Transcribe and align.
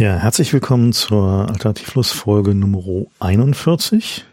Ja, 0.00 0.16
herzlich 0.16 0.50
willkommen 0.54 0.94
zur 0.94 1.46
Alternativlos-Folge 1.50 2.54
Nummer 2.54 3.04
41. 3.18 4.24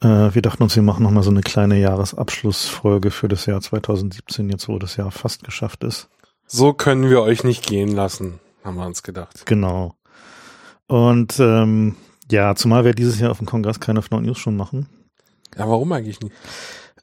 Äh, 0.00 0.06
wir 0.06 0.40
dachten 0.40 0.62
uns, 0.62 0.76
wir 0.76 0.84
machen 0.84 1.02
nochmal 1.02 1.24
so 1.24 1.30
eine 1.30 1.40
kleine 1.40 1.80
Jahresabschlussfolge 1.80 3.10
für 3.10 3.26
das 3.26 3.46
Jahr 3.46 3.60
2017, 3.60 4.48
jetzt 4.48 4.68
wo 4.68 4.78
das 4.78 4.94
Jahr 4.94 5.10
fast 5.10 5.42
geschafft 5.42 5.82
ist. 5.82 6.10
So 6.46 6.72
können 6.72 7.10
wir 7.10 7.22
euch 7.22 7.42
nicht 7.42 7.66
gehen 7.66 7.88
lassen, 7.88 8.38
haben 8.62 8.76
wir 8.76 8.86
uns 8.86 9.02
gedacht. 9.02 9.46
Genau. 9.46 9.96
Und 10.86 11.40
ähm, 11.40 11.96
ja, 12.30 12.54
zumal 12.54 12.84
wir 12.84 12.94
dieses 12.94 13.18
Jahr 13.18 13.32
auf 13.32 13.38
dem 13.38 13.48
Kongress 13.48 13.80
keine 13.80 14.00
Fnaut 14.00 14.22
News 14.22 14.38
schon 14.38 14.56
machen. 14.56 14.86
Ja, 15.58 15.68
warum 15.68 15.90
eigentlich 15.90 16.20
nicht? 16.20 16.36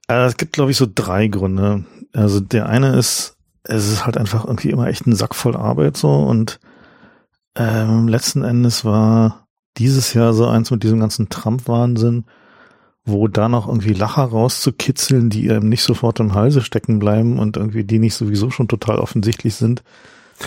Äh, 0.08 0.28
es 0.28 0.38
gibt, 0.38 0.54
glaube 0.54 0.72
ich, 0.72 0.78
so 0.78 0.88
drei 0.90 1.28
Gründe. 1.28 1.84
Also 2.14 2.40
der 2.40 2.70
eine 2.70 2.96
ist, 2.96 3.36
es 3.64 3.92
ist 3.92 4.06
halt 4.06 4.16
einfach 4.16 4.46
irgendwie 4.46 4.70
immer 4.70 4.88
echt 4.88 5.06
ein 5.06 5.14
Sack 5.14 5.36
voll 5.36 5.58
Arbeit 5.58 5.98
so 5.98 6.20
und 6.20 6.62
ähm, 7.58 8.08
letzten 8.08 8.44
Endes 8.44 8.86
war 8.86 9.48
dieses 9.78 10.14
Jahr 10.14 10.34
so 10.34 10.48
eins 10.48 10.72
mit 10.72 10.84
diesem 10.84 11.00
ganzen 11.00 11.30
Trump-Wahnsinn, 11.30 12.26
wo 13.06 13.28
da 13.28 13.48
noch 13.48 13.68
irgendwie 13.68 13.94
Lacher 13.94 14.24
rauszukitzeln, 14.24 15.30
die 15.30 15.48
eben 15.48 15.70
nicht 15.70 15.84
sofort 15.84 16.20
im 16.20 16.34
Halse 16.34 16.62
stecken 16.62 17.00
bleiben 17.00 17.40
und 17.40 17.58
irgendwie 17.58 17.84
die 17.84 18.00
nicht 18.00 18.16
sowieso 18.16 18.50
schon 18.50 18.68
total 18.68 19.00
offensichtlich 19.00 19.56
sind. 19.56 19.84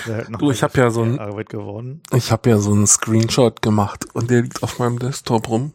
Halt 0.07 0.29
du, 0.39 0.51
ich 0.51 0.63
habe 0.63 0.79
ja 0.79 0.91
so 0.91 1.03
ein 1.03 1.19
Arbeit 1.19 1.49
geworden. 1.49 2.03
Ich 2.15 2.31
habe 2.31 2.51
ja 2.51 2.59
so 2.59 2.73
einen 2.73 2.87
Screenshot 2.87 3.61
gemacht 3.63 4.07
und 4.15 4.31
der 4.31 4.43
liegt 4.43 4.63
auf 4.63 4.79
meinem 4.79 4.99
Desktop 4.99 5.49
rum 5.49 5.73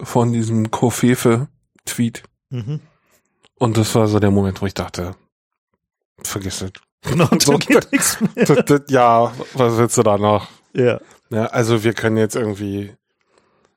von 0.00 0.32
diesem 0.32 0.70
Kofefe-Tweet. 0.70 2.22
Mhm. 2.50 2.80
Und 3.58 3.76
das 3.76 3.94
war 3.94 4.08
so 4.08 4.20
der 4.20 4.30
Moment, 4.30 4.62
wo 4.62 4.66
ich 4.66 4.74
dachte, 4.74 5.14
vergiss 6.22 6.62
es. 6.62 6.72
Genau, 7.02 7.28
so, 7.40 7.58
geht 7.58 7.92
nichts 7.92 8.18
mehr. 8.20 8.82
ja, 8.88 9.32
was 9.54 9.76
willst 9.76 9.98
du 9.98 10.02
da 10.02 10.16
noch? 10.16 10.48
Ja. 10.74 11.00
ja. 11.30 11.46
Also 11.46 11.84
wir 11.84 11.92
können 11.94 12.16
jetzt 12.16 12.36
irgendwie, 12.36 12.92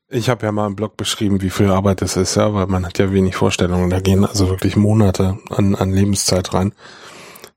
ich 0.08 0.28
habe 0.28 0.46
ja 0.46 0.52
mal 0.52 0.66
im 0.66 0.76
Blog 0.76 0.96
beschrieben, 0.96 1.42
wie 1.42 1.50
viel 1.50 1.70
Arbeit 1.70 2.02
das 2.02 2.16
ist, 2.16 2.36
ja, 2.36 2.54
weil 2.54 2.66
man 2.66 2.86
hat 2.86 2.98
ja 2.98 3.12
wenig 3.12 3.36
Vorstellungen. 3.36 3.90
Da 3.90 4.00
gehen 4.00 4.24
also 4.24 4.48
wirklich 4.48 4.76
Monate 4.76 5.38
an, 5.50 5.74
an 5.74 5.90
Lebenszeit 5.92 6.52
rein. 6.54 6.72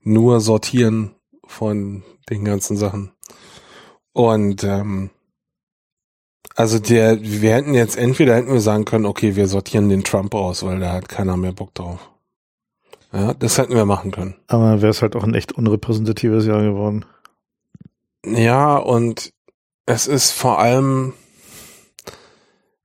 Nur 0.02 0.40
sortieren 0.40 1.14
von 1.46 2.02
den 2.28 2.44
ganzen 2.44 2.76
Sachen. 2.76 3.12
Und 4.12 4.64
ähm, 4.64 5.10
also 6.56 6.78
der, 6.78 7.22
wir 7.22 7.54
hätten 7.54 7.74
jetzt 7.74 7.96
entweder 7.96 8.36
hätten 8.36 8.52
wir 8.52 8.60
sagen 8.60 8.84
können, 8.84 9.06
okay, 9.06 9.36
wir 9.36 9.48
sortieren 9.48 9.88
den 9.88 10.04
Trump 10.04 10.34
aus, 10.34 10.64
weil 10.64 10.80
da 10.80 10.92
hat 10.92 11.08
keiner 11.08 11.36
mehr 11.36 11.52
Bock 11.52 11.74
drauf. 11.74 12.10
Ja, 13.12 13.34
das 13.34 13.58
hätten 13.58 13.74
wir 13.74 13.86
machen 13.86 14.10
können. 14.10 14.36
Aber 14.46 14.82
wäre 14.82 14.90
es 14.90 15.02
halt 15.02 15.16
auch 15.16 15.24
ein 15.24 15.34
echt 15.34 15.52
unrepräsentatives 15.52 16.46
Jahr 16.46 16.62
geworden. 16.62 17.04
Ja, 18.24 18.76
und 18.76 19.32
es 19.86 20.06
ist 20.06 20.32
vor 20.32 20.58
allem, 20.58 21.14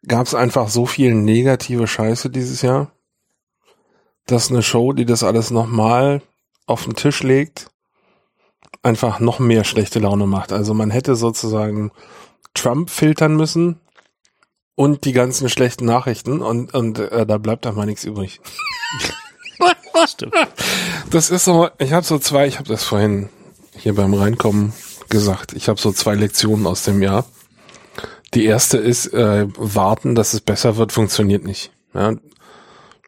gab 0.08 0.28
es 0.28 0.33
einfach 0.33 0.69
so 0.69 0.86
viel 0.86 1.14
negative 1.14 1.88
Scheiße 1.88 2.30
dieses 2.30 2.61
Jahr, 2.61 2.91
dass 4.25 4.50
eine 4.50 4.63
Show, 4.63 4.94
die 4.94 5.06
das 5.06 5.24
alles 5.24 5.51
nochmal 5.51 6.22
auf 6.66 6.85
den 6.85 6.95
Tisch 6.95 7.22
legt, 7.22 7.68
einfach 8.81 9.19
noch 9.19 9.40
mehr 9.40 9.63
schlechte 9.63 10.00
Laune 10.00 10.25
macht. 10.25 10.51
Also 10.51 10.74
man 10.74 10.90
hätte 10.90 11.16
sozusagen 11.16 11.91
Trump 12.53 12.90
filtern 12.90 13.35
müssen 13.35 13.79
und 14.75 15.06
die 15.06 15.12
ganzen 15.12 15.50
schlechten 15.50 15.85
Nachrichten 15.85 16.41
und, 16.41 16.74
und 16.74 17.00
äh, 17.00 17.25
da 17.25 17.38
bleibt 17.38 17.68
einfach 17.68 17.85
nichts 17.85 18.03
übrig. 18.03 18.40
Stimmt. 20.07 20.34
Das 21.09 21.29
ist 21.29 21.45
so, 21.45 21.69
ich 21.78 21.94
habe 21.94 22.06
so 22.06 22.19
zwei, 22.19 22.47
ich 22.47 22.57
habe 22.57 22.68
das 22.68 22.84
vorhin 22.84 23.29
hier 23.78 23.95
beim 23.95 24.13
Reinkommen 24.13 24.74
gesagt. 25.16 25.53
Ich 25.53 25.70
habe 25.70 25.80
so 25.80 25.94
zwei 25.94 26.14
Lektionen 26.14 26.68
aus 26.68 26.84
dem 26.84 27.02
Jahr. 27.02 27.24
Die 28.34 28.44
erste 28.44 28.78
ist, 28.78 29.14
äh, 29.14 29.48
warten, 29.58 30.14
dass 30.14 30.34
es 30.34 30.42
besser 30.42 30.76
wird, 30.76 30.92
funktioniert 30.92 31.46
nicht. 31.46 31.72
Ja, 31.94 32.14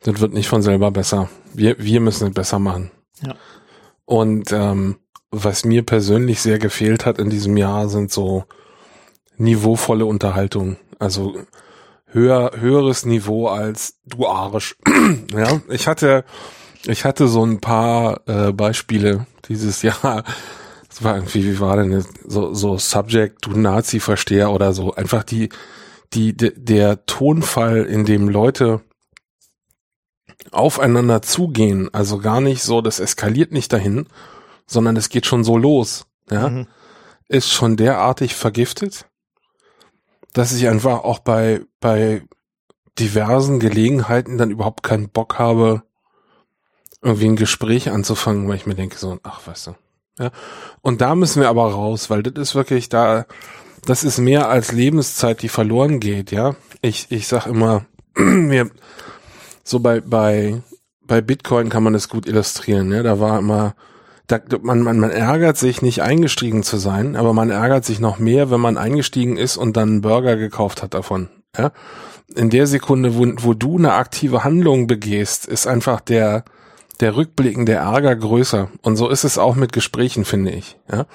das 0.04 0.22
wird 0.22 0.34
nicht 0.34 0.48
von 0.48 0.62
selber 0.62 0.90
besser. 0.90 1.30
Wir, 1.54 1.76
wir 1.80 2.00
müssen 2.00 2.30
es 2.30 2.34
besser 2.34 2.60
machen. 2.60 2.92
Ja. 3.22 3.36
Und 4.06 4.54
ähm, 4.54 5.00
was 5.32 5.66
mir 5.66 5.84
persönlich 5.84 6.42
sehr 6.42 6.60
gefehlt 6.60 7.06
hat 7.06 7.20
in 7.20 7.30
diesem 7.30 7.58
Jahr, 7.58 7.90
sind 7.90 8.10
so 8.10 8.46
niveauvolle 9.36 10.06
Unterhaltung. 10.06 10.78
Also 10.98 11.36
höher, 12.06 12.52
höheres 12.58 13.06
Niveau 13.06 13.48
als 13.48 14.00
du 14.06 14.28
Arsch. 14.28 14.78
ja, 15.34 15.60
ich 15.68 15.88
hatte, 15.88 16.24
ich 16.86 17.04
hatte 17.04 17.28
so 17.28 17.46
ein 17.46 17.60
paar 17.60 18.22
äh, 18.28 18.54
Beispiele 18.54 19.28
dieses 19.50 19.82
Jahr, 19.82 20.24
es 20.98 21.04
war 21.04 21.16
irgendwie, 21.16 21.44
wie 21.44 21.60
war 21.60 21.78
denn 21.78 21.92
das? 21.92 22.08
so, 22.26 22.56
so 22.56 22.80
Subject, 22.80 23.46
du 23.46 23.52
Nazi-Versteher 23.52 24.50
oder 24.50 24.74
so. 24.74 24.96
Einfach 24.96 25.24
die, 25.24 25.50
die, 26.14 26.36
de, 26.36 26.54
der 26.58 27.06
Tonfall, 27.06 27.84
in 27.86 28.04
dem 28.04 28.28
Leute 28.28 28.82
aufeinander 30.52 31.22
zugehen, 31.22 31.94
also 31.94 32.18
gar 32.18 32.42
nicht 32.42 32.64
so, 32.64 32.82
das 32.82 33.00
eskaliert 33.00 33.52
nicht 33.52 33.72
dahin, 33.72 34.08
sondern 34.66 34.96
es 34.96 35.10
geht 35.10 35.28
schon 35.28 35.44
so 35.44 35.56
los, 35.56 36.08
ja, 36.32 36.50
mhm. 36.50 36.68
ist 37.28 37.52
schon 37.52 37.78
derartig 37.78 38.34
vergiftet, 38.34 39.06
dass 40.34 40.52
ich 40.52 40.68
einfach 40.68 41.04
auch 41.04 41.20
bei, 41.20 41.62
bei 41.80 42.24
diversen 42.98 43.60
Gelegenheiten 43.60 44.40
dann 44.40 44.50
überhaupt 44.50 44.82
keinen 44.82 45.10
Bock 45.10 45.38
habe, 45.38 45.84
irgendwie 47.04 47.28
ein 47.28 47.36
Gespräch 47.36 47.92
anzufangen, 47.92 48.48
weil 48.48 48.56
ich 48.56 48.66
mir 48.66 48.76
denke 48.76 48.98
so, 48.98 49.20
ach, 49.22 49.46
weißt 49.46 49.68
du, 49.68 49.76
ja. 50.20 50.32
Und 50.82 51.02
da 51.02 51.16
müssen 51.16 51.42
wir 51.42 51.50
aber 51.50 51.72
raus, 51.72 52.10
weil 52.10 52.24
das 52.24 52.50
ist 52.50 52.56
wirklich 52.56 52.90
da, 52.90 53.26
das 53.86 54.04
ist 54.04 54.20
mehr 54.20 54.50
als 54.50 54.72
Lebenszeit, 54.72 55.42
die 55.42 55.50
verloren 55.50 56.00
geht, 56.00 56.32
ja. 56.32 56.56
Ich, 56.82 57.08
ich 57.10 57.28
sag 57.28 57.48
immer, 57.48 57.86
mir, 58.16 58.70
so 59.64 59.80
bei, 59.80 60.02
bei, 60.02 60.62
bei 61.02 61.22
Bitcoin 61.22 61.70
kann 61.70 61.84
man 61.84 61.94
das 61.94 62.10
gut 62.10 62.28
illustrieren, 62.28 62.92
ja. 62.92 63.04
Da 63.04 63.20
war 63.20 63.40
immer, 63.40 63.76
da, 64.28 64.40
man, 64.62 64.82
man, 64.82 65.00
man 65.00 65.12
ärgert 65.12 65.58
sich 65.58 65.82
nicht 65.82 66.02
eingestiegen 66.02 66.64
zu 66.64 66.78
sein, 66.78 67.16
aber 67.16 67.34
man 67.34 67.50
ärgert 67.50 67.86
sich 67.86 68.00
noch 68.00 68.20
mehr, 68.20 68.52
wenn 68.52 68.60
man 68.60 68.78
eingestiegen 68.78 69.38
ist 69.38 69.58
und 69.58 69.78
dann 69.78 69.90
einen 69.90 70.02
Burger 70.02 70.36
gekauft 70.36 70.84
hat 70.84 70.94
davon, 70.94 71.30
ja. 71.58 71.72
In 72.36 72.50
der 72.50 72.68
Sekunde, 72.68 73.16
wo, 73.16 73.26
wo 73.38 73.54
du 73.54 73.78
eine 73.78 73.94
aktive 73.94 74.44
Handlung 74.44 74.86
begehst, 74.86 75.46
ist 75.46 75.66
einfach 75.66 76.02
der, 76.02 76.44
der 77.00 77.16
rückblickende 77.16 77.74
Ärger 77.74 78.16
größer. 78.16 78.70
Und 78.82 78.96
so 78.96 79.10
ist 79.10 79.24
es 79.24 79.38
auch 79.38 79.56
mit 79.56 79.74
Gesprächen, 79.74 80.26
finde 80.26 80.52
ich. 80.52 80.78
Ja? 80.92 81.06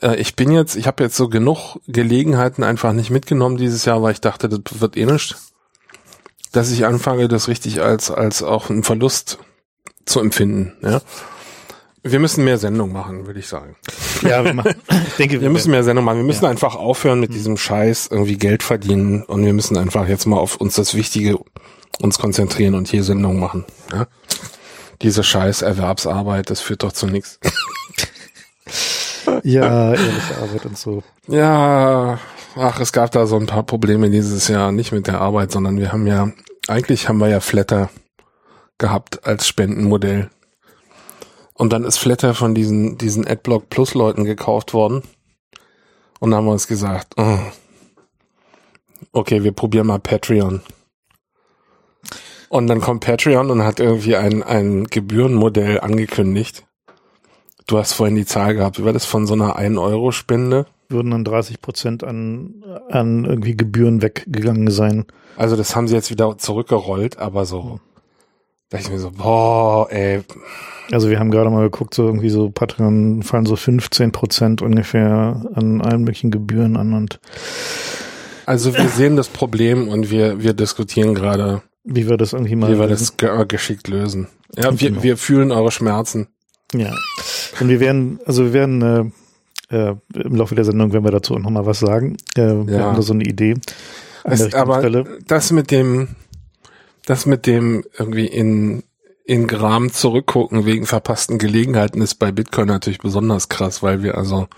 Äh, 0.00 0.16
ich 0.16 0.36
bin 0.36 0.50
jetzt, 0.52 0.76
ich 0.76 0.86
habe 0.86 1.02
jetzt 1.02 1.16
so 1.16 1.28
genug 1.28 1.78
Gelegenheiten 1.86 2.62
einfach 2.62 2.92
nicht 2.92 3.10
mitgenommen 3.10 3.56
dieses 3.56 3.84
Jahr, 3.84 4.02
weil 4.02 4.12
ich 4.12 4.20
dachte, 4.20 4.48
das 4.48 4.80
wird 4.80 4.96
eh 4.96 5.06
nicht, 5.06 5.36
dass 6.52 6.70
ich 6.70 6.86
anfange, 6.86 7.28
das 7.28 7.48
richtig 7.48 7.82
als, 7.82 8.10
als 8.10 8.42
auch 8.42 8.70
einen 8.70 8.82
Verlust 8.82 9.38
zu 10.04 10.20
empfinden. 10.20 10.74
Ja? 10.82 11.00
Wir 12.02 12.20
müssen 12.20 12.44
mehr 12.44 12.58
Sendung 12.58 12.92
machen, 12.92 13.26
würde 13.26 13.40
ich 13.40 13.48
sagen. 13.48 13.76
Ja, 14.22 14.44
wir, 14.44 14.52
machen, 14.52 14.74
ich 15.08 15.14
denke, 15.14 15.40
wir 15.40 15.48
müssen 15.48 15.70
mehr 15.70 15.84
Sendung 15.84 16.04
machen. 16.04 16.18
Wir 16.18 16.24
müssen 16.24 16.44
ja. 16.44 16.50
einfach 16.50 16.76
aufhören 16.76 17.18
mit 17.18 17.32
diesem 17.32 17.56
Scheiß, 17.56 18.08
irgendwie 18.10 18.36
Geld 18.36 18.62
verdienen 18.62 19.22
und 19.22 19.44
wir 19.44 19.54
müssen 19.54 19.78
einfach 19.78 20.06
jetzt 20.06 20.26
mal 20.26 20.36
auf 20.36 20.56
uns 20.56 20.74
das 20.74 20.94
Wichtige 20.94 21.38
uns 22.02 22.18
konzentrieren 22.18 22.74
und 22.74 22.88
hier 22.88 23.04
Sendung 23.04 23.38
machen. 23.38 23.64
Ja? 23.90 24.06
Diese 25.02 25.24
scheiß 25.24 25.62
Erwerbsarbeit, 25.62 26.50
das 26.50 26.60
führt 26.60 26.82
doch 26.82 26.92
zu 26.92 27.06
nichts. 27.06 27.38
Ja, 29.42 29.92
ehrliche 29.92 30.36
Arbeit 30.40 30.66
und 30.66 30.78
so. 30.78 31.02
Ja, 31.28 32.18
ach, 32.56 32.80
es 32.80 32.92
gab 32.92 33.10
da 33.12 33.26
so 33.26 33.36
ein 33.36 33.46
paar 33.46 33.62
Probleme 33.62 34.10
dieses 34.10 34.48
Jahr, 34.48 34.72
nicht 34.72 34.92
mit 34.92 35.06
der 35.06 35.20
Arbeit, 35.20 35.52
sondern 35.52 35.78
wir 35.78 35.92
haben 35.92 36.06
ja, 36.06 36.30
eigentlich 36.68 37.08
haben 37.08 37.18
wir 37.18 37.28
ja 37.28 37.40
Flatter 37.40 37.90
gehabt 38.78 39.26
als 39.26 39.46
Spendenmodell. 39.46 40.30
Und 41.54 41.72
dann 41.72 41.84
ist 41.84 41.98
Flatter 41.98 42.34
von 42.34 42.54
diesen, 42.54 42.98
diesen 42.98 43.26
AdBlock 43.26 43.70
Plus 43.70 43.94
Leuten 43.94 44.24
gekauft 44.24 44.74
worden. 44.74 45.02
Und 46.20 46.30
dann 46.30 46.38
haben 46.38 46.46
wir 46.46 46.52
uns 46.52 46.66
gesagt, 46.66 47.14
oh, 47.16 47.38
okay, 49.12 49.44
wir 49.44 49.52
probieren 49.52 49.86
mal 49.86 50.00
Patreon. 50.00 50.62
Und 52.54 52.68
dann 52.68 52.80
kommt 52.80 53.04
Patreon 53.04 53.50
und 53.50 53.64
hat 53.64 53.80
irgendwie 53.80 54.14
ein, 54.14 54.44
ein 54.44 54.84
Gebührenmodell 54.84 55.80
angekündigt. 55.80 56.64
Du 57.66 57.78
hast 57.78 57.94
vorhin 57.94 58.14
die 58.14 58.26
Zahl 58.26 58.54
gehabt. 58.54 58.78
Wie 58.78 58.84
war 58.84 58.92
das 58.92 59.06
von 59.06 59.26
so 59.26 59.34
einer 59.34 59.58
1-Euro-Spende? 59.58 60.66
Würden 60.88 61.10
dann 61.10 61.24
30 61.24 61.60
Prozent 61.60 62.04
an, 62.04 62.62
an 62.88 63.24
irgendwie 63.24 63.56
Gebühren 63.56 64.02
weggegangen 64.02 64.70
sein. 64.70 65.04
Also 65.36 65.56
das 65.56 65.74
haben 65.74 65.88
sie 65.88 65.96
jetzt 65.96 66.12
wieder 66.12 66.38
zurückgerollt, 66.38 67.18
aber 67.18 67.44
so. 67.44 67.80
Da 68.70 68.78
ich 68.78 68.88
mir 68.88 69.00
so, 69.00 69.10
boah, 69.10 69.90
ey. 69.90 70.22
Also 70.92 71.10
wir 71.10 71.18
haben 71.18 71.32
gerade 71.32 71.50
mal 71.50 71.64
geguckt, 71.64 71.92
so 71.92 72.06
irgendwie 72.06 72.30
so 72.30 72.50
Patreon 72.50 73.24
fallen 73.24 73.46
so 73.46 73.56
15 73.56 74.12
Prozent 74.12 74.62
ungefähr 74.62 75.44
an 75.54 75.80
allen 75.80 76.02
möglichen 76.02 76.30
Gebühren 76.30 76.76
an 76.76 76.92
und. 76.92 77.18
Also 78.46 78.76
wir 78.76 78.88
sehen 78.90 79.16
das 79.16 79.26
Problem 79.26 79.88
und 79.88 80.12
wir, 80.12 80.40
wir 80.40 80.52
diskutieren 80.52 81.16
gerade, 81.16 81.62
wie 81.84 82.08
wir 82.08 82.16
das 82.16 82.32
irgendwie 82.32 82.56
mal. 82.56 82.72
Wie 82.72 82.78
wir 82.78 82.88
das 82.88 83.14
äh, 83.20 83.46
geschickt 83.46 83.88
lösen. 83.88 84.28
Ja, 84.56 84.78
wir, 84.80 84.90
genau. 84.90 85.02
wir 85.02 85.16
fühlen 85.16 85.52
eure 85.52 85.70
Schmerzen. 85.70 86.28
Ja. 86.74 86.92
Und 87.60 87.68
wir 87.68 87.80
werden, 87.80 88.18
also 88.26 88.44
wir 88.44 88.52
werden, 88.52 89.12
äh, 89.70 89.76
äh, 89.90 89.94
im 90.14 90.34
Laufe 90.34 90.54
der 90.54 90.64
Sendung 90.64 90.92
werden 90.92 91.04
wir 91.04 91.10
dazu 91.12 91.38
noch 91.38 91.50
mal 91.50 91.66
was 91.66 91.80
sagen. 91.80 92.16
Äh, 92.36 92.42
wir 92.66 92.76
Ja. 92.76 92.80
haben 92.84 92.96
da 92.96 93.02
so 93.02 93.12
eine 93.12 93.24
Idee. 93.24 93.54
Es, 94.24 94.54
aber 94.54 94.78
Stelle. 94.78 95.18
das 95.26 95.52
mit 95.52 95.70
dem, 95.70 96.08
das 97.04 97.26
mit 97.26 97.46
dem 97.46 97.84
irgendwie 97.98 98.26
in, 98.26 98.82
in 99.24 99.46
Gram 99.46 99.92
zurückgucken 99.92 100.64
wegen 100.64 100.86
verpassten 100.86 101.38
Gelegenheiten 101.38 102.00
ist 102.00 102.14
bei 102.14 102.32
Bitcoin 102.32 102.68
natürlich 102.68 102.98
besonders 102.98 103.48
krass, 103.48 103.82
weil 103.82 104.02
wir 104.02 104.16
also 104.16 104.48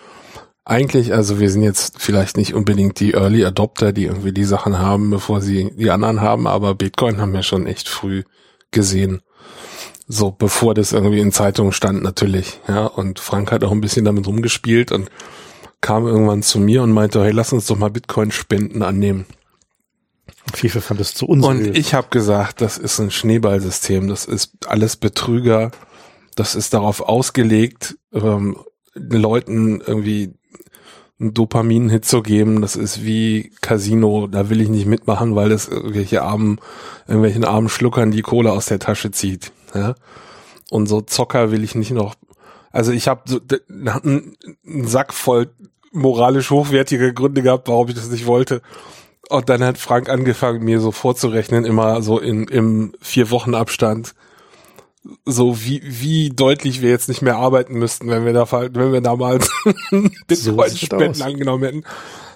eigentlich, 0.66 1.14
also 1.14 1.38
wir 1.38 1.48
sind 1.48 1.62
jetzt 1.62 2.02
vielleicht 2.02 2.36
nicht 2.36 2.52
unbedingt 2.52 2.98
die 2.98 3.12
Early 3.12 3.44
Adopter, 3.44 3.92
die 3.92 4.04
irgendwie 4.04 4.32
die 4.32 4.44
Sachen 4.44 4.80
haben, 4.80 5.10
bevor 5.10 5.40
sie 5.40 5.70
die 5.76 5.90
anderen 5.90 6.20
haben, 6.20 6.48
aber 6.48 6.74
Bitcoin 6.74 7.20
haben 7.20 7.32
wir 7.32 7.44
schon 7.44 7.68
echt 7.68 7.88
früh 7.88 8.24
gesehen. 8.72 9.22
So, 10.08 10.32
bevor 10.32 10.74
das 10.74 10.92
irgendwie 10.92 11.20
in 11.20 11.30
Zeitungen 11.30 11.72
stand, 11.72 12.02
natürlich, 12.02 12.60
ja. 12.66 12.84
Und 12.84 13.20
Frank 13.20 13.52
hat 13.52 13.62
auch 13.62 13.70
ein 13.70 13.80
bisschen 13.80 14.04
damit 14.04 14.26
rumgespielt 14.26 14.90
und 14.90 15.08
kam 15.80 16.04
irgendwann 16.04 16.42
zu 16.42 16.58
mir 16.58 16.82
und 16.82 16.90
meinte, 16.90 17.22
hey, 17.22 17.30
lass 17.32 17.52
uns 17.52 17.66
doch 17.66 17.78
mal 17.78 17.90
Bitcoin-Spenden 17.90 18.82
annehmen. 18.82 19.24
FIFA 20.52 20.80
fand 20.80 21.00
es 21.00 21.14
zu 21.14 21.26
unseriös. 21.26 21.68
Und 21.68 21.76
ich 21.76 21.94
habe 21.94 22.08
gesagt, 22.10 22.60
das 22.60 22.76
ist 22.76 22.98
ein 22.98 23.12
Schneeballsystem, 23.12 24.08
das 24.08 24.24
ist 24.24 24.66
alles 24.66 24.96
Betrüger, 24.96 25.70
das 26.34 26.56
ist 26.56 26.74
darauf 26.74 27.00
ausgelegt, 27.00 27.96
ähm, 28.12 28.56
Leuten 28.94 29.80
irgendwie 29.80 30.34
einen 31.18 31.32
Dopamin-Hit 31.32 32.04
zu 32.04 32.22
geben, 32.22 32.60
das 32.60 32.76
ist 32.76 33.04
wie 33.04 33.50
Casino, 33.62 34.26
da 34.26 34.50
will 34.50 34.60
ich 34.60 34.68
nicht 34.68 34.86
mitmachen, 34.86 35.34
weil 35.34 35.48
das 35.48 35.68
irgendwelche 35.68 36.22
armen, 36.22 36.60
irgendwelchen 37.06 37.44
armen 37.44 37.68
Schluckern 37.68 38.10
die 38.10 38.22
Kohle 38.22 38.52
aus 38.52 38.66
der 38.66 38.78
Tasche 38.78 39.10
zieht. 39.10 39.52
Ja? 39.74 39.94
Und 40.70 40.86
so 40.86 41.00
Zocker 41.00 41.50
will 41.50 41.64
ich 41.64 41.74
nicht 41.74 41.92
noch. 41.92 42.14
Also 42.70 42.92
ich 42.92 43.08
habe 43.08 43.22
so 43.24 43.40
einen 43.68 44.36
Sack 44.84 45.14
voll 45.14 45.48
moralisch 45.92 46.50
hochwertige 46.50 47.14
Gründe 47.14 47.42
gehabt, 47.42 47.68
warum 47.68 47.88
ich 47.88 47.94
das 47.94 48.10
nicht 48.10 48.26
wollte. 48.26 48.60
Und 49.30 49.48
dann 49.48 49.64
hat 49.64 49.78
Frank 49.78 50.10
angefangen, 50.10 50.62
mir 50.62 50.80
so 50.80 50.92
vorzurechnen, 50.92 51.64
immer 51.64 52.02
so 52.02 52.18
in, 52.18 52.46
im 52.48 52.92
vier 53.00 53.30
Wochen 53.30 53.54
Abstand, 53.54 54.14
so 55.24 55.62
wie, 55.62 55.80
wie 55.84 56.30
deutlich 56.30 56.82
wir 56.82 56.90
jetzt 56.90 57.08
nicht 57.08 57.22
mehr 57.22 57.36
arbeiten 57.36 57.78
müssten, 57.78 58.08
wenn 58.08 58.24
wir 58.24 58.32
da, 58.32 58.50
wenn 58.50 58.92
wir 58.92 59.00
damals 59.00 59.50
Bitcoin-Spenden 60.26 61.22
angenommen 61.22 61.64
hätten. 61.64 61.84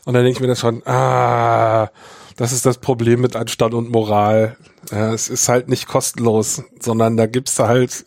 Und 0.05 0.15
dann 0.15 0.25
denke 0.25 0.39
ich 0.39 0.41
mir 0.41 0.49
das 0.49 0.61
schon, 0.61 0.87
ah, 0.87 1.91
das 2.37 2.53
ist 2.53 2.65
das 2.65 2.79
Problem 2.79 3.21
mit 3.21 3.37
Anstand 3.37 3.75
und 3.75 3.91
Moral. 3.91 4.57
Ja, 4.91 5.13
es 5.13 5.29
ist 5.29 5.49
halt 5.49 5.69
nicht 5.69 5.87
kostenlos, 5.87 6.63
sondern 6.81 7.17
da 7.17 7.27
gibt's 7.27 7.55
da 7.55 7.69
halt, 7.69 8.05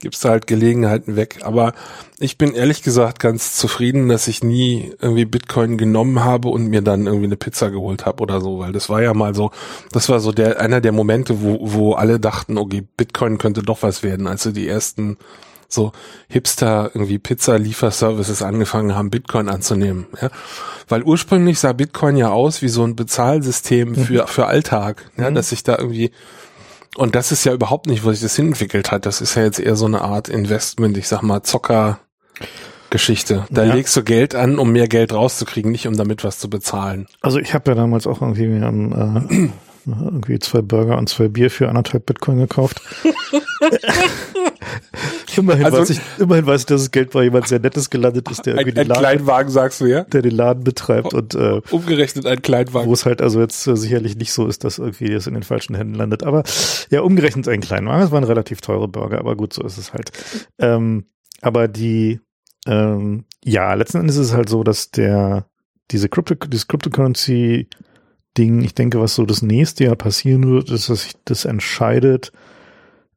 gibt's 0.00 0.20
da 0.20 0.30
halt 0.30 0.46
Gelegenheiten 0.46 1.14
weg. 1.14 1.40
Aber 1.42 1.74
ich 2.18 2.38
bin 2.38 2.54
ehrlich 2.54 2.82
gesagt 2.82 3.20
ganz 3.20 3.56
zufrieden, 3.56 4.08
dass 4.08 4.28
ich 4.28 4.42
nie 4.42 4.92
irgendwie 5.00 5.26
Bitcoin 5.26 5.78
genommen 5.78 6.24
habe 6.24 6.48
und 6.48 6.66
mir 6.66 6.82
dann 6.82 7.06
irgendwie 7.06 7.26
eine 7.26 7.36
Pizza 7.36 7.70
geholt 7.70 8.06
habe 8.06 8.22
oder 8.22 8.40
so, 8.40 8.58
weil 8.58 8.72
das 8.72 8.88
war 8.88 9.02
ja 9.02 9.14
mal 9.14 9.34
so, 9.34 9.50
das 9.92 10.08
war 10.08 10.20
so 10.20 10.32
der 10.32 10.60
einer 10.60 10.80
der 10.80 10.92
Momente, 10.92 11.42
wo 11.42 11.58
wo 11.60 11.92
alle 11.92 12.18
dachten, 12.18 12.58
okay, 12.58 12.82
Bitcoin 12.96 13.38
könnte 13.38 13.62
doch 13.62 13.82
was 13.82 14.02
werden, 14.02 14.26
als 14.26 14.42
so 14.42 14.52
die 14.52 14.66
ersten 14.66 15.18
so 15.68 15.92
Hipster 16.28 16.90
irgendwie 16.94 17.18
Pizza-Lieferservices 17.18 18.42
angefangen 18.42 18.96
haben, 18.96 19.10
Bitcoin 19.10 19.48
anzunehmen. 19.48 20.06
Ja? 20.20 20.30
Weil 20.88 21.04
ursprünglich 21.04 21.60
sah 21.60 21.72
Bitcoin 21.72 22.16
ja 22.16 22.30
aus 22.30 22.60
wie 22.62 22.68
so 22.68 22.82
ein 22.82 22.96
Bezahlsystem 22.96 23.94
für, 23.94 24.26
für 24.26 24.46
Alltag, 24.46 25.04
ja? 25.16 25.30
dass 25.30 25.50
sich 25.50 25.62
da 25.62 25.78
irgendwie 25.78 26.10
und 26.96 27.14
das 27.14 27.32
ist 27.32 27.44
ja 27.44 27.52
überhaupt 27.52 27.86
nicht, 27.86 28.04
wo 28.04 28.10
sich 28.10 28.20
das 28.20 28.36
hinentwickelt 28.36 28.90
hat. 28.90 29.06
Das 29.06 29.20
ist 29.20 29.34
ja 29.36 29.42
jetzt 29.44 29.60
eher 29.60 29.76
so 29.76 29.86
eine 29.86 30.02
Art 30.02 30.28
Investment, 30.28 30.96
ich 30.96 31.08
sag 31.08 31.22
mal 31.22 31.42
Zocker 31.42 31.98
Geschichte. 32.90 33.46
Da 33.50 33.64
Ja. 33.64 33.74
legst 33.74 33.96
du 33.96 34.02
Geld 34.02 34.34
an, 34.34 34.58
um 34.58 34.72
mehr 34.72 34.88
Geld 34.88 35.12
rauszukriegen, 35.12 35.70
nicht 35.70 35.86
um 35.86 35.96
damit 35.96 36.24
was 36.24 36.38
zu 36.40 36.50
bezahlen. 36.50 37.06
Also 37.20 37.38
ich 37.38 37.54
habe 37.54 37.70
ja 37.70 37.74
damals 37.76 38.06
auch 38.08 38.20
irgendwie 38.20 38.46
am, 38.64 38.92
äh, 39.28 39.50
irgendwie 39.86 40.38
zwei 40.40 40.60
Burger 40.62 40.98
und 40.98 41.08
zwei 41.08 41.28
Bier 41.28 41.50
für 41.50 41.68
anderthalb 41.68 42.06
Bitcoin 42.06 42.38
gekauft. 42.38 42.80
immerhin, 45.36 45.64
Also- 45.64 45.78
weiß 45.78 45.90
ich, 45.90 46.00
immerhin 46.18 46.46
weiß 46.46 46.62
ich, 46.62 46.66
dass 46.66 46.82
das 46.82 46.90
Geld 46.90 47.10
bei 47.10 47.24
jemand 47.24 47.48
sehr 47.48 47.60
Nettes 47.60 47.90
gelandet 47.90 48.30
ist, 48.30 48.46
der 48.46 48.54
irgendwie 48.54 48.78
ein 48.80 48.84
den, 48.86 48.88
Laden, 48.88 49.02
Kleinwagen, 49.02 49.50
sagst 49.52 49.80
du 49.80 49.86
ja? 49.86 50.04
der 50.04 50.22
den 50.22 50.34
Laden 50.34 50.64
betreibt 50.64 51.14
und 51.14 51.34
äh, 51.34 51.60
Umgerechnet 51.70 52.26
ein 52.26 52.38
wo 52.38 52.42
Kleinwagen. 52.42 52.92
es 52.92 53.06
halt 53.06 53.22
also 53.22 53.40
jetzt 53.40 53.66
äh, 53.66 53.76
sicherlich 53.76 54.16
nicht 54.16 54.32
so 54.32 54.46
ist, 54.46 54.64
dass 54.64 54.78
irgendwie 54.78 55.12
es 55.12 55.26
in 55.26 55.34
den 55.34 55.42
falschen 55.42 55.74
Händen 55.74 55.94
landet. 55.94 56.22
Aber 56.22 56.42
ja, 56.90 57.00
umgerechnet 57.02 57.48
ein 57.48 57.60
Kleinwagen. 57.60 58.02
Es 58.04 58.10
waren 58.10 58.24
relativ 58.24 58.60
teure 58.60 58.88
Burger, 58.88 59.18
aber 59.18 59.36
gut, 59.36 59.52
so 59.52 59.62
ist 59.62 59.78
es 59.78 59.92
halt. 59.92 60.10
Ähm, 60.58 61.04
aber 61.42 61.68
die, 61.68 62.20
ähm, 62.66 63.24
ja, 63.44 63.74
letzten 63.74 63.98
Endes 63.98 64.16
ist 64.16 64.28
es 64.28 64.34
halt 64.34 64.48
so, 64.48 64.62
dass 64.62 64.90
der, 64.90 65.46
diese 65.90 66.08
Crypto, 66.08 66.34
dieses 66.34 66.68
Cryptocurrency 66.68 67.68
Ding, 68.38 68.62
ich 68.62 68.74
denke, 68.74 69.00
was 69.00 69.16
so 69.16 69.26
das 69.26 69.42
nächste 69.42 69.84
Jahr 69.84 69.96
passieren 69.96 70.48
wird, 70.48 70.70
ist, 70.70 70.88
dass 70.88 71.02
sich 71.02 71.14
das 71.24 71.44
entscheidet, 71.44 72.30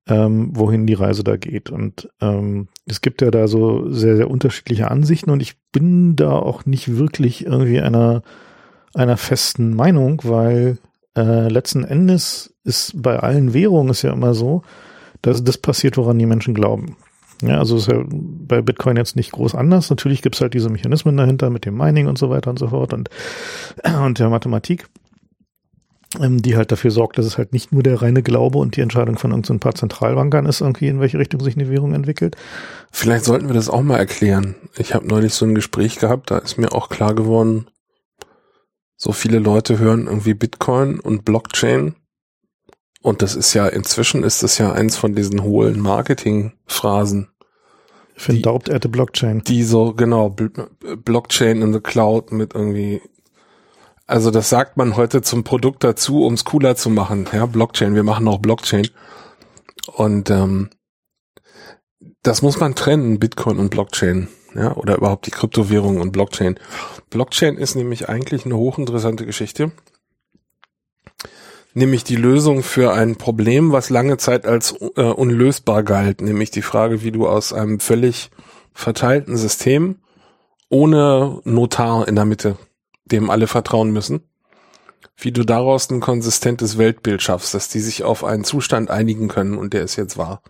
ähm, 0.08 0.50
wohin 0.54 0.86
die 0.86 0.94
Reise 0.94 1.24
da 1.24 1.38
geht. 1.38 1.70
Und 1.70 2.10
ähm, 2.22 2.68
es 2.86 3.02
gibt 3.02 3.22
ja 3.22 3.32
da 3.32 3.48
so 3.48 3.90
sehr, 3.92 4.18
sehr 4.18 4.30
unterschiedliche 4.30 4.92
Ansichten 4.92 5.30
und 5.30 5.42
ich 5.42 5.56
bin 5.72 6.16
da 6.16 6.32
auch 6.32 6.66
nicht 6.66 6.98
wirklich 6.98 7.46
irgendwie 7.46 7.80
einer, 7.80 8.22
einer 8.94 9.18
festen 9.18 9.76
Meinung, 9.76 10.22
weil 10.24 10.78
äh, 11.16 11.48
letzten 11.48 11.84
Endes 11.84 12.54
ist 12.64 13.02
bei 13.02 13.20
allen 13.20 13.54
Währungen 13.54 13.92
ist 13.92 14.02
ja 14.02 14.12
immer 14.12 14.34
so, 14.34 14.64
dass 15.22 15.44
das 15.44 15.58
passiert, 15.58 15.98
woran 15.98 16.20
die 16.20 16.26
Menschen 16.26 16.54
glauben. 16.54 16.98
Ja, 17.42 17.60
also 17.60 17.78
ist 17.78 17.88
ja 17.88 18.04
bei 18.08 18.62
Bitcoin 18.62 18.96
jetzt 18.96 19.16
nicht 19.16 19.32
groß 19.32 19.56
anders. 19.56 19.90
Natürlich 19.90 20.22
gibt's 20.22 20.40
halt 20.40 20.54
diese 20.54 20.70
Mechanismen 20.70 21.18
dahinter 21.18 21.50
mit 21.50 21.66
dem 21.66 21.76
Mining 21.76 22.08
und 22.08 22.18
so 22.18 22.30
weiter 22.30 22.50
und 22.50 22.60
so 22.60 22.70
fort 22.70 22.94
und, 22.94 23.10
und 24.06 24.20
der 24.20 24.30
Mathematik, 24.30 24.88
die 26.20 26.56
halt 26.56 26.72
dafür 26.72 26.92
sorgt, 26.92 27.18
dass 27.18 27.26
es 27.26 27.38
halt 27.38 27.54
nicht 27.54 27.72
nur 27.72 27.82
der 27.84 28.02
reine 28.02 28.22
Glaube 28.22 28.60
und 28.60 28.76
die 28.76 28.82
Entscheidung 28.82 29.18
von 29.18 29.32
irgendein 29.32 29.60
paar 29.60 29.76
Zentralbankern 29.76 30.46
ist, 30.46 30.62
irgendwie 30.62 30.88
in 30.88 31.00
welche 31.00 31.18
Richtung 31.20 31.40
sich 31.42 31.56
eine 31.56 31.70
Währung 31.70 31.94
entwickelt. 31.94 32.36
Vielleicht 32.92 33.26
sollten 33.26 33.48
wir 33.48 33.56
das 33.56 33.70
auch 33.70 33.82
mal 33.82 33.98
erklären. 33.98 34.56
Ich 34.78 34.94
habe 34.94 35.08
neulich 35.08 35.34
so 35.34 35.46
ein 35.46 35.56
Gespräch 35.56 35.98
gehabt, 36.00 36.30
da 36.32 36.38
ist 36.38 36.58
mir 36.58 36.72
auch 36.74 36.90
klar 36.90 37.16
geworden, 37.16 37.68
so 38.96 39.12
viele 39.12 39.40
Leute 39.40 39.80
hören 39.80 40.06
irgendwie 40.08 40.34
Bitcoin 40.34 41.00
und 41.00 41.26
Blockchain. 41.26 41.96
Und 43.02 43.22
das 43.22 43.36
ist 43.36 43.54
ja, 43.54 43.68
inzwischen 43.68 44.24
ist 44.24 44.44
das 44.44 44.58
ja 44.60 44.72
eins 44.72 44.96
von 44.96 45.14
diesen 45.16 45.44
hohlen 45.44 45.80
Marketingphrasen, 45.80 47.30
Ich 48.16 48.22
finde 48.22 48.38
Die- 48.38 48.42
Daubt 48.44 48.70
at 48.70 48.84
the 48.84 48.88
Blockchain. 48.88 49.42
die 49.46 49.64
so, 49.64 49.94
genau, 49.94 50.28
Bl- 50.28 50.68
Blockchain 50.96 51.62
in 51.62 51.74
the 51.74 51.80
Cloud 51.82 52.32
mit 52.32 52.54
irgendwie, 52.54 53.02
also 54.06 54.32
das 54.32 54.50
sagt 54.50 54.78
man 54.78 54.98
heute 54.98 55.22
zum 55.22 55.44
Produkt 55.44 55.84
dazu, 55.84 56.26
um 56.26 56.34
es 56.34 56.44
cooler 56.44 56.76
zu 56.76 56.90
machen. 56.90 57.28
Ja, 57.32 57.46
Blockchain, 57.46 57.96
wir 57.96 58.04
machen 58.04 58.28
auch 58.28 58.40
Blockchain. 58.40 58.88
Und 59.96 60.30
ähm, 60.30 60.70
das 62.22 62.42
muss 62.42 62.60
man 62.60 62.76
trennen, 62.76 63.20
Bitcoin 63.20 63.60
und 63.60 63.70
Blockchain. 63.70 64.28
Ja, 64.56 64.76
oder 64.76 64.98
überhaupt 64.98 65.26
die 65.26 65.32
Kryptowährung 65.32 66.00
und 66.00 66.12
Blockchain. 66.12 66.60
Blockchain 67.10 67.58
ist 67.58 67.76
nämlich 67.76 68.08
eigentlich 68.10 68.46
eine 68.46 68.58
hochinteressante 68.58 69.26
Geschichte. 69.26 69.72
Nämlich 71.74 72.04
die 72.04 72.18
Lösung 72.18 72.62
für 72.62 72.94
ein 72.94 73.16
Problem, 73.16 73.72
was 73.72 73.90
lange 73.90 74.18
Zeit 74.18 74.46
als 74.46 74.76
äh, 74.96 75.02
unlösbar 75.02 75.82
galt. 75.82 76.22
Nämlich 76.22 76.52
die 76.52 76.62
Frage, 76.62 77.02
wie 77.02 77.12
du 77.12 77.28
aus 77.28 77.52
einem 77.52 77.80
völlig 77.80 78.30
verteilten 78.74 79.38
System 79.38 79.98
ohne 80.70 81.42
Notar 81.46 82.08
in 82.08 82.16
der 82.16 82.26
Mitte, 82.26 82.58
dem 83.06 83.30
alle 83.30 83.48
vertrauen 83.48 83.92
müssen, 83.92 84.22
wie 85.18 85.32
du 85.32 85.44
daraus 85.44 85.90
ein 85.90 86.00
konsistentes 86.00 86.78
Weltbild 86.78 87.22
schaffst, 87.22 87.54
dass 87.54 87.70
die 87.70 87.80
sich 87.80 88.04
auf 88.04 88.24
einen 88.24 88.44
Zustand 88.44 88.90
einigen 88.90 89.28
können 89.28 89.58
und 89.58 89.74
der 89.74 89.84
ist 89.84 89.96
jetzt 89.96 90.18
wahr. 90.18 90.42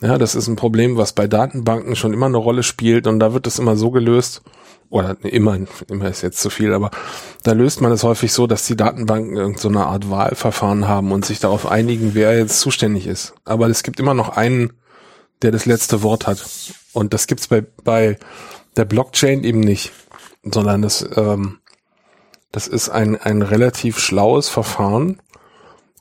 Ja, 0.00 0.16
das 0.16 0.34
ist 0.34 0.46
ein 0.46 0.56
Problem, 0.56 0.96
was 0.96 1.12
bei 1.12 1.26
Datenbanken 1.26 1.96
schon 1.96 2.12
immer 2.12 2.26
eine 2.26 2.36
Rolle 2.36 2.62
spielt 2.62 3.06
und 3.06 3.18
da 3.18 3.32
wird 3.34 3.46
es 3.46 3.58
immer 3.58 3.76
so 3.76 3.90
gelöst, 3.90 4.42
oder 4.90 5.16
immer, 5.22 5.58
immer 5.88 6.08
ist 6.08 6.22
jetzt 6.22 6.40
zu 6.40 6.50
viel, 6.50 6.72
aber 6.72 6.90
da 7.42 7.52
löst 7.52 7.80
man 7.80 7.92
es 7.92 8.04
häufig 8.04 8.32
so, 8.32 8.46
dass 8.46 8.66
die 8.66 8.76
Datenbanken 8.76 9.36
irgendeine 9.36 9.74
so 9.74 9.80
Art 9.80 10.10
Wahlverfahren 10.10 10.88
haben 10.88 11.12
und 11.12 11.26
sich 11.26 11.40
darauf 11.40 11.66
einigen, 11.66 12.14
wer 12.14 12.38
jetzt 12.38 12.60
zuständig 12.60 13.06
ist. 13.06 13.34
Aber 13.44 13.68
es 13.68 13.82
gibt 13.82 14.00
immer 14.00 14.14
noch 14.14 14.30
einen, 14.30 14.72
der 15.42 15.50
das 15.50 15.66
letzte 15.66 16.02
Wort 16.02 16.26
hat. 16.26 16.44
Und 16.92 17.12
das 17.12 17.26
gibt's 17.26 17.48
bei, 17.48 17.64
bei 17.84 18.18
der 18.76 18.86
Blockchain 18.86 19.44
eben 19.44 19.60
nicht, 19.60 19.92
sondern 20.52 20.82
das, 20.82 21.06
ähm, 21.16 21.58
das 22.52 22.66
ist 22.66 22.88
ein, 22.88 23.16
ein 23.16 23.42
relativ 23.42 23.98
schlaues 23.98 24.48
Verfahren, 24.48 25.20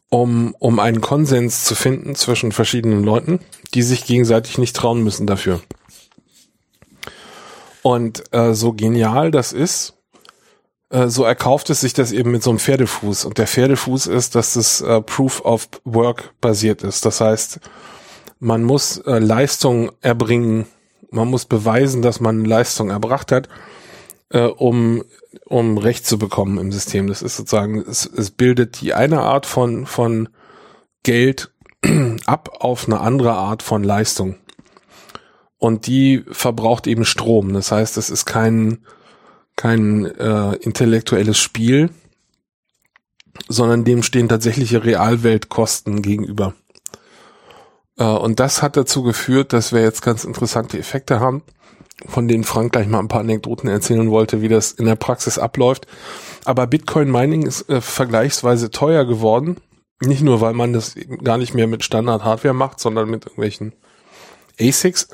um, 0.09 0.55
um 0.59 0.79
einen 0.79 1.01
Konsens 1.01 1.65
zu 1.65 1.75
finden 1.75 2.15
zwischen 2.15 2.51
verschiedenen 2.51 3.03
Leuten, 3.03 3.39
die 3.73 3.83
sich 3.83 4.05
gegenseitig 4.05 4.57
nicht 4.57 4.75
trauen 4.75 5.03
müssen 5.03 5.27
dafür. 5.27 5.61
Und 7.81 8.23
äh, 8.33 8.53
so 8.53 8.73
genial 8.73 9.31
das 9.31 9.53
ist, 9.53 9.93
äh, 10.89 11.07
so 11.07 11.23
erkauft 11.23 11.69
es 11.69 11.81
sich 11.81 11.93
das 11.93 12.11
eben 12.11 12.31
mit 12.31 12.43
so 12.43 12.49
einem 12.49 12.59
Pferdefuß. 12.59 13.25
Und 13.25 13.37
der 13.37 13.47
Pferdefuß 13.47 14.07
ist, 14.07 14.35
dass 14.35 14.55
es 14.55 14.81
äh, 14.81 15.01
Proof 15.01 15.41
of 15.45 15.69
Work 15.83 16.33
basiert 16.41 16.83
ist. 16.83 17.05
Das 17.05 17.21
heißt, 17.21 17.59
man 18.39 18.63
muss 18.63 18.97
äh, 18.99 19.19
Leistung 19.19 19.91
erbringen, 20.01 20.65
Man 21.09 21.29
muss 21.29 21.45
beweisen, 21.45 22.01
dass 22.01 22.19
man 22.19 22.43
Leistung 22.43 22.89
erbracht 22.89 23.31
hat, 23.31 23.47
äh, 24.29 24.41
um, 24.41 25.03
um 25.45 25.77
Recht 25.77 26.05
zu 26.05 26.17
bekommen 26.17 26.57
im 26.57 26.71
System. 26.71 27.07
Das 27.07 27.21
ist 27.21 27.37
sozusagen, 27.37 27.79
es, 27.87 28.05
es 28.05 28.31
bildet 28.31 28.81
die 28.81 28.93
eine 28.93 29.21
Art 29.21 29.45
von, 29.45 29.85
von 29.85 30.29
Geld 31.03 31.51
ab 32.25 32.57
auf 32.59 32.87
eine 32.87 32.99
andere 32.99 33.33
Art 33.33 33.63
von 33.63 33.83
Leistung. 33.83 34.35
Und 35.57 35.87
die 35.87 36.23
verbraucht 36.29 36.85
eben 36.87 37.05
Strom. 37.05 37.53
Das 37.53 37.71
heißt, 37.71 37.97
es 37.97 38.09
ist 38.09 38.25
kein, 38.25 38.85
kein 39.55 40.05
äh, 40.05 40.53
intellektuelles 40.57 41.39
Spiel, 41.39 41.89
sondern 43.47 43.83
dem 43.83 44.03
stehen 44.03 44.29
tatsächliche 44.29 44.83
Realweltkosten 44.83 46.01
gegenüber. 46.01 46.53
Äh, 47.97 48.03
und 48.03 48.39
das 48.39 48.61
hat 48.61 48.77
dazu 48.77 49.03
geführt, 49.03 49.53
dass 49.53 49.73
wir 49.73 49.81
jetzt 49.81 50.01
ganz 50.01 50.23
interessante 50.25 50.77
Effekte 50.77 51.19
haben, 51.19 51.43
von 52.05 52.27
denen 52.27 52.43
Frank 52.43 52.73
gleich 52.73 52.87
mal 52.87 52.99
ein 52.99 53.07
paar 53.07 53.21
Anekdoten 53.21 53.69
erzählen 53.69 54.09
wollte, 54.11 54.41
wie 54.41 54.49
das 54.49 54.71
in 54.71 54.85
der 54.85 54.95
Praxis 54.95 55.39
abläuft. 55.39 55.87
Aber 56.45 56.67
Bitcoin 56.67 57.11
Mining 57.11 57.45
ist 57.45 57.69
äh, 57.69 57.81
vergleichsweise 57.81 58.69
teuer 58.69 59.05
geworden. 59.05 59.57
Nicht 59.99 60.21
nur, 60.21 60.41
weil 60.41 60.53
man 60.53 60.73
das 60.73 60.95
gar 61.23 61.37
nicht 61.37 61.55
mehr 61.55 61.65
mit 61.65 61.83
Standard 61.83 62.23
Hardware 62.23 62.53
macht, 62.53 62.79
sondern 62.79 63.09
mit 63.09 63.25
irgendwelchen 63.25 63.73
ASICs. 64.59 65.07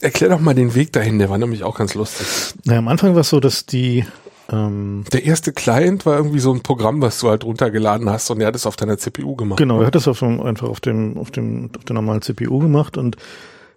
Erklär 0.00 0.30
doch 0.30 0.40
mal 0.40 0.54
den 0.54 0.74
Weg 0.74 0.92
dahin, 0.92 1.18
der 1.18 1.28
war 1.28 1.38
nämlich 1.38 1.62
auch 1.62 1.76
ganz 1.76 1.94
lustig. 1.94 2.26
Naja, 2.64 2.78
am 2.78 2.88
Anfang 2.88 3.14
war 3.14 3.20
es 3.20 3.28
so, 3.28 3.40
dass 3.40 3.66
die 3.66 4.04
ähm, 4.50 5.04
Der 5.12 5.24
erste 5.24 5.52
Client 5.52 6.04
war 6.06 6.16
irgendwie 6.16 6.38
so 6.38 6.52
ein 6.52 6.62
Programm, 6.62 7.00
was 7.00 7.20
du 7.20 7.28
halt 7.28 7.44
runtergeladen 7.44 8.10
hast 8.10 8.30
und 8.30 8.38
der 8.38 8.48
hat 8.48 8.56
es 8.56 8.66
auf 8.66 8.76
deiner 8.76 8.98
CPU 8.98 9.36
gemacht. 9.36 9.58
Genau, 9.58 9.80
er 9.80 9.86
hat 9.86 9.96
es 9.96 10.08
auf 10.08 10.22
einfach 10.22 10.68
auf 10.68 10.80
dem, 10.80 11.16
auf 11.16 11.30
dem, 11.30 11.70
auf 11.76 11.84
der 11.84 11.94
normalen 11.94 12.22
CPU 12.22 12.58
gemacht 12.58 12.96
und 12.96 13.16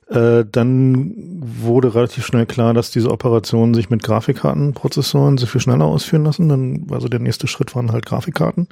äh, 0.09 0.45
dann 0.49 1.13
wurde 1.17 1.93
relativ 1.93 2.25
schnell 2.25 2.45
klar, 2.45 2.73
dass 2.73 2.91
diese 2.91 3.11
Operationen 3.11 3.73
sich 3.73 3.89
mit 3.89 4.03
Grafikkartenprozessoren 4.03 5.37
sehr 5.37 5.49
viel 5.49 5.61
schneller 5.61 5.85
ausführen 5.85 6.23
lassen. 6.23 6.47
Dann, 6.47 6.87
also 6.91 7.09
der 7.09 7.19
nächste 7.19 7.47
Schritt 7.47 7.75
waren 7.75 7.91
halt 7.91 8.05
Grafikkarten, 8.05 8.69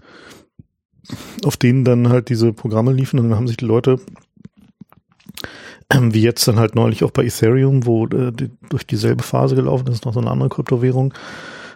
auf 1.44 1.58
denen 1.58 1.84
dann 1.84 2.10
halt 2.10 2.30
diese 2.30 2.54
Programme 2.54 2.94
liefen 2.94 3.20
und 3.20 3.30
dann 3.30 3.38
haben 3.38 3.48
sich 3.48 3.58
die 3.58 3.66
Leute 3.66 4.00
wie 5.94 6.22
jetzt 6.22 6.48
dann 6.48 6.58
halt 6.58 6.74
neulich 6.74 7.04
auch 7.04 7.12
bei 7.12 7.26
Ethereum, 7.26 7.86
wo 7.86 8.06
äh, 8.08 8.32
die, 8.32 8.50
durch 8.70 8.88
dieselbe 8.88 9.24
Phase 9.24 9.56
gelaufen 9.56 9.88
ist, 9.88 10.04
noch 10.06 10.14
so 10.14 10.20
eine 10.20 10.32
andere 10.32 10.50
Kryptowährung, 10.50 11.14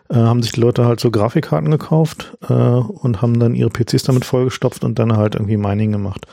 äh, 0.09 0.15
haben 0.15 0.41
sich 0.41 0.51
die 0.53 0.61
Leute 0.61 0.85
halt 0.85 0.99
so 0.99 1.11
Grafikkarten 1.11 1.69
gekauft 1.69 2.35
und 2.41 3.21
haben 3.21 3.39
dann 3.39 3.53
ihre 3.53 3.69
PCs 3.69 4.03
damit 4.03 4.25
vollgestopft 4.25 4.83
und 4.83 4.97
dann 4.97 5.15
halt 5.15 5.35
irgendwie 5.35 5.57
Mining 5.57 5.91
gemacht. 5.91 6.25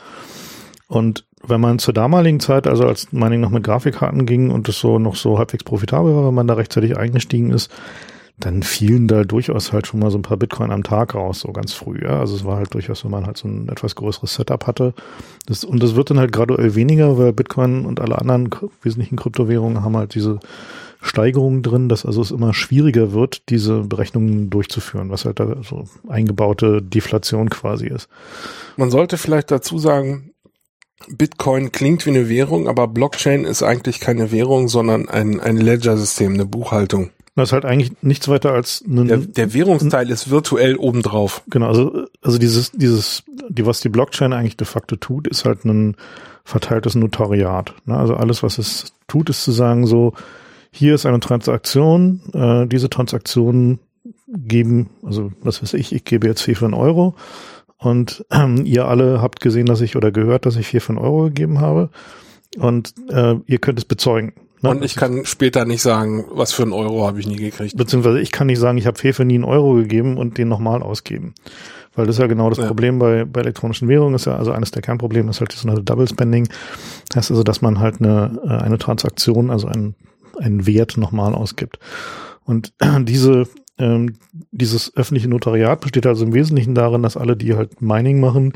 Und 0.88 1.26
wenn 1.46 1.60
man 1.60 1.78
zur 1.78 1.94
damaligen 1.94 2.40
Zeit, 2.40 2.66
also 2.66 2.86
als 2.86 3.12
Mining 3.12 3.40
noch 3.40 3.50
mit 3.50 3.64
Grafikkarten 3.64 4.26
ging 4.26 4.50
und 4.50 4.68
es 4.68 4.78
so 4.78 4.98
noch 4.98 5.16
so 5.16 5.38
halbwegs 5.38 5.64
profitabel 5.64 6.14
war, 6.14 6.26
wenn 6.26 6.34
man 6.34 6.46
da 6.46 6.54
rechtzeitig 6.54 6.96
eingestiegen 6.96 7.50
ist, 7.50 7.70
dann 8.38 8.62
fielen 8.62 9.08
da 9.08 9.24
durchaus 9.24 9.72
halt 9.72 9.86
schon 9.86 10.00
mal 10.00 10.10
so 10.10 10.18
ein 10.18 10.22
paar 10.22 10.36
Bitcoin 10.36 10.70
am 10.70 10.82
Tag 10.82 11.14
raus, 11.14 11.40
so 11.40 11.52
ganz 11.52 11.72
früh. 11.72 12.02
Ja? 12.02 12.20
Also 12.20 12.36
es 12.36 12.44
war 12.44 12.56
halt 12.56 12.74
durchaus, 12.74 13.02
wenn 13.04 13.10
man 13.10 13.26
halt 13.26 13.38
so 13.38 13.48
ein 13.48 13.68
etwas 13.70 13.94
größeres 13.94 14.34
Setup 14.34 14.66
hatte. 14.66 14.92
Das, 15.46 15.64
und 15.64 15.82
das 15.82 15.96
wird 15.96 16.10
dann 16.10 16.18
halt 16.18 16.32
graduell 16.32 16.74
weniger, 16.74 17.16
weil 17.16 17.32
Bitcoin 17.32 17.86
und 17.86 18.00
alle 18.00 18.18
anderen 18.18 18.50
wesentlichen 18.82 19.16
Kryptowährungen 19.16 19.82
haben 19.82 19.96
halt 19.96 20.14
diese 20.14 20.38
Steigerungen 21.00 21.62
drin, 21.62 21.88
dass 21.88 22.04
also 22.04 22.20
es 22.20 22.30
immer 22.30 22.52
schwieriger 22.52 23.12
wird, 23.12 23.48
diese 23.48 23.82
Berechnungen 23.82 24.50
durchzuführen, 24.50 25.10
was 25.10 25.24
halt 25.24 25.40
da 25.40 25.56
so 25.62 25.84
eingebaute 26.08 26.82
Deflation 26.82 27.48
quasi 27.48 27.86
ist. 27.86 28.08
Man 28.76 28.90
sollte 28.90 29.16
vielleicht 29.16 29.50
dazu 29.50 29.78
sagen, 29.78 30.32
Bitcoin 31.08 31.72
klingt 31.72 32.06
wie 32.06 32.10
eine 32.10 32.28
Währung, 32.28 32.68
aber 32.68 32.88
Blockchain 32.88 33.44
ist 33.44 33.62
eigentlich 33.62 34.00
keine 34.00 34.32
Währung, 34.32 34.68
sondern 34.68 35.08
ein, 35.08 35.40
ein 35.40 35.56
Ledger-System, 35.56 36.34
eine 36.34 36.46
Buchhaltung. 36.46 37.10
Das 37.36 37.50
ist 37.50 37.52
halt 37.52 37.66
eigentlich 37.66 37.92
nichts 38.00 38.28
weiter 38.28 38.52
als 38.52 38.82
ein, 38.86 39.08
der, 39.08 39.18
der 39.18 39.52
Währungsteil 39.52 40.08
ist 40.10 40.30
virtuell 40.30 40.76
obendrauf. 40.76 41.42
Genau, 41.50 41.68
also, 41.68 42.06
also 42.22 42.38
dieses, 42.38 42.72
dieses, 42.72 43.24
die, 43.50 43.66
was 43.66 43.80
die 43.80 43.90
Blockchain 43.90 44.32
eigentlich 44.32 44.56
de 44.56 44.66
facto 44.66 44.96
tut, 44.96 45.28
ist 45.28 45.44
halt 45.44 45.66
ein 45.66 45.96
verteiltes 46.44 46.94
Notariat. 46.94 47.74
Ne? 47.84 47.94
Also 47.94 48.14
alles, 48.14 48.42
was 48.42 48.56
es 48.56 48.94
tut, 49.06 49.28
ist 49.28 49.44
zu 49.44 49.52
sagen, 49.52 49.86
so, 49.86 50.14
hier 50.70 50.94
ist 50.94 51.04
eine 51.04 51.20
Transaktion, 51.20 52.22
äh, 52.32 52.66
diese 52.66 52.88
Transaktionen 52.88 53.80
geben, 54.28 54.88
also 55.02 55.30
was 55.42 55.62
weiß 55.62 55.74
ich, 55.74 55.92
ich 55.92 56.04
gebe 56.04 56.26
jetzt 56.26 56.42
vier 56.42 56.56
für 56.56 56.64
einen 56.64 56.74
Euro 56.74 57.14
und 57.78 58.24
ähm, 58.30 58.64
ihr 58.64 58.86
alle 58.86 59.20
habt 59.20 59.40
gesehen, 59.40 59.66
dass 59.66 59.80
ich 59.80 59.96
oder 59.96 60.10
gehört, 60.10 60.46
dass 60.46 60.56
ich 60.56 60.66
vier 60.66 60.80
für 60.80 60.90
einen 60.90 60.98
Euro 60.98 61.24
gegeben 61.24 61.60
habe 61.60 61.90
und 62.58 62.94
äh, 63.10 63.34
ihr 63.46 63.58
könnt 63.58 63.78
es 63.78 63.84
bezeugen. 63.84 64.32
Ne? 64.62 64.70
Und 64.70 64.84
ich 64.84 64.96
kann 64.96 65.24
später 65.26 65.64
nicht 65.64 65.82
sagen, 65.82 66.24
was 66.30 66.52
für 66.52 66.62
einen 66.62 66.72
Euro 66.72 67.06
habe 67.06 67.20
ich 67.20 67.26
nie 67.26 67.36
gekriegt. 67.36 67.76
Beziehungsweise 67.76 68.20
ich 68.20 68.32
kann 68.32 68.46
nicht 68.46 68.58
sagen, 68.58 68.78
ich 68.78 68.86
habe 68.86 68.98
Fefe 68.98 69.24
nie 69.24 69.34
einen 69.34 69.44
Euro 69.44 69.74
gegeben 69.74 70.16
und 70.16 70.38
den 70.38 70.48
nochmal 70.48 70.82
ausgeben. 70.82 71.34
Weil 71.94 72.06
das 72.06 72.16
ist 72.16 72.20
ja 72.20 72.26
genau 72.26 72.50
das 72.50 72.58
ja. 72.58 72.66
Problem 72.66 72.98
bei, 72.98 73.24
bei 73.24 73.40
elektronischen 73.40 73.88
Währungen, 73.88 74.14
ist 74.14 74.26
ja 74.26 74.36
also 74.36 74.52
eines 74.52 74.70
der 74.70 74.82
Kernprobleme, 74.82 75.30
ist 75.30 75.40
halt 75.40 75.52
das 75.52 75.60
sogenannte 75.60 75.84
Double 75.84 76.08
Spending. 76.08 76.48
Das 77.08 77.16
heißt 77.16 77.30
also, 77.30 77.42
dass 77.42 77.62
man 77.62 77.80
halt 77.80 78.00
eine, 78.00 78.38
äh, 78.44 78.48
eine 78.48 78.78
Transaktion, 78.78 79.50
also 79.50 79.66
einen, 79.66 79.94
einen 80.38 80.66
Wert 80.66 80.96
nochmal 80.96 81.34
ausgibt. 81.34 81.78
Und 82.44 82.72
diese, 83.02 83.46
ähm, 83.78 84.14
dieses 84.52 84.96
öffentliche 84.96 85.28
Notariat 85.28 85.80
besteht 85.80 86.06
also 86.06 86.24
im 86.24 86.34
Wesentlichen 86.34 86.74
darin, 86.74 87.02
dass 87.02 87.16
alle, 87.16 87.36
die 87.36 87.54
halt 87.54 87.82
Mining 87.82 88.20
machen, 88.20 88.54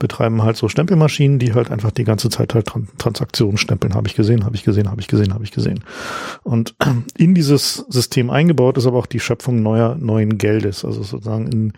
betreiben 0.00 0.42
halt 0.42 0.56
so 0.56 0.68
Stempelmaschinen, 0.68 1.38
die 1.38 1.54
halt 1.54 1.70
einfach 1.70 1.92
die 1.92 2.04
ganze 2.04 2.30
Zeit 2.30 2.54
halt 2.54 2.66
Transaktionen 2.98 3.58
stempeln. 3.58 3.94
Habe 3.94 4.08
ich 4.08 4.16
gesehen, 4.16 4.44
habe 4.44 4.56
ich 4.56 4.64
gesehen, 4.64 4.90
habe 4.90 5.00
ich 5.00 5.08
gesehen, 5.08 5.34
habe 5.34 5.44
ich 5.44 5.52
gesehen. 5.52 5.84
Und 6.42 6.74
in 7.16 7.34
dieses 7.34 7.84
System 7.88 8.30
eingebaut 8.30 8.78
ist 8.78 8.86
aber 8.86 8.98
auch 8.98 9.06
die 9.06 9.20
Schöpfung 9.20 9.62
neuer, 9.62 9.94
neuen 9.96 10.38
Geldes. 10.38 10.84
Also 10.84 11.02
sozusagen 11.02 11.46
in, 11.52 11.72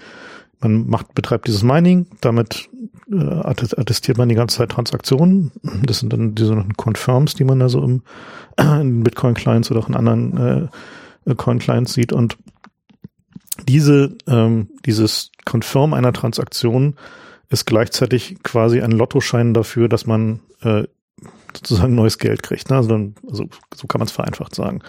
man 0.61 0.89
macht, 0.89 1.15
betreibt 1.15 1.49
dieses 1.49 1.63
Mining, 1.63 2.07
damit 2.21 2.71
äh, 3.11 3.17
attestiert 3.17 4.17
man 4.17 4.29
die 4.29 4.37
ganze 4.37 4.59
Zeit 4.59 4.71
Transaktionen. 4.71 5.51
Das 5.85 5.99
sind 5.99 6.13
dann 6.13 6.35
die 6.35 6.45
sogenannten 6.45 6.77
Confirms, 6.77 7.35
die 7.35 7.45
man 7.45 7.59
da 7.59 7.69
so 7.69 7.83
im, 7.83 8.03
in 8.59 9.03
Bitcoin-Clients 9.03 9.71
oder 9.71 9.81
auch 9.81 9.89
in 9.89 9.97
anderen 9.97 10.71
äh, 11.27 11.35
Coin-Clients 11.35 11.93
sieht. 11.93 12.13
Und 12.13 12.39
diese, 13.69 14.17
ähm, 14.27 14.71
dieses 14.87 15.31
Confirm 15.45 15.95
einer 15.95 16.13
Transaktion 16.13 16.97
ist 17.49 17.67
gleichzeitig 17.67 18.43
quasi 18.43 18.81
ein 18.81 18.93
Lottoschein 18.93 19.55
dafür, 19.55 19.89
dass 19.89 20.07
man 20.07 20.41
äh, 20.63 20.85
sozusagen 21.55 21.95
neues 21.95 22.19
Geld 22.19 22.43
kriegt. 22.43 22.71
Ne? 22.71 22.77
Also, 22.77 22.89
dann, 22.89 23.15
also 23.29 23.49
so 23.75 23.87
kann 23.87 23.99
man 23.99 24.07
es 24.07 24.13
vereinfacht 24.13 24.55
sagen. 24.55 24.81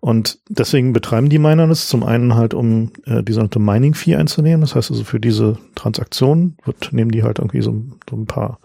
Und 0.00 0.38
deswegen 0.50 0.92
betreiben 0.92 1.30
die 1.30 1.38
Miner 1.38 1.66
das 1.66 1.88
zum 1.88 2.02
einen 2.02 2.34
halt, 2.34 2.52
um 2.52 2.92
äh, 3.06 3.22
die 3.22 3.32
sogenannte 3.32 3.58
Mining-Fee 3.58 4.16
einzunehmen. 4.16 4.60
Das 4.60 4.74
heißt 4.74 4.90
also 4.90 5.02
für 5.02 5.18
diese 5.18 5.56
Transaktion 5.76 6.58
wird, 6.64 6.92
nehmen 6.92 7.10
die 7.10 7.22
halt 7.22 7.38
irgendwie 7.38 7.62
so, 7.62 7.82
so 8.10 8.16
ein 8.16 8.26
paar 8.26 8.58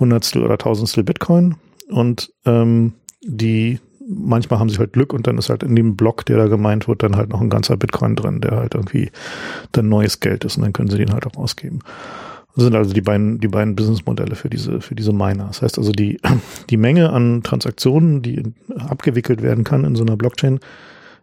Hundertstel 0.00 0.42
oder 0.42 0.58
Tausendstel 0.58 1.04
Bitcoin. 1.04 1.54
Und 1.88 2.32
ähm, 2.46 2.94
die 3.22 3.78
manchmal 4.08 4.60
haben 4.60 4.68
sie 4.68 4.78
halt 4.78 4.92
Glück 4.92 5.12
und 5.12 5.26
dann 5.26 5.38
ist 5.38 5.50
halt 5.50 5.62
in 5.62 5.76
dem 5.76 5.96
Block, 5.96 6.24
der 6.26 6.36
da 6.36 6.46
gemeint 6.46 6.88
wird, 6.88 7.02
dann 7.02 7.16
halt 7.16 7.30
noch 7.30 7.40
ein 7.40 7.50
ganzer 7.50 7.76
Bitcoin 7.76 8.16
drin, 8.16 8.40
der 8.40 8.52
halt 8.52 8.74
irgendwie 8.74 9.10
dann 9.72 9.88
neues 9.88 10.20
Geld 10.20 10.44
ist 10.44 10.56
und 10.56 10.62
dann 10.62 10.72
können 10.72 10.88
sie 10.88 10.98
den 10.98 11.12
halt 11.12 11.26
auch 11.26 11.36
ausgeben. 11.36 11.80
Das 12.54 12.64
sind 12.64 12.74
also 12.74 12.94
die 12.94 13.02
beiden, 13.02 13.38
die 13.38 13.48
beiden 13.48 13.76
Businessmodelle 13.76 14.34
für 14.34 14.48
diese, 14.48 14.80
für 14.80 14.94
diese 14.94 15.12
Miner. 15.12 15.48
Das 15.48 15.60
heißt 15.60 15.76
also, 15.76 15.92
die, 15.92 16.18
die 16.70 16.78
Menge 16.78 17.10
an 17.10 17.42
Transaktionen, 17.42 18.22
die 18.22 18.42
abgewickelt 18.78 19.42
werden 19.42 19.62
kann 19.62 19.84
in 19.84 19.94
so 19.94 20.04
einer 20.04 20.16
Blockchain, 20.16 20.60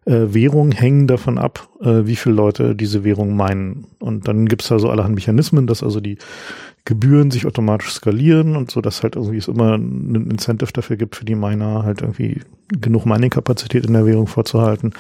äh, 0.06 0.34
Währung 0.34 0.72
hängen 0.72 1.08
davon 1.08 1.40
ab, 1.40 1.70
äh, 1.82 2.06
wie 2.06 2.16
viele 2.16 2.36
Leute 2.36 2.76
diese 2.76 3.04
Währung 3.04 3.36
meinen. 3.36 3.86
Und 4.00 4.28
dann 4.28 4.48
gibt's 4.48 4.68
da 4.68 4.78
so 4.78 4.90
allerhand 4.90 5.16
Mechanismen, 5.16 5.66
dass 5.66 5.82
also 5.82 6.02
die 6.02 6.18
Gebühren 6.86 7.32
sich 7.32 7.46
automatisch 7.46 7.94
skalieren 7.94 8.58
und 8.58 8.70
so, 8.70 8.82
dass 8.82 9.04
halt 9.04 9.16
irgendwie 9.16 9.38
es 9.38 9.48
immer 9.48 9.76
ein 9.78 10.30
Incentive 10.30 10.74
dafür 10.74 10.98
gibt, 10.98 11.16
für 11.16 11.24
die 11.26 11.36
Miner 11.36 11.84
halt 11.84 12.02
irgendwie 12.02 12.42
genug 12.68 13.06
Mining-Kapazität 13.06 13.86
in 13.86 13.94
der 13.94 14.06
Währung 14.06 14.28
vorzuhalten. 14.28 14.94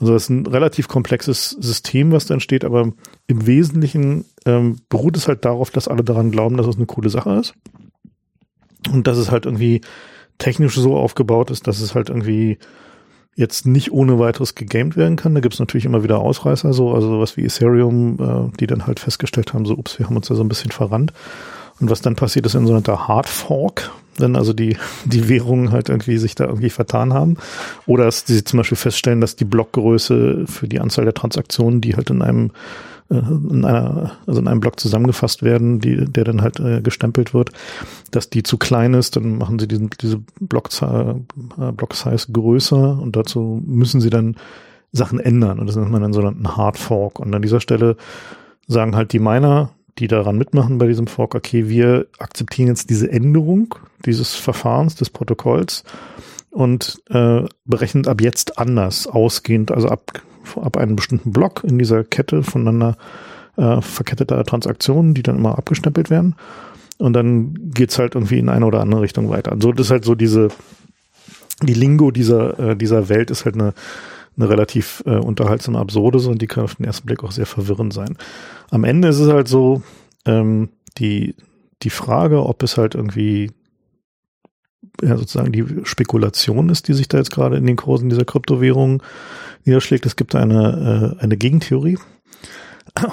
Also 0.00 0.12
das 0.12 0.24
ist 0.24 0.30
ein 0.30 0.46
relativ 0.46 0.86
komplexes 0.86 1.50
System, 1.50 2.12
was 2.12 2.26
da 2.26 2.34
entsteht, 2.34 2.64
aber 2.64 2.92
im 3.26 3.46
Wesentlichen 3.46 4.26
ähm, 4.46 4.76
beruht 4.88 5.16
es 5.16 5.26
halt 5.26 5.44
darauf, 5.44 5.70
dass 5.70 5.88
alle 5.88 6.04
daran 6.04 6.30
glauben, 6.30 6.56
dass 6.56 6.68
es 6.68 6.76
eine 6.76 6.86
coole 6.86 7.10
Sache 7.10 7.32
ist. 7.32 7.54
Und 8.92 9.08
dass 9.08 9.18
es 9.18 9.32
halt 9.32 9.44
irgendwie 9.44 9.80
technisch 10.38 10.76
so 10.76 10.96
aufgebaut 10.96 11.50
ist, 11.50 11.66
dass 11.66 11.80
es 11.80 11.96
halt 11.96 12.10
irgendwie 12.10 12.58
jetzt 13.38 13.66
nicht 13.66 13.92
ohne 13.92 14.18
weiteres 14.18 14.56
gegamed 14.56 14.96
werden 14.96 15.14
kann. 15.14 15.32
Da 15.32 15.40
gibt 15.40 15.54
es 15.54 15.60
natürlich 15.60 15.84
immer 15.84 16.02
wieder 16.02 16.18
Ausreißer, 16.18 16.72
so, 16.72 16.92
also 16.92 17.08
sowas 17.08 17.36
wie 17.36 17.44
Ethereum, 17.44 18.18
äh, 18.20 18.56
die 18.58 18.66
dann 18.66 18.86
halt 18.88 18.98
festgestellt 18.98 19.54
haben, 19.54 19.64
so, 19.64 19.74
ups, 19.74 19.98
wir 20.00 20.06
haben 20.06 20.16
uns 20.16 20.26
da 20.26 20.34
so 20.34 20.42
ein 20.42 20.48
bisschen 20.48 20.72
verrannt. 20.72 21.12
Und 21.78 21.88
was 21.88 22.00
dann 22.00 22.16
passiert 22.16 22.46
ist 22.46 22.56
in 22.56 22.66
so 22.66 22.74
einer 22.74 23.08
Hard 23.08 23.28
Fork, 23.28 23.92
wenn 24.16 24.34
also 24.34 24.52
die, 24.52 24.76
die 25.04 25.28
Währungen 25.28 25.70
halt 25.70 25.88
irgendwie 25.88 26.18
sich 26.18 26.34
da 26.34 26.46
irgendwie 26.46 26.70
vertan 26.70 27.14
haben. 27.14 27.36
Oder 27.86 28.06
dass 28.06 28.26
sie 28.26 28.42
zum 28.42 28.56
Beispiel 28.56 28.76
feststellen, 28.76 29.20
dass 29.20 29.36
die 29.36 29.44
Blockgröße 29.44 30.44
für 30.46 30.66
die 30.66 30.80
Anzahl 30.80 31.04
der 31.04 31.14
Transaktionen, 31.14 31.80
die 31.80 31.94
halt 31.94 32.10
in 32.10 32.22
einem 32.22 32.50
in 33.10 33.64
einer, 33.64 34.12
also 34.26 34.40
in 34.40 34.48
einem 34.48 34.60
Block 34.60 34.78
zusammengefasst 34.78 35.42
werden, 35.42 35.80
die, 35.80 36.04
der 36.04 36.24
dann 36.24 36.42
halt 36.42 36.60
äh, 36.60 36.82
gestempelt 36.82 37.32
wird, 37.32 37.52
dass 38.10 38.28
die 38.28 38.42
zu 38.42 38.58
klein 38.58 38.94
ist, 38.94 39.16
dann 39.16 39.38
machen 39.38 39.58
sie 39.58 39.68
diesen, 39.68 39.90
diese 40.00 40.20
Block-Size 40.40 41.24
äh, 41.58 41.72
Block 41.72 41.94
größer 42.32 42.98
und 43.00 43.16
dazu 43.16 43.62
müssen 43.64 44.00
sie 44.00 44.10
dann 44.10 44.36
Sachen 44.92 45.20
ändern 45.20 45.58
und 45.58 45.66
das 45.66 45.76
nennt 45.76 45.90
man 45.90 46.02
dann 46.02 46.12
so 46.12 46.20
einen 46.20 46.56
Hard 46.56 46.78
Fork. 46.78 47.18
Und 47.18 47.34
an 47.34 47.42
dieser 47.42 47.60
Stelle 47.60 47.96
sagen 48.66 48.96
halt 48.96 49.12
die 49.12 49.18
Miner, 49.18 49.70
die 49.98 50.08
daran 50.08 50.38
mitmachen 50.38 50.78
bei 50.78 50.86
diesem 50.86 51.06
Fork, 51.06 51.34
okay, 51.34 51.68
wir 51.68 52.06
akzeptieren 52.18 52.68
jetzt 52.68 52.90
diese 52.90 53.10
Änderung 53.10 53.74
dieses 54.04 54.34
Verfahrens, 54.34 54.94
des 54.94 55.10
Protokolls 55.10 55.84
und 56.50 57.02
äh, 57.10 57.42
berechnen 57.64 58.06
ab 58.06 58.20
jetzt 58.20 58.58
anders, 58.58 59.06
ausgehend, 59.06 59.70
also 59.70 59.88
ab, 59.88 60.22
ab 60.56 60.76
einem 60.76 60.96
bestimmten 60.96 61.32
Block 61.32 61.64
in 61.64 61.78
dieser 61.78 62.04
Kette 62.04 62.42
voneinander 62.42 62.96
äh, 63.56 63.80
verketteter 63.80 64.42
Transaktionen, 64.44 65.14
die 65.14 65.22
dann 65.22 65.36
immer 65.36 65.58
abgestempelt 65.58 66.10
werden. 66.10 66.36
Und 66.98 67.12
dann 67.12 67.54
geht's 67.72 67.98
halt 67.98 68.14
irgendwie 68.14 68.38
in 68.38 68.48
eine 68.48 68.66
oder 68.66 68.80
andere 68.80 69.02
Richtung 69.02 69.30
weiter. 69.30 69.52
Also 69.52 69.72
das 69.72 69.86
ist 69.86 69.90
halt 69.90 70.04
so 70.04 70.14
diese, 70.14 70.48
die 71.62 71.74
Lingo 71.74 72.10
dieser, 72.10 72.58
äh, 72.58 72.76
dieser 72.76 73.08
Welt 73.08 73.30
ist 73.30 73.44
halt 73.44 73.54
eine, 73.54 73.74
eine 74.36 74.48
relativ 74.48 75.02
äh, 75.06 75.16
unterhaltsame 75.16 75.78
Absurde 75.78 76.18
so 76.18 76.30
und 76.30 76.40
die 76.42 76.46
kann 76.46 76.64
auf 76.64 76.76
den 76.76 76.86
ersten 76.86 77.06
Blick 77.06 77.22
auch 77.24 77.32
sehr 77.32 77.46
verwirrend 77.46 77.92
sein. 77.92 78.16
Am 78.70 78.84
Ende 78.84 79.08
ist 79.08 79.18
es 79.18 79.32
halt 79.32 79.48
so, 79.48 79.82
ähm, 80.24 80.70
die, 80.98 81.34
die 81.82 81.90
Frage, 81.90 82.44
ob 82.44 82.62
es 82.62 82.76
halt 82.76 82.94
irgendwie 82.94 83.52
ja, 85.02 85.16
sozusagen 85.16 85.52
die 85.52 85.64
Spekulation 85.84 86.68
ist, 86.70 86.88
die 86.88 86.94
sich 86.94 87.08
da 87.08 87.18
jetzt 87.18 87.30
gerade 87.30 87.56
in 87.56 87.66
den 87.66 87.76
Kursen 87.76 88.08
dieser 88.08 88.24
Kryptowährungen 88.24 89.02
niederschlägt. 89.64 90.06
Es 90.06 90.16
gibt 90.16 90.34
eine, 90.34 91.16
äh, 91.18 91.22
eine 91.22 91.36
Gegentheorie 91.36 91.98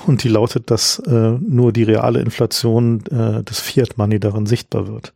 und 0.07 0.23
die 0.23 0.29
lautet, 0.29 0.71
dass 0.71 0.99
äh, 0.99 1.11
nur 1.11 1.71
die 1.71 1.83
reale 1.83 2.19
Inflation 2.21 3.03
äh, 3.07 3.43
des 3.43 3.59
Fiat 3.59 3.97
Money 3.97 4.19
darin 4.19 4.45
sichtbar 4.45 4.87
wird. 4.87 5.13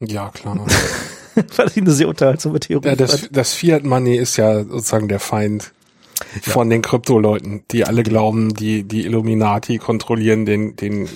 Ja, 0.00 0.30
klar. 0.30 0.58
Fand 1.50 1.70
ich 1.70 1.82
eine 1.82 1.92
sehr 1.92 2.08
unterhaltsame 2.08 2.60
Theorie. 2.60 2.88
Ja, 2.88 2.96
das, 2.96 3.28
das 3.30 3.54
Fiat 3.54 3.84
Money 3.84 4.16
ist 4.16 4.36
ja 4.36 4.64
sozusagen 4.64 5.08
der 5.08 5.20
Feind 5.20 5.72
ja. 6.44 6.52
von 6.52 6.70
den 6.70 6.82
Kryptoleuten, 6.82 7.62
die 7.70 7.84
alle 7.84 8.02
glauben, 8.02 8.54
die, 8.54 8.84
die 8.84 9.04
Illuminati 9.04 9.78
kontrollieren 9.78 10.46
den, 10.46 10.76
den, 10.76 11.08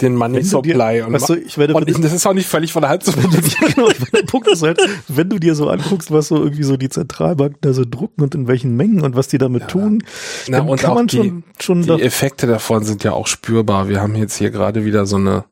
den 0.00 0.16
Money 0.16 0.42
Supply. 0.42 1.02
und, 1.02 1.12
weißt 1.12 1.28
du, 1.28 1.34
ich 1.34 1.58
werde, 1.58 1.74
und 1.74 1.88
ich, 1.88 1.98
das 2.00 2.12
ist 2.12 2.26
auch 2.26 2.34
nicht 2.34 2.48
völlig 2.48 2.72
von 2.72 2.82
der 2.82 2.90
Hand 2.90 3.04
zu 3.04 3.12
genau, 3.74 3.88
der 4.12 4.22
Punkt 4.22 4.48
ist 4.48 4.62
halt, 4.62 4.80
wenn 5.08 5.28
du 5.28 5.38
dir 5.38 5.54
so 5.54 5.68
anguckst, 5.68 6.10
was 6.10 6.28
so 6.28 6.36
irgendwie 6.36 6.64
so 6.64 6.76
die 6.76 6.88
Zentralbanken 6.88 7.58
da 7.60 7.72
so 7.72 7.84
drucken 7.88 8.22
und 8.22 8.34
in 8.34 8.48
welchen 8.48 8.76
Mengen 8.76 9.02
und 9.02 9.16
was 9.16 9.28
die 9.28 9.38
damit 9.38 9.62
ja. 9.62 9.68
tun, 9.68 10.04
Na, 10.48 10.60
und 10.60 10.80
kann 10.80 10.94
man 10.94 11.06
die, 11.06 11.16
schon, 11.16 11.44
schon 11.60 11.82
die 11.82 12.02
Effekte 12.02 12.46
davon 12.46 12.84
sind 12.84 13.04
ja 13.04 13.12
auch 13.12 13.26
spürbar. 13.26 13.88
Wir 13.88 14.00
haben 14.00 14.14
jetzt 14.16 14.36
hier 14.36 14.50
gerade 14.50 14.84
wieder 14.84 15.06
so 15.06 15.16
eine 15.16 15.44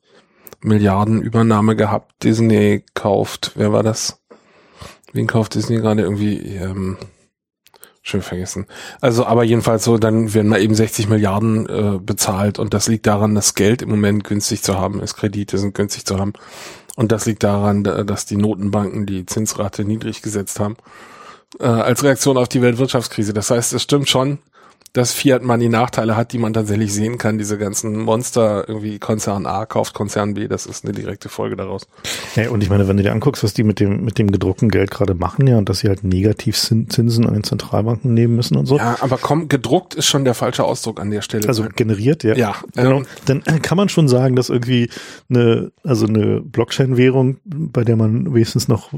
Milliardenübernahme 0.62 1.76
gehabt. 1.76 2.22
Disney 2.22 2.84
kauft, 2.94 3.52
wer 3.56 3.72
war 3.72 3.82
das? 3.82 4.20
Wen 5.12 5.26
kauft 5.26 5.54
Disney 5.54 5.76
gerade 5.76 6.02
irgendwie? 6.02 6.38
Ähm, 6.38 6.96
schön 8.02 8.22
vergessen. 8.22 8.66
Also, 9.00 9.24
aber 9.24 9.44
jedenfalls 9.44 9.84
so, 9.84 9.96
dann 9.96 10.34
werden 10.34 10.48
mal 10.48 10.60
eben 10.60 10.74
60 10.74 11.08
Milliarden 11.08 11.68
äh, 11.68 11.98
bezahlt 11.98 12.58
und 12.58 12.74
das 12.74 12.88
liegt 12.88 13.06
daran, 13.06 13.34
dass 13.34 13.54
Geld 13.54 13.80
im 13.82 13.90
Moment 13.90 14.24
günstig 14.24 14.62
zu 14.62 14.78
haben 14.78 15.00
ist, 15.00 15.14
Kredite 15.14 15.58
sind 15.58 15.74
günstig 15.74 16.04
zu 16.04 16.18
haben. 16.18 16.32
Und 16.94 17.10
das 17.10 17.24
liegt 17.24 17.42
daran, 17.42 17.84
dass 17.84 18.26
die 18.26 18.36
Notenbanken 18.36 19.06
die 19.06 19.24
Zinsrate 19.24 19.82
niedrig 19.82 20.20
gesetzt 20.20 20.60
haben, 20.60 20.76
äh, 21.58 21.64
als 21.64 22.02
Reaktion 22.02 22.36
auf 22.36 22.48
die 22.48 22.60
Weltwirtschaftskrise. 22.60 23.32
Das 23.32 23.50
heißt, 23.50 23.72
es 23.72 23.82
stimmt 23.82 24.10
schon, 24.10 24.40
dass 24.92 25.12
Fiat 25.12 25.42
Money 25.42 25.70
Nachteile 25.70 26.16
hat, 26.16 26.32
die 26.32 26.38
man 26.38 26.52
tatsächlich 26.52 26.92
sehen 26.92 27.16
kann. 27.16 27.38
Diese 27.38 27.56
ganzen 27.56 28.00
Monster, 28.00 28.68
irgendwie 28.68 28.98
Konzern 28.98 29.46
A 29.46 29.64
kauft 29.64 29.94
Konzern 29.94 30.34
B, 30.34 30.48
das 30.48 30.66
ist 30.66 30.84
eine 30.84 30.92
direkte 30.92 31.30
Folge 31.30 31.56
daraus. 31.56 31.88
Ja, 32.36 32.50
und 32.50 32.62
ich 32.62 32.68
meine, 32.68 32.88
wenn 32.88 32.98
du 32.98 33.02
dir 33.02 33.12
anguckst, 33.12 33.42
was 33.42 33.54
die 33.54 33.64
mit 33.64 33.80
dem, 33.80 34.04
mit 34.04 34.18
dem 34.18 34.30
gedruckten 34.30 34.68
Geld 34.68 34.90
gerade 34.90 35.14
machen, 35.14 35.46
ja, 35.46 35.56
und 35.56 35.68
dass 35.68 35.78
sie 35.78 35.88
halt 35.88 36.04
negativ 36.04 36.56
Zinsen 36.58 37.26
an 37.26 37.32
den 37.32 37.44
Zentralbanken 37.44 38.12
nehmen 38.12 38.36
müssen 38.36 38.56
und 38.56 38.66
so. 38.66 38.76
Ja, 38.76 38.96
aber 39.00 39.16
komm, 39.16 39.48
gedruckt 39.48 39.94
ist 39.94 40.06
schon 40.06 40.24
der 40.24 40.34
falsche 40.34 40.64
Ausdruck 40.64 41.00
an 41.00 41.10
der 41.10 41.22
Stelle. 41.22 41.48
Also 41.48 41.64
generiert, 41.74 42.22
ja. 42.22 42.34
Ja. 42.34 42.56
Genau. 42.74 42.98
Ähm, 42.98 43.06
dann 43.24 43.62
kann 43.62 43.76
man 43.78 43.88
schon 43.88 44.08
sagen, 44.08 44.36
dass 44.36 44.50
irgendwie 44.50 44.90
eine, 45.30 45.72
also 45.84 46.06
eine 46.06 46.40
Blockchain-Währung, 46.40 47.38
bei 47.44 47.84
der 47.84 47.96
man 47.96 48.34
wenigstens 48.34 48.68
noch 48.68 48.92
äh, 48.92 48.96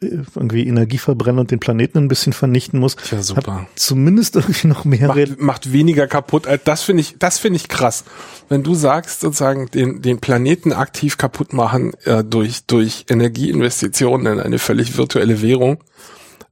irgendwie 0.00 0.66
Energie 0.66 0.98
verbrennen 0.98 1.40
und 1.40 1.50
den 1.50 1.60
Planeten 1.60 1.98
ein 1.98 2.08
bisschen 2.08 2.32
vernichten 2.32 2.80
muss, 2.80 2.96
ja, 3.10 3.22
super. 3.22 3.66
zumindest 3.74 4.36
irgendwie 4.36 4.68
noch 4.68 4.86
mehr 4.86 5.08
macht, 5.08 5.25
macht 5.38 5.72
weniger 5.72 6.06
kaputt. 6.06 6.46
Das 6.64 6.82
finde 6.82 7.02
ich, 7.02 7.16
das 7.18 7.38
finde 7.38 7.56
ich 7.56 7.68
krass. 7.68 8.04
Wenn 8.48 8.62
du 8.62 8.74
sagst, 8.74 9.20
sozusagen 9.20 9.70
den, 9.70 10.02
den 10.02 10.18
Planeten 10.18 10.72
aktiv 10.72 11.18
kaputt 11.18 11.52
machen 11.52 11.94
äh, 12.04 12.24
durch, 12.24 12.64
durch 12.66 13.06
Energieinvestitionen 13.08 14.34
in 14.34 14.40
eine 14.40 14.58
völlig 14.58 14.96
virtuelle 14.96 15.42
Währung, 15.42 15.78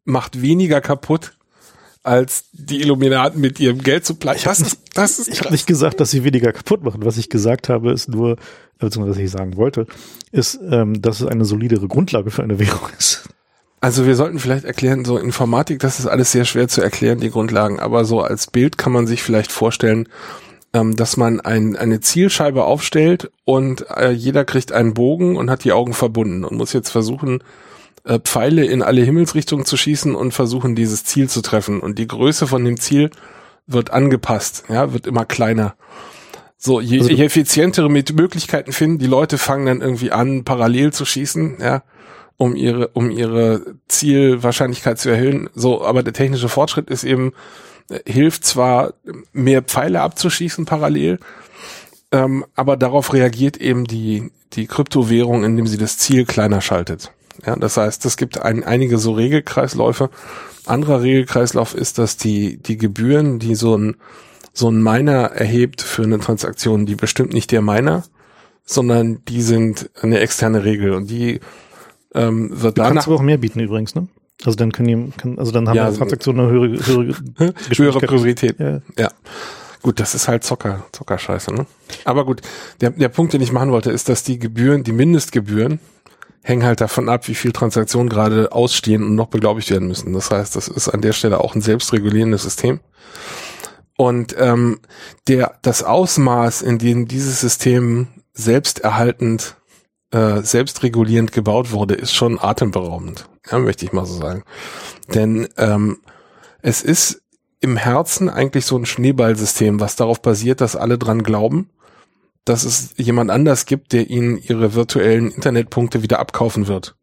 macht 0.04 0.42
weniger 0.42 0.80
kaputt 0.80 1.32
als 2.02 2.44
die 2.52 2.82
Illuminaten 2.82 3.40
mit 3.40 3.58
ihrem 3.58 3.82
Geld 3.82 4.04
zu 4.04 4.14
pleiten. 4.14 4.42
Das 4.44 4.60
ist, 4.60 4.78
das 4.92 5.18
ist 5.18 5.28
ich 5.28 5.40
habe 5.40 5.52
nicht 5.52 5.66
gesagt, 5.66 6.00
dass 6.00 6.10
sie 6.10 6.22
weniger 6.22 6.52
kaputt 6.52 6.84
machen. 6.84 7.04
Was 7.04 7.16
ich 7.16 7.30
gesagt 7.30 7.70
habe, 7.70 7.92
ist 7.92 8.08
nur, 8.08 8.36
beziehungsweise 8.78 9.18
was 9.18 9.24
ich 9.24 9.30
sagen 9.30 9.56
wollte, 9.56 9.86
ist, 10.30 10.60
ähm, 10.70 11.00
dass 11.00 11.22
es 11.22 11.26
eine 11.26 11.46
solidere 11.46 11.88
Grundlage 11.88 12.30
für 12.30 12.42
eine 12.42 12.58
Währung 12.58 12.90
ist. 12.98 13.28
Also 13.80 14.06
wir 14.06 14.16
sollten 14.16 14.38
vielleicht 14.38 14.64
erklären, 14.64 15.04
so 15.04 15.18
Informatik, 15.18 15.78
das 15.78 15.98
ist 15.98 16.06
alles 16.06 16.32
sehr 16.32 16.46
schwer 16.46 16.68
zu 16.68 16.80
erklären, 16.80 17.20
die 17.20 17.30
Grundlagen, 17.30 17.80
aber 17.80 18.04
so 18.04 18.22
als 18.22 18.46
Bild 18.46 18.78
kann 18.78 18.92
man 18.92 19.06
sich 19.06 19.22
vielleicht 19.22 19.52
vorstellen, 19.52 20.08
ähm, 20.72 20.96
dass 20.96 21.16
man 21.16 21.40
ein, 21.40 21.76
eine 21.76 22.00
Zielscheibe 22.00 22.64
aufstellt 22.64 23.30
und 23.44 23.88
äh, 23.90 24.10
jeder 24.10 24.44
kriegt 24.44 24.72
einen 24.72 24.94
Bogen 24.94 25.36
und 25.36 25.50
hat 25.50 25.64
die 25.64 25.72
Augen 25.72 25.92
verbunden 25.92 26.44
und 26.44 26.56
muss 26.56 26.72
jetzt 26.72 26.90
versuchen, 26.90 27.44
äh, 28.04 28.18
Pfeile 28.18 28.64
in 28.64 28.82
alle 28.82 29.02
Himmelsrichtungen 29.02 29.64
zu 29.64 29.76
schießen 29.76 30.14
und 30.14 30.32
versuchen, 30.32 30.74
dieses 30.74 31.04
Ziel 31.04 31.28
zu 31.28 31.42
treffen. 31.42 31.80
Und 31.80 31.98
die 31.98 32.08
Größe 32.08 32.46
von 32.46 32.64
dem 32.64 32.80
Ziel 32.80 33.10
wird 33.66 33.90
angepasst, 33.90 34.64
ja, 34.68 34.92
wird 34.92 35.06
immer 35.06 35.24
kleiner. 35.24 35.74
So, 36.56 36.80
je, 36.80 37.00
also, 37.00 37.10
je 37.10 37.24
effizientere 37.24 37.88
Möglichkeiten 37.88 38.72
finden, 38.72 38.98
die 38.98 39.06
Leute 39.06 39.38
fangen 39.38 39.66
dann 39.66 39.80
irgendwie 39.80 40.10
an, 40.10 40.44
parallel 40.44 40.92
zu 40.92 41.04
schießen, 41.04 41.58
ja 41.60 41.82
um 42.36 42.56
ihre, 42.56 42.88
um 42.88 43.10
ihre 43.10 43.76
Zielwahrscheinlichkeit 43.88 44.98
zu 44.98 45.10
erhöhen. 45.10 45.48
So, 45.54 45.84
aber 45.84 46.02
der 46.02 46.12
technische 46.12 46.48
Fortschritt 46.48 46.90
ist 46.90 47.04
eben, 47.04 47.32
äh, 47.90 48.00
hilft 48.10 48.44
zwar, 48.44 48.94
mehr 49.32 49.62
Pfeile 49.62 50.00
abzuschießen 50.00 50.64
parallel, 50.64 51.18
ähm, 52.12 52.44
aber 52.54 52.76
darauf 52.76 53.12
reagiert 53.12 53.56
eben 53.56 53.84
die, 53.84 54.30
die 54.52 54.66
Kryptowährung, 54.66 55.44
indem 55.44 55.66
sie 55.66 55.78
das 55.78 55.98
Ziel 55.98 56.24
kleiner 56.24 56.60
schaltet. 56.60 57.12
Ja, 57.44 57.56
das 57.56 57.76
heißt, 57.76 58.04
es 58.06 58.16
gibt 58.16 58.40
ein, 58.40 58.62
einige 58.62 58.98
so 58.98 59.12
Regelkreisläufe. 59.12 60.10
Anderer 60.66 61.02
Regelkreislauf 61.02 61.74
ist, 61.74 61.98
dass 61.98 62.16
die, 62.16 62.58
die 62.58 62.76
Gebühren, 62.76 63.38
die 63.38 63.54
so 63.54 63.76
ein, 63.76 63.96
so 64.52 64.70
ein 64.70 64.82
Miner 64.82 65.32
erhebt 65.32 65.82
für 65.82 66.04
eine 66.04 66.20
Transaktion, 66.20 66.86
die 66.86 66.94
bestimmt 66.94 67.32
nicht 67.32 67.50
der 67.50 67.60
Miner, 67.60 68.04
sondern 68.64 69.24
die 69.26 69.42
sind 69.42 69.90
eine 70.00 70.20
externe 70.20 70.64
Regel 70.64 70.92
und 70.92 71.10
die 71.10 71.40
ähm, 72.14 72.50
wird 72.52 72.78
danach. 72.78 72.92
Kannst 72.92 73.08
aber 73.08 73.16
auch 73.16 73.22
mehr 73.22 73.38
bieten 73.38 73.60
übrigens, 73.60 73.94
ne? 73.94 74.08
Also 74.44 74.56
dann 74.56 74.72
können 74.72 75.12
die, 75.22 75.38
also 75.38 75.52
dann 75.52 75.68
haben 75.68 75.76
ja, 75.76 75.90
Transaktionen 75.90 76.46
eine 76.46 76.52
höhere, 76.52 76.86
höhere, 76.86 77.14
höhere 77.76 78.00
Priorität. 78.00 78.58
Ja. 78.58 78.80
ja. 78.98 79.10
Gut, 79.82 80.00
das 80.00 80.14
ist 80.14 80.28
halt 80.28 80.44
Zocker, 80.44 80.84
Zockerscheiße, 80.92 81.52
ne? 81.52 81.66
Aber 82.04 82.24
gut, 82.24 82.40
der, 82.80 82.90
der 82.90 83.08
Punkt, 83.08 83.32
den 83.32 83.42
ich 83.42 83.52
machen 83.52 83.70
wollte, 83.70 83.90
ist, 83.90 84.08
dass 84.08 84.22
die 84.22 84.38
Gebühren, 84.38 84.82
die 84.82 84.92
Mindestgebühren, 84.92 85.78
hängen 86.42 86.64
halt 86.64 86.80
davon 86.80 87.08
ab, 87.08 87.28
wie 87.28 87.34
viel 87.34 87.52
Transaktionen 87.52 88.08
gerade 88.08 88.52
ausstehen 88.52 89.02
und 89.02 89.14
noch 89.14 89.28
beglaubigt 89.28 89.70
werden 89.70 89.88
müssen. 89.88 90.12
Das 90.12 90.30
heißt, 90.30 90.56
das 90.56 90.68
ist 90.68 90.88
an 90.88 91.00
der 91.00 91.12
Stelle 91.12 91.40
auch 91.40 91.54
ein 91.54 91.62
selbstregulierendes 91.62 92.42
System. 92.42 92.80
Und 93.96 94.34
ähm, 94.38 94.80
der 95.28 95.58
das 95.62 95.82
Ausmaß, 95.82 96.62
in 96.62 96.78
dem 96.78 97.06
dieses 97.06 97.40
System 97.40 98.08
selbsterhaltend 98.34 99.56
äh, 100.14 100.42
selbstregulierend 100.42 101.32
gebaut 101.32 101.72
wurde, 101.72 101.94
ist 101.94 102.14
schon 102.14 102.38
atemberaubend. 102.40 103.28
Ja, 103.50 103.58
möchte 103.58 103.84
ich 103.84 103.92
mal 103.92 104.06
so 104.06 104.14
sagen. 104.14 104.44
Denn 105.12 105.48
ähm, 105.56 105.98
es 106.62 106.82
ist 106.82 107.22
im 107.60 107.76
Herzen 107.76 108.28
eigentlich 108.28 108.64
so 108.64 108.76
ein 108.76 108.86
Schneeballsystem, 108.86 109.80
was 109.80 109.96
darauf 109.96 110.22
basiert, 110.22 110.60
dass 110.60 110.76
alle 110.76 110.98
dran 110.98 111.24
glauben, 111.24 111.68
dass 112.44 112.64
es 112.64 112.90
jemand 112.96 113.32
anders 113.32 113.66
gibt, 113.66 113.92
der 113.92 114.08
ihnen 114.08 114.38
ihre 114.38 114.74
virtuellen 114.74 115.32
Internetpunkte 115.32 116.02
wieder 116.02 116.20
abkaufen 116.20 116.68
wird. 116.68 116.94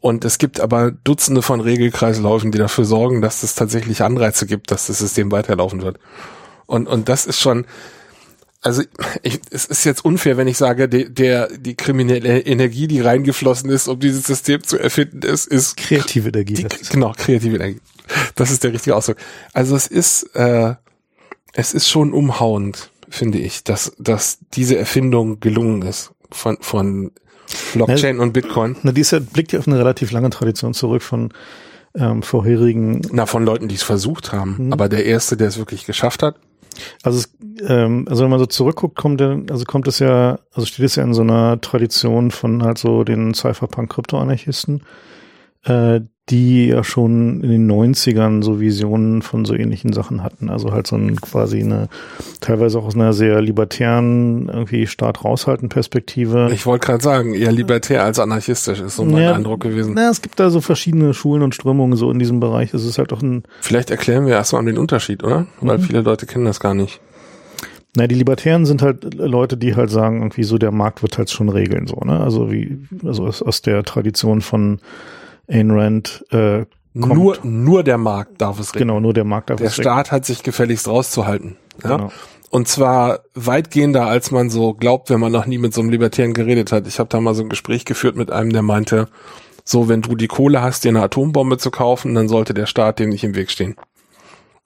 Und 0.00 0.24
es 0.26 0.36
gibt 0.36 0.60
aber 0.60 0.90
Dutzende 0.90 1.40
von 1.40 1.60
Regelkreisläufen, 1.60 2.52
die 2.52 2.58
dafür 2.58 2.84
sorgen, 2.84 3.22
dass 3.22 3.42
es 3.42 3.54
tatsächlich 3.54 4.02
Anreize 4.02 4.46
gibt, 4.46 4.70
dass 4.70 4.86
das 4.88 4.98
System 4.98 5.32
weiterlaufen 5.32 5.80
wird. 5.80 5.98
Und, 6.66 6.88
und 6.88 7.08
das 7.08 7.24
ist 7.24 7.40
schon, 7.40 7.66
also 8.60 8.82
ich, 9.22 9.40
es 9.50 9.66
ist 9.66 9.84
jetzt 9.84 10.04
unfair, 10.04 10.36
wenn 10.36 10.48
ich 10.48 10.56
sage, 10.56 10.88
der, 10.88 11.08
der 11.08 11.48
die 11.56 11.76
kriminelle 11.76 12.40
Energie, 12.40 12.88
die 12.88 13.00
reingeflossen 13.00 13.70
ist, 13.70 13.88
um 13.88 14.00
dieses 14.00 14.24
System 14.24 14.62
zu 14.62 14.78
erfinden, 14.78 15.22
ist, 15.22 15.46
ist 15.46 15.76
kreative 15.76 16.28
Energie. 16.28 16.54
Die, 16.54 16.66
genau, 16.90 17.12
kreative 17.16 17.56
Energie. 17.56 17.80
Das 18.34 18.50
ist 18.50 18.64
der 18.64 18.72
richtige 18.72 18.96
Ausdruck. 18.96 19.18
Also 19.52 19.76
es 19.76 19.86
ist 19.86 20.34
äh, 20.34 20.74
es 21.52 21.74
ist 21.74 21.88
schon 21.88 22.12
umhauend, 22.12 22.90
finde 23.08 23.38
ich, 23.38 23.64
dass, 23.64 23.92
dass 23.98 24.38
diese 24.54 24.78
Erfindung 24.78 25.40
gelungen 25.40 25.82
ist 25.82 26.12
von, 26.30 26.58
von 26.60 27.10
Blockchain 27.72 28.16
na, 28.16 28.22
und 28.22 28.32
Bitcoin. 28.32 28.76
Na, 28.82 28.92
die 28.92 29.00
ist 29.00 29.10
ja, 29.10 29.18
blickt 29.18 29.52
ja 29.52 29.58
auf 29.58 29.66
eine 29.66 29.78
relativ 29.78 30.12
lange 30.12 30.30
Tradition 30.30 30.74
zurück 30.74 31.02
von 31.02 31.32
ähm, 31.96 32.22
vorherigen. 32.22 33.00
Na, 33.10 33.26
von 33.26 33.44
Leuten, 33.44 33.68
die 33.68 33.74
es 33.74 33.82
versucht 33.82 34.32
haben. 34.32 34.66
Mhm. 34.66 34.72
Aber 34.72 34.88
der 34.88 35.04
erste, 35.06 35.36
der 35.36 35.48
es 35.48 35.58
wirklich 35.58 35.86
geschafft 35.86 36.22
hat. 36.22 36.36
Also, 37.02 37.18
es, 37.18 37.36
ähm, 37.68 38.06
also 38.08 38.24
wenn 38.24 38.30
man 38.30 38.38
so 38.38 38.46
zurückguckt, 38.46 38.96
kommt 38.96 39.20
also 39.20 39.64
kommt 39.64 39.88
es 39.88 39.98
ja, 39.98 40.38
also 40.52 40.66
steht 40.66 40.84
es 40.84 40.96
ja 40.96 41.04
in 41.04 41.14
so 41.14 41.22
einer 41.22 41.60
Tradition 41.60 42.30
von 42.30 42.62
halt 42.62 42.78
so 42.78 43.04
den 43.04 43.34
Cypherpunk-Kryptoanarchisten, 43.34 44.82
äh, 45.64 46.00
die 46.30 46.66
ja 46.68 46.84
schon 46.84 47.42
in 47.42 47.50
den 47.50 47.70
90ern 47.70 48.42
so 48.42 48.60
Visionen 48.60 49.22
von 49.22 49.44
so 49.44 49.54
ähnlichen 49.54 49.92
Sachen 49.92 50.22
hatten. 50.22 50.50
Also 50.50 50.72
halt 50.72 50.86
so 50.86 50.96
ein 50.96 51.16
quasi 51.20 51.60
eine, 51.60 51.88
teilweise 52.40 52.78
auch 52.78 52.84
aus 52.84 52.94
einer 52.94 53.12
sehr 53.12 53.40
libertären, 53.40 54.48
irgendwie 54.48 54.86
Staat 54.86 55.24
raushalten 55.24 55.68
Perspektive. 55.68 56.50
Ich 56.52 56.66
wollte 56.66 56.86
gerade 56.86 57.02
sagen, 57.02 57.34
eher 57.34 57.52
libertär 57.52 58.04
als 58.04 58.18
anarchistisch 58.18 58.80
ist 58.80 58.96
so 58.96 59.04
mein 59.04 59.22
ja, 59.22 59.34
Eindruck 59.34 59.60
gewesen. 59.60 59.94
Na, 59.94 60.10
es 60.10 60.20
gibt 60.20 60.38
da 60.38 60.50
so 60.50 60.60
verschiedene 60.60 61.14
Schulen 61.14 61.42
und 61.42 61.54
Strömungen 61.54 61.96
so 61.96 62.10
in 62.10 62.18
diesem 62.18 62.40
Bereich. 62.40 62.74
Es 62.74 62.84
ist 62.84 62.98
halt 62.98 63.12
auch 63.12 63.22
ein. 63.22 63.44
Vielleicht 63.60 63.90
erklären 63.90 64.26
wir 64.26 64.34
erstmal 64.34 64.64
den 64.64 64.78
Unterschied, 64.78 65.24
oder? 65.24 65.46
Weil 65.60 65.78
mhm. 65.78 65.82
viele 65.82 66.00
Leute 66.02 66.26
kennen 66.26 66.44
das 66.44 66.60
gar 66.60 66.74
nicht. 66.74 67.00
Na, 67.96 68.06
die 68.06 68.14
Libertären 68.14 68.66
sind 68.66 68.82
halt 68.82 69.14
Leute, 69.14 69.56
die 69.56 69.74
halt 69.74 69.90
sagen, 69.90 70.18
irgendwie 70.18 70.44
so 70.44 70.58
der 70.58 70.72
Markt 70.72 71.02
wird 71.02 71.16
halt 71.16 71.30
schon 71.30 71.48
regeln, 71.48 71.86
so, 71.86 71.96
ne? 72.04 72.20
Also 72.20 72.52
wie, 72.52 72.78
also 73.04 73.26
aus, 73.26 73.42
aus 73.42 73.62
der 73.62 73.82
Tradition 73.82 74.42
von 74.42 74.78
Ayn 75.48 75.70
Rand 75.70 76.24
äh, 76.30 76.64
kommt. 77.00 77.14
Nur, 77.14 77.38
nur 77.42 77.82
der 77.82 77.98
Markt 77.98 78.40
darf 78.40 78.58
es 78.60 78.74
regeln. 78.74 78.88
Genau, 78.88 79.00
nur 79.00 79.14
der 79.14 79.24
Markt 79.24 79.50
darf 79.50 79.58
der 79.58 79.66
es 79.66 79.78
regeln. 79.78 79.84
Der 79.84 80.04
Staat 80.04 80.12
hat 80.12 80.24
sich 80.26 80.42
gefälligst 80.42 80.86
rauszuhalten. 80.88 81.56
Ja? 81.82 81.96
Genau. 81.96 82.12
Und 82.50 82.66
zwar 82.66 83.20
weitgehender, 83.34 84.06
als 84.06 84.30
man 84.30 84.48
so 84.48 84.72
glaubt, 84.72 85.10
wenn 85.10 85.20
man 85.20 85.32
noch 85.32 85.46
nie 85.46 85.58
mit 85.58 85.74
so 85.74 85.82
einem 85.82 85.90
Libertären 85.90 86.32
geredet 86.32 86.72
hat. 86.72 86.86
Ich 86.86 86.98
habe 86.98 87.08
da 87.10 87.20
mal 87.20 87.34
so 87.34 87.42
ein 87.42 87.50
Gespräch 87.50 87.84
geführt 87.84 88.16
mit 88.16 88.30
einem, 88.30 88.52
der 88.52 88.62
meinte, 88.62 89.08
so, 89.64 89.88
wenn 89.88 90.00
du 90.00 90.16
die 90.16 90.28
Kohle 90.28 90.62
hast, 90.62 90.84
dir 90.84 90.88
eine 90.88 91.02
Atombombe 91.02 91.58
zu 91.58 91.70
kaufen, 91.70 92.14
dann 92.14 92.28
sollte 92.28 92.54
der 92.54 92.64
Staat 92.64 92.98
dem 92.98 93.10
nicht 93.10 93.24
im 93.24 93.34
Weg 93.34 93.50
stehen. 93.50 93.76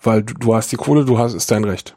Weil 0.01 0.23
du, 0.23 0.35
du 0.35 0.55
hast 0.55 0.71
die 0.71 0.77
Kohle, 0.77 1.05
du 1.05 1.19
hast, 1.19 1.35
ist 1.35 1.51
dein 1.51 1.65
Recht. 1.65 1.97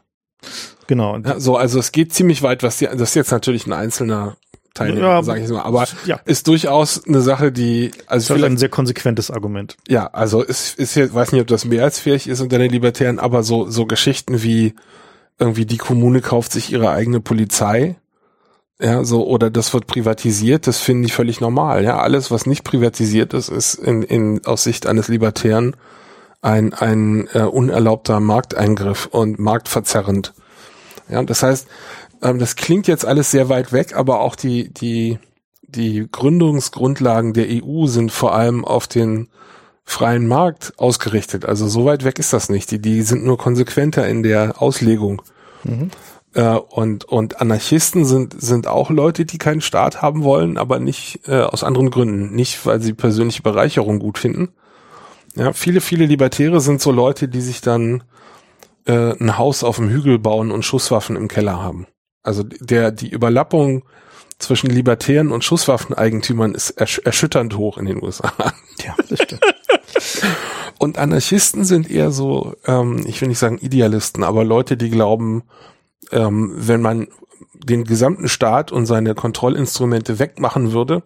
Genau. 0.88 1.16
Ja, 1.18 1.38
so, 1.38 1.56
also 1.56 1.78
es 1.78 1.92
geht 1.92 2.12
ziemlich 2.12 2.42
weit, 2.42 2.64
was 2.64 2.78
die, 2.78 2.86
das 2.86 3.10
ist 3.10 3.14
jetzt 3.14 3.30
natürlich 3.30 3.66
ein 3.66 3.72
einzelner 3.72 4.36
Teilnehmer, 4.76 5.08
ja, 5.08 5.22
sage 5.22 5.42
ich 5.42 5.48
mal. 5.48 5.62
Aber 5.62 5.86
ja. 6.04 6.20
ist 6.24 6.46
durchaus 6.46 7.04
eine 7.06 7.20
Sache, 7.20 7.50
die 7.50 7.90
also 8.06 8.34
das 8.34 8.42
ist 8.42 8.44
ein 8.44 8.58
sehr 8.58 8.68
konsequentes 8.68 9.30
Argument. 9.30 9.76
Ja, 9.88 10.06
also 10.08 10.42
ist 10.42 10.78
ist 10.78 10.94
hier, 10.94 11.12
weiß 11.12 11.32
nicht, 11.32 11.40
ob 11.40 11.48
das 11.48 11.64
mehrheitsfähig 11.64 12.28
ist 12.28 12.40
unter 12.40 12.58
den 12.58 12.70
Libertären, 12.70 13.18
aber 13.18 13.42
so 13.42 13.68
so 13.68 13.86
Geschichten 13.86 14.42
wie 14.42 14.74
irgendwie 15.38 15.66
die 15.66 15.76
Kommune 15.76 16.20
kauft 16.20 16.52
sich 16.52 16.72
ihre 16.72 16.90
eigene 16.90 17.20
Polizei, 17.20 17.96
ja, 18.80 19.04
so 19.04 19.26
oder 19.26 19.50
das 19.50 19.72
wird 19.72 19.86
privatisiert, 19.86 20.66
das 20.66 20.78
finde 20.78 21.06
ich 21.06 21.14
völlig 21.14 21.40
normal. 21.40 21.82
Ja, 21.82 21.98
alles 21.98 22.30
was 22.30 22.46
nicht 22.46 22.62
privatisiert 22.62 23.32
ist, 23.34 23.48
ist 23.48 23.74
in 23.74 24.02
in 24.02 24.44
aus 24.44 24.64
Sicht 24.64 24.86
eines 24.86 25.08
Libertären 25.08 25.74
ein 26.42 26.74
ein 26.74 27.28
äh, 27.32 27.40
unerlaubter 27.40 28.20
Markteingriff 28.20 29.06
und 29.06 29.38
marktverzerrend. 29.38 30.34
Ja, 31.08 31.22
das 31.22 31.42
heißt, 31.42 31.66
ähm, 32.22 32.38
das 32.38 32.56
klingt 32.56 32.88
jetzt 32.88 33.04
alles 33.04 33.30
sehr 33.30 33.48
weit 33.48 33.72
weg, 33.72 33.94
aber 33.94 34.20
auch 34.20 34.36
die, 34.36 34.72
die, 34.72 35.18
die 35.62 36.06
Gründungsgrundlagen 36.10 37.32
der 37.32 37.46
EU 37.48 37.86
sind 37.86 38.12
vor 38.12 38.34
allem 38.34 38.64
auf 38.64 38.86
den 38.86 39.28
freien 39.84 40.26
Markt 40.26 40.74
ausgerichtet. 40.78 41.44
Also 41.44 41.68
so 41.68 41.84
weit 41.84 42.04
weg 42.04 42.18
ist 42.18 42.32
das 42.32 42.48
nicht. 42.48 42.70
Die, 42.70 42.80
die 42.80 43.02
sind 43.02 43.24
nur 43.24 43.38
konsequenter 43.38 44.06
in 44.08 44.22
der 44.22 44.60
Auslegung. 44.60 45.22
Mhm. 45.62 45.90
Äh, 46.34 46.56
und, 46.56 47.04
und 47.04 47.40
Anarchisten 47.40 48.04
sind, 48.04 48.40
sind 48.40 48.66
auch 48.66 48.90
Leute, 48.90 49.24
die 49.24 49.38
keinen 49.38 49.60
Staat 49.60 50.02
haben 50.02 50.24
wollen, 50.24 50.58
aber 50.58 50.80
nicht 50.80 51.20
äh, 51.28 51.40
aus 51.40 51.62
anderen 51.62 51.90
Gründen. 51.90 52.34
Nicht, 52.34 52.66
weil 52.66 52.80
sie 52.82 52.94
persönliche 52.94 53.42
Bereicherung 53.42 54.00
gut 54.00 54.18
finden. 54.18 54.48
Ja, 55.36 55.52
viele, 55.52 55.80
viele 55.80 56.06
Libertäre 56.06 56.60
sind 56.60 56.80
so 56.80 56.90
Leute, 56.90 57.28
die 57.28 57.40
sich 57.40 57.60
dann 57.60 58.02
äh, 58.86 59.14
ein 59.18 59.38
Haus 59.38 59.64
auf 59.64 59.76
dem 59.76 59.88
Hügel 59.88 60.18
bauen 60.18 60.50
und 60.50 60.64
Schusswaffen 60.64 61.16
im 61.16 61.28
Keller 61.28 61.62
haben. 61.62 61.86
Also 62.22 62.42
der, 62.42 62.90
die 62.90 63.10
Überlappung 63.10 63.84
zwischen 64.38 64.68
Libertären 64.68 65.32
und 65.32 65.44
Schusswaffeneigentümern 65.44 66.54
ist 66.54 66.70
ersch 66.70 66.98
erschütternd 66.98 67.56
hoch 67.56 67.78
in 67.78 67.86
den 67.86 68.02
USA. 68.02 68.32
Ja, 68.84 68.94
das 69.08 69.22
stimmt. 69.22 69.42
und 70.78 70.98
Anarchisten 70.98 71.64
sind 71.64 71.90
eher 71.90 72.10
so, 72.10 72.54
ähm, 72.66 73.04
ich 73.06 73.22
will 73.22 73.28
nicht 73.28 73.38
sagen 73.38 73.56
Idealisten, 73.56 74.22
aber 74.22 74.44
Leute, 74.44 74.76
die 74.76 74.90
glauben, 74.90 75.44
ähm, 76.12 76.52
wenn 76.54 76.82
man 76.82 77.08
den 77.54 77.84
gesamten 77.84 78.28
Staat 78.28 78.72
und 78.72 78.84
seine 78.84 79.14
Kontrollinstrumente 79.14 80.18
wegmachen 80.18 80.72
würde, 80.72 81.02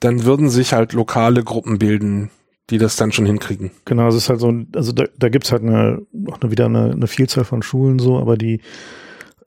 dann 0.00 0.24
würden 0.24 0.50
sich 0.50 0.72
halt 0.72 0.92
lokale 0.92 1.44
Gruppen 1.44 1.78
bilden, 1.78 2.30
die 2.72 2.78
das 2.78 2.96
dann 2.96 3.12
schon 3.12 3.26
hinkriegen. 3.26 3.70
Genau, 3.84 4.08
es 4.08 4.14
ist 4.14 4.28
halt 4.28 4.40
so, 4.40 4.52
also 4.74 4.92
da, 4.92 5.04
da 5.18 5.28
gibt's 5.28 5.52
halt 5.52 5.62
eine, 5.62 6.02
auch 6.28 6.40
eine, 6.40 6.50
wieder 6.50 6.66
eine, 6.66 6.90
eine 6.92 7.06
Vielzahl 7.06 7.44
von 7.44 7.62
Schulen 7.62 7.98
so, 7.98 8.18
aber 8.18 8.36
die 8.36 8.60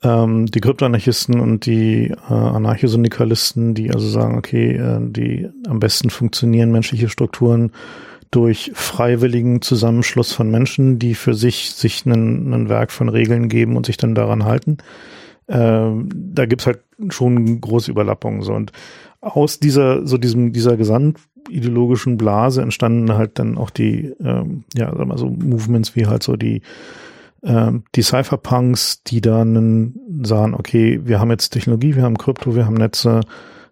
ähm, 0.03 0.45
die 0.45 0.61
Kryptoanarchisten 0.61 1.39
und 1.39 1.65
die 1.65 2.13
äh, 2.29 2.33
Anarchosyndikalisten, 2.33 3.73
die 3.73 3.91
also 3.91 4.07
sagen, 4.07 4.37
okay, 4.37 4.75
äh, 4.75 4.99
die 5.01 5.49
am 5.67 5.79
besten 5.79 6.11
funktionieren 6.11 6.71
menschliche 6.71 7.09
Strukturen 7.09 7.71
durch 8.29 8.71
freiwilligen 8.75 9.61
Zusammenschluss 9.61 10.31
von 10.31 10.51
Menschen, 10.51 10.99
die 10.99 11.15
für 11.15 11.33
sich 11.33 11.71
sich 11.71 12.05
ein 12.05 12.69
Werk 12.69 12.91
von 12.91 13.09
Regeln 13.09 13.49
geben 13.49 13.77
und 13.77 13.85
sich 13.85 13.97
dann 13.97 14.13
daran 14.13 14.45
halten. 14.45 14.77
Ähm, 15.47 16.09
da 16.13 16.45
gibt's 16.45 16.67
halt 16.67 16.79
schon 17.09 17.61
große 17.61 17.89
Überlappungen. 17.89 18.41
So. 18.41 18.53
Und 18.53 18.71
aus 19.21 19.59
dieser, 19.59 20.05
so 20.05 20.17
diesem, 20.17 20.53
dieser 20.53 20.77
gesamtideologischen 21.45 22.17
Blase 22.17 22.61
entstanden 22.61 23.13
halt 23.13 23.39
dann 23.39 23.57
auch 23.57 23.69
die, 23.69 24.13
ähm, 24.23 24.63
ja, 24.75 24.95
sagen 24.95 25.09
wir 25.09 25.17
so 25.17 25.27
Movements 25.27 25.95
wie 25.95 26.07
halt 26.07 26.23
so 26.23 26.35
die 26.35 26.61
ähm, 27.43 27.83
die 27.93 28.01
Cypherpunks, 28.01 29.03
die 29.03 29.21
dann 29.21 29.93
sagen, 30.23 30.55
okay, 30.55 31.01
wir 31.03 31.19
haben 31.19 31.29
jetzt 31.29 31.51
Technologie, 31.51 31.95
wir 31.95 32.03
haben 32.03 32.17
Krypto, 32.17 32.55
wir 32.55 32.65
haben 32.65 32.75
Netze, 32.75 33.21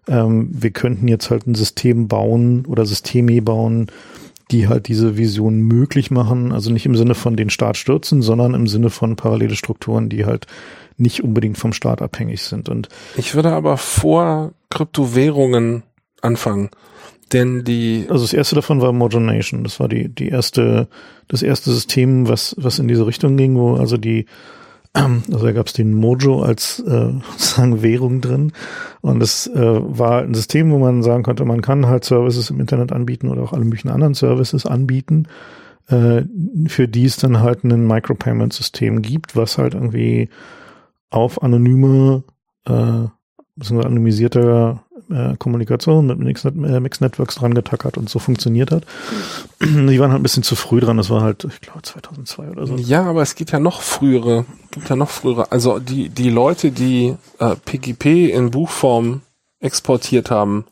ähm, 0.06 0.48
wir 0.52 0.70
könnten 0.70 1.08
jetzt 1.08 1.30
halt 1.30 1.46
ein 1.46 1.56
System 1.56 2.06
bauen 2.06 2.66
oder 2.66 2.86
Systeme 2.86 3.42
bauen, 3.42 3.88
die 4.50 4.68
halt 4.68 4.86
diese 4.86 5.16
Vision 5.16 5.58
möglich 5.58 6.10
machen. 6.12 6.52
Also 6.52 6.70
nicht 6.70 6.86
im 6.86 6.94
Sinne 6.94 7.14
von 7.14 7.36
den 7.36 7.50
Staat 7.50 7.76
stürzen, 7.76 8.22
sondern 8.22 8.54
im 8.54 8.68
Sinne 8.68 8.90
von 8.90 9.16
parallele 9.16 9.56
Strukturen, 9.56 10.08
die 10.08 10.24
halt 10.24 10.46
nicht 10.96 11.24
unbedingt 11.24 11.58
vom 11.58 11.72
Staat 11.72 12.00
abhängig 12.00 12.42
sind. 12.42 12.68
Und 12.68 12.88
ich 13.16 13.34
würde 13.34 13.50
aber 13.50 13.76
vor 13.76 14.52
Kryptowährungen 14.70 15.82
anfangen. 16.20 16.70
Denn 17.34 17.64
die. 17.64 18.06
Also 18.08 18.24
das 18.24 18.32
erste 18.32 18.54
davon 18.54 18.80
war 18.80 18.92
Mojo 18.92 19.18
Nation. 19.18 19.64
Das 19.64 19.80
war 19.80 19.88
die, 19.88 20.08
die 20.08 20.28
erste, 20.28 20.88
das 21.26 21.42
erste 21.42 21.72
System, 21.72 22.28
was, 22.28 22.54
was 22.58 22.78
in 22.78 22.86
diese 22.86 23.06
Richtung 23.06 23.36
ging, 23.36 23.56
wo 23.56 23.74
also 23.74 23.96
die, 23.96 24.26
also 24.92 25.44
da 25.44 25.52
gab 25.52 25.66
es 25.66 25.72
den 25.72 25.94
Mojo 25.94 26.42
als 26.42 26.78
äh, 26.86 27.12
sozusagen 27.32 27.82
Währung 27.82 28.20
drin. 28.20 28.52
Und 29.00 29.20
es 29.20 29.48
äh, 29.48 29.58
war 29.60 30.22
ein 30.22 30.34
System, 30.34 30.70
wo 30.70 30.78
man 30.78 31.02
sagen 31.02 31.24
konnte, 31.24 31.44
man 31.44 31.60
kann 31.60 31.86
halt 31.86 32.04
Services 32.04 32.50
im 32.50 32.60
Internet 32.60 32.92
anbieten 32.92 33.28
oder 33.28 33.42
auch 33.42 33.52
alle 33.52 33.64
möglichen 33.64 33.90
anderen 33.90 34.14
Services 34.14 34.64
anbieten, 34.64 35.26
äh, 35.88 36.22
für 36.68 36.86
die 36.86 37.04
es 37.04 37.16
dann 37.16 37.40
halt 37.40 37.64
ein 37.64 37.86
Micropayment-System 37.86 39.02
gibt, 39.02 39.34
was 39.34 39.58
halt 39.58 39.74
irgendwie 39.74 40.28
auf 41.10 41.42
anonyme, 41.42 42.22
äh, 42.64 43.08
beziehungsweise 43.56 43.88
anonymisierter 43.88 44.83
äh, 45.10 45.36
Kommunikation 45.38 46.06
mit 46.06 46.18
Mix, 46.18 46.44
äh, 46.44 46.50
Mix 46.50 47.00
Networks 47.00 47.36
dran 47.36 47.54
getackert 47.54 47.98
und 47.98 48.08
so 48.08 48.18
funktioniert 48.18 48.70
hat. 48.70 48.84
Die 49.60 49.98
waren 50.00 50.10
halt 50.10 50.20
ein 50.20 50.22
bisschen 50.22 50.42
zu 50.42 50.56
früh 50.56 50.80
dran, 50.80 50.96
das 50.96 51.10
war 51.10 51.22
halt, 51.22 51.44
ich 51.44 51.60
glaube, 51.60 51.82
2002 51.82 52.50
oder 52.50 52.66
so. 52.66 52.76
Ja, 52.76 53.04
aber 53.04 53.22
es 53.22 53.34
gibt 53.34 53.50
ja 53.52 53.60
noch 53.60 53.82
frühere, 53.82 54.44
gibt 54.70 54.88
ja 54.88 54.96
noch 54.96 55.10
frühere, 55.10 55.50
also 55.52 55.78
die, 55.78 56.08
die 56.08 56.30
Leute, 56.30 56.70
die 56.70 57.16
äh, 57.38 57.56
PGP 57.64 58.30
in 58.30 58.50
Buchform 58.50 59.22
exportiert 59.60 60.30
haben, 60.30 60.64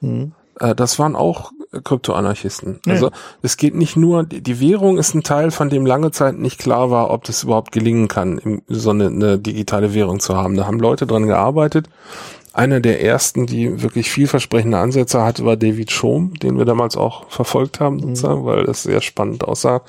mhm. 0.00 0.32
äh, 0.58 0.74
das 0.74 0.98
waren 0.98 1.16
auch 1.16 1.52
Kryptoanarchisten. 1.84 2.80
Ja. 2.84 2.94
Also 2.94 3.10
es 3.42 3.56
geht 3.56 3.74
nicht 3.76 3.96
nur, 3.96 4.24
die 4.24 4.60
Währung 4.60 4.98
ist 4.98 5.14
ein 5.14 5.22
Teil, 5.22 5.52
von 5.52 5.70
dem 5.70 5.86
lange 5.86 6.10
Zeit 6.10 6.36
nicht 6.36 6.58
klar 6.58 6.90
war, 6.90 7.10
ob 7.10 7.24
das 7.24 7.44
überhaupt 7.44 7.70
gelingen 7.70 8.08
kann, 8.08 8.62
so 8.66 8.90
eine, 8.90 9.06
eine 9.06 9.38
digitale 9.38 9.94
Währung 9.94 10.18
zu 10.18 10.36
haben. 10.36 10.56
Da 10.56 10.66
haben 10.66 10.80
Leute 10.80 11.06
dran 11.06 11.26
gearbeitet 11.26 11.88
einer 12.52 12.80
der 12.80 13.02
ersten, 13.02 13.46
die 13.46 13.82
wirklich 13.82 14.10
vielversprechende 14.10 14.78
Ansätze 14.78 15.22
hatte, 15.22 15.44
war 15.44 15.56
David 15.56 15.90
Schom, 15.90 16.34
den 16.34 16.58
wir 16.58 16.64
damals 16.64 16.96
auch 16.96 17.28
verfolgt 17.30 17.80
haben, 17.80 17.96
mhm. 17.96 18.00
sozusagen, 18.00 18.44
weil 18.44 18.64
das 18.64 18.82
sehr 18.82 19.00
spannend 19.00 19.44
aussah. 19.44 19.82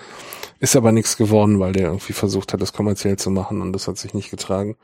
Ist 0.60 0.76
aber 0.76 0.92
nichts 0.92 1.18
geworden, 1.18 1.60
weil 1.60 1.74
der 1.74 1.88
irgendwie 1.88 2.14
versucht 2.14 2.54
hat, 2.54 2.62
das 2.62 2.72
kommerziell 2.72 3.18
zu 3.18 3.32
machen 3.32 3.62
und 3.62 3.74
das 3.74 3.88
hat 3.88 3.98
sich 3.98 4.14
nicht 4.14 4.30
getragen. 4.30 4.76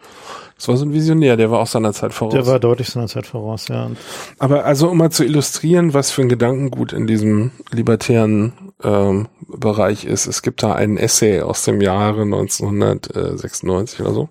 Das 0.56 0.68
war 0.68 0.76
so 0.76 0.86
ein 0.86 0.92
Visionär, 0.92 1.38
der 1.38 1.52
war 1.52 1.60
auch 1.60 1.68
seiner 1.68 1.94
Zeit 1.94 2.16
voraus. 2.16 2.34
Der 2.34 2.48
war 2.48 2.60
deutlich 2.60 2.90
seiner 2.90 3.06
Zeit 3.06 3.28
voraus, 3.28 3.68
ja. 3.68 3.92
Aber 4.40 4.66
also 4.66 4.90
um 4.90 4.98
mal 4.98 5.12
zu 5.12 5.24
illustrieren, 5.24 5.94
was 5.94 6.10
für 6.10 6.24
ein 6.24 6.30
Gedankengut 6.30 6.94
in 6.94 7.06
diesem 7.06 7.52
libertären 7.72 8.54
ähm, 8.84 9.28
Bereich 9.48 10.06
ist, 10.06 10.26
es 10.26 10.42
gibt 10.42 10.64
da 10.64 10.74
einen 10.74 10.98
Essay 10.98 11.42
aus 11.42 11.64
dem 11.64 11.80
Jahre 11.80 12.24
1996 12.24 14.02
oder 14.02 14.14
so. 14.14 14.30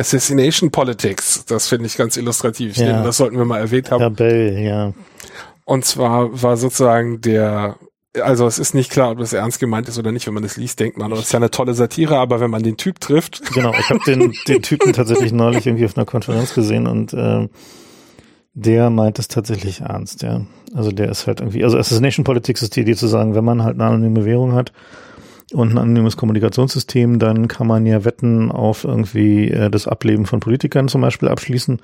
Assassination 0.00 0.70
Politics, 0.70 1.44
das 1.44 1.68
finde 1.68 1.86
ich 1.86 1.96
ganz 1.96 2.16
illustrativ. 2.16 2.76
Ja. 2.76 2.86
denke, 2.86 3.02
das 3.04 3.18
sollten 3.18 3.36
wir 3.36 3.44
mal 3.44 3.58
erwähnt 3.58 3.90
haben. 3.90 4.00
Herr 4.00 4.10
Bell, 4.10 4.58
ja. 4.58 4.92
Und 5.64 5.84
zwar 5.84 6.42
war 6.42 6.56
sozusagen 6.56 7.20
der, 7.20 7.76
also 8.18 8.46
es 8.46 8.58
ist 8.58 8.74
nicht 8.74 8.90
klar, 8.90 9.12
ob 9.12 9.18
das 9.18 9.34
ernst 9.34 9.60
gemeint 9.60 9.88
ist 9.88 9.98
oder 9.98 10.10
nicht. 10.10 10.26
Wenn 10.26 10.34
man 10.34 10.42
das 10.42 10.56
liest, 10.56 10.80
denkt 10.80 10.96
man, 10.96 11.12
oh, 11.12 11.16
das 11.16 11.26
ist 11.26 11.32
ja 11.32 11.38
eine 11.38 11.50
tolle 11.50 11.74
Satire, 11.74 12.16
aber 12.16 12.40
wenn 12.40 12.50
man 12.50 12.62
den 12.62 12.78
Typ 12.78 12.98
trifft, 12.98 13.52
Genau, 13.52 13.72
ich 13.78 13.90
habe 13.90 14.00
den, 14.06 14.32
den 14.48 14.62
Typen 14.62 14.94
tatsächlich 14.94 15.32
neulich 15.32 15.66
irgendwie 15.66 15.84
auf 15.84 15.96
einer 15.96 16.06
Konferenz 16.06 16.54
gesehen 16.54 16.86
und 16.86 17.12
ähm, 17.12 17.50
der 18.54 18.90
meint 18.90 19.18
es 19.18 19.28
tatsächlich 19.28 19.80
ernst, 19.82 20.22
ja. 20.22 20.46
Also 20.74 20.92
der 20.92 21.10
ist 21.10 21.26
halt 21.26 21.40
irgendwie, 21.40 21.62
also 21.62 21.76
Assassination 21.76 22.24
Politics 22.24 22.62
ist 22.62 22.74
die 22.74 22.80
Idee 22.80 22.96
zu 22.96 23.06
sagen, 23.06 23.34
wenn 23.34 23.44
man 23.44 23.62
halt 23.62 23.74
eine 23.74 23.84
anonyme 23.84 24.24
Währung 24.24 24.54
hat 24.54 24.72
und 25.52 25.72
ein 25.72 25.78
anonymes 25.78 26.16
Kommunikationssystem, 26.16 27.18
dann 27.18 27.48
kann 27.48 27.66
man 27.66 27.86
ja 27.86 28.04
Wetten 28.04 28.50
auf 28.50 28.84
irgendwie 28.84 29.50
äh, 29.50 29.70
das 29.70 29.88
Ableben 29.88 30.26
von 30.26 30.40
Politikern 30.40 30.88
zum 30.88 31.00
Beispiel 31.00 31.28
abschließen. 31.28 31.80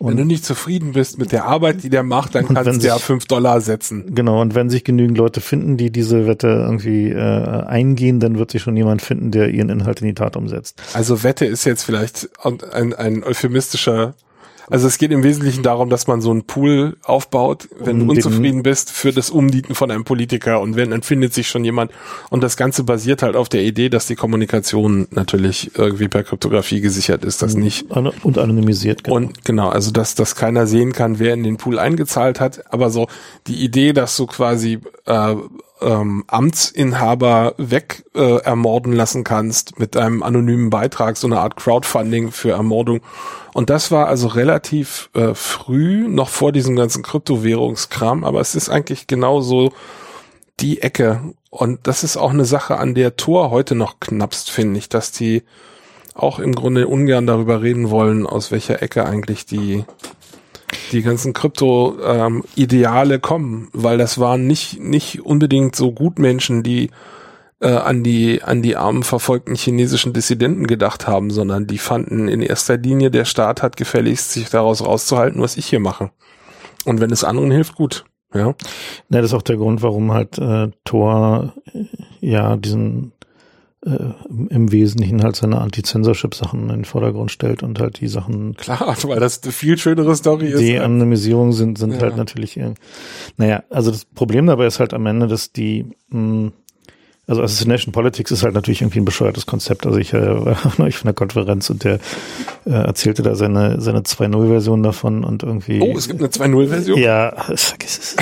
wenn 0.00 0.16
du 0.16 0.22
Und 0.22 0.28
nicht 0.28 0.44
zufrieden 0.44 0.92
bist 0.92 1.18
mit 1.18 1.30
der 1.32 1.44
Arbeit, 1.44 1.82
die 1.82 1.90
der 1.90 2.02
macht, 2.02 2.34
dann 2.34 2.46
Und 2.46 2.54
kannst 2.54 2.82
du 2.82 2.86
ja 2.86 2.98
fünf 2.98 3.26
Dollar 3.26 3.60
setzen. 3.60 4.14
genau, 4.14 4.40
und 4.40 4.54
wenn 4.54 4.70
sich 4.70 4.84
genügend 4.84 5.18
Leute 5.18 5.40
finden, 5.40 5.76
die 5.76 5.90
diese 5.90 6.26
Wette 6.26 6.48
irgendwie 6.48 7.10
äh, 7.10 7.64
eingehen, 7.66 8.20
dann 8.20 8.38
wird 8.38 8.50
sich 8.50 8.62
schon 8.62 8.76
jemand 8.76 9.02
finden, 9.02 9.30
der 9.30 9.50
ihren 9.50 9.68
Inhalt 9.68 10.00
in 10.00 10.08
die 10.08 10.14
Tat 10.14 10.36
umsetzt. 10.36 10.82
Also 10.94 11.22
Wette 11.22 11.44
ist 11.46 11.64
jetzt 11.64 11.84
vielleicht 11.84 12.28
ein, 12.42 12.94
ein 12.94 13.22
euphemistischer. 13.22 14.14
Also 14.70 14.86
es 14.86 14.98
geht 14.98 15.10
im 15.12 15.22
Wesentlichen 15.22 15.62
darum, 15.62 15.90
dass 15.90 16.06
man 16.06 16.20
so 16.20 16.30
einen 16.30 16.44
Pool 16.44 16.96
aufbaut, 17.02 17.68
wenn 17.78 18.00
Um 18.02 18.08
du 18.08 18.14
den- 18.14 18.24
unzufrieden 18.24 18.62
bist, 18.62 18.90
für 18.90 19.12
das 19.12 19.30
Umnieten 19.30 19.74
von 19.74 19.90
einem 19.90 20.04
Politiker 20.04 20.60
und 20.60 20.76
wenn, 20.76 20.90
dann 20.90 21.02
findet 21.02 21.34
sich 21.34 21.48
schon 21.48 21.64
jemand. 21.64 21.90
Und 22.30 22.42
das 22.42 22.56
Ganze 22.56 22.84
basiert 22.84 23.22
halt 23.22 23.36
auf 23.36 23.48
der 23.48 23.62
Idee, 23.62 23.88
dass 23.88 24.06
die 24.06 24.14
Kommunikation 24.14 25.06
natürlich 25.10 25.72
irgendwie 25.76 26.08
per 26.08 26.22
Kryptographie 26.24 26.80
gesichert 26.80 27.24
ist, 27.24 27.42
das 27.42 27.54
nicht. 27.54 27.90
An- 27.92 28.06
Und 28.22 28.38
anonymisiert. 28.38 29.04
genau. 29.04 29.16
Und 29.16 29.44
genau, 29.44 29.68
also 29.68 29.90
dass, 29.90 30.14
dass 30.14 30.34
keiner 30.34 30.66
sehen 30.66 30.92
kann, 30.92 31.18
wer 31.18 31.34
in 31.34 31.42
den 31.42 31.56
Pool 31.56 31.78
eingezahlt 31.78 32.40
hat. 32.40 32.72
Aber 32.72 32.90
so 32.90 33.08
die 33.46 33.62
Idee, 33.64 33.92
dass 33.92 34.16
du 34.16 34.26
quasi 34.26 34.78
äh, 35.06 35.34
ähm, 35.84 36.24
Amtsinhaber 36.26 37.54
weg 37.58 38.04
äh, 38.14 38.38
ermorden 38.38 38.92
lassen 38.92 39.22
kannst 39.22 39.78
mit 39.78 39.96
einem 39.96 40.22
anonymen 40.22 40.70
Beitrag, 40.70 41.16
so 41.16 41.26
eine 41.26 41.40
Art 41.40 41.56
Crowdfunding 41.56 42.30
für 42.30 42.52
Ermordung. 42.52 43.00
Und 43.52 43.70
das 43.70 43.90
war 43.90 44.08
also 44.08 44.28
relativ 44.28 45.10
äh, 45.14 45.34
früh, 45.34 46.08
noch 46.08 46.28
vor 46.28 46.50
diesem 46.52 46.74
ganzen 46.74 47.02
Kryptowährungskram, 47.02 48.24
aber 48.24 48.40
es 48.40 48.54
ist 48.54 48.68
eigentlich 48.68 49.06
genauso 49.06 49.72
die 50.60 50.82
Ecke. 50.82 51.20
Und 51.50 51.86
das 51.86 52.02
ist 52.02 52.16
auch 52.16 52.30
eine 52.30 52.44
Sache, 52.44 52.78
an 52.78 52.94
der 52.94 53.16
Tor 53.16 53.50
heute 53.50 53.74
noch 53.74 54.00
knappst, 54.00 54.50
finde 54.50 54.78
ich, 54.78 54.88
dass 54.88 55.12
die 55.12 55.42
auch 56.14 56.38
im 56.38 56.54
Grunde 56.54 56.86
ungern 56.86 57.26
darüber 57.26 57.62
reden 57.62 57.90
wollen, 57.90 58.26
aus 58.26 58.50
welcher 58.50 58.82
Ecke 58.82 59.04
eigentlich 59.04 59.46
die 59.46 59.84
die 60.92 61.02
ganzen 61.02 61.32
Krypto-Ideale 61.32 63.20
kommen, 63.20 63.68
weil 63.72 63.98
das 63.98 64.18
waren 64.18 64.46
nicht 64.46 64.80
nicht 64.80 65.24
unbedingt 65.24 65.76
so 65.76 65.92
Gutmenschen, 65.92 66.62
die 66.62 66.90
äh, 67.60 67.68
an 67.68 68.02
die 68.02 68.42
an 68.42 68.62
die 68.62 68.76
armen 68.76 69.02
verfolgten 69.02 69.54
chinesischen 69.54 70.12
Dissidenten 70.12 70.66
gedacht 70.66 71.06
haben, 71.06 71.30
sondern 71.30 71.66
die 71.66 71.78
fanden 71.78 72.28
in 72.28 72.42
erster 72.42 72.76
Linie 72.76 73.10
der 73.10 73.24
Staat 73.24 73.62
hat 73.62 73.76
gefälligst 73.76 74.32
sich 74.32 74.50
daraus 74.50 74.84
rauszuhalten, 74.84 75.40
was 75.40 75.56
ich 75.56 75.66
hier 75.66 75.80
mache. 75.80 76.10
Und 76.84 77.00
wenn 77.00 77.10
es 77.10 77.24
anderen 77.24 77.50
hilft, 77.50 77.74
gut. 77.74 78.04
Ja. 78.34 78.48
Ja, 78.48 78.54
das 79.08 79.26
ist 79.26 79.34
auch 79.34 79.42
der 79.42 79.56
Grund, 79.56 79.82
warum 79.82 80.12
halt 80.12 80.38
äh, 80.38 80.70
Tor 80.84 81.54
äh, 81.72 81.84
ja 82.20 82.56
diesen 82.56 83.12
äh, 83.84 84.54
im- 84.54 84.72
Wesentlichen 84.72 85.22
halt 85.22 85.36
seine 85.36 85.60
Anti-Censorship-Sachen 85.60 86.62
in 86.62 86.68
den 86.68 86.84
Vordergrund 86.84 87.30
stellt 87.30 87.62
und 87.62 87.78
halt 87.80 88.00
die 88.00 88.08
Sachen, 88.08 88.54
Klar, 88.56 88.80
weil 89.04 89.20
das 89.20 89.42
eine 89.42 89.52
viel 89.52 89.76
schönere 89.78 90.14
Story 90.16 90.48
ist. 90.48 90.60
die 90.60 90.78
Anonymisierung 90.78 91.52
sind, 91.52 91.78
sind 91.78 91.92
Ja. 91.94 92.00
halt 92.00 92.16
natürlich, 92.16 92.58
naja, 93.36 93.62
also 93.70 93.90
das 93.90 94.04
Problem 94.04 94.46
dabei 94.46 94.66
ist 94.66 94.80
halt 94.80 94.94
am 94.94 95.04
Ende, 95.06 95.26
dass 95.26 95.52
die, 95.52 95.86
mh, 96.08 96.52
also 97.26 97.42
Assassination 97.42 97.92
Politics 97.92 98.30
ist 98.32 98.42
halt 98.42 98.52
natürlich 98.54 98.82
irgendwie 98.82 98.98
ein 99.00 99.06
bescheuertes 99.06 99.46
Konzept. 99.46 99.86
Also 99.86 99.98
ich 99.98 100.12
äh, 100.12 100.44
war 100.44 100.56
neulich 100.78 100.96
von 100.98 101.06
der 101.06 101.14
Konferenz 101.14 101.70
und 101.70 101.82
der 101.84 101.98
äh, 102.66 102.70
erzählte 102.70 103.22
da 103.22 103.34
seine, 103.34 103.80
seine 103.80 104.00
2.0-Version 104.00 104.82
davon 104.82 105.24
und 105.24 105.42
irgendwie. 105.42 105.80
oh, 105.80 105.96
es 105.96 106.06
gibt 106.06 106.20
eine 106.20 106.28
2.0-Version? 106.28 106.98
Ja, 106.98 107.32
vergiss 107.54 107.98
es. 107.98 108.16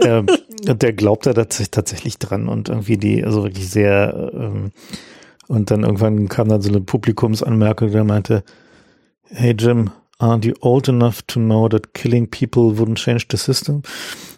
ähm, 0.00 0.26
der 0.62 0.92
glaubt 0.92 1.26
da 1.26 1.32
tats 1.32 1.70
tatsächlich 1.70 2.18
dran 2.18 2.48
und 2.48 2.68
irgendwie 2.68 2.96
die, 2.96 3.24
also 3.24 3.44
wirklich 3.44 3.68
sehr, 3.70 4.30
ähm, 4.34 4.72
und 5.48 5.70
dann 5.70 5.84
irgendwann 5.84 6.28
kam 6.28 6.48
dann 6.48 6.62
so 6.62 6.68
eine 6.68 6.80
Publikumsanmerkung, 6.80 7.92
der 7.92 8.04
meinte, 8.04 8.42
hey 9.28 9.54
Jim, 9.56 9.90
aren't 10.18 10.46
you 10.46 10.54
old 10.60 10.88
enough 10.88 11.22
to 11.22 11.38
know 11.38 11.68
that 11.68 11.94
killing 11.94 12.28
people 12.28 12.78
wouldn't 12.78 12.96
change 12.96 13.26
the 13.30 13.36
system? 13.36 13.82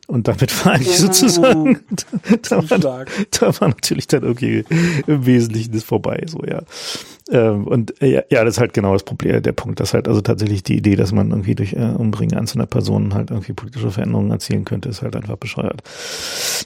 Und 0.07 0.27
damit 0.27 0.65
war 0.65 0.73
eigentlich 0.73 0.97
sozusagen, 0.99 1.81
da 2.49 2.71
war, 2.71 2.79
Stark. 2.79 3.11
da 3.39 3.61
war 3.61 3.69
natürlich 3.69 4.07
dann 4.07 4.23
irgendwie 4.23 4.65
im 5.07 5.27
Wesentlichen 5.27 5.73
das 5.73 5.85
vorbei, 5.85 6.25
so, 6.27 6.43
ja. 6.45 6.63
Ähm, 7.31 7.67
und 7.67 8.01
äh, 8.01 8.11
ja, 8.11 8.23
ja, 8.31 8.45
das 8.45 8.55
ist 8.55 8.61
halt 8.61 8.73
genau 8.73 8.93
das 8.93 9.03
Problem, 9.03 9.43
der 9.43 9.53
Punkt, 9.53 9.81
dass 9.81 9.93
halt 9.93 10.09
also 10.09 10.21
tatsächlich 10.21 10.63
die 10.63 10.77
Idee, 10.77 10.97
dass 10.97 11.13
man 11.13 11.31
irgendwie 11.31 11.55
durch 11.55 11.75
äh, 11.75 11.95
Umbringen 11.97 12.39
einzelner 12.39 12.67
Personen 12.67 13.15
halt 13.15 13.31
irgendwie 13.31 13.53
politische 13.53 13.91
Veränderungen 13.91 14.31
erzielen 14.31 14.65
könnte, 14.65 14.89
ist 14.89 15.03
halt 15.03 15.15
einfach 15.15 15.37
bescheuert. 15.37 15.83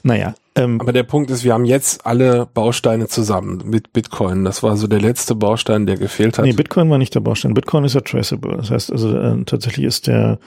Naja, 0.03 0.35
ähm, 0.55 0.79
Aber 0.79 0.93
der 0.93 1.03
Punkt 1.03 1.31
ist, 1.31 1.43
wir 1.43 1.53
haben 1.53 1.65
jetzt 1.65 2.05
alle 2.05 2.47
Bausteine 2.53 3.07
zusammen 3.07 3.63
mit 3.65 3.91
Bitcoin. 3.91 4.45
Das 4.45 4.63
war 4.63 4.77
so 4.77 4.87
der 4.87 5.01
letzte 5.01 5.35
Baustein, 5.35 5.85
der 5.85 5.97
gefehlt 5.97 6.37
hat. 6.37 6.45
nee, 6.45 6.53
Bitcoin 6.53 6.89
war 6.89 6.97
nicht 6.97 7.15
der 7.15 7.21
Baustein. 7.21 7.53
Bitcoin 7.53 7.83
ist 7.85 7.95
ja 7.95 8.01
traceable. 8.01 8.55
Das 8.57 8.71
heißt 8.71 8.91
also 8.91 9.17
äh, 9.17 9.43
tatsächlich 9.45 9.85
ist 9.85 10.07
der 10.07 10.39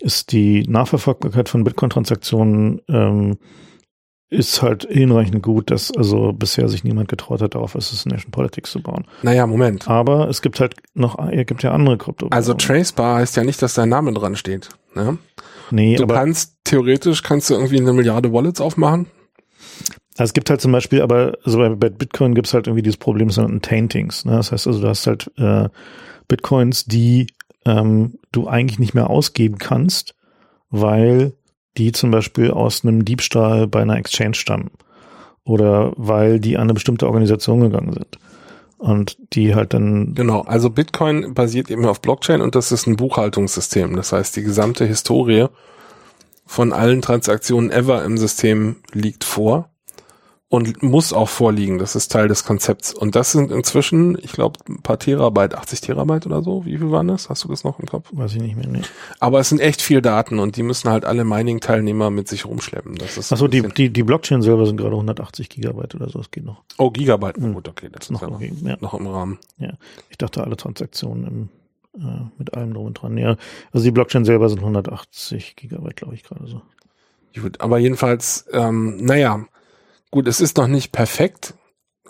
ist 0.00 0.32
die 0.32 0.64
Nachverfolgbarkeit 0.68 1.48
von 1.48 1.64
Bitcoin-Transaktionen 1.64 2.82
ähm, 2.88 3.38
ist 4.34 4.62
halt 4.62 4.86
hinreichend 4.90 5.42
gut, 5.42 5.70
dass 5.70 5.90
also 5.96 6.32
bisher 6.32 6.68
sich 6.68 6.84
niemand 6.84 7.08
getraut 7.08 7.40
hat, 7.40 7.54
darauf 7.54 7.76
Assassination 7.76 8.30
Politics 8.30 8.72
zu 8.72 8.82
bauen. 8.82 9.04
naja, 9.22 9.46
Moment. 9.46 9.88
Aber 9.88 10.28
es 10.28 10.42
gibt 10.42 10.60
halt 10.60 10.74
noch, 10.94 11.18
es 11.30 11.46
gibt 11.46 11.62
ja 11.62 11.72
andere 11.72 11.96
Krypto. 11.96 12.28
Also 12.30 12.54
Tracebar 12.54 13.16
heißt 13.18 13.36
ja 13.36 13.44
nicht, 13.44 13.62
dass 13.62 13.74
dein 13.74 13.88
Name 13.88 14.12
dran 14.12 14.36
steht. 14.36 14.68
Ne? 14.94 15.18
nee, 15.70 15.96
Du 15.96 16.04
aber 16.04 16.14
kannst, 16.14 16.56
theoretisch 16.64 17.22
kannst 17.22 17.50
du 17.50 17.54
irgendwie 17.54 17.80
eine 17.80 17.92
Milliarde 17.92 18.32
Wallets 18.32 18.60
aufmachen. 18.60 19.06
Also 20.16 20.30
es 20.30 20.32
gibt 20.32 20.50
halt 20.50 20.60
zum 20.60 20.70
Beispiel, 20.70 21.02
aber 21.02 21.32
also 21.44 21.58
bei, 21.58 21.68
bei 21.70 21.90
Bitcoin 21.90 22.34
gibt 22.34 22.46
es 22.46 22.54
halt 22.54 22.66
irgendwie 22.68 22.82
dieses 22.82 22.96
Problem 22.96 23.28
des 23.28 23.36
sogenannten 23.36 23.62
Taintings. 23.62 24.24
Ne? 24.24 24.32
Das 24.32 24.52
heißt 24.52 24.66
also, 24.66 24.80
du 24.80 24.88
hast 24.88 25.06
halt 25.06 25.30
äh, 25.36 25.68
Bitcoins, 26.28 26.84
die 26.84 27.26
ähm, 27.66 28.18
du 28.30 28.46
eigentlich 28.46 28.78
nicht 28.78 28.94
mehr 28.94 29.10
ausgeben 29.10 29.58
kannst, 29.58 30.14
weil 30.70 31.32
die 31.76 31.92
zum 31.92 32.10
Beispiel 32.10 32.50
aus 32.50 32.84
einem 32.84 33.04
Diebstahl 33.04 33.66
bei 33.66 33.82
einer 33.82 33.96
Exchange 33.96 34.34
stammen 34.34 34.70
oder 35.44 35.92
weil 35.96 36.40
die 36.40 36.56
an 36.56 36.62
eine 36.62 36.74
bestimmte 36.74 37.06
Organisation 37.06 37.60
gegangen 37.60 37.92
sind 37.92 38.18
und 38.78 39.16
die 39.32 39.54
halt 39.54 39.74
dann 39.74 40.14
Genau. 40.14 40.42
Also 40.42 40.70
Bitcoin 40.70 41.34
basiert 41.34 41.70
eben 41.70 41.86
auf 41.86 42.00
Blockchain 42.00 42.40
und 42.40 42.54
das 42.54 42.72
ist 42.72 42.86
ein 42.86 42.96
Buchhaltungssystem. 42.96 43.96
Das 43.96 44.12
heißt, 44.12 44.36
die 44.36 44.42
gesamte 44.42 44.84
Historie 44.84 45.46
von 46.46 46.72
allen 46.72 47.02
Transaktionen 47.02 47.70
ever 47.70 48.04
im 48.04 48.18
System 48.18 48.76
liegt 48.92 49.24
vor 49.24 49.70
und 50.54 50.82
muss 50.84 51.12
auch 51.12 51.28
vorliegen. 51.28 51.78
Das 51.78 51.96
ist 51.96 52.12
Teil 52.12 52.28
des 52.28 52.44
Konzepts. 52.44 52.94
Und 52.94 53.16
das 53.16 53.32
sind 53.32 53.50
inzwischen, 53.50 54.16
ich 54.22 54.32
glaube, 54.32 54.60
ein 54.68 54.82
paar 54.82 55.00
Terabyte, 55.00 55.56
80 55.56 55.80
Terabyte 55.80 56.26
oder 56.26 56.42
so. 56.42 56.64
Wie 56.64 56.78
viel 56.78 56.92
waren 56.92 57.08
das? 57.08 57.28
Hast 57.28 57.42
du 57.42 57.48
das 57.48 57.64
noch 57.64 57.80
im 57.80 57.86
Kopf? 57.86 58.08
weiß 58.12 58.36
ich 58.36 58.40
nicht 58.40 58.54
mehr. 58.56 58.68
Nee. 58.68 58.82
Aber 59.18 59.40
es 59.40 59.48
sind 59.48 59.60
echt 59.60 59.82
viel 59.82 60.00
Daten 60.00 60.38
und 60.38 60.56
die 60.56 60.62
müssen 60.62 60.90
halt 60.90 61.04
alle 61.04 61.24
Mining-Teilnehmer 61.24 62.10
mit 62.10 62.28
sich 62.28 62.46
rumschleppen. 62.46 62.94
Das 62.94 63.18
ist 63.18 63.32
Achso, 63.32 63.48
die, 63.48 63.62
die, 63.62 63.90
die 63.90 64.02
Blockchain 64.04 64.42
selber 64.42 64.64
sind 64.66 64.76
gerade 64.76 64.92
180 64.94 65.48
Gigabyte 65.48 65.96
oder 65.96 66.08
so, 66.08 66.18
das 66.18 66.30
geht 66.30 66.44
noch. 66.44 66.62
Oh, 66.78 66.90
Gigabyte. 66.90 67.36
Hm. 67.36 67.54
Gut, 67.54 67.68
okay, 67.68 67.88
das 67.90 68.04
ist 68.04 68.10
Noch 68.12 68.22
ja 68.22 68.28
noch, 68.28 68.36
okay, 68.36 68.52
ja. 68.62 68.76
noch 68.80 68.94
im 68.94 69.08
Rahmen. 69.08 69.38
Ich 70.10 70.18
dachte, 70.18 70.44
alle 70.44 70.56
Transaktionen 70.56 71.50
im, 71.94 72.00
äh, 72.00 72.30
mit 72.38 72.54
allem 72.54 72.74
drum 72.74 72.86
und 72.86 72.94
dran. 72.94 73.18
Ja, 73.18 73.36
also 73.72 73.84
die 73.84 73.90
Blockchain 73.90 74.24
selber 74.24 74.48
sind 74.48 74.60
180 74.60 75.56
Gigabyte, 75.56 75.96
glaube 75.96 76.14
ich, 76.14 76.22
gerade 76.22 76.46
so. 76.46 76.62
Gut, 77.40 77.60
aber 77.60 77.78
jedenfalls, 77.78 78.46
ähm, 78.52 79.04
naja, 79.04 79.44
gut, 80.14 80.28
es 80.28 80.40
ist 80.40 80.58
noch 80.58 80.68
nicht 80.68 80.92
perfekt. 80.92 81.54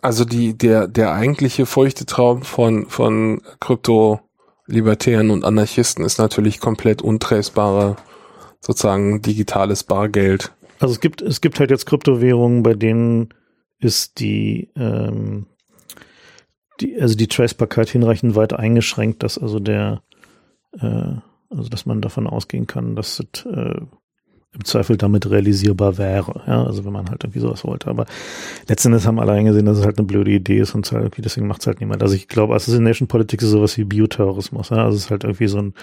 Also 0.03 0.27
die, 0.27 0.59
der, 0.59 0.89
der 0.89 1.15
eigentliche 1.15 1.65
feuchte 1.65 2.05
Traum 2.05 2.43
von, 2.43 2.85
von 2.91 3.41
Krypto-Libertären 3.61 5.31
und 5.31 5.43
Anarchisten 5.43 6.05
ist 6.05 6.19
natürlich 6.19 6.61
komplett 6.61 7.01
untracebare, 7.01 7.97
sozusagen 8.61 9.23
digitales 9.23 9.85
Bargeld. 9.85 10.53
Also 10.81 10.93
es 10.93 11.01
gibt, 11.01 11.23
es 11.23 11.41
gibt 11.41 11.59
halt 11.59 11.71
jetzt 11.71 11.87
Kryptowährungen, 11.87 12.63
bei 12.63 12.75
denen 12.75 13.33
ist 13.79 14.21
die, 14.21 14.69
ähm, 14.77 15.47
die, 16.83 17.01
also 17.01 17.17
die 17.17 17.29
Tracebarkeit 17.29 17.89
hinreichend 17.89 18.37
weit 18.37 18.53
eingeschränkt, 18.53 19.23
dass 19.23 19.39
also 19.39 19.61
der, 19.61 20.03
äh, 20.79 21.15
also 21.49 21.71
dass 21.71 21.87
man 21.87 22.03
davon 22.03 22.27
ausgehen 22.27 22.67
kann, 22.67 22.97
dass 22.97 23.19
es 23.19 23.47
äh, 23.47 23.81
im 24.55 24.65
Zweifel 24.65 24.97
damit 24.97 25.29
realisierbar 25.29 25.99
wäre. 25.99 26.43
Ja, 26.47 26.65
also 26.65 26.85
wenn 26.85 26.93
man 26.93 27.11
halt 27.11 27.25
irgendwie 27.25 27.41
sowas 27.41 27.65
wollte. 27.65 27.89
Aber 27.89 28.07
letztendlich 28.69 29.07
haben 29.07 29.19
alle 29.19 29.33
eingesehen, 29.33 29.67
dass 29.67 29.79
es 29.79 29.85
halt 29.85 29.99
eine 29.99 30.07
blöde 30.07 30.31
Idee 30.31 30.59
ist 30.59 30.75
und 30.75 30.91
halt 30.93 31.13
deswegen 31.19 31.47
macht 31.47 31.61
es 31.61 31.67
halt 31.67 31.81
niemand. 31.81 32.03
Also 32.03 32.15
ich 32.15 32.29
glaube, 32.29 32.55
Assassination 32.55 33.09
Politics 33.09 33.45
ist 33.45 33.51
sowas 33.51 33.77
wie 33.77 33.85
Bioterrorismus. 33.85 34.71
Ja? 34.71 34.85
Also 34.85 34.97
es 34.97 35.05
ist 35.05 35.11
halt 35.11 35.25
irgendwie 35.25 35.49
so 35.49 35.59
ein 35.59 35.75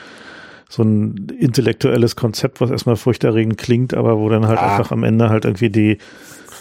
so 0.70 0.84
ein 0.84 1.28
intellektuelles 1.38 2.16
Konzept, 2.16 2.62
was 2.62 2.72
erstmal 2.72 2.96
furchterregend 2.96 3.58
klingt, 3.58 3.94
aber 3.94 4.18
wo 4.18 4.30
dann 4.30 4.48
halt 4.48 4.58
ah. 4.58 4.78
einfach 4.78 4.94
am 4.94 5.04
Ende 5.04 5.30
halt 5.30 5.44
irgendwie 5.44 5.70
die 5.70 5.98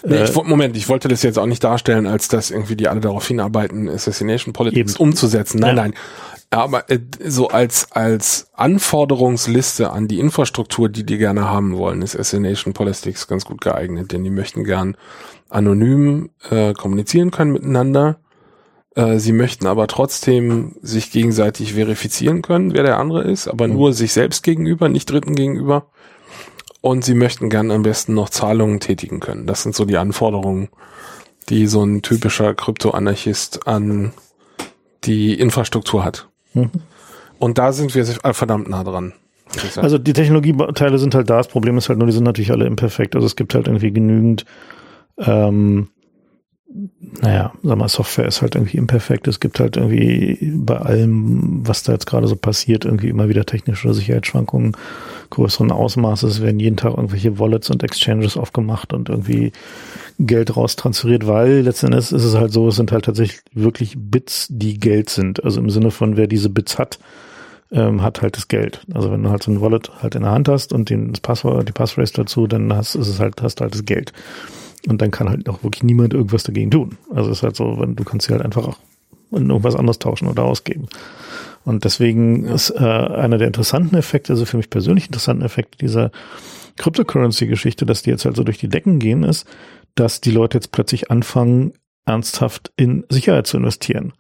Nee, 0.03 0.25
ich, 0.25 0.35
äh, 0.35 0.43
Moment, 0.45 0.77
ich 0.77 0.89
wollte 0.89 1.09
das 1.09 1.23
jetzt 1.23 1.39
auch 1.39 1.47
nicht 1.47 1.63
darstellen, 1.63 2.07
als 2.07 2.29
dass 2.29 2.51
irgendwie 2.51 2.77
die 2.77 2.89
alle 2.89 3.01
darauf 3.01 3.27
hinarbeiten, 3.27 3.89
Assassination 3.89 4.53
Politics 4.53 4.95
eben. 4.95 5.03
umzusetzen. 5.03 5.61
Nein, 5.61 5.77
ja. 5.77 5.83
nein. 5.83 5.95
Aber 6.51 6.91
äh, 6.91 6.99
so 7.25 7.49
als, 7.49 7.93
als 7.93 8.51
Anforderungsliste 8.55 9.91
an 9.91 10.09
die 10.09 10.19
Infrastruktur, 10.19 10.89
die 10.89 11.07
die 11.07 11.17
gerne 11.17 11.49
haben 11.49 11.77
wollen, 11.77 12.03
ist 12.03 12.17
Assassination 12.17 12.75
Politics 12.75 13.29
ganz 13.29 13.45
gut 13.45 13.61
geeignet, 13.61 14.11
denn 14.11 14.25
die 14.25 14.31
möchten 14.31 14.65
gern 14.65 14.97
anonym 15.49 16.31
äh, 16.51 16.73
kommunizieren 16.73 17.31
können 17.31 17.53
miteinander. 17.53 18.19
Äh, 18.97 19.19
sie 19.19 19.33
möchten 19.33 19.69
aber 19.69 19.87
trotzdem 19.87 20.75
sich 20.83 21.13
gegenseitig 21.13 21.75
verifizieren 21.75 22.43
können, 22.43 22.75
wer 22.75 22.83
der 22.83 22.99
andere 22.99 23.23
ist, 23.23 23.47
aber 23.47 23.69
mhm. 23.69 23.75
nur 23.75 23.93
sich 23.93 24.13
selbst 24.13 24.43
gegenüber, 24.43 24.89
nicht 24.89 25.09
Dritten 25.09 25.37
gegenüber. 25.37 25.87
Und 26.81 27.05
sie 27.05 27.15
möchten 27.15 27.51
gern 27.51 27.71
am 27.71 27.83
besten 27.83 28.15
noch 28.15 28.31
Zahlungen 28.31 28.81
tätigen 28.81 29.21
können. 29.21 29.47
Das 29.47 29.63
sind 29.63 29.77
so 29.77 29.85
die 29.85 29.99
Anforderungen, 29.99 30.71
die 31.49 31.67
so 31.67 31.85
ein 31.85 32.03
typischer 32.03 32.55
Kryptoanarchist 32.55 33.69
an 33.69 34.13
die 35.05 35.39
Infrastruktur 35.39 36.05
hat. 36.05 36.30
Mhm. 36.55 36.71
Und 37.39 37.59
da 37.59 37.73
sind 37.73 37.95
wir 37.95 38.05
verdammt 38.05 38.69
nah 38.69 38.85
dran. 38.85 39.15
Also 39.77 39.99
die 39.99 40.13
Technologieteile 40.13 40.99
sind 40.99 41.15
halt 41.15 41.29
da. 41.29 41.39
Das 41.39 41.49
Problem 41.49 41.77
ist 41.77 41.89
halt 41.89 41.99
nur, 41.99 42.07
die 42.07 42.13
sind 42.13 42.25
natürlich 42.25 42.53
alle 42.53 42.67
imperfekt. 42.67 43.15
Also 43.17 43.27
es 43.27 43.37
gibt 43.37 43.55
halt 43.55 43.67
irgendwie 43.67 43.91
genügend, 43.91 44.45
ähm, 45.19 45.89
naja, 47.21 47.53
sag 47.63 47.79
mal, 47.79 47.89
Software 47.89 48.27
ist 48.27 48.43
halt 48.43 48.55
irgendwie 48.55 48.77
imperfekt. 48.77 49.27
Es 49.27 49.41
gibt 49.41 49.59
halt 49.59 49.77
irgendwie 49.77 50.53
bei 50.55 50.77
allem, 50.77 51.67
was 51.67 51.83
da 51.83 51.93
jetzt 51.93 52.07
gerade 52.07 52.29
so 52.29 52.37
passiert, 52.37 52.85
irgendwie 52.85 53.09
immer 53.09 53.29
wieder 53.29 53.45
technische 53.45 53.93
Sicherheitsschwankungen 53.93 54.77
größeren 55.31 55.73
Ausmaßes. 55.73 56.37
Es 56.37 56.43
werden 56.43 56.61
jeden 56.61 56.77
Tag 56.77 56.97
irgendwelche 56.97 57.39
Wallets 57.39 57.71
und 57.71 57.83
Exchanges 57.83 58.37
aufgemacht 58.37 58.93
und 58.93 59.09
irgendwie 59.09 59.53
Geld 60.19 60.57
raustransferiert, 60.57 61.27
weil 61.27 61.61
letztendlich 61.61 62.13
ist 62.13 62.25
es 62.25 62.35
halt 62.35 62.53
so, 62.53 62.69
es 62.69 62.77
sind 62.77 62.93
halt 62.93 63.05
tatsächlich 63.05 63.41
wirklich 63.53 63.95
Bits, 63.97 64.49
die 64.51 64.79
Geld 64.79 65.09
sind. 65.09 65.43
Also 65.43 65.61
im 65.61 65.71
Sinne 65.71 65.91
von, 65.91 66.17
wer 66.17 66.27
diese 66.27 66.51
Bits 66.51 66.79
hat, 66.79 66.99
ähm, 67.73 68.03
hat 68.03 68.23
halt 68.23 68.37
das 68.37 68.49
Geld. 68.49 68.85
Also 68.93 69.11
wenn 69.11 69.23
du 69.23 69.31
halt 69.31 69.43
so 69.43 69.51
ein 69.51 69.61
Wallet 69.61 69.91
halt 70.03 70.15
in 70.15 70.23
der 70.23 70.33
Hand 70.33 70.49
hast 70.49 70.73
und 70.73 70.91
den, 70.91 71.13
das 71.13 71.21
Passwort, 71.21 71.69
die 71.69 71.73
Passphrase 71.73 72.13
dazu, 72.15 72.47
dann 72.47 72.75
hast, 72.75 72.95
ist 72.95 73.09
es 73.09 73.21
halt, 73.21 73.41
hast 73.43 73.61
halt 73.61 73.75
das 73.75 73.85
Geld. 73.85 74.13
Und 74.89 75.01
dann 75.03 75.11
kann 75.11 75.29
halt 75.29 75.49
auch 75.49 75.63
wirklich 75.63 75.83
niemand 75.83 76.15
irgendwas 76.15 76.43
dagegen 76.43 76.71
tun. 76.71 76.97
Also 77.15 77.31
es 77.31 77.39
ist 77.39 77.43
halt 77.43 77.57
so, 77.57 77.79
wenn 77.79 77.97
du 77.97 78.05
kannst 78.05 78.27
sie 78.27 78.33
halt 78.33 78.43
einfach 78.43 78.67
auch 78.67 78.79
in 79.33 79.49
irgendwas 79.49 79.77
anderes 79.77 79.99
tauschen 79.99 80.29
oder 80.29 80.45
ausgeben. 80.45 80.89
Und 81.65 81.85
deswegen 81.85 82.45
ist 82.45 82.71
äh, 82.71 82.79
einer 82.79 83.39
der 83.39 83.47
interessanten 83.47 83.97
Effekte, 83.97 84.33
also 84.33 84.45
für 84.45 84.57
mich 84.57 84.71
persönlich 84.71 85.07
interessanten 85.07 85.45
Effekte 85.45 85.79
dieser 85.79 86.11
Cryptocurrency-Geschichte, 86.79 87.85
dass 87.85 88.03
die 88.03 88.11
jetzt 88.11 88.25
halt 88.25 88.37
so 88.37 88.45
durch 88.45 88.59
die 88.59 88.69
Decken 88.69 88.99
gehen, 88.99 89.23
ist, 89.23 89.47
dass 89.95 90.21
die 90.21 90.31
Leute 90.31 90.57
jetzt 90.57 90.73
plötzlich 90.73 91.11
anfangen, 91.11 91.73
ernsthaft 92.07 92.73
in 92.77 93.05
Sicherheit 93.09 93.47
zu 93.47 93.59
investieren. 93.59 94.13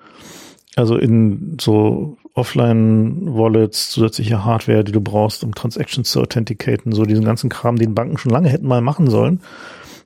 Also 0.76 0.96
in 0.96 1.56
so 1.60 2.18
Offline-Wallets, 2.34 3.90
zusätzliche 3.90 4.44
Hardware, 4.44 4.84
die 4.84 4.92
du 4.92 5.00
brauchst, 5.00 5.42
um 5.42 5.54
Transactions 5.54 6.10
zu 6.10 6.20
authenticaten, 6.20 6.92
so 6.92 7.04
diesen 7.04 7.24
ganzen 7.24 7.50
Kram, 7.50 7.76
den 7.76 7.94
Banken 7.94 8.18
schon 8.18 8.30
lange 8.30 8.48
hätten 8.48 8.68
mal 8.68 8.80
machen 8.80 9.10
sollen. 9.10 9.40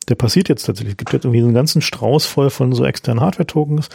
Der 0.08 0.14
passiert 0.14 0.48
jetzt 0.48 0.64
tatsächlich. 0.64 0.92
Es 0.92 0.98
gibt 0.98 1.12
jetzt 1.12 1.24
irgendwie 1.24 1.42
einen 1.42 1.54
ganzen 1.54 1.80
Strauß 1.80 2.26
voll 2.26 2.50
von 2.50 2.72
so 2.72 2.84
externen 2.84 3.22
Hardware-Tokens, 3.22 3.88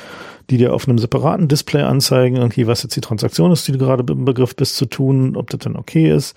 die 0.50 0.58
dir 0.58 0.74
auf 0.74 0.88
einem 0.88 0.98
separaten 0.98 1.48
Display 1.48 1.84
anzeigen, 1.84 2.38
irgendwie, 2.38 2.68
was 2.68 2.84
jetzt 2.84 2.96
die 2.96 3.02
Transaktion 3.02 3.52
ist, 3.52 3.68
die 3.68 3.74
du 3.74 3.78
gerade 3.78 4.12
im 4.12 4.26
Begriff 4.26 4.56
bist 4.56 4.76
zu 4.76 4.86
tun, 4.86 5.36
ob 5.36 5.50
das 5.50 5.60
dann 5.60 5.76
okay 5.76 6.12
ist 6.12 6.36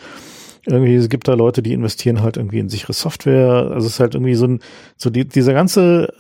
irgendwie, 0.66 0.94
es 0.94 1.08
gibt 1.08 1.26
da 1.26 1.34
Leute, 1.34 1.62
die 1.62 1.72
investieren 1.72 2.22
halt 2.22 2.36
irgendwie 2.36 2.60
in 2.60 2.68
sichere 2.68 2.92
Software. 2.92 3.70
Also 3.72 3.86
es 3.86 3.94
ist 3.94 4.00
halt 4.00 4.14
irgendwie 4.14 4.34
so 4.34 4.46
ein, 4.46 4.60
so 4.96 5.10
die, 5.10 5.26
dieser 5.26 5.54
ganze, 5.54 6.12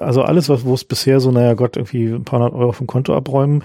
also 0.00 0.22
alles, 0.22 0.48
was, 0.48 0.64
wo 0.64 0.74
es 0.74 0.84
bisher 0.84 1.20
so, 1.20 1.30
naja 1.30 1.54
Gott, 1.54 1.76
irgendwie 1.76 2.06
ein 2.06 2.24
paar 2.24 2.40
hundert 2.40 2.54
Euro 2.54 2.72
vom 2.72 2.86
Konto 2.86 3.14
abräumen, 3.14 3.62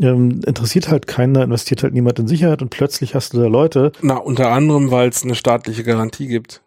ähm, 0.00 0.40
interessiert 0.46 0.90
halt 0.90 1.06
keiner, 1.06 1.42
investiert 1.42 1.82
halt 1.82 1.94
niemand 1.94 2.18
in 2.18 2.28
Sicherheit 2.28 2.62
und 2.62 2.70
plötzlich 2.70 3.14
hast 3.14 3.32
du 3.32 3.40
da 3.40 3.46
Leute. 3.46 3.92
Na, 4.00 4.16
unter 4.16 4.50
anderem, 4.50 4.90
weil 4.90 5.08
es 5.08 5.24
eine 5.24 5.34
staatliche 5.34 5.82
Garantie 5.82 6.28
gibt. 6.28 6.63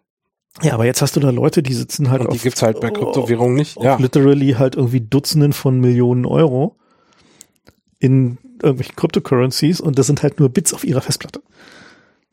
Ja, 0.62 0.74
aber 0.74 0.86
jetzt 0.86 1.02
hast 1.02 1.14
du 1.14 1.20
da 1.20 1.30
Leute, 1.30 1.62
die 1.62 1.74
sitzen 1.74 2.10
halt 2.10 2.22
und 2.22 2.32
die 2.32 2.36
auf, 2.36 2.42
gibt's 2.42 2.62
halt 2.62 2.80
bei 2.80 2.90
Kryptowährungen 2.90 3.54
nicht. 3.54 3.80
Ja. 3.80 3.96
Literally 3.96 4.54
halt 4.58 4.74
irgendwie 4.74 5.00
Dutzenden 5.00 5.52
von 5.52 5.80
Millionen 5.80 6.26
Euro 6.26 6.76
in 8.00 8.38
irgendwelchen 8.60 8.96
Cryptocurrencies 8.96 9.80
und 9.80 9.98
das 9.98 10.06
sind 10.06 10.22
halt 10.22 10.40
nur 10.40 10.48
Bits 10.48 10.74
auf 10.74 10.84
ihrer 10.84 11.00
Festplatte. 11.00 11.42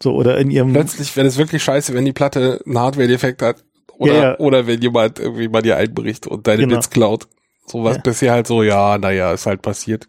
So, 0.01 0.13
oder 0.13 0.37
in 0.37 0.49
ihrem. 0.51 0.73
Plötzlich 0.73 1.15
wäre 1.15 1.27
es 1.27 1.37
wirklich 1.37 1.63
scheiße, 1.63 1.93
wenn 1.93 2.05
die 2.05 2.13
Platte 2.13 2.61
einen 2.65 2.77
Hardware-Defekt 2.77 3.41
hat. 3.41 3.63
Oder, 3.97 4.13
ja, 4.13 4.21
ja. 4.23 4.39
oder 4.39 4.67
wenn 4.67 4.81
jemand 4.81 5.19
irgendwie 5.19 5.47
mal 5.47 5.61
dir 5.61 5.77
einbricht 5.77 6.27
und 6.27 6.47
deine 6.47 6.63
genau. 6.63 6.75
Bits 6.75 6.89
klaut. 6.89 7.27
So 7.65 7.83
was 7.83 7.95
ja. 7.95 8.01
bisher 8.01 8.31
halt 8.33 8.47
so, 8.47 8.61
ja, 8.61 8.97
naja, 8.97 9.33
ist 9.33 9.45
halt 9.45 9.61
passiert. 9.61 10.07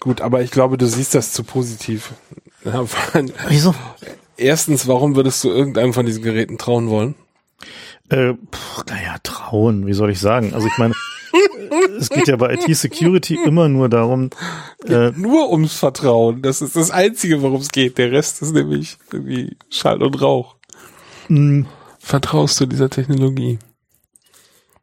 Gut, 0.00 0.22
aber 0.22 0.40
ich 0.40 0.50
glaube, 0.50 0.78
du 0.78 0.86
siehst 0.86 1.14
das 1.14 1.32
zu 1.32 1.44
positiv. 1.44 2.14
Ja, 2.64 2.84
Wieso? 3.48 3.74
Erstens, 4.40 4.88
warum 4.88 5.16
würdest 5.16 5.44
du 5.44 5.50
irgendeinem 5.50 5.92
von 5.92 6.06
diesen 6.06 6.22
Geräten 6.22 6.58
trauen 6.58 6.88
wollen? 6.88 7.14
Äh, 8.08 8.34
pff, 8.34 8.84
naja, 8.88 9.16
trauen, 9.22 9.86
wie 9.86 9.92
soll 9.92 10.10
ich 10.10 10.18
sagen? 10.18 10.54
Also 10.54 10.66
ich 10.66 10.78
meine, 10.78 10.94
es 11.98 12.08
geht 12.08 12.26
ja 12.26 12.36
bei 12.36 12.54
IT-Security 12.54 13.38
immer 13.44 13.68
nur 13.68 13.88
darum. 13.88 14.30
Äh, 14.86 15.10
nur 15.12 15.50
ums 15.50 15.74
Vertrauen. 15.74 16.42
Das 16.42 16.62
ist 16.62 16.74
das 16.74 16.90
Einzige, 16.90 17.42
worum 17.42 17.60
es 17.60 17.70
geht. 17.70 17.98
Der 17.98 18.10
Rest 18.12 18.42
ist 18.42 18.52
nämlich 18.52 18.96
irgendwie 19.12 19.56
Schall 19.68 20.02
und 20.02 20.20
Rauch. 20.20 20.56
Mh. 21.28 21.66
Vertraust 21.98 22.58
du 22.60 22.66
dieser 22.66 22.88
Technologie? 22.88 23.58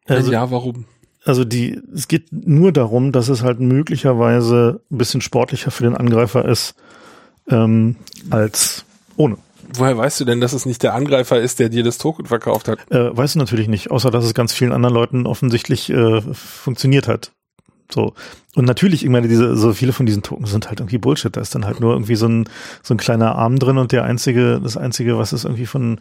Also, 0.06 0.32
ja, 0.32 0.50
warum? 0.50 0.86
Also 1.24 1.44
die, 1.44 1.78
es 1.92 2.08
geht 2.08 2.28
nur 2.30 2.72
darum, 2.72 3.12
dass 3.12 3.28
es 3.28 3.42
halt 3.42 3.60
möglicherweise 3.60 4.80
ein 4.90 4.98
bisschen 4.98 5.20
sportlicher 5.20 5.70
für 5.70 5.82
den 5.82 5.96
Angreifer 5.96 6.46
ist 6.46 6.74
ähm, 7.50 7.96
als 8.30 8.86
ohne. 9.16 9.36
Woher 9.74 9.96
weißt 9.96 10.20
du 10.20 10.24
denn, 10.24 10.40
dass 10.40 10.52
es 10.52 10.66
nicht 10.66 10.82
der 10.82 10.94
Angreifer 10.94 11.40
ist, 11.40 11.58
der 11.58 11.68
dir 11.68 11.82
das 11.82 11.98
Token 11.98 12.26
verkauft 12.26 12.68
hat? 12.68 12.78
Äh, 12.90 13.16
weißt 13.16 13.34
du 13.34 13.38
natürlich 13.38 13.68
nicht, 13.68 13.90
außer 13.90 14.10
dass 14.10 14.24
es 14.24 14.34
ganz 14.34 14.52
vielen 14.52 14.72
anderen 14.72 14.94
Leuten 14.94 15.26
offensichtlich 15.26 15.90
äh, 15.90 16.20
funktioniert 16.32 17.08
hat. 17.08 17.32
So. 17.90 18.14
Und 18.54 18.66
natürlich, 18.66 19.04
ich 19.04 19.10
meine, 19.10 19.28
diese, 19.28 19.56
so 19.56 19.72
viele 19.72 19.92
von 19.92 20.06
diesen 20.06 20.22
Tokens 20.22 20.50
sind 20.50 20.68
halt 20.68 20.80
irgendwie 20.80 20.98
Bullshit. 20.98 21.34
Da 21.34 21.40
ist 21.40 21.54
dann 21.54 21.64
halt 21.64 21.80
nur 21.80 21.92
irgendwie 21.92 22.16
so 22.16 22.26
ein, 22.26 22.48
so 22.82 22.94
ein 22.94 22.98
kleiner 22.98 23.34
Arm 23.34 23.58
drin 23.58 23.78
und 23.78 23.92
der 23.92 24.04
einzige, 24.04 24.60
das 24.62 24.76
einzige, 24.76 25.18
was 25.18 25.32
es 25.32 25.44
irgendwie 25.44 25.66
von, 25.66 26.00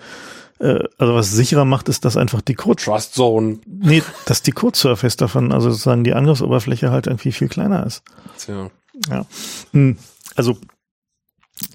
äh, 0.59 0.79
also 0.97 1.13
was 1.13 1.31
sicherer 1.31 1.65
macht, 1.65 1.87
ist, 1.89 2.03
dass 2.03 2.17
einfach 2.17 2.41
die 2.41 2.55
Code. 2.55 2.81
Trust 2.83 3.15
Zone. 3.15 3.59
Nee, 3.65 4.03
dass 4.25 4.41
die 4.41 4.51
Code 4.51 4.77
Surface 4.77 5.17
davon, 5.17 5.51
also 5.51 5.69
sozusagen 5.69 6.03
die 6.03 6.13
Angriffsoberfläche 6.13 6.91
halt 6.91 7.07
irgendwie 7.07 7.31
viel 7.31 7.47
kleiner 7.47 7.85
ist. 7.85 8.03
Tja. 8.37 8.69
Ja. 9.09 9.25
Hm. 9.71 9.97
Also, 10.35 10.57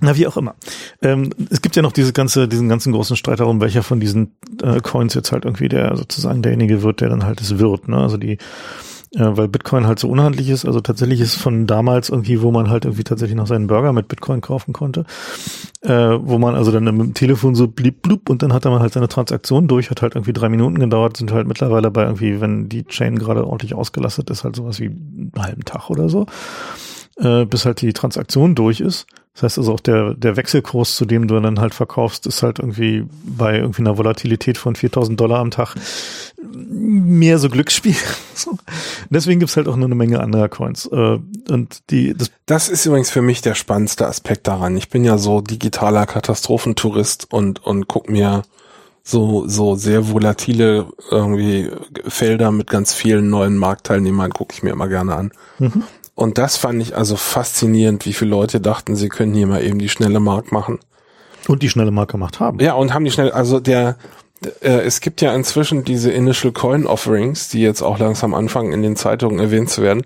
na, 0.01 0.17
wie 0.17 0.27
auch 0.27 0.37
immer. 0.37 0.55
Ähm, 1.01 1.31
es 1.51 1.61
gibt 1.61 1.77
ja 1.77 1.83
noch 1.83 1.93
diese 1.93 2.13
ganze, 2.13 2.49
diesen 2.49 2.69
ganzen 2.69 2.93
großen 2.93 3.17
Streit 3.17 3.41
darum, 3.41 3.61
welcher 3.61 3.83
von 3.83 4.01
diesen 4.01 4.33
äh, 4.63 4.81
Coins 4.81 5.15
jetzt 5.15 5.33
halt 5.33 5.45
irgendwie 5.45 5.69
der 5.69 5.97
sozusagen 5.97 6.43
derjenige 6.43 6.83
wird, 6.83 7.01
der 7.01 7.09
dann 7.09 7.25
halt 7.25 7.41
es 7.41 7.59
wird. 7.59 7.89
Ne? 7.89 7.97
Also 7.97 8.17
die, 8.17 8.39
äh, 9.15 9.37
weil 9.37 9.49
Bitcoin 9.49 9.87
halt 9.87 9.99
so 9.99 10.09
unhandlich 10.09 10.49
ist. 10.49 10.65
Also 10.65 10.81
tatsächlich 10.81 11.21
ist 11.21 11.35
von 11.35 11.67
damals 11.67 12.09
irgendwie, 12.09 12.43
wo 12.43 12.51
man 12.51 12.71
halt 12.71 12.85
irgendwie 12.85 13.05
tatsächlich 13.05 13.37
noch 13.37 13.47
seinen 13.47 13.67
Burger 13.67 13.93
mit 13.93 14.09
Bitcoin 14.09 14.41
kaufen 14.41 14.73
konnte, 14.73 15.05
äh, 15.83 15.91
wo 15.91 16.39
man 16.39 16.55
also 16.55 16.71
dann 16.71 16.85
mit 16.85 16.95
dem 16.95 17.15
Telefon 17.15 17.55
so 17.55 17.69
blieb 17.69 18.03
blub 18.03 18.31
und 18.31 18.43
dann 18.43 18.53
hatte 18.53 18.71
man 18.71 18.81
halt 18.81 18.93
seine 18.93 19.09
Transaktion 19.09 19.69
durch, 19.69 19.91
hat 19.91 20.03
halt 20.03 20.15
irgendwie 20.15 20.33
drei 20.33 20.49
Minuten 20.49 20.79
gedauert, 20.79 21.17
sind 21.17 21.33
halt 21.33 21.47
mittlerweile 21.47 21.91
bei 21.91 22.05
irgendwie, 22.05 22.41
wenn 22.41 22.69
die 22.69 22.85
Chain 22.85 23.19
gerade 23.19 23.47
ordentlich 23.47 23.75
ausgelastet 23.75 24.31
ist, 24.31 24.45
halt 24.45 24.57
sowas 24.57 24.81
wie 24.81 24.87
einen 24.87 25.33
halben 25.39 25.65
Tag 25.65 25.91
oder 25.91 26.09
so, 26.09 26.27
äh, 27.17 27.45
bis 27.45 27.67
halt 27.67 27.83
die 27.83 27.93
Transaktion 27.93 28.55
durch 28.55 28.81
ist. 28.81 29.07
Das 29.35 29.45
heißt 29.45 29.59
also 29.59 29.73
auch 29.73 29.81
der, 29.81 30.15
der 30.15 30.37
Wechselkurs, 30.37 30.95
zu 30.95 31.07
dem 31.07 31.27
du 31.27 31.41
dann 31.41 31.59
halt 31.59 31.73
verkaufst, 31.73 32.27
ist 32.27 32.43
halt 32.43 32.59
irgendwie 32.59 33.07
bei 33.25 33.57
irgendwie 33.57 33.81
einer 33.81 33.97
Volatilität 33.97 34.59
von 34.59 34.77
4000 34.77 35.19
Dollar 35.19 35.39
am 35.39 35.51
Tag 35.51 35.75
mehr 36.55 37.39
so 37.39 37.49
Glücksspiel. 37.49 37.97
Deswegen 39.11 39.41
gibt's 39.41 39.57
halt 39.57 39.69
auch 39.69 39.77
nur 39.77 39.87
eine 39.87 39.95
Menge 39.95 40.21
anderer 40.21 40.51
Coins. 40.51 40.87
Äh, 40.87 41.19
und 41.49 41.91
die, 41.91 42.15
das, 42.15 42.31
das 42.45 42.69
ist 42.69 42.85
übrigens 42.85 43.11
für 43.11 43.23
mich 43.23 43.41
der 43.41 43.55
spannendste 43.55 44.07
Aspekt 44.07 44.47
daran. 44.47 44.77
Ich 44.77 44.91
bin 44.91 45.03
ja 45.03 45.17
so 45.17 45.41
digitaler 45.41 46.05
Katastrophentourist 46.05 47.33
und, 47.33 47.65
und 47.65 47.89
guck 47.89 48.11
mir 48.11 48.43
so, 49.03 49.49
so 49.49 49.77
sehr 49.77 50.11
volatile 50.11 50.87
irgendwie 51.11 51.71
Felder 52.07 52.53
mit 52.53 52.69
ganz 52.69 52.93
vielen 52.93 53.31
neuen 53.31 53.57
Marktteilnehmern 53.57 54.31
gucke 54.31 54.55
ich 54.55 54.63
mir 54.63 54.71
immer 54.71 54.89
gerne 54.89 55.17
an. 55.17 55.33
Mhm. 55.59 55.85
Und 56.15 56.39
das 56.39 56.57
fand 56.57 56.83
ich 56.83 56.97
also 56.97 57.17
faszinierend, 57.17 58.05
wie 58.07 58.13
viele 58.13 58.31
Leute 58.31 58.61
dachten, 58.61 58.97
sie 58.97 59.09
können 59.09 59.35
hier 59.35 59.47
mal 59.47 59.63
eben 59.63 59.79
die 59.79 59.89
schnelle 59.89 60.21
Mark 60.21 60.53
machen. 60.53 60.79
Und 61.49 61.63
die 61.63 61.69
schnelle 61.69 61.91
Mark 61.91 62.11
gemacht 62.11 62.39
haben. 62.39 62.61
Ja, 62.61 62.75
und 62.75 62.95
haben 62.95 63.05
die 63.05 63.11
schnell, 63.11 63.33
also 63.33 63.59
der, 63.61 63.97
äh, 64.61 64.81
es 64.81 65.01
gibt 65.01 65.21
ja 65.21 65.35
inzwischen 65.35 65.85
diese 65.85 66.11
Initial 66.11 66.53
Coin 66.53 66.87
Offerings, 66.87 67.49
die 67.49 67.61
jetzt 67.61 67.83
auch 67.83 67.99
langsam 67.99 68.35
anfangen, 68.35 68.73
in 68.73 68.83
den 68.83 68.97
Zeitungen 68.97 69.39
erwähnt 69.39 69.71
zu 69.71 69.83
werden. 69.83 70.03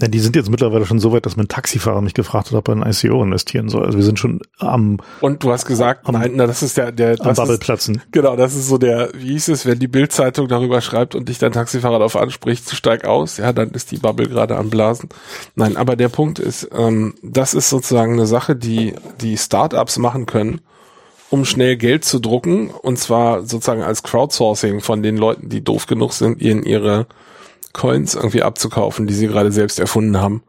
Ja, 0.00 0.08
die 0.08 0.20
sind 0.20 0.36
jetzt 0.36 0.50
mittlerweile 0.50 0.86
schon 0.86 0.98
so 0.98 1.12
weit, 1.12 1.26
dass 1.26 1.36
mein 1.36 1.48
Taxifahrer 1.48 2.00
mich 2.00 2.14
gefragt 2.14 2.50
hat, 2.50 2.54
ob 2.54 2.68
er 2.68 2.76
ein 2.76 2.90
ICO 2.90 3.22
investieren 3.22 3.68
soll. 3.68 3.84
Also 3.84 3.98
wir 3.98 4.04
sind 4.04 4.18
schon 4.18 4.40
am. 4.58 4.98
Und 5.20 5.42
du 5.42 5.52
hast 5.52 5.66
gesagt, 5.66 6.06
am, 6.06 6.14
nein, 6.14 6.32
na, 6.34 6.46
das 6.46 6.62
ist 6.62 6.76
der, 6.76 6.92
der, 6.92 7.20
am 7.20 7.34
Bubble 7.34 7.58
platzen. 7.58 8.02
Genau, 8.12 8.36
das 8.36 8.54
ist 8.54 8.68
so 8.68 8.78
der, 8.78 9.10
wie 9.14 9.32
hieß 9.32 9.48
es, 9.48 9.66
wenn 9.66 9.78
die 9.78 9.88
Bildzeitung 9.88 10.48
darüber 10.48 10.80
schreibt 10.80 11.14
und 11.14 11.28
dich 11.28 11.38
dein 11.38 11.52
Taxifahrer 11.52 11.98
darauf 11.98 12.16
anspricht, 12.16 12.66
zu 12.66 12.76
steig 12.76 13.04
aus, 13.04 13.36
ja, 13.36 13.52
dann 13.52 13.70
ist 13.70 13.90
die 13.90 13.98
Bubble 13.98 14.28
gerade 14.28 14.56
am 14.56 14.70
Blasen. 14.70 15.08
Nein, 15.54 15.76
aber 15.76 15.96
der 15.96 16.08
Punkt 16.08 16.38
ist, 16.38 16.68
ähm, 16.72 17.14
das 17.22 17.54
ist 17.54 17.68
sozusagen 17.68 18.14
eine 18.14 18.26
Sache, 18.26 18.56
die, 18.56 18.94
die 19.20 19.36
Startups 19.36 19.98
machen 19.98 20.26
können 20.26 20.60
um 21.30 21.44
schnell 21.44 21.76
Geld 21.76 22.04
zu 22.04 22.18
drucken 22.18 22.70
und 22.70 22.98
zwar 22.98 23.42
sozusagen 23.42 23.82
als 23.82 24.02
Crowdsourcing 24.02 24.80
von 24.80 25.02
den 25.02 25.16
Leuten, 25.16 25.48
die 25.48 25.62
doof 25.62 25.86
genug 25.86 26.12
sind, 26.12 26.42
ihnen 26.42 26.64
ihre 26.64 27.06
Coins 27.72 28.14
irgendwie 28.14 28.42
abzukaufen, 28.42 29.06
die 29.06 29.14
sie 29.14 29.28
gerade 29.28 29.52
selbst 29.52 29.78
erfunden 29.78 30.20
haben 30.20 30.42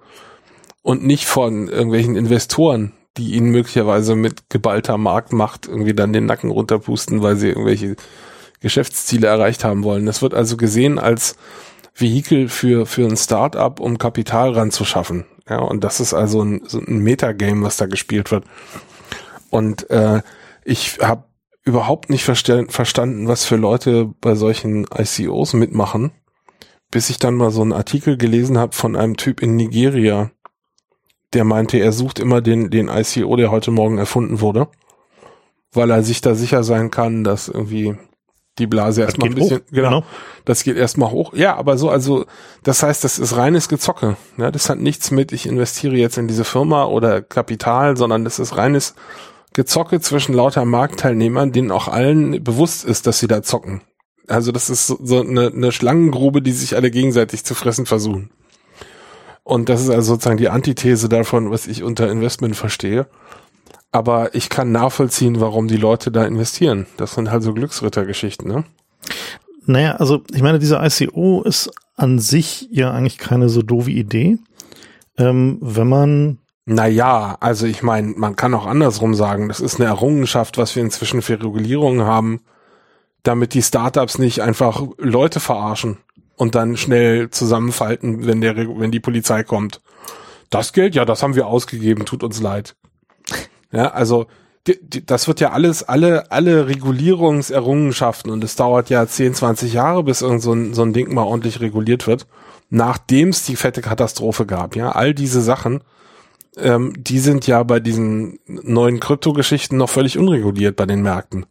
und 0.82 1.06
nicht 1.06 1.26
von 1.26 1.68
irgendwelchen 1.68 2.16
Investoren, 2.16 2.94
die 3.18 3.34
ihnen 3.34 3.52
möglicherweise 3.52 4.16
mit 4.16 4.50
geballter 4.50 4.98
Marktmacht 4.98 5.68
irgendwie 5.68 5.94
dann 5.94 6.14
den 6.14 6.26
Nacken 6.26 6.50
runterpusten, 6.50 7.22
weil 7.22 7.36
sie 7.36 7.50
irgendwelche 7.50 7.96
Geschäftsziele 8.60 9.28
erreicht 9.28 9.64
haben 9.64 9.84
wollen. 9.84 10.06
Das 10.06 10.22
wird 10.22 10.34
also 10.34 10.58
gesehen 10.58 10.98
als 10.98 11.36
Vehikel 11.94 12.48
für, 12.48 12.86
für 12.86 13.08
ein 13.08 13.18
Start-up, 13.18 13.80
um 13.80 13.98
Kapital 13.98 14.54
ranzuschaffen. 14.54 15.26
Ja, 15.50 15.60
und 15.60 15.84
das 15.84 16.00
ist 16.00 16.14
also 16.14 16.44
ein, 16.44 16.62
so 16.66 16.80
ein 16.80 17.00
Metagame, 17.00 17.64
was 17.64 17.78
da 17.78 17.86
gespielt 17.86 18.32
wird. 18.32 18.46
Und 19.50 19.90
äh, 19.90 20.22
ich 20.64 21.00
habe 21.02 21.26
überhaupt 21.64 22.10
nicht 22.10 22.24
verstanden, 22.24 23.28
was 23.28 23.46
für 23.46 23.56
Leute 23.56 24.12
bei 24.20 24.36
solchen 24.36 24.86
ICOs 24.86 25.54
mitmachen, 25.54 26.12
bis 26.90 27.10
ich 27.10 27.20
dann 27.20 27.36
mal 27.36 27.52
so 27.52 27.62
einen 27.62 27.74
Artikel 27.74 28.18
gelesen 28.18 28.58
habe 28.58 28.74
von 28.74 28.96
einem 28.96 29.18
Typ 29.18 29.42
in 29.42 29.56
Nigeria, 29.56 30.32
der 31.34 31.44
meinte, 31.44 31.78
er 31.78 31.92
sucht 31.92 32.20
immer 32.20 32.42
den, 32.42 32.70
den 32.70 32.90
ICO, 32.90 33.36
der 33.36 33.52
heute 33.52 33.72
Morgen 33.72 33.98
erfunden 33.98 34.42
wurde, 34.42 34.68
weil 35.72 35.92
er 35.92 36.04
sich 36.04 36.22
da 36.22 36.36
sicher 36.36 36.64
sein 36.64 36.92
kann, 36.92 37.24
dass 37.24 37.48
irgendwie 37.48 37.96
die 38.60 38.68
Blase 38.68 39.02
erstmal 39.02 39.30
ein 39.30 39.36
bisschen, 39.36 39.60
hoch, 39.60 39.66
genau, 39.72 39.90
genau, 39.90 40.04
das 40.44 40.64
geht 40.64 40.76
erstmal 40.76 41.12
hoch. 41.12 41.34
Ja, 41.34 41.56
aber 41.56 41.78
so, 41.78 41.90
also, 41.90 42.26
das 42.64 42.84
heißt, 42.84 43.04
das 43.04 43.18
ist 43.18 43.38
reines 43.38 43.70
Gezocke. 43.70 44.18
Ja, 44.38 44.52
das 44.52 44.70
hat 44.70 44.80
nichts 44.80 45.10
mit, 45.12 45.32
ich 45.32 45.48
investiere 45.48 45.96
jetzt 45.96 46.18
in 46.18 46.28
diese 46.28 46.44
Firma 46.44 46.86
oder 46.86 47.22
Kapital, 47.22 47.96
sondern 47.96 48.26
das 48.26 48.40
ist 48.40 48.58
reines 48.58 48.96
Gezocke 49.54 50.00
zwischen 50.00 50.34
lauter 50.34 50.66
Marktteilnehmern, 50.66 51.52
denen 51.52 51.72
auch 51.72 51.88
allen 51.88 52.44
bewusst 52.44 52.86
ist, 52.86 53.08
dass 53.08 53.20
sie 53.20 53.28
da 53.28 53.44
zocken. 53.44 53.82
Also 54.28 54.52
das 54.52 54.70
ist 54.70 54.88
so 54.88 55.22
eine, 55.22 55.48
eine 55.48 55.72
Schlangengrube, 55.72 56.42
die 56.42 56.52
sich 56.52 56.76
alle 56.76 56.92
gegenseitig 56.92 57.44
zu 57.44 57.54
fressen 57.54 57.86
versuchen. 57.86 58.32
Und 59.44 59.70
das 59.70 59.82
ist 59.82 59.90
also 59.90 60.14
sozusagen 60.14 60.38
die 60.38 60.50
Antithese 60.50 61.10
davon, 61.10 61.52
was 61.52 61.68
ich 61.68 61.84
unter 61.84 62.10
Investment 62.10 62.56
verstehe. 62.56 63.08
Aber 63.92 64.34
ich 64.36 64.50
kann 64.50 64.72
nachvollziehen, 64.72 65.42
warum 65.42 65.68
die 65.68 65.78
Leute 65.78 66.12
da 66.12 66.24
investieren. 66.24 66.86
Das 66.96 67.16
sind 67.16 67.30
halt 67.30 67.44
so 67.44 67.54
Glücksrittergeschichten, 67.54 68.48
ne? 68.48 68.64
Naja, 69.66 69.96
also 69.96 70.22
ich 70.34 70.42
meine, 70.42 70.60
dieser 70.60 70.84
ICO 70.84 71.44
ist 71.44 71.70
an 71.96 72.20
sich 72.20 72.68
ja 72.72 72.92
eigentlich 72.92 73.18
keine 73.18 73.50
so 73.50 73.62
doofe 73.62 73.92
Idee. 73.92 74.38
Ähm, 75.18 75.58
wenn 75.62 75.88
man 75.88 76.38
naja, 76.66 77.38
also 77.40 77.66
ich 77.66 77.82
meine, 77.82 78.14
man 78.16 78.36
kann 78.36 78.54
auch 78.54 78.66
andersrum 78.66 79.16
sagen, 79.16 79.48
das 79.48 79.60
ist 79.60 79.80
eine 79.80 79.90
Errungenschaft, 79.90 80.58
was 80.58 80.76
wir 80.76 80.84
inzwischen 80.84 81.22
für 81.22 81.42
Regulierungen 81.42 82.06
haben, 82.06 82.42
damit 83.24 83.54
die 83.54 83.64
Startups 83.64 84.18
nicht 84.20 84.42
einfach 84.42 84.84
Leute 84.98 85.40
verarschen 85.40 85.98
und 86.36 86.56
dann 86.56 86.78
schnell 86.78 87.30
zusammenfalten, 87.30 88.26
wenn 88.26 88.42
der, 88.42 88.56
wenn 88.58 88.92
die 88.92 89.00
Polizei 89.00 89.44
kommt. 89.44 89.82
Das 90.50 90.74
Geld, 90.74 90.96
ja, 90.96 91.06
das 91.06 91.24
haben 91.24 91.36
wir 91.36 91.48
ausgegeben, 91.48 92.06
tut 92.06 92.24
uns 92.24 92.42
leid. 92.42 92.76
Ja, 93.72 93.92
also 93.92 94.28
die, 94.68 94.78
die, 94.82 95.06
das 95.06 95.28
wird 95.28 95.40
ja 95.40 95.52
alles, 95.52 95.82
alle, 95.84 96.32
alle 96.32 96.68
Regulierungserrungenschaften 96.68 98.32
und 98.32 98.44
es 98.44 98.56
dauert 98.56 98.90
ja 98.90 99.08
10, 99.08 99.34
20 99.34 99.74
Jahre, 99.74 100.04
bis 100.04 100.22
irgend 100.22 100.42
so 100.42 100.54
ein, 100.54 100.74
so 100.74 100.84
ein 100.84 100.94
Ding 100.94 101.14
mal 101.14 101.24
ordentlich 101.24 101.62
reguliert 101.62 102.06
wird, 102.06 102.28
nachdem 102.70 103.30
es 103.30 103.44
die 103.44 103.56
fette 103.56 103.82
Katastrophe 103.82 104.46
gab. 104.46 104.76
Ja, 104.76 104.92
all 104.92 105.14
diese 105.16 105.42
Sachen 105.42 105.82
ähm, 106.58 106.94
die 106.98 107.20
sind 107.20 107.48
ja 107.48 107.64
bei 107.64 107.80
diesen 107.80 108.40
neuen 108.46 109.00
Kryptogeschichten 109.00 109.78
noch 109.78 109.90
völlig 109.90 110.18
unreguliert 110.18 110.76
bei 110.76 110.86
den 110.86 111.02
Märkten. 111.02 111.46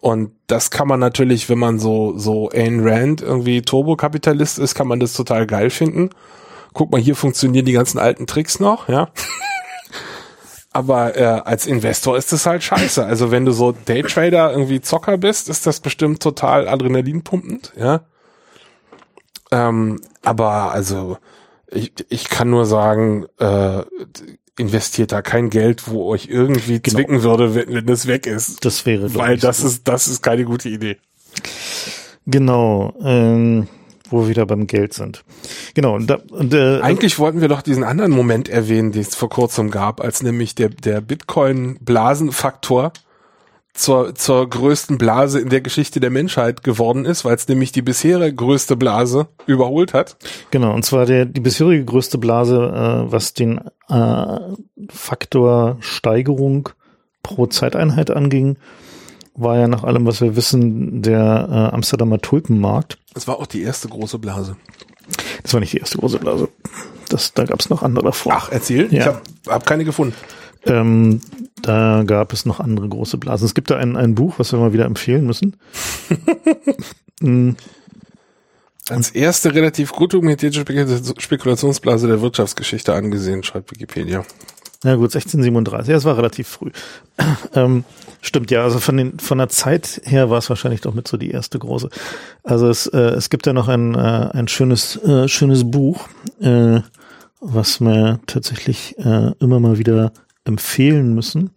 Und 0.00 0.32
das 0.46 0.70
kann 0.70 0.88
man 0.88 1.00
natürlich, 1.00 1.48
wenn 1.48 1.58
man 1.58 1.78
so, 1.78 2.16
so 2.16 2.50
Ayn 2.50 2.86
Rand 2.86 3.20
irgendwie 3.20 3.62
Turbokapitalist 3.62 4.58
ist, 4.58 4.74
kann 4.74 4.88
man 4.88 5.00
das 5.00 5.12
total 5.12 5.46
geil 5.46 5.70
finden. 5.70 6.10
Guck 6.72 6.90
mal, 6.90 7.00
hier 7.00 7.16
funktionieren 7.16 7.66
die 7.66 7.72
ganzen 7.72 7.98
alten 7.98 8.26
Tricks 8.26 8.60
noch, 8.60 8.88
ja. 8.88 9.10
Aber 10.72 11.16
äh, 11.16 11.24
als 11.44 11.66
Investor 11.66 12.16
ist 12.16 12.32
das 12.32 12.46
halt 12.46 12.62
scheiße. 12.62 13.04
Also 13.04 13.30
wenn 13.30 13.44
du 13.44 13.52
so 13.52 13.72
Daytrader 13.72 14.52
irgendwie 14.52 14.80
Zocker 14.80 15.18
bist, 15.18 15.48
ist 15.48 15.66
das 15.66 15.80
bestimmt 15.80 16.22
total 16.22 16.68
adrenalinpumpend, 16.68 17.72
ja. 17.76 18.02
Ähm, 19.50 20.00
aber 20.22 20.70
also 20.70 21.18
ich, 21.72 21.92
ich 22.08 22.28
kann 22.28 22.50
nur 22.50 22.66
sagen, 22.66 23.26
äh, 23.38 23.82
investiert 24.58 25.12
da 25.12 25.22
kein 25.22 25.50
Geld, 25.50 25.88
wo 25.88 26.06
euch 26.10 26.28
irgendwie 26.28 26.80
genau. 26.80 26.96
zwicken 26.96 27.22
würde, 27.22 27.54
wenn, 27.54 27.72
wenn 27.74 27.86
das 27.86 28.06
weg 28.06 28.26
ist. 28.26 28.64
Das 28.64 28.84
wäre 28.86 29.14
Weil 29.14 29.38
das 29.38 29.58
so. 29.58 29.66
ist, 29.66 29.88
das 29.88 30.08
ist 30.08 30.22
keine 30.22 30.44
gute 30.44 30.68
Idee. 30.68 30.98
Genau, 32.26 32.94
ähm, 33.02 33.68
wo 34.10 34.22
wir 34.22 34.28
wieder 34.28 34.46
beim 34.46 34.66
Geld 34.66 34.92
sind. 34.92 35.24
Genau. 35.74 35.94
Und 35.94 36.08
da, 36.08 36.18
und, 36.30 36.52
äh, 36.52 36.80
Eigentlich 36.80 37.18
wollten 37.18 37.40
wir 37.40 37.48
doch 37.48 37.62
diesen 37.62 37.84
anderen 37.84 38.12
Moment 38.12 38.48
erwähnen, 38.48 38.92
den 38.92 39.02
es 39.02 39.14
vor 39.14 39.30
kurzem 39.30 39.70
gab, 39.70 40.00
als 40.00 40.22
nämlich 40.22 40.54
der, 40.54 40.68
der 40.68 41.00
Bitcoin-Blasenfaktor 41.00 42.92
zur, 43.72 44.14
zur 44.14 44.48
größten 44.48 44.98
Blase 44.98 45.40
in 45.40 45.48
der 45.48 45.60
Geschichte 45.60 46.00
der 46.00 46.10
Menschheit 46.10 46.62
geworden 46.62 47.04
ist, 47.04 47.24
weil 47.24 47.36
es 47.36 47.48
nämlich 47.48 47.72
die 47.72 47.82
bisherige 47.82 48.34
größte 48.34 48.76
Blase 48.76 49.28
überholt 49.46 49.94
hat. 49.94 50.16
Genau, 50.50 50.74
und 50.74 50.84
zwar 50.84 51.06
der, 51.06 51.24
die 51.24 51.40
bisherige 51.40 51.84
größte 51.84 52.18
Blase, 52.18 52.56
äh, 52.56 53.12
was 53.12 53.34
den 53.34 53.60
äh, 53.88 54.38
Faktor 54.88 55.76
Steigerung 55.80 56.70
pro 57.22 57.46
Zeiteinheit 57.46 58.10
anging, 58.10 58.56
war 59.34 59.56
ja 59.56 59.68
nach 59.68 59.84
allem, 59.84 60.06
was 60.06 60.20
wir 60.20 60.36
wissen, 60.36 61.02
der 61.02 61.48
äh, 61.50 61.74
Amsterdamer 61.74 62.20
Tulpenmarkt. 62.20 62.98
Das 63.14 63.28
war 63.28 63.38
auch 63.38 63.46
die 63.46 63.62
erste 63.62 63.88
große 63.88 64.18
Blase. 64.18 64.56
Das 65.42 65.54
war 65.54 65.60
nicht 65.60 65.72
die 65.72 65.78
erste 65.78 65.98
große 65.98 66.18
Blase. 66.18 66.48
Das, 67.08 67.32
da 67.34 67.44
gab 67.44 67.60
es 67.60 67.70
noch 67.70 67.82
andere 67.82 68.06
davor. 68.06 68.32
Ach, 68.36 68.48
erzähl? 68.52 68.92
Ja. 68.92 69.00
Ich 69.00 69.06
habe 69.06 69.20
hab 69.48 69.66
keine 69.66 69.84
gefunden. 69.84 70.14
Ähm, 70.66 71.20
da 71.62 72.02
gab 72.06 72.32
es 72.32 72.46
noch 72.46 72.60
andere 72.60 72.88
große 72.88 73.18
Blasen. 73.18 73.46
Es 73.46 73.54
gibt 73.54 73.70
da 73.70 73.76
ein, 73.76 73.96
ein 73.96 74.14
Buch, 74.14 74.38
was 74.38 74.52
wir 74.52 74.58
mal 74.58 74.72
wieder 74.72 74.86
empfehlen 74.86 75.26
müssen. 75.26 75.56
mm. 77.20 77.50
Als 78.90 79.10
erste 79.10 79.54
relativ 79.54 79.92
gut 79.92 80.12
dokumentierte 80.14 80.64
Spekulationsblase 81.18 82.08
der 82.08 82.22
Wirtschaftsgeschichte 82.22 82.92
angesehen, 82.92 83.44
schreibt 83.44 83.70
Wikipedia. 83.70 84.24
Ja 84.82 84.94
gut, 84.96 85.14
1637, 85.14 85.90
ja, 85.90 85.96
es 85.96 86.04
war 86.04 86.16
relativ 86.16 86.48
früh. 86.48 86.70
ähm, 87.54 87.84
stimmt, 88.20 88.50
ja, 88.50 88.64
also 88.64 88.80
von, 88.80 88.96
den, 88.96 89.18
von 89.20 89.38
der 89.38 89.48
Zeit 89.48 90.00
her 90.04 90.30
war 90.30 90.38
es 90.38 90.48
wahrscheinlich 90.48 90.80
doch 90.80 90.94
mit 90.94 91.06
so 91.06 91.18
die 91.18 91.30
erste 91.30 91.58
große. 91.58 91.88
Also 92.42 92.68
es, 92.68 92.86
äh, 92.86 92.98
es 92.98 93.30
gibt 93.30 93.46
ja 93.46 93.52
noch 93.52 93.68
ein, 93.68 93.94
äh, 93.94 93.98
ein 94.32 94.48
schönes, 94.48 94.96
äh, 95.04 95.28
schönes 95.28 95.70
Buch, 95.70 96.08
äh, 96.40 96.80
was 97.40 97.80
mir 97.80 98.20
tatsächlich 98.26 98.98
äh, 98.98 99.32
immer 99.38 99.60
mal 99.60 99.78
wieder 99.78 100.12
empfehlen 100.50 101.14
müssen. 101.14 101.50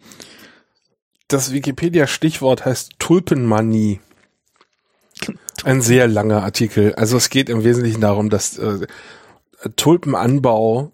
Das 1.28 1.52
Wikipedia-Stichwort 1.52 2.66
heißt 2.66 2.92
Tulpenmanie. 3.00 4.00
Ein 5.64 5.82
sehr 5.82 6.08
langer 6.08 6.44
Artikel. 6.44 6.94
Also 6.96 7.18
es 7.18 7.30
geht 7.30 7.50
im 7.50 7.64
Wesentlichen 7.64 8.02
darum, 8.02 8.30
dass 8.30 8.58
äh, 8.58 8.86
Tulpenanbau 9.76 10.92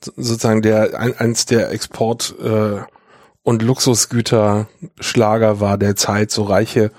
sozusagen 0.00 0.62
der 0.62 0.98
ein, 0.98 1.16
eins 1.16 1.46
der 1.46 1.70
Export 1.70 2.34
äh, 2.42 2.80
und 3.42 3.62
Luxusgüter 3.62 4.68
Schlager 5.00 5.60
war 5.60 5.78
der 5.78 5.96
Zeit. 5.96 6.30
So 6.30 6.42
reiche, 6.42 6.90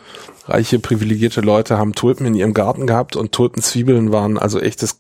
reiche 0.47 0.80
privilegierte 0.80 1.41
Leute 1.41 1.78
haben 1.78 1.93
Tulpen 1.93 2.26
in 2.26 2.34
ihrem 2.34 2.54
Garten 2.54 2.88
gehabt 2.88 3.16
und 3.16 3.34
Tulpenzwiebeln 3.34 4.12
waren 4.12 4.38
also 4.39 4.60
echtes, 4.60 4.97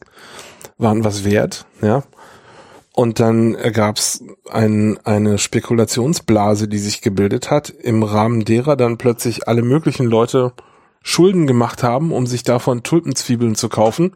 waren 0.77 1.03
was 1.03 1.23
wert. 1.23 1.65
Ja, 1.81 2.03
Und 2.93 3.19
dann 3.19 3.55
gab 3.73 3.97
es 3.97 4.23
ein, 4.49 4.99
eine 5.05 5.37
Spekulationsblase, 5.37 6.67
die 6.67 6.79
sich 6.79 7.01
gebildet 7.01 7.51
hat, 7.51 7.69
im 7.69 8.03
Rahmen 8.03 8.43
derer 8.45 8.75
dann 8.75 8.97
plötzlich 8.97 9.47
alle 9.47 9.61
möglichen 9.61 10.05
Leute 10.05 10.53
Schulden 11.01 11.47
gemacht 11.47 11.83
haben, 11.83 12.11
um 12.11 12.27
sich 12.27 12.43
davon 12.43 12.83
Tulpenzwiebeln 12.83 13.55
zu 13.55 13.69
kaufen, 13.69 14.15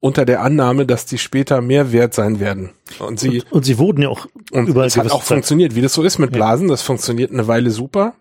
unter 0.00 0.24
der 0.24 0.42
Annahme, 0.42 0.86
dass 0.86 1.06
die 1.06 1.18
später 1.18 1.60
mehr 1.60 1.92
wert 1.92 2.14
sein 2.14 2.38
werden. 2.38 2.70
Und 3.00 3.18
sie, 3.18 3.40
und, 3.40 3.52
und 3.52 3.64
sie 3.64 3.78
wurden 3.78 4.02
ja 4.02 4.08
auch 4.08 4.26
und 4.52 4.68
überall 4.68 4.86
es 4.86 4.96
hat 4.96 5.10
auch 5.10 5.20
Zeit. 5.20 5.28
funktioniert, 5.28 5.74
wie 5.74 5.82
das 5.82 5.92
so 5.92 6.02
ist 6.02 6.18
mit 6.18 6.30
Blasen, 6.30 6.68
das 6.68 6.82
funktioniert 6.82 7.32
eine 7.32 7.48
Weile 7.48 7.70
super. 7.70 8.14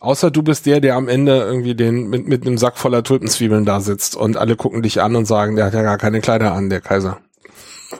Außer 0.00 0.30
du 0.30 0.42
bist 0.44 0.66
der, 0.66 0.80
der 0.80 0.94
am 0.94 1.08
Ende 1.08 1.38
irgendwie 1.38 1.74
den 1.74 2.08
mit, 2.08 2.28
mit 2.28 2.46
einem 2.46 2.56
Sack 2.56 2.78
voller 2.78 3.02
Tulpenzwiebeln 3.02 3.64
da 3.64 3.80
sitzt 3.80 4.14
und 4.14 4.36
alle 4.36 4.54
gucken 4.54 4.82
dich 4.82 5.02
an 5.02 5.16
und 5.16 5.24
sagen, 5.24 5.56
der 5.56 5.64
hat 5.64 5.74
ja 5.74 5.82
gar 5.82 5.98
keine 5.98 6.20
Kleider 6.20 6.52
an, 6.52 6.70
der 6.70 6.80
Kaiser. 6.80 7.18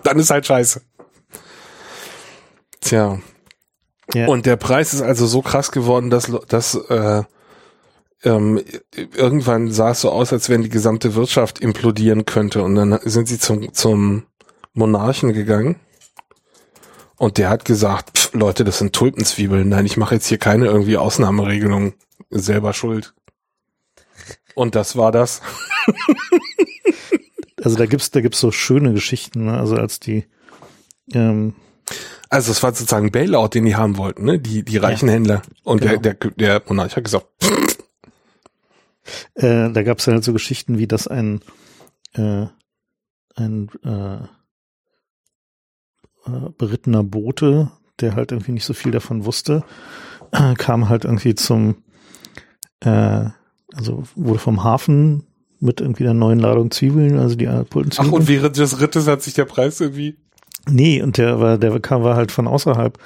Dann 0.04 0.20
ist 0.20 0.30
halt 0.30 0.46
scheiße. 0.46 0.80
Tja. 2.81 3.18
Ja. 4.14 4.26
Und 4.26 4.47
der 4.47 4.57
Preis 4.57 4.95
ist 4.95 5.03
also 5.03 5.26
so 5.26 5.43
krass 5.43 5.70
geworden, 5.70 6.11
dass, 6.11 6.33
dass 6.49 6.74
äh, 6.74 7.22
ähm, 8.24 8.62
irgendwann 8.95 9.70
sah 9.70 9.91
es 9.91 10.01
so 10.01 10.11
aus, 10.11 10.33
als 10.33 10.49
wenn 10.49 10.62
die 10.62 10.70
gesamte 10.70 11.14
Wirtschaft 11.14 11.59
implodieren 11.61 12.24
könnte. 12.24 12.62
Und 12.62 12.74
dann 12.74 12.99
sind 13.05 13.29
sie 13.29 13.39
zum, 13.39 13.72
zum 13.74 14.26
Monarchen 14.72 15.33
gegangen. 15.33 15.76
Und 17.16 17.37
der 17.37 17.51
hat 17.51 17.64
gesagt, 17.64 18.16
pff, 18.16 18.33
Leute, 18.33 18.64
das 18.64 18.79
sind 18.79 18.95
Tulpenzwiebeln. 18.95 19.68
Nein, 19.68 19.87
ich 19.87 19.97
mache 19.97 20.14
jetzt 20.14 20.26
hier 20.26 20.39
keine 20.39 20.66
irgendwie 20.66 20.97
Ausnahmeregelung. 20.97 21.95
Selber 22.31 22.72
schuld. 22.72 23.14
Und 24.55 24.74
das 24.74 24.97
war 24.97 25.12
das. 25.12 25.41
Also 27.62 27.76
da 27.76 27.87
gibt's 27.87 28.11
da 28.11 28.20
gibt's 28.20 28.41
so 28.41 28.53
schöne 28.53 28.93
Geschichten, 28.93 29.47
ne? 29.47 29.59
also 29.59 29.76
als 29.76 29.99
die 29.99 30.26
ähm, 31.12 31.55
Also 32.31 32.53
es 32.53 32.62
war 32.62 32.74
sozusagen 32.74 33.11
Bailout, 33.11 33.49
den 33.49 33.64
die 33.64 33.76
haben 33.76 33.97
wollten, 33.97 34.24
ne? 34.24 34.39
Die, 34.39 34.62
die 34.62 34.76
reichen 34.76 35.09
Händler. 35.09 35.43
Und 35.64 35.81
Genau. 35.81 35.97
der, 36.01 36.14
der, 36.14 36.31
der 36.33 36.62
Monarch 36.66 36.97
hat 36.97 37.05
gesagt, 37.05 37.26
äh, 39.35 39.70
da 39.70 39.83
gab's 39.83 40.07
halt 40.07 40.24
so 40.24 40.33
Geschichten 40.33 40.79
wie 40.79 40.87
dass 40.87 41.07
ein 41.09 41.41
äh, 42.14 42.47
ein 43.37 43.68
äh, 43.85 44.16
äh, 46.26 46.51
berittener 46.59 47.05
Bote, 47.05 47.70
der 48.01 48.14
halt 48.14 48.33
irgendwie 48.33 48.53
nicht 48.53 48.64
so 48.64 48.74
viel 48.74 48.91
davon 48.93 49.24
wusste, 49.24 49.64
äh, 50.33 50.55
kam 50.55 50.89
halt 50.89 51.05
irgendwie 51.05 51.35
zum 51.35 51.76
äh, 52.81 53.26
also 53.74 54.05
wurde 54.14 54.39
vom 54.39 54.64
Hafen 54.64 55.24
mit 55.61 55.81
irgendwie 55.81 56.05
einer 56.05 56.14
neuen 56.14 56.39
Ladung 56.39 56.70
Zwiebeln, 56.70 57.18
also 57.18 57.35
die 57.37 57.49
ach, 57.49 57.64
Pultenzwiebeln. 57.68 58.14
und 58.14 58.29
während 58.29 58.57
des 58.57 58.81
Rittes 58.81 59.07
hat 59.07 59.22
sich 59.22 59.35
der 59.35 59.45
Preis 59.45 59.81
irgendwie 59.81 60.16
Nee, 60.71 61.03
und 61.03 61.19
der 61.19 61.41
war, 61.41 61.59
der 61.59 61.79
kam 61.81 62.03
war 62.03 62.16
halt 62.16 62.33
von 62.33 62.47
außerhalb. 62.47 62.99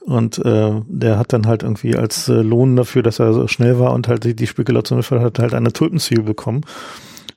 Und 0.00 0.38
äh, 0.38 0.72
der 0.86 1.18
hat 1.18 1.32
dann 1.32 1.46
halt 1.46 1.62
irgendwie 1.62 1.94
als 1.96 2.28
äh, 2.28 2.32
Lohn 2.32 2.74
dafür, 2.74 3.02
dass 3.02 3.20
er 3.20 3.32
so 3.32 3.46
schnell 3.46 3.78
war 3.78 3.92
und 3.92 4.08
halt 4.08 4.24
die, 4.24 4.34
die 4.34 4.48
Spekulation 4.48 5.00
hat, 5.00 5.38
halt 5.38 5.54
eine 5.54 5.72
Tulpenzwiebel 5.72 6.24
bekommen. 6.24 6.62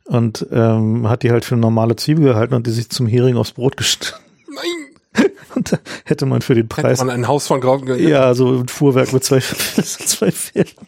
Und 0.06 0.48
ähm, 0.52 1.08
hat 1.08 1.24
die 1.24 1.32
halt 1.32 1.46
für 1.46 1.56
eine 1.56 1.62
normale 1.62 1.96
Zwiebel 1.96 2.26
gehalten 2.26 2.54
und 2.54 2.66
die 2.68 2.72
sich 2.72 2.90
zum 2.90 3.08
Hering 3.08 3.38
aufs 3.38 3.54
Brot 3.54 3.78
geschnitten. 3.78 4.14
Nein! 4.48 5.32
Und 5.56 5.72
da 5.72 5.78
hätte 6.04 6.26
man 6.26 6.42
für 6.42 6.54
den 6.54 6.66
Hätte 6.66 6.82
Preis. 6.82 7.00
man 7.00 7.10
ein 7.10 7.28
Haus 7.28 7.48
von 7.48 7.62
Grauen 7.62 7.88
Ja, 8.00 8.34
so 8.34 8.60
ein 8.60 8.68
Fuhrwerk 8.68 9.14
mit 9.14 9.24
zwei, 9.24 9.40
zwei 9.82 10.32
Pferden. 10.32 10.88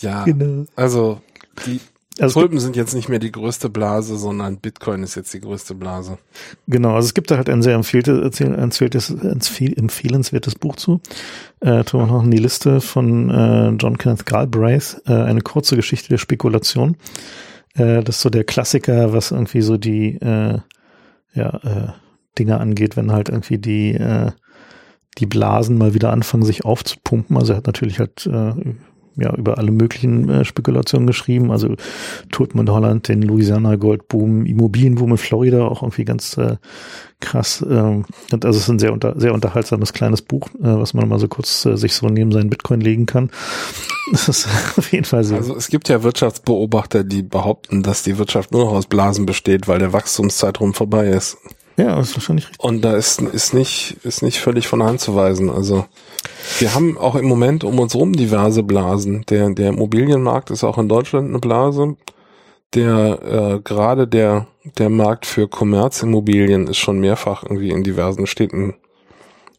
ja. 0.00 0.24
Genau. 0.24 0.66
Also 0.76 1.22
die 1.66 1.80
Also 2.20 2.40
Tulpen 2.40 2.60
sind 2.60 2.76
jetzt 2.76 2.94
nicht 2.94 3.08
mehr 3.08 3.18
die 3.18 3.32
größte 3.32 3.68
Blase, 3.68 4.16
sondern 4.16 4.58
Bitcoin 4.58 5.02
ist 5.02 5.16
jetzt 5.16 5.34
die 5.34 5.40
größte 5.40 5.74
Blase. 5.74 6.18
genau, 6.68 6.94
also 6.94 7.06
es 7.06 7.14
gibt 7.14 7.30
da 7.30 7.36
halt 7.36 7.50
ein 7.50 7.62
sehr 7.62 7.74
empfehltes, 7.74 9.10
empfehlenswertes 9.10 10.54
Buch 10.54 10.76
zu. 10.76 11.00
Äh, 11.60 11.82
tun 11.84 12.00
wir 12.00 12.06
noch 12.06 12.22
in 12.22 12.30
die 12.30 12.38
Liste 12.38 12.80
von 12.80 13.30
äh, 13.30 13.70
John 13.70 13.98
Kenneth 13.98 14.26
Galbraith, 14.26 15.02
äh, 15.06 15.12
eine 15.12 15.40
kurze 15.40 15.74
Geschichte 15.74 16.08
der 16.08 16.18
Spekulation. 16.18 16.96
Äh, 17.74 18.04
das 18.04 18.16
ist 18.16 18.22
so 18.22 18.30
der 18.30 18.44
Klassiker, 18.44 19.12
was 19.12 19.32
irgendwie 19.32 19.62
so 19.62 19.76
die 19.76 20.14
äh, 20.16 20.58
ja, 21.34 21.48
äh, 21.64 21.92
Dinge 22.38 22.60
angeht, 22.60 22.96
wenn 22.96 23.10
halt 23.10 23.28
irgendwie 23.28 23.58
die 23.58 23.94
äh, 23.94 24.30
die 25.18 25.26
Blasen 25.26 25.78
mal 25.78 25.94
wieder 25.94 26.12
anfangen, 26.12 26.44
sich 26.44 26.64
aufzupumpen. 26.64 27.36
Also 27.36 27.52
er 27.52 27.58
hat 27.58 27.66
natürlich 27.66 27.98
halt 27.98 28.26
äh, 28.26 28.52
ja 29.16 29.34
über 29.34 29.58
alle 29.58 29.70
möglichen 29.70 30.28
äh, 30.28 30.44
Spekulationen 30.44 31.06
geschrieben. 31.06 31.50
Also 31.50 31.74
Tulpen 32.30 32.60
in 32.60 32.70
Holland, 32.70 33.08
den 33.08 33.22
Louisiana 33.22 33.76
Goldboom, 33.76 34.46
Immobilienboom 34.46 35.12
in 35.12 35.16
Florida, 35.18 35.66
auch 35.66 35.82
irgendwie 35.82 36.04
ganz 36.04 36.36
äh, 36.36 36.56
krass. 37.20 37.64
Ähm, 37.68 38.04
also 38.32 38.48
es 38.48 38.56
ist 38.56 38.68
ein 38.68 38.78
sehr 38.78 38.92
unter, 38.92 39.18
sehr 39.18 39.34
unterhaltsames 39.34 39.92
kleines 39.92 40.22
Buch, 40.22 40.48
äh, 40.54 40.62
was 40.62 40.94
man 40.94 41.08
mal 41.08 41.18
so 41.18 41.28
kurz 41.28 41.64
äh, 41.64 41.76
sich 41.76 41.94
so 41.94 42.06
neben 42.08 42.32
seinen 42.32 42.50
Bitcoin 42.50 42.80
legen 42.80 43.06
kann. 43.06 43.30
Das 44.12 44.28
ist 44.28 44.46
auf 44.76 44.92
jeden 44.92 45.06
Fall 45.06 45.24
sehr. 45.24 45.38
Also 45.38 45.56
es 45.56 45.68
gibt 45.68 45.88
ja 45.88 46.02
Wirtschaftsbeobachter, 46.02 47.04
die 47.04 47.22
behaupten, 47.22 47.82
dass 47.82 48.02
die 48.02 48.18
Wirtschaft 48.18 48.52
nur 48.52 48.66
noch 48.66 48.72
aus 48.72 48.84
Blasen 48.84 49.24
besteht, 49.24 49.66
weil 49.66 49.78
der 49.78 49.94
Wachstumszeitraum 49.94 50.74
vorbei 50.74 51.08
ist. 51.08 51.38
Ja, 51.76 51.96
das 51.96 52.10
ist 52.10 52.16
wahrscheinlich 52.16 52.48
richtig. 52.48 52.64
Und 52.64 52.82
da 52.82 52.94
ist, 52.94 53.20
ist 53.20 53.54
nicht, 53.54 53.96
ist 54.04 54.22
nicht 54.22 54.40
völlig 54.40 54.68
von 54.68 54.78
der 54.78 54.88
Hand 54.88 55.00
zu 55.00 55.14
weisen. 55.14 55.50
Also 55.50 55.86
wir 56.58 56.74
haben 56.74 56.96
auch 56.98 57.14
im 57.14 57.26
Moment 57.26 57.64
um 57.64 57.78
uns 57.78 57.94
rum 57.94 58.12
diverse 58.12 58.62
Blasen. 58.62 59.24
Der, 59.28 59.50
der 59.50 59.70
Immobilienmarkt 59.70 60.50
ist 60.50 60.64
auch 60.64 60.78
in 60.78 60.88
Deutschland 60.88 61.28
eine 61.28 61.38
Blase. 61.38 61.96
Der 62.74 63.22
äh, 63.22 63.60
gerade 63.60 64.06
der, 64.08 64.46
der 64.78 64.88
Markt 64.88 65.26
für 65.26 65.48
Kommerzimmobilien 65.48 66.66
ist 66.66 66.78
schon 66.78 66.98
mehrfach 66.98 67.42
irgendwie 67.42 67.70
in 67.70 67.82
diversen 67.84 68.26
Städten 68.26 68.74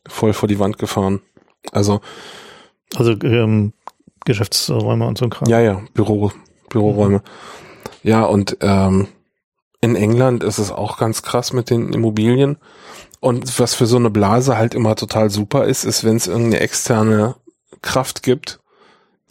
voll 0.08 0.34
vor 0.34 0.48
die 0.48 0.60
Wand 0.60 0.78
gefahren. 0.78 1.22
Also 1.72 2.02
Also 2.96 3.12
ähm, 3.24 3.74
Geschäftsräume 4.26 5.06
und 5.08 5.18
so 5.18 5.26
ein 5.26 5.32
Kram. 5.32 5.50
ja, 5.50 5.60
ja, 5.60 5.82
Büro, 5.94 6.32
Büroräume. 6.70 7.22
Ja, 8.04 8.26
und 8.26 8.58
ähm, 8.62 9.08
in 9.86 9.96
England 9.96 10.44
ist 10.44 10.58
es 10.58 10.72
auch 10.72 10.98
ganz 10.98 11.22
krass 11.22 11.54
mit 11.54 11.70
den 11.70 11.94
Immobilien. 11.94 12.58
Und 13.20 13.60
was 13.60 13.76
für 13.76 13.86
so 13.86 13.98
eine 13.98 14.10
Blase 14.10 14.58
halt 14.58 14.74
immer 14.74 14.96
total 14.96 15.30
super 15.30 15.66
ist, 15.66 15.84
ist, 15.84 16.04
wenn 16.04 16.16
es 16.16 16.28
irgendeine 16.28 16.60
externe 16.60 17.36
Kraft 17.84 18.24
gibt, 18.24 18.60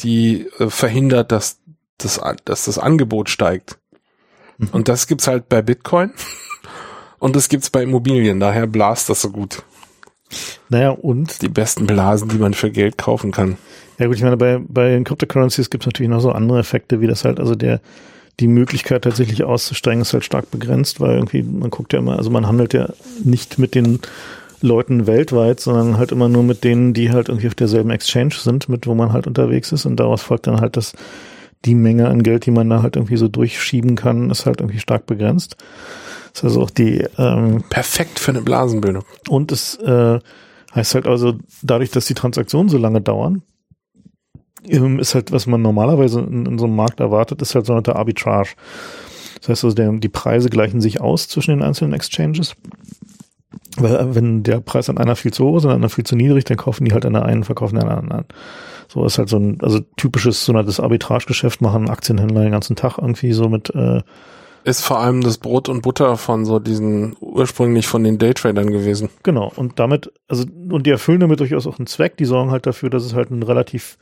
die 0.01 0.47
äh, 0.59 0.71
verhindert, 0.71 1.33
dass 1.33 1.59
das, 1.99 2.21
dass 2.45 2.65
das 2.67 2.79
Angebot 2.79 3.31
steigt. 3.31 3.79
Mhm. 4.59 4.69
Und 4.71 4.89
das 4.89 5.09
gibt's 5.09 5.27
halt 5.27 5.49
bei 5.49 5.61
Bitcoin. 5.61 6.13
Und 7.19 7.35
das 7.35 7.49
gibt's 7.49 7.71
bei 7.71 7.83
Immobilien. 7.83 8.39
Daher 8.39 8.69
blast 8.69 9.09
das 9.09 9.23
so 9.23 9.31
gut. 9.31 9.63
Naja, 10.69 10.91
und 10.91 11.43
Die 11.43 11.49
besten 11.49 11.87
Blasen, 11.87 12.29
die 12.29 12.39
man 12.39 12.55
für 12.55 12.71
Geld 12.71 12.99
kaufen 12.99 13.31
kann. 13.31 13.57
Ja 13.99 14.07
gut, 14.07 14.17
ich 14.17 14.23
meine, 14.23 14.37
bei, 14.37 14.59
bei 14.59 14.91
den 14.91 15.05
Cryptocurrencies 15.05 15.71
gibt 15.71 15.85
es 15.85 15.87
natürlich 15.87 16.11
noch 16.11 16.21
so 16.21 16.33
andere 16.33 16.59
Effekte, 16.59 17.01
wie 17.01 17.07
das 17.07 17.25
halt, 17.25 17.41
also 17.41 17.55
der, 17.55 17.81
die 18.41 18.49
Möglichkeit 18.49 19.03
tatsächlich 19.03 19.45
auszusteigen 19.45 20.03
ist 20.03 20.13
halt 20.13 20.25
stark 20.25 20.51
begrenzt, 20.51 21.01
weil 21.01 21.15
irgendwie, 21.15 21.43
man 21.43 21.71
guckt 21.71 21.93
ja 21.93 22.01
immer, 22.01 22.17
also 22.17 22.31
man 22.31 22.47
handelt 22.47 22.75
ja 22.75 22.89
nicht 23.23 23.59
mit 23.59 23.75
den 23.75 24.01
Leuten 24.61 25.07
weltweit, 25.07 25.61
sondern 25.61 25.99
halt 25.99 26.11
immer 26.11 26.29
nur 26.29 26.43
mit 26.43 26.65
denen, 26.65 26.95
die 26.95 27.11
halt 27.11 27.29
irgendwie 27.29 27.49
auf 27.49 27.55
derselben 27.55 27.91
Exchange 27.91 28.35
sind, 28.35 28.69
mit 28.69 28.87
wo 28.87 28.95
man 28.95 29.13
halt 29.13 29.27
unterwegs 29.27 29.73
ist 29.73 29.87
und 29.87 29.97
daraus 29.97 30.23
folgt 30.23 30.47
dann 30.47 30.61
halt, 30.61 30.77
dass 30.77 30.95
die 31.65 31.75
Menge 31.75 32.09
an 32.09 32.23
Geld, 32.23 32.47
die 32.47 32.51
man 32.51 32.69
da 32.69 32.83
halt 32.83 32.97
irgendwie 32.97 33.17
so 33.17 33.29
durchschieben 33.29 33.95
kann, 33.95 34.31
ist 34.31 34.47
halt 34.47 34.61
irgendwie 34.61 34.81
stark 34.81 35.07
begrenzt. 35.07 35.57
Das 36.33 36.41
ist 36.41 36.45
also 36.45 36.63
auch 36.63 36.71
die, 36.71 37.07
ähm, 37.19 37.63
Perfekt 37.71 38.19
für 38.19 38.33
eine 38.33 38.43
Blasenbildung. 38.43 39.05
und 39.29 39.53
es 39.53 39.77
äh, 39.77 40.19
heißt 40.75 40.95
halt 40.95 41.07
also, 41.07 41.35
dadurch, 41.63 41.91
dass 41.91 42.07
die 42.07 42.15
Transaktionen 42.15 42.69
so 42.69 42.79
lange 42.79 43.01
dauern, 43.01 43.43
ist 44.65 45.15
halt, 45.15 45.33
was 45.33 45.47
man 45.47 45.63
normalerweise 45.63 46.21
in, 46.21 46.47
in 46.47 46.59
so 46.59 46.65
einem 46.65 46.77
Markt 46.77 47.01
erwartet, 47.01 47.43
ist 47.43 47.55
halt 47.55 47.67
so 47.67 47.75
eine 47.75 47.97
Arbitrage. 47.97 48.51
Das 49.41 49.49
heißt 49.49 49.65
also, 49.65 49.75
der, 49.75 49.93
die 49.93 50.09
Preise 50.09 50.49
gleichen 50.49 50.81
sich 50.81 51.01
aus 51.01 51.29
zwischen 51.29 51.51
den 51.51 51.63
einzelnen 51.63 51.93
Exchanges. 51.93 52.55
Weil 53.77 53.95
äh, 53.97 54.15
wenn 54.15 54.43
der 54.43 54.61
Preis 54.61 54.89
an 54.89 54.99
einer 54.99 55.17
viel 55.17 55.33
zu 55.33 55.45
hoch 55.45 55.59
ist 55.59 55.65
und 55.65 55.71
an 55.71 55.77
einer 55.77 55.89
viel 55.89 56.05
zu 56.05 56.17
niedrig, 56.17 56.45
dann 56.45 56.57
kaufen 56.57 56.85
die 56.85 56.93
halt 56.93 57.05
an 57.05 57.13
der 57.13 57.25
einen, 57.25 57.45
verkaufen 57.45 57.79
an 57.79 57.89
der 57.89 57.99
anderen. 57.99 58.25
So 58.89 59.05
ist 59.05 59.19
halt 59.19 59.29
so 59.29 59.39
ein, 59.39 59.59
also 59.61 59.81
typisches 59.97 60.45
so 60.45 60.53
das 60.53 60.81
Arbitragegeschäft 60.81 61.61
machen 61.61 61.91
Aktienhändler 61.91 62.43
den 62.43 62.53
ganzen 62.53 62.77
Tag 62.77 62.99
irgendwie 62.99 63.33
so 63.33 63.49
mit 63.49 63.75
äh, 63.75 64.03
ist 64.65 64.81
vor 64.81 64.99
allem 64.99 65.21
das 65.21 65.37
Brot 65.37 65.69
und 65.69 65.83
Butter 65.83 66.17
von 66.17 66.47
so 66.47 66.59
diesen 66.59 67.15
ursprünglich 67.21 67.87
von 67.87 68.03
den 68.03 68.17
Daytradern 68.17 68.71
gewesen. 68.71 69.11
Genau, 69.23 69.53
und 69.55 69.79
damit, 69.79 70.11
also, 70.27 70.45
und 70.71 70.87
die 70.87 70.91
erfüllen 70.91 71.21
damit 71.21 71.41
durchaus 71.41 71.67
auch 71.67 71.79
einen 71.79 71.87
Zweck, 71.87 72.17
die 72.17 72.25
sorgen 72.25 72.51
halt 72.51 72.67
dafür, 72.67 72.89
dass 72.89 73.05
es 73.05 73.13
halt 73.13 73.31
ein 73.31 73.43
relativ 73.43 73.99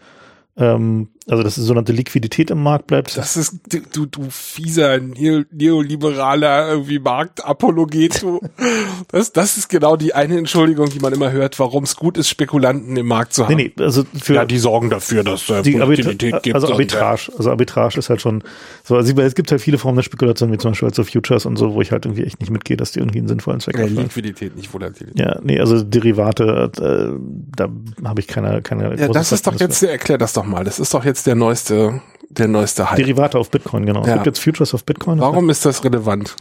ähm, 0.57 1.09
also 1.28 1.42
dass 1.42 1.55
sogenannte 1.55 1.92
Liquidität 1.92 2.50
im 2.50 2.62
Markt 2.62 2.88
bleibt. 2.88 3.16
Das 3.16 3.36
ist, 3.36 3.61
du, 3.92 4.07
du 4.07 4.26
fieser 4.30 4.98
neoliberaler 4.98 6.70
irgendwie 6.70 6.98
Marktapologet. 6.98 8.22
Du. 8.22 8.40
Das, 9.09 9.32
das 9.32 9.57
ist 9.57 9.68
genau 9.68 9.96
die 9.96 10.14
eine 10.14 10.36
Entschuldigung, 10.36 10.90
die 10.90 10.98
man 10.98 11.12
immer 11.12 11.30
hört, 11.30 11.59
warum 11.59 11.84
es 11.84 11.96
gut 11.96 12.18
ist, 12.18 12.28
Spekulanten 12.28 12.96
im 12.96 13.07
Markt 13.07 13.34
zu 13.34 13.44
haben. 13.44 13.55
Nee, 13.55 13.72
nee, 13.76 13.84
also 13.84 14.05
für 14.20 14.34
ja, 14.34 14.44
die 14.44 14.59
sorgen 14.59 14.90
dafür, 14.90 15.22
dass 15.22 15.48
es 15.48 15.62
die 15.62 15.80
Arbitra 15.80 16.12
gibt. 16.12 16.55
Also 16.55 16.72
Arbitrage, 16.72 17.32
also 17.36 17.50
Arbitrage 17.50 17.98
ist 17.98 18.11
halt 18.11 18.20
schon 18.20 18.42
so, 18.82 18.96
also 18.96 19.20
es 19.20 19.34
gibt 19.34 19.50
halt 19.50 19.61
viele 19.61 19.78
Formen 19.78 19.96
der 19.96 20.03
Spekulation, 20.03 20.53
wie 20.53 20.59
zum 20.59 20.72
Beispiel 20.72 20.88
halt 20.88 20.94
so 20.96 21.05
Futures 21.05 21.46
und 21.46 21.57
so, 21.57 21.74
wo 21.74 21.80
ich 21.80 21.92
halt 21.92 22.05
irgendwie 22.05 22.24
echt 22.24 22.40
nicht 22.40 22.50
mitgehe, 22.50 22.76
dass 22.76 22.92
die 22.92 22.98
irgendwie 22.98 23.18
einen 23.18 23.28
sinnvollen 23.28 23.61
Zweck 23.61 23.78
haben. 23.78 23.94
Ja, 23.94 24.03
Liquidität, 24.03 24.57
nicht 24.57 24.72
Volatilität. 24.74 25.18
Ja, 25.18 25.38
nee, 25.42 25.61
also 25.61 25.82
Derivate, 25.82 26.70
äh, 26.78 27.18
da 27.57 27.68
habe 28.05 28.20
ich 28.20 28.26
keine, 28.26 28.61
keine 28.62 28.96
Ja, 28.96 29.09
das 29.09 29.32
ist 29.32 29.46
doch 29.46 29.59
jetzt, 29.59 29.82
erklär 29.82 30.18
das 30.18 30.32
doch 30.32 30.41
mal, 30.45 30.64
das 30.64 30.78
ist 30.78 30.93
doch 30.95 31.05
jetzt 31.05 31.26
der 31.26 31.34
neueste 31.34 32.01
der 32.28 32.49
neueste 32.49 32.90
Hype. 32.90 32.97
Derivate 32.97 33.38
auf 33.38 33.51
Bitcoin, 33.51 33.84
genau. 33.84 34.03
Ja. 34.05 34.09
Es 34.09 34.14
gibt 34.14 34.26
jetzt 34.26 34.38
Futures 34.38 34.72
auf 34.72 34.84
Bitcoin. 34.84 35.20
Warum 35.20 35.51
ist 35.51 35.66
das 35.66 35.84
relevant? 35.84 36.34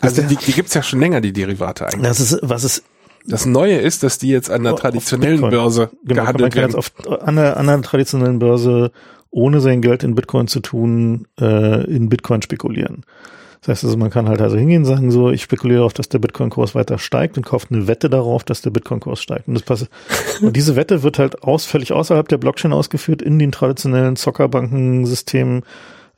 Also 0.00 0.22
die, 0.22 0.36
die 0.36 0.52
gibt's 0.52 0.74
ja 0.74 0.82
schon 0.82 1.00
länger, 1.00 1.20
die 1.20 1.32
Derivate 1.32 1.86
eigentlich. 1.86 2.02
Das 2.02 2.20
ist, 2.20 2.38
was 2.42 2.64
ist 2.64 2.84
das 3.26 3.44
Neue 3.46 3.76
ist, 3.76 4.02
dass 4.02 4.18
die 4.18 4.28
jetzt 4.28 4.50
an 4.50 4.64
der 4.64 4.76
traditionellen 4.76 5.40
Börse 5.40 5.90
genau, 6.04 6.22
gehandelt 6.22 6.40
man 6.40 6.50
kann 6.50 6.58
werden. 6.58 6.76
Jetzt 6.76 7.06
auf, 7.06 7.22
an, 7.22 7.36
der, 7.36 7.56
an 7.56 7.66
der 7.66 7.82
traditionellen 7.82 8.38
Börse 8.38 8.90
ohne 9.30 9.60
sein 9.60 9.82
Geld 9.82 10.02
in 10.02 10.14
Bitcoin 10.14 10.46
zu 10.46 10.60
tun, 10.60 11.26
äh, 11.38 11.84
in 11.84 12.08
Bitcoin 12.08 12.40
spekulieren. 12.40 13.04
Das 13.60 13.68
heißt 13.68 13.84
also, 13.84 13.96
man 13.96 14.10
kann 14.10 14.28
halt 14.28 14.40
also 14.40 14.56
hingehen 14.56 14.82
und 14.82 14.84
sagen 14.84 15.10
so, 15.10 15.30
ich 15.30 15.42
spekuliere 15.42 15.78
darauf, 15.78 15.92
dass 15.92 16.08
der 16.08 16.18
Bitcoin-Kurs 16.18 16.74
weiter 16.74 16.98
steigt 16.98 17.36
und 17.36 17.44
kauft 17.44 17.70
eine 17.70 17.88
Wette 17.88 18.08
darauf, 18.08 18.44
dass 18.44 18.62
der 18.62 18.70
Bitcoin-Kurs 18.70 19.20
steigt. 19.20 19.48
Und 19.48 19.54
das 19.54 19.62
passiert. 19.62 19.90
und 20.42 20.56
diese 20.56 20.76
Wette 20.76 21.02
wird 21.02 21.18
halt 21.18 21.42
aus, 21.42 21.64
völlig 21.64 21.92
außerhalb 21.92 22.28
der 22.28 22.38
Blockchain 22.38 22.72
ausgeführt 22.72 23.22
in 23.22 23.38
den 23.38 23.52
traditionellen 23.52 24.16
Zockerbankensystemen 24.16 25.62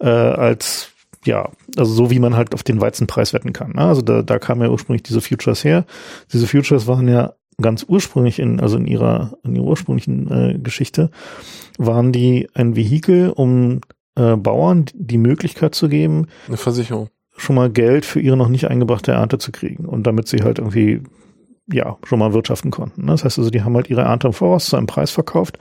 äh, 0.00 0.08
als 0.08 0.90
ja, 1.26 1.50
also 1.76 1.92
so 1.92 2.10
wie 2.10 2.18
man 2.18 2.34
halt 2.34 2.54
auf 2.54 2.62
den 2.62 2.80
Weizenpreis 2.80 3.34
wetten 3.34 3.52
kann. 3.52 3.72
Ne? 3.72 3.82
Also 3.82 4.00
da, 4.00 4.22
da 4.22 4.38
kamen 4.38 4.62
ja 4.62 4.70
ursprünglich 4.70 5.02
diese 5.02 5.20
Futures 5.20 5.64
her. 5.64 5.84
Diese 6.32 6.46
Futures 6.46 6.86
waren 6.86 7.08
ja 7.08 7.34
ganz 7.60 7.84
ursprünglich 7.86 8.38
in, 8.38 8.58
also 8.58 8.78
in 8.78 8.86
ihrer, 8.86 9.36
in 9.44 9.54
ihrer 9.54 9.66
ursprünglichen 9.66 10.30
äh, 10.30 10.58
Geschichte, 10.58 11.10
waren 11.78 12.12
die 12.12 12.48
ein 12.54 12.74
Vehikel, 12.74 13.30
um 13.30 13.80
äh, 14.16 14.36
Bauern 14.36 14.86
die 14.94 15.18
Möglichkeit 15.18 15.74
zu 15.74 15.88
geben, 15.88 16.26
eine 16.48 16.56
Versicherung 16.56 17.10
schon 17.40 17.56
mal 17.56 17.70
Geld 17.70 18.04
für 18.04 18.20
ihre 18.20 18.36
noch 18.36 18.48
nicht 18.48 18.68
eingebrachte 18.68 19.12
Ernte 19.12 19.38
zu 19.38 19.52
kriegen 19.52 19.86
und 19.86 20.06
damit 20.06 20.28
sie 20.28 20.42
halt 20.42 20.58
irgendwie 20.58 21.02
ja 21.72 21.96
schon 22.04 22.18
mal 22.18 22.32
wirtschaften 22.32 22.70
konnten. 22.70 23.06
Das 23.06 23.24
heißt 23.24 23.38
also, 23.38 23.50
die 23.50 23.62
haben 23.62 23.74
halt 23.76 23.88
ihre 23.90 24.02
Ernte 24.02 24.28
im 24.28 24.32
Voraus 24.32 24.66
zu 24.66 24.76
einem 24.76 24.86
Preis 24.86 25.10
verkauft 25.10 25.58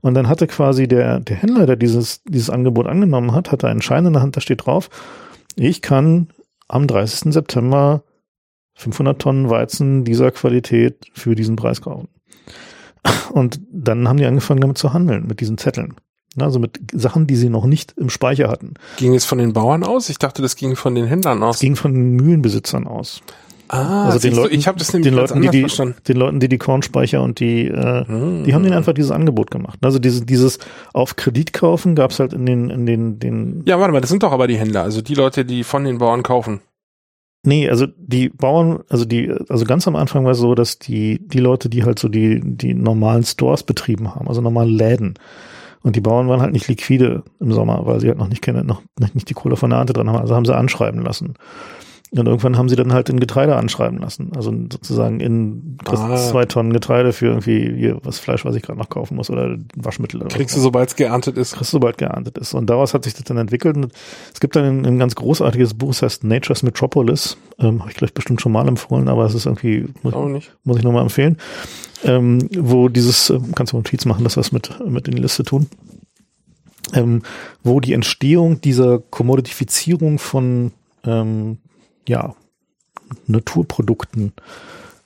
und 0.00 0.14
dann 0.14 0.28
hatte 0.28 0.46
quasi 0.46 0.88
der 0.88 1.20
der 1.20 1.36
Händler, 1.36 1.66
der 1.66 1.76
dieses 1.76 2.22
dieses 2.24 2.50
Angebot 2.50 2.86
angenommen 2.86 3.32
hat, 3.32 3.52
hatte 3.52 3.68
einen 3.68 3.82
Schein 3.82 4.06
in 4.06 4.12
der 4.12 4.22
Hand, 4.22 4.36
da 4.36 4.40
steht 4.40 4.66
drauf, 4.66 4.90
ich 5.56 5.82
kann 5.82 6.28
am 6.68 6.86
30. 6.86 7.32
September 7.32 8.02
500 8.74 9.20
Tonnen 9.20 9.50
Weizen 9.50 10.04
dieser 10.04 10.30
Qualität 10.30 11.06
für 11.14 11.34
diesen 11.34 11.56
Preis 11.56 11.80
kaufen. 11.80 12.08
Und 13.32 13.60
dann 13.70 14.08
haben 14.08 14.18
die 14.18 14.26
angefangen 14.26 14.60
damit 14.60 14.78
zu 14.78 14.92
handeln, 14.92 15.26
mit 15.26 15.40
diesen 15.40 15.58
Zetteln. 15.58 15.94
Also 16.38 16.58
mit 16.58 16.78
Sachen, 16.92 17.26
die 17.26 17.36
sie 17.36 17.48
noch 17.48 17.66
nicht 17.66 17.94
im 17.96 18.10
Speicher 18.10 18.48
hatten. 18.48 18.74
Ging 18.98 19.14
es 19.14 19.24
von 19.24 19.38
den 19.38 19.52
Bauern 19.52 19.84
aus? 19.84 20.08
Ich 20.08 20.18
dachte, 20.18 20.42
das 20.42 20.56
ging 20.56 20.76
von 20.76 20.94
den 20.94 21.06
Händlern 21.06 21.42
aus. 21.42 21.56
Es 21.56 21.60
ging 21.60 21.76
von 21.76 21.92
den 21.92 22.10
Mühlenbesitzern 22.10 22.86
aus. 22.86 23.22
Ah, 23.68 24.06
also 24.06 24.20
den 24.20 24.36
Leuten, 24.36 24.54
ich 24.54 24.68
habe 24.68 24.78
das 24.78 24.92
nämlich 24.92 25.10
den 25.10 25.16
Leuten, 25.16 25.42
die, 25.42 25.48
die 25.48 25.60
verstanden. 25.60 25.96
den 26.06 26.16
Leuten, 26.16 26.40
die 26.40 26.48
die 26.48 26.58
Kornspeicher 26.58 27.20
und 27.20 27.40
die, 27.40 27.66
äh, 27.66 28.06
hm. 28.06 28.44
die 28.44 28.54
haben 28.54 28.62
denen 28.62 28.76
einfach 28.76 28.92
dieses 28.92 29.10
Angebot 29.10 29.50
gemacht. 29.50 29.78
Also 29.82 29.98
dieses, 29.98 30.24
dieses 30.24 30.60
auf 30.92 31.16
Kredit 31.16 31.52
kaufen 31.52 31.96
gab's 31.96 32.20
halt 32.20 32.32
in 32.32 32.46
den, 32.46 32.70
in 32.70 32.86
den, 32.86 33.18
den. 33.18 33.64
Ja, 33.66 33.80
warte 33.80 33.92
mal, 33.92 34.00
das 34.00 34.10
sind 34.10 34.22
doch 34.22 34.32
aber 34.32 34.46
die 34.46 34.56
Händler, 34.56 34.82
also 34.82 35.02
die 35.02 35.14
Leute, 35.14 35.44
die 35.44 35.64
von 35.64 35.82
den 35.82 35.98
Bauern 35.98 36.22
kaufen. 36.22 36.60
Nee, 37.42 37.68
also 37.68 37.86
die 37.96 38.28
Bauern, 38.28 38.80
also 38.88 39.04
die, 39.04 39.32
also 39.48 39.64
ganz 39.64 39.86
am 39.86 39.94
Anfang 39.94 40.24
war 40.24 40.32
es 40.32 40.38
so, 40.38 40.54
dass 40.54 40.78
die, 40.78 41.20
die 41.26 41.38
Leute, 41.38 41.68
die 41.68 41.84
halt 41.84 41.98
so 41.98 42.08
die, 42.08 42.40
die 42.42 42.74
normalen 42.74 43.22
Stores 43.22 43.62
betrieben 43.62 44.14
haben, 44.14 44.26
also 44.28 44.40
normale 44.40 44.70
Läden, 44.70 45.14
und 45.86 45.94
die 45.94 46.00
Bauern 46.00 46.28
waren 46.28 46.40
halt 46.40 46.52
nicht 46.52 46.66
liquide 46.66 47.22
im 47.38 47.52
Sommer, 47.52 47.86
weil 47.86 48.00
sie 48.00 48.08
halt 48.08 48.18
noch 48.18 48.26
nicht, 48.26 48.44
noch 48.44 48.82
nicht 49.14 49.30
die 49.30 49.34
Kohle 49.34 49.54
von 49.54 49.70
der 49.70 49.78
Ernte 49.78 49.92
dran 49.92 50.08
haben. 50.08 50.18
Also 50.18 50.34
haben 50.34 50.44
sie 50.44 50.52
anschreiben 50.52 51.00
lassen. 51.00 51.34
Und 52.12 52.26
irgendwann 52.26 52.56
haben 52.56 52.68
sie 52.68 52.76
dann 52.76 52.92
halt 52.92 53.08
in 53.08 53.18
Getreide 53.18 53.56
anschreiben 53.56 53.98
lassen. 53.98 54.30
Also 54.36 54.52
sozusagen 54.52 55.18
in 55.18 55.76
ah. 55.86 56.16
zwei 56.16 56.44
Tonnen 56.44 56.72
Getreide 56.72 57.12
für 57.12 57.26
irgendwie 57.26 57.74
hier, 57.76 57.98
was 58.04 58.20
Fleisch, 58.20 58.44
was 58.44 58.54
ich 58.54 58.62
gerade 58.62 58.78
noch 58.78 58.88
kaufen 58.88 59.16
muss 59.16 59.28
oder 59.28 59.58
Waschmittel. 59.74 60.20
Oder 60.20 60.28
Kriegst 60.28 60.56
du, 60.56 60.60
sobald 60.60 60.90
es 60.90 60.96
geerntet 60.96 61.36
ist. 61.36 61.54
Kriegst 61.54 61.72
du, 61.72 61.76
sobald 61.76 61.98
geerntet 61.98 62.38
ist. 62.38 62.54
Und 62.54 62.70
daraus 62.70 62.94
hat 62.94 63.04
sich 63.04 63.14
das 63.14 63.24
dann 63.24 63.38
entwickelt. 63.38 63.76
Und 63.76 63.92
es 64.32 64.38
gibt 64.38 64.54
dann 64.54 64.64
ein, 64.64 64.86
ein 64.86 64.98
ganz 65.00 65.16
großartiges 65.16 65.74
Buch, 65.74 65.88
das 65.88 66.02
heißt 66.02 66.24
Nature's 66.24 66.62
Metropolis. 66.62 67.38
Ähm, 67.58 67.80
Habe 67.80 67.90
ich 67.90 67.96
gleich 67.96 68.14
bestimmt 68.14 68.40
schon 68.40 68.52
mal 68.52 68.68
empfohlen, 68.68 69.08
aber 69.08 69.24
es 69.24 69.34
ist 69.34 69.46
irgendwie, 69.46 69.86
muss, 70.02 70.14
muss 70.62 70.76
ich 70.76 70.84
nochmal 70.84 71.02
empfehlen. 71.02 71.38
Ähm, 72.04 72.48
wo 72.56 72.88
dieses, 72.88 73.30
äh, 73.30 73.40
kannst 73.56 73.72
du 73.72 73.78
mal 73.78 73.82
Tweets 73.82 74.04
machen, 74.04 74.22
das 74.22 74.36
was 74.36 74.52
mit, 74.52 74.78
mit 74.88 75.08
in 75.08 75.16
die 75.16 75.22
Liste 75.22 75.42
tun. 75.42 75.66
Ähm, 76.94 77.22
wo 77.64 77.80
die 77.80 77.94
Entstehung 77.94 78.60
dieser 78.60 79.00
Kommoditifizierung 79.00 80.20
von 80.20 80.70
ähm, 81.04 81.58
ja, 82.08 82.34
Naturprodukten 83.26 84.32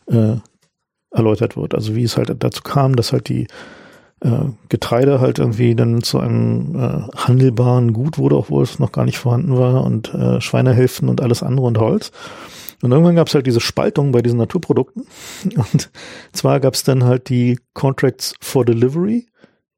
äh, 0.06 0.36
erläutert 1.10 1.56
wird. 1.56 1.74
Also 1.74 1.94
wie 1.94 2.04
es 2.04 2.16
halt 2.16 2.34
dazu 2.38 2.62
kam, 2.62 2.96
dass 2.96 3.12
halt 3.12 3.28
die 3.28 3.46
äh, 4.20 4.46
Getreide 4.68 5.20
halt 5.20 5.38
irgendwie 5.38 5.74
dann 5.74 6.02
zu 6.02 6.18
einem 6.18 6.74
äh, 6.76 7.16
handelbaren 7.16 7.92
Gut 7.92 8.18
wurde, 8.18 8.36
obwohl 8.36 8.62
es 8.62 8.78
noch 8.78 8.92
gar 8.92 9.04
nicht 9.04 9.18
vorhanden 9.18 9.56
war 9.56 9.84
und 9.84 10.14
äh, 10.14 10.40
Schweinehälften 10.40 11.08
und 11.08 11.20
alles 11.20 11.42
andere 11.42 11.66
und 11.66 11.78
Holz. 11.78 12.12
Und 12.82 12.92
irgendwann 12.92 13.16
gab 13.16 13.28
es 13.28 13.34
halt 13.34 13.46
diese 13.46 13.60
Spaltung 13.60 14.12
bei 14.12 14.22
diesen 14.22 14.38
Naturprodukten. 14.38 15.06
Und 15.72 15.90
zwar 16.32 16.60
gab 16.60 16.74
es 16.74 16.82
dann 16.82 17.04
halt 17.04 17.28
die 17.28 17.58
Contracts 17.74 18.34
for 18.40 18.64
Delivery. 18.64 19.26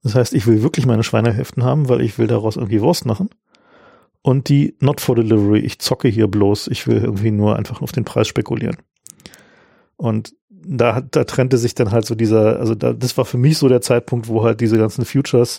Das 0.04 0.14
heißt, 0.14 0.34
ich 0.34 0.46
will 0.46 0.62
wirklich 0.62 0.86
meine 0.86 1.02
Schweinehälften 1.02 1.64
haben, 1.64 1.88
weil 1.88 2.00
ich 2.00 2.18
will 2.18 2.26
daraus 2.26 2.56
irgendwie 2.56 2.80
Wurst 2.80 3.06
machen 3.06 3.28
und 4.22 4.48
die 4.48 4.76
Not 4.80 5.00
for 5.00 5.16
Delivery. 5.16 5.60
Ich 5.60 5.78
zocke 5.80 6.08
hier 6.08 6.28
bloß. 6.28 6.68
Ich 6.68 6.86
will 6.86 6.98
irgendwie 6.98 7.30
nur 7.30 7.56
einfach 7.56 7.82
auf 7.82 7.92
den 7.92 8.04
Preis 8.04 8.28
spekulieren. 8.28 8.76
Und 9.96 10.34
da, 10.48 11.00
da 11.00 11.24
trennte 11.24 11.58
sich 11.58 11.74
dann 11.74 11.90
halt 11.90 12.06
so 12.06 12.14
dieser, 12.14 12.58
also 12.58 12.74
da, 12.74 12.92
das 12.92 13.16
war 13.18 13.24
für 13.24 13.38
mich 13.38 13.58
so 13.58 13.68
der 13.68 13.80
Zeitpunkt, 13.80 14.28
wo 14.28 14.44
halt 14.44 14.60
diese 14.60 14.78
ganzen 14.78 15.04
Futures 15.04 15.58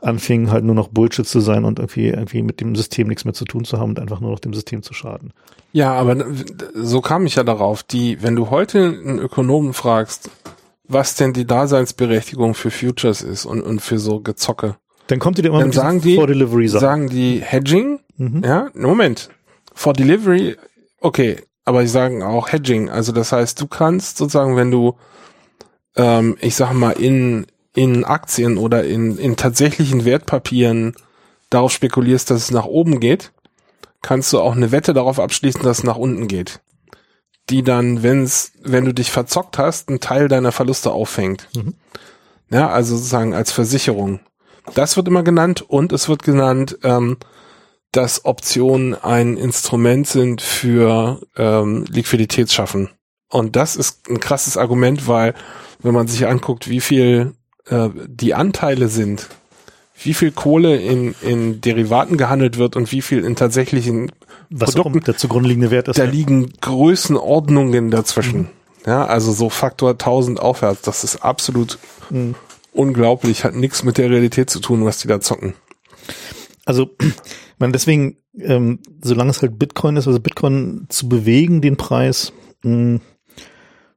anfingen 0.00 0.50
halt 0.50 0.64
nur 0.64 0.74
noch 0.74 0.88
Bullshit 0.88 1.26
zu 1.26 1.40
sein 1.40 1.64
und 1.64 1.78
irgendwie, 1.78 2.08
irgendwie 2.08 2.42
mit 2.42 2.60
dem 2.60 2.74
System 2.74 3.08
nichts 3.08 3.24
mehr 3.24 3.32
zu 3.32 3.44
tun 3.44 3.64
zu 3.64 3.78
haben 3.78 3.90
und 3.90 4.00
einfach 4.00 4.20
nur 4.20 4.30
noch 4.30 4.40
dem 4.40 4.52
System 4.52 4.82
zu 4.82 4.92
schaden. 4.92 5.32
Ja, 5.72 5.94
aber 5.94 6.26
so 6.74 7.00
kam 7.00 7.26
ich 7.26 7.36
ja 7.36 7.42
darauf, 7.42 7.82
die, 7.82 8.22
wenn 8.22 8.36
du 8.36 8.50
heute 8.50 8.84
einen 8.84 9.18
Ökonomen 9.18 9.72
fragst, 9.72 10.30
was 10.86 11.14
denn 11.14 11.32
die 11.32 11.46
Daseinsberechtigung 11.46 12.54
für 12.54 12.70
Futures 12.70 13.22
ist 13.22 13.46
und, 13.46 13.62
und 13.62 13.80
für 13.80 13.98
so 13.98 14.20
Gezocke, 14.20 14.76
dann 15.06 15.18
kommt 15.18 15.38
ihr 15.38 15.44
immer 15.44 15.58
dann 15.58 15.68
mit 15.68 15.74
sagen 15.74 16.00
die, 16.00 16.16
For 16.16 16.26
Delivery 16.26 16.68
Sachen. 16.68 16.80
sagen 16.80 17.08
die 17.08 17.40
Hedging, 17.40 18.00
mhm. 18.16 18.42
ja, 18.44 18.70
Moment, 18.74 19.30
For 19.74 19.92
Delivery, 19.92 20.56
okay, 21.00 21.38
aber 21.64 21.82
die 21.82 21.88
sagen 21.88 22.22
auch 22.22 22.52
Hedging, 22.52 22.90
also 22.90 23.12
das 23.12 23.32
heißt, 23.32 23.60
du 23.60 23.66
kannst 23.66 24.16
sozusagen, 24.18 24.56
wenn 24.56 24.70
du, 24.70 24.96
ähm, 25.96 26.36
ich 26.40 26.54
sag 26.54 26.72
mal, 26.72 26.92
in, 26.92 27.46
in 27.74 28.04
Aktien 28.04 28.58
oder 28.58 28.84
in, 28.84 29.18
in 29.18 29.36
tatsächlichen 29.36 30.04
Wertpapieren 30.04 30.94
darauf 31.50 31.72
spekulierst, 31.72 32.30
dass 32.30 32.42
es 32.42 32.50
nach 32.50 32.66
oben 32.66 33.00
geht, 33.00 33.32
kannst 34.02 34.32
du 34.32 34.40
auch 34.40 34.54
eine 34.54 34.70
Wette 34.72 34.92
darauf 34.92 35.18
abschließen, 35.18 35.62
dass 35.62 35.78
es 35.78 35.84
nach 35.84 35.96
unten 35.96 36.28
geht. 36.28 36.60
Die 37.50 37.62
dann, 37.62 38.02
wenn's, 38.02 38.52
wenn 38.62 38.84
du 38.84 38.94
dich 38.94 39.10
verzockt 39.10 39.58
hast, 39.58 39.88
einen 39.88 40.00
Teil 40.00 40.28
deiner 40.28 40.52
Verluste 40.52 40.92
auffängt. 40.92 41.48
Mhm. 41.54 41.74
Ja, 42.50 42.70
also 42.70 42.96
sozusagen 42.96 43.34
als 43.34 43.50
Versicherung. 43.52 44.20
Das 44.72 44.96
wird 44.96 45.08
immer 45.08 45.22
genannt 45.22 45.62
und 45.62 45.92
es 45.92 46.08
wird 46.08 46.22
genannt, 46.22 46.78
ähm, 46.82 47.18
dass 47.92 48.24
Optionen 48.24 48.94
ein 48.94 49.36
Instrument 49.36 50.06
sind 50.06 50.42
für 50.42 51.20
ähm, 51.36 51.84
Liquiditätsschaffen. 51.88 52.90
Und 53.28 53.56
das 53.56 53.76
ist 53.76 54.08
ein 54.08 54.20
krasses 54.20 54.56
Argument, 54.56 55.06
weil 55.06 55.34
wenn 55.80 55.94
man 55.94 56.08
sich 56.08 56.26
anguckt, 56.26 56.68
wie 56.68 56.80
viel 56.80 57.34
äh, 57.66 57.88
die 58.06 58.34
Anteile 58.34 58.88
sind, 58.88 59.28
wie 60.02 60.14
viel 60.14 60.32
Kohle 60.32 60.76
in, 60.76 61.14
in 61.22 61.60
Derivaten 61.60 62.16
gehandelt 62.16 62.58
wird 62.58 62.74
und 62.74 62.90
wie 62.90 63.02
viel 63.02 63.24
in 63.24 63.36
tatsächlichen 63.36 64.10
Was 64.50 64.72
Produkten, 64.72 65.04
der 65.04 65.16
zugrunde 65.16 65.48
liegende 65.48 65.70
Wert 65.70 65.88
ist. 65.88 65.98
Da 65.98 66.04
ja. 66.04 66.10
liegen 66.10 66.52
Größenordnungen 66.60 67.90
dazwischen. 67.90 68.40
Mhm. 68.40 68.48
Ja, 68.86 69.04
also 69.06 69.32
so 69.32 69.50
Faktor 69.50 69.90
1000 69.92 70.40
aufwärts. 70.40 70.82
Das 70.82 71.04
ist 71.04 71.22
absolut 71.22 71.78
mhm 72.10 72.34
unglaublich, 72.74 73.44
hat 73.44 73.54
nichts 73.54 73.84
mit 73.84 73.98
der 73.98 74.10
Realität 74.10 74.50
zu 74.50 74.60
tun, 74.60 74.84
was 74.84 74.98
die 74.98 75.08
da 75.08 75.20
zocken. 75.20 75.54
Also, 76.64 76.90
man 77.58 77.72
deswegen, 77.72 78.18
ähm, 78.38 78.80
solange 79.02 79.30
es 79.30 79.42
halt 79.42 79.58
Bitcoin 79.58 79.96
ist, 79.96 80.06
also 80.06 80.20
Bitcoin 80.20 80.86
zu 80.88 81.08
bewegen, 81.08 81.60
den 81.60 81.76
Preis, 81.76 82.32
mh, 82.62 82.70
hm, 82.72 83.00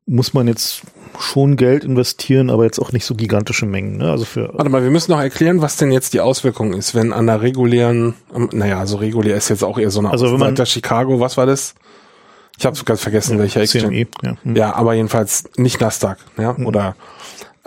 muss 0.09 0.33
man 0.33 0.47
jetzt 0.47 0.83
schon 1.19 1.57
Geld 1.57 1.83
investieren, 1.83 2.49
aber 2.49 2.63
jetzt 2.63 2.79
auch 2.79 2.93
nicht 2.93 3.05
so 3.05 3.13
gigantische 3.13 3.65
Mengen. 3.65 3.97
Ne? 3.97 4.09
Also 4.09 4.23
für 4.23 4.53
Warte 4.53 4.69
mal, 4.69 4.83
wir 4.83 4.89
müssen 4.89 5.11
noch 5.11 5.19
erklären, 5.19 5.61
was 5.61 5.75
denn 5.75 5.91
jetzt 5.91 6.13
die 6.13 6.21
Auswirkung 6.21 6.73
ist, 6.73 6.95
wenn 6.95 7.11
an 7.11 7.27
der 7.27 7.41
regulären, 7.41 8.13
ähm, 8.33 8.49
naja, 8.53 8.79
also 8.79 8.97
regulär 8.97 9.35
ist 9.35 9.49
jetzt 9.49 9.63
auch 9.63 9.77
eher 9.77 9.91
so 9.91 9.99
eine 9.99 10.11
Also 10.11 10.31
wenn 10.31 10.39
man- 10.39 10.65
Chicago, 10.65 11.19
was 11.19 11.35
war 11.35 11.45
das? 11.45 11.75
Ich 12.57 12.65
habe 12.65 12.77
ganz 12.85 13.01
vergessen, 13.01 13.37
welcher 13.37 13.61
Exchange. 13.61 13.89
CME. 13.89 14.07
Ja. 14.23 14.37
Hm. 14.43 14.55
Ja, 14.55 14.75
aber 14.75 14.93
jedenfalls 14.93 15.49
nicht 15.57 15.79
Nasdaq, 15.79 16.17
ja, 16.37 16.55
oder 16.55 16.95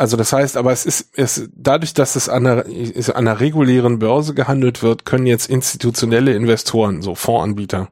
also 0.00 0.16
das 0.16 0.32
heißt, 0.32 0.56
aber 0.56 0.72
es 0.72 0.86
ist, 0.86 1.10
es 1.12 1.50
dadurch, 1.54 1.92
dass 1.92 2.16
es 2.16 2.30
an 2.30 2.46
einer, 2.46 2.64
ist 2.64 3.10
an 3.10 3.28
einer 3.28 3.38
regulären 3.38 3.98
Börse 3.98 4.32
gehandelt 4.32 4.82
wird, 4.82 5.04
können 5.04 5.26
jetzt 5.26 5.50
institutionelle 5.50 6.32
Investoren, 6.32 7.02
so 7.02 7.14
Fondsanbieter, 7.14 7.90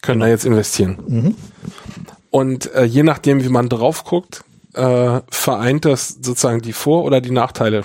können 0.00 0.20
da 0.20 0.26
jetzt 0.26 0.46
investieren. 0.46 0.98
Mhm. 1.06 1.34
Und 2.30 2.72
äh, 2.72 2.84
je 2.84 3.02
nachdem, 3.02 3.44
wie 3.44 3.50
man 3.50 3.68
drauf 3.68 4.04
guckt, 4.04 4.42
äh, 4.72 5.20
vereint 5.30 5.84
das 5.84 6.08
sozusagen 6.08 6.62
die 6.62 6.72
Vor- 6.72 7.04
oder 7.04 7.20
die 7.20 7.30
Nachteile. 7.30 7.84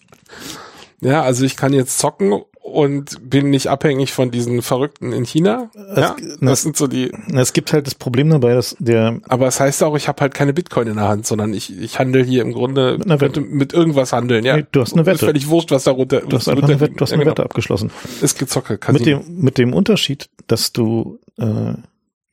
ja, 1.00 1.22
also 1.22 1.46
ich 1.46 1.56
kann 1.56 1.72
jetzt 1.72 1.98
zocken 1.98 2.42
und 2.64 3.28
bin 3.28 3.50
nicht 3.50 3.66
abhängig 3.66 4.12
von 4.14 4.30
diesen 4.30 4.62
Verrückten 4.62 5.12
in 5.12 5.24
China. 5.26 5.70
Ja, 5.96 6.16
das 6.40 6.62
sind 6.62 6.78
so 6.78 6.86
die. 6.86 7.12
Es 7.34 7.52
gibt 7.52 7.74
halt 7.74 7.86
das 7.86 7.94
Problem 7.94 8.30
dabei, 8.30 8.54
dass 8.54 8.74
der 8.78 9.20
Aber 9.28 9.46
es 9.46 9.60
heißt 9.60 9.82
auch, 9.82 9.94
ich 9.96 10.08
habe 10.08 10.22
halt 10.22 10.32
keine 10.32 10.54
Bitcoin 10.54 10.88
in 10.88 10.96
der 10.96 11.06
Hand, 11.06 11.26
sondern 11.26 11.52
ich, 11.52 11.78
ich 11.78 11.98
handel 11.98 12.24
hier 12.24 12.40
im 12.40 12.52
Grunde 12.52 12.96
Mit 12.96 13.06
einer 13.06 13.20
Wette. 13.20 13.42
mit, 13.42 13.74
irgendwas 13.74 14.14
handeln. 14.14 14.44
Ja, 14.46 14.56
Nee, 14.56 14.64
du 14.72 14.80
hast 14.80 14.94
eine 14.94 15.02
Ist 15.02 15.06
Wette. 15.06 15.26
völlig 15.26 15.48
wurscht, 15.48 15.70
was 15.72 15.84
darunter. 15.84 16.22
du 16.22 16.36
hast 16.36 16.48
einfach 16.48 16.66
eine 16.66 16.80
Wette, 16.80 16.94
du 16.94 17.00
hast 17.02 17.12
eine 17.12 17.26
Wette 17.26 17.44
abgeschlossen. 17.44 17.90
Ist 18.22 18.38
gezocke. 18.38 18.80
Mit 18.92 19.04
dem, 19.04 19.20
mit 19.28 19.58
dem 19.58 19.74
Unterschied, 19.74 20.30
dass 20.46 20.72
du 20.72 21.20
äh, 21.38 21.74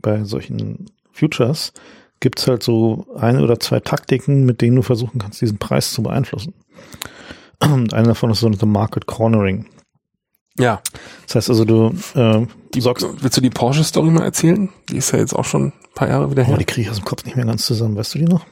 bei 0.02 0.24
solchen 0.24 0.86
Futures 1.12 1.74
gibt's 2.22 2.48
halt 2.48 2.64
so 2.64 3.06
eine 3.18 3.44
oder 3.44 3.60
zwei 3.60 3.82
Taktiken, 3.82 4.46
mit 4.46 4.62
denen 4.62 4.78
du 4.78 4.82
versuchen 4.82 5.20
kannst, 5.20 5.42
diesen 5.42 5.58
Preis 5.58 5.92
zu 5.92 6.02
beeinflussen. 6.04 6.54
Und 7.60 7.94
eine 7.94 8.08
davon 8.08 8.32
ist 8.32 8.40
so 8.40 8.48
ein 8.48 8.58
Market 8.72 9.08
Cornering. 9.08 9.66
Ja. 10.62 10.82
Das 11.28 11.36
heißt 11.36 11.49
also, 11.49 11.66
du 11.66 11.93
äh, 12.16 12.45
Die, 12.74 12.82
sorgst, 12.82 13.05
willst 13.22 13.38
du 13.38 13.41
die 13.41 13.49
Porsche-Story 13.49 14.09
mal 14.12 14.24
erzählen? 14.24 14.70
Die 14.89 14.97
ist 14.97 15.12
ja 15.12 15.20
jetzt 15.20 15.34
auch 15.34 15.45
schon 15.45 15.68
ein 15.68 15.74
paar 15.95 16.07
Jahre 16.09 16.32
wieder 16.32 16.43
oh, 16.43 16.47
her. 16.47 16.57
die 16.57 16.66
kriege 16.66 16.82
ich 16.84 16.89
aus 16.89 16.97
dem 16.97 17.05
Kopf 17.05 17.26
nicht 17.26 17.36
mehr 17.36 17.45
ganz 17.45 17.66
zusammen. 17.66 17.95
Weißt 17.95 18.14
du 18.16 18.20
die 18.20 18.26
noch? 18.26 18.45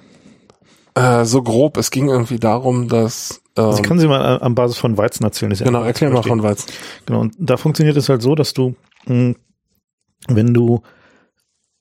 Äh, 0.96 1.26
so 1.26 1.42
grob. 1.42 1.78
Es 1.78 1.92
ging 1.92 2.10
irgendwie 2.10 2.40
darum, 2.40 2.88
dass. 2.88 3.42
Ähm, 3.56 3.66
Also 3.66 3.82
ich 3.82 3.88
kann 3.88 4.00
sie 4.00 4.08
mal 4.08 4.38
äh, 4.38 4.42
an 4.42 4.56
Basis 4.56 4.78
von 4.78 4.98
Weizen 4.98 5.24
erzählen. 5.24 5.52
ja 5.54 5.66
genau, 5.66 5.84
erklär 5.84 6.10
mal 6.10 6.24
von 6.24 6.44
Weizen. 6.44 6.70
Genau, 7.06 7.22
und 7.22 7.36
da 7.38 7.58
funktioniert 7.58 7.96
es 7.98 8.10
halt 8.10 8.22
so, 8.22 8.36
dass 8.36 8.54
du, 8.54 8.76
mh, 9.06 9.36
wenn 10.28 10.54
du 10.54 10.82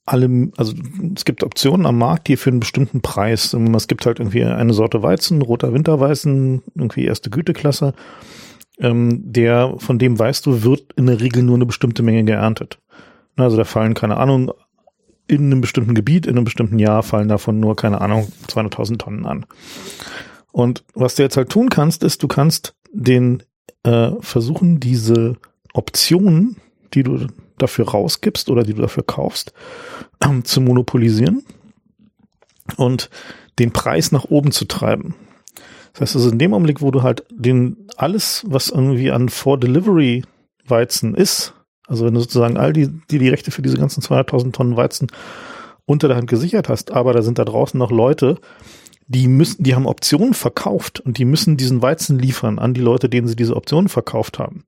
alle, 0.09 0.51
also 0.57 0.72
es 1.14 1.24
gibt 1.24 1.43
Optionen 1.45 1.85
am 1.85 1.99
Markt, 1.99 2.29
die 2.29 2.37
für 2.37 2.51
einen 2.51 2.61
bestimmten 2.61 3.03
Preis, 3.03 3.53
es 3.53 3.89
gibt 3.89 4.07
halt 4.07 4.20
irgendwie 4.20 4.43
eine 4.43 4.72
Sorte 4.72 5.03
Weizen, 5.03 5.43
roter 5.43 5.74
Winterweizen, 5.74 6.62
irgendwie 6.74 7.05
erste 7.05 7.29
Güteklasse, 7.29 7.93
ähm, 8.81 9.20
der, 9.33 9.74
von 9.79 9.99
dem 9.99 10.18
weißt 10.18 10.47
du, 10.47 10.62
wird 10.62 10.93
in 10.95 11.07
der 11.07 11.20
Regel 11.20 11.43
nur 11.43 11.57
eine 11.57 11.66
bestimmte 11.66 12.03
Menge 12.03 12.24
geerntet. 12.24 12.79
Na, 13.37 13.45
Also 13.45 13.57
da 13.57 13.64
fallen, 13.64 13.95
keine 13.95 14.16
Ahnung, 14.16 14.53
in 15.26 15.47
einem 15.47 15.61
bestimmten 15.61 15.95
Gebiet, 15.95 16.26
in 16.26 16.37
einem 16.37 16.45
bestimmten 16.45 16.79
Jahr 16.79 17.03
fallen 17.03 17.29
davon 17.29 17.61
nur, 17.61 17.76
keine 17.76 18.01
Ahnung, 18.01 18.33
200.000 18.49 18.99
Tonnen 18.99 19.26
an. 19.26 19.47
Und 20.53 20.85
was 20.95 21.14
du 21.14 21.22
jetzt 21.22 21.37
halt 21.37 21.51
tun 21.51 21.68
kannst, 21.68 22.03
ist, 22.03 22.22
du 22.22 22.29
kannst 22.29 22.74
den 22.93 23.43
äh, 23.83 24.11
versuchen, 24.20 24.81
diese 24.81 25.37
Optionen, 25.74 26.57
die 26.95 27.03
du 27.03 27.26
dafür 27.59 27.89
rausgibst 27.89 28.49
oder 28.51 28.62
die 28.62 28.72
du 28.72 28.81
dafür 28.81 29.05
kaufst, 29.05 29.53
ähm, 30.24 30.45
zu 30.45 30.61
monopolisieren 30.61 31.45
und 32.76 33.11
den 33.59 33.72
Preis 33.72 34.12
nach 34.12 34.24
oben 34.24 34.51
zu 34.51 34.64
treiben. 34.64 35.14
Das 35.99 36.11
heißt 36.11 36.17
also, 36.17 36.31
in 36.31 36.39
dem 36.39 36.55
Augenblick, 36.55 36.81
wo 36.81 36.91
du 36.91 37.03
halt 37.03 37.25
den 37.31 37.89
alles, 37.97 38.45
was 38.47 38.69
irgendwie 38.71 39.11
an 39.11 39.29
For-Delivery 39.29 40.23
Weizen 40.65 41.15
ist, 41.15 41.55
also 41.89 42.05
wenn 42.05 42.15
du 42.15 42.21
sozusagen 42.21 42.57
all 42.57 42.73
die, 42.73 42.89
die, 43.11 43.19
die 43.19 43.29
Rechte 43.29 43.51
für 43.51 43.63
diese 43.63 43.79
ganzen 43.79 44.03
200.000 44.03 44.53
Tonnen 44.53 44.77
Weizen 44.77 45.09
unter 45.87 46.07
der 46.07 46.19
Hand 46.19 46.29
gesichert 46.29 46.69
hast, 46.69 46.93
aber 46.93 47.15
da 47.15 47.23
sind 47.23 47.39
da 47.39 47.45
draußen 47.45 47.79
noch 47.79 47.91
Leute, 47.91 48.37
die 49.09 49.27
müssen, 49.27 49.63
die 49.63 49.75
haben 49.75 49.87
Optionen 49.87 50.35
verkauft 50.35 51.01
und 51.01 51.17
die 51.17 51.25
müssen 51.25 51.57
diesen 51.57 51.81
Weizen 51.81 52.19
liefern 52.19 52.59
an 52.59 52.75
die 52.75 52.83
Leute, 52.83 53.09
denen 53.09 53.27
sie 53.27 53.37
diese 53.37 53.57
Optionen 53.57 53.89
verkauft 53.89 54.39
haben. 54.39 54.65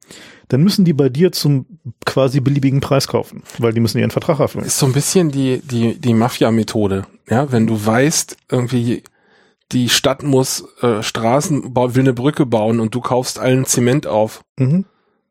Dann 0.48 0.62
müssen 0.62 0.86
die 0.86 0.94
bei 0.94 1.10
dir 1.10 1.30
zum 1.30 1.66
quasi 2.06 2.40
beliebigen 2.40 2.80
Preis 2.80 3.06
kaufen, 3.06 3.42
weil 3.58 3.74
die 3.74 3.80
müssen 3.80 3.98
ihren 3.98 4.10
Vertrag 4.10 4.40
erfüllen. 4.40 4.64
Ist 4.64 4.78
so 4.78 4.86
ein 4.86 4.94
bisschen 4.94 5.30
die, 5.30 5.60
die, 5.60 6.00
die 6.00 6.14
Mafia-Methode. 6.14 7.04
Ja, 7.28 7.52
wenn 7.52 7.66
du 7.66 7.84
weißt, 7.84 8.38
irgendwie, 8.50 9.02
die 9.72 9.88
Stadt 9.88 10.22
muss 10.22 10.64
äh, 10.82 11.02
Straßen, 11.02 11.74
will 11.74 12.00
eine 12.00 12.12
Brücke 12.12 12.46
bauen 12.46 12.80
und 12.80 12.94
du 12.94 13.00
kaufst 13.00 13.38
allen 13.38 13.64
Zement 13.64 14.06
auf. 14.06 14.42
Mhm. 14.58 14.84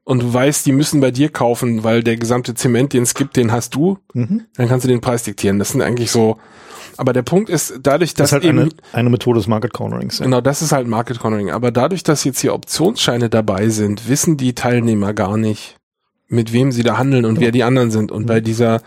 Und 0.03 0.23
du 0.23 0.33
weißt, 0.33 0.65
die 0.65 0.71
müssen 0.71 1.01
bei 1.01 1.11
dir 1.11 1.29
kaufen, 1.29 1.83
weil 1.83 2.03
der 2.03 2.17
gesamte 2.17 2.55
Zement, 2.55 2.93
den 2.93 3.03
es 3.03 3.13
gibt, 3.13 3.35
den 3.37 3.51
hast 3.51 3.75
du. 3.75 3.99
Mhm. 4.13 4.45
Dann 4.55 4.67
kannst 4.67 4.83
du 4.85 4.87
den 4.87 5.01
Preis 5.01 5.23
diktieren. 5.23 5.59
Das 5.59 5.69
sind 5.69 5.81
eigentlich 5.81 6.09
so. 6.09 6.37
Aber 6.97 7.13
der 7.13 7.21
Punkt 7.21 7.49
ist, 7.49 7.79
dadurch, 7.83 8.13
Das 8.15 8.17
dass 8.17 8.27
ist 8.29 8.33
halt 8.33 8.43
eben, 8.43 8.59
eine, 8.59 8.69
eine 8.91 9.09
Methode 9.09 9.39
des 9.39 9.47
Market 9.47 9.71
Cornerings. 9.71 10.19
Ja. 10.19 10.25
Genau, 10.25 10.41
das 10.41 10.61
ist 10.61 10.71
halt 10.71 10.87
Market 10.87 11.19
Cornering. 11.19 11.51
Aber 11.51 11.71
dadurch, 11.71 12.03
dass 12.03 12.23
jetzt 12.23 12.39
hier 12.39 12.53
Optionsscheine 12.55 13.29
dabei 13.29 13.69
sind, 13.69 14.09
wissen 14.09 14.35
die 14.35 14.55
Teilnehmer 14.55 15.13
gar 15.13 15.37
nicht, 15.37 15.77
mit 16.27 16.53
wem 16.53 16.71
sie 16.71 16.83
da 16.83 16.97
handeln 16.97 17.25
und 17.25 17.35
Ja. 17.35 17.41
wer 17.41 17.51
die 17.51 17.63
anderen 17.63 17.91
sind. 17.91 18.11
Und 18.11 18.25
bei 18.25 18.41
dieser, 18.41 18.81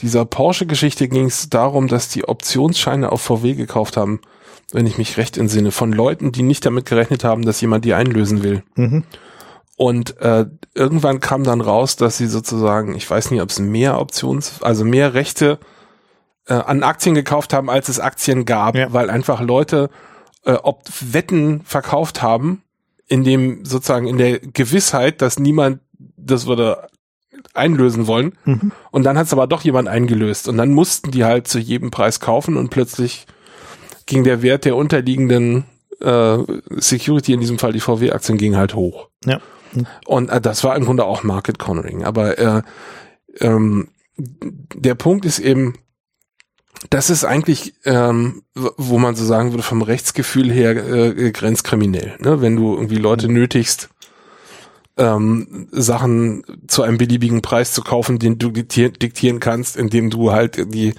dieser 0.00 0.24
Porsche-Geschichte 0.24 1.08
ging 1.08 1.26
es 1.26 1.48
darum, 1.50 1.86
dass 1.88 2.08
die 2.08 2.26
Optionsscheine 2.28 3.12
auf 3.12 3.22
VW 3.22 3.54
gekauft 3.54 3.96
haben, 3.96 4.20
wenn 4.72 4.86
ich 4.86 4.98
mich 4.98 5.16
recht 5.16 5.36
entsinne, 5.38 5.70
von 5.70 5.92
Leuten, 5.92 6.32
die 6.32 6.42
nicht 6.42 6.64
damit 6.66 6.86
gerechnet 6.86 7.24
haben, 7.24 7.44
dass 7.44 7.60
jemand 7.60 7.84
die 7.84 7.94
einlösen 7.94 8.42
will. 8.42 8.62
Mhm. 8.74 9.04
Und 9.76 10.20
äh, 10.20 10.46
irgendwann 10.74 11.20
kam 11.20 11.42
dann 11.44 11.60
raus, 11.60 11.96
dass 11.96 12.16
sie 12.16 12.28
sozusagen, 12.28 12.94
ich 12.94 13.08
weiß 13.08 13.30
nicht, 13.30 13.42
ob 13.42 13.50
es 13.50 13.58
mehr 13.58 14.00
Options, 14.00 14.62
also 14.62 14.84
mehr 14.84 15.14
Rechte 15.14 15.58
äh, 16.46 16.54
an 16.54 16.82
Aktien 16.82 17.14
gekauft 17.14 17.52
haben, 17.52 17.68
als 17.68 17.88
es 17.88 17.98
Aktien 17.98 18.44
gab, 18.44 18.76
Ja. 18.76 18.92
weil 18.92 19.10
einfach 19.10 19.40
Leute 19.40 19.90
äh, 20.44 20.52
ob 20.62 20.82
Wetten 21.00 21.62
verkauft 21.64 22.22
haben, 22.22 22.62
in 23.06 23.24
dem 23.24 23.64
sozusagen 23.64 24.06
in 24.06 24.18
der 24.18 24.38
Gewissheit, 24.38 25.22
dass 25.22 25.38
niemand 25.38 25.80
das 26.16 26.46
würde 26.46 26.88
einlösen 27.52 28.06
wollen. 28.06 28.32
Mhm. 28.44 28.72
Und 28.90 29.04
dann 29.04 29.18
hat 29.18 29.26
es 29.26 29.32
aber 29.32 29.46
doch 29.46 29.62
jemand 29.62 29.88
eingelöst. 29.88 30.48
Und 30.48 30.56
dann 30.56 30.72
mussten 30.72 31.10
die 31.10 31.24
halt 31.24 31.48
zu 31.48 31.58
jedem 31.58 31.90
Preis 31.90 32.20
kaufen 32.20 32.56
und 32.56 32.70
plötzlich 32.70 33.26
ging 34.06 34.24
der 34.24 34.42
Wert 34.42 34.64
der 34.64 34.76
unterliegenden 34.76 35.64
äh, 36.00 36.38
Security, 36.70 37.32
in 37.32 37.40
diesem 37.40 37.58
Fall 37.58 37.72
die 37.72 37.80
VW-Aktien, 37.80 38.38
ging 38.38 38.56
halt 38.56 38.74
hoch. 38.74 39.08
Ja. 39.24 39.40
Und 40.06 40.30
äh, 40.30 40.40
das 40.40 40.64
war 40.64 40.76
im 40.76 40.84
Grunde 40.84 41.04
auch 41.04 41.22
Market 41.22 41.58
Cornering. 41.58 42.04
Aber 42.04 42.38
äh, 42.38 42.62
ähm, 43.40 43.88
der 44.16 44.94
Punkt 44.94 45.24
ist 45.24 45.38
eben, 45.38 45.74
das 46.90 47.10
ist 47.10 47.24
eigentlich, 47.24 47.74
ähm, 47.84 48.42
wo 48.54 48.98
man 48.98 49.14
so 49.14 49.24
sagen 49.24 49.52
würde, 49.52 49.62
vom 49.62 49.82
Rechtsgefühl 49.82 50.50
her 50.52 50.76
äh, 50.76 51.32
grenzkriminell. 51.32 52.16
Ne? 52.18 52.40
Wenn 52.40 52.56
du 52.56 52.74
irgendwie 52.74 52.96
Leute 52.96 53.28
nötigst, 53.28 53.88
ähm, 54.96 55.68
Sachen 55.72 56.44
zu 56.66 56.82
einem 56.82 56.98
beliebigen 56.98 57.42
Preis 57.42 57.72
zu 57.72 57.82
kaufen, 57.82 58.18
den 58.18 58.38
du 58.38 58.48
diktier- 58.48 58.96
diktieren 58.96 59.40
kannst, 59.40 59.76
indem 59.76 60.10
du 60.10 60.30
halt 60.30 60.72
die, 60.72 60.94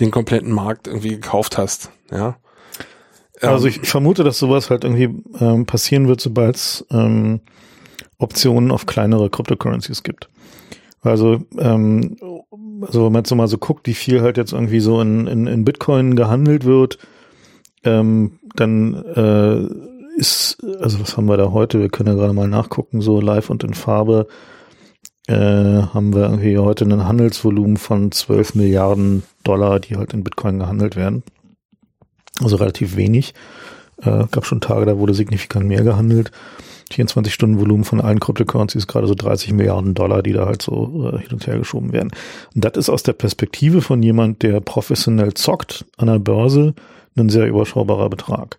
den 0.00 0.10
kompletten 0.10 0.52
Markt 0.52 0.88
irgendwie 0.88 1.10
gekauft 1.10 1.58
hast. 1.58 1.90
Ja. 2.10 2.36
Also 3.40 3.66
Ähm, 3.66 3.70
ich, 3.70 3.82
ich 3.82 3.88
vermute, 3.88 4.24
dass 4.24 4.38
sowas 4.38 4.70
halt 4.70 4.84
irgendwie 4.84 5.22
ähm, 5.40 5.66
passieren 5.66 6.08
wird, 6.08 6.20
sobald 6.20 6.56
es 6.56 6.84
ähm, 6.90 7.40
Optionen 8.18 8.72
auf 8.72 8.86
kleinere 8.86 9.30
Cryptocurrencies 9.30 10.02
gibt. 10.02 10.28
Also, 11.00 11.44
ähm, 11.58 12.16
also 12.80 13.04
wenn 13.04 13.12
man 13.12 13.20
jetzt 13.20 13.28
so 13.28 13.36
mal 13.36 13.46
so 13.46 13.58
guckt, 13.58 13.86
wie 13.86 13.94
viel 13.94 14.20
halt 14.20 14.36
jetzt 14.36 14.52
irgendwie 14.52 14.80
so 14.80 15.00
in, 15.00 15.28
in, 15.28 15.46
in 15.46 15.64
Bitcoin 15.64 16.16
gehandelt 16.16 16.64
wird, 16.64 16.98
ähm, 17.84 18.40
dann 18.56 18.94
äh, 18.94 19.97
ist, 20.18 20.58
also 20.80 21.00
was 21.00 21.16
haben 21.16 21.28
wir 21.28 21.36
da 21.36 21.52
heute? 21.52 21.80
Wir 21.80 21.88
können 21.88 22.08
ja 22.08 22.14
gerade 22.14 22.32
mal 22.32 22.48
nachgucken, 22.48 23.00
so 23.00 23.20
live 23.20 23.50
und 23.50 23.62
in 23.62 23.74
Farbe 23.74 24.26
äh, 25.28 25.34
haben 25.34 26.14
wir 26.14 26.22
irgendwie 26.22 26.58
heute 26.58 26.84
ein 26.84 27.06
Handelsvolumen 27.06 27.76
von 27.76 28.10
12 28.10 28.56
Milliarden 28.56 29.22
Dollar, 29.44 29.78
die 29.78 29.96
halt 29.96 30.12
in 30.12 30.24
Bitcoin 30.24 30.58
gehandelt 30.58 30.96
werden. 30.96 31.22
Also 32.42 32.56
relativ 32.56 32.96
wenig. 32.96 33.34
Äh, 34.02 34.24
gab 34.30 34.44
schon 34.44 34.60
Tage, 34.60 34.86
da 34.86 34.98
wurde 34.98 35.14
signifikant 35.14 35.66
mehr 35.66 35.82
gehandelt. 35.82 36.32
24 36.90 37.32
Stunden 37.32 37.60
Volumen 37.60 37.84
von 37.84 38.00
allen 38.00 38.20
Cryptocurrencies 38.20 38.86
gerade 38.86 39.06
so 39.06 39.14
30 39.14 39.52
Milliarden 39.52 39.94
Dollar, 39.94 40.22
die 40.22 40.32
da 40.32 40.46
halt 40.46 40.62
so 40.62 41.12
äh, 41.12 41.18
hin 41.18 41.32
und 41.32 41.46
her 41.46 41.58
geschoben 41.58 41.92
werden. 41.92 42.10
Und 42.54 42.64
das 42.64 42.72
ist 42.76 42.88
aus 42.88 43.02
der 43.02 43.12
Perspektive 43.12 43.82
von 43.82 44.02
jemand, 44.02 44.42
der 44.42 44.60
professionell 44.60 45.34
zockt 45.34 45.84
an 45.96 46.06
der 46.08 46.18
Börse, 46.18 46.74
ein 47.16 47.28
sehr 47.28 47.46
überschaubarer 47.46 48.08
Betrag. 48.08 48.58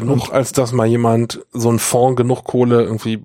Genug, 0.00 0.32
als 0.32 0.52
dass 0.52 0.72
mal 0.72 0.86
jemand 0.86 1.44
so 1.52 1.70
ein 1.70 1.78
Fonds 1.78 2.16
genug 2.16 2.44
Kohle 2.44 2.82
irgendwie 2.82 3.22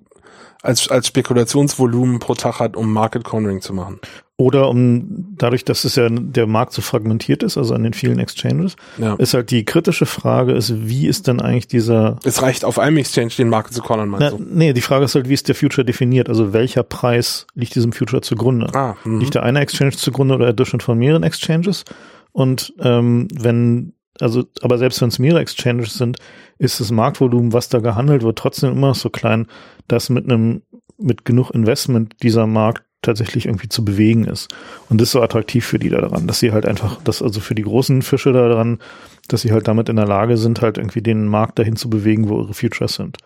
als, 0.62 0.90
als 0.90 1.08
Spekulationsvolumen 1.08 2.20
pro 2.20 2.34
Tag 2.34 2.60
hat, 2.60 2.76
um 2.76 2.92
Market 2.92 3.24
Cornering 3.24 3.62
zu 3.62 3.74
machen. 3.74 4.00
Oder 4.36 4.70
um 4.70 5.36
dadurch, 5.38 5.66
dass 5.66 5.84
es 5.84 5.98
ja 5.98 6.08
der 6.10 6.48
Markt 6.48 6.72
so 6.72 6.82
fragmentiert 6.82 7.44
ist, 7.44 7.58
also 7.58 7.74
an 7.74 7.84
den 7.84 7.92
vielen 7.92 8.20
Exchanges, 8.20 8.78
ja. 8.98 9.16
ist 9.16 9.34
halt 9.34 9.52
die 9.52 9.66
kritische 9.66 10.06
Frage 10.06 10.54
ist, 10.54 10.88
wie 10.88 11.08
ist 11.08 11.28
denn 11.28 11.42
eigentlich 11.42 11.68
dieser 11.68 12.18
Es 12.24 12.42
reicht 12.42 12.64
auf 12.64 12.80
einem 12.80 12.96
Exchange 12.98 13.32
den 13.38 13.50
Markt 13.50 13.74
zu 13.74 13.82
cornern, 13.82 14.08
meinst 14.08 14.28
Na, 14.32 14.38
du? 14.38 14.46
Nee, 14.50 14.72
die 14.72 14.82
Frage 14.82 15.04
ist 15.04 15.16
halt, 15.16 15.28
wie 15.28 15.34
ist 15.34 15.50
der 15.50 15.56
Future 15.56 15.84
definiert? 15.84 16.30
Also 16.30 16.54
welcher 16.54 16.84
Preis 16.84 17.48
liegt 17.54 17.76
diesem 17.76 17.92
Future 17.92 18.22
zugrunde? 18.22 18.74
Ah, 18.74 18.96
mhm. 19.04 19.20
liegt 19.20 19.36
der 19.36 19.44
eine 19.44 19.60
Exchange 19.60 19.92
zugrunde 19.92 20.36
oder 20.36 20.46
der 20.46 20.54
Durchschnitt 20.54 20.84
von 20.84 20.98
mehreren 20.98 21.24
Exchanges? 21.24 21.84
Und 22.32 22.74
ähm, 22.80 23.28
wenn, 23.34 23.92
also, 24.22 24.46
aber 24.62 24.78
selbst 24.78 25.02
wenn 25.02 25.10
es 25.10 25.20
mehrere 25.20 25.42
Exchanges 25.42 25.96
sind, 25.96 26.18
ist 26.60 26.80
das 26.80 26.92
Marktvolumen, 26.92 27.54
was 27.54 27.70
da 27.70 27.80
gehandelt 27.80 28.22
wird, 28.22 28.38
trotzdem 28.38 28.74
immer 28.74 28.90
noch 28.90 28.96
so 28.96 29.10
klein, 29.10 29.48
dass 29.88 30.10
mit 30.10 30.26
einem, 30.26 30.62
mit 30.98 31.26
genug 31.26 31.52
Investment 31.52 32.22
dieser 32.22 32.46
Markt 32.46 32.84
tatsächlich 33.02 33.46
irgendwie 33.46 33.70
zu 33.70 33.86
bewegen 33.86 34.26
ist. 34.26 34.50
Und 34.90 35.00
das 35.00 35.08
ist 35.08 35.12
so 35.14 35.22
attraktiv 35.22 35.66
für 35.66 35.80
die 35.80 35.90
da 35.90 36.02
daran, 36.02 36.28
dass 36.28 36.40
sie 36.40 36.52
halt 36.52 36.66
einfach, 36.66 37.02
dass 37.04 37.22
also 37.22 37.40
für 37.40 37.56
die 37.56 37.64
großen 37.64 38.02
Fische 38.02 38.34
da 38.34 38.50
dran, 38.50 38.80
dass 39.30 39.42
sie 39.42 39.54
halt 39.54 39.70
damit 39.70 39.88
in 39.88 39.96
der 39.96 40.08
Lage 40.08 40.36
sind, 40.36 40.62
halt 40.62 40.78
irgendwie 40.78 41.02
den 41.02 41.26
Markt 41.26 41.58
dahin 41.60 41.78
zu 41.78 41.90
bewegen, 41.90 42.28
wo 42.28 42.42
ihre 42.42 42.54
Futures 42.54 42.96
sind. 42.96 43.18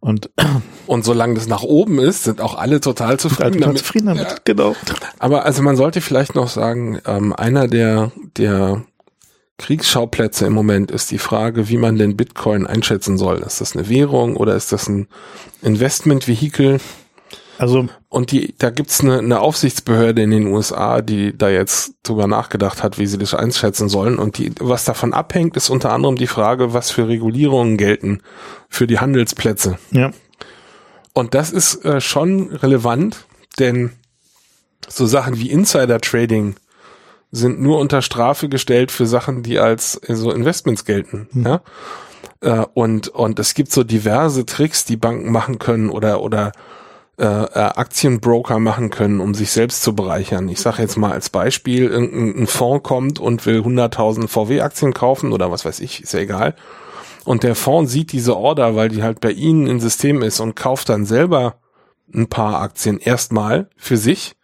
Und, 0.00 0.30
und 0.88 1.04
solange 1.04 1.34
das 1.34 1.46
nach 1.46 1.62
oben 1.62 2.00
ist, 2.00 2.24
sind 2.24 2.40
auch 2.40 2.58
alle 2.58 2.80
total 2.80 3.18
zufrieden 3.20 3.52
total 3.52 3.60
damit. 3.60 3.78
Zufrieden 3.78 4.06
damit, 4.06 4.24
ja. 4.24 4.36
genau. 4.44 4.74
Aber 5.20 5.44
also 5.44 5.62
man 5.62 5.76
sollte 5.76 6.00
vielleicht 6.00 6.34
noch 6.34 6.48
sagen, 6.48 7.00
ähm, 7.06 7.32
einer 7.32 7.68
der, 7.68 8.10
der 8.36 8.82
Kriegsschauplätze 9.58 10.46
im 10.46 10.52
Moment 10.52 10.90
ist 10.90 11.10
die 11.10 11.18
Frage, 11.18 11.68
wie 11.68 11.78
man 11.78 11.96
den 11.96 12.16
Bitcoin 12.16 12.66
einschätzen 12.66 13.16
soll. 13.16 13.38
Ist 13.38 13.60
das 13.60 13.74
eine 13.74 13.88
Währung 13.88 14.36
oder 14.36 14.54
ist 14.54 14.72
das 14.72 14.88
ein 14.88 15.08
Investmentvehikel? 15.62 16.78
Also 17.58 17.88
und 18.10 18.32
die, 18.32 18.54
da 18.58 18.70
gibt's 18.70 19.00
eine, 19.00 19.18
eine 19.18 19.40
Aufsichtsbehörde 19.40 20.22
in 20.22 20.30
den 20.30 20.46
USA, 20.48 21.00
die 21.00 21.36
da 21.36 21.48
jetzt 21.48 21.94
drüber 22.02 22.26
nachgedacht 22.26 22.82
hat, 22.82 22.98
wie 22.98 23.06
sie 23.06 23.18
das 23.18 23.34
einschätzen 23.34 23.88
sollen. 23.88 24.18
Und 24.18 24.38
die, 24.38 24.52
was 24.60 24.84
davon 24.84 25.14
abhängt, 25.14 25.56
ist 25.56 25.70
unter 25.70 25.92
anderem 25.92 26.16
die 26.16 26.26
Frage, 26.26 26.74
was 26.74 26.90
für 26.90 27.08
Regulierungen 27.08 27.78
gelten 27.78 28.20
für 28.68 28.86
die 28.86 28.98
Handelsplätze. 28.98 29.78
Ja. 29.90 30.10
Und 31.14 31.34
das 31.34 31.50
ist 31.50 31.82
äh, 31.84 32.00
schon 32.00 32.52
relevant, 32.52 33.24
denn 33.58 33.92
so 34.86 35.06
Sachen 35.06 35.38
wie 35.38 35.50
Insider 35.50 36.00
Trading 36.00 36.56
sind 37.36 37.60
nur 37.60 37.78
unter 37.78 38.02
Strafe 38.02 38.48
gestellt 38.48 38.90
für 38.90 39.06
Sachen, 39.06 39.42
die 39.42 39.58
als 39.58 40.00
äh, 40.08 40.14
so 40.14 40.30
Investments 40.30 40.84
gelten. 40.84 41.28
Mhm. 41.32 41.46
Ja. 41.46 41.60
Äh, 42.40 42.66
und 42.74 43.08
und 43.08 43.38
es 43.38 43.54
gibt 43.54 43.72
so 43.72 43.84
diverse 43.84 44.46
Tricks, 44.46 44.84
die 44.84 44.96
Banken 44.96 45.30
machen 45.30 45.58
können 45.58 45.90
oder 45.90 46.22
oder 46.22 46.52
äh, 47.18 47.24
äh, 47.24 47.58
Aktienbroker 47.58 48.58
machen 48.58 48.90
können, 48.90 49.20
um 49.20 49.32
sich 49.32 49.50
selbst 49.50 49.82
zu 49.82 49.94
bereichern. 49.94 50.50
Ich 50.50 50.60
sage 50.60 50.82
jetzt 50.82 50.96
mal 50.96 51.12
als 51.12 51.30
Beispiel, 51.30 51.86
irgendein 51.86 52.46
Fonds 52.46 52.86
kommt 52.86 53.18
und 53.18 53.46
will 53.46 53.60
100.000 53.60 54.28
VW-Aktien 54.28 54.92
kaufen 54.92 55.32
oder 55.32 55.50
was 55.50 55.64
weiß 55.64 55.80
ich, 55.80 56.02
ist 56.02 56.12
ja 56.12 56.20
egal. 56.20 56.54
Und 57.24 57.42
der 57.42 57.54
Fonds 57.54 57.90
sieht 57.90 58.12
diese 58.12 58.36
Order, 58.36 58.76
weil 58.76 58.90
die 58.90 59.02
halt 59.02 59.20
bei 59.20 59.30
ihnen 59.30 59.66
im 59.66 59.80
System 59.80 60.20
ist 60.20 60.40
und 60.40 60.56
kauft 60.56 60.90
dann 60.90 61.06
selber 61.06 61.56
ein 62.14 62.28
paar 62.28 62.60
Aktien 62.60 62.98
erstmal 62.98 63.70
für 63.78 63.96
sich, 63.96 64.36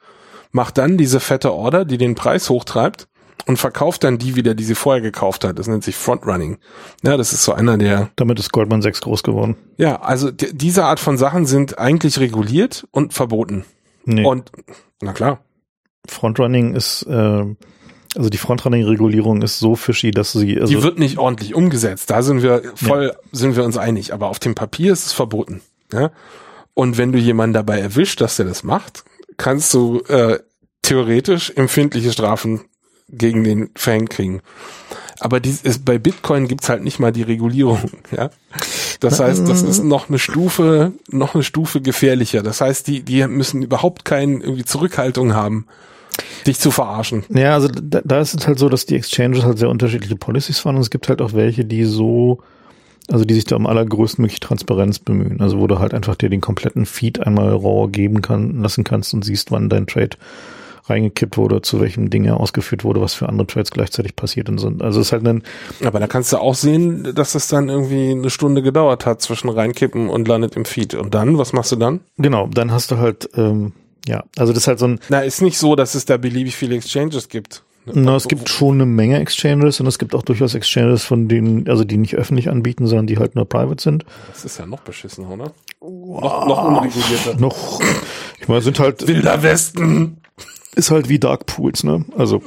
macht 0.52 0.78
dann 0.78 0.96
diese 0.96 1.18
fette 1.18 1.52
Order, 1.52 1.84
die 1.84 1.98
den 1.98 2.14
Preis 2.14 2.48
hochtreibt 2.48 3.08
und 3.46 3.56
verkauft 3.56 4.04
dann 4.04 4.18
die 4.18 4.36
wieder, 4.36 4.54
die 4.54 4.64
sie 4.64 4.74
vorher 4.74 5.02
gekauft 5.02 5.44
hat. 5.44 5.58
Das 5.58 5.66
nennt 5.66 5.82
sich 5.82 5.96
Frontrunning. 5.96 6.58
Ja, 7.02 7.16
das 7.16 7.32
ist 7.32 7.42
so 7.42 7.52
einer 7.52 7.76
der. 7.76 8.10
Damit 8.16 8.38
ist 8.38 8.52
Goldman 8.52 8.82
6 8.82 9.00
groß 9.00 9.22
geworden. 9.22 9.56
Ja, 9.78 10.00
also 10.00 10.30
diese 10.30 10.84
Art 10.84 11.00
von 11.00 11.18
Sachen 11.18 11.46
sind 11.46 11.78
eigentlich 11.78 12.20
reguliert 12.20 12.86
und 12.92 13.12
verboten. 13.12 13.64
Nee. 14.04 14.24
Und 14.24 14.52
na 15.00 15.12
klar. 15.12 15.40
Frontrunning 16.08 16.74
ist, 16.74 17.04
äh, 17.04 17.44
also 18.16 18.28
die 18.28 18.38
Frontrunning-Regulierung 18.38 19.42
ist 19.42 19.58
so 19.58 19.76
fishy, 19.76 20.10
dass 20.10 20.32
sie. 20.32 20.60
Also 20.60 20.72
die 20.72 20.82
wird 20.82 20.98
nicht 20.98 21.18
ordentlich 21.18 21.54
umgesetzt. 21.54 22.10
Da 22.10 22.22
sind 22.22 22.42
wir 22.42 22.62
voll, 22.74 23.12
ja. 23.14 23.28
sind 23.32 23.56
wir 23.56 23.64
uns 23.64 23.76
einig. 23.76 24.12
Aber 24.12 24.28
auf 24.28 24.38
dem 24.38 24.54
Papier 24.54 24.92
ist 24.92 25.06
es 25.06 25.12
verboten. 25.12 25.62
Ja. 25.92 26.10
Und 26.74 26.98
wenn 26.98 27.12
du 27.12 27.18
jemanden 27.18 27.54
dabei 27.54 27.78
erwischt, 27.78 28.20
dass 28.20 28.36
der 28.36 28.46
das 28.46 28.64
macht, 28.64 29.04
kannst 29.36 29.72
du 29.74 30.00
äh, 30.08 30.38
theoretisch 30.82 31.52
empfindliche 31.56 32.12
Strafen 32.12 32.62
gegen 33.08 33.44
den 33.44 33.70
Fan 33.76 34.08
kriegen. 34.08 34.40
Aber 35.20 35.38
dies 35.38 35.62
ist, 35.62 35.84
bei 35.84 35.98
Bitcoin 35.98 36.48
gibt's 36.48 36.68
halt 36.68 36.82
nicht 36.82 36.98
mal 36.98 37.12
die 37.12 37.22
Regulierung, 37.22 37.90
ja. 38.10 38.30
Das 38.98 39.20
heißt, 39.20 39.48
das 39.48 39.62
ist 39.62 39.82
noch 39.82 40.08
eine 40.08 40.18
Stufe, 40.18 40.92
noch 41.10 41.34
eine 41.34 41.42
Stufe 41.42 41.80
gefährlicher. 41.80 42.42
Das 42.42 42.60
heißt, 42.60 42.86
die, 42.86 43.02
die 43.02 43.26
müssen 43.26 43.62
überhaupt 43.62 44.04
keine 44.04 44.34
irgendwie 44.42 44.64
Zurückhaltung 44.64 45.34
haben, 45.34 45.66
dich 46.46 46.58
zu 46.58 46.70
verarschen. 46.70 47.24
Ja, 47.28 47.54
also 47.54 47.68
da, 47.68 48.00
da 48.04 48.20
ist 48.20 48.34
es 48.34 48.46
halt 48.46 48.58
so, 48.58 48.68
dass 48.68 48.86
die 48.86 48.96
Exchanges 48.96 49.44
halt 49.44 49.58
sehr 49.58 49.70
unterschiedliche 49.70 50.16
Policies 50.16 50.58
fahren 50.60 50.76
und 50.76 50.82
es 50.82 50.90
gibt 50.90 51.08
halt 51.08 51.20
auch 51.20 51.32
welche, 51.32 51.64
die 51.64 51.84
so, 51.84 52.42
also 53.10 53.24
die 53.24 53.34
sich 53.34 53.44
da 53.44 53.56
um 53.56 53.66
allergrößtmögliche 53.66 54.40
Transparenz 54.40 54.98
bemühen. 54.98 55.40
Also 55.40 55.58
wo 55.58 55.66
du 55.66 55.78
halt 55.78 55.94
einfach 55.94 56.16
dir 56.16 56.30
den 56.30 56.40
kompletten 56.40 56.86
Feed 56.86 57.20
einmal 57.20 57.50
raw 57.54 57.88
geben 57.90 58.22
kann, 58.22 58.62
lassen 58.62 58.84
kannst 58.84 59.14
und 59.14 59.24
siehst, 59.24 59.50
wann 59.50 59.68
dein 59.68 59.86
Trade 59.86 60.16
reingekippt 60.88 61.36
wurde, 61.36 61.62
zu 61.62 61.80
welchem 61.80 62.10
Ding 62.10 62.24
er 62.24 62.40
ausgeführt 62.40 62.84
wurde, 62.84 63.00
was 63.00 63.14
für 63.14 63.28
andere 63.28 63.46
Trades 63.46 63.70
gleichzeitig 63.70 64.16
passiert 64.16 64.48
und 64.48 64.58
sind. 64.58 64.82
Also 64.82 65.00
es 65.00 65.06
ist 65.06 65.12
halt 65.12 65.26
ein. 65.26 65.42
Aber 65.84 66.00
da 66.00 66.06
kannst 66.06 66.32
du 66.32 66.38
auch 66.38 66.54
sehen, 66.54 67.14
dass 67.14 67.34
es 67.34 67.48
dann 67.48 67.68
irgendwie 67.68 68.10
eine 68.10 68.30
Stunde 68.30 68.62
gedauert 68.62 69.06
hat 69.06 69.22
zwischen 69.22 69.48
reinkippen 69.48 70.08
und 70.08 70.26
landet 70.28 70.56
im 70.56 70.64
Feed. 70.64 70.94
Und 70.94 71.14
dann, 71.14 71.38
was 71.38 71.52
machst 71.52 71.72
du 71.72 71.76
dann? 71.76 72.00
Genau, 72.18 72.48
dann 72.48 72.72
hast 72.72 72.90
du 72.90 72.98
halt, 72.98 73.30
ähm, 73.36 73.72
ja, 74.06 74.24
also 74.36 74.52
das 74.52 74.64
ist 74.64 74.68
halt 74.68 74.78
so 74.78 74.86
ein. 74.86 75.00
Na, 75.08 75.20
ist 75.20 75.42
nicht 75.42 75.58
so, 75.58 75.76
dass 75.76 75.94
es 75.94 76.04
da 76.04 76.16
beliebig 76.16 76.56
viele 76.56 76.74
Exchanges 76.74 77.28
gibt. 77.28 77.62
Na, 77.84 78.14
es 78.14 78.28
gibt 78.28 78.48
schon 78.48 78.74
eine 78.74 78.86
Menge 78.86 79.18
Exchanges 79.18 79.80
und 79.80 79.86
es 79.86 79.98
gibt 79.98 80.14
auch 80.14 80.22
durchaus 80.22 80.54
Exchanges, 80.54 81.04
von 81.04 81.26
denen, 81.26 81.68
also 81.68 81.82
die 81.82 81.96
nicht 81.96 82.14
öffentlich 82.14 82.48
anbieten, 82.48 82.86
sondern 82.86 83.08
die 83.08 83.18
halt 83.18 83.34
nur 83.34 83.48
private 83.48 83.82
sind. 83.82 84.04
Das 84.30 84.44
ist 84.44 84.58
ja 84.58 84.66
noch 84.66 84.80
beschissen, 84.80 85.26
oder? 85.26 85.52
Wow. 85.80 86.22
Noch, 86.22 86.46
noch 86.46 86.64
unregulierter. 86.64 87.34
Noch, 87.38 87.80
ich 88.40 88.46
meine, 88.46 88.62
sind 88.62 88.78
halt. 88.78 89.06
Wilder 89.06 89.42
Westen 89.42 90.18
ist 90.76 90.90
halt 90.92 91.08
wie 91.08 91.18
Dark 91.18 91.46
Pools, 91.46 91.82
ne? 91.82 92.04
Also, 92.16 92.40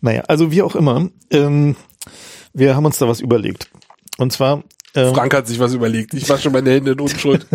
naja, 0.00 0.22
also 0.28 0.50
wie 0.50 0.62
auch 0.62 0.74
immer, 0.74 1.10
ähm, 1.30 1.76
wir 2.54 2.74
haben 2.74 2.86
uns 2.86 2.98
da 2.98 3.06
was 3.06 3.20
überlegt. 3.20 3.70
Und 4.16 4.32
zwar. 4.32 4.62
Ähm, 4.94 5.14
Frank 5.14 5.34
hat 5.34 5.46
sich 5.46 5.58
was 5.58 5.74
überlegt. 5.74 6.14
Ich 6.14 6.28
wasche 6.28 6.50
meine 6.50 6.70
Hände 6.70 6.92
in 6.92 7.00
Unschuld. 7.00 7.46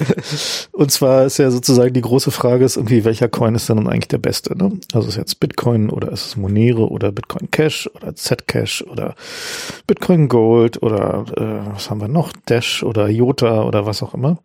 und 0.72 0.90
zwar 0.90 1.26
ist 1.26 1.38
ja 1.38 1.50
sozusagen 1.50 1.92
die 1.92 2.00
große 2.00 2.30
Frage 2.30 2.64
ist 2.64 2.76
irgendwie, 2.76 3.04
welcher 3.04 3.28
Coin 3.28 3.54
ist 3.54 3.68
denn 3.68 3.86
eigentlich 3.86 4.08
der 4.08 4.18
beste? 4.18 4.56
Ne? 4.56 4.80
Also 4.92 5.08
ist 5.08 5.16
jetzt 5.16 5.38
Bitcoin 5.38 5.90
oder 5.90 6.10
ist 6.10 6.26
es 6.26 6.36
Monero 6.36 6.86
oder 6.86 7.12
Bitcoin 7.12 7.50
Cash 7.50 7.90
oder 7.94 8.14
Zcash 8.14 8.82
oder 8.82 9.14
Bitcoin 9.86 10.28
Gold 10.28 10.82
oder 10.82 11.24
äh, 11.36 11.74
was 11.74 11.90
haben 11.90 12.00
wir 12.00 12.08
noch? 12.08 12.32
Dash 12.46 12.82
oder 12.82 13.08
Jota 13.08 13.64
oder 13.64 13.84
was 13.84 14.02
auch 14.02 14.14
immer. 14.14 14.38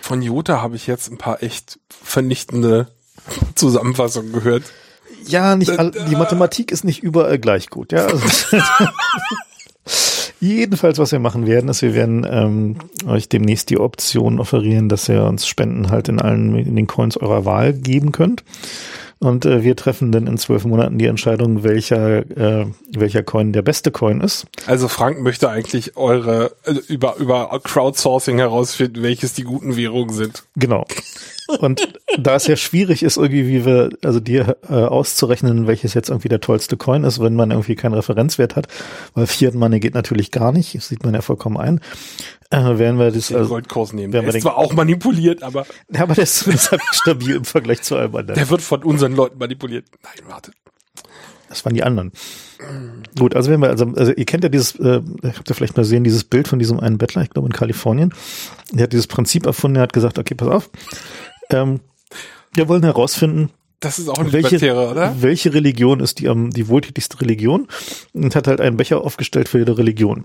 Von 0.00 0.22
Jota 0.22 0.62
habe 0.62 0.76
ich 0.76 0.86
jetzt 0.86 1.10
ein 1.10 1.18
paar 1.18 1.42
echt 1.42 1.78
vernichtende 1.88 2.88
Zusammenfassung 3.54 4.32
gehört. 4.32 4.64
Ja, 5.26 5.56
nicht 5.56 5.78
all, 5.78 5.90
die 5.90 6.16
Mathematik 6.16 6.70
ist 6.70 6.84
nicht 6.84 7.02
überall 7.02 7.38
gleich 7.38 7.68
gut. 7.68 7.92
Ja, 7.92 8.06
also 8.06 8.26
jedenfalls, 10.40 10.98
was 10.98 11.12
wir 11.12 11.18
machen 11.18 11.46
werden, 11.46 11.68
ist, 11.68 11.82
wir 11.82 11.94
werden 11.94 12.26
ähm, 12.28 12.76
euch 13.06 13.28
demnächst 13.28 13.70
die 13.70 13.78
Option 13.78 14.38
offerieren, 14.40 14.88
dass 14.88 15.08
ihr 15.08 15.24
uns 15.24 15.46
Spenden 15.46 15.90
halt 15.90 16.08
in 16.08 16.20
allen 16.20 16.54
in 16.56 16.76
den 16.76 16.86
Coins 16.86 17.16
eurer 17.16 17.44
Wahl 17.44 17.72
geben 17.72 18.12
könnt. 18.12 18.44
Und 19.18 19.46
äh, 19.46 19.62
wir 19.62 19.76
treffen 19.76 20.12
dann 20.12 20.26
in 20.26 20.36
zwölf 20.36 20.64
Monaten 20.66 20.98
die 20.98 21.06
Entscheidung, 21.06 21.62
welcher, 21.62 22.18
äh, 22.36 22.66
welcher 22.92 23.22
Coin 23.22 23.52
der 23.52 23.62
beste 23.62 23.90
Coin 23.90 24.20
ist. 24.20 24.46
Also 24.66 24.88
Frank 24.88 25.20
möchte 25.20 25.48
eigentlich 25.48 25.96
eure 25.96 26.52
äh, 26.64 26.72
über, 26.88 27.16
über 27.16 27.58
Crowdsourcing 27.64 28.36
herausfinden, 28.38 29.02
welches 29.02 29.32
die 29.32 29.44
guten 29.44 29.76
Währungen 29.76 30.12
sind. 30.12 30.44
Genau. 30.56 30.84
Und 31.60 31.88
da 32.18 32.34
es 32.34 32.46
ja 32.46 32.56
schwierig 32.56 33.02
ist, 33.02 33.16
irgendwie, 33.16 33.46
wie 33.46 33.64
wir, 33.64 33.90
also 34.02 34.20
dir 34.20 34.56
äh, 34.68 34.74
auszurechnen, 34.74 35.66
welches 35.66 35.94
jetzt 35.94 36.10
irgendwie 36.10 36.28
der 36.28 36.40
tollste 36.40 36.76
Coin 36.76 37.04
ist, 37.04 37.20
wenn 37.20 37.36
man 37.36 37.52
irgendwie 37.52 37.76
keinen 37.76 37.94
Referenzwert 37.94 38.56
hat, 38.56 38.66
weil 39.14 39.26
Fiat 39.26 39.54
Money 39.54 39.80
geht 39.80 39.94
natürlich 39.94 40.30
gar 40.30 40.52
nicht, 40.52 40.74
das 40.74 40.88
sieht 40.88 41.04
man 41.04 41.14
ja 41.14 41.20
vollkommen 41.20 41.56
ein. 41.56 41.80
Äh, 42.50 42.78
werden 42.78 42.98
wir 42.98 43.10
das 43.10 43.28
den 43.28 43.38
also, 43.38 43.48
Goldkurs 43.48 43.92
nehmen. 43.92 44.12
Der 44.12 44.22
ist 44.22 44.42
zwar 44.42 44.56
auch 44.56 44.72
manipuliert, 44.72 45.42
aber 45.42 45.66
ja, 45.90 46.02
aber 46.02 46.14
der 46.14 46.24
ist 46.24 46.38
zumindest 46.38 46.70
halt 46.70 46.82
stabil 46.92 47.36
im 47.36 47.44
Vergleich 47.44 47.82
zu 47.82 47.96
allem 47.96 48.14
anderen. 48.14 48.36
Der 48.36 48.48
wird 48.50 48.62
von 48.62 48.84
unseren 48.84 49.16
Leuten 49.16 49.38
manipuliert. 49.38 49.86
Nein, 50.02 50.28
warte. 50.28 50.52
Das 51.48 51.64
waren 51.64 51.74
die 51.74 51.82
anderen. 51.82 52.12
Gut, 53.18 53.36
also 53.36 53.50
wenn 53.50 53.60
wir, 53.60 53.68
also, 53.68 53.86
also 53.96 54.12
ihr 54.12 54.24
kennt 54.24 54.44
ja 54.44 54.48
dieses, 54.48 54.76
äh, 54.76 55.02
habt 55.22 55.48
ihr 55.48 55.54
vielleicht 55.54 55.76
mal 55.76 55.84
sehen, 55.84 56.04
dieses 56.04 56.24
Bild 56.24 56.48
von 56.48 56.58
diesem 56.58 56.80
einen 56.80 56.98
Bettler, 56.98 57.22
ich 57.22 57.30
glaube 57.30 57.48
in 57.48 57.52
Kalifornien. 57.52 58.12
Der 58.72 58.84
hat 58.84 58.92
dieses 58.92 59.06
Prinzip 59.06 59.46
erfunden, 59.46 59.76
er 59.76 59.82
hat 59.82 59.92
gesagt, 59.92 60.18
okay, 60.18 60.34
pass 60.34 60.48
auf, 60.48 60.70
ähm, 61.50 61.80
wir 62.54 62.68
wollen 62.68 62.82
herausfinden, 62.82 63.50
Das 63.80 63.98
ist 63.98 64.08
auch 64.08 64.18
ein 64.18 64.32
welche, 64.32 64.56
Libertärer, 64.56 64.90
oder? 64.90 65.16
welche 65.20 65.52
Religion 65.52 66.00
ist 66.00 66.18
die 66.20 66.28
am 66.28 66.50
die 66.50 66.68
wohltätigste 66.68 67.20
Religion 67.20 67.68
und 68.14 68.34
hat 68.34 68.46
halt 68.46 68.58
einen 68.62 68.78
Becher 68.78 69.02
aufgestellt 69.02 69.50
für 69.50 69.58
jede 69.58 69.76
Religion 69.76 70.24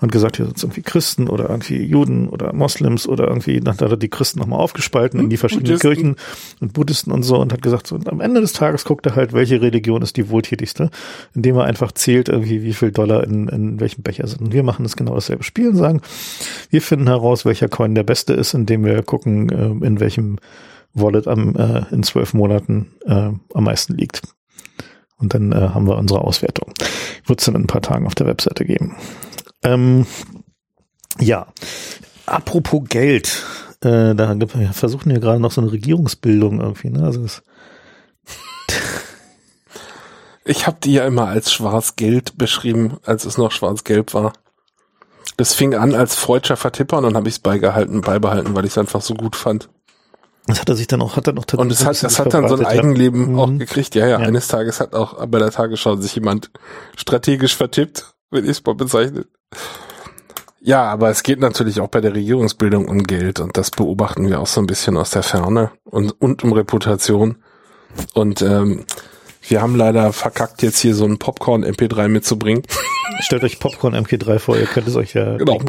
und 0.00 0.10
gesagt, 0.10 0.36
hier 0.36 0.46
sind 0.46 0.60
irgendwie 0.60 0.82
Christen 0.82 1.28
oder 1.28 1.48
irgendwie 1.48 1.80
Juden 1.80 2.28
oder 2.28 2.52
Moslems 2.52 3.06
oder 3.06 3.28
irgendwie, 3.28 3.60
dann 3.60 3.74
hat 3.74 3.82
er 3.82 3.96
die 3.96 4.08
Christen 4.08 4.40
nochmal 4.40 4.58
aufgespalten 4.58 5.20
in 5.20 5.30
die 5.30 5.36
verschiedenen 5.36 5.78
Buddhisten. 5.78 5.88
Kirchen 5.88 6.16
und 6.60 6.72
Buddhisten 6.72 7.12
und 7.12 7.22
so 7.22 7.38
und 7.38 7.52
hat 7.52 7.62
gesagt, 7.62 7.86
so, 7.86 7.94
und 7.94 8.08
am 8.08 8.20
Ende 8.20 8.40
des 8.40 8.52
Tages 8.52 8.84
guckt 8.84 9.06
er 9.06 9.14
halt, 9.14 9.32
welche 9.32 9.62
Religion 9.62 10.02
ist 10.02 10.16
die 10.16 10.28
wohltätigste, 10.28 10.90
indem 11.36 11.56
er 11.56 11.64
einfach 11.64 11.92
zählt 11.92 12.28
irgendwie, 12.28 12.64
wie 12.64 12.74
viel 12.74 12.90
Dollar 12.90 13.22
in, 13.22 13.46
in 13.46 13.78
welchem 13.78 14.02
Becher 14.02 14.26
sind. 14.26 14.40
Und 14.40 14.52
wir 14.52 14.64
machen 14.64 14.82
das 14.82 14.96
genau 14.96 15.14
dasselbe 15.14 15.44
Spiel 15.44 15.68
und 15.68 15.76
sagen, 15.76 16.00
wir 16.70 16.82
finden 16.82 17.06
heraus, 17.06 17.44
welcher 17.44 17.68
Coin 17.68 17.94
der 17.94 18.02
beste 18.02 18.32
ist, 18.32 18.54
indem 18.54 18.84
wir 18.84 19.04
gucken, 19.04 19.50
äh, 19.50 19.86
in 19.86 20.00
welchem 20.00 20.38
Wallet 21.00 21.26
am, 21.28 21.54
äh, 21.56 21.84
in 21.90 22.02
zwölf 22.02 22.34
Monaten 22.34 22.94
äh, 23.06 23.30
am 23.54 23.64
meisten 23.64 23.94
liegt. 23.94 24.22
Und 25.18 25.34
dann 25.34 25.52
äh, 25.52 25.70
haben 25.70 25.86
wir 25.86 25.96
unsere 25.96 26.22
Auswertung. 26.22 26.72
Wird 27.26 27.40
es 27.40 27.46
dann 27.46 27.56
in 27.56 27.62
ein 27.62 27.66
paar 27.66 27.82
Tagen 27.82 28.06
auf 28.06 28.14
der 28.14 28.26
Webseite 28.26 28.64
geben. 28.64 28.96
Ähm, 29.62 30.06
ja, 31.18 31.46
apropos 32.26 32.82
Geld. 32.88 33.44
Äh, 33.80 34.14
da 34.14 34.34
wir 34.38 34.72
versuchen 34.72 35.10
ja 35.10 35.18
gerade 35.18 35.40
noch 35.40 35.52
so 35.52 35.60
eine 35.60 35.72
Regierungsbildung 35.72 36.60
irgendwie. 36.60 36.90
Ne? 36.90 37.04
Also 37.04 37.24
Ich 40.44 40.66
habe 40.66 40.78
die 40.82 40.94
ja 40.94 41.06
immer 41.06 41.28
als 41.28 41.52
schwarz-gelb 41.52 42.38
beschrieben, 42.38 42.98
als 43.04 43.24
es 43.24 43.38
noch 43.38 43.52
schwarz-gelb 43.52 44.14
war. 44.14 44.32
Das 45.36 45.54
fing 45.54 45.74
an 45.74 45.94
als 45.94 46.14
freudscher 46.16 46.56
Vertipper 46.56 46.96
und 46.98 47.04
dann 47.04 47.16
habe 47.16 47.28
ich 47.28 47.34
es 47.34 47.38
beibehalten, 47.38 48.02
weil 48.04 48.64
ich 48.64 48.72
es 48.72 48.78
einfach 48.78 49.02
so 49.02 49.14
gut 49.14 49.36
fand. 49.36 49.68
Das 50.48 50.60
hat 50.60 50.68
er 50.68 50.74
sich 50.76 50.86
dann 50.88 51.00
auch, 51.02 51.16
hat 51.16 51.26
dann 51.28 51.38
auch 51.38 51.44
Und 51.54 51.70
es 51.70 51.84
hat, 51.84 52.02
das 52.02 52.18
hat 52.18 52.34
dann 52.34 52.48
so 52.48 52.54
ein 52.54 52.60
verbreitet, 52.62 52.74
ja. 52.76 52.82
Eigenleben 52.88 53.32
Mhm. 53.32 53.38
auch 53.38 53.50
gekriegt. 53.58 53.94
Ja, 53.94 54.06
ja, 54.06 54.18
Ja. 54.20 54.26
eines 54.26 54.48
Tages 54.48 54.80
hat 54.80 54.94
auch 54.94 55.24
bei 55.26 55.38
der 55.38 55.50
Tagesschau 55.50 55.96
sich 55.96 56.14
jemand 56.14 56.50
strategisch 56.96 57.54
vertippt, 57.56 58.14
wenn 58.30 58.44
ich 58.44 58.50
es 58.50 58.64
mal 58.64 58.74
bezeichne. 58.74 59.26
Ja, 60.60 60.82
aber 60.84 61.08
es 61.10 61.22
geht 61.22 61.38
natürlich 61.40 61.80
auch 61.80 61.88
bei 61.88 62.00
der 62.00 62.14
Regierungsbildung 62.14 62.88
um 62.88 63.04
Geld 63.04 63.38
und 63.40 63.56
das 63.56 63.70
beobachten 63.70 64.28
wir 64.28 64.40
auch 64.40 64.46
so 64.48 64.60
ein 64.60 64.66
bisschen 64.66 64.96
aus 64.96 65.10
der 65.10 65.22
Ferne 65.22 65.70
und, 65.84 66.10
und 66.20 66.42
um 66.44 66.52
Reputation. 66.52 67.36
Und 68.14 68.42
ähm, 68.42 68.84
wir 69.46 69.62
haben 69.62 69.76
leider 69.76 70.12
verkackt, 70.12 70.62
jetzt 70.62 70.80
hier 70.80 70.94
so 70.94 71.04
ein 71.04 71.18
Popcorn-MP3 71.18 72.08
mitzubringen. 72.08 72.62
Stellt 73.20 73.44
euch 73.44 73.60
Popcorn 73.60 73.94
MK3 73.94 74.38
vor, 74.40 74.56
ihr 74.58 74.66
könnt 74.66 74.88
es 74.88 74.96
euch 74.96 75.14
ja 75.14 75.36
Genau. 75.36 75.58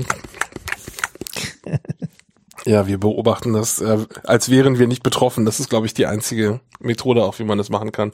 Ja, 2.66 2.88
wir 2.88 2.98
beobachten 2.98 3.54
das, 3.54 3.80
äh, 3.82 4.06
als 4.24 4.50
wären 4.50 4.80
wir 4.80 4.88
nicht 4.88 5.04
betroffen. 5.04 5.46
Das 5.46 5.60
ist, 5.60 5.70
glaube 5.70 5.86
ich, 5.86 5.94
die 5.94 6.06
einzige 6.06 6.60
Methode, 6.80 7.24
auch 7.24 7.40
wie 7.40 7.44
man 7.44 7.58
das 7.58 7.70
machen 7.70 7.92
kann. 7.92 8.12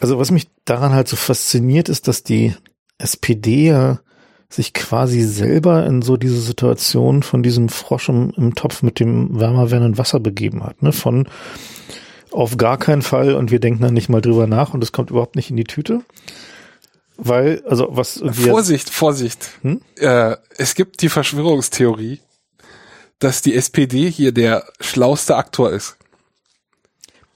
Also 0.00 0.18
was 0.18 0.30
mich 0.30 0.48
daran 0.64 0.92
halt 0.92 1.08
so 1.08 1.16
fasziniert, 1.16 1.88
ist, 1.88 2.08
dass 2.08 2.22
die 2.22 2.54
SPD 2.98 3.68
ja 3.68 4.00
sich 4.48 4.72
quasi 4.72 5.22
selber 5.22 5.84
in 5.86 6.02
so 6.02 6.16
diese 6.16 6.40
Situation 6.40 7.22
von 7.22 7.42
diesem 7.42 7.68
Frosch 7.68 8.08
im, 8.08 8.32
im 8.36 8.54
Topf 8.54 8.82
mit 8.82 9.00
dem 9.00 9.38
wärmer 9.38 9.70
werdenden 9.70 9.98
Wasser 9.98 10.20
begeben 10.20 10.62
hat. 10.62 10.82
Ne? 10.82 10.92
Von 10.92 11.28
auf 12.30 12.56
gar 12.56 12.78
keinen 12.78 13.02
Fall 13.02 13.34
und 13.34 13.50
wir 13.50 13.60
denken 13.60 13.82
dann 13.82 13.94
nicht 13.94 14.08
mal 14.08 14.20
drüber 14.20 14.46
nach 14.46 14.74
und 14.74 14.82
es 14.82 14.92
kommt 14.92 15.10
überhaupt 15.10 15.36
nicht 15.36 15.50
in 15.50 15.56
die 15.56 15.64
Tüte. 15.64 16.02
Weil, 17.16 17.62
also 17.68 17.88
was 17.90 18.22
Vorsicht, 18.32 18.90
Vorsicht. 18.90 19.50
Hm? 19.62 19.80
Äh, 19.96 20.36
es 20.56 20.74
gibt 20.74 21.00
die 21.02 21.08
Verschwörungstheorie, 21.08 22.20
dass 23.18 23.42
die 23.42 23.54
SPD 23.54 24.10
hier 24.10 24.32
der 24.32 24.64
schlauste 24.80 25.36
Aktor 25.36 25.70
ist. 25.70 25.96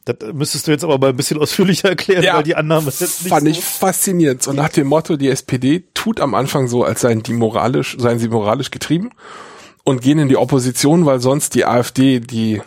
das 0.05 0.17
müsstest 0.33 0.67
du 0.67 0.71
jetzt 0.71 0.85
aber 0.85 0.99
mal 0.99 1.11
ein 1.11 1.17
bisschen 1.17 1.39
ausführlicher 1.39 1.91
erklären, 1.91 2.25
weil 2.37 2.43
die 2.43 2.57
Annahme 2.57 2.89
ist 2.89 3.01
jetzt 3.01 3.23
nicht 3.23 3.33
fand 3.33 3.45
so. 3.45 3.51
ich 3.51 3.61
faszinierend. 3.61 4.43
So 4.43 4.53
nach 4.53 4.71
dem 4.71 4.87
Motto, 4.87 5.17
die 5.17 5.29
SPD 5.29 5.85
tut 5.95 6.21
am 6.21 6.35
Anfang 6.35 6.69
so, 6.69 6.85
als 6.85 7.01
seien 7.01 7.23
die 7.23 7.33
moralisch, 7.33 7.97
seien 7.99 8.19
sie 8.19 8.29
moralisch 8.29 8.71
getrieben 8.71 9.11
und 9.85 10.03
gehen 10.03 10.19
in 10.19 10.29
die 10.29 10.37
Opposition, 10.37 11.07
weil 11.07 11.21
sonst 11.21 11.55
die 11.55 11.65
AfD 11.65 12.21
die 12.21 12.63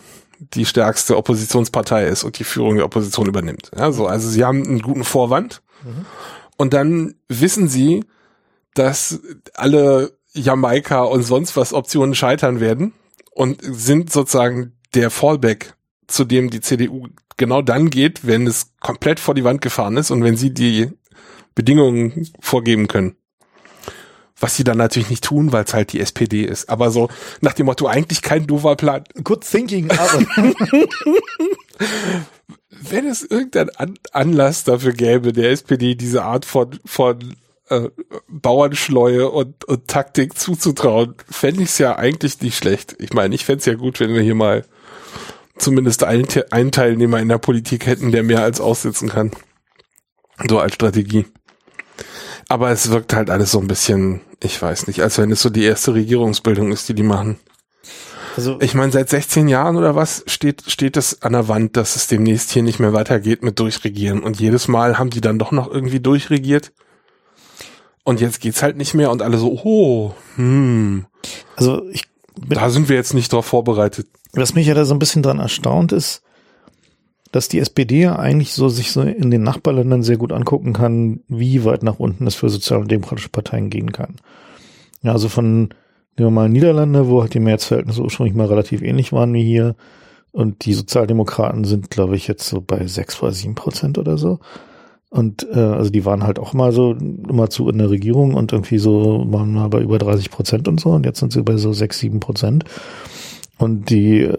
die 0.54 0.66
stärkste 0.66 1.16
Oppositionspartei 1.16 2.06
ist 2.06 2.24
und 2.24 2.38
die 2.40 2.44
Führung 2.44 2.74
der 2.74 2.84
Opposition 2.84 3.26
übernimmt. 3.26 3.70
Ja, 3.76 3.92
so, 3.92 4.06
also 4.06 4.28
sie 4.28 4.44
haben 4.44 4.66
einen 4.66 4.82
guten 4.82 5.04
Vorwand 5.04 5.62
und 6.56 6.74
dann 6.74 7.14
wissen 7.28 7.68
sie, 7.68 8.04
dass 8.74 9.20
alle 9.54 10.12
Jamaika 10.32 11.02
und 11.02 11.22
sonst 11.22 11.56
was 11.56 11.72
Optionen 11.72 12.14
scheitern 12.14 12.60
werden 12.60 12.92
und 13.34 13.60
sind 13.62 14.12
sozusagen 14.12 14.72
der 14.94 15.10
Fallback, 15.10 15.74
zu 16.06 16.24
dem 16.24 16.50
die 16.50 16.60
CDU 16.60 17.08
genau 17.36 17.62
dann 17.62 17.90
geht, 17.90 18.26
wenn 18.26 18.46
es 18.46 18.72
komplett 18.80 19.18
vor 19.20 19.34
die 19.34 19.44
Wand 19.44 19.60
gefahren 19.60 19.96
ist 19.96 20.10
und 20.10 20.22
wenn 20.22 20.36
sie 20.36 20.52
die 20.52 20.90
Bedingungen 21.54 22.28
vorgeben 22.40 22.88
können. 22.88 23.16
Was 24.38 24.56
sie 24.56 24.64
dann 24.64 24.78
natürlich 24.78 25.10
nicht 25.10 25.24
tun, 25.24 25.52
weil 25.52 25.64
es 25.64 25.72
halt 25.72 25.92
die 25.92 26.00
SPD 26.00 26.42
ist. 26.44 26.68
Aber 26.68 26.90
so 26.90 27.08
nach 27.40 27.52
dem 27.52 27.66
Motto, 27.66 27.86
eigentlich 27.86 28.22
kein 28.22 28.46
doofer 28.46 28.74
Plan. 28.76 29.04
Good 29.22 29.48
thinking, 29.48 29.90
aber 29.90 30.24
Wenn 32.70 33.06
es 33.06 33.22
irgendeinen 33.22 33.70
An 33.76 33.94
Anlass 34.12 34.64
dafür 34.64 34.92
gäbe, 34.92 35.32
der 35.32 35.52
SPD 35.52 35.94
diese 35.94 36.24
Art 36.24 36.44
von, 36.44 36.80
von 36.84 37.36
äh, 37.68 37.88
Bauernschleue 38.28 39.30
und, 39.30 39.64
und 39.64 39.88
Taktik 39.88 40.38
zuzutrauen, 40.38 41.14
fände 41.30 41.62
ich 41.62 41.70
es 41.70 41.78
ja 41.78 41.96
eigentlich 41.96 42.40
nicht 42.40 42.56
schlecht. 42.56 42.96
Ich 42.98 43.12
meine, 43.12 43.34
ich 43.34 43.44
fände 43.44 43.60
es 43.60 43.66
ja 43.66 43.74
gut, 43.74 44.00
wenn 44.00 44.14
wir 44.14 44.22
hier 44.22 44.34
mal 44.34 44.64
zumindest 45.56 46.04
einen, 46.04 46.26
einen 46.50 46.72
Teilnehmer 46.72 47.20
in 47.20 47.28
der 47.28 47.38
Politik 47.38 47.86
hätten, 47.86 48.12
der 48.12 48.22
mehr 48.22 48.42
als 48.42 48.60
aussitzen 48.60 49.08
kann. 49.08 49.32
So 50.48 50.58
als 50.58 50.74
Strategie. 50.74 51.26
Aber 52.48 52.70
es 52.70 52.90
wirkt 52.90 53.14
halt 53.14 53.30
alles 53.30 53.52
so 53.52 53.60
ein 53.60 53.68
bisschen, 53.68 54.20
ich 54.42 54.60
weiß 54.60 54.86
nicht, 54.86 55.02
als 55.02 55.18
wenn 55.18 55.30
es 55.30 55.40
so 55.40 55.50
die 55.50 55.64
erste 55.64 55.94
Regierungsbildung 55.94 56.72
ist, 56.72 56.88
die 56.88 56.94
die 56.94 57.02
machen. 57.02 57.38
also 58.36 58.58
Ich 58.60 58.74
meine, 58.74 58.92
seit 58.92 59.08
16 59.08 59.48
Jahren 59.48 59.76
oder 59.76 59.94
was 59.94 60.24
steht, 60.26 60.64
steht 60.66 60.96
es 60.96 61.22
an 61.22 61.32
der 61.32 61.48
Wand, 61.48 61.76
dass 61.76 61.96
es 61.96 62.08
demnächst 62.08 62.50
hier 62.50 62.62
nicht 62.62 62.80
mehr 62.80 62.92
weitergeht 62.92 63.42
mit 63.42 63.58
Durchregieren. 63.58 64.22
Und 64.22 64.40
jedes 64.40 64.68
Mal 64.68 64.98
haben 64.98 65.10
die 65.10 65.20
dann 65.20 65.38
doch 65.38 65.52
noch 65.52 65.70
irgendwie 65.70 66.00
durchregiert. 66.00 66.72
Und 68.04 68.20
jetzt 68.20 68.40
geht's 68.40 68.62
halt 68.62 68.76
nicht 68.76 68.94
mehr 68.94 69.10
und 69.10 69.22
alle 69.22 69.38
so, 69.38 69.60
oh, 69.64 70.12
hm, 70.36 71.06
also 71.56 71.88
ich 71.90 72.04
bin 72.34 72.58
da 72.58 72.70
sind 72.70 72.88
wir 72.88 72.96
jetzt 72.96 73.14
nicht 73.14 73.32
drauf 73.32 73.46
vorbereitet. 73.46 74.08
Was 74.32 74.54
mich 74.54 74.66
ja 74.66 74.74
da 74.74 74.84
so 74.84 74.94
ein 74.94 74.98
bisschen 74.98 75.22
dran 75.22 75.38
erstaunt 75.38 75.92
ist, 75.92 76.22
dass 77.32 77.48
die 77.48 77.58
SPD 77.58 78.02
ja 78.02 78.18
eigentlich 78.18 78.52
so 78.52 78.68
sich 78.68 78.92
so 78.92 79.02
in 79.02 79.30
den 79.30 79.42
Nachbarländern 79.42 80.02
sehr 80.02 80.16
gut 80.16 80.32
angucken 80.32 80.72
kann, 80.72 81.20
wie 81.28 81.64
weit 81.64 81.82
nach 81.82 81.98
unten 81.98 82.26
es 82.26 82.34
für 82.34 82.48
sozial- 82.48 82.80
und 82.80 82.90
demokratische 82.90 83.30
Parteien 83.30 83.70
gehen 83.70 83.92
kann. 83.92 84.16
Ja, 85.02 85.12
also 85.12 85.28
von, 85.28 85.60
nehmen 85.60 85.70
wir 86.16 86.30
mal 86.30 86.48
Niederlande, 86.48 87.08
wo 87.08 87.22
halt 87.22 87.34
die 87.34 87.40
Mehrheitsverhältnisse 87.40 88.02
ursprünglich 88.02 88.34
mal 88.34 88.46
relativ 88.46 88.82
ähnlich 88.82 89.12
waren 89.12 89.32
wie 89.34 89.44
hier. 89.44 89.76
Und 90.30 90.64
die 90.64 90.74
Sozialdemokraten 90.74 91.64
sind, 91.64 91.90
glaube 91.90 92.16
ich, 92.16 92.26
jetzt 92.26 92.48
so 92.48 92.60
bei 92.60 92.86
sechs 92.86 93.22
oder 93.22 93.32
sieben 93.32 93.54
Prozent 93.54 93.98
oder 93.98 94.16
so. 94.16 94.38
Und 95.12 95.46
äh, 95.52 95.58
also 95.58 95.90
die 95.90 96.06
waren 96.06 96.22
halt 96.22 96.38
auch 96.38 96.54
mal 96.54 96.72
so 96.72 96.92
immer 96.94 97.50
zu 97.50 97.68
in 97.68 97.76
der 97.76 97.90
Regierung 97.90 98.32
und 98.32 98.50
irgendwie 98.50 98.78
so 98.78 99.26
waren 99.28 99.52
mal 99.52 99.68
bei 99.68 99.82
über 99.82 99.98
30 99.98 100.30
Prozent 100.30 100.68
und 100.68 100.80
so. 100.80 100.88
Und 100.88 101.04
jetzt 101.04 101.20
sind 101.20 101.32
sie 101.32 101.42
bei 101.42 101.58
so 101.58 101.74
sechs, 101.74 101.98
sieben 101.98 102.18
Prozent. 102.18 102.64
Und 103.58 103.90
die, 103.90 104.22
äh, 104.22 104.34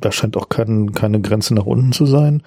da 0.00 0.10
scheint 0.10 0.36
auch 0.36 0.48
kein, 0.48 0.90
keine 0.90 1.20
Grenze 1.20 1.54
nach 1.54 1.66
unten 1.66 1.92
zu 1.92 2.04
sein. 2.04 2.42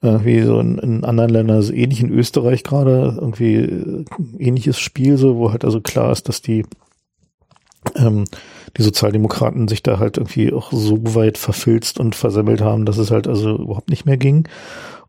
Irgendwie 0.00 0.42
so 0.42 0.58
in, 0.58 0.78
in 0.78 1.04
anderen 1.04 1.30
Ländern, 1.30 1.56
also 1.58 1.72
ähnlich 1.72 2.00
in 2.00 2.10
Österreich 2.10 2.64
gerade, 2.64 3.16
irgendwie 3.20 3.54
äh, 3.54 4.04
ähnliches 4.38 4.80
Spiel, 4.80 5.16
so, 5.16 5.36
wo 5.36 5.52
halt 5.52 5.64
also 5.64 5.80
klar 5.80 6.10
ist, 6.10 6.28
dass 6.28 6.42
die, 6.42 6.64
ähm, 7.94 8.24
die 8.76 8.82
Sozialdemokraten 8.82 9.68
sich 9.68 9.84
da 9.84 10.00
halt 10.00 10.16
irgendwie 10.16 10.52
auch 10.52 10.72
so 10.72 10.98
weit 11.14 11.38
verfilzt 11.38 12.00
und 12.00 12.16
versemmelt 12.16 12.62
haben, 12.62 12.84
dass 12.84 12.98
es 12.98 13.12
halt 13.12 13.28
also 13.28 13.56
überhaupt 13.58 13.90
nicht 13.90 14.06
mehr 14.06 14.16
ging. 14.16 14.48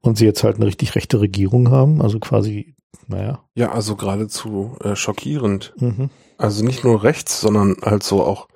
Und 0.03 0.17
sie 0.17 0.25
jetzt 0.25 0.43
halt 0.43 0.57
eine 0.57 0.65
richtig 0.65 0.95
rechte 0.95 1.21
Regierung 1.21 1.71
haben, 1.71 2.01
also 2.01 2.19
quasi, 2.19 2.75
naja. 3.07 3.43
Ja, 3.55 3.71
also 3.71 3.95
geradezu 3.95 4.77
äh, 4.83 4.95
schockierend. 4.95 5.73
Mhm. 5.77 6.09
Also 6.37 6.63
nicht 6.63 6.83
nur 6.83 7.03
rechts, 7.03 7.39
sondern 7.39 7.77
halt 7.81 8.03
so 8.03 8.21
auch 8.21 8.49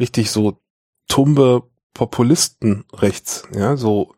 richtig 0.00 0.30
so 0.30 0.58
tumbe 1.06 1.64
Populisten 1.92 2.84
rechts. 2.94 3.44
Ja, 3.54 3.76
so 3.76 4.14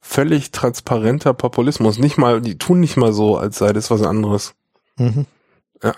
völlig 0.00 0.50
transparenter 0.50 1.34
Populismus. 1.34 1.98
Nicht 1.98 2.16
mal, 2.16 2.40
die 2.40 2.56
tun 2.56 2.80
nicht 2.80 2.96
mal 2.96 3.12
so, 3.12 3.36
als 3.36 3.58
sei 3.58 3.74
das 3.74 3.90
was 3.90 4.02
anderes. 4.02 4.54
Mhm. 4.96 5.26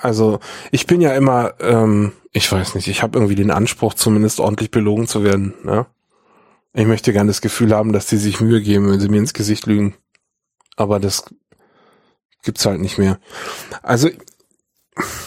Also 0.03 0.41
ich 0.73 0.87
bin 0.87 1.01
ja 1.01 1.15
immer, 1.15 1.55
ähm, 1.61 2.13
ich 2.33 2.51
weiß 2.51 2.75
nicht, 2.75 2.89
ich 2.89 3.03
habe 3.03 3.17
irgendwie 3.17 3.37
den 3.37 3.51
Anspruch, 3.51 3.95
zumindest 3.95 4.41
ordentlich 4.41 4.71
belogen 4.71 5.07
zu 5.07 5.23
werden. 5.23 5.55
Ja? 5.65 5.87
Ich 6.73 6.87
möchte 6.87 7.13
gerne 7.13 7.29
das 7.29 7.41
Gefühl 7.41 7.75
haben, 7.75 7.93
dass 7.93 8.07
die 8.07 8.17
sich 8.17 8.41
Mühe 8.41 8.61
geben, 8.61 8.91
wenn 8.91 9.01
sie 9.01 9.09
mir 9.09 9.19
ins 9.19 9.35
Gesicht 9.35 9.67
lügen. 9.67 9.95
Aber 10.77 11.01
das 11.01 11.25
gibt's 12.43 12.65
halt 12.65 12.81
nicht 12.81 12.99
mehr. 12.99 13.19
Also 13.83 14.09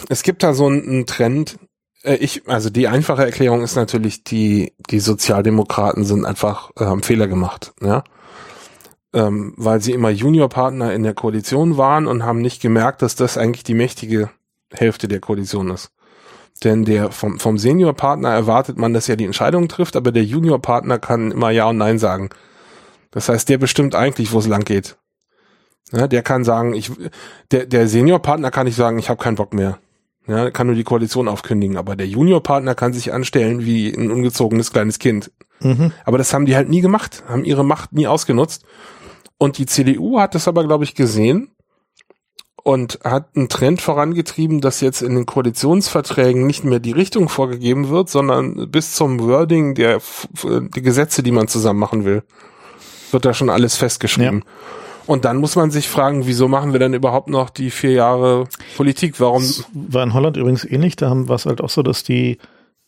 es 0.08 0.22
gibt 0.22 0.42
da 0.42 0.54
so 0.54 0.66
einen, 0.66 1.06
Trend. 1.06 1.58
Äh, 2.02 2.16
ich, 2.16 2.48
also 2.48 2.70
die 2.70 2.88
einfache 2.88 3.24
Erklärung 3.24 3.62
ist 3.62 3.76
natürlich, 3.76 4.24
die 4.24 4.72
die 4.90 5.00
Sozialdemokraten 5.00 6.04
sind 6.04 6.24
einfach 6.24 6.70
äh, 6.76 6.84
haben 6.84 7.02
Fehler 7.02 7.28
gemacht. 7.28 7.74
Ja, 7.80 8.04
ähm, 9.12 9.54
weil 9.56 9.80
sie 9.80 9.92
immer 9.92 10.10
Juniorpartner 10.10 10.92
in 10.92 11.02
der 11.02 11.14
Koalition 11.14 11.76
waren 11.76 12.06
und 12.06 12.24
haben 12.24 12.40
nicht 12.40 12.60
gemerkt, 12.60 13.02
dass 13.02 13.14
das 13.14 13.38
eigentlich 13.38 13.64
die 13.64 13.74
mächtige 13.74 14.30
Hälfte 14.72 15.08
der 15.08 15.20
Koalition 15.20 15.70
ist. 15.70 15.92
Denn 16.64 16.84
der 16.84 17.12
vom, 17.12 17.38
vom 17.38 17.58
Seniorpartner 17.58 18.30
erwartet 18.30 18.78
man, 18.78 18.94
dass 18.94 19.08
er 19.08 19.16
die 19.16 19.26
Entscheidung 19.26 19.68
trifft, 19.68 19.96
aber 19.96 20.12
der 20.12 20.24
Juniorpartner 20.24 20.98
kann 20.98 21.30
immer 21.30 21.50
Ja 21.50 21.68
und 21.68 21.76
Nein 21.76 21.98
sagen. 21.98 22.30
Das 23.10 23.28
heißt, 23.28 23.48
der 23.48 23.58
bestimmt 23.58 23.94
eigentlich, 23.94 24.32
wo 24.32 24.38
es 24.38 24.46
lang 24.46 24.64
geht. 24.64 24.96
Ja, 25.92 26.08
der 26.08 26.22
kann 26.22 26.42
sagen, 26.44 26.72
ich, 26.72 26.90
der, 27.50 27.66
der 27.66 27.86
Seniorpartner 27.86 28.50
kann 28.50 28.66
nicht 28.66 28.76
sagen, 28.76 28.98
ich 28.98 29.10
habe 29.10 29.22
keinen 29.22 29.36
Bock 29.36 29.52
mehr. 29.52 29.78
Ja, 30.26 30.50
kann 30.50 30.66
nur 30.66 30.74
die 30.74 30.84
Koalition 30.84 31.28
aufkündigen, 31.28 31.76
aber 31.76 31.96
der 31.96 32.06
Juniorpartner 32.06 32.74
kann 32.74 32.94
sich 32.94 33.12
anstellen 33.12 33.64
wie 33.64 33.92
ein 33.92 34.10
ungezogenes 34.10 34.72
kleines 34.72 34.98
Kind. 34.98 35.30
Mhm. 35.60 35.92
Aber 36.04 36.16
das 36.16 36.32
haben 36.32 36.46
die 36.46 36.56
halt 36.56 36.70
nie 36.70 36.80
gemacht, 36.80 37.22
haben 37.28 37.44
ihre 37.44 37.64
Macht 37.64 37.92
nie 37.92 38.06
ausgenutzt. 38.06 38.64
Und 39.36 39.58
die 39.58 39.66
CDU 39.66 40.18
hat 40.18 40.34
das 40.34 40.48
aber, 40.48 40.64
glaube 40.64 40.84
ich, 40.84 40.94
gesehen 40.94 41.53
und 42.64 42.98
hat 43.04 43.28
einen 43.36 43.50
Trend 43.50 43.82
vorangetrieben, 43.82 44.62
dass 44.62 44.80
jetzt 44.80 45.02
in 45.02 45.14
den 45.14 45.26
Koalitionsverträgen 45.26 46.46
nicht 46.46 46.64
mehr 46.64 46.80
die 46.80 46.92
Richtung 46.92 47.28
vorgegeben 47.28 47.90
wird, 47.90 48.08
sondern 48.08 48.70
bis 48.70 48.94
zum 48.94 49.20
Wording 49.20 49.74
der, 49.74 50.00
die 50.42 50.82
Gesetze, 50.82 51.22
die 51.22 51.30
man 51.30 51.46
zusammen 51.46 51.78
machen 51.78 52.06
will, 52.06 52.22
wird 53.10 53.26
da 53.26 53.34
schon 53.34 53.50
alles 53.50 53.76
festgeschrieben. 53.76 54.44
Ja. 54.44 54.50
Und 55.06 55.26
dann 55.26 55.36
muss 55.36 55.56
man 55.56 55.70
sich 55.70 55.90
fragen, 55.90 56.26
wieso 56.26 56.48
machen 56.48 56.72
wir 56.72 56.80
denn 56.80 56.94
überhaupt 56.94 57.28
noch 57.28 57.50
die 57.50 57.70
vier 57.70 57.92
Jahre 57.92 58.48
Politik? 58.78 59.20
Warum? 59.20 59.42
Das 59.42 59.66
war 59.74 60.02
in 60.02 60.14
Holland 60.14 60.38
übrigens 60.38 60.64
ähnlich. 60.64 60.96
Da 60.96 61.10
haben 61.10 61.28
war 61.28 61.36
es 61.36 61.44
halt 61.44 61.60
auch 61.60 61.68
so, 61.68 61.82
dass 61.82 62.02
die, 62.02 62.38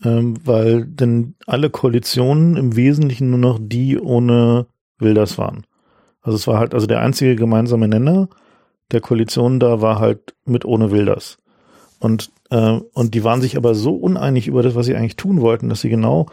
ähm, 0.03 0.39
weil 0.43 0.87
denn 0.87 1.35
alle 1.47 1.69
Koalitionen 1.69 2.57
im 2.57 2.77
Wesentlichen 2.77 3.29
nur 3.29 3.39
noch 3.39 3.59
die 3.61 3.99
ohne 3.99 4.69
Wilders 4.99 5.37
waren. 5.37 5.67
Also 6.23 6.37
es 6.37 6.47
war 6.47 6.59
halt, 6.59 6.73
also 6.73 6.87
der 6.87 7.01
einzige 7.01 7.37
gemeinsame 7.37 7.89
Nenner 7.89 8.31
der 8.93 9.01
Koalition 9.01 9.61
da 9.61 9.81
war 9.81 9.99
halt 9.99 10.35
mit 10.45 10.65
ohne 10.65 10.91
Wilders. 10.91 11.39
Und, 11.99 12.31
äh, 12.51 12.81
und 12.93 13.15
die 13.15 13.25
waren 13.25 13.41
sich 13.41 13.57
aber 13.57 13.75
so 13.75 13.95
uneinig 13.95 14.49
über 14.49 14.63
das, 14.63 14.75
was 14.75 14.87
sie 14.87 14.95
eigentlich 14.95 15.17
tun 15.17 15.41
wollten, 15.41 15.69
dass 15.69 15.81
sie 15.81 15.89
genau 15.89 16.27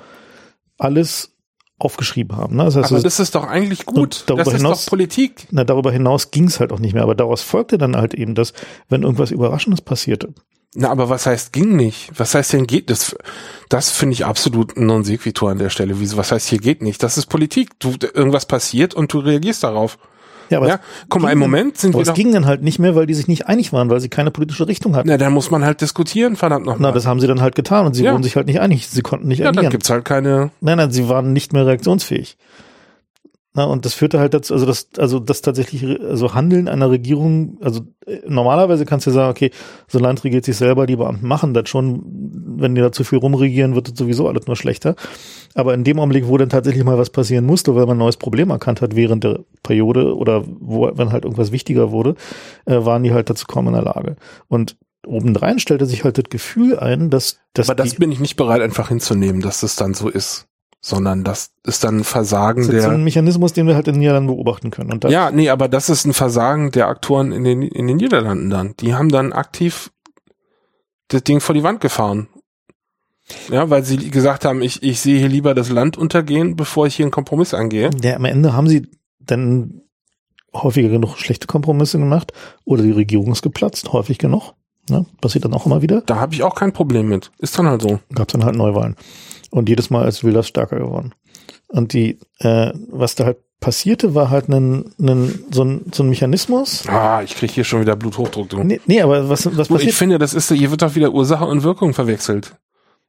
alles 0.77 1.33
aufgeschrieben 1.79 2.37
haben. 2.37 2.55
Ne? 2.55 2.65
Das 2.65 2.75
heißt, 2.75 2.91
aber 2.91 3.01
das 3.01 3.19
ist 3.19 3.35
doch 3.35 3.45
eigentlich 3.45 3.85
gut. 3.85 4.23
Das 4.27 4.47
ist 4.47 4.57
hinaus, 4.57 4.85
doch 4.85 4.89
Politik. 4.89 5.47
Na, 5.51 5.63
darüber 5.63 5.91
hinaus 5.91 6.31
ging 6.31 6.45
es 6.45 6.59
halt 6.59 6.71
auch 6.71 6.79
nicht 6.79 6.93
mehr. 6.93 7.03
Aber 7.03 7.15
daraus 7.15 7.41
folgte 7.41 7.77
dann 7.77 7.95
halt 7.95 8.13
eben, 8.13 8.35
dass 8.35 8.53
wenn 8.89 9.03
irgendwas 9.03 9.31
Überraschendes 9.31 9.81
passierte. 9.81 10.33
Na, 10.75 10.89
aber 10.89 11.09
was 11.09 11.25
heißt 11.25 11.53
ging 11.53 11.75
nicht? 11.75 12.11
Was 12.17 12.33
heißt 12.33 12.53
denn 12.53 12.67
geht? 12.67 12.89
Das, 12.89 13.15
das 13.69 13.91
finde 13.91 14.13
ich 14.13 14.25
absolut 14.25 14.75
ein 14.75 14.85
Non-Sequitur 14.85 15.51
an 15.51 15.59
der 15.59 15.69
Stelle. 15.69 15.99
Wieso, 15.99 16.17
was 16.17 16.31
heißt 16.31 16.47
hier 16.47 16.59
geht 16.59 16.81
nicht? 16.81 17.03
Das 17.03 17.17
ist 17.17 17.27
Politik. 17.27 17.79
Du, 17.79 17.95
irgendwas 18.13 18.45
passiert 18.45 18.93
und 18.93 19.13
du 19.13 19.19
reagierst 19.19 19.63
darauf. 19.63 19.97
Ja, 20.49 20.57
aber 20.57 20.67
ja, 20.67 20.79
guck 21.09 21.21
mal, 21.21 21.31
im 21.31 21.39
Moment 21.39 21.77
sind 21.77 21.95
wir. 21.95 22.01
Es 22.01 22.13
ging 22.13 22.33
dann 22.33 22.45
halt 22.45 22.61
nicht 22.61 22.79
mehr, 22.79 22.95
weil 22.95 23.05
die 23.05 23.13
sich 23.13 23.27
nicht 23.27 23.47
einig 23.47 23.73
waren, 23.73 23.89
weil 23.89 23.99
sie 23.99 24.09
keine 24.09 24.31
politische 24.31 24.67
Richtung 24.67 24.95
hatten. 24.95 25.07
Na, 25.07 25.17
dann 25.17 25.33
muss 25.33 25.51
man 25.51 25.63
halt 25.63 25.81
diskutieren, 25.81 26.35
verdammt 26.35 26.65
nochmal. 26.65 26.89
Na, 26.89 26.93
das 26.93 27.05
haben 27.05 27.19
sie 27.19 27.27
dann 27.27 27.41
halt 27.41 27.55
getan 27.55 27.85
und 27.85 27.93
sie 27.93 28.03
ja. 28.03 28.11
wurden 28.11 28.23
sich 28.23 28.35
halt 28.35 28.47
nicht 28.47 28.59
einig. 28.59 28.87
Sie 28.87 29.01
konnten 29.01 29.27
nicht 29.27 29.39
ja, 29.39 29.47
agieren. 29.47 29.55
Ja, 29.55 29.61
dann 29.63 29.71
gibt's 29.71 29.89
halt 29.89 30.05
keine. 30.05 30.51
Nein, 30.61 30.77
nein, 30.77 30.91
sie 30.91 31.09
waren 31.09 31.33
nicht 31.33 31.53
mehr 31.53 31.65
reaktionsfähig. 31.65 32.37
Na, 33.55 33.65
und 33.65 33.85
das 33.85 33.93
führte 33.93 34.19
halt 34.19 34.33
dazu, 34.33 34.51
also 34.55 34.65
das, 34.65 34.87
also 34.97 35.19
das 35.19 35.43
tatsächlich, 35.43 35.85
also 36.01 36.33
Handeln 36.33 36.67
einer 36.67 36.89
Regierung, 36.89 37.59
also 37.61 37.81
äh, 38.07 38.17
normalerweise 38.27 38.83
kannst 38.83 39.05
du 39.05 39.11
sagen, 39.11 39.29
okay, 39.29 39.51
so 39.87 39.99
Land 39.99 40.23
regiert 40.23 40.43
sich 40.43 40.57
selber, 40.57 40.87
die 40.87 40.95
Beamten 40.95 41.27
machen 41.27 41.53
das 41.53 41.69
schon, 41.69 42.01
wenn 42.57 42.73
die 42.73 42.81
da 42.81 42.91
zu 42.91 43.03
viel 43.03 43.19
rumregieren, 43.19 43.75
wird 43.75 43.89
das 43.89 43.97
sowieso 43.97 44.27
alles 44.27 44.47
nur 44.47 44.55
schlechter. 44.55 44.95
Aber 45.53 45.75
in 45.75 45.83
dem 45.83 45.99
Augenblick, 45.99 46.27
wo 46.27 46.35
dann 46.37 46.49
tatsächlich 46.49 46.83
mal 46.83 46.97
was 46.97 47.11
passieren 47.11 47.45
musste, 47.45 47.75
weil 47.75 47.85
man 47.85 47.97
ein 47.97 47.99
neues 47.99 48.17
Problem 48.17 48.49
erkannt 48.49 48.81
hat 48.81 48.95
während 48.95 49.23
der 49.23 49.41
Periode 49.61 50.15
oder 50.15 50.43
wo, 50.47 50.89
wenn 50.91 51.11
halt 51.11 51.23
irgendwas 51.23 51.51
wichtiger 51.51 51.91
wurde, 51.91 52.15
äh, 52.65 52.83
waren 52.83 53.03
die 53.03 53.13
halt 53.13 53.29
dazu 53.29 53.45
kaum 53.45 53.67
in 53.67 53.73
der 53.73 53.83
Lage. 53.83 54.15
Und 54.47 54.77
obendrein 55.05 55.59
stellte 55.59 55.85
sich 55.85 56.03
halt 56.03 56.17
das 56.17 56.25
Gefühl 56.31 56.79
ein, 56.79 57.11
dass, 57.11 57.37
dass 57.53 57.69
Aber 57.69 57.75
das 57.75 57.95
bin 57.95 58.11
ich 58.11 58.19
nicht 58.19 58.35
bereit, 58.35 58.61
einfach 58.61 58.89
hinzunehmen, 58.89 59.41
dass 59.41 59.59
das 59.59 59.75
dann 59.75 59.93
so 59.93 60.09
ist 60.09 60.47
sondern 60.85 61.23
das 61.23 61.51
ist 61.65 61.85
dann 61.85 61.99
ein 61.99 62.03
Versagen 62.03 62.61
das 62.61 62.73
ist 62.73 62.83
der. 62.83 62.91
ein 62.91 63.05
Mechanismus, 63.05 63.53
den 63.53 63.67
wir 63.67 63.75
halt 63.75 63.87
in 63.87 63.93
den 63.93 64.01
Niederlanden 64.01 64.27
beobachten 64.27 64.69
können. 64.69 64.91
Und 64.91 65.05
ja, 65.05 65.31
nee, 65.31 65.49
aber 65.49 65.69
das 65.69 65.89
ist 65.89 66.05
ein 66.05 66.13
Versagen 66.13 66.71
der 66.71 66.89
Aktoren 66.89 67.31
in 67.31 67.45
den, 67.45 67.61
in 67.61 67.87
den 67.87 67.95
Niederlanden 67.95 68.49
dann. 68.49 68.75
Die 68.81 68.93
haben 68.93 69.07
dann 69.07 69.31
aktiv 69.31 69.91
das 71.07 71.23
Ding 71.23 71.39
vor 71.39 71.55
die 71.55 71.63
Wand 71.63 71.79
gefahren. 71.79 72.27
Ja, 73.49 73.69
weil 73.69 73.85
sie 73.85 74.11
gesagt 74.11 74.43
haben, 74.43 74.61
ich, 74.61 74.83
ich 74.83 74.99
sehe 74.99 75.17
hier 75.17 75.29
lieber 75.29 75.55
das 75.55 75.69
Land 75.69 75.97
untergehen, 75.97 76.57
bevor 76.57 76.85
ich 76.85 76.95
hier 76.95 77.05
einen 77.05 77.11
Kompromiss 77.11 77.53
angehe. 77.53 77.89
Ja, 78.03 78.17
am 78.17 78.25
Ende 78.25 78.51
haben 78.51 78.67
sie 78.67 78.89
dann 79.21 79.83
häufiger 80.53 80.89
genug 80.89 81.17
schlechte 81.17 81.47
Kompromisse 81.47 81.97
gemacht 81.97 82.33
oder 82.65 82.83
die 82.83 82.91
Regierung 82.91 83.31
ist 83.31 83.41
geplatzt, 83.41 83.93
häufig 83.93 84.17
genug. 84.17 84.53
Ne? 84.89 85.05
Passiert 85.21 85.45
dann 85.45 85.53
auch 85.53 85.65
immer 85.65 85.81
wieder. 85.81 86.01
Da 86.01 86.17
habe 86.17 86.33
ich 86.33 86.43
auch 86.43 86.55
kein 86.55 86.73
Problem 86.73 87.07
mit. 87.07 87.31
Ist 87.37 87.57
dann 87.57 87.67
halt 87.67 87.81
so. 87.81 88.01
Gab 88.13 88.27
es 88.27 88.33
dann 88.33 88.43
halt 88.43 88.57
Neuwahlen. 88.57 88.97
Und 89.53 89.69
jedes 89.69 89.91
Mal 89.91 90.07
ist 90.07 90.23
Wilders 90.23 90.47
stärker 90.47 90.79
geworden. 90.79 91.13
Und 91.67 91.93
die, 91.93 92.17
äh, 92.39 92.71
was 92.89 93.13
da 93.13 93.25
halt 93.25 93.37
passierte, 93.59 94.15
war 94.15 94.31
halt 94.31 94.49
ein, 94.49 94.95
ein, 94.99 95.45
so, 95.51 95.63
ein, 95.63 95.81
so 95.93 96.01
ein 96.01 96.09
Mechanismus. 96.09 96.87
Ah, 96.87 97.21
ich 97.23 97.35
krieg 97.35 97.51
hier 97.51 97.63
schon 97.63 97.81
wieder 97.81 97.95
Bluthochdruck. 97.95 98.49
Du. 98.49 98.63
Nee, 98.63 98.81
nee 98.87 98.99
aber 98.99 99.29
was, 99.29 99.45
was 99.55 99.67
passiert? 99.67 99.91
Ich 99.91 99.95
finde, 99.95 100.17
das 100.17 100.33
ist, 100.33 100.51
hier 100.51 100.71
wird 100.71 100.81
doch 100.81 100.95
wieder 100.95 101.13
Ursache 101.13 101.45
und 101.45 101.61
Wirkung 101.61 101.93
verwechselt. 101.93 102.55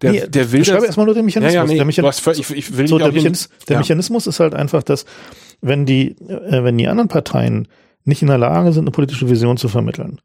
Der, 0.03 0.13
nee, 0.13 0.27
der 0.29 0.53
will 0.53 0.67
schreibe 0.67 0.85
erstmal 0.85 1.07
nur 1.07 1.15
den 1.15 1.25
Mechanismus. 1.25 1.55
Ja, 1.55 1.63
ja, 1.63 1.67
nee, 1.67 1.77
der, 1.77 1.87
Mechan 1.87 2.05
ich, 2.05 2.51
ich 2.51 2.77
will 2.77 2.89
so, 2.89 2.99
der, 2.99 3.11
Mechanis 3.11 3.49
der 3.67 3.77
ja. 3.77 3.81
Mechanismus 3.81 4.27
ist 4.27 4.39
halt 4.39 4.55
einfach, 4.55 4.83
dass 4.83 5.07
wenn 5.63 5.87
die, 5.87 6.11
äh, 6.29 6.63
wenn 6.63 6.77
die 6.77 6.89
anderen 6.89 7.09
Parteien 7.09 7.69
nicht 8.05 8.21
in 8.21 8.29
der 8.29 8.37
Lage 8.37 8.75
sind, 8.75 8.85
eine 8.85 8.91
politische 8.91 9.31
Vision 9.31 9.57
zu 9.57 9.69
vermitteln 9.69 10.21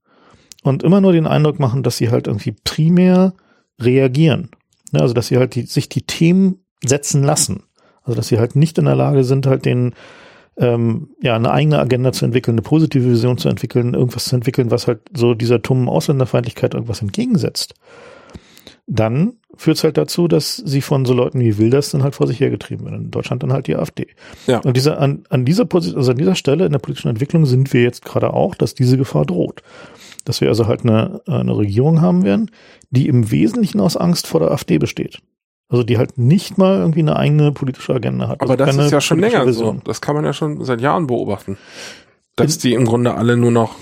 und 0.63 0.83
immer 0.83 0.99
nur 0.99 1.13
den 1.13 1.27
Eindruck 1.27 1.59
machen, 1.59 1.81
dass 1.81 1.95
sie 1.95 2.09
halt 2.09 2.27
irgendwie 2.27 2.55
primär 2.65 3.33
reagieren 3.79 4.49
also 4.93 5.13
dass 5.13 5.27
sie 5.27 5.37
halt 5.37 5.55
die, 5.55 5.63
sich 5.63 5.89
die 5.89 6.03
Themen 6.03 6.63
setzen 6.83 7.23
lassen. 7.23 7.63
Also 8.03 8.15
dass 8.15 8.27
sie 8.27 8.39
halt 8.39 8.55
nicht 8.55 8.77
in 8.77 8.85
der 8.85 8.95
Lage 8.95 9.23
sind, 9.23 9.45
halt 9.45 9.65
den 9.65 9.93
ähm, 10.57 11.09
ja 11.21 11.35
eine 11.35 11.51
eigene 11.51 11.79
Agenda 11.79 12.11
zu 12.11 12.25
entwickeln, 12.25 12.55
eine 12.55 12.61
positive 12.61 13.09
Vision 13.09 13.37
zu 13.37 13.49
entwickeln, 13.49 13.93
irgendwas 13.93 14.25
zu 14.25 14.35
entwickeln, 14.35 14.71
was 14.71 14.87
halt 14.87 15.01
so 15.15 15.33
dieser 15.33 15.61
tummen 15.61 15.87
Ausländerfeindlichkeit 15.87 16.73
irgendwas 16.73 17.01
entgegensetzt. 17.01 17.75
Dann 18.91 19.33
führt 19.55 19.77
es 19.77 19.83
halt 19.83 19.97
dazu, 19.97 20.27
dass 20.27 20.57
sie 20.57 20.81
von 20.81 21.05
so 21.05 21.13
Leuten 21.13 21.39
wie 21.39 21.57
Wilders 21.57 21.91
dann 21.91 22.01
halt 22.01 22.15
vor 22.15 22.27
sich 22.27 22.39
hergetrieben 22.39 22.85
werden. 22.85 23.05
In 23.05 23.11
Deutschland 23.11 23.43
dann 23.43 23.53
halt 23.53 23.67
die 23.67 23.75
AfD. 23.75 24.07
Ja. 24.47 24.59
Und 24.59 24.75
dieser, 24.75 24.99
an, 24.99 25.23
an 25.29 25.45
dieser 25.45 25.65
Position, 25.65 25.97
also 25.97 26.11
an 26.11 26.17
dieser 26.17 26.35
Stelle 26.35 26.65
in 26.65 26.71
der 26.71 26.79
politischen 26.79 27.09
Entwicklung 27.09 27.45
sind 27.45 27.71
wir 27.73 27.83
jetzt 27.83 28.03
gerade 28.03 28.33
auch, 28.33 28.55
dass 28.55 28.73
diese 28.73 28.97
Gefahr 28.97 29.25
droht 29.25 29.61
dass 30.29 30.41
wir 30.41 30.49
also 30.49 30.67
halt 30.67 30.81
eine, 30.83 31.21
eine 31.25 31.57
Regierung 31.57 32.01
haben 32.01 32.23
werden, 32.23 32.51
die 32.91 33.07
im 33.07 33.31
Wesentlichen 33.31 33.79
aus 33.79 33.97
Angst 33.97 34.27
vor 34.27 34.39
der 34.39 34.51
AfD 34.51 34.77
besteht. 34.77 35.19
Also 35.69 35.83
die 35.83 35.97
halt 35.97 36.19
nicht 36.19 36.57
mal 36.57 36.77
irgendwie 36.77 36.99
eine 36.99 37.15
eigene 37.15 37.51
politische 37.51 37.93
Agenda 37.93 38.27
hat. 38.27 38.41
Aber 38.41 38.51
also 38.51 38.65
das 38.65 38.77
ist 38.77 38.91
ja 38.91 39.01
schon 39.01 39.19
länger 39.19 39.47
Vision. 39.47 39.77
so. 39.77 39.81
Das 39.85 40.01
kann 40.01 40.15
man 40.15 40.25
ja 40.25 40.33
schon 40.33 40.63
seit 40.63 40.81
Jahren 40.81 41.07
beobachten. 41.07 41.57
Dass 42.35 42.55
in, 42.55 42.61
die 42.61 42.73
im 42.73 42.85
Grunde 42.85 43.15
alle 43.15 43.37
nur 43.37 43.51
noch. 43.51 43.75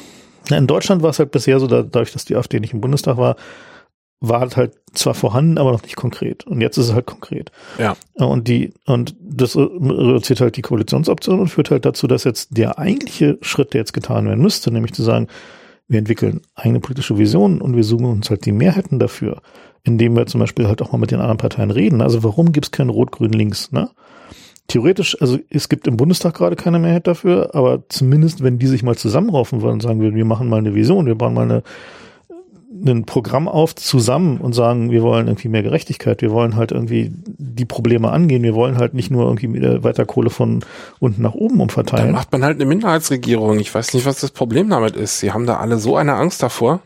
Na, 0.49 0.57
in 0.57 0.67
Deutschland 0.67 1.01
war 1.01 1.09
es 1.09 1.19
halt 1.19 1.31
bisher 1.31 1.59
so, 1.59 1.67
dadurch, 1.67 2.11
dass 2.11 2.25
die 2.25 2.35
AfD 2.35 2.59
nicht 2.59 2.73
im 2.73 2.81
Bundestag 2.81 3.17
war, 3.17 3.35
war 4.19 4.43
es 4.43 4.57
halt 4.57 4.73
zwar 4.93 5.13
vorhanden, 5.13 5.57
aber 5.57 5.71
noch 5.71 5.83
nicht 5.83 5.95
konkret. 5.95 6.45
Und 6.47 6.61
jetzt 6.61 6.77
ist 6.77 6.89
es 6.89 6.93
halt 6.93 7.05
konkret. 7.05 7.51
Ja. 7.77 7.95
Und 8.13 8.47
die, 8.47 8.73
und 8.85 9.15
das 9.19 9.55
reduziert 9.55 10.41
halt 10.41 10.57
die 10.57 10.63
Koalitionsoption 10.63 11.39
und 11.39 11.49
führt 11.49 11.69
halt 11.69 11.85
dazu, 11.85 12.07
dass 12.07 12.23
jetzt 12.23 12.57
der 12.57 12.79
eigentliche 12.79 13.37
Schritt, 13.41 13.73
der 13.73 13.81
jetzt 13.81 13.93
getan 13.93 14.25
werden 14.25 14.41
müsste, 14.41 14.71
nämlich 14.71 14.93
zu 14.93 15.03
sagen, 15.03 15.27
wir 15.87 15.99
entwickeln 15.99 16.41
eigene 16.55 16.79
politische 16.79 17.17
Visionen 17.17 17.61
und 17.61 17.75
wir 17.75 17.83
suchen 17.83 18.05
uns 18.05 18.29
halt 18.29 18.45
die 18.45 18.51
Mehrheiten 18.51 18.99
dafür, 18.99 19.41
indem 19.83 20.15
wir 20.15 20.25
zum 20.25 20.39
Beispiel 20.39 20.67
halt 20.67 20.81
auch 20.81 20.91
mal 20.91 20.97
mit 20.97 21.11
den 21.11 21.19
anderen 21.19 21.37
Parteien 21.37 21.71
reden. 21.71 22.01
Also 22.01 22.23
warum 22.23 22.51
gibt 22.51 22.65
es 22.65 22.71
kein 22.71 22.89
Rot-Grün-Links? 22.89 23.71
Ne? 23.71 23.89
Theoretisch, 24.67 25.21
also 25.21 25.37
es 25.49 25.69
gibt 25.69 25.87
im 25.87 25.95
Bundestag 25.95 26.33
gerade 26.33 26.57
keine 26.57 26.79
Mehrheit 26.79 27.07
dafür, 27.07 27.55
aber 27.55 27.83
zumindest 27.87 28.43
wenn 28.43 28.59
die 28.59 28.67
sich 28.67 28.83
mal 28.83 28.97
zusammenraufen 28.97 29.61
wollen 29.61 29.75
und 29.75 29.81
sagen 29.81 30.01
würden, 30.01 30.15
wir 30.15 30.25
machen 30.25 30.49
mal 30.49 30.57
eine 30.57 30.75
Vision, 30.75 31.05
wir 31.05 31.15
bauen 31.15 31.33
mal 31.33 31.43
eine 31.43 31.63
ein 32.69 33.05
Programm 33.05 33.47
auf 33.47 33.75
zusammen 33.75 34.39
und 34.39 34.53
sagen, 34.53 34.91
wir 34.91 35.01
wollen 35.01 35.27
irgendwie 35.27 35.47
mehr 35.47 35.63
Gerechtigkeit, 35.63 36.21
wir 36.21 36.31
wollen 36.31 36.55
halt 36.55 36.71
irgendwie 36.71 37.11
die 37.13 37.65
Probleme 37.65 38.11
angehen, 38.11 38.43
wir 38.43 38.55
wollen 38.55 38.77
halt 38.77 38.93
nicht 38.93 39.09
nur 39.09 39.25
irgendwie 39.25 39.83
weiter 39.83 40.05
Kohle 40.05 40.29
von 40.29 40.63
unten 40.99 41.21
nach 41.21 41.33
oben 41.33 41.61
umverteilen. 41.61 42.07
Dann 42.07 42.15
macht 42.15 42.31
man 42.31 42.43
halt 42.43 42.55
eine 42.55 42.65
Minderheitsregierung. 42.65 43.59
Ich 43.59 43.73
weiß 43.73 43.93
nicht, 43.93 44.05
was 44.05 44.19
das 44.19 44.31
Problem 44.31 44.69
damit 44.69 44.95
ist. 44.95 45.19
Sie 45.19 45.31
haben 45.31 45.45
da 45.45 45.57
alle 45.57 45.77
so 45.77 45.95
eine 45.95 46.15
Angst 46.15 46.43
davor. 46.43 46.81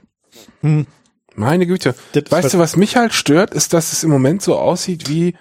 Hm. 0.62 0.86
Meine 1.34 1.66
Güte. 1.66 1.96
Das 2.14 2.26
weißt 2.30 2.44
halt 2.44 2.54
du, 2.54 2.60
was 2.60 2.76
mich 2.76 2.96
halt 2.96 3.14
stört, 3.14 3.54
ist, 3.54 3.74
dass 3.74 3.92
es 3.92 4.04
im 4.04 4.12
Moment 4.12 4.44
so 4.44 4.58
aussieht 4.58 5.10
wie, 5.10 5.36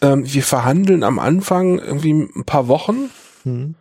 ähm, 0.00 0.24
wir 0.24 0.42
verhandeln 0.42 1.02
am 1.02 1.18
Anfang 1.18 1.78
irgendwie 1.78 2.12
ein 2.12 2.44
paar 2.46 2.68
Wochen 2.68 3.10
hm. 3.42 3.74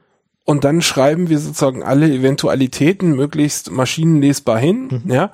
und 0.43 0.63
dann 0.65 0.81
schreiben 0.81 1.29
wir 1.29 1.39
sozusagen 1.39 1.83
alle 1.83 2.11
Eventualitäten 2.11 3.15
möglichst 3.15 3.71
maschinenlesbar 3.71 4.59
hin, 4.59 5.01
mhm. 5.05 5.11
ja 5.11 5.31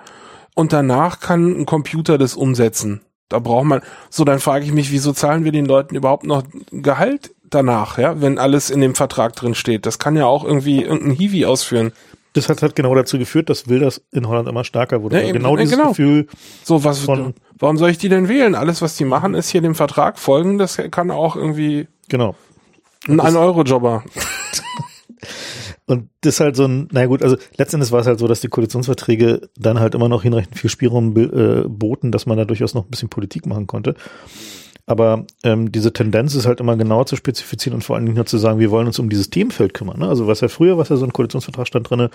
und 0.58 0.74
danach 0.74 1.20
kann 1.20 1.62
ein 1.62 1.66
Computer 1.66 2.18
das 2.18 2.36
umsetzen. 2.36 3.02
Da 3.30 3.40
braucht 3.40 3.66
man, 3.66 3.82
so 4.10 4.24
dann 4.24 4.40
frage 4.40 4.66
ich 4.66 4.72
mich, 4.72 4.92
wieso 4.92 5.12
zahlen 5.14 5.44
wir 5.44 5.52
den 5.52 5.66
Leuten 5.66 5.96
überhaupt 5.96 6.26
noch 6.26 6.44
Gehalt 6.72 7.34
danach, 7.50 7.98
ja, 7.98 8.22
wenn 8.22 8.40
alles 8.40 8.70
in 8.70 8.82
dem 8.82 8.96
Vertrag 8.96 9.36
drin 9.36 9.54
steht. 9.56 9.86
Das 9.86 10.00
kann 10.00 10.16
ja 10.16 10.26
auch 10.26 10.44
irgendwie 10.44 10.82
irgendein 10.84 11.12
Hiwi 11.12 11.46
ausführen. 11.46 11.92
Das 12.34 12.50
hat 12.50 12.62
halt 12.62 12.76
genau 12.76 12.94
dazu 12.96 13.18
geführt, 13.18 13.50
dass 13.50 13.68
Wilders 13.68 14.02
in 14.12 14.28
Holland 14.28 14.48
immer 14.48 14.64
stärker 14.64 15.02
wurde. 15.02 15.16
Ja, 15.18 15.22
Weil 15.24 15.30
eben, 15.30 15.40
genau 15.40 15.56
ja, 15.56 15.62
dieses 15.64 15.78
genau. 15.78 15.90
Gefühl 15.90 16.28
So, 16.64 16.84
was, 16.84 17.00
Von- 17.00 17.34
warum 17.58 17.78
soll 17.78 17.90
ich 17.90 17.98
die 17.98 18.10
denn 18.10 18.28
wählen? 18.30 18.54
Alles, 18.56 18.82
was 18.82 18.96
die 18.96 19.06
machen, 19.06 19.34
ist 19.34 19.50
hier 19.50 19.62
dem 19.62 19.76
Vertrag 19.76 20.20
folgen. 20.20 20.58
Das 20.58 20.78
kann 20.92 21.10
auch 21.12 21.36
irgendwie 21.36 21.88
Genau. 22.10 22.36
ein 23.08 23.20
1-Euro-Jobber. 23.20 24.04
Und 25.88 26.10
das 26.20 26.36
ist 26.36 26.40
halt 26.42 26.58
so 26.58 26.66
ein, 26.66 26.90
na 26.92 27.06
gut, 27.06 27.24
also 27.24 27.38
letztendlich 27.56 27.94
war 27.94 28.02
es 28.02 28.08
halt 28.08 28.20
so, 28.20 28.28
dass 28.28 28.42
die 28.42 28.50
Koalitionsverträge 28.50 29.50
dann 29.58 29.80
halt 29.80 29.96
immer 29.96 30.10
noch 30.10 30.22
hinreichend 30.22 30.60
viel 30.60 30.70
Spielraum 30.70 31.16
äh, 31.16 31.64
boten, 31.66 32.12
dass 32.12 32.26
man 32.26 32.38
da 32.38 32.44
durchaus 32.44 32.74
noch 32.74 32.86
ein 32.86 32.92
bisschen 32.92 33.08
Politik 33.08 33.46
machen 33.46 33.68
konnte. 33.68 33.96
Aber 34.86 35.26
ähm, 35.44 35.72
diese 35.72 35.94
Tendenz 35.94 36.36
ist 36.36 36.46
halt 36.46 36.60
immer 36.60 36.76
genauer 36.76 37.06
zu 37.06 37.16
spezifizieren 37.16 37.76
und 37.76 37.84
vor 37.84 37.96
allen 37.96 38.06
Dingen 38.06 38.18
nur 38.18 38.26
zu 38.26 38.38
sagen, 38.38 38.60
wir 38.60 38.70
wollen 38.70 38.88
uns 38.88 39.00
um 39.00 39.10
dieses 39.10 39.30
Themenfeld 39.30 39.74
kümmern. 39.74 40.00
Ne? 40.00 40.10
Also 40.10 40.28
was 40.28 40.42
ja 40.42 40.50
früher, 40.50 40.78
was 40.78 40.90
ja 40.90 40.98
so 40.98 41.06
ein 41.06 41.14
Koalitionsvertrag 41.14 41.68
stand 41.68 41.90
drinne, 41.90 42.10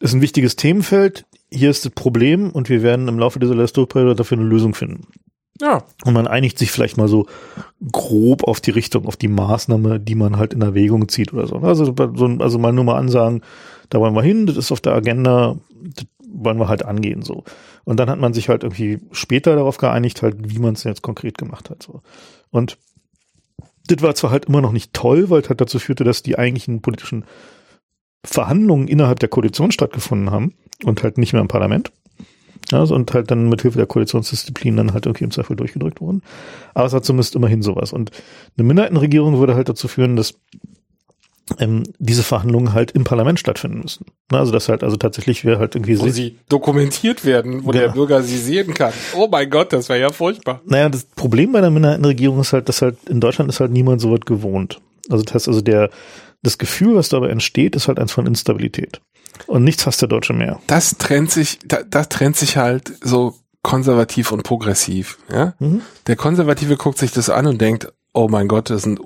ist 0.00 0.14
ein 0.14 0.22
wichtiges 0.22 0.56
Themenfeld. 0.56 1.26
Hier 1.50 1.70
ist 1.70 1.84
das 1.84 1.92
Problem 1.92 2.50
und 2.50 2.70
wir 2.70 2.82
werden 2.82 3.06
im 3.06 3.18
Laufe 3.18 3.38
dieser 3.38 3.54
Legislaturperiode 3.54 4.16
dafür 4.16 4.38
eine 4.38 4.46
Lösung 4.46 4.74
finden. 4.74 5.06
Ja, 5.60 5.84
Und 6.04 6.14
man 6.14 6.26
einigt 6.26 6.58
sich 6.58 6.70
vielleicht 6.70 6.96
mal 6.96 7.08
so 7.08 7.26
grob 7.92 8.44
auf 8.44 8.60
die 8.60 8.70
Richtung, 8.70 9.06
auf 9.06 9.16
die 9.16 9.28
Maßnahme, 9.28 10.00
die 10.00 10.14
man 10.14 10.36
halt 10.36 10.54
in 10.54 10.62
Erwägung 10.62 11.08
zieht 11.08 11.32
oder 11.32 11.46
so. 11.46 11.56
Also, 11.56 11.84
so 11.84 12.26
also 12.38 12.58
mal 12.58 12.72
nur 12.72 12.84
mal 12.84 12.98
ansagen, 12.98 13.42
da 13.90 14.00
wollen 14.00 14.14
wir 14.14 14.22
hin, 14.22 14.46
das 14.46 14.56
ist 14.56 14.72
auf 14.72 14.80
der 14.80 14.94
Agenda, 14.94 15.56
das 15.82 16.06
wollen 16.26 16.58
wir 16.58 16.68
halt 16.68 16.84
angehen 16.84 17.22
so. 17.22 17.44
Und 17.84 18.00
dann 18.00 18.08
hat 18.08 18.18
man 18.18 18.32
sich 18.32 18.48
halt 18.48 18.62
irgendwie 18.62 19.00
später 19.12 19.54
darauf 19.54 19.76
geeinigt, 19.76 20.22
halt, 20.22 20.36
wie 20.38 20.58
man 20.58 20.74
es 20.74 20.84
jetzt 20.84 21.02
konkret 21.02 21.36
gemacht 21.36 21.68
hat. 21.68 21.82
So. 21.82 22.00
Und 22.50 22.78
das 23.88 24.02
war 24.02 24.14
zwar 24.14 24.30
halt 24.30 24.46
immer 24.46 24.60
noch 24.60 24.72
nicht 24.72 24.92
toll, 24.92 25.30
weil 25.30 25.42
es 25.42 25.48
halt 25.48 25.60
dazu 25.60 25.78
führte, 25.78 26.04
dass 26.04 26.22
die 26.22 26.38
eigentlichen 26.38 26.80
politischen 26.80 27.24
Verhandlungen 28.24 28.88
innerhalb 28.88 29.18
der 29.18 29.28
Koalition 29.28 29.72
stattgefunden 29.72 30.30
haben 30.30 30.54
und 30.84 31.02
halt 31.02 31.18
nicht 31.18 31.32
mehr 31.32 31.42
im 31.42 31.48
Parlament. 31.48 31.92
Also 32.70 32.94
und 32.94 33.12
halt 33.12 33.30
dann 33.30 33.48
mit 33.48 33.62
Hilfe 33.62 33.78
der 33.78 33.86
Koalitionsdisziplin 33.86 34.76
dann 34.76 34.92
halt 34.94 35.06
irgendwie 35.06 35.24
im 35.24 35.30
Zweifel 35.30 35.56
durchgedrückt 35.56 36.00
wurden. 36.00 36.22
Aber 36.74 36.86
es 36.86 36.92
hat 36.92 37.04
zumindest 37.04 37.34
immerhin 37.34 37.62
sowas. 37.62 37.92
Und 37.92 38.10
eine 38.56 38.66
Minderheitenregierung 38.66 39.38
würde 39.38 39.54
halt 39.54 39.68
dazu 39.68 39.88
führen, 39.88 40.16
dass 40.16 40.34
ähm, 41.58 41.82
diese 41.98 42.22
Verhandlungen 42.22 42.72
halt 42.72 42.92
im 42.92 43.04
Parlament 43.04 43.38
stattfinden 43.38 43.80
müssen. 43.80 44.06
Also 44.30 44.52
das 44.52 44.68
halt, 44.68 44.82
also 44.82 44.96
tatsächlich 44.96 45.44
wäre 45.44 45.58
halt 45.58 45.74
irgendwie 45.74 45.98
wo 45.98 46.08
sie 46.08 46.38
dokumentiert 46.48 47.24
werden, 47.24 47.64
wo 47.66 47.72
der 47.72 47.82
Genau. 47.82 47.94
Bürger 47.94 48.22
sie 48.22 48.38
sehen 48.38 48.72
kann. 48.74 48.92
Oh 49.14 49.28
mein 49.30 49.50
Gott, 49.50 49.72
das 49.72 49.88
wäre 49.88 50.00
ja 50.00 50.10
furchtbar. 50.12 50.62
Naja, 50.64 50.88
das 50.88 51.04
Problem 51.04 51.52
bei 51.52 51.60
der 51.60 51.70
Minderheitenregierung 51.70 52.40
ist 52.40 52.52
halt, 52.52 52.68
dass 52.68 52.80
halt 52.80 52.96
in 53.08 53.20
Deutschland 53.20 53.50
ist 53.50 53.60
halt 53.60 53.72
niemand 53.72 54.00
so 54.00 54.10
was 54.12 54.20
gewohnt. 54.20 54.80
Also 55.10 55.24
das 55.24 55.34
heißt, 55.34 55.48
also 55.48 55.60
der, 55.60 55.90
das 56.42 56.58
Gefühl, 56.58 56.96
was 56.96 57.08
dabei 57.08 57.28
entsteht, 57.28 57.76
ist 57.76 57.88
halt 57.88 57.98
eins 57.98 58.12
von 58.12 58.26
Instabilität. 58.26 59.00
Und 59.46 59.64
nichts 59.64 59.86
hasst 59.86 60.02
der 60.02 60.08
Deutsche 60.08 60.32
mehr. 60.32 60.60
Das 60.66 60.96
trennt 60.98 61.30
sich, 61.30 61.58
da, 61.64 61.82
das 61.82 62.08
trennt 62.08 62.36
sich 62.36 62.56
halt 62.56 62.92
so 63.02 63.34
konservativ 63.62 64.32
und 64.32 64.42
progressiv. 64.42 65.18
Ja? 65.30 65.54
Mhm. 65.58 65.82
Der 66.06 66.16
Konservative 66.16 66.76
guckt 66.76 66.98
sich 66.98 67.12
das 67.12 67.30
an 67.30 67.46
und 67.46 67.60
denkt, 67.60 67.92
oh 68.12 68.28
mein 68.28 68.48
Gott, 68.48 68.70
das 68.70 68.82
sind 68.82 69.00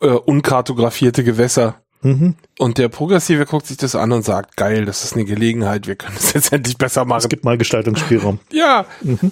äh, 0.00 0.06
äh, 0.06 0.10
unkartografierte 0.10 1.22
Gewässer. 1.24 1.76
Mhm. 2.02 2.34
Und 2.58 2.78
der 2.78 2.88
Progressive 2.88 3.46
guckt 3.46 3.66
sich 3.66 3.76
das 3.76 3.94
an 3.94 4.10
und 4.12 4.24
sagt, 4.24 4.56
geil, 4.56 4.84
das 4.84 5.04
ist 5.04 5.14
eine 5.14 5.24
Gelegenheit, 5.24 5.86
wir 5.86 5.94
können 5.94 6.16
es 6.18 6.32
jetzt 6.32 6.52
endlich 6.52 6.76
besser 6.76 7.02
Es 7.02 7.06
machen. 7.06 7.28
gibt 7.28 7.44
mal 7.44 7.56
Gestaltungsspielraum. 7.58 8.40
Ja, 8.50 8.86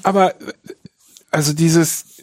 aber 0.04 0.40
äh, 0.40 0.52
also 1.32 1.52
dieses, 1.52 2.19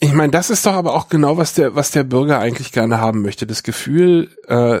ich 0.00 0.12
meine, 0.12 0.30
das 0.30 0.50
ist 0.50 0.64
doch 0.66 0.74
aber 0.74 0.94
auch 0.94 1.08
genau, 1.08 1.36
was 1.36 1.54
der, 1.54 1.74
was 1.74 1.90
der 1.90 2.04
Bürger 2.04 2.38
eigentlich 2.38 2.72
gerne 2.72 3.00
haben 3.00 3.22
möchte. 3.22 3.46
Das 3.46 3.62
Gefühl, 3.62 4.30
äh, 4.46 4.80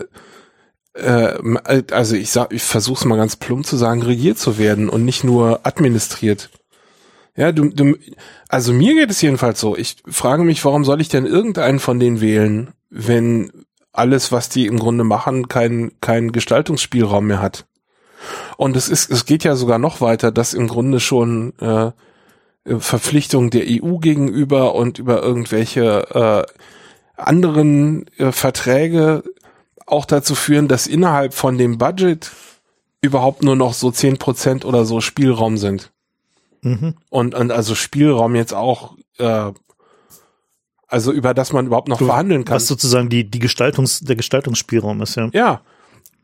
äh, 0.94 1.84
also 1.90 2.14
ich 2.14 2.30
sag, 2.30 2.52
ich 2.52 2.62
versuche 2.62 3.00
es 3.00 3.04
mal 3.04 3.16
ganz 3.16 3.36
plump 3.36 3.66
zu 3.66 3.76
sagen, 3.76 4.02
regiert 4.02 4.38
zu 4.38 4.58
werden 4.58 4.88
und 4.88 5.04
nicht 5.04 5.24
nur 5.24 5.60
administriert. 5.64 6.50
Ja, 7.36 7.52
du, 7.52 7.68
du, 7.68 7.96
also 8.48 8.72
mir 8.72 8.94
geht 8.94 9.10
es 9.10 9.22
jedenfalls 9.22 9.60
so. 9.60 9.76
Ich 9.76 9.96
frage 10.08 10.42
mich, 10.42 10.64
warum 10.64 10.84
soll 10.84 11.00
ich 11.00 11.08
denn 11.08 11.26
irgendeinen 11.26 11.78
von 11.78 12.00
denen 12.00 12.20
wählen, 12.20 12.70
wenn 12.90 13.52
alles, 13.92 14.32
was 14.32 14.48
die 14.48 14.66
im 14.66 14.78
Grunde 14.78 15.04
machen, 15.04 15.48
keinen 15.48 16.00
keinen 16.00 16.32
Gestaltungsspielraum 16.32 17.26
mehr 17.26 17.42
hat. 17.42 17.66
Und 18.56 18.76
es 18.76 18.88
ist, 18.88 19.10
es 19.10 19.24
geht 19.24 19.44
ja 19.44 19.54
sogar 19.54 19.78
noch 19.78 20.00
weiter, 20.00 20.32
dass 20.32 20.54
im 20.54 20.66
Grunde 20.68 21.00
schon 21.00 21.52
äh, 21.60 21.92
Verpflichtungen 22.78 23.50
der 23.50 23.64
EU 23.66 23.98
gegenüber 23.98 24.74
und 24.74 24.98
über 24.98 25.22
irgendwelche 25.22 26.46
äh, 26.46 27.20
anderen 27.20 28.06
äh, 28.18 28.32
Verträge 28.32 29.22
auch 29.86 30.04
dazu 30.04 30.34
führen, 30.34 30.68
dass 30.68 30.86
innerhalb 30.86 31.34
von 31.34 31.58
dem 31.58 31.78
Budget 31.78 32.30
überhaupt 33.00 33.42
nur 33.42 33.56
noch 33.56 33.74
so 33.74 33.90
zehn 33.90 34.18
Prozent 34.18 34.64
oder 34.64 34.84
so 34.84 35.00
Spielraum 35.00 35.56
sind. 35.56 35.92
Mhm. 36.62 36.94
Und, 37.10 37.34
und 37.34 37.50
also 37.52 37.74
Spielraum 37.74 38.34
jetzt 38.34 38.52
auch, 38.52 38.96
äh, 39.18 39.52
also 40.86 41.12
über 41.12 41.34
das 41.34 41.52
man 41.52 41.66
überhaupt 41.66 41.88
noch 41.88 41.98
Du- 41.98 42.06
verhandeln 42.06 42.44
kann. 42.44 42.56
Was 42.56 42.66
sozusagen 42.66 43.08
die, 43.08 43.30
die 43.30 43.38
Gestaltungs, 43.38 44.00
der 44.00 44.16
Gestaltungsspielraum 44.16 45.00
ist, 45.02 45.16
ja. 45.16 45.28
Ja. 45.32 45.60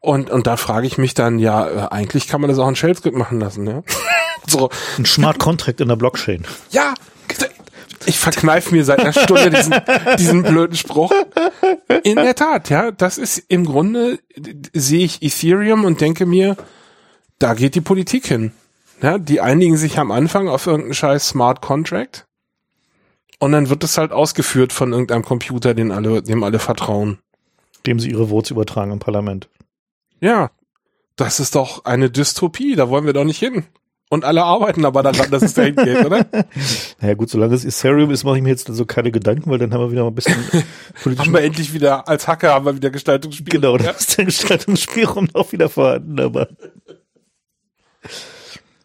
Und, 0.04 0.28
und 0.28 0.46
da 0.46 0.58
frage 0.58 0.86
ich 0.86 0.98
mich 0.98 1.14
dann, 1.14 1.38
ja, 1.38 1.66
äh, 1.66 1.88
eigentlich 1.90 2.28
kann 2.28 2.42
man 2.42 2.50
das 2.50 2.58
auch 2.58 2.68
in 2.68 2.76
Shell-Script 2.76 3.16
machen 3.16 3.40
lassen, 3.40 3.66
ja. 3.66 3.82
so, 4.46 4.68
Ein 4.98 5.06
Smart 5.06 5.38
Contract 5.38 5.80
in 5.80 5.88
der 5.88 5.96
Blockchain. 5.96 6.44
ja, 6.70 6.92
ich 8.06 8.18
verkneif 8.18 8.70
mir 8.70 8.84
seit 8.84 9.00
einer 9.00 9.14
Stunde 9.14 9.48
diesen, 9.48 9.74
diesen 10.18 10.42
blöden 10.42 10.76
Spruch. 10.76 11.10
In 12.02 12.16
der 12.16 12.34
Tat, 12.34 12.68
ja, 12.68 12.90
das 12.90 13.16
ist 13.16 13.38
im 13.48 13.64
Grunde, 13.64 14.18
sehe 14.74 15.06
ich 15.06 15.22
Ethereum 15.22 15.86
und 15.86 16.02
denke 16.02 16.26
mir, 16.26 16.58
da 17.38 17.54
geht 17.54 17.74
die 17.74 17.80
Politik 17.80 18.26
hin. 18.26 18.52
Ja, 19.00 19.16
die 19.16 19.40
einigen 19.40 19.78
sich 19.78 19.98
am 19.98 20.10
Anfang 20.10 20.48
auf 20.48 20.66
irgendeinen 20.66 20.92
scheiß 20.92 21.28
Smart 21.28 21.62
Contract 21.62 22.26
und 23.38 23.52
dann 23.52 23.70
wird 23.70 23.82
es 23.84 23.96
halt 23.96 24.12
ausgeführt 24.12 24.74
von 24.74 24.92
irgendeinem 24.92 25.24
Computer, 25.24 25.72
den 25.72 25.90
alle, 25.90 26.22
dem 26.22 26.44
alle 26.44 26.58
vertrauen. 26.58 27.20
dem 27.86 27.98
sie 28.00 28.10
ihre 28.10 28.28
Votes 28.28 28.50
übertragen 28.50 28.92
im 28.92 28.98
Parlament. 28.98 29.48
Ja, 30.24 30.50
das 31.16 31.38
ist 31.38 31.54
doch 31.54 31.84
eine 31.84 32.08
Dystopie, 32.08 32.76
da 32.76 32.88
wollen 32.88 33.04
wir 33.04 33.12
doch 33.12 33.24
nicht 33.24 33.38
hin. 33.38 33.64
Und 34.08 34.24
alle 34.24 34.42
arbeiten 34.42 34.86
aber 34.86 35.02
daran, 35.02 35.30
dass 35.30 35.42
es 35.42 35.52
dahin 35.52 35.76
geht, 35.76 36.02
oder? 36.02 36.24
Naja 37.00 37.12
gut, 37.12 37.28
solange 37.28 37.54
es 37.54 37.66
Ethereum 37.66 38.10
ist, 38.10 38.24
mache 38.24 38.38
ich 38.38 38.42
mir 38.42 38.48
jetzt 38.48 38.70
also 38.70 38.86
keine 38.86 39.10
Gedanken, 39.10 39.50
weil 39.50 39.58
dann 39.58 39.74
haben 39.74 39.82
wir 39.82 39.92
wieder 39.92 40.02
mal 40.04 40.08
ein 40.08 40.14
bisschen 40.14 40.42
politischen... 41.02 41.18
Haben 41.18 41.32
wir 41.34 41.42
endlich 41.42 41.74
wieder, 41.74 42.08
als 42.08 42.26
Hacker 42.26 42.54
haben 42.54 42.64
wir 42.64 42.74
wieder 42.74 42.88
Gestaltungsspiel. 42.88 43.50
genau, 43.50 43.76
da 43.76 43.90
ist 43.90 44.16
der 44.16 44.24
Gestaltungsspielraum 44.24 45.28
auch 45.34 45.52
wieder 45.52 45.68
vorhanden, 45.68 46.18
aber 46.18 46.48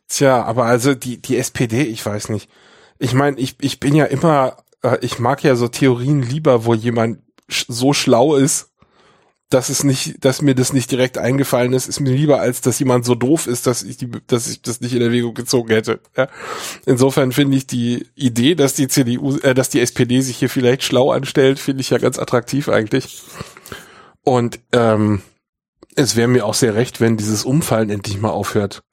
Tja, 0.10 0.44
aber 0.44 0.66
also 0.66 0.96
die, 0.96 1.22
die 1.22 1.38
SPD, 1.38 1.84
ich 1.84 2.06
weiß 2.06 2.28
nicht. 2.30 2.50
Ich 2.98 3.14
meine, 3.14 3.40
ich, 3.40 3.56
ich 3.62 3.80
bin 3.80 3.96
ja 3.96 4.06
immer, 4.06 4.58
äh, 4.84 4.98
ich 5.00 5.20
mag 5.20 5.42
ja 5.44 5.56
so 5.56 5.70
Theorien 5.70 6.22
lieber, 6.22 6.66
wo 6.66 6.74
jemand 6.74 7.20
sch 7.48 7.66
so 7.70 7.94
schlau 7.94 8.36
ist, 8.36 8.74
dass 9.50 9.70
es 9.70 9.84
nicht, 9.84 10.24
dass 10.24 10.44
mir 10.44 10.54
das 10.54 10.74
nicht 10.74 10.92
direkt 10.92 11.18
eingefallen 11.18 11.74
ist, 11.74 11.88
ist 11.88 12.00
mir 12.00 12.12
lieber, 12.12 12.40
als 12.40 12.62
dass 12.62 12.78
jemand 12.78 13.04
so 13.04 13.16
doof 13.16 13.48
ist, 13.48 13.66
dass 13.66 13.82
ich 13.82 13.98
die, 13.98 14.10
dass 14.28 14.48
ich 14.48 14.62
das 14.62 14.80
nicht 14.80 14.94
in 14.94 15.02
Erwägung 15.02 15.34
gezogen 15.34 15.70
hätte. 15.70 16.00
Ja? 16.16 16.28
Insofern 16.86 17.32
finde 17.32 17.58
ich 17.58 17.66
die 17.66 18.06
Idee, 18.16 18.54
dass 18.54 18.76
die 18.76 18.88
CDU, 18.88 19.38
äh, 19.38 19.56
dass 19.56 19.70
die 19.70 19.80
SPD 19.80 20.22
sich 20.22 20.38
hier 20.38 20.50
vielleicht 20.50 20.84
schlau 20.84 21.12
anstellt, 21.12 21.58
finde 21.58 21.82
ich 21.82 21.90
ja 21.90 21.98
ganz 21.98 22.20
attraktiv 22.20 22.70
eigentlich. 22.70 23.24
Und 24.24 24.60
ähm, 24.72 25.24
es 25.96 26.16
wäre 26.16 26.28
mir 26.28 26.46
auch 26.46 26.54
sehr 26.54 26.76
recht, 26.76 27.02
wenn 27.02 27.18
dieses 27.18 27.44
Umfallen 27.44 27.90
endlich 27.90 28.20
mal 28.20 28.30
aufhört. 28.30 28.84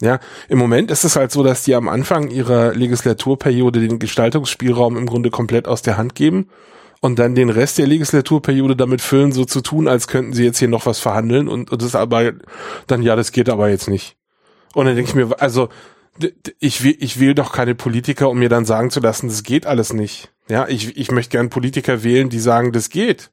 Ja, 0.00 0.18
im 0.48 0.58
Moment 0.58 0.90
ist 0.90 1.04
es 1.04 1.16
halt 1.16 1.30
so, 1.30 1.42
dass 1.42 1.64
die 1.64 1.74
am 1.74 1.88
Anfang 1.88 2.30
ihrer 2.30 2.72
Legislaturperiode 2.74 3.80
den 3.80 3.98
Gestaltungsspielraum 3.98 4.96
im 4.96 5.06
Grunde 5.06 5.30
komplett 5.30 5.68
aus 5.68 5.82
der 5.82 5.96
Hand 5.96 6.14
geben 6.16 6.48
und 7.00 7.18
dann 7.18 7.34
den 7.34 7.50
Rest 7.50 7.78
der 7.78 7.86
Legislaturperiode 7.86 8.76
damit 8.76 9.00
füllen, 9.00 9.32
so 9.32 9.44
zu 9.44 9.60
tun, 9.60 9.88
als 9.88 10.08
könnten 10.08 10.32
sie 10.32 10.44
jetzt 10.44 10.58
hier 10.58 10.68
noch 10.68 10.86
was 10.86 10.98
verhandeln 10.98 11.48
und, 11.48 11.70
und 11.70 11.82
das 11.82 11.94
aber 11.94 12.32
dann, 12.86 13.02
ja, 13.02 13.16
das 13.16 13.32
geht 13.32 13.48
aber 13.48 13.68
jetzt 13.68 13.88
nicht. 13.88 14.16
Und 14.74 14.86
dann 14.86 14.96
denke 14.96 15.10
ich 15.10 15.14
mir, 15.14 15.40
also 15.40 15.68
ich 16.58 16.82
will, 16.82 16.96
ich 16.98 17.20
will 17.20 17.34
doch 17.34 17.52
keine 17.52 17.74
Politiker, 17.74 18.28
um 18.28 18.38
mir 18.38 18.48
dann 18.48 18.64
sagen 18.64 18.90
zu 18.90 19.00
lassen, 19.00 19.28
das 19.28 19.42
geht 19.42 19.66
alles 19.66 19.92
nicht. 19.92 20.32
Ja, 20.48 20.66
ich, 20.66 20.96
ich 20.96 21.10
möchte 21.10 21.30
gern 21.30 21.50
Politiker 21.50 22.02
wählen, 22.02 22.28
die 22.28 22.40
sagen, 22.40 22.72
das 22.72 22.88
geht. 22.90 23.30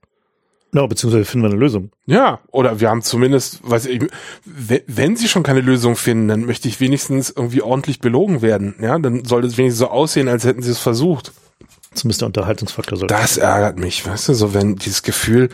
no, 0.72 0.88
beziehungsweise 0.88 1.26
finden 1.26 1.46
wir 1.46 1.52
eine 1.52 1.60
Lösung. 1.60 1.92
Ja, 2.06 2.42
oder 2.52 2.80
wir 2.80 2.90
haben 2.90 3.02
zumindest, 3.02 3.68
weiß 3.68 3.88
ich, 3.88 4.04
wenn, 4.44 5.16
sie 5.16 5.28
schon 5.28 5.44
keine 5.44 5.62
Lösung 5.62 5.96
finden, 5.96 6.28
dann 6.28 6.46
möchte 6.46 6.68
ich 6.68 6.80
wenigstens 6.80 7.32
irgendwie 7.32 7.62
ordentlich 7.62 8.00
belogen 8.00 8.42
werden. 8.42 8.76
Ja, 8.80 9.00
dann 9.00 9.26
soll 9.26 9.46
es 9.46 9.58
wenigstens 9.58 9.80
so 9.80 9.88
aussehen, 9.88 10.28
als 10.28 10.44
hätten 10.44 10.62
sie 10.62 10.72
es 10.72 10.80
versucht. 10.80 11.32
Zumindest 11.96 12.22
der 12.22 12.28
Unterhaltungsfaktor 12.28 12.98
soll. 12.98 13.08
Das 13.08 13.38
ärgert 13.38 13.80
mich, 13.80 14.06
weißt 14.06 14.30
du, 14.30 14.34
so 14.34 14.54
wenn 14.54 14.76
dieses 14.76 15.04
Gefühl, 15.04 15.50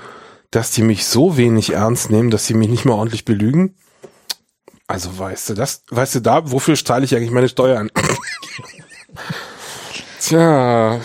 dass 0.49 0.71
die 0.71 0.81
mich 0.81 1.05
so 1.05 1.37
wenig 1.37 1.73
ernst 1.73 2.09
nehmen, 2.11 2.29
dass 2.29 2.45
sie 2.47 2.53
mich 2.53 2.69
nicht 2.69 2.85
mal 2.85 2.93
ordentlich 2.93 3.25
belügen. 3.25 3.75
Also 4.87 5.17
weißt 5.17 5.49
du, 5.49 5.53
das, 5.53 5.83
weißt 5.89 6.15
du 6.15 6.19
da, 6.19 6.51
wofür 6.51 6.75
zahle 6.75 7.05
ich 7.05 7.15
eigentlich 7.15 7.31
meine 7.31 7.47
Steuern? 7.47 7.89
Tja, 10.19 10.99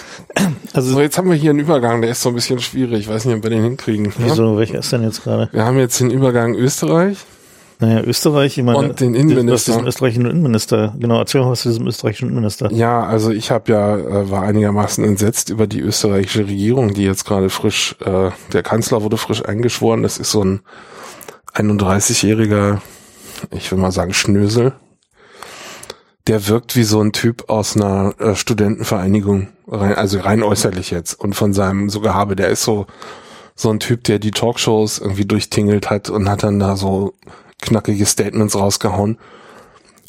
Also 0.73 0.93
so, 0.93 1.01
jetzt 1.01 1.17
haben 1.17 1.31
wir 1.31 1.37
hier 1.37 1.51
einen 1.51 1.61
Übergang, 1.61 2.03
der 2.03 2.11
ist 2.11 2.21
so 2.23 2.29
ein 2.29 2.35
bisschen 2.35 2.59
schwierig. 2.59 3.01
Ich 3.01 3.09
weiß 3.09 3.25
nicht, 3.25 3.37
ob 3.37 3.43
wir 3.43 3.51
den 3.51 3.63
hinkriegen. 3.63 4.13
Wieso? 4.19 4.53
Ja? 4.53 4.59
Welcher 4.59 4.79
ist 4.81 4.93
denn 4.93 5.03
jetzt 5.03 5.25
gerade? 5.25 5.49
Wir 5.53 5.65
haben 5.65 5.79
jetzt 5.79 6.01
den 6.01 6.11
Übergang 6.11 6.55
Österreich. 6.55 7.19
Naja, 7.79 8.03
Österreich, 8.03 8.57
ich 8.57 8.65
meine, 8.65 8.79
und 8.79 9.01
den 9.01 9.15
Innenminister. 9.15 9.77
Den 9.77 9.87
österreichischen 9.87 10.25
Innenminister. 10.25 10.95
Genau, 10.99 11.19
erzähl 11.19 11.43
mal 11.43 11.51
was 11.51 11.61
zu 11.61 11.69
diesem 11.69 11.87
österreichischen 11.87 12.29
Innenminister. 12.29 12.73
Ja, 12.73 13.05
also 13.05 13.31
ich 13.31 13.51
habe 13.51 13.71
ja, 13.71 13.97
äh, 13.99 14.31
war 14.31 14.43
einigermaßen 14.43 15.05
entsetzt 15.05 15.51
über 15.51 15.67
die 15.67 15.81
österreichische 15.81 16.47
Regierung, 16.47 16.95
die 16.95 17.05
jetzt 17.05 17.27
gerade 17.27 17.51
frisch, 17.51 17.97
äh, 18.01 18.31
der 18.53 18.63
Kanzler 18.63 19.03
wurde 19.03 19.19
frisch 19.19 19.45
eingeschworen. 19.45 20.03
Das 20.03 20.17
ist 20.17 20.31
so 20.31 20.43
ein 20.43 20.61
31-jähriger, 21.55 22.81
ich 23.51 23.71
will 23.71 23.79
mal 23.79 23.93
sagen, 23.93 24.15
Schnösel. 24.15 24.73
Der 26.29 26.49
wirkt 26.49 26.77
wie 26.77 26.85
so 26.85 27.01
ein 27.03 27.13
Typ 27.13 27.51
aus 27.51 27.77
einer 27.77 28.15
äh, 28.19 28.35
Studentenvereinigung, 28.35 29.49
rein, 29.69 29.95
also 29.95 30.19
rein 30.21 30.43
äußerlich 30.43 30.91
jetzt. 30.91 31.13
Und 31.15 31.35
von 31.35 31.53
seinem 31.53 31.91
so 31.91 32.01
Gehabe, 32.01 32.37
der 32.37 32.49
ist 32.49 32.63
so, 32.63 32.87
so 33.55 33.69
ein 33.71 33.81
Typ, 33.81 34.03
der 34.05 34.19
die 34.19 34.31
Talkshows 34.33 34.99
irgendwie 34.99 35.27
durchtingelt 35.27 35.91
hat 35.91 36.09
und 36.09 36.29
hat 36.29 36.43
dann 36.43 36.59
da 36.59 36.77
so 36.77 37.13
knackige 37.61 38.07
Statements 38.07 38.57
rausgehauen. 38.57 39.19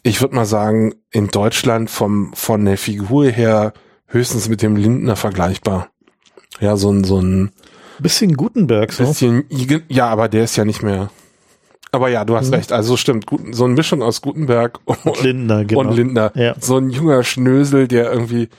Ich 0.03 0.21
würde 0.21 0.35
mal 0.35 0.45
sagen, 0.45 0.95
in 1.11 1.27
Deutschland 1.27 1.89
vom, 1.89 2.33
von 2.33 2.63
der 2.65 2.77
Figur 2.77 3.25
her 3.29 3.73
höchstens 4.07 4.47
mit 4.47 4.61
dem 4.61 4.75
Lindner 4.75 5.15
vergleichbar. 5.15 5.89
Ja, 6.59 6.77
so 6.77 6.91
ein, 6.91 7.03
so 7.03 7.19
ein 7.21 7.51
bisschen 7.99 8.35
Gutenberg, 8.35 8.93
so. 8.93 9.05
Bisschen, 9.05 9.45
ja, 9.89 10.07
aber 10.07 10.29
der 10.29 10.43
ist 10.43 10.55
ja 10.55 10.65
nicht 10.65 10.81
mehr. 10.81 11.09
Aber 11.91 12.09
ja, 12.09 12.25
du 12.25 12.35
hast 12.35 12.47
mhm. 12.47 12.55
recht. 12.55 12.71
Also 12.71 12.97
stimmt, 12.97 13.25
so 13.51 13.65
eine 13.65 13.73
Mischung 13.73 14.01
aus 14.01 14.21
Gutenberg 14.21 14.79
und 14.85 15.23
Lindner, 15.23 15.65
genau. 15.65 15.81
und 15.81 15.95
Lindner. 15.95 16.31
Ja. 16.35 16.55
So 16.59 16.77
ein 16.77 16.89
junger 16.89 17.23
Schnösel, 17.23 17.87
der 17.87 18.11
irgendwie, 18.11 18.49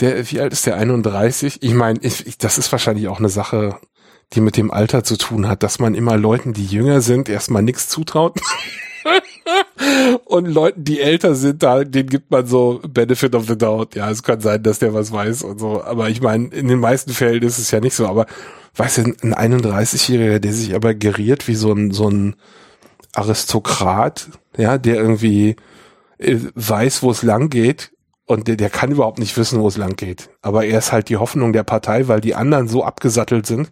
der, 0.00 0.30
wie 0.30 0.40
alt 0.40 0.52
ist 0.52 0.66
der? 0.66 0.76
31? 0.76 1.62
Ich 1.62 1.74
meine, 1.74 1.98
ich, 2.02 2.26
ich, 2.26 2.38
das 2.38 2.58
ist 2.58 2.70
wahrscheinlich 2.72 3.08
auch 3.08 3.18
eine 3.18 3.28
Sache 3.28 3.76
die 4.34 4.40
mit 4.40 4.56
dem 4.56 4.70
Alter 4.70 5.04
zu 5.04 5.16
tun 5.16 5.48
hat, 5.48 5.62
dass 5.62 5.78
man 5.78 5.94
immer 5.94 6.16
Leuten, 6.16 6.52
die 6.52 6.64
jünger 6.64 7.00
sind, 7.00 7.28
erstmal 7.28 7.62
nichts 7.62 7.88
zutraut. 7.88 8.40
und 10.24 10.46
Leuten, 10.46 10.84
die 10.84 11.00
älter 11.00 11.34
sind, 11.34 11.62
da, 11.62 11.84
denen 11.84 12.08
gibt 12.08 12.30
man 12.30 12.46
so 12.46 12.80
Benefit 12.88 13.34
of 13.34 13.46
the 13.46 13.58
Doubt. 13.58 13.94
Ja, 13.94 14.10
es 14.10 14.22
kann 14.22 14.40
sein, 14.40 14.62
dass 14.62 14.78
der 14.78 14.94
was 14.94 15.12
weiß 15.12 15.42
und 15.42 15.58
so. 15.58 15.82
Aber 15.82 16.08
ich 16.08 16.22
meine, 16.22 16.48
in 16.48 16.68
den 16.68 16.80
meisten 16.80 17.12
Fällen 17.12 17.42
ist 17.42 17.58
es 17.58 17.70
ja 17.70 17.80
nicht 17.80 17.94
so. 17.94 18.06
Aber 18.06 18.26
weißt 18.76 18.98
du, 18.98 19.02
ein 19.22 19.34
31-Jähriger, 19.34 20.38
der 20.38 20.52
sich 20.52 20.74
aber 20.74 20.94
geriert 20.94 21.48
wie 21.48 21.54
so 21.54 21.72
ein, 21.72 21.90
so 21.90 22.08
ein 22.08 22.36
Aristokrat, 23.14 24.28
ja, 24.56 24.78
der 24.78 24.96
irgendwie 24.96 25.56
äh, 26.18 26.38
weiß, 26.54 27.02
wo 27.02 27.10
es 27.10 27.22
lang 27.22 27.50
geht. 27.50 27.92
Und 28.24 28.48
der, 28.48 28.56
der 28.56 28.70
kann 28.70 28.92
überhaupt 28.92 29.18
nicht 29.18 29.36
wissen, 29.36 29.60
wo 29.60 29.68
es 29.68 29.76
lang 29.76 29.96
geht. 29.96 30.30
Aber 30.40 30.64
er 30.64 30.78
ist 30.78 30.92
halt 30.92 31.10
die 31.10 31.18
Hoffnung 31.18 31.52
der 31.52 31.64
Partei, 31.64 32.08
weil 32.08 32.20
die 32.20 32.34
anderen 32.34 32.68
so 32.68 32.82
abgesattelt 32.82 33.46
sind 33.46 33.70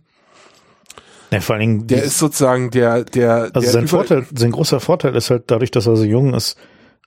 ja, 1.31 1.40
vor 1.40 1.55
allen 1.55 1.61
Dingen 1.61 1.86
der 1.86 2.02
ist 2.02 2.19
sozusagen 2.19 2.70
der, 2.70 3.05
der, 3.05 3.51
also 3.55 3.61
der 3.61 3.70
sein 3.70 3.89
Vorteil, 3.89 4.27
sein 4.35 4.51
großer 4.51 4.81
Vorteil 4.81 5.15
ist 5.15 5.31
halt 5.31 5.44
dadurch, 5.47 5.70
dass 5.70 5.86
er 5.86 5.97
so 5.97 6.05
jung 6.05 6.35
ist, 6.35 6.57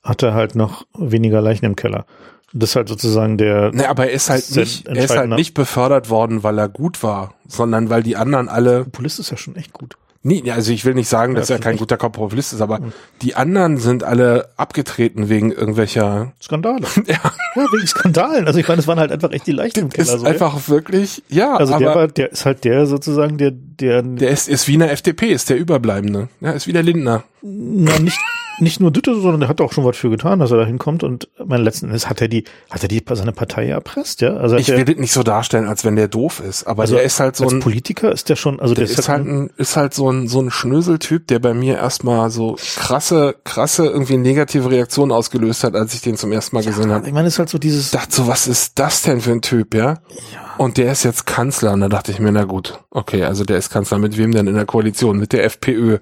hat 0.04 0.24
er 0.24 0.34
halt 0.34 0.56
noch 0.56 0.86
weniger 0.98 1.42
Leichen 1.42 1.66
im 1.66 1.76
Keller. 1.76 2.06
Das 2.54 2.72
ist 2.72 2.76
halt 2.76 2.88
sozusagen 2.88 3.38
der. 3.38 3.72
Ne, 3.72 3.90
aber 3.90 4.08
er 4.08 4.12
ist 4.12 4.30
halt 4.30 4.56
nicht, 4.56 4.88
er 4.88 4.96
ist 4.96 5.16
halt 5.16 5.30
nicht 5.32 5.56
befördert 5.56 6.10
worden, 6.10 6.44
weil 6.44 6.60
er 6.60 6.70
gut 6.70 7.02
war, 7.02 7.34
sondern 7.48 7.90
weil 7.90 8.04
die 8.04 8.16
anderen 8.16 8.48
alle. 8.48 8.84
Populist 8.84 9.20
ist 9.20 9.32
ja 9.32 9.38
schon 9.38 9.56
echt 9.56 9.74
gut. 9.74 9.98
Nee, 10.26 10.50
also 10.52 10.72
ich 10.72 10.86
will 10.86 10.94
nicht 10.94 11.10
sagen, 11.10 11.36
dass 11.36 11.50
ja, 11.50 11.58
er 11.58 11.62
kein 11.62 11.76
guter 11.76 11.98
Populist 11.98 12.54
ist, 12.54 12.62
aber 12.62 12.80
mhm. 12.80 12.94
die 13.22 13.36
anderen 13.36 13.76
sind 13.76 14.06
alle 14.06 14.48
abgetreten 14.56 15.28
wegen 15.28 15.52
irgendwelcher 15.52 16.32
Skandale. 16.42 16.88
ja. 17.08 17.20
ja, 17.56 17.66
wegen 17.74 17.88
Skandalen. 17.88 18.48
Also 18.48 18.58
ich 18.58 18.68
meine, 18.68 18.80
es 18.80 18.88
waren 18.88 19.00
halt 19.00 19.12
einfach 19.12 19.32
echt 19.32 19.48
die 19.48 19.52
Leichen 19.52 19.80
im 19.80 19.90
Keller. 19.90 20.14
Ist 20.14 20.22
so, 20.22 20.26
einfach 20.26 20.56
ja. 20.56 20.68
wirklich, 20.70 21.24
ja. 21.28 21.58
Also 21.58 21.74
aber 21.74 21.84
der, 21.84 21.96
war, 21.96 22.08
der 22.08 22.32
ist 22.32 22.46
halt 22.46 22.64
der 22.64 22.86
sozusagen, 22.86 23.38
der, 23.38 23.52
der. 23.80 24.02
Der 24.02 24.30
ist, 24.30 24.48
ist 24.48 24.68
wie 24.68 24.76
eine 24.76 24.90
FDP, 24.90 25.32
ist 25.32 25.50
der 25.50 25.58
Überbleibende. 25.58 26.30
Ja, 26.42 26.52
ist 26.52 26.68
wie 26.68 26.74
der 26.74 26.84
Lindner. 26.84 27.24
Na, 27.42 28.00
nicht, 28.00 28.20
nicht 28.60 28.80
nur 28.80 28.92
Dütte, 28.92 29.20
sondern 29.20 29.42
der 29.42 29.50
hat 29.50 29.62
auch 29.62 29.74
schon 29.74 29.84
was 29.86 29.98
für 29.98 30.10
getan, 30.10 30.40
dass 30.40 30.52
er 30.52 30.58
da 30.58 30.66
hinkommt 30.66 31.04
und 31.04 31.28
mein 31.44 31.62
letzten 31.62 31.88
Endes 31.88 32.10
hat 32.10 32.22
er 32.22 32.28
die, 32.28 32.44
hat 32.70 32.84
er 32.84 32.88
die 32.88 33.04
seine 33.12 33.32
Partei 33.32 33.68
erpresst, 33.68 34.22
ja? 34.22 34.36
Also 34.36 34.56
ich 34.56 34.70
will 34.70 34.86
das 34.86 34.96
nicht 34.98 35.14
so 35.14 35.24
darstellen, 35.24 35.68
als 35.68 35.84
wenn 35.84 35.96
der 35.96 36.08
doof 36.08 36.40
ist, 36.40 36.66
aber 36.66 36.84
also 36.84 36.96
der 36.96 37.04
ist 37.04 37.20
halt 37.20 37.36
so 37.36 37.46
als 37.46 37.54
ein 37.54 37.60
Politiker 37.60 38.12
ist 38.12 38.30
der 38.30 38.36
schon, 38.36 38.60
also 38.60 38.74
der, 38.74 38.86
der 38.86 38.98
ist, 38.98 39.10
halt, 39.10 39.26
halt 39.26 39.28
ein, 39.28 39.50
ist 39.58 39.76
halt 39.76 39.94
so 39.94 40.10
ein 40.10 40.28
so 40.28 40.42
ein 40.42 40.52
Schnöseltyp, 40.52 41.28
der 41.28 41.40
bei 41.40 41.54
mir 41.54 41.78
erstmal 41.78 42.30
so 42.30 42.56
krasse 42.78 43.36
krasse 43.44 43.86
irgendwie 43.86 44.18
negative 44.18 44.70
Reaktionen 44.70 45.12
ausgelöst 45.12 45.64
hat, 45.64 45.76
als 45.76 45.94
ich 45.94 46.02
den 46.02 46.18
zum 46.18 46.32
ersten 46.32 46.56
Mal 46.56 46.64
ja, 46.64 46.72
gesehen 46.72 46.92
habe. 46.92 47.08
Ich 47.08 47.14
meine, 47.14 47.28
es 47.28 47.36
ist 47.36 47.40
halt 47.40 47.50
so 47.50 47.58
dieses 47.58 47.92
dachte 47.92 48.16
so, 48.16 48.28
was 48.28 48.48
ist 48.48 48.80
das 48.80 49.02
denn 49.02 49.22
für 49.22 49.32
ein 49.32 49.42
Typ, 49.42 49.74
ja? 49.74 49.84
Ja. 50.32 50.54
Und 50.58 50.78
der 50.78 50.92
ist 50.92 51.04
jetzt 51.04 51.26
Kanzler 51.26 51.74
und 51.74 51.82
da 51.82 51.90
dachte 51.90 52.12
ich 52.12 52.20
mir, 52.20 52.32
na 52.32 52.44
gut, 52.44 52.80
okay, 52.92 53.24
also 53.24 53.44
der 53.44 53.58
ist 53.64 53.72
Kanzler 53.72 53.98
mit 53.98 54.18
wem 54.18 54.32
denn 54.32 54.48
in 54.48 54.56
der 54.56 54.66
Koalition? 54.66 55.18
Mit 55.18 55.34
der 55.34 55.44
FPÖ. 55.46 56.00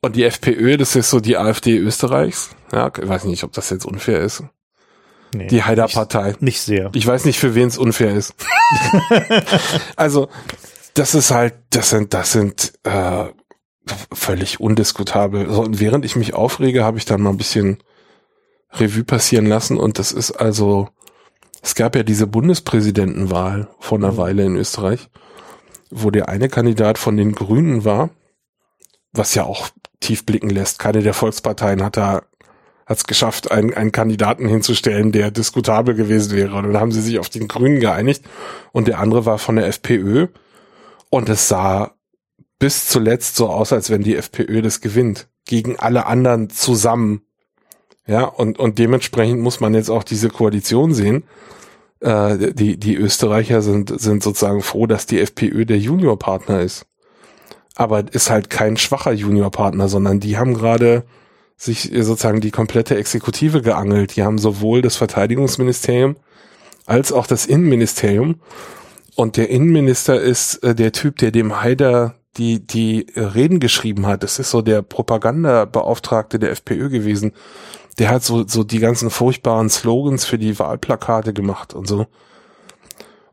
Und 0.00 0.16
die 0.16 0.24
FPÖ, 0.24 0.76
das 0.76 0.96
ist 0.96 1.10
so 1.10 1.20
die 1.20 1.36
AfD 1.36 1.76
Österreichs. 1.76 2.50
Ja, 2.72 2.90
ich 3.00 3.08
weiß 3.08 3.24
nicht, 3.24 3.44
ob 3.44 3.52
das 3.52 3.70
jetzt 3.70 3.84
unfair 3.84 4.20
ist. 4.20 4.42
Nee, 5.34 5.46
die 5.46 5.62
Haider-Partei. 5.62 6.28
Nicht, 6.28 6.42
nicht, 6.42 6.60
sehr. 6.60 6.90
Ich 6.94 7.06
weiß 7.06 7.24
nicht, 7.24 7.38
für 7.38 7.54
wen 7.54 7.68
es 7.68 7.78
unfair 7.78 8.14
ist. 8.14 8.34
also, 9.96 10.28
das 10.94 11.14
ist 11.14 11.30
halt, 11.30 11.54
das 11.70 11.90
sind, 11.90 12.12
das 12.12 12.32
sind 12.32 12.74
äh, 12.82 13.26
völlig 14.12 14.60
undiskutabel. 14.60 15.50
So, 15.50 15.62
und 15.62 15.80
während 15.80 16.04
ich 16.04 16.16
mich 16.16 16.34
aufrege, 16.34 16.84
habe 16.84 16.98
ich 16.98 17.04
dann 17.04 17.22
mal 17.22 17.30
ein 17.30 17.38
bisschen 17.38 17.78
Revue 18.72 19.04
passieren 19.04 19.46
lassen. 19.46 19.78
Und 19.78 19.98
das 19.98 20.12
ist 20.12 20.32
also, 20.32 20.88
es 21.62 21.74
gab 21.74 21.96
ja 21.96 22.02
diese 22.02 22.26
Bundespräsidentenwahl 22.26 23.68
vor 23.78 23.98
einer 23.98 24.12
mhm. 24.12 24.16
Weile 24.16 24.44
in 24.44 24.56
Österreich, 24.56 25.08
wo 25.92 26.10
der 26.10 26.28
eine 26.28 26.48
Kandidat 26.48 26.98
von 26.98 27.16
den 27.16 27.34
Grünen 27.34 27.84
war, 27.84 28.10
was 29.12 29.34
ja 29.34 29.44
auch 29.44 29.68
tief 30.00 30.26
blicken 30.26 30.50
lässt. 30.50 30.78
Keine 30.78 31.02
der 31.02 31.14
Volksparteien 31.14 31.82
hat 31.82 31.96
da 31.96 32.22
hat 32.84 32.98
es 32.98 33.04
geschafft, 33.04 33.50
einen, 33.50 33.72
einen 33.74 33.92
Kandidaten 33.92 34.48
hinzustellen, 34.48 35.12
der 35.12 35.30
diskutabel 35.30 35.94
gewesen 35.94 36.36
wäre. 36.36 36.56
Und 36.56 36.64
dann 36.64 36.80
haben 36.80 36.92
sie 36.92 37.00
sich 37.00 37.18
auf 37.18 37.28
den 37.28 37.46
Grünen 37.46 37.80
geeinigt 37.80 38.24
und 38.72 38.88
der 38.88 38.98
andere 38.98 39.24
war 39.24 39.38
von 39.38 39.56
der 39.56 39.66
FPÖ. 39.66 40.26
Und 41.08 41.28
es 41.28 41.48
sah 41.48 41.92
bis 42.58 42.88
zuletzt 42.88 43.36
so 43.36 43.48
aus, 43.48 43.72
als 43.72 43.90
wenn 43.90 44.02
die 44.02 44.16
FPÖ 44.16 44.62
das 44.62 44.80
gewinnt. 44.80 45.28
Gegen 45.46 45.78
alle 45.78 46.06
anderen 46.06 46.50
zusammen. 46.50 47.22
Ja, 48.06 48.24
und, 48.24 48.58
und 48.58 48.78
dementsprechend 48.78 49.40
muss 49.40 49.60
man 49.60 49.74
jetzt 49.74 49.90
auch 49.90 50.02
diese 50.02 50.28
Koalition 50.28 50.92
sehen. 50.92 51.24
Äh, 52.02 52.52
die, 52.52 52.76
die 52.76 52.96
Österreicher 52.96 53.62
sind, 53.62 53.98
sind 54.00 54.22
sozusagen 54.22 54.62
froh, 54.62 54.86
dass 54.86 55.06
die 55.06 55.20
FPÖ 55.20 55.64
der 55.64 55.78
Juniorpartner 55.78 56.60
ist 56.60 56.86
aber 57.74 58.04
ist 58.12 58.30
halt 58.30 58.50
kein 58.50 58.76
schwacher 58.76 59.12
Juniorpartner, 59.12 59.88
sondern 59.88 60.20
die 60.20 60.36
haben 60.36 60.54
gerade 60.54 61.04
sich 61.56 61.90
sozusagen 61.94 62.40
die 62.40 62.50
komplette 62.50 62.96
Exekutive 62.96 63.62
geangelt. 63.62 64.16
Die 64.16 64.22
haben 64.22 64.38
sowohl 64.38 64.82
das 64.82 64.96
Verteidigungsministerium 64.96 66.16
als 66.86 67.12
auch 67.12 67.26
das 67.26 67.46
Innenministerium. 67.46 68.40
Und 69.14 69.36
der 69.36 69.50
Innenminister 69.50 70.20
ist 70.20 70.56
äh, 70.64 70.74
der 70.74 70.92
Typ, 70.92 71.18
der 71.18 71.30
dem 71.30 71.60
Haider 71.60 72.16
die, 72.36 72.66
die 72.66 73.06
Reden 73.14 73.60
geschrieben 73.60 74.06
hat. 74.06 74.22
Das 74.22 74.38
ist 74.38 74.50
so 74.50 74.62
der 74.62 74.82
Propagandabeauftragte 74.82 76.38
der 76.38 76.50
FPÖ 76.50 76.88
gewesen. 76.88 77.32
Der 77.98 78.08
hat 78.08 78.24
so, 78.24 78.46
so 78.46 78.64
die 78.64 78.78
ganzen 78.78 79.10
furchtbaren 79.10 79.68
Slogans 79.68 80.24
für 80.24 80.38
die 80.38 80.58
Wahlplakate 80.58 81.32
gemacht 81.32 81.74
und 81.74 81.86
so. 81.86 82.06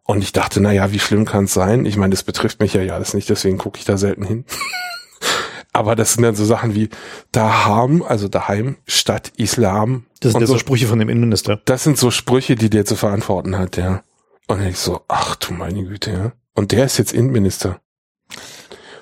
Und 0.03 0.23
ich 0.23 0.31
dachte, 0.31 0.59
na 0.59 0.71
ja, 0.71 0.91
wie 0.91 0.99
schlimm 0.99 1.25
kann 1.25 1.45
es 1.45 1.53
sein? 1.53 1.85
Ich 1.85 1.95
meine, 1.95 2.11
das 2.11 2.23
betrifft 2.23 2.59
mich 2.59 2.73
ja 2.73 2.81
ja 2.81 2.95
alles 2.95 3.13
nicht, 3.13 3.29
deswegen 3.29 3.57
gucke 3.57 3.77
ich 3.77 3.85
da 3.85 3.97
selten 3.97 4.23
hin. 4.23 4.45
Aber 5.71 5.95
das 5.95 6.13
sind 6.13 6.23
dann 6.23 6.35
so 6.35 6.45
Sachen 6.45 6.73
wie 6.73 6.89
daheim, 7.31 8.01
also 8.01 8.27
daheim 8.27 8.77
statt 8.87 9.31
Islam. 9.37 10.05
Das 10.19 10.31
sind 10.31 10.41
ja 10.41 10.47
so, 10.47 10.57
Sprüche 10.57 10.87
von 10.87 10.99
dem 10.99 11.09
Innenminister. 11.09 11.61
Das 11.65 11.83
sind 11.83 11.97
so 11.97 12.09
Sprüche, 12.09 12.55
die 12.55 12.71
der 12.71 12.85
zu 12.85 12.95
verantworten 12.95 13.57
hat, 13.57 13.77
ja. 13.77 14.01
Und 14.47 14.63
ich 14.63 14.79
so, 14.79 15.01
ach 15.07 15.35
du 15.35 15.53
meine 15.53 15.83
Güte, 15.83 16.11
ja. 16.11 16.31
Und 16.55 16.71
der 16.71 16.85
ist 16.85 16.97
jetzt 16.97 17.13
Innenminister. 17.13 17.79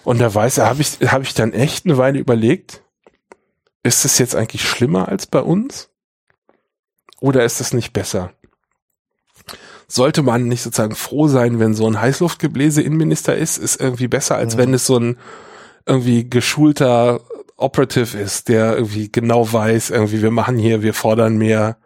Und 0.04 0.20
da 0.20 0.34
weiß 0.34 0.58
er, 0.58 0.68
habe 0.68 0.82
ich, 0.82 1.00
hab 1.10 1.22
ich 1.22 1.34
dann 1.34 1.54
echt 1.54 1.86
eine 1.86 1.98
Weile 1.98 2.20
überlegt, 2.20 2.84
ist 3.88 4.06
es 4.06 4.20
jetzt 4.20 4.36
eigentlich 4.36 4.68
schlimmer 4.68 5.08
als 5.08 5.26
bei 5.26 5.42
uns? 5.42 5.90
Oder 7.20 7.44
ist 7.44 7.62
es 7.62 7.74
nicht 7.74 7.94
besser? 7.94 8.32
sollte 9.88 10.22
man 10.22 10.48
nicht 10.48 10.62
sozusagen 10.62 10.96
froh 10.96 11.28
sein, 11.28 11.60
wenn 11.60 11.74
so 11.74 11.88
ein 11.88 12.00
Heißluftgebläse 12.00 12.82
Innenminister 12.82 13.36
ist, 13.36 13.58
ist 13.58 13.80
irgendwie 13.80 14.08
besser, 14.08 14.36
als 14.36 14.54
ja. 14.54 14.60
wenn 14.60 14.74
es 14.74 14.86
so 14.86 14.98
ein 14.98 15.18
irgendwie 15.86 16.30
geschulter 16.30 17.22
Operative 17.56 18.18
ist, 18.18 18.50
der 18.50 18.76
irgendwie 18.76 19.10
genau 19.12 19.52
weiß, 19.52 19.90
irgendwie 19.92 20.22
wir 20.22 20.32
machen 20.32 20.58
hier, 20.58 20.82
wir 20.82 20.94
fordern 20.94 21.38
mehr. 21.38 21.78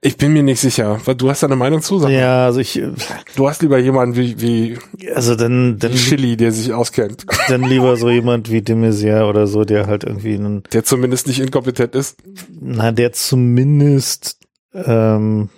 Ich 0.00 0.16
bin 0.16 0.32
mir 0.32 0.42
nicht 0.42 0.60
sicher. 0.60 1.00
Du 1.16 1.28
hast 1.28 1.42
da 1.42 1.48
eine 1.48 1.56
Meinung 1.56 1.82
zu? 1.82 1.98
Sag 1.98 2.10
ja, 2.10 2.46
also 2.46 2.60
ich. 2.60 2.80
Du 3.34 3.48
hast 3.48 3.62
lieber 3.62 3.78
jemanden 3.78 4.16
wie, 4.16 4.40
wie, 4.40 4.78
also 5.12 5.34
dann, 5.34 5.78
dann, 5.78 5.92
Chili, 5.92 6.36
der 6.36 6.52
sich 6.52 6.72
auskennt. 6.72 7.26
Dann 7.48 7.62
lieber 7.62 7.96
so 7.96 8.08
jemand 8.08 8.50
wie 8.50 8.62
de 8.62 8.76
Maizière 8.76 9.28
oder 9.28 9.46
so, 9.46 9.64
der 9.64 9.86
halt 9.86 10.04
irgendwie 10.04 10.34
einen. 10.34 10.62
Der 10.72 10.84
zumindest 10.84 11.26
nicht 11.26 11.40
inkompetent 11.40 11.94
ist. 11.94 12.18
Na, 12.60 12.92
der 12.92 13.12
zumindest, 13.12 14.38
ähm, 14.72 15.48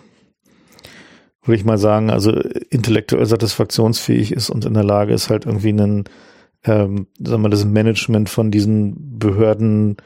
würde 1.45 1.57
ich 1.57 1.65
mal 1.65 1.79
sagen, 1.79 2.11
also 2.11 2.33
intellektuell 2.71 3.27
satisfaktionsfähig 3.27 4.33
ist 4.33 4.49
und 4.49 4.65
in 4.65 4.75
der 4.75 4.85
Lage 4.85 5.13
ist, 5.13 5.29
halt 5.29 5.45
irgendwie 5.45 5.71
einen, 5.71 6.05
ähm, 6.65 7.09
sagen 7.23 7.43
wir, 7.43 7.51
das 7.51 7.65
Management 7.67 8.31
von 8.31 8.51
diesen 8.51 9.19
Behörden, 9.19 9.97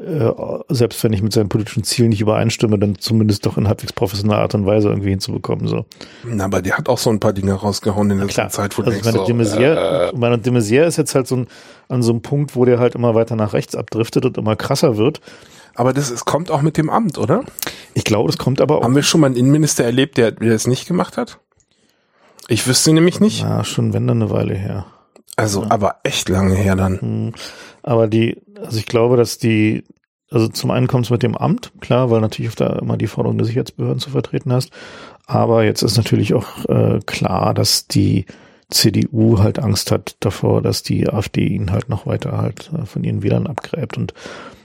äh, 0.00 0.32
selbst 0.68 1.02
wenn 1.04 1.12
ich 1.12 1.22
mit 1.22 1.32
seinen 1.32 1.48
politischen 1.48 1.84
Zielen 1.84 2.08
nicht 2.08 2.20
übereinstimme, 2.20 2.78
dann 2.78 2.98
zumindest 2.98 3.46
doch 3.46 3.56
in 3.56 3.68
halbwegs 3.68 3.92
professioneller 3.92 4.40
Art 4.40 4.54
und 4.54 4.66
Weise 4.66 4.88
irgendwie 4.88 5.10
hinzubekommen. 5.10 5.68
So. 5.68 5.86
Na, 6.24 6.46
aber 6.46 6.62
der 6.62 6.76
hat 6.76 6.88
auch 6.88 6.98
so 6.98 7.10
ein 7.10 7.20
paar 7.20 7.32
Dinge 7.32 7.52
rausgehauen 7.52 8.10
in 8.10 8.18
letzter 8.18 8.48
Zeit, 8.48 8.76
wo 8.76 8.82
also 8.82 8.98
meine, 9.04 9.18
so, 9.18 9.24
de 9.24 9.34
Maizière, 9.34 10.08
äh, 10.08 10.12
meine 10.16 10.38
de 10.38 10.52
Maizière 10.52 10.86
ist 10.86 10.96
jetzt 10.96 11.14
halt 11.14 11.28
so 11.28 11.36
ein, 11.36 11.46
an 11.88 12.02
so 12.02 12.10
einem 12.10 12.22
Punkt, 12.22 12.56
wo 12.56 12.64
der 12.64 12.80
halt 12.80 12.94
immer 12.94 13.14
weiter 13.14 13.36
nach 13.36 13.52
rechts 13.52 13.76
abdriftet 13.76 14.24
und 14.24 14.36
immer 14.36 14.56
krasser 14.56 14.96
wird. 14.96 15.20
Aber 15.76 15.92
das 15.92 16.10
ist, 16.10 16.24
kommt 16.24 16.50
auch 16.50 16.62
mit 16.62 16.76
dem 16.76 16.90
Amt, 16.90 17.18
oder? 17.18 17.44
Ich 17.94 18.04
glaube, 18.04 18.28
das 18.28 18.38
kommt 18.38 18.60
aber 18.60 18.78
auch. 18.78 18.84
Haben 18.84 18.94
wir 18.94 19.02
schon 19.02 19.20
mal 19.20 19.28
einen 19.28 19.36
Innenminister 19.36 19.84
erlebt, 19.84 20.16
der, 20.16 20.32
der 20.32 20.50
das 20.50 20.66
nicht 20.66 20.86
gemacht 20.86 21.16
hat? 21.16 21.38
Ich 22.48 22.66
wüsste 22.66 22.92
nämlich 22.92 23.20
nicht. 23.20 23.42
Ja, 23.42 23.64
schon 23.64 23.92
wenn 23.92 24.06
dann 24.06 24.22
eine 24.22 24.30
Weile 24.30 24.54
her. 24.54 24.86
Also, 25.36 25.62
ja. 25.62 25.70
aber 25.70 25.96
echt 26.02 26.28
lange 26.28 26.54
her 26.54 26.76
dann. 26.76 27.00
Hm. 27.00 27.32
Aber 27.82 28.06
die, 28.06 28.40
also 28.64 28.78
ich 28.78 28.86
glaube, 28.86 29.16
dass 29.16 29.38
die, 29.38 29.84
also 30.30 30.48
zum 30.48 30.70
einen 30.70 30.86
kommt 30.86 31.06
es 31.06 31.10
mit 31.10 31.22
dem 31.22 31.36
Amt, 31.36 31.72
klar, 31.80 32.10
weil 32.10 32.20
natürlich 32.20 32.48
auf 32.48 32.56
da 32.56 32.78
immer 32.78 32.96
die 32.96 33.06
Forderung 33.06 33.38
der 33.38 33.46
Sicherheitsbehörden 33.46 34.00
zu 34.00 34.10
vertreten 34.10 34.52
hast. 34.52 34.70
Aber 35.26 35.64
jetzt 35.64 35.82
ist 35.82 35.96
natürlich 35.96 36.34
auch 36.34 36.64
äh, 36.68 37.00
klar, 37.06 37.54
dass 37.54 37.86
die 37.86 38.26
CDU 38.70 39.38
halt 39.38 39.58
Angst 39.58 39.90
hat 39.90 40.16
davor, 40.20 40.62
dass 40.62 40.82
die 40.82 41.08
AfD 41.08 41.46
ihn 41.46 41.70
halt 41.70 41.88
noch 41.88 42.06
weiter 42.06 42.38
halt 42.38 42.70
äh, 42.76 42.86
von 42.86 43.04
ihren 43.04 43.22
Wählern 43.22 43.46
abgräbt. 43.46 43.96
Und 43.96 44.14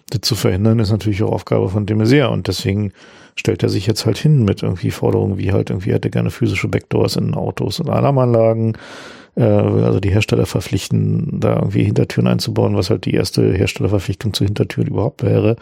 das 0.10 0.22
zu 0.22 0.36
verhindern 0.36 0.80
ist 0.80 0.92
natürlich 0.92 1.24
auch 1.24 1.32
Aufgabe 1.32 1.70
von 1.70 1.86
de 1.86 1.96
Maizière 1.96 2.28
und 2.28 2.48
deswegen 2.48 2.94
stellt 3.36 3.64
er 3.64 3.70
sich 3.70 3.88
jetzt 3.88 4.06
halt 4.06 4.18
hin 4.18 4.44
mit 4.44 4.64
irgendwie 4.64 4.92
Forderungen 4.92 5.38
wie 5.38 5.52
halt 5.54 5.70
irgendwie 5.70 5.94
hätte 5.94 6.10
gerne 6.10 6.32
physische 6.32 6.68
Backdoors 6.68 7.16
in 7.16 7.36
Autos 7.36 7.80
und 7.80 7.90
Alarmanlagen, 7.90 8.78
äh, 9.40 9.44
also 9.44 10.00
die 10.00 10.12
Hersteller 10.12 10.46
verpflichten, 10.46 11.40
da 11.40 11.56
irgendwie 11.56 11.84
Hintertüren 11.84 12.28
einzubauen, 12.28 12.76
was 12.76 12.90
halt 12.90 13.06
die 13.06 13.14
erste 13.14 13.54
Herstellerverpflichtung 13.54 14.34
zu 14.34 14.44
Hintertüren 14.44 14.90
überhaupt 14.90 15.24
wäre. 15.24 15.56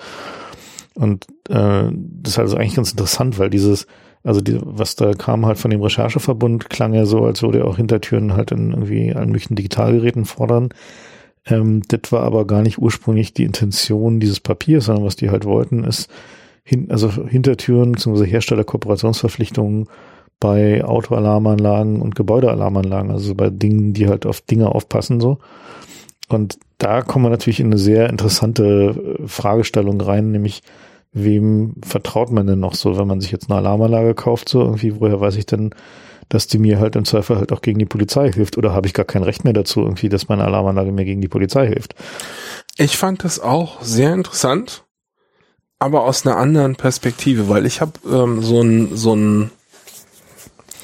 Und 0.95 1.25
äh, 1.49 1.91
das 1.91 2.33
ist 2.33 2.39
also 2.39 2.57
eigentlich 2.57 2.75
ganz 2.75 2.91
interessant, 2.91 3.37
weil 3.37 3.51
dieses, 3.51 3.85
also 4.23 4.41
die, 4.41 4.59
was 4.61 4.95
da 4.95 5.13
kam 5.13 5.45
halt 5.45 5.59
von 5.59 5.69
dem 5.69 5.81
Rechercheverbund, 5.81 6.71
klang 6.71 6.93
ja 6.93 7.05
so, 7.05 7.23
als 7.23 7.43
würde 7.43 7.65
auch 7.65 7.77
Hintertüren 7.77 8.33
halt 8.33 8.51
in 8.51 8.71
irgendwie 8.71 9.13
allen 9.13 9.29
möglichen 9.29 9.55
Digitalgeräten 9.55 10.25
fordern. 10.25 10.69
Ähm, 11.45 11.83
das 11.87 12.11
war 12.11 12.23
aber 12.23 12.47
gar 12.47 12.63
nicht 12.63 12.79
ursprünglich 12.79 13.33
die 13.33 13.43
Intention 13.43 14.19
dieses 14.19 14.39
Papiers, 14.39 14.85
sondern 14.85 15.05
was 15.05 15.15
die 15.15 15.29
halt 15.29 15.45
wollten, 15.45 15.83
ist 15.83 16.09
hin, 16.63 16.89
also 16.89 17.09
Hintertüren 17.27 17.91
bzw. 17.91 18.25
Herstellerkooperationsverpflichtungen 18.25 19.87
bei 20.39 20.83
Autoalarmanlagen 20.83 22.01
und 22.01 22.15
Gebäudealarmanlagen, 22.15 23.11
also 23.11 23.33
bei 23.33 23.49
Dingen, 23.49 23.93
die 23.93 24.07
halt 24.07 24.25
auf 24.25 24.41
Dinge 24.41 24.73
aufpassen 24.73 25.19
so. 25.19 25.39
Und 26.29 26.59
da 26.77 27.01
kommen 27.01 27.25
wir 27.25 27.29
natürlich 27.29 27.59
in 27.59 27.67
eine 27.67 27.77
sehr 27.77 28.09
interessante 28.09 29.17
äh, 29.23 29.27
Fragestellung 29.27 29.99
rein, 30.01 30.31
nämlich 30.31 30.61
wem 31.13 31.75
vertraut 31.83 32.31
man 32.31 32.47
denn 32.47 32.59
noch 32.59 32.75
so, 32.75 32.97
wenn 32.97 33.07
man 33.07 33.21
sich 33.21 33.31
jetzt 33.31 33.49
eine 33.49 33.57
Alarmanlage 33.59 34.13
kauft, 34.13 34.49
so 34.49 34.61
irgendwie, 34.61 34.99
woher 34.99 35.19
weiß 35.19 35.35
ich 35.37 35.45
denn, 35.45 35.73
dass 36.29 36.47
die 36.47 36.59
mir 36.59 36.79
halt 36.79 36.95
im 36.95 37.05
Zweifel 37.05 37.37
halt 37.37 37.51
auch 37.53 37.61
gegen 37.61 37.79
die 37.79 37.85
Polizei 37.85 38.31
hilft 38.31 38.57
oder 38.57 38.73
habe 38.73 38.87
ich 38.87 38.93
gar 38.93 39.05
kein 39.05 39.23
Recht 39.23 39.45
mehr 39.45 39.53
dazu, 39.53 39.81
irgendwie, 39.81 40.09
dass 40.09 40.27
meine 40.27 40.43
Alarmanlage 40.43 40.91
mir 40.91 41.05
gegen 41.05 41.21
die 41.21 41.29
Polizei 41.29 41.67
hilft. 41.67 41.95
Ich 42.75 42.97
fand 42.97 43.23
das 43.23 43.39
auch 43.39 43.81
sehr 43.81 44.13
interessant, 44.13 44.83
aber 45.79 46.03
aus 46.03 46.25
einer 46.25 46.37
anderen 46.37 46.75
Perspektive, 46.75 47.49
weil 47.49 47.65
ich 47.65 47.81
habe 47.81 47.93
ähm, 48.11 48.41
so 48.43 48.61
ein 48.61 48.95
so 48.95 49.15
ein 49.15 49.51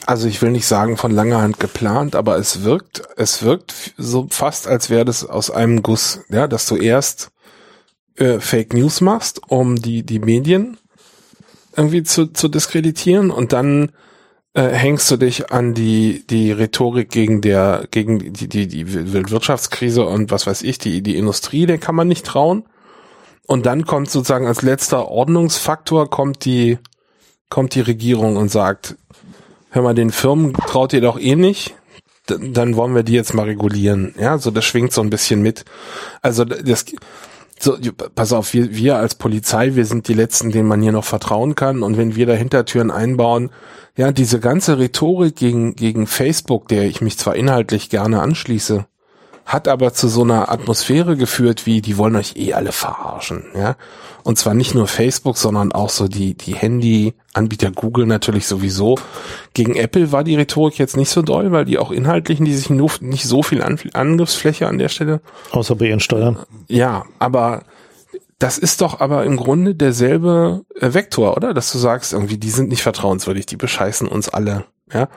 also 0.05 0.27
ich 0.27 0.41
will 0.41 0.51
nicht 0.51 0.65
sagen 0.65 0.97
von 0.97 1.11
langer 1.11 1.41
Hand 1.41 1.59
geplant, 1.59 2.15
aber 2.15 2.37
es 2.37 2.63
wirkt, 2.63 3.03
es 3.15 3.43
wirkt 3.43 3.93
so 3.97 4.27
fast, 4.29 4.67
als 4.67 4.89
wäre 4.89 5.05
das 5.05 5.25
aus 5.25 5.51
einem 5.51 5.83
Guss, 5.83 6.21
ja, 6.29 6.47
dass 6.47 6.67
du 6.67 6.75
erst 6.75 7.31
äh, 8.17 8.39
Fake 8.39 8.73
News 8.73 9.01
machst, 9.01 9.41
um 9.47 9.75
die 9.75 10.03
die 10.03 10.19
Medien 10.19 10.77
irgendwie 11.75 12.03
zu, 12.03 12.27
zu 12.27 12.47
diskreditieren 12.47 13.31
und 13.31 13.53
dann 13.53 13.91
äh, 14.53 14.69
hängst 14.69 15.09
du 15.09 15.17
dich 15.17 15.51
an 15.51 15.73
die 15.73 16.25
die 16.27 16.51
Rhetorik 16.51 17.09
gegen 17.09 17.41
der 17.41 17.87
gegen 17.89 18.33
die 18.33 18.47
die 18.47 18.67
die 18.67 18.93
Wirtschaftskrise 19.31 20.05
und 20.05 20.31
was 20.31 20.45
weiß 20.45 20.61
ich 20.61 20.77
die 20.77 21.01
die 21.01 21.17
Industrie 21.17 21.65
der 21.65 21.77
kann 21.77 21.95
man 21.95 22.07
nicht 22.07 22.25
trauen. 22.25 22.65
Und 23.45 23.65
dann 23.65 23.85
kommt 23.85 24.09
sozusagen 24.09 24.47
als 24.47 24.61
letzter 24.61 25.09
Ordnungsfaktor 25.09 26.09
kommt 26.09 26.45
die 26.45 26.77
kommt 27.49 27.75
die 27.75 27.81
Regierung 27.81 28.37
und 28.37 28.49
sagt 28.49 28.95
hör 29.73 29.81
mal 29.81 29.95
den 29.95 30.11
Firmen 30.11 30.53
traut 30.53 30.93
ihr 30.93 31.01
doch 31.01 31.19
eh 31.19 31.35
nicht. 31.35 31.75
Dann 32.27 32.77
wollen 32.77 32.95
wir 32.95 33.03
die 33.03 33.13
jetzt 33.13 33.33
mal 33.33 33.45
regulieren. 33.45 34.15
Ja 34.17 34.37
so 34.37 34.49
das 34.49 34.63
schwingt 34.63 34.93
so 34.93 35.01
ein 35.01 35.09
bisschen 35.09 35.41
mit. 35.41 35.65
Also 36.21 36.45
das 36.45 36.85
so, 37.59 37.77
pass 38.15 38.33
auf, 38.33 38.53
wir, 38.53 38.75
wir 38.75 38.97
als 38.97 39.15
Polizei, 39.15 39.75
wir 39.75 39.85
sind 39.85 40.07
die 40.07 40.13
Letzten, 40.13 40.51
denen 40.51 40.67
man 40.67 40.81
hier 40.81 40.91
noch 40.91 41.05
vertrauen 41.05 41.55
kann. 41.55 41.81
Und 41.81 41.97
wenn 41.97 42.15
wir 42.15 42.25
da 42.25 42.33
Hintertüren 42.33 42.91
einbauen, 42.91 43.51
ja, 43.95 44.11
diese 44.11 44.39
ganze 44.39 44.79
Rhetorik 44.79 45.35
gegen, 45.35 45.75
gegen 45.75 46.07
Facebook, 46.07 46.67
der 46.67 46.83
ich 46.83 47.01
mich 47.01 47.17
zwar 47.17 47.35
inhaltlich 47.35 47.89
gerne 47.89 48.21
anschließe, 48.21 48.85
hat 49.45 49.67
aber 49.67 49.93
zu 49.93 50.07
so 50.07 50.23
einer 50.23 50.49
Atmosphäre 50.51 51.17
geführt, 51.17 51.65
wie 51.65 51.81
die 51.81 51.97
wollen 51.97 52.15
euch 52.15 52.35
eh 52.35 52.53
alle 52.53 52.71
verarschen, 52.71 53.45
ja. 53.55 53.75
Und 54.23 54.37
zwar 54.37 54.53
nicht 54.53 54.73
nur 54.73 54.87
Facebook, 54.87 55.37
sondern 55.37 55.73
auch 55.73 55.89
so 55.89 56.07
die, 56.07 56.33
die 56.33 56.55
Handy-Anbieter 56.55 57.71
Google 57.71 58.05
natürlich 58.05 58.47
sowieso. 58.47 58.97
Gegen 59.53 59.75
Apple 59.75 60.13
war 60.13 60.23
die 60.23 60.35
Rhetorik 60.35 60.77
jetzt 60.77 60.95
nicht 60.95 61.09
so 61.09 61.21
doll, 61.21 61.51
weil 61.51 61.65
die 61.65 61.77
auch 61.77 61.91
inhaltlich 61.91 62.39
die 62.39 62.53
sich 62.53 62.69
nur, 62.69 62.89
nicht 63.01 63.25
so 63.25 63.43
viel 63.43 63.61
Angriffsfläche 63.61 64.67
an 64.67 64.77
der 64.77 64.87
Stelle. 64.87 65.19
Außer 65.51 65.75
bei 65.75 65.87
ihren 65.87 65.99
Steuern. 65.99 66.37
Ja, 66.69 67.03
aber 67.19 67.63
das 68.39 68.57
ist 68.57 68.81
doch 68.81 68.99
aber 68.99 69.25
im 69.25 69.37
Grunde 69.37 69.75
derselbe 69.75 70.65
äh, 70.79 70.93
Vektor, 70.93 71.35
oder? 71.35 71.53
Dass 71.53 71.71
du 71.71 71.77
sagst, 71.77 72.13
irgendwie, 72.13 72.37
die 72.37 72.49
sind 72.49 72.69
nicht 72.69 72.83
vertrauenswürdig, 72.83 73.45
die 73.45 73.57
bescheißen 73.57 74.07
uns 74.07 74.29
alle, 74.29 74.65
ja. 74.93 75.09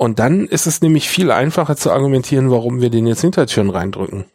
Und 0.00 0.20
dann 0.20 0.46
ist 0.46 0.68
es 0.68 0.80
nämlich 0.80 1.08
viel 1.08 1.32
einfacher 1.32 1.76
zu 1.76 1.90
argumentieren, 1.90 2.52
warum 2.52 2.80
wir 2.80 2.88
den 2.88 3.08
jetzt 3.08 3.22
Hintertüren 3.22 3.68
reindrücken. 3.68 4.26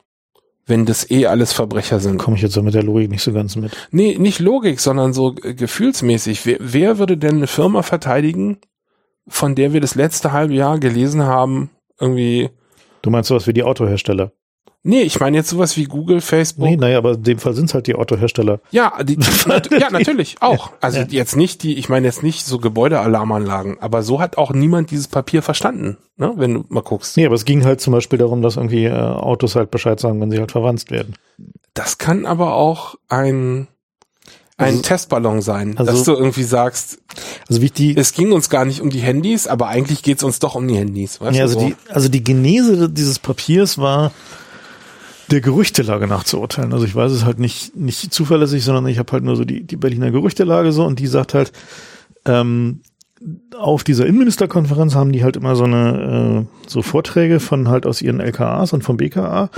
Wenn 0.65 0.85
das 0.85 1.10
eh 1.10 1.27
alles 1.27 1.53
Verbrecher 1.53 2.02
sind. 2.02 2.18
Komme 2.18 2.35
ich 2.35 2.41
jetzt 2.41 2.53
so 2.53 2.61
mit 2.61 2.73
der 2.73 2.84
Logik 2.84 3.10
nicht 3.10 3.23
so 3.23 3.31
ganz 3.31 3.56
mit. 3.56 3.72
Nee, 3.90 4.18
nicht 4.19 4.40
Logik, 4.40 4.81
sondern 4.81 5.14
so 5.14 5.35
äh, 5.41 5.53
gefühlsmäßig. 5.53 6.45
Wer, 6.45 6.57
wer 6.60 6.99
würde 6.99 7.18
denn 7.18 7.38
eine 7.38 7.48
Firma 7.48 7.81
verteidigen, 7.81 8.57
von 9.26 9.56
der 9.56 9.72
wir 9.72 9.80
das 9.80 9.95
letzte 9.95 10.34
halbe 10.34 10.53
Jahr 10.53 10.80
gelesen 10.80 11.23
haben, 11.23 11.69
irgendwie. 11.98 12.49
Du 13.02 13.10
meinst 13.10 13.30
sowas 13.30 13.48
wie 13.48 13.53
die 13.53 13.64
Autohersteller? 13.64 14.34
Nee, 14.86 15.04
ich 15.04 15.18
meine 15.22 15.38
jetzt 15.38 15.50
sowas 15.50 15.78
wie 15.78 15.86
Google, 15.86 16.20
Facebook. 16.20 16.68
Nee, 16.68 16.76
naja, 16.76 16.98
aber 16.98 17.14
in 17.14 17.24
dem 17.24 17.40
Fall 17.40 17.54
sind 17.54 17.66
es 17.70 17.74
halt 17.74 17.88
die 17.88 17.96
Autohersteller. 17.96 18.60
Ja, 18.72 19.02
die, 19.02 19.18
ja, 19.80 19.90
natürlich, 19.90 20.36
auch. 20.42 20.72
Also 20.82 21.00
ja. 21.00 21.06
jetzt 21.10 21.38
nicht 21.38 21.64
die, 21.64 21.78
ich 21.78 21.88
meine 21.88 22.06
jetzt 22.06 22.22
nicht 22.22 22.46
so 22.46 22.60
Gebäudealarmanlagen, 22.60 23.80
aber 23.80 24.04
so 24.04 24.20
hat 24.20 24.38
auch 24.38 24.52
niemand 24.52 24.92
dieses 24.92 25.08
Papier 25.08 25.42
verstanden, 25.42 25.98
ne, 26.18 26.34
wenn 26.36 26.54
du 26.54 26.66
mal 26.68 26.84
guckst. 26.84 27.16
Nee, 27.16 27.26
aber 27.26 27.36
es 27.36 27.46
ging 27.46 27.64
halt 27.64 27.80
zum 27.80 27.94
Beispiel 27.94 28.20
darum, 28.20 28.42
dass 28.42 28.58
irgendwie 28.58 28.84
äh, 28.84 28.92
Autos 28.92 29.56
halt 29.56 29.72
Bescheid 29.72 30.02
sagen, 30.02 30.20
wenn 30.20 30.32
sie 30.32 30.40
halt 30.40 30.52
verwandt 30.52 30.92
werden. 30.92 31.16
Das 31.74 31.98
kann 31.98 32.26
aber 32.26 32.54
auch 32.54 32.96
ein 33.08 33.70
ein 34.58 34.68
also, 34.68 34.82
Testballon 34.82 35.42
sein, 35.42 35.78
also, 35.78 35.92
dass 35.92 36.04
du 36.04 36.14
irgendwie 36.14 36.44
sagst, 36.44 37.00
also 37.50 37.62
wie 37.62 37.72
die, 37.72 37.98
es 37.98 38.14
ging 38.14 38.32
uns 38.32 38.52
gar 38.52 38.66
nicht 38.66 38.82
um 38.82 38.92
die 38.92 39.00
Handys, 39.00 39.48
aber 39.48 39.68
eigentlich 39.68 40.04
geht's 40.04 40.24
uns 40.24 40.38
doch 40.38 40.54
um 40.54 40.68
die 40.68 40.76
Handys. 40.76 41.20
Weißt 41.20 41.36
ja, 41.36 41.44
also 41.44 41.60
so? 41.60 41.68
die, 41.68 41.76
also 41.90 42.08
die 42.08 42.24
Genese 42.24 42.88
dieses 42.88 43.18
Papiers 43.18 43.80
war, 43.80 44.12
der 45.34 45.42
Gerüchtelage 45.42 46.08
nachzuurteilen. 46.08 46.74
Also 46.74 46.86
ich 46.86 46.96
weiß 46.96 47.12
es 47.12 47.26
halt 47.26 47.40
nicht, 47.40 47.76
nicht 47.76 48.14
zuverlässig, 48.14 48.64
sondern 48.64 48.88
ich 48.88 49.00
habe 49.00 49.12
halt 49.12 49.24
nur 49.24 49.36
so 49.36 49.44
die, 49.44 49.64
die 49.64 49.76
Berliner 49.76 50.12
Gerüchtelage 50.12 50.72
so 50.72 50.86
und 50.86 51.00
die 51.00 51.08
sagt 51.08 51.34
halt, 51.34 51.52
ähm, 52.26 52.82
auf 53.58 53.84
dieser 53.84 54.06
Innenministerkonferenz 54.06 54.96
haben 54.96 55.12
die 55.12 55.24
halt 55.24 55.36
immer 55.36 55.56
so 55.56 55.64
eine 55.64 56.46
äh, 56.46 56.70
so 56.70 56.82
Vorträge 56.82 57.40
von 57.40 57.68
halt 57.68 57.86
aus 57.86 58.02
ihren 58.02 58.20
LKAs 58.20 58.74
und 58.74 58.84
vom 58.84 58.98
BKA, 58.98 59.50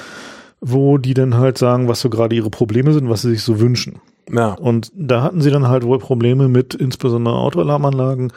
wo 0.62 0.98
die 0.98 1.14
dann 1.14 1.36
halt 1.36 1.58
sagen, 1.58 1.88
was 1.88 2.00
so 2.00 2.10
gerade 2.10 2.36
ihre 2.36 2.50
Probleme 2.50 2.94
sind, 2.94 3.10
was 3.10 3.24
sie 3.24 3.32
sich 3.32 3.42
so 3.42 3.60
wünschen. 3.60 4.00
Ja. 4.32 4.54
Und 4.54 4.92
da 4.96 5.24
hatten 5.24 5.42
sie 5.42 5.52
dann 5.52 5.68
halt 5.68 5.84
wohl 5.84 6.00
Probleme 6.00 6.48
mit 6.48 6.74
insbesondere 6.74 7.36
Autoalarmanlagen 7.36 8.32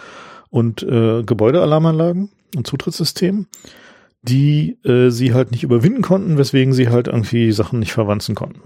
und 0.50 0.82
äh, 0.82 1.22
Gebäudealarmanlagen 1.22 2.30
und 2.56 2.66
Zutrittssystemen 2.66 3.46
die 4.22 4.78
äh, 4.84 5.10
sie 5.10 5.34
halt 5.34 5.50
nicht 5.50 5.62
überwinden 5.62 6.02
konnten, 6.02 6.38
weswegen 6.38 6.72
sie 6.72 6.88
halt 6.88 7.08
irgendwie 7.08 7.52
Sachen 7.52 7.78
nicht 7.78 7.92
verwanzen 7.92 8.34
konnten. 8.34 8.60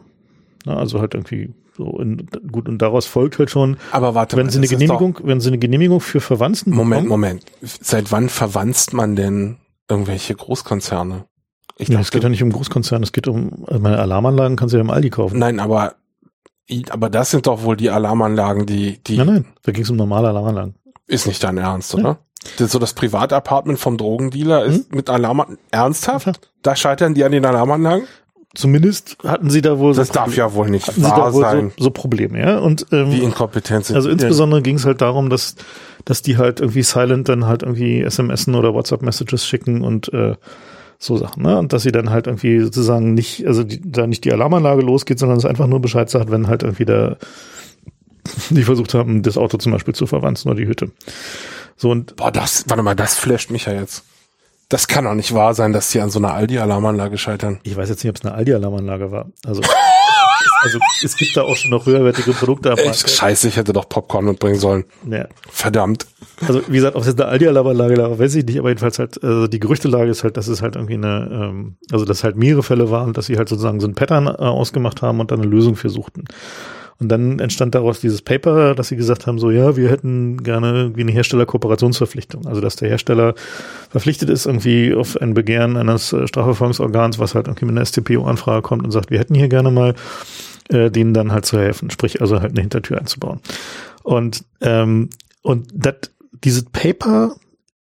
Na, 0.64 0.76
also 0.76 1.00
halt 1.00 1.14
irgendwie 1.14 1.54
so 1.76 1.98
in, 1.98 2.26
gut 2.50 2.68
und 2.68 2.78
daraus 2.78 3.06
folgt 3.06 3.38
halt 3.38 3.50
schon. 3.50 3.76
Aber 3.90 4.14
warte, 4.14 4.36
wenn 4.36 4.46
mal, 4.46 4.52
sie 4.52 4.58
eine 4.58 4.68
Genehmigung, 4.68 5.18
wenn 5.22 5.40
sie 5.40 5.48
eine 5.48 5.58
Genehmigung 5.58 6.00
für 6.00 6.20
Verwandten 6.20 6.70
Moment, 6.70 7.04
bekommen, 7.04 7.08
Moment. 7.08 7.44
Seit 7.62 8.12
wann 8.12 8.28
verwanzt 8.28 8.92
man 8.92 9.16
denn 9.16 9.56
irgendwelche 9.88 10.34
Großkonzerne? 10.34 11.24
Ich 11.78 11.88
ja, 11.88 11.94
dachte, 11.94 12.02
es 12.02 12.10
geht 12.10 12.22
ja 12.22 12.28
nicht 12.28 12.42
um 12.42 12.52
Großkonzerne, 12.52 13.02
es 13.02 13.12
geht 13.12 13.26
um 13.26 13.64
also 13.66 13.80
meine 13.80 13.98
Alarmanlagen 13.98 14.56
kannst 14.56 14.72
du 14.72 14.78
ja 14.78 14.82
im 14.82 14.90
Aldi 14.90 15.10
kaufen. 15.10 15.38
Nein, 15.38 15.58
aber 15.58 15.96
aber 16.90 17.10
das 17.10 17.30
sind 17.30 17.46
doch 17.46 17.64
wohl 17.64 17.76
die 17.76 17.90
Alarmanlagen, 17.90 18.66
die 18.66 19.02
die. 19.02 19.16
Nein, 19.18 19.26
nein, 19.26 19.44
da 19.62 19.72
ging 19.72 19.82
es 19.82 19.90
um 19.90 19.96
normale 19.96 20.28
Alarmanlagen. 20.28 20.74
Ist 21.06 21.26
nicht 21.26 21.42
dein 21.42 21.58
Ernst, 21.58 21.94
oder? 21.94 22.02
Das, 22.14 22.18
so 22.58 22.78
das 22.78 22.92
Privatapartment 22.94 23.78
vom 23.78 23.96
Drogendealer 23.96 24.64
ist 24.64 24.90
Hm? 24.90 24.96
mit 24.96 25.10
Alarm 25.10 25.58
ernsthaft? 25.70 26.26
Ja. 26.26 26.32
Da 26.62 26.76
scheitern 26.76 27.14
die 27.14 27.24
an 27.24 27.32
den 27.32 27.44
Alarmanlagen? 27.44 28.06
Zumindest 28.54 29.16
hatten 29.24 29.48
sie 29.48 29.62
da 29.62 29.78
wohl 29.78 29.94
Das 29.94 30.08
so 30.08 30.14
darf 30.14 30.36
ja 30.36 30.52
wohl 30.52 30.68
nicht 30.68 30.86
hatten 30.86 31.02
sie 31.02 31.08
wahr 31.10 31.16
da 31.28 31.32
wohl 31.32 31.40
sein. 31.42 31.72
so, 31.78 31.84
so 31.84 31.90
Probleme, 31.90 32.38
ja. 32.38 32.58
Und 32.58 32.86
ähm, 32.92 33.10
Wie 33.10 33.22
inkompetent 33.22 33.86
sind 33.86 33.96
Also 33.96 34.10
die 34.10 34.16
denn? 34.16 34.26
insbesondere 34.26 34.60
ging 34.60 34.76
es 34.76 34.84
halt 34.84 35.00
darum, 35.00 35.30
dass, 35.30 35.56
dass 36.04 36.20
die 36.20 36.36
halt 36.36 36.60
irgendwie 36.60 36.82
silent 36.82 37.30
dann 37.30 37.46
halt 37.46 37.62
irgendwie 37.62 38.04
SMSen 38.08 38.54
oder 38.54 38.74
WhatsApp-Messages 38.74 39.46
schicken 39.46 39.82
und 39.82 40.12
äh, 40.12 40.34
so 40.98 41.16
Sachen, 41.16 41.42
ne? 41.44 41.58
Und 41.58 41.72
dass 41.72 41.82
sie 41.84 41.92
dann 41.92 42.10
halt 42.10 42.26
irgendwie 42.26 42.60
sozusagen 42.60 43.14
nicht, 43.14 43.46
also 43.46 43.64
die, 43.64 43.80
da 43.84 44.06
nicht 44.06 44.24
die 44.24 44.32
Alarmanlage 44.32 44.82
losgeht, 44.82 45.18
sondern 45.18 45.38
es 45.38 45.46
einfach 45.46 45.66
nur 45.66 45.80
Bescheid 45.80 46.10
sagt, 46.10 46.30
wenn 46.30 46.46
halt 46.46 46.62
irgendwie 46.62 46.84
der, 46.84 47.16
die 48.50 48.62
versucht 48.64 48.92
haben, 48.94 49.22
das 49.22 49.38
Auto 49.38 49.56
zum 49.56 49.72
Beispiel 49.72 49.94
zu 49.94 50.06
verwanzen 50.06 50.50
oder 50.50 50.60
die 50.60 50.66
Hütte. 50.68 50.90
So 51.76 51.90
und 51.90 52.16
Boah, 52.16 52.30
das, 52.30 52.64
warte 52.68 52.82
mal, 52.82 52.94
das 52.94 53.16
flasht 53.16 53.50
mich 53.50 53.66
ja 53.66 53.72
jetzt. 53.72 54.04
Das 54.68 54.88
kann 54.88 55.04
doch 55.04 55.14
nicht 55.14 55.34
wahr 55.34 55.52
sein, 55.52 55.74
dass 55.74 55.90
die 55.90 56.00
an 56.00 56.08
so 56.08 56.18
einer 56.18 56.32
Aldi-Alarmanlage 56.32 57.18
scheitern. 57.18 57.60
ich 57.62 57.76
weiß 57.76 57.90
jetzt 57.90 58.02
nicht, 58.02 58.10
ob 58.10 58.16
es 58.16 58.24
eine 58.24 58.34
Aldi-Alarmanlage 58.34 59.10
war. 59.12 59.26
Also, 59.44 59.60
also 60.62 60.78
es 61.04 61.14
gibt 61.16 61.36
da 61.36 61.42
auch 61.42 61.56
schon 61.56 61.70
noch 61.70 61.84
höherwertige 61.84 62.32
Produkte. 62.32 62.70
Echt 62.70 63.10
scheiße, 63.10 63.48
ich 63.48 63.56
hätte 63.56 63.74
doch 63.74 63.86
Popcorn 63.86 64.24
mitbringen 64.24 64.58
sollen. 64.58 64.84
Ja. 65.10 65.26
Verdammt. 65.50 66.06
Also 66.46 66.62
wie 66.68 66.76
gesagt, 66.76 66.96
ob 66.96 67.02
es 67.02 67.08
jetzt 67.08 67.20
eine 67.20 67.30
Aldi-Alarmanlage 67.30 67.98
war, 67.98 68.18
weiß 68.18 68.34
ich 68.34 68.46
nicht, 68.46 68.58
aber 68.58 68.70
jedenfalls 68.70 68.98
halt, 68.98 69.22
also 69.22 69.46
die 69.46 69.60
Gerüchtelage 69.60 70.10
ist 70.10 70.24
halt, 70.24 70.38
dass 70.38 70.48
es 70.48 70.62
halt 70.62 70.76
irgendwie 70.76 70.94
eine, 70.94 71.28
ähm, 71.30 71.76
also 71.90 72.06
dass 72.06 72.24
halt 72.24 72.36
mehrere 72.36 72.62
Fälle 72.62 72.90
waren 72.90 73.12
dass 73.12 73.26
sie 73.26 73.36
halt 73.36 73.50
sozusagen 73.50 73.78
so 73.78 73.86
ein 73.86 73.94
Pattern 73.94 74.26
äh, 74.26 74.30
ausgemacht 74.30 75.02
haben 75.02 75.20
und 75.20 75.30
dann 75.30 75.40
eine 75.40 75.50
Lösung 75.50 75.76
für 75.76 75.90
suchten. 75.90 76.24
Und 77.02 77.08
dann 77.08 77.40
entstand 77.40 77.74
daraus 77.74 77.98
dieses 77.98 78.22
Paper, 78.22 78.76
dass 78.76 78.86
sie 78.86 78.94
gesagt 78.94 79.26
haben, 79.26 79.40
so 79.40 79.50
ja, 79.50 79.76
wir 79.76 79.90
hätten 79.90 80.44
gerne 80.44 80.72
irgendwie 80.72 81.00
eine 81.00 81.10
Herstellerkooperationsverpflichtung. 81.10 82.46
Also 82.46 82.60
dass 82.60 82.76
der 82.76 82.90
Hersteller 82.90 83.34
verpflichtet 83.90 84.30
ist, 84.30 84.46
irgendwie 84.46 84.94
auf 84.94 85.20
ein 85.20 85.34
Begehren 85.34 85.76
eines 85.76 86.12
äh, 86.12 86.28
Strafverfolgungsorgans, 86.28 87.18
was 87.18 87.34
halt 87.34 87.48
irgendwie 87.48 87.64
mit 87.64 87.76
einer 87.76 87.84
STPO-Anfrage 87.84 88.62
kommt 88.62 88.84
und 88.84 88.92
sagt, 88.92 89.10
wir 89.10 89.18
hätten 89.18 89.34
hier 89.34 89.48
gerne 89.48 89.72
mal 89.72 89.96
äh, 90.68 90.92
denen 90.92 91.12
dann 91.12 91.32
halt 91.32 91.44
zu 91.44 91.58
helfen, 91.58 91.90
sprich 91.90 92.20
also 92.20 92.40
halt 92.40 92.52
eine 92.52 92.60
Hintertür 92.60 92.98
einzubauen. 92.98 93.40
Und 94.04 94.44
ähm, 94.60 95.10
und 95.42 95.68
dat, 95.74 96.12
dieses 96.44 96.66
Paper 96.66 97.34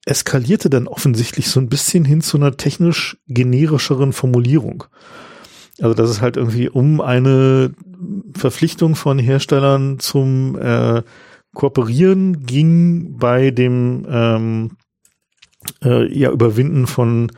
eskalierte 0.05 0.71
dann 0.71 0.87
offensichtlich 0.87 1.51
so 1.51 1.59
ein 1.59 1.69
bisschen 1.69 2.05
hin 2.05 2.21
zu 2.21 2.37
einer 2.37 2.57
technisch 2.57 3.17
generischeren 3.27 4.13
Formulierung. 4.13 4.85
Also 5.81 5.93
dass 5.95 6.09
es 6.09 6.21
halt 6.21 6.37
irgendwie 6.37 6.69
um 6.69 7.01
eine 7.01 7.71
Verpflichtung 8.35 8.95
von 8.95 9.19
Herstellern 9.19 9.99
zum 9.99 10.57
äh, 10.59 11.01
Kooperieren 11.53 12.45
ging 12.45 13.17
bei 13.17 13.51
dem 13.51 14.05
ähm, 14.09 14.71
äh, 15.83 16.11
ja, 16.17 16.31
Überwinden 16.31 16.87
von 16.87 17.31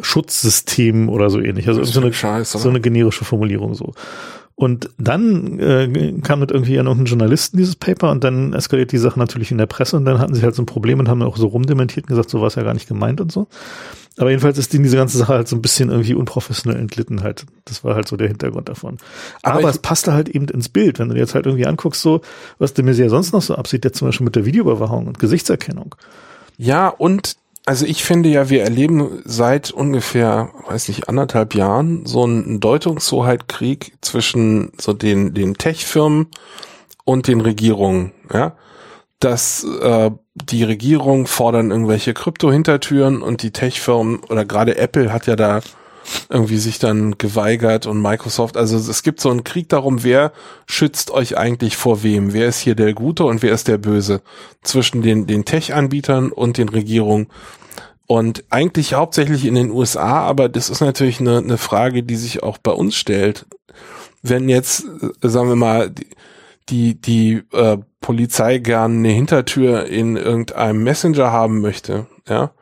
Schutzsystemen 0.00 1.08
oder 1.08 1.30
so 1.30 1.40
ähnlich. 1.40 1.66
Also 1.68 1.80
Das 1.80 1.90
so 1.90 2.00
eine, 2.00 2.12
Scheiße. 2.12 2.58
so 2.58 2.68
eine 2.68 2.80
generische 2.80 3.24
Formulierung 3.24 3.74
so. 3.74 3.94
Und 4.54 4.90
dann 4.98 5.58
äh, 5.60 6.20
kam 6.22 6.40
mit 6.40 6.50
irgendwie 6.50 6.78
an 6.80 6.86
irgendeinen 6.86 7.06
Journalisten 7.06 7.58
dieses 7.58 7.76
Paper 7.76 8.10
und 8.10 8.24
dann 8.24 8.52
eskaliert 8.54 8.90
die 8.90 8.98
Sache 8.98 9.18
natürlich 9.18 9.52
in 9.52 9.58
der 9.58 9.66
Presse 9.66 9.96
und 9.96 10.04
dann 10.04 10.18
hatten 10.18 10.34
sie 10.34 10.42
halt 10.42 10.56
so 10.56 10.62
ein 10.62 10.66
Problem 10.66 10.98
und 10.98 11.08
haben 11.08 11.22
auch 11.22 11.36
so 11.36 11.46
rumdementiert 11.46 12.06
und 12.06 12.08
gesagt, 12.08 12.28
so 12.28 12.40
war 12.40 12.48
es 12.48 12.56
ja 12.56 12.64
gar 12.64 12.74
nicht 12.74 12.88
gemeint 12.88 13.20
und 13.20 13.30
so. 13.30 13.46
Aber 14.18 14.30
jedenfalls 14.30 14.58
ist 14.58 14.72
diese 14.72 14.96
ganze 14.96 15.16
Sache 15.16 15.32
halt 15.32 15.48
so 15.48 15.56
ein 15.56 15.62
bisschen 15.62 15.90
irgendwie 15.90 16.14
unprofessionell 16.14 16.78
entglitten 16.78 17.22
halt. 17.22 17.46
Das 17.64 17.84
war 17.84 17.94
halt 17.94 18.08
so 18.08 18.16
der 18.16 18.28
Hintergrund 18.28 18.68
davon. 18.68 18.98
Aber 19.42 19.60
Aber, 19.60 19.70
es 19.70 19.78
passte 19.78 20.12
halt 20.12 20.28
eben 20.28 20.48
ins 20.48 20.68
Bild. 20.68 20.98
Wenn 20.98 21.08
du 21.08 21.14
dir 21.14 21.20
jetzt 21.20 21.34
halt 21.34 21.46
irgendwie 21.46 21.66
anguckst, 21.66 22.02
so, 22.02 22.20
was 22.58 22.74
de 22.74 22.84
Maizière 22.84 23.10
sonst 23.10 23.32
noch 23.32 23.42
so 23.42 23.54
absieht, 23.54 23.84
jetzt 23.84 23.98
zum 23.98 24.08
Beispiel 24.08 24.24
mit 24.24 24.36
der 24.36 24.44
Videoüberwachung 24.44 25.06
und 25.06 25.18
Gesichtserkennung. 25.18 25.94
Ja, 26.56 26.88
und 26.88 27.36
also 27.64 27.84
ich 27.84 28.02
finde 28.02 28.30
ja, 28.30 28.48
wir 28.48 28.62
erleben 28.62 29.22
seit 29.24 29.70
ungefähr, 29.70 30.50
weiß 30.66 30.88
nicht, 30.88 31.08
anderthalb 31.08 31.54
Jahren 31.54 32.06
so 32.06 32.24
einen 32.24 32.60
Deutungshoheit-Krieg 32.60 33.92
zwischen 34.00 34.72
so 34.80 34.94
den, 34.94 35.34
den 35.34 35.54
Tech-Firmen 35.54 36.28
und 37.04 37.28
den 37.28 37.40
Regierungen, 37.40 38.12
ja. 38.32 38.56
Dass 39.20 39.64
äh, 39.64 40.10
die 40.44 40.64
Regierungen 40.64 41.26
fordern 41.26 41.70
irgendwelche 41.70 42.14
Krypto-Hintertüren 42.14 43.22
und 43.22 43.42
die 43.42 43.50
Tech-Firmen 43.50 44.20
oder 44.28 44.44
gerade 44.44 44.76
Apple 44.76 45.12
hat 45.12 45.26
ja 45.26 45.36
da 45.36 45.60
irgendwie 46.30 46.58
sich 46.58 46.78
dann 46.78 47.18
geweigert 47.18 47.86
und 47.86 48.00
Microsoft, 48.00 48.56
also 48.56 48.76
es 48.76 49.02
gibt 49.02 49.20
so 49.20 49.30
einen 49.30 49.44
Krieg 49.44 49.68
darum, 49.68 50.04
wer 50.04 50.32
schützt 50.66 51.10
euch 51.10 51.36
eigentlich 51.36 51.76
vor 51.76 52.02
wem? 52.02 52.32
Wer 52.32 52.48
ist 52.48 52.60
hier 52.60 52.74
der 52.74 52.94
Gute 52.94 53.24
und 53.24 53.42
wer 53.42 53.52
ist 53.52 53.68
der 53.68 53.78
Böse? 53.78 54.22
Zwischen 54.62 55.02
den, 55.02 55.26
den 55.26 55.44
Tech-Anbietern 55.44 56.32
und 56.32 56.58
den 56.58 56.68
Regierungen. 56.68 57.28
Und 58.06 58.44
eigentlich 58.48 58.94
hauptsächlich 58.94 59.44
in 59.44 59.54
den 59.54 59.70
USA, 59.70 60.20
aber 60.20 60.48
das 60.48 60.70
ist 60.70 60.80
natürlich 60.80 61.20
eine, 61.20 61.38
eine 61.38 61.58
Frage, 61.58 62.02
die 62.02 62.16
sich 62.16 62.42
auch 62.42 62.56
bei 62.56 62.72
uns 62.72 62.96
stellt. 62.96 63.44
Wenn 64.22 64.48
jetzt, 64.48 64.84
äh, 65.22 65.28
sagen 65.28 65.50
wir 65.50 65.56
mal, 65.56 65.90
die, 65.90 66.06
die, 66.68 67.00
die 67.00 67.42
äh, 67.52 67.78
Polizei 68.00 68.58
gern 68.58 68.98
eine 68.98 69.10
Hintertür 69.10 69.86
in 69.86 70.16
irgendeinem 70.16 70.82
Messenger 70.82 71.32
haben 71.32 71.60
möchte, 71.60 72.06
ja, 72.28 72.52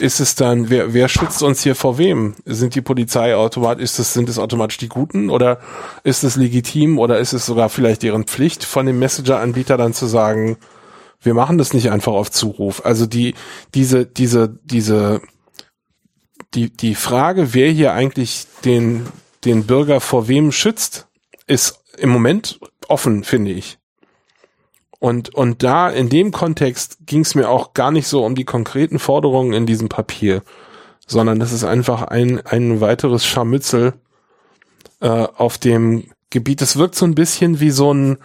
ist 0.00 0.20
es 0.20 0.34
dann, 0.34 0.70
wer, 0.70 0.92
wer 0.92 1.08
schützt 1.08 1.42
uns 1.42 1.62
hier 1.62 1.74
vor 1.74 1.98
wem? 1.98 2.34
Sind 2.44 2.74
die 2.74 2.80
Polizei 2.80 3.34
automatisch, 3.34 3.84
ist 3.84 3.98
es, 3.98 4.12
sind 4.12 4.28
es 4.28 4.38
automatisch 4.38 4.76
die 4.76 4.88
Guten 4.88 5.30
oder 5.30 5.60
ist 6.04 6.24
es 6.24 6.36
legitim 6.36 6.98
oder 6.98 7.18
ist 7.18 7.32
es 7.32 7.46
sogar 7.46 7.68
vielleicht 7.68 8.02
deren 8.02 8.24
Pflicht 8.24 8.64
von 8.64 8.86
dem 8.86 8.98
Messenger-Anbieter 8.98 9.76
dann 9.76 9.94
zu 9.94 10.06
sagen, 10.06 10.58
wir 11.20 11.34
machen 11.34 11.58
das 11.58 11.72
nicht 11.72 11.90
einfach 11.90 12.12
auf 12.12 12.30
Zuruf. 12.30 12.84
Also 12.84 13.06
die, 13.06 13.34
diese, 13.74 14.06
diese, 14.06 14.58
diese, 14.64 15.20
die, 16.54 16.70
die 16.70 16.94
Frage, 16.94 17.54
wer 17.54 17.70
hier 17.70 17.92
eigentlich 17.92 18.46
den, 18.64 19.06
den 19.44 19.64
Bürger 19.64 20.00
vor 20.00 20.28
wem 20.28 20.52
schützt, 20.52 21.08
ist 21.46 21.80
im 21.96 22.10
Moment 22.10 22.60
offen, 22.88 23.24
finde 23.24 23.52
ich. 23.52 23.78
Und, 25.00 25.34
und 25.34 25.62
da, 25.62 25.88
in 25.88 26.08
dem 26.08 26.32
Kontext 26.32 26.98
ging 27.06 27.20
es 27.20 27.34
mir 27.34 27.48
auch 27.48 27.72
gar 27.72 27.90
nicht 27.90 28.08
so 28.08 28.24
um 28.24 28.34
die 28.34 28.44
konkreten 28.44 28.98
Forderungen 28.98 29.52
in 29.52 29.66
diesem 29.66 29.88
Papier, 29.88 30.42
sondern 31.06 31.38
das 31.38 31.52
ist 31.52 31.64
einfach 31.64 32.02
ein, 32.02 32.44
ein 32.44 32.80
weiteres 32.80 33.24
Scharmützel 33.24 33.94
äh, 35.00 35.08
auf 35.08 35.58
dem 35.58 36.04
Gebiet. 36.30 36.62
Es 36.62 36.76
wirkt 36.76 36.96
so 36.96 37.04
ein 37.04 37.14
bisschen 37.14 37.60
wie 37.60 37.70
so 37.70 37.94
ein, 37.94 38.18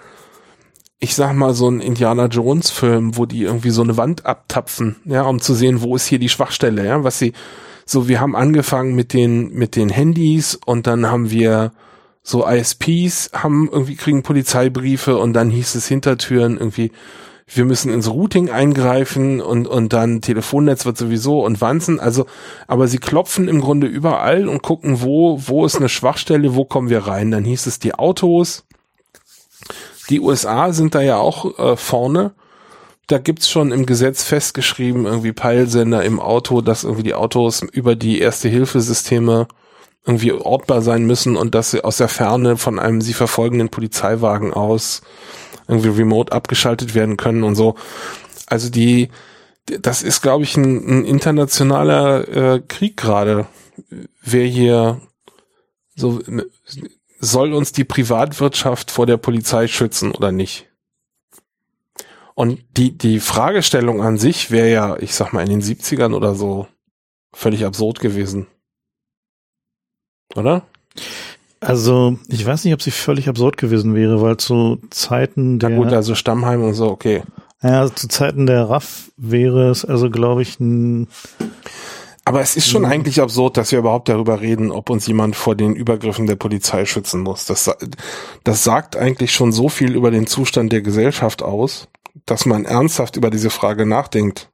ich 1.00 1.14
sag 1.14 1.34
mal, 1.34 1.54
so 1.54 1.70
ein 1.70 1.80
Indiana 1.80 2.26
Jones 2.26 2.72
Film, 2.72 3.18
wo 3.18 3.28
die 3.28 3.44
irgendwie 3.44 3.70
so 3.70 3.84
eine 3.84 3.98
Wand 3.98 4.26
abtapfen, 4.26 4.96
ja, 5.06 5.24
um 5.24 5.42
zu 5.42 5.54
sehen, 5.54 5.82
wo 5.82 5.96
ist 5.96 6.08
hier 6.08 6.20
die 6.20 6.30
Schwachstelle, 6.30 6.86
ja, 6.86 7.04
was 7.04 7.20
sie, 7.20 7.34
so, 7.86 8.08
wir 8.08 8.20
haben 8.20 8.36
angefangen 8.36 8.96
mit 8.96 9.14
den, 9.14 9.54
mit 9.54 9.76
den 9.76 9.90
Handys 9.90 10.56
und 10.56 10.88
dann 10.88 11.12
haben 11.12 11.30
wir 11.30 11.74
so 12.24 12.48
ISPs 12.48 13.32
haben 13.34 13.70
irgendwie 13.72 13.96
kriegen 13.96 14.24
Polizeibriefe 14.24 15.18
und 15.18 15.34
dann 15.34 15.50
hieß 15.50 15.76
es 15.76 15.88
Hintertüren 15.88 16.58
irgendwie, 16.58 16.92
wir 17.48 17.66
müssen 17.66 17.92
ins 17.92 18.10
Routing 18.10 18.50
eingreifen 18.50 19.42
und, 19.42 19.68
und 19.68 19.92
dann 19.92 20.22
Telefonnetz 20.22 20.86
wird 20.86 20.98
sowieso 20.98 21.44
und 21.44 21.60
Wanzen, 21.60 22.00
also, 22.00 22.26
aber 22.68 22.88
sie 22.88 22.98
klopfen 22.98 23.50
im 23.50 23.60
Grunde 23.60 23.88
überall 23.88 24.48
und 24.48 24.64
gucken, 24.64 25.02
wo, 25.02 25.38
wo 25.46 25.66
ist 25.66 25.76
eine 25.76 25.90
Schwachstelle, 25.90 26.56
wo 26.56 26.64
kommen 26.64 26.90
wir 26.90 27.06
rein. 27.06 27.32
Dann 27.32 27.44
hieß 27.44 27.68
es 27.68 27.80
die 27.80 27.94
Autos, 27.94 28.64
die 30.10 30.22
USA 30.22 30.72
sind 30.72 30.96
da 30.96 31.02
ja 31.02 31.18
auch 31.18 31.58
äh, 31.60 31.76
vorne. 31.76 32.32
Da 33.08 33.18
gibt's 33.18 33.50
schon 33.50 33.74
im 33.74 33.86
Gesetz 33.86 34.24
festgeschrieben, 34.24 35.06
irgendwie 35.06 35.34
Peilsender 35.34 36.04
im 36.04 36.22
Auto, 36.22 36.62
dass 36.62 36.86
irgendwie 36.86 37.04
die 37.04 37.14
Autos 37.14 37.62
über 37.62 37.96
die 37.96 38.20
Erste-Hilfe-Systeme 38.20 39.48
irgendwie 40.06 40.34
ortbar 40.34 40.82
sein 40.82 41.06
müssen 41.06 41.36
und 41.36 41.56
dass 41.56 41.72
sie 41.72 41.84
aus 41.84 41.98
der 41.98 42.10
Ferne 42.10 42.58
von 42.58 42.80
einem 42.80 43.02
sie 43.02 43.14
verfolgenden 43.14 43.70
Polizeiwagen 43.70 44.54
aus 44.54 45.02
irgendwie 45.68 45.90
remote 45.90 46.32
abgeschaltet 46.32 46.94
werden 46.94 47.16
können 47.18 47.44
und 47.44 47.56
so. 47.56 47.76
Also 48.48 48.70
die, 48.70 49.10
das 49.66 50.04
ist, 50.04 50.22
glaube 50.22 50.44
ich, 50.44 50.58
ein, 50.58 51.00
ein 51.00 51.06
internationaler 51.06 52.28
äh, 52.28 52.62
Krieg 52.68 52.98
gerade. 52.98 53.48
Wer 54.22 54.46
hier 54.46 55.02
so 55.96 56.20
soll 57.20 57.54
uns 57.54 57.72
die 57.72 57.86
Privatwirtschaft 57.86 58.92
vor 58.92 59.06
der 59.06 59.18
Polizei 59.18 59.68
schützen 59.68 60.12
oder 60.12 60.32
nicht? 60.32 60.68
Und 62.36 62.64
die, 62.78 62.98
die 62.98 63.20
Fragestellung 63.20 64.02
an 64.02 64.18
sich 64.18 64.52
wäre 64.52 64.70
ja, 64.70 64.98
ich 64.98 65.16
sag 65.16 65.34
mal, 65.34 65.44
in 65.44 65.50
den 65.50 65.62
70ern 65.62 66.14
oder 66.14 66.36
so 66.36 66.68
völlig 67.32 67.64
absurd 67.66 68.00
gewesen. 68.00 68.48
Oder? 70.36 70.64
Also, 71.60 72.18
ich 72.28 72.46
weiß 72.46 72.66
nicht, 72.66 72.74
ob 72.74 72.82
sie 72.82 72.92
völlig 72.92 73.30
absurd 73.30 73.58
gewesen 73.58 73.96
wäre, 73.96 74.22
weil 74.22 74.38
zu 74.38 74.80
Zeiten 74.90 75.60
Ja 75.60 75.70
der, 75.70 75.78
gut, 75.78 75.94
also 75.94 76.14
Stammheim 76.16 76.62
und 76.64 76.74
so, 76.74 76.90
okay. 76.90 77.24
ja, 77.62 77.94
zu 77.94 78.08
Zeiten 78.08 78.46
der 78.46 78.70
RAF 78.70 79.12
wäre 79.16 79.70
es 79.70 79.86
also, 79.86 80.10
glaube 80.10 80.42
ich, 80.42 80.60
ein, 80.60 81.08
Aber 82.26 82.42
es 82.42 82.56
ist 82.56 82.70
schon 82.70 82.86
eigentlich 82.86 83.22
absurd, 83.22 83.58
dass 83.58 83.72
wir 83.72 83.80
überhaupt 83.80 84.08
darüber 84.10 84.40
reden, 84.40 84.72
ob 84.72 84.90
uns 84.90 85.08
jemand 85.08 85.36
vor 85.36 85.56
den 85.56 85.76
Übergriffen 85.76 86.26
der 86.26 86.36
Polizei 86.36 86.86
schützen 86.86 87.22
muss. 87.22 87.46
Das, 87.46 87.70
das 88.44 88.64
sagt 88.64 88.96
eigentlich 88.96 89.34
schon 89.34 89.52
so 89.52 89.68
viel 89.68 89.96
über 89.96 90.12
den 90.12 90.28
Zustand 90.28 90.72
der 90.72 90.82
Gesellschaft 90.82 91.42
aus, 91.44 91.90
dass 92.26 92.46
man 92.46 92.66
ernsthaft 92.66 93.18
über 93.18 93.30
diese 93.30 93.50
Frage 93.50 93.86
nachdenkt. 93.86 94.50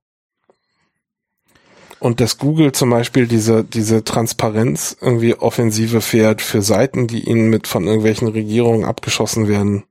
Und 2.00 2.20
dass 2.20 2.38
Google 2.38 2.72
zum 2.72 2.90
Beispiel 2.90 3.28
diese, 3.28 3.64
diese 3.64 4.04
Transparenz 4.04 4.96
irgendwie 5.02 5.36
Offensive 5.36 6.02
fährt 6.02 6.42
für 6.42 6.62
Seiten, 6.62 7.08
die 7.08 7.30
ihnen 7.30 7.50
mit 7.50 7.68
von 7.68 7.86
irgendwelchen 7.86 8.30
Regierungen 8.30 8.86
abgeschossen 8.86 9.48
werden. 9.48 9.84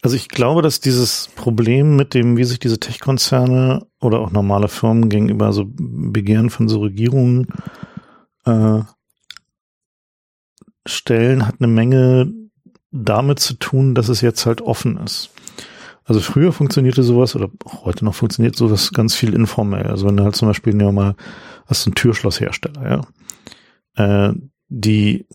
Also 0.00 0.16
ich 0.16 0.28
glaube, 0.28 0.62
dass 0.62 0.80
dieses 0.80 1.28
Problem 1.34 1.96
mit 1.96 2.14
dem, 2.14 2.36
wie 2.36 2.44
sich 2.44 2.58
diese 2.58 2.80
Tech-Konzerne 2.80 3.86
oder 4.00 4.20
auch 4.20 4.30
normale 4.30 4.68
Firmen 4.68 5.08
gegenüber 5.08 5.52
so 5.52 5.66
Begehren 5.68 6.48
von 6.48 6.68
so 6.68 6.80
Regierungen 6.80 7.48
äh, 8.46 8.80
stellen, 10.86 11.46
hat 11.46 11.56
eine 11.58 11.68
Menge 11.68 12.32
damit 12.90 13.40
zu 13.40 13.54
tun, 13.54 13.94
dass 13.94 14.08
es 14.08 14.22
jetzt 14.22 14.46
halt 14.46 14.62
offen 14.62 14.96
ist. 14.98 15.30
Also 16.08 16.20
früher 16.20 16.52
funktionierte 16.52 17.02
sowas 17.02 17.36
oder 17.36 17.50
auch 17.64 17.84
heute 17.84 18.04
noch 18.04 18.14
funktioniert 18.14 18.56
sowas 18.56 18.92
ganz 18.92 19.14
viel 19.14 19.34
informell. 19.34 19.86
Also 19.86 20.06
wenn 20.06 20.16
du 20.16 20.24
halt 20.24 20.36
zum 20.36 20.48
Beispiel 20.48 20.80
ja 20.80 20.90
mal 20.90 21.14
hast 21.66 21.84
du 21.84 21.90
einen 21.90 21.96
Türschlosshersteller, 21.96 23.02
ja. 23.96 24.28
Äh, 24.28 24.34
die 24.68 25.26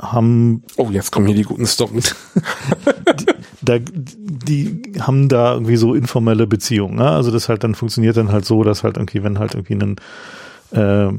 haben. 0.00 0.62
Oh, 0.78 0.88
jetzt 0.90 1.12
kommen 1.12 1.26
hier 1.26 1.36
die 1.36 1.42
guten 1.42 1.66
Stories. 1.66 2.16
die, 3.20 3.26
da, 3.60 3.78
die 3.78 4.94
haben 4.98 5.28
da 5.28 5.52
irgendwie 5.52 5.76
so 5.76 5.94
informelle 5.94 6.46
Beziehungen. 6.46 6.96
Ne? 6.96 7.08
Also 7.08 7.30
das 7.30 7.50
halt 7.50 7.62
dann 7.62 7.74
funktioniert 7.74 8.16
dann 8.16 8.32
halt 8.32 8.46
so, 8.46 8.64
dass 8.64 8.82
halt 8.82 8.96
irgendwie, 8.96 9.22
wenn 9.22 9.38
halt 9.38 9.54
irgendwie 9.54 9.74
ein 9.74 9.96
äh, 10.70 11.12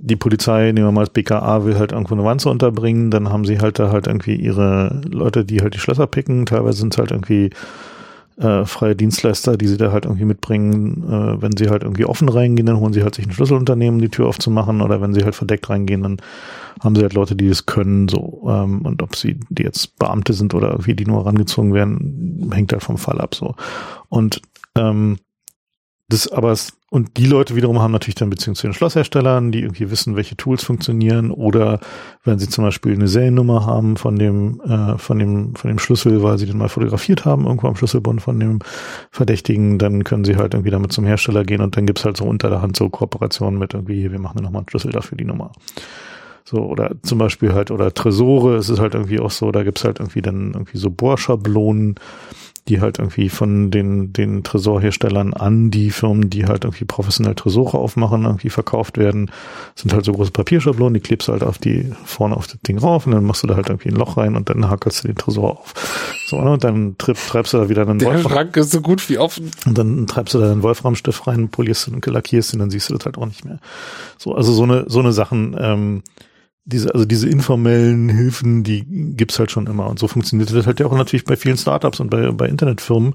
die 0.00 0.16
Polizei, 0.16 0.70
nehmen 0.70 0.86
wir 0.86 0.92
mal 0.92 1.06
das 1.06 1.12
BKA, 1.12 1.64
will 1.64 1.76
halt 1.76 1.90
irgendwo 1.90 2.14
eine 2.14 2.24
Wanze 2.24 2.48
unterbringen, 2.50 3.10
dann 3.10 3.30
haben 3.30 3.44
sie 3.44 3.58
halt 3.58 3.80
da 3.80 3.90
halt 3.90 4.06
irgendwie 4.06 4.36
ihre 4.36 5.00
Leute, 5.04 5.44
die 5.44 5.60
halt 5.60 5.74
die 5.74 5.80
Schlösser 5.80 6.06
picken. 6.06 6.46
Teilweise 6.46 6.78
sind 6.78 6.94
es 6.94 6.98
halt 6.98 7.10
irgendwie 7.10 7.50
äh, 8.38 8.64
freie 8.64 8.94
Dienstleister, 8.94 9.56
die 9.56 9.66
sie 9.66 9.76
da 9.76 9.92
halt 9.92 10.04
irgendwie 10.04 10.24
mitbringen. 10.24 11.04
Äh, 11.04 11.42
wenn 11.42 11.56
sie 11.56 11.68
halt 11.68 11.82
irgendwie 11.82 12.04
offen 12.04 12.28
reingehen, 12.28 12.66
dann 12.66 12.78
holen 12.78 12.92
sie 12.92 13.02
halt 13.02 13.14
sich 13.14 13.26
ein 13.26 13.32
Schlüsselunternehmen, 13.32 14.00
die 14.00 14.08
Tür 14.08 14.28
aufzumachen. 14.28 14.80
Oder 14.80 15.00
wenn 15.00 15.12
sie 15.12 15.24
halt 15.24 15.34
verdeckt 15.34 15.68
reingehen, 15.68 16.02
dann 16.02 16.16
haben 16.80 16.94
sie 16.94 17.02
halt 17.02 17.14
Leute, 17.14 17.34
die 17.34 17.48
es 17.48 17.66
können. 17.66 18.08
so 18.08 18.48
ähm, 18.48 18.82
Und 18.82 19.02
ob 19.02 19.16
sie 19.16 19.40
die 19.48 19.64
jetzt 19.64 19.98
Beamte 19.98 20.32
sind 20.32 20.54
oder 20.54 20.70
irgendwie 20.70 20.94
die 20.94 21.04
nur 21.04 21.24
herangezogen 21.24 21.74
werden, 21.74 22.50
hängt 22.52 22.72
halt 22.72 22.82
vom 22.82 22.98
Fall 22.98 23.20
ab. 23.20 23.34
so 23.34 23.54
Und 24.08 24.40
ähm, 24.76 25.18
das 26.10 26.26
aber 26.26 26.52
es, 26.52 26.72
und 26.88 27.18
die 27.18 27.26
Leute 27.26 27.54
wiederum 27.54 27.80
haben 27.80 27.92
natürlich 27.92 28.14
dann 28.14 28.30
Beziehungen 28.30 28.56
zu 28.56 28.66
den 28.66 28.72
Schlossherstellern, 28.72 29.52
die 29.52 29.60
irgendwie 29.60 29.90
wissen, 29.90 30.16
welche 30.16 30.38
Tools 30.38 30.64
funktionieren 30.64 31.30
oder 31.30 31.80
wenn 32.24 32.38
sie 32.38 32.48
zum 32.48 32.64
Beispiel 32.64 32.94
eine 32.94 33.08
Seriennummer 33.08 33.66
haben 33.66 33.98
von 33.98 34.18
dem, 34.18 34.58
äh, 34.62 34.96
von 34.96 35.18
dem, 35.18 35.54
von 35.54 35.68
dem 35.68 35.78
Schlüssel, 35.78 36.22
weil 36.22 36.38
sie 36.38 36.46
den 36.46 36.56
mal 36.56 36.70
fotografiert 36.70 37.26
haben, 37.26 37.44
irgendwo 37.44 37.68
am 37.68 37.76
Schlüsselbund 37.76 38.22
von 38.22 38.40
dem 38.40 38.60
Verdächtigen, 39.10 39.78
dann 39.78 40.02
können 40.02 40.24
sie 40.24 40.36
halt 40.36 40.54
irgendwie 40.54 40.70
damit 40.70 40.92
zum 40.92 41.04
Hersteller 41.04 41.44
gehen 41.44 41.60
und 41.60 41.76
dann 41.76 41.84
gibt's 41.84 42.06
halt 42.06 42.16
so 42.16 42.24
unter 42.24 42.48
der 42.48 42.62
Hand 42.62 42.78
so 42.78 42.88
Kooperationen 42.88 43.58
mit 43.58 43.74
irgendwie, 43.74 44.10
wir 44.10 44.18
machen 44.18 44.42
nochmal 44.42 44.60
einen 44.60 44.70
Schlüssel 44.70 44.92
dafür 44.92 45.18
die 45.18 45.26
Nummer. 45.26 45.52
So, 46.50 46.64
oder 46.64 46.92
zum 47.02 47.18
Beispiel 47.18 47.52
halt, 47.52 47.70
oder 47.70 47.92
Tresore, 47.92 48.56
es 48.56 48.70
ist 48.70 48.80
halt 48.80 48.94
irgendwie 48.94 49.20
auch 49.20 49.30
so, 49.30 49.52
da 49.52 49.64
gibt's 49.64 49.84
halt 49.84 50.00
irgendwie 50.00 50.22
dann 50.22 50.52
irgendwie 50.54 50.78
so 50.78 50.88
Bohrschablonen, 50.88 51.96
die 52.68 52.80
halt 52.80 52.98
irgendwie 52.98 53.28
von 53.28 53.70
den, 53.70 54.12
den 54.12 54.44
Tresorherstellern 54.44 55.34
an 55.34 55.70
die 55.70 55.90
Firmen, 55.90 56.30
die 56.30 56.46
halt 56.46 56.64
irgendwie 56.64 56.84
professionell 56.84 57.34
Tresore 57.34 57.78
aufmachen, 57.78 58.24
irgendwie 58.24 58.50
verkauft 58.50 58.98
werden. 58.98 59.30
Das 59.74 59.82
sind 59.82 59.92
halt 59.92 60.04
so 60.04 60.12
große 60.12 60.30
Papierschablonen, 60.30 60.94
die 60.94 61.00
klebst 61.00 61.28
du 61.28 61.32
halt 61.32 61.42
auf 61.42 61.58
die, 61.58 61.92
vorne 62.04 62.36
auf 62.36 62.46
das 62.46 62.60
Ding 62.60 62.78
rauf 62.78 63.06
und 63.06 63.12
dann 63.12 63.24
machst 63.24 63.42
du 63.42 63.46
da 63.46 63.56
halt 63.56 63.68
irgendwie 63.68 63.88
ein 63.88 63.96
Loch 63.96 64.16
rein 64.16 64.36
und 64.36 64.48
dann 64.50 64.68
hackelst 64.68 65.04
du 65.04 65.08
den 65.08 65.16
Tresor 65.16 65.58
auf. 65.58 65.74
So, 66.26 66.40
ne, 66.40 66.52
und 66.52 66.64
dann 66.64 66.96
treibst 66.98 67.54
du 67.54 67.58
da 67.58 67.68
wieder 67.68 67.82
einen 67.82 67.98
Der 67.98 68.08
Wolfram. 68.08 68.32
Schrank 68.32 68.56
ist 68.56 68.70
so 68.70 68.80
gut 68.80 69.08
wie 69.08 69.18
offen. 69.18 69.50
Und 69.66 69.78
dann 69.78 70.06
treibst 70.06 70.34
du 70.34 70.38
da 70.38 70.52
einen 70.52 70.62
Wolframstift 70.62 71.26
rein, 71.26 71.48
polierst 71.48 71.88
und 71.88 72.04
lackierst 72.04 72.52
und 72.52 72.60
dann 72.60 72.70
siehst 72.70 72.90
du 72.90 72.94
das 72.94 73.06
halt 73.06 73.18
auch 73.18 73.26
nicht 73.26 73.44
mehr. 73.44 73.60
So, 74.18 74.34
also 74.34 74.52
so 74.52 74.64
eine, 74.64 74.84
so 74.88 75.00
eine 75.00 75.12
Sachen, 75.12 75.56
ähm, 75.58 76.02
diese, 76.68 76.92
also 76.92 77.06
diese 77.06 77.28
informellen 77.28 78.10
Hilfen, 78.10 78.62
die 78.62 78.84
gibt's 79.16 79.38
halt 79.38 79.50
schon 79.50 79.66
immer. 79.66 79.88
Und 79.88 79.98
so 79.98 80.06
funktioniert 80.06 80.54
das 80.54 80.66
halt 80.66 80.80
ja 80.80 80.86
auch 80.86 80.96
natürlich 80.96 81.24
bei 81.24 81.36
vielen 81.36 81.56
Startups 81.56 81.98
und 81.98 82.10
bei, 82.10 82.30
bei 82.30 82.46
Internetfirmen. 82.46 83.14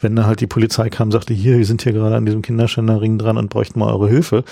Wenn 0.00 0.14
da 0.14 0.24
halt 0.24 0.40
die 0.40 0.46
Polizei 0.46 0.88
kam, 0.88 1.10
sagte, 1.10 1.34
hier, 1.34 1.58
wir 1.58 1.66
sind 1.66 1.82
hier 1.82 1.92
gerade 1.92 2.14
an 2.14 2.26
diesem 2.26 2.42
Kinderschänderring 2.42 3.18
dran 3.18 3.38
und 3.38 3.50
bräuchten 3.50 3.80
mal 3.80 3.92
eure 3.92 4.08
Hilfe, 4.08 4.44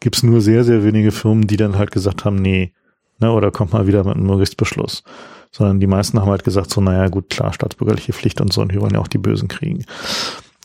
gibt's 0.00 0.22
nur 0.22 0.42
sehr, 0.42 0.62
sehr 0.62 0.84
wenige 0.84 1.10
Firmen, 1.10 1.46
die 1.46 1.56
dann 1.56 1.78
halt 1.78 1.90
gesagt 1.90 2.26
haben, 2.26 2.36
nee, 2.36 2.74
ne, 3.18 3.32
oder 3.32 3.50
kommt 3.50 3.72
mal 3.72 3.86
wieder 3.86 4.04
mit 4.04 4.16
einem 4.16 4.28
Gerichtsbeschluss. 4.28 5.02
Sondern 5.50 5.80
die 5.80 5.86
meisten 5.86 6.20
haben 6.20 6.28
halt 6.28 6.44
gesagt, 6.44 6.70
so, 6.70 6.82
naja, 6.82 7.08
gut, 7.08 7.30
klar, 7.30 7.54
staatsbürgerliche 7.54 8.12
Pflicht 8.12 8.42
und 8.42 8.52
so, 8.52 8.60
und 8.60 8.74
wir 8.74 8.82
wollen 8.82 8.92
ja 8.92 9.00
auch 9.00 9.08
die 9.08 9.16
Bösen 9.16 9.48
kriegen. 9.48 9.86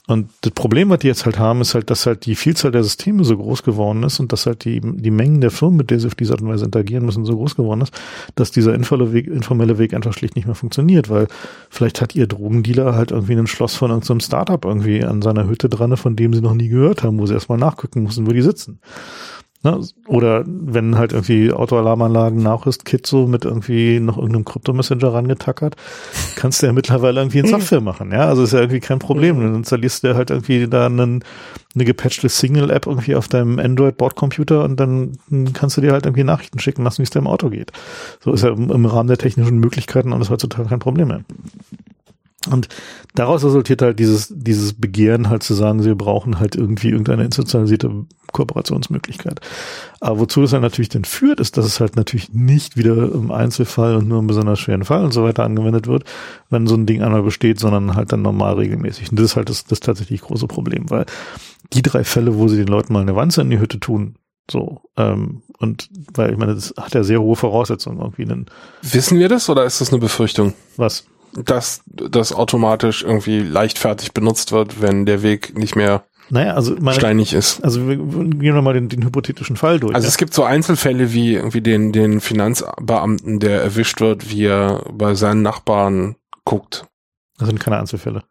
Und 0.07 0.29
das 0.41 0.51
Problem, 0.53 0.89
was 0.89 0.99
die 0.99 1.07
jetzt 1.07 1.25
halt 1.25 1.37
haben, 1.37 1.61
ist 1.61 1.75
halt, 1.75 1.89
dass 1.91 2.07
halt 2.07 2.25
die 2.25 2.35
Vielzahl 2.35 2.71
der 2.71 2.83
Systeme 2.83 3.23
so 3.23 3.37
groß 3.37 3.61
geworden 3.61 4.01
ist 4.03 4.19
und 4.19 4.33
dass 4.33 4.47
halt 4.47 4.65
die, 4.65 4.81
die 4.81 5.11
Mengen 5.11 5.41
der 5.41 5.51
Firmen, 5.51 5.77
mit 5.77 5.91
der 5.91 5.99
sie 5.99 6.07
auf 6.07 6.15
diese 6.15 6.33
Art 6.33 6.41
und 6.41 6.49
Weise 6.49 6.65
interagieren 6.65 7.05
müssen, 7.05 7.23
so 7.23 7.35
groß 7.35 7.55
geworden 7.55 7.81
ist, 7.81 7.93
dass 8.35 8.51
dieser 8.51 8.73
informelle 8.73 9.13
Weg, 9.13 9.27
informelle 9.27 9.77
Weg 9.77 9.93
einfach 9.93 10.13
schlicht 10.13 10.35
nicht 10.35 10.47
mehr 10.47 10.55
funktioniert, 10.55 11.09
weil 11.09 11.27
vielleicht 11.69 12.01
hat 12.01 12.15
ihr 12.15 12.25
Drogendealer 12.25 12.95
halt 12.95 13.11
irgendwie 13.11 13.35
ein 13.35 13.47
Schloss 13.47 13.75
von 13.75 13.91
irgendeinem 13.91 14.21
Startup 14.21 14.65
irgendwie 14.65 15.03
an 15.03 15.21
seiner 15.21 15.47
Hütte 15.47 15.69
dran, 15.69 15.95
von 15.95 16.15
dem 16.15 16.33
sie 16.33 16.41
noch 16.41 16.55
nie 16.55 16.69
gehört 16.69 17.03
haben, 17.03 17.19
wo 17.19 17.27
sie 17.27 17.35
erstmal 17.35 17.59
nachgucken 17.59 18.03
müssen, 18.03 18.25
wo 18.25 18.31
die 18.31 18.41
sitzen. 18.41 18.79
Ne? 19.63 19.79
Oder 20.07 20.43
wenn 20.47 20.97
halt 20.97 21.13
irgendwie 21.13 21.53
Autoalarmanlagen 21.53 22.41
Nachrüstkit 22.41 23.05
so 23.05 23.27
mit 23.27 23.45
irgendwie 23.45 23.99
noch 23.99 24.17
irgendeinem 24.17 24.45
Krypto-Messenger 24.45 25.13
rangetackert, 25.13 25.75
kannst 26.35 26.61
du 26.61 26.65
ja 26.65 26.73
mittlerweile 26.73 27.21
irgendwie 27.21 27.39
in 27.39 27.47
Software 27.47 27.81
machen, 27.81 28.11
ja. 28.11 28.25
Also 28.25 28.43
ist 28.43 28.53
ja 28.53 28.59
irgendwie 28.59 28.79
kein 28.79 28.97
Problem. 28.97 29.39
Dann 29.39 29.55
installierst 29.55 30.03
du 30.03 30.15
halt 30.15 30.31
irgendwie 30.31 30.67
da 30.67 30.87
einen, 30.87 31.23
eine 31.75 31.85
gepatchte 31.85 32.27
Single-App 32.27 32.87
irgendwie 32.87 33.13
auf 33.13 33.27
deinem 33.27 33.59
Android-Bordcomputer 33.59 34.63
und 34.63 34.79
dann 34.79 35.17
kannst 35.53 35.77
du 35.77 35.81
dir 35.81 35.91
halt 35.91 36.07
irgendwie 36.07 36.23
Nachrichten 36.23 36.57
schicken 36.57 36.83
lassen, 36.83 36.99
wie 36.99 37.03
es 37.03 37.11
dir 37.11 37.19
im 37.19 37.27
Auto 37.27 37.49
geht. 37.49 37.71
So 38.19 38.33
ist 38.33 38.43
ja 38.43 38.49
im 38.49 38.85
Rahmen 38.85 39.07
der 39.07 39.19
technischen 39.19 39.59
Möglichkeiten 39.59 40.11
alles 40.11 40.31
heutzutage 40.31 40.69
kein 40.69 40.79
Problem 40.79 41.09
mehr. 41.09 41.21
Und 42.49 42.69
daraus 43.13 43.43
resultiert 43.43 43.83
halt 43.83 43.99
dieses, 43.99 44.33
dieses 44.35 44.73
Begehren 44.73 45.29
halt 45.29 45.43
zu 45.43 45.53
sagen, 45.53 45.83
sie 45.83 45.93
brauchen 45.93 46.39
halt 46.39 46.55
irgendwie 46.55 46.89
irgendeine 46.89 47.23
institutionalisierte 47.23 48.07
Kooperationsmöglichkeit. 48.31 49.39
Aber 49.99 50.19
wozu 50.19 50.43
es 50.43 50.51
dann 50.51 50.61
natürlich 50.61 50.89
denn 50.89 51.05
führt, 51.05 51.39
ist, 51.39 51.57
dass 51.57 51.65
es 51.65 51.79
halt 51.79 51.95
natürlich 51.95 52.33
nicht 52.33 52.77
wieder 52.77 53.11
im 53.11 53.31
Einzelfall 53.31 53.95
und 53.95 54.07
nur 54.07 54.19
im 54.19 54.27
besonders 54.27 54.59
schweren 54.59 54.85
Fall 54.85 55.03
und 55.03 55.11
so 55.11 55.23
weiter 55.23 55.43
angewendet 55.43 55.87
wird, 55.87 56.03
wenn 56.49 56.67
so 56.67 56.75
ein 56.75 56.85
Ding 56.85 57.01
einmal 57.01 57.23
besteht, 57.23 57.59
sondern 57.59 57.95
halt 57.95 58.11
dann 58.11 58.21
normal 58.21 58.55
regelmäßig. 58.55 59.11
Und 59.11 59.19
das 59.19 59.25
ist 59.25 59.35
halt 59.35 59.49
das, 59.49 59.65
das 59.65 59.79
tatsächlich 59.79 60.21
große 60.21 60.47
Problem, 60.47 60.89
weil 60.89 61.05
die 61.73 61.81
drei 61.81 62.03
Fälle, 62.03 62.37
wo 62.37 62.47
sie 62.47 62.57
den 62.57 62.67
Leuten 62.67 62.93
mal 62.93 63.01
eine 63.01 63.15
Wanze 63.15 63.41
in 63.41 63.49
die 63.49 63.59
Hütte 63.59 63.79
tun, 63.79 64.15
so, 64.49 64.81
ähm, 64.97 65.43
und 65.59 65.89
weil 66.13 66.31
ich 66.31 66.37
meine, 66.37 66.55
das 66.55 66.73
hat 66.75 66.93
ja 66.93 67.03
sehr 67.03 67.21
hohe 67.21 67.35
Voraussetzungen 67.35 67.99
irgendwie. 67.99 68.23
Einen 68.23 68.47
Wissen 68.81 69.19
wir 69.19 69.29
das 69.29 69.49
oder 69.49 69.63
ist 69.63 69.79
das 69.79 69.91
eine 69.91 69.99
Befürchtung? 69.99 70.53
Was? 70.75 71.05
dass 71.33 71.81
das 71.85 72.33
automatisch 72.33 73.03
irgendwie 73.03 73.39
leichtfertig 73.39 74.13
benutzt 74.13 74.51
wird, 74.51 74.81
wenn 74.81 75.05
der 75.05 75.23
Weg 75.23 75.57
nicht 75.57 75.75
mehr 75.75 76.03
naja, 76.31 76.53
also 76.53 76.75
meine, 76.79 76.95
steinig 76.95 77.33
ist. 77.33 77.61
Also 77.61 77.87
wir 77.87 77.97
gehen 77.97 78.41
wir 78.41 78.61
mal 78.61 78.73
den, 78.73 78.87
den 78.87 79.03
hypothetischen 79.03 79.57
Fall 79.57 79.81
durch. 79.81 79.93
Also 79.93 80.05
ja? 80.05 80.09
es 80.09 80.17
gibt 80.17 80.33
so 80.33 80.43
Einzelfälle 80.43 81.11
wie 81.11 81.35
irgendwie 81.35 81.61
den, 81.61 81.91
den 81.91 82.21
Finanzbeamten, 82.21 83.39
der 83.39 83.61
erwischt 83.61 83.99
wird, 83.99 84.29
wie 84.29 84.45
er 84.45 84.85
bei 84.93 85.13
seinen 85.13 85.41
Nachbarn 85.41 86.15
guckt. 86.45 86.85
Das 87.37 87.49
sind 87.49 87.59
keine 87.59 87.79
Einzelfälle. 87.79 88.23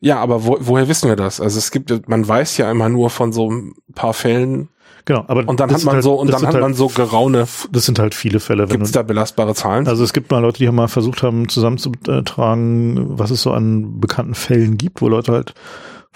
Ja, 0.00 0.18
aber 0.18 0.44
wo, 0.44 0.58
woher 0.60 0.88
wissen 0.88 1.08
wir 1.08 1.14
das? 1.14 1.40
Also 1.40 1.58
es 1.58 1.70
gibt, 1.70 2.08
man 2.08 2.26
weiß 2.26 2.56
ja 2.56 2.68
immer 2.70 2.88
nur 2.88 3.10
von 3.10 3.32
so 3.32 3.50
ein 3.50 3.74
paar 3.94 4.12
Fällen, 4.12 4.68
Genau, 5.04 5.24
aber 5.28 5.48
und 5.48 5.60
dann 5.60 5.72
hat 5.72 5.84
man 5.84 5.94
halt, 5.94 6.02
so 6.02 6.14
und 6.14 6.32
dann 6.32 6.44
hat 6.44 6.54
halt, 6.54 6.62
man 6.62 6.74
so 6.74 6.88
geraune. 6.88 7.46
Das 7.70 7.86
sind 7.86 8.00
halt 8.00 8.12
viele 8.12 8.40
Fälle. 8.40 8.66
Gibt 8.66 8.82
es 8.82 8.90
da 8.90 9.02
belastbare 9.02 9.54
Zahlen? 9.54 9.86
Also 9.86 10.02
es 10.02 10.12
gibt 10.12 10.32
mal 10.32 10.40
Leute, 10.40 10.58
die 10.58 10.66
haben 10.66 10.74
mal 10.74 10.88
versucht 10.88 11.22
haben 11.22 11.48
zusammenzutragen, 11.48 13.16
was 13.16 13.30
es 13.30 13.40
so 13.40 13.52
an 13.52 14.00
bekannten 14.00 14.34
Fällen 14.34 14.76
gibt, 14.76 15.00
wo 15.00 15.08
Leute 15.08 15.30
halt 15.30 15.54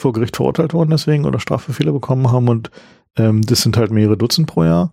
vor 0.01 0.13
Gericht 0.13 0.37
verurteilt 0.37 0.75
wurden 0.75 0.91
deswegen 0.91 1.27
oder 1.27 1.39
Strafbefehle 1.39 1.93
bekommen 1.93 2.33
haben 2.33 2.49
und 2.49 2.71
ähm, 3.17 3.43
das 3.43 3.63
sind 3.63 3.77
halt 3.77 3.91
mehrere 3.91 4.17
Dutzend 4.17 4.47
pro 4.47 4.65
Jahr. 4.65 4.93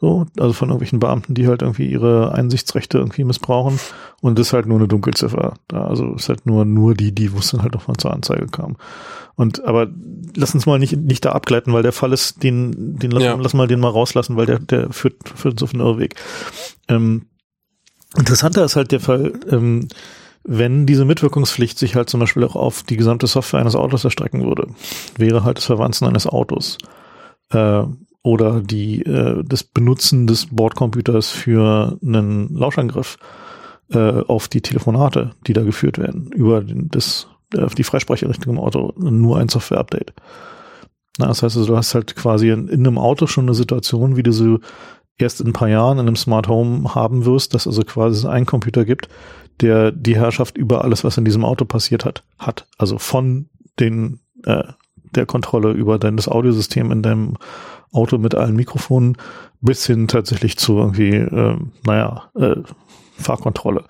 So, 0.00 0.26
also 0.38 0.52
von 0.52 0.68
irgendwelchen 0.68 1.00
Beamten, 1.00 1.34
die 1.34 1.48
halt 1.48 1.62
irgendwie 1.62 1.90
ihre 1.90 2.32
Einsichtsrechte 2.32 2.98
irgendwie 2.98 3.24
missbrauchen. 3.24 3.80
Und 4.20 4.38
das 4.38 4.48
ist 4.48 4.52
halt 4.52 4.66
nur 4.66 4.78
eine 4.78 4.86
Dunkelziffer. 4.86 5.54
Da, 5.66 5.86
also 5.88 6.14
ist 6.14 6.28
halt 6.28 6.46
nur, 6.46 6.64
nur 6.64 6.94
die, 6.94 7.12
die, 7.12 7.32
wo 7.32 7.38
es 7.38 7.50
dann 7.50 7.62
halt 7.62 7.76
zur 7.98 8.12
Anzeige 8.12 8.46
kam. 8.46 8.76
Und, 9.34 9.64
aber 9.64 9.88
lass 10.36 10.54
uns 10.54 10.66
mal 10.66 10.78
nicht, 10.78 10.96
nicht 10.96 11.24
da 11.24 11.32
abgleiten, 11.32 11.72
weil 11.72 11.82
der 11.82 11.90
Fall 11.92 12.12
ist, 12.12 12.44
den, 12.44 12.96
den 12.96 13.10
lass, 13.10 13.24
ja. 13.24 13.34
lass 13.34 13.54
mal 13.54 13.66
den 13.66 13.80
mal 13.80 13.88
rauslassen, 13.90 14.36
weil 14.36 14.46
der, 14.46 14.60
der 14.60 14.92
führt, 14.92 15.16
führt 15.28 15.54
uns 15.54 15.64
auf 15.64 15.72
den 15.72 15.80
Irrweg. 15.80 16.14
Ähm, 16.86 17.26
interessanter 18.16 18.64
ist 18.64 18.76
halt 18.76 18.92
der 18.92 19.00
Fall, 19.00 19.32
ähm, 19.50 19.88
wenn 20.50 20.86
diese 20.86 21.04
Mitwirkungspflicht 21.04 21.78
sich 21.78 21.94
halt 21.94 22.08
zum 22.08 22.20
Beispiel 22.20 22.42
auch 22.42 22.56
auf 22.56 22.82
die 22.82 22.96
gesamte 22.96 23.26
Software 23.26 23.60
eines 23.60 23.76
Autos 23.76 24.04
erstrecken 24.04 24.44
würde, 24.46 24.68
wäre 25.18 25.44
halt 25.44 25.58
das 25.58 25.66
Verwanzen 25.66 26.08
eines 26.08 26.26
Autos. 26.26 26.78
Äh, 27.50 27.82
oder 28.22 28.60
die, 28.60 29.02
äh, 29.02 29.44
das 29.44 29.62
Benutzen 29.62 30.26
des 30.26 30.46
Bordcomputers 30.46 31.30
für 31.30 31.98
einen 32.02 32.54
Lauschangriff 32.54 33.18
äh, 33.92 34.22
auf 34.22 34.48
die 34.48 34.62
Telefonate, 34.62 35.32
die 35.46 35.52
da 35.52 35.62
geführt 35.62 35.98
werden, 35.98 36.32
über 36.32 36.62
den, 36.62 36.88
das, 36.88 37.28
auf 37.56 37.74
die 37.74 37.84
Freisprecherichtung 37.84 38.54
im 38.54 38.60
Auto, 38.60 38.94
nur 38.98 39.38
ein 39.38 39.50
Software-Update. 39.50 40.14
Na, 41.18 41.26
das 41.26 41.42
heißt, 41.42 41.58
also, 41.58 41.68
du 41.68 41.76
hast 41.76 41.94
halt 41.94 42.16
quasi 42.16 42.48
in, 42.48 42.68
in 42.68 42.86
einem 42.86 42.96
Auto 42.96 43.26
schon 43.26 43.44
eine 43.44 43.54
Situation, 43.54 44.16
wie 44.16 44.22
du 44.22 44.32
so 44.32 44.60
erst 45.18 45.42
in 45.42 45.48
ein 45.48 45.52
paar 45.52 45.68
Jahren 45.68 45.98
in 45.98 46.06
einem 46.06 46.16
Smart 46.16 46.48
Home 46.48 46.94
haben 46.94 47.26
wirst, 47.26 47.52
dass 47.52 47.66
also 47.66 47.82
quasi 47.82 48.26
einen 48.26 48.46
Computer 48.46 48.86
gibt, 48.86 49.08
der 49.60 49.92
die 49.92 50.16
Herrschaft 50.16 50.56
über 50.56 50.84
alles, 50.84 51.04
was 51.04 51.18
in 51.18 51.24
diesem 51.24 51.44
Auto 51.44 51.64
passiert 51.64 52.04
hat, 52.04 52.22
hat. 52.38 52.66
Also 52.78 52.98
von 52.98 53.48
den 53.80 54.20
äh, 54.44 54.64
der 55.14 55.26
Kontrolle 55.26 55.72
über 55.72 55.98
dein 55.98 56.16
das 56.16 56.28
Audiosystem 56.28 56.90
in 56.92 57.02
deinem 57.02 57.36
Auto 57.92 58.18
mit 58.18 58.34
allen 58.34 58.56
Mikrofonen 58.56 59.16
bis 59.60 59.86
hin 59.86 60.08
tatsächlich 60.08 60.58
zu 60.58 60.78
irgendwie, 60.78 61.14
äh, 61.14 61.56
naja, 61.84 62.30
äh, 62.36 62.56
Fahrkontrolle. 63.18 63.84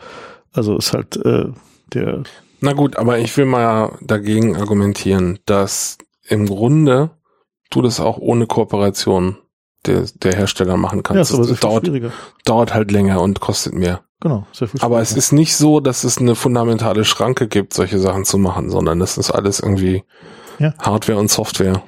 Also 0.53 0.77
ist 0.77 0.93
halt 0.93 1.17
äh, 1.25 1.47
der. 1.93 2.23
Na 2.61 2.73
gut, 2.73 2.97
aber 2.97 3.19
ich 3.19 3.37
will 3.37 3.45
mal 3.45 3.97
dagegen 4.01 4.57
argumentieren, 4.57 5.39
dass 5.47 5.99
im 6.27 6.47
Grunde 6.47 7.11
du 7.71 7.83
das 7.83 8.01
auch 8.01 8.19
ohne 8.19 8.47
Kooperation 8.47 9.37
der, 9.87 10.05
der 10.23 10.35
Hersteller 10.35 10.77
machen 10.77 11.03
kannst. 11.03 11.17
Ja, 11.17 11.23
ist 11.23 11.35
aber 11.35 11.45
sehr 11.45 11.57
dauert, 11.57 11.87
schwieriger. 11.87 12.13
dauert 12.45 12.75
halt 12.75 12.91
länger 12.91 13.21
und 13.21 13.41
kostet 13.41 13.75
mehr. 13.75 14.01
Genau, 14.21 14.47
sehr 14.53 14.67
viel 14.67 14.81
Aber 14.83 15.01
es 15.01 15.13
ist 15.13 15.33
nicht 15.33 15.57
so, 15.57 15.81
dass 15.81 16.03
es 16.03 16.19
eine 16.19 16.35
fundamentale 16.35 17.05
Schranke 17.05 17.47
gibt, 17.47 17.73
solche 17.73 17.99
Sachen 17.99 18.25
zu 18.25 18.37
machen, 18.37 18.69
sondern 18.69 18.99
das 18.99 19.17
ist 19.17 19.31
alles 19.31 19.61
irgendwie 19.61 20.03
ja. 20.59 20.75
Hardware 20.79 21.19
und 21.19 21.31
Software. 21.31 21.83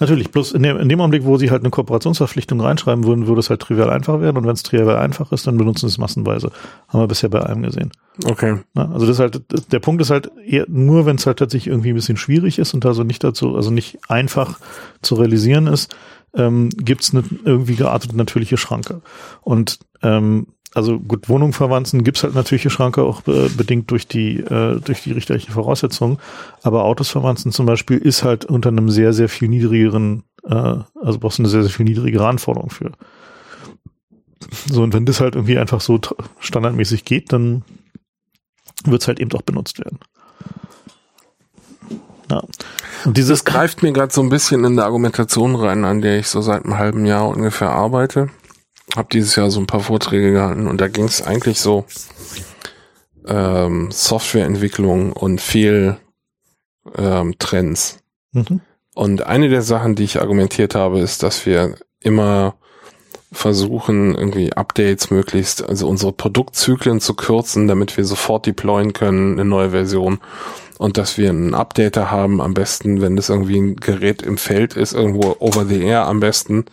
Natürlich, 0.00 0.30
bloß 0.30 0.52
in 0.52 0.62
dem, 0.62 0.76
in 0.76 0.88
dem 0.88 1.00
Augenblick, 1.00 1.24
wo 1.24 1.36
sie 1.36 1.50
halt 1.50 1.62
eine 1.62 1.70
Kooperationsverpflichtung 1.70 2.60
reinschreiben 2.60 3.04
würden, 3.04 3.26
würde 3.26 3.40
es 3.40 3.50
halt 3.50 3.60
trivial 3.60 3.90
einfach 3.90 4.20
werden. 4.20 4.36
Und 4.36 4.44
wenn 4.44 4.54
es 4.54 4.62
trivial 4.62 4.96
einfach 4.96 5.32
ist, 5.32 5.46
dann 5.46 5.56
benutzen 5.56 5.88
sie 5.88 5.92
es 5.92 5.98
massenweise. 5.98 6.50
Haben 6.88 7.00
wir 7.00 7.08
bisher 7.08 7.28
bei 7.28 7.40
allem 7.40 7.62
gesehen. 7.62 7.92
Okay. 8.24 8.58
Na, 8.74 8.90
also 8.92 9.06
das 9.06 9.16
ist 9.16 9.20
halt, 9.20 9.72
der 9.72 9.78
Punkt 9.78 10.02
ist 10.02 10.10
halt 10.10 10.30
eher 10.44 10.66
nur, 10.68 11.06
wenn 11.06 11.16
es 11.16 11.26
halt 11.26 11.38
tatsächlich 11.38 11.68
irgendwie 11.68 11.90
ein 11.90 11.94
bisschen 11.94 12.16
schwierig 12.16 12.58
ist 12.58 12.74
und 12.74 12.84
also 12.86 13.04
nicht 13.04 13.22
dazu, 13.22 13.56
also 13.56 13.70
nicht 13.70 13.98
einfach 14.08 14.58
zu 15.02 15.14
realisieren 15.14 15.66
ist, 15.66 15.94
ähm, 16.34 16.70
gibt 16.70 17.02
es 17.02 17.14
eine 17.14 17.24
irgendwie 17.44 17.76
geartete 17.76 18.16
natürliche 18.16 18.56
Schranke. 18.56 19.02
Und 19.42 19.78
ähm, 20.02 20.48
also 20.74 20.98
gut, 20.98 21.28
Wohnungsverwandten 21.28 22.04
gibt's 22.04 22.22
halt 22.22 22.34
natürliche 22.34 22.70
Schranke 22.70 23.02
auch 23.02 23.26
äh, 23.26 23.48
bedingt 23.48 23.90
durch 23.90 24.06
die, 24.06 24.38
äh, 24.38 24.80
durch 24.80 25.02
die 25.02 25.12
richterlichen 25.12 25.52
Voraussetzungen. 25.52 26.18
Aber 26.62 26.84
Autosverwandten 26.84 27.52
zum 27.52 27.66
Beispiel 27.66 27.98
ist 27.98 28.22
halt 28.22 28.44
unter 28.44 28.68
einem 28.68 28.90
sehr, 28.90 29.12
sehr 29.12 29.28
viel 29.28 29.48
niedrigeren, 29.48 30.24
äh, 30.44 30.54
also 30.54 31.18
brauchst 31.18 31.38
du 31.38 31.42
eine 31.42 31.48
sehr, 31.48 31.62
sehr 31.62 31.72
viel 31.72 31.84
niedrigere 31.84 32.26
Anforderung 32.26 32.70
für. 32.70 32.92
So, 34.70 34.82
und 34.82 34.92
wenn 34.92 35.06
das 35.06 35.20
halt 35.20 35.34
irgendwie 35.34 35.58
einfach 35.58 35.80
so 35.80 35.98
standardmäßig 36.38 37.04
geht, 37.04 37.32
dann 37.32 37.64
wird's 38.84 39.08
halt 39.08 39.20
eben 39.20 39.32
auch 39.32 39.42
benutzt 39.42 39.78
werden. 39.78 39.98
Ja. 42.30 42.42
Und 43.04 43.16
dieses 43.16 43.44
das 43.44 43.44
greift 43.44 43.82
mir 43.82 43.92
gerade 43.92 44.12
so 44.12 44.22
ein 44.22 44.28
bisschen 44.28 44.64
in 44.64 44.76
der 44.76 44.84
Argumentation 44.84 45.54
rein, 45.54 45.84
an 45.84 46.02
der 46.02 46.18
ich 46.18 46.28
so 46.28 46.40
seit 46.40 46.64
einem 46.64 46.78
halben 46.78 47.06
Jahr 47.06 47.28
ungefähr 47.28 47.70
arbeite 47.70 48.28
habe 48.96 49.08
dieses 49.12 49.36
Jahr 49.36 49.50
so 49.50 49.60
ein 49.60 49.66
paar 49.66 49.80
Vorträge 49.80 50.32
gehalten 50.32 50.66
und 50.66 50.80
da 50.80 50.88
ging 50.88 51.04
es 51.04 51.22
eigentlich 51.22 51.60
so 51.60 51.84
ähm, 53.26 53.90
Softwareentwicklung 53.90 55.12
und 55.12 55.40
Fehltrends. 55.40 55.98
Ähm, 58.34 58.46
mhm. 58.48 58.60
Und 58.94 59.26
eine 59.26 59.48
der 59.48 59.62
Sachen, 59.62 59.94
die 59.94 60.04
ich 60.04 60.20
argumentiert 60.20 60.74
habe, 60.74 61.00
ist, 61.00 61.22
dass 61.22 61.46
wir 61.46 61.76
immer 62.00 62.56
versuchen, 63.30 64.14
irgendwie 64.14 64.52
Updates 64.52 65.10
möglichst, 65.10 65.68
also 65.68 65.88
unsere 65.88 66.12
Produktzyklen 66.12 67.00
zu 67.00 67.14
kürzen, 67.14 67.68
damit 67.68 67.96
wir 67.96 68.04
sofort 68.04 68.46
deployen 68.46 68.92
können, 68.92 69.34
eine 69.34 69.44
neue 69.44 69.70
Version. 69.70 70.18
Und 70.78 70.96
dass 70.96 71.18
wir 71.18 71.30
einen 71.30 71.54
Updater 71.54 72.10
haben, 72.10 72.40
am 72.40 72.54
besten, 72.54 73.00
wenn 73.00 73.16
das 73.16 73.28
irgendwie 73.28 73.58
ein 73.58 73.76
Gerät 73.76 74.22
im 74.22 74.38
Feld 74.38 74.74
ist, 74.74 74.92
irgendwo 74.92 75.36
over 75.40 75.64
the 75.64 75.82
air 75.82 76.06
am 76.06 76.20
besten. 76.20 76.66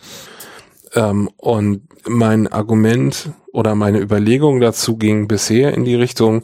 Ähm, 0.94 1.30
und 1.38 1.88
mein 2.08 2.48
Argument 2.48 3.32
oder 3.52 3.76
meine 3.76 4.00
Überlegung 4.00 4.60
dazu 4.60 4.98
ging 4.98 5.28
bisher 5.28 5.74
in 5.74 5.86
die 5.86 5.96
Richtung, 5.96 6.44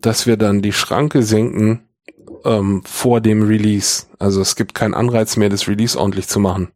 dass 0.00 0.26
wir 0.26 0.36
dann 0.36 0.62
die 0.62 0.72
Schranke 0.72 1.22
senken 1.22 1.80
ähm, 2.44 2.82
vor 2.84 3.20
dem 3.20 3.42
Release. 3.42 4.04
Also 4.18 4.40
es 4.40 4.56
gibt 4.56 4.74
keinen 4.74 4.94
Anreiz 4.94 5.36
mehr, 5.36 5.48
das 5.48 5.68
Release 5.68 5.98
ordentlich 5.98 6.28
zu 6.28 6.38
machen, 6.38 6.68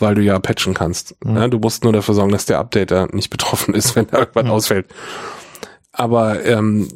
weil 0.00 0.14
du 0.14 0.22
ja 0.22 0.38
patchen 0.38 0.74
kannst. 0.74 1.16
Mhm. 1.24 1.36
Ja, 1.36 1.48
du 1.48 1.58
musst 1.58 1.84
nur 1.84 1.92
dafür 1.92 2.14
sorgen, 2.14 2.32
dass 2.32 2.46
der 2.46 2.58
Updater 2.58 3.08
nicht 3.12 3.30
betroffen 3.30 3.74
ist, 3.74 3.96
wenn 3.96 4.06
da 4.06 4.18
irgendwas 4.20 4.44
mhm. 4.44 4.50
ausfällt. 4.50 4.86
Aber 5.92 6.44
ähm, 6.44 6.88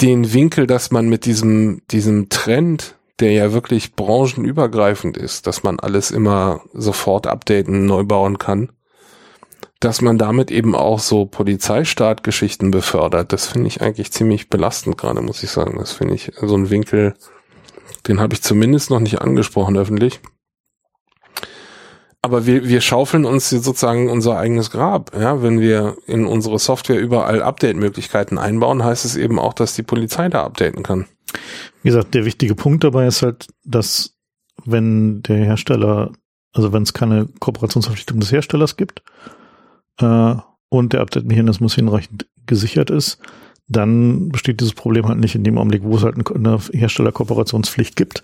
den 0.00 0.32
Winkel, 0.32 0.66
dass 0.66 0.90
man 0.90 1.08
mit 1.08 1.24
diesem, 1.24 1.82
diesem 1.90 2.28
Trend 2.28 2.94
der 3.20 3.32
ja 3.32 3.52
wirklich 3.52 3.96
branchenübergreifend 3.96 5.16
ist, 5.16 5.46
dass 5.46 5.62
man 5.62 5.80
alles 5.80 6.10
immer 6.10 6.62
sofort 6.72 7.26
updaten, 7.26 7.84
neu 7.84 8.04
bauen 8.04 8.38
kann, 8.38 8.70
dass 9.80 10.00
man 10.00 10.18
damit 10.18 10.50
eben 10.50 10.74
auch 10.74 10.98
so 10.98 11.26
Polizeistartgeschichten 11.26 12.70
befördert. 12.70 13.32
Das 13.32 13.46
finde 13.46 13.68
ich 13.68 13.80
eigentlich 13.80 14.12
ziemlich 14.12 14.48
belastend 14.48 14.98
gerade, 14.98 15.20
muss 15.20 15.42
ich 15.42 15.50
sagen. 15.50 15.78
Das 15.78 15.92
finde 15.92 16.14
ich 16.14 16.32
so 16.40 16.56
ein 16.56 16.70
Winkel, 16.70 17.14
den 18.06 18.20
habe 18.20 18.34
ich 18.34 18.42
zumindest 18.42 18.90
noch 18.90 19.00
nicht 19.00 19.20
angesprochen 19.20 19.76
öffentlich. 19.76 20.20
Aber 22.20 22.46
wir, 22.46 22.68
wir 22.68 22.80
schaufeln 22.80 23.24
uns 23.24 23.48
sozusagen 23.48 24.10
unser 24.10 24.36
eigenes 24.36 24.70
Grab. 24.70 25.12
Ja, 25.18 25.42
wenn 25.42 25.60
wir 25.60 25.96
in 26.06 26.26
unsere 26.26 26.58
Software 26.58 26.98
überall 27.00 27.42
Update-Möglichkeiten 27.42 28.38
einbauen, 28.38 28.84
heißt 28.84 29.04
es 29.04 29.16
eben 29.16 29.38
auch, 29.38 29.54
dass 29.54 29.76
die 29.76 29.84
Polizei 29.84 30.28
da 30.28 30.44
updaten 30.44 30.82
kann. 30.82 31.06
Wie 31.82 31.90
gesagt, 31.90 32.14
der 32.14 32.24
wichtige 32.24 32.54
Punkt 32.54 32.82
dabei 32.82 33.06
ist 33.06 33.22
halt, 33.22 33.46
dass 33.64 34.16
wenn 34.64 35.22
der 35.22 35.36
Hersteller, 35.36 36.12
also 36.52 36.72
wenn 36.72 36.82
es 36.82 36.92
keine 36.92 37.26
Kooperationsverpflichtung 37.38 38.18
des 38.18 38.32
Herstellers 38.32 38.76
gibt 38.76 39.02
äh, 40.00 40.34
und 40.68 40.92
der 40.92 41.00
Update-Mechanismus 41.02 41.76
hinreichend 41.76 42.26
gesichert 42.46 42.90
ist, 42.90 43.18
dann 43.68 44.30
besteht 44.30 44.60
dieses 44.60 44.72
Problem 44.72 45.06
halt 45.06 45.18
nicht 45.18 45.34
in 45.34 45.44
dem 45.44 45.58
Augenblick, 45.58 45.84
wo 45.84 45.96
es 45.96 46.02
halt 46.02 46.16
eine 46.34 46.58
Herstellerkooperationspflicht 46.72 47.96
gibt, 47.96 48.22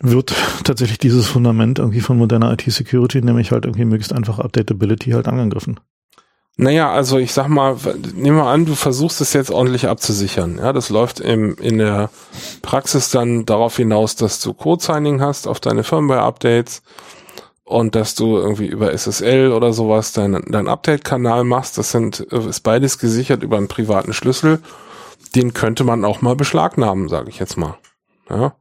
wird 0.00 0.34
tatsächlich 0.64 0.98
dieses 0.98 1.26
Fundament 1.26 1.78
irgendwie 1.78 2.00
von 2.00 2.18
moderner 2.18 2.52
IT-Security, 2.52 3.22
nämlich 3.22 3.52
halt 3.52 3.64
irgendwie 3.64 3.84
möglichst 3.84 4.12
einfach 4.12 4.38
Updatability 4.38 5.10
halt 5.10 5.28
angegriffen. 5.28 5.80
Naja, 6.58 6.90
also 6.90 7.18
ich 7.18 7.34
sag 7.34 7.48
mal, 7.48 7.76
nehmen 8.14 8.38
wir 8.38 8.46
an, 8.46 8.64
du 8.64 8.74
versuchst 8.74 9.20
es 9.20 9.34
jetzt 9.34 9.50
ordentlich 9.50 9.88
abzusichern. 9.88 10.56
Ja, 10.56 10.72
das 10.72 10.88
läuft 10.88 11.20
im, 11.20 11.54
in 11.56 11.76
der 11.76 12.08
Praxis 12.62 13.10
dann 13.10 13.44
darauf 13.44 13.76
hinaus, 13.76 14.16
dass 14.16 14.40
du 14.40 14.54
Code-Signing 14.54 15.20
hast 15.20 15.46
auf 15.46 15.60
deine 15.60 15.84
Firmware-Updates 15.84 16.82
und 17.64 17.94
dass 17.94 18.14
du 18.14 18.38
irgendwie 18.38 18.66
über 18.66 18.96
SSL 18.96 19.52
oder 19.52 19.74
sowas 19.74 20.12
deinen 20.12 20.50
dein 20.50 20.66
Update-Kanal 20.66 21.44
machst. 21.44 21.76
Das 21.76 21.90
sind, 21.90 22.20
ist 22.20 22.60
beides 22.60 22.98
gesichert 22.98 23.42
über 23.42 23.58
einen 23.58 23.68
privaten 23.68 24.14
Schlüssel. 24.14 24.60
Den 25.34 25.52
könnte 25.52 25.84
man 25.84 26.06
auch 26.06 26.22
mal 26.22 26.36
beschlagnahmen, 26.36 27.08
sage 27.08 27.28
ich 27.28 27.38
jetzt 27.38 27.58
mal. 27.58 27.76
Ja. 28.30 28.54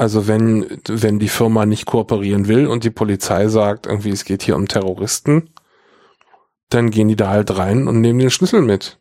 Also 0.00 0.26
wenn, 0.26 0.80
wenn 0.88 1.18
die 1.18 1.28
Firma 1.28 1.66
nicht 1.66 1.84
kooperieren 1.84 2.48
will 2.48 2.66
und 2.66 2.84
die 2.84 2.90
Polizei 2.90 3.48
sagt, 3.48 3.84
irgendwie 3.84 4.08
es 4.08 4.24
geht 4.24 4.42
hier 4.42 4.56
um 4.56 4.66
Terroristen, 4.66 5.50
dann 6.70 6.90
gehen 6.90 7.08
die 7.08 7.16
da 7.16 7.28
halt 7.28 7.54
rein 7.58 7.86
und 7.86 8.00
nehmen 8.00 8.18
den 8.18 8.30
Schlüssel 8.30 8.62
mit. 8.62 8.98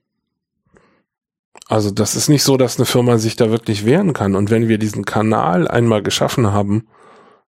Also 1.70 1.90
das 1.90 2.18
ist 2.18 2.28
nicht 2.28 2.44
so, 2.44 2.58
dass 2.58 2.78
eine 2.78 2.86
Firma 2.86 3.18
sich 3.18 3.38
da 3.38 3.50
wirklich 3.50 3.86
wehren 3.86 4.12
kann. 4.12 4.36
Und 4.36 4.50
wenn 4.50 4.68
wir 4.68 4.78
diesen 4.78 5.06
Kanal 5.06 5.70
einmal 5.70 6.04
geschaffen 6.04 6.52
haben, 6.52 6.90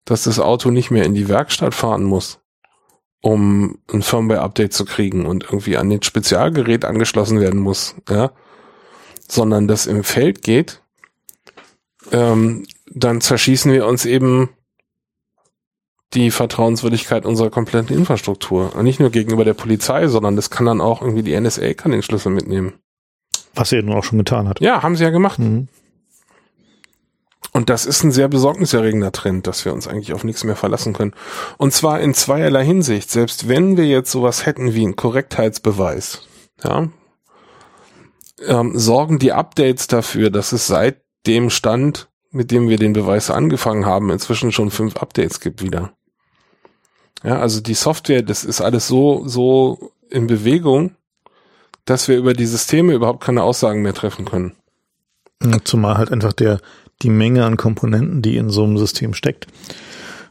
dass 0.04 0.22
das 0.22 0.38
Auto 0.38 0.70
nicht 0.70 0.92
mehr 0.92 1.02
in 1.02 1.14
die 1.14 1.28
Werkstatt 1.28 1.74
fahren 1.74 2.04
muss, 2.04 2.38
um 3.20 3.78
ein 3.92 4.02
Firmware-Update 4.02 4.72
zu 4.72 4.84
kriegen 4.84 5.26
und 5.26 5.42
irgendwie 5.42 5.76
an 5.76 5.90
den 5.90 6.04
Spezialgerät 6.04 6.84
angeschlossen 6.84 7.40
werden 7.40 7.58
muss, 7.58 7.96
ja, 8.08 8.30
sondern 9.26 9.66
das 9.66 9.88
im 9.88 10.04
Feld 10.04 10.42
geht, 10.42 10.82
ähm, 12.12 12.64
dann 12.90 13.20
zerschießen 13.20 13.72
wir 13.72 13.86
uns 13.86 14.04
eben 14.04 14.50
die 16.12 16.30
Vertrauenswürdigkeit 16.30 17.24
unserer 17.24 17.50
kompletten 17.50 17.96
Infrastruktur. 17.96 18.74
Und 18.74 18.84
nicht 18.84 18.98
nur 19.00 19.10
gegenüber 19.10 19.44
der 19.44 19.54
Polizei, 19.54 20.08
sondern 20.08 20.36
das 20.36 20.50
kann 20.50 20.66
dann 20.66 20.80
auch 20.80 21.02
irgendwie 21.02 21.22
die 21.22 21.38
NSA 21.38 21.74
kann 21.74 21.92
den 21.92 22.02
Schlüssel 22.02 22.32
mitnehmen. 22.32 22.74
Was 23.54 23.70
sie 23.70 23.76
ja 23.76 23.82
nun 23.82 23.96
auch 23.96 24.04
schon 24.04 24.18
getan 24.18 24.48
hat. 24.48 24.60
Ja, 24.60 24.82
haben 24.82 24.96
sie 24.96 25.04
ja 25.04 25.10
gemacht. 25.10 25.38
Mhm. 25.38 25.68
Und 27.52 27.68
das 27.68 27.84
ist 27.86 28.04
ein 28.04 28.12
sehr 28.12 28.28
besorgniserregender 28.28 29.12
Trend, 29.12 29.46
dass 29.46 29.64
wir 29.64 29.72
uns 29.72 29.88
eigentlich 29.88 30.12
auf 30.12 30.22
nichts 30.22 30.44
mehr 30.44 30.56
verlassen 30.56 30.92
können. 30.92 31.14
Und 31.58 31.72
zwar 31.72 32.00
in 32.00 32.14
zweierlei 32.14 32.64
Hinsicht. 32.64 33.10
Selbst 33.10 33.48
wenn 33.48 33.76
wir 33.76 33.86
jetzt 33.86 34.10
sowas 34.10 34.46
hätten 34.46 34.74
wie 34.74 34.84
einen 34.84 34.96
Korrektheitsbeweis, 34.96 36.28
ja, 36.62 36.88
ähm, 38.46 38.78
sorgen 38.78 39.18
die 39.18 39.32
Updates 39.32 39.88
dafür, 39.88 40.30
dass 40.30 40.52
es 40.52 40.66
seit 40.66 41.02
dem 41.26 41.50
Stand, 41.50 42.09
mit 42.30 42.50
dem 42.50 42.68
wir 42.68 42.78
den 42.78 42.92
Beweis 42.92 43.30
angefangen 43.30 43.86
haben, 43.86 44.10
inzwischen 44.10 44.52
schon 44.52 44.70
fünf 44.70 44.96
Updates 44.96 45.40
gibt 45.40 45.62
wieder. 45.62 45.92
Ja, 47.22 47.38
also 47.38 47.60
die 47.60 47.74
Software, 47.74 48.22
das 48.22 48.44
ist 48.44 48.60
alles 48.60 48.88
so, 48.88 49.26
so 49.26 49.92
in 50.08 50.26
Bewegung, 50.26 50.94
dass 51.84 52.08
wir 52.08 52.16
über 52.16 52.34
die 52.34 52.46
Systeme 52.46 52.94
überhaupt 52.94 53.22
keine 53.22 53.42
Aussagen 53.42 53.82
mehr 53.82 53.94
treffen 53.94 54.24
können. 54.24 54.52
Zumal 55.64 55.98
halt 55.98 56.12
einfach 56.12 56.32
der, 56.32 56.60
die 57.02 57.10
Menge 57.10 57.44
an 57.44 57.56
Komponenten, 57.56 58.22
die 58.22 58.36
in 58.36 58.50
so 58.50 58.64
einem 58.64 58.78
System 58.78 59.14
steckt. 59.14 59.46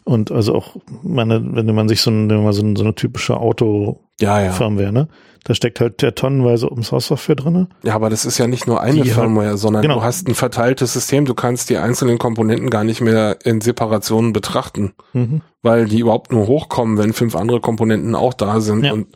Und 0.03 0.31
also 0.31 0.55
auch, 0.55 0.75
meine, 1.03 1.41
wenn 1.55 1.73
man 1.75 1.87
sich 1.87 2.01
so, 2.01 2.09
ein, 2.11 2.29
wenn 2.29 2.43
man 2.43 2.53
so, 2.53 2.63
ein, 2.63 2.75
so 2.75 2.83
eine 2.83 2.95
typische 2.95 3.37
Auto-Firmware, 3.37 4.83
ja, 4.83 4.85
ja. 4.85 4.91
ne? 4.91 5.07
Da 5.45 5.53
steckt 5.53 5.79
halt 5.79 6.01
der 6.01 6.15
tonnenweise 6.15 6.69
Open 6.69 6.83
Source 6.83 7.07
Software 7.07 7.35
drinne. 7.35 7.69
Ja, 7.83 7.95
aber 7.95 8.09
das 8.09 8.25
ist 8.25 8.37
ja 8.37 8.47
nicht 8.47 8.67
nur 8.67 8.81
eine 8.81 9.01
die 9.01 9.09
Firmware, 9.09 9.49
halt, 9.49 9.59
sondern 9.59 9.81
genau. 9.81 9.95
du 9.95 10.03
hast 10.03 10.27
ein 10.27 10.35
verteiltes 10.35 10.93
System. 10.93 11.25
Du 11.25 11.33
kannst 11.33 11.69
die 11.69 11.77
einzelnen 11.77 12.17
Komponenten 12.17 12.69
gar 12.69 12.83
nicht 12.83 12.99
mehr 12.99 13.37
in 13.45 13.61
Separationen 13.61 14.33
betrachten, 14.33 14.93
mhm. 15.13 15.41
weil 15.61 15.85
die 15.85 15.99
überhaupt 15.99 16.31
nur 16.31 16.47
hochkommen, 16.47 16.97
wenn 16.97 17.13
fünf 17.13 17.35
andere 17.35 17.61
Komponenten 17.61 18.15
auch 18.15 18.33
da 18.33 18.59
sind. 18.59 18.83
Ja. 18.83 18.91
Und 18.91 19.07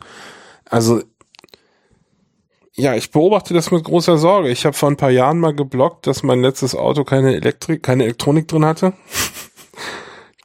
also 0.68 1.02
ja, 2.76 2.94
ich 2.94 3.12
beobachte 3.12 3.54
das 3.54 3.70
mit 3.70 3.84
großer 3.84 4.18
Sorge. 4.18 4.50
Ich 4.50 4.66
habe 4.66 4.74
vor 4.74 4.90
ein 4.90 4.96
paar 4.96 5.10
Jahren 5.10 5.38
mal 5.38 5.54
geblockt, 5.54 6.08
dass 6.08 6.24
mein 6.24 6.40
letztes 6.40 6.74
Auto 6.74 7.04
keine 7.04 7.36
Elektrik, 7.36 7.84
keine 7.84 8.02
Elektronik 8.02 8.48
drin 8.48 8.64
hatte. 8.64 8.94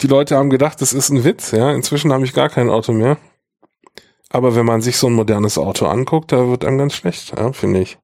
Die 0.01 0.07
Leute 0.07 0.37
haben 0.37 0.49
gedacht, 0.49 0.81
das 0.81 0.93
ist 0.93 1.09
ein 1.09 1.23
Witz, 1.23 1.51
ja. 1.51 1.71
Inzwischen 1.71 2.13
habe 2.13 2.25
ich 2.25 2.33
gar 2.33 2.49
kein 2.49 2.69
Auto 2.69 2.93
mehr. 2.93 3.17
Aber 4.29 4.55
wenn 4.55 4.65
man 4.65 4.81
sich 4.81 4.97
so 4.97 5.07
ein 5.07 5.13
modernes 5.13 5.57
Auto 5.57 5.87
anguckt, 5.87 6.31
da 6.31 6.47
wird 6.49 6.63
einem 6.63 6.77
ganz 6.77 6.93
schlecht, 6.93 7.33
ja, 7.37 7.51
finde 7.51 7.81
ich. 7.81 7.97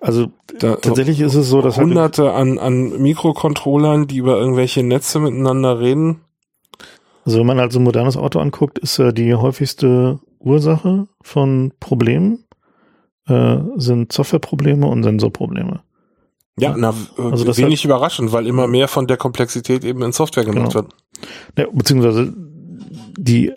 Also 0.00 0.28
da, 0.58 0.76
tatsächlich 0.76 1.20
ist 1.20 1.34
es 1.34 1.48
so, 1.48 1.62
dass 1.62 1.78
halt 1.78 1.86
hunderte 1.86 2.32
an, 2.32 2.58
an 2.58 3.00
Mikrocontrollern, 3.00 4.06
die 4.06 4.18
über 4.18 4.38
irgendwelche 4.38 4.82
Netze 4.82 5.18
miteinander 5.18 5.80
reden. 5.80 6.20
Also 7.24 7.38
wenn 7.38 7.46
man 7.46 7.58
halt 7.58 7.72
so 7.72 7.78
ein 7.78 7.84
modernes 7.84 8.18
Auto 8.18 8.38
anguckt, 8.38 8.78
ist 8.78 8.98
ja 8.98 9.12
die 9.12 9.34
häufigste 9.34 10.20
Ursache 10.38 11.08
von 11.22 11.72
Problemen 11.80 12.44
äh, 13.26 13.56
sind 13.76 14.12
Softwareprobleme 14.12 14.86
und 14.86 15.02
Sensorprobleme. 15.02 15.82
Ja, 16.58 16.76
na, 16.76 16.94
also 17.16 17.44
das 17.44 17.58
wenig 17.58 17.80
halt, 17.80 17.84
überraschend, 17.86 18.32
weil 18.32 18.46
immer 18.46 18.68
mehr 18.68 18.86
von 18.86 19.06
der 19.06 19.16
Komplexität 19.16 19.84
eben 19.84 20.02
in 20.02 20.12
Software 20.12 20.44
genutzt 20.44 20.74
genau. 20.74 20.84
wird. 20.84 20.94
Ja, 21.58 21.66
beziehungsweise 21.72 22.32
die 23.16 23.52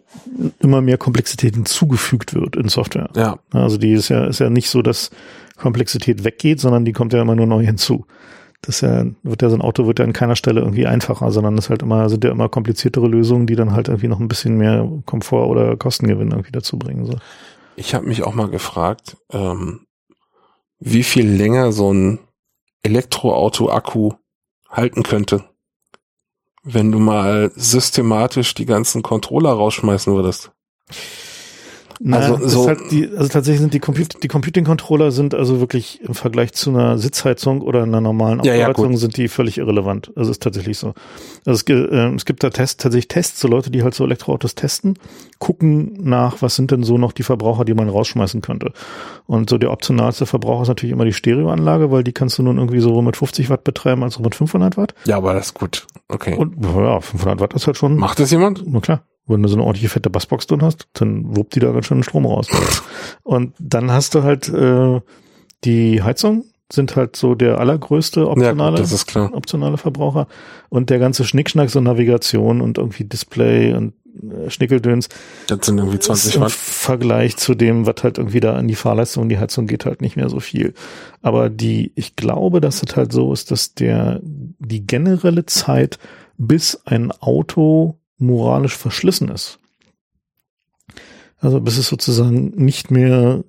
immer 0.59 0.81
mehr 0.81 0.97
Komplexität 0.97 1.55
hinzugefügt 1.55 2.33
wird 2.33 2.55
in 2.55 2.69
Software. 2.69 3.09
Ja. 3.15 3.39
Also 3.51 3.77
die 3.77 3.93
ist 3.93 4.09
ja, 4.09 4.25
ist 4.25 4.39
ja 4.39 4.49
nicht 4.49 4.69
so, 4.69 4.81
dass 4.81 5.11
Komplexität 5.57 6.23
weggeht, 6.23 6.59
sondern 6.59 6.85
die 6.85 6.93
kommt 6.93 7.13
ja 7.13 7.21
immer 7.21 7.35
nur 7.35 7.47
neu 7.47 7.63
hinzu. 7.65 8.05
Das 8.61 8.81
ja, 8.81 9.05
wird 9.23 9.41
ja 9.41 9.49
so 9.49 9.55
ein 9.55 9.61
Auto 9.61 9.85
wird 9.85 9.99
ja 9.99 10.05
an 10.05 10.13
keiner 10.13 10.35
Stelle 10.35 10.61
irgendwie 10.61 10.87
einfacher, 10.87 11.31
sondern 11.31 11.57
es 11.57 11.69
halt 11.69 11.83
immer, 11.83 12.09
sind 12.09 12.23
ja 12.23 12.31
immer 12.31 12.49
kompliziertere 12.49 13.07
Lösungen, 13.07 13.45
die 13.45 13.55
dann 13.55 13.71
halt 13.71 13.87
irgendwie 13.87 14.07
noch 14.07 14.19
ein 14.19 14.27
bisschen 14.27 14.57
mehr 14.57 14.87
Komfort 15.05 15.47
oder 15.47 15.77
Kostengewinn 15.77 16.31
irgendwie 16.31 16.51
dazu 16.51 16.77
bringen. 16.77 17.05
So. 17.05 17.15
Ich 17.75 17.93
habe 17.93 18.07
mich 18.07 18.23
auch 18.23 18.33
mal 18.33 18.49
gefragt, 18.49 19.17
ähm, 19.31 19.81
wie 20.79 21.03
viel 21.03 21.27
länger 21.27 21.71
so 21.71 21.93
ein 21.93 22.19
Elektroauto-Akku 22.83 24.13
halten 24.69 25.03
könnte, 25.03 25.45
wenn 26.63 26.91
du 26.91 26.99
mal 26.99 27.51
systematisch 27.55 28.53
die 28.53 28.65
ganzen 28.65 29.01
Controller 29.01 29.51
rausschmeißen 29.51 30.13
würdest. 30.13 30.51
Na, 31.99 32.17
also, 32.17 32.47
so 32.47 32.67
halt 32.67 32.79
die, 32.91 33.09
also 33.09 33.27
tatsächlich 33.27 33.59
sind 33.59 33.73
die, 33.73 33.79
Comput 33.79 34.23
die 34.23 34.27
Computing-Controller 34.27 35.11
sind 35.11 35.33
also 35.33 35.59
wirklich 35.59 36.01
im 36.01 36.13
Vergleich 36.13 36.53
zu 36.53 36.69
einer 36.69 36.97
Sitzheizung 36.97 37.61
oder 37.61 37.83
einer 37.83 38.01
normalen 38.01 38.39
Aufbereitung 38.39 38.91
ja, 38.91 38.97
sind 38.97 39.17
die 39.17 39.27
völlig 39.27 39.57
irrelevant. 39.57 40.11
Also 40.15 40.31
ist 40.31 40.43
tatsächlich 40.43 40.77
so. 40.77 40.93
Also 41.45 41.63
es, 41.63 41.69
äh, 41.69 42.15
es 42.15 42.25
gibt 42.25 42.43
da 42.43 42.49
Tests, 42.49 42.77
tatsächlich 42.77 43.07
Tests, 43.07 43.39
so 43.39 43.47
Leute, 43.47 43.71
die 43.71 43.83
halt 43.83 43.95
so 43.95 44.03
Elektroautos 44.03 44.55
testen, 44.55 44.99
gucken 45.39 45.97
nach, 45.99 46.41
was 46.41 46.55
sind 46.55 46.71
denn 46.71 46.83
so 46.83 46.97
noch 46.97 47.11
die 47.11 47.23
Verbraucher, 47.23 47.65
die 47.65 47.73
man 47.73 47.89
rausschmeißen 47.89 48.41
könnte. 48.41 48.73
Und 49.25 49.49
so 49.49 49.57
der 49.57 49.71
optionalste 49.71 50.25
Verbraucher 50.25 50.63
ist 50.63 50.67
natürlich 50.69 50.93
immer 50.93 51.05
die 51.05 51.13
Stereoanlage, 51.13 51.91
weil 51.91 52.03
die 52.03 52.13
kannst 52.13 52.37
du 52.37 52.43
nun 52.43 52.57
irgendwie 52.57 52.79
so 52.79 53.01
mit 53.01 53.17
50 53.17 53.49
Watt 53.49 53.63
betreiben 53.63 54.03
als 54.03 54.17
auch 54.17 54.21
mit 54.21 54.35
500 54.35 54.77
Watt. 54.77 54.93
Ja, 55.05 55.17
aber 55.17 55.33
das 55.33 55.47
ist 55.47 55.53
gut. 55.53 55.87
Okay. 56.09 56.35
Und 56.35 56.63
ja, 56.63 57.01
500 57.01 57.39
Watt 57.39 57.53
ist 57.53 57.67
halt 57.67 57.77
schon. 57.77 57.97
Macht 57.97 58.19
das 58.19 58.31
jemand? 58.31 58.63
Na 58.65 58.79
klar. 58.79 59.01
Wenn 59.27 59.43
du 59.43 59.49
so 59.49 59.55
eine 59.55 59.63
ordentliche 59.63 59.89
fette 59.89 60.09
Bassbox 60.09 60.47
drin 60.47 60.61
hast, 60.61 60.87
dann 60.93 61.35
wuppt 61.35 61.55
die 61.55 61.59
da 61.59 61.71
ganz 61.71 61.85
schön 61.85 62.03
Strom 62.03 62.25
raus. 62.25 62.47
Und 63.23 63.53
dann 63.59 63.91
hast 63.91 64.15
du 64.15 64.23
halt 64.23 64.47
äh, 64.49 65.01
die 65.63 66.01
Heizung, 66.01 66.45
sind 66.71 66.95
halt 66.95 67.15
so 67.15 67.35
der 67.35 67.59
allergrößte 67.59 68.29
optionale, 68.29 68.83
ja, 68.83 69.29
optionale 69.33 69.77
Verbraucher. 69.77 70.27
Und 70.69 70.89
der 70.89 70.99
ganze 70.99 71.23
Schnickschnack, 71.23 71.69
so 71.69 71.79
Navigation 71.79 72.61
und 72.61 72.77
irgendwie 72.77 73.05
Display 73.05 73.73
und 73.73 73.93
äh, 74.21 74.49
Schnickeldöns. 74.49 75.09
Das 75.47 75.65
sind 75.65 75.77
irgendwie 75.77 75.99
20 75.99 76.39
Watt. 76.39 76.51
Im 76.51 76.57
Vergleich 76.57 77.37
zu 77.37 77.55
dem, 77.55 77.85
was 77.85 78.03
halt 78.03 78.17
irgendwie 78.17 78.39
da 78.39 78.59
in 78.59 78.67
die 78.67 78.75
Fahrleistung 78.75 79.23
und 79.23 79.29
die 79.29 79.39
Heizung 79.39 79.67
geht 79.67 79.85
halt 79.85 80.01
nicht 80.01 80.15
mehr 80.15 80.29
so 80.29 80.39
viel. 80.39 80.73
Aber 81.21 81.49
die, 81.49 81.91
ich 81.95 82.15
glaube, 82.15 82.61
dass 82.61 82.83
es 82.83 82.95
halt 82.95 83.13
so 83.13 83.31
ist, 83.31 83.51
dass 83.51 83.73
der, 83.73 84.19
die 84.23 84.85
generelle 84.85 85.45
Zeit, 85.45 85.99
bis 86.37 86.81
ein 86.85 87.11
Auto 87.11 87.97
moralisch 88.17 88.75
verschlissen 88.75 89.29
ist. 89.29 89.59
Also 91.39 91.61
bis 91.61 91.77
es 91.77 91.87
sozusagen 91.87 92.49
nicht 92.55 92.89
mehr, 92.89 93.43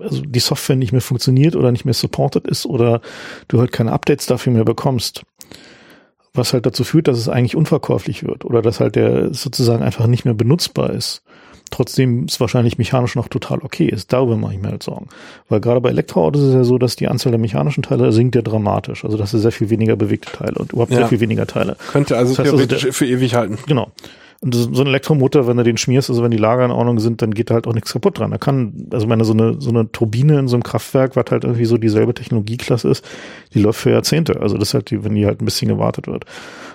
also 0.00 0.22
die 0.22 0.40
Software 0.40 0.76
nicht 0.76 0.92
mehr 0.92 1.02
funktioniert 1.02 1.54
oder 1.54 1.70
nicht 1.70 1.84
mehr 1.84 1.94
supported 1.94 2.46
ist 2.46 2.66
oder 2.66 3.00
du 3.48 3.60
halt 3.60 3.72
keine 3.72 3.92
Updates 3.92 4.26
dafür 4.26 4.52
mehr 4.52 4.64
bekommst. 4.64 5.22
Was 6.32 6.52
halt 6.52 6.66
dazu 6.66 6.84
führt, 6.84 7.08
dass 7.08 7.18
es 7.18 7.28
eigentlich 7.28 7.56
unverkäuflich 7.56 8.24
wird 8.24 8.44
oder 8.44 8.62
dass 8.62 8.80
halt 8.80 8.96
der 8.96 9.32
sozusagen 9.32 9.82
einfach 9.82 10.06
nicht 10.06 10.24
mehr 10.24 10.34
benutzbar 10.34 10.90
ist. 10.90 11.22
Trotzdem 11.70 12.26
ist 12.26 12.40
wahrscheinlich 12.40 12.78
mechanisch 12.78 13.16
noch 13.16 13.28
total 13.28 13.58
okay 13.60 13.86
ist. 13.86 14.12
Darüber 14.12 14.36
mache 14.36 14.54
ich 14.54 14.60
mir 14.60 14.68
halt 14.68 14.82
Sorgen. 14.82 15.08
Weil 15.48 15.60
gerade 15.60 15.80
bei 15.80 15.90
Elektroautos 15.90 16.42
ist 16.42 16.48
es 16.48 16.54
ja 16.54 16.64
so, 16.64 16.78
dass 16.78 16.96
die 16.96 17.08
Anzahl 17.08 17.32
der 17.32 17.40
mechanischen 17.40 17.82
Teile 17.82 18.12
sinkt 18.12 18.34
ja 18.34 18.42
dramatisch. 18.42 19.04
Also 19.04 19.16
dass 19.16 19.34
es 19.34 19.42
sehr 19.42 19.52
viel 19.52 19.70
weniger 19.70 19.96
bewegte 19.96 20.32
Teile 20.32 20.54
und 20.56 20.72
überhaupt 20.72 20.92
ja. 20.92 20.98
sehr 20.98 21.08
viel 21.08 21.20
weniger 21.20 21.46
Teile. 21.46 21.76
Könnte 21.92 22.16
also 22.16 22.32
das 22.32 22.38
heißt 22.38 22.50
theoretisch 22.50 22.84
also 22.84 22.86
der, 22.86 22.92
für 22.92 23.06
ewig 23.06 23.34
halten. 23.34 23.58
Genau. 23.66 23.90
Und 24.40 24.54
so 24.54 24.82
ein 24.82 24.86
Elektromotor, 24.86 25.46
wenn 25.46 25.56
du 25.56 25.64
den 25.64 25.78
schmierst, 25.78 26.10
also 26.10 26.22
wenn 26.22 26.30
die 26.30 26.36
Lager 26.36 26.64
in 26.64 26.70
Ordnung 26.70 27.00
sind, 27.00 27.22
dann 27.22 27.32
geht 27.32 27.48
da 27.48 27.54
halt 27.54 27.66
auch 27.66 27.72
nichts 27.72 27.92
kaputt 27.92 28.18
dran. 28.18 28.30
Da 28.30 28.38
kann, 28.38 28.86
also 28.92 29.06
meine, 29.06 29.24
so 29.24 29.32
eine, 29.32 29.60
so 29.60 29.70
eine 29.70 29.90
Turbine 29.90 30.38
in 30.38 30.48
so 30.48 30.56
einem 30.56 30.62
Kraftwerk, 30.62 31.16
was 31.16 31.24
halt 31.30 31.44
irgendwie 31.44 31.64
so 31.64 31.78
dieselbe 31.78 32.12
Technologieklasse 32.12 32.88
ist, 32.88 33.04
die 33.54 33.60
läuft 33.60 33.80
für 33.80 33.90
Jahrzehnte. 33.90 34.40
Also 34.40 34.58
das 34.58 34.68
ist 34.68 34.74
halt 34.74 34.90
die, 34.90 35.02
wenn 35.04 35.14
die 35.14 35.24
halt 35.24 35.40
ein 35.40 35.46
bisschen 35.46 35.68
gewartet 35.68 36.06
wird. 36.06 36.26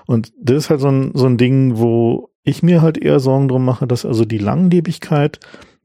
Und 0.08 0.34
das 0.42 0.58
ist 0.58 0.70
halt 0.72 0.82
so 0.82 0.88
ein, 0.88 1.12
so 1.14 1.28
ein 1.28 1.38
Ding, 1.38 1.78
wo 1.78 2.31
ich 2.44 2.64
mir 2.64 2.82
halt 2.82 2.98
eher 2.98 3.20
Sorgen 3.20 3.48
drum 3.48 3.66
mache, 3.66 3.88
dass 3.88 4.06
also 4.06 4.26
die 4.26 4.38
Langlebigkeit 4.38 5.40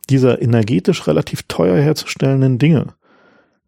dieser 0.08 0.40
energetisch 0.40 1.06
relativ 1.06 1.42
teuer 1.48 1.76
herzustellenden 1.76 2.58
Dinge, 2.58 2.94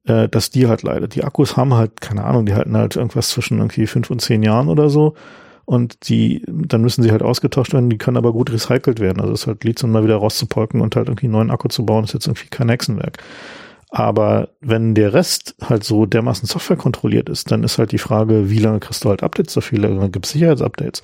äh, 0.05 0.28
dass 0.28 0.51
die 0.51 0.69
halt 0.69 0.82
leidet. 0.82 1.15
Die 1.15 1.24
Akkus 1.24 1.56
haben 1.56 1.74
halt, 1.74 2.01
keine 2.01 2.24
Ahnung, 2.24 2.47
die 2.47 2.55
halten 2.55 2.77
halt 2.77 2.97
irgendwas 2.97 3.31
zwischen 3.31 3.59
irgendwie 3.59 3.86
fünf 3.86 4.10
und 4.10 4.20
zehn 4.20 4.43
Jahren 4.43 4.69
oder 4.69 4.89
so 4.89 5.15
und 5.69 6.09
die, 6.09 6.43
dann 6.47 6.81
müssen 6.81 7.02
sie 7.02 7.10
halt 7.10 7.23
ausgetauscht 7.23 7.74
werden, 7.74 7.90
die 7.90 7.98
können 7.98 8.16
aber 8.16 8.32
gut 8.32 8.51
recycelt 8.51 9.01
werden. 9.01 9.20
Also 9.20 9.35
es 9.35 9.43
ist 9.43 9.47
halt 9.48 9.65
Lithium 9.65 9.93
mal 9.93 10.02
wieder 10.02 10.16
rauszupolken 10.16 10.81
und 10.81 10.97
halt 10.97 11.09
irgendwie 11.09 11.27
einen 11.27 11.35
neuen 11.35 11.51
Akku 11.51 11.69
zu 11.69 11.85
bauen, 11.85 12.05
ist 12.05 12.15
jetzt 12.15 12.27
irgendwie 12.27 12.48
kein 12.48 12.70
Hexenwerk. 12.70 13.19
Aber 13.90 14.48
wenn 14.62 14.94
der 14.94 15.12
Rest 15.12 15.56
halt 15.62 15.85
so 15.85 16.06
dermaßen 16.06 16.48
Software 16.48 16.78
kontrolliert 16.78 17.28
ist, 17.28 17.51
dann 17.51 17.65
ist 17.65 17.77
halt 17.77 17.93
die 17.93 17.98
Frage, 17.98 18.48
wie 18.48 18.60
lange 18.60 18.81
kriegst 18.81 19.05
du 19.05 19.10
halt 19.10 19.23
Updates 19.23 19.52
dafür? 19.52 19.81
Dann 19.81 20.10
gibt 20.10 20.24
es 20.24 20.32
Sicherheitsupdates. 20.32 21.02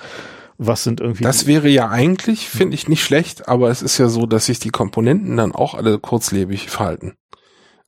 Was 0.59 0.85
sind 0.85 1.01
irgendwie. 1.01 1.25
Das 1.25 1.47
wäre 1.47 1.69
ja 1.69 1.89
eigentlich, 1.89 2.49
finde 2.49 2.75
ich, 2.75 2.89
nicht 2.89 3.03
schlecht, 3.03 3.49
aber 3.49 3.71
es 3.71 3.83
ist 3.83 3.99
ja 3.99 4.09
so, 4.09 4.27
dass 4.27 4.47
sich 4.47 4.59
die 4.59 4.71
Komponenten 4.71 5.37
dann 5.37 5.53
auch 5.53 5.75
alle 5.75 5.99
kurzlebig 5.99 6.71
verhalten. 6.71 7.15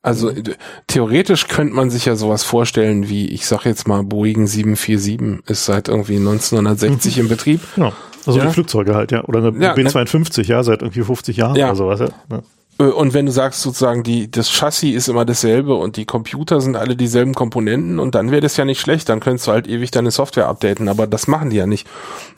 Also 0.01 0.31
mhm. 0.31 0.43
theoretisch 0.87 1.47
könnte 1.47 1.73
man 1.73 1.89
sich 1.89 2.05
ja 2.05 2.15
sowas 2.15 2.43
vorstellen 2.43 3.09
wie, 3.09 3.27
ich 3.27 3.45
sag 3.45 3.65
jetzt 3.65 3.87
mal, 3.87 4.03
Boeing 4.03 4.47
747 4.47 5.49
ist 5.49 5.65
seit 5.65 5.87
irgendwie 5.87 6.17
1960 6.17 7.15
mhm. 7.15 7.21
im 7.23 7.27
Betrieb. 7.29 7.61
Genau. 7.75 7.93
Also 8.25 8.39
ja. 8.39 8.45
die 8.45 8.51
Flugzeuge 8.51 8.93
halt, 8.93 9.11
ja. 9.11 9.23
Oder 9.25 9.39
eine 9.39 9.63
ja, 9.63 9.73
B-52, 9.73 10.47
ja, 10.47 10.63
seit 10.63 10.81
irgendwie 10.81 11.03
50 11.03 11.37
Jahren 11.37 11.55
ja. 11.55 11.67
oder 11.67 11.75
sowas. 11.75 11.99
Ja. 12.29 12.41
Äh, 12.79 12.83
und 12.83 13.13
wenn 13.13 13.25
du 13.25 13.31
sagst 13.31 13.61
sozusagen, 13.61 14.03
die, 14.03 14.29
das 14.29 14.51
Chassis 14.51 14.95
ist 14.95 15.07
immer 15.07 15.25
dasselbe 15.25 15.75
und 15.75 15.97
die 15.97 16.05
Computer 16.05 16.61
sind 16.61 16.75
alle 16.75 16.95
dieselben 16.95 17.33
Komponenten 17.33 17.99
und 17.99 18.15
dann 18.15 18.31
wäre 18.31 18.41
das 18.41 18.57
ja 18.57 18.65
nicht 18.65 18.79
schlecht, 18.79 19.09
dann 19.09 19.19
könntest 19.19 19.47
du 19.47 19.51
halt 19.51 19.67
ewig 19.67 19.91
deine 19.91 20.11
Software 20.11 20.47
updaten, 20.47 20.89
aber 20.89 21.07
das 21.07 21.27
machen 21.27 21.49
die 21.49 21.57
ja 21.57 21.67
nicht. 21.67 21.87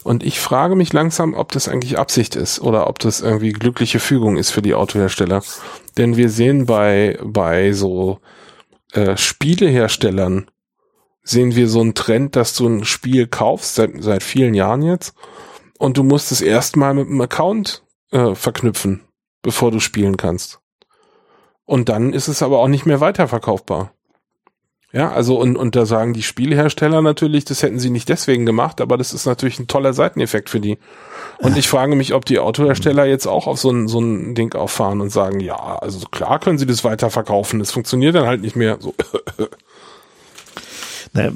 Und 0.04 0.24
ich 0.24 0.40
frage 0.40 0.76
mich 0.76 0.94
langsam, 0.94 1.34
ob 1.34 1.52
das 1.52 1.68
eigentlich 1.68 1.98
Absicht 1.98 2.36
ist 2.36 2.60
oder 2.62 2.88
ob 2.88 3.00
das 3.00 3.22
irgendwie 3.22 3.52
glückliche 3.52 4.00
Fügung 4.00 4.38
ist 4.38 4.52
für 4.52 4.62
die 4.62 4.76
Autohersteller. 4.76 5.42
Denn 5.98 6.18
wir 6.18 6.30
sehen 6.30 6.66
bei, 6.66 7.20
bei 7.24 7.74
so 7.74 8.20
äh, 8.94 9.18
Spieleherstellern, 9.18 10.50
sehen 11.24 11.56
wir 11.56 11.68
so 11.68 11.82
einen 11.82 11.96
Trend, 11.96 12.36
dass 12.36 12.56
du 12.56 12.68
ein 12.68 12.86
Spiel 12.86 13.28
kaufst, 13.28 13.76
seit, 13.76 13.92
seit 14.00 14.24
vielen 14.24 14.54
Jahren 14.54 14.82
jetzt, 14.82 15.14
und 15.78 15.98
du 15.98 16.04
musst 16.04 16.32
es 16.32 16.42
erstmal 16.42 16.94
mit 16.94 17.08
einem 17.08 17.22
Account 17.22 17.84
äh, 18.12 18.36
verknüpfen 18.36 19.02
bevor 19.42 19.72
du 19.72 19.80
spielen 19.80 20.18
kannst. 20.18 20.60
Und 21.66 21.90
dann 21.90 22.14
ist 22.14 22.28
es 22.28 22.42
aber 22.42 22.60
auch 22.60 22.68
nicht 22.68 22.86
mehr 22.86 23.00
weiterverkaufbar. 23.00 23.92
Ja, 24.92 25.12
also 25.12 25.40
und, 25.40 25.56
und 25.56 25.76
da 25.76 25.86
sagen 25.86 26.14
die 26.14 26.24
Spielhersteller 26.24 27.04
natürlich, 27.04 27.46
das 27.46 27.62
hätten 27.62 27.78
sie 27.78 27.92
nicht 27.92 28.10
deswegen 28.10 28.48
gemacht, 28.48 28.82
aber 28.82 28.98
das 28.98 29.14
ist 29.14 29.28
natürlich 29.28 29.60
ein 29.60 29.68
toller 29.68 29.94
Seiteneffekt 29.94 30.50
für 30.50 30.60
die. 30.60 30.80
Und 31.38 31.58
ich 31.58 31.68
frage 31.68 31.96
mich, 31.96 32.16
ob 32.16 32.26
die 32.26 32.40
Autohersteller 32.40 33.06
jetzt 33.06 33.28
auch 33.28 33.46
auf 33.46 33.60
so 33.60 33.70
ein, 33.70 33.88
so 33.88 34.00
ein 34.00 34.34
Ding 34.34 34.56
auffahren 34.56 35.00
und 35.00 35.12
sagen, 35.12 35.42
ja, 35.42 35.78
also 35.78 36.08
klar 36.10 36.40
können 36.40 36.58
sie 36.58 36.66
das 36.66 36.84
weiterverkaufen, 36.84 37.60
das 37.60 37.72
funktioniert 37.72 38.16
dann 38.16 38.26
halt 38.26 38.42
nicht 38.42 38.56
mehr 38.56 38.78
so. 38.80 38.96
Naja, 41.12 41.32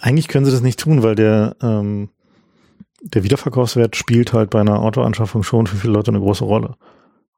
eigentlich 0.00 0.26
können 0.26 0.44
sie 0.44 0.50
das 0.50 0.62
nicht 0.62 0.80
tun, 0.80 1.04
weil 1.04 1.14
der, 1.14 1.54
ähm, 1.62 2.08
der 3.02 3.22
Wiederverkaufswert 3.22 3.94
spielt 3.94 4.32
halt 4.32 4.50
bei 4.50 4.60
einer 4.60 4.80
Autoanschaffung 4.80 5.44
schon 5.44 5.68
für 5.68 5.76
viele 5.76 5.92
Leute 5.92 6.10
eine 6.10 6.18
große 6.18 6.44
Rolle. 6.44 6.74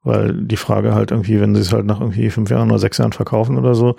Weil 0.05 0.33
die 0.33 0.55
Frage 0.55 0.93
halt 0.93 1.11
irgendwie, 1.11 1.41
wenn 1.41 1.55
sie 1.55 1.61
es 1.61 1.73
halt 1.73 1.85
nach 1.85 1.99
irgendwie 1.99 2.29
fünf 2.29 2.49
Jahren 2.49 2.69
oder 2.69 2.79
sechs 2.79 2.99
Jahren 2.99 3.11
verkaufen 3.11 3.57
oder 3.57 3.75
so, 3.75 3.95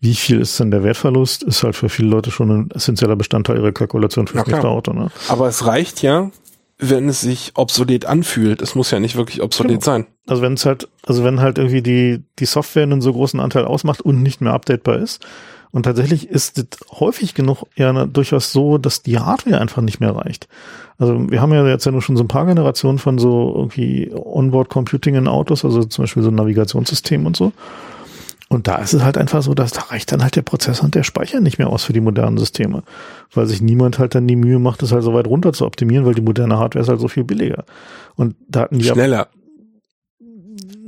wie 0.00 0.14
viel 0.14 0.40
ist 0.40 0.60
denn 0.60 0.70
der 0.70 0.84
Wertverlust, 0.84 1.42
ist 1.42 1.62
halt 1.62 1.74
für 1.74 1.88
viele 1.88 2.08
Leute 2.08 2.30
schon 2.30 2.50
ein 2.50 2.70
essentieller 2.70 3.16
Bestandteil 3.16 3.56
ihrer 3.56 3.72
Kalkulation 3.72 4.26
für 4.26 4.36
das 4.36 4.46
nächste 4.46 4.68
Auto. 4.68 4.92
Ne? 4.92 5.08
Aber 5.28 5.48
es 5.48 5.66
reicht 5.66 6.02
ja, 6.02 6.30
wenn 6.78 7.08
es 7.08 7.22
sich 7.22 7.52
obsolet 7.54 8.04
anfühlt. 8.04 8.60
Es 8.60 8.74
muss 8.74 8.90
ja 8.90 9.00
nicht 9.00 9.16
wirklich 9.16 9.42
obsolet 9.42 9.70
genau. 9.70 9.82
sein. 9.82 10.06
Also 10.26 10.42
wenn 10.42 10.52
es 10.52 10.66
halt, 10.66 10.88
also 11.06 11.24
wenn 11.24 11.40
halt 11.40 11.56
irgendwie 11.56 11.82
die, 11.82 12.22
die 12.38 12.44
Software 12.44 12.82
einen 12.82 13.00
so 13.00 13.12
großen 13.12 13.40
Anteil 13.40 13.64
ausmacht 13.64 14.02
und 14.02 14.22
nicht 14.22 14.42
mehr 14.42 14.52
updatebar 14.52 14.98
ist. 14.98 15.24
Und 15.70 15.82
tatsächlich 15.82 16.28
ist 16.28 16.58
es 16.58 16.66
häufig 16.98 17.34
genug 17.34 17.64
ja 17.76 18.06
durchaus 18.06 18.52
so, 18.52 18.78
dass 18.78 19.02
die 19.02 19.18
Hardware 19.18 19.60
einfach 19.60 19.82
nicht 19.82 20.00
mehr 20.00 20.14
reicht. 20.14 20.48
Also 20.98 21.30
wir 21.30 21.42
haben 21.42 21.52
ja 21.52 21.66
jetzt 21.66 21.84
ja 21.84 21.92
nur 21.92 22.02
schon 22.02 22.16
so 22.16 22.24
ein 22.24 22.28
paar 22.28 22.46
Generationen 22.46 22.98
von 22.98 23.18
so 23.18 23.52
irgendwie 23.54 24.10
Onboard 24.14 24.70
Computing 24.70 25.14
in 25.14 25.28
Autos, 25.28 25.64
also 25.64 25.84
zum 25.84 26.04
Beispiel 26.04 26.22
so 26.22 26.30
ein 26.30 26.34
Navigationssystem 26.34 27.26
und 27.26 27.36
so. 27.36 27.52
Und 28.48 28.68
da 28.68 28.76
ist 28.76 28.94
es 28.94 29.02
halt 29.02 29.18
einfach 29.18 29.42
so, 29.42 29.54
dass 29.54 29.72
da 29.72 29.82
reicht 29.82 30.12
dann 30.12 30.22
halt 30.22 30.36
der 30.36 30.42
Prozessor 30.42 30.84
und 30.84 30.94
der 30.94 31.02
Speicher 31.02 31.40
nicht 31.40 31.58
mehr 31.58 31.68
aus 31.68 31.84
für 31.84 31.92
die 31.92 32.00
modernen 32.00 32.38
Systeme. 32.38 32.84
Weil 33.34 33.46
sich 33.46 33.60
niemand 33.60 33.98
halt 33.98 34.14
dann 34.14 34.28
die 34.28 34.36
Mühe 34.36 34.60
macht, 34.60 34.82
das 34.82 34.92
halt 34.92 35.02
so 35.02 35.12
weit 35.14 35.26
runter 35.26 35.52
zu 35.52 35.66
optimieren, 35.66 36.06
weil 36.06 36.14
die 36.14 36.22
moderne 36.22 36.58
Hardware 36.58 36.82
ist 36.82 36.88
halt 36.88 37.00
so 37.00 37.08
viel 37.08 37.24
billiger. 37.24 37.64
Und 38.14 38.36
da 38.48 38.60
hatten 38.60 38.78
die 38.78 38.84
Schneller. 38.84 39.28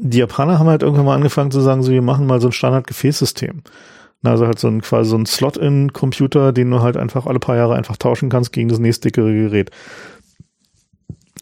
Die 0.01 0.19
Japaner 0.19 0.61
haben 0.61 0.69
halt 0.69 0.83
irgendwann 0.83 1.07
mal 1.07 1.17
angefangen 1.17 1.51
zu 1.51 1.61
sagen, 1.61 1.83
so 1.83 1.91
wir 1.91 2.03
machen 2.03 2.29
mal 2.29 2.41
so 2.41 2.49
ein 2.49 2.53
Standard-Gefäßsystem. 2.53 3.63
Also 4.25 4.47
halt 4.47 4.59
so 4.59 4.69
ein 4.69 4.81
quasi 4.81 5.11
so 5.11 5.17
ein 5.17 5.27
Slot-in-Computer, 5.27 6.53
den 6.53 6.71
du 6.71 6.81
halt 6.81 6.97
einfach 6.97 7.27
alle 7.27 7.39
paar 7.39 7.57
Jahre 7.57 7.77
einfach 7.77 7.97
tauschen 7.97 8.29
kannst 8.29 8.53
gegen 8.53 8.69
das 8.69 8.79
nächste 8.79 9.09
dickere 9.09 9.33
Gerät 9.33 9.71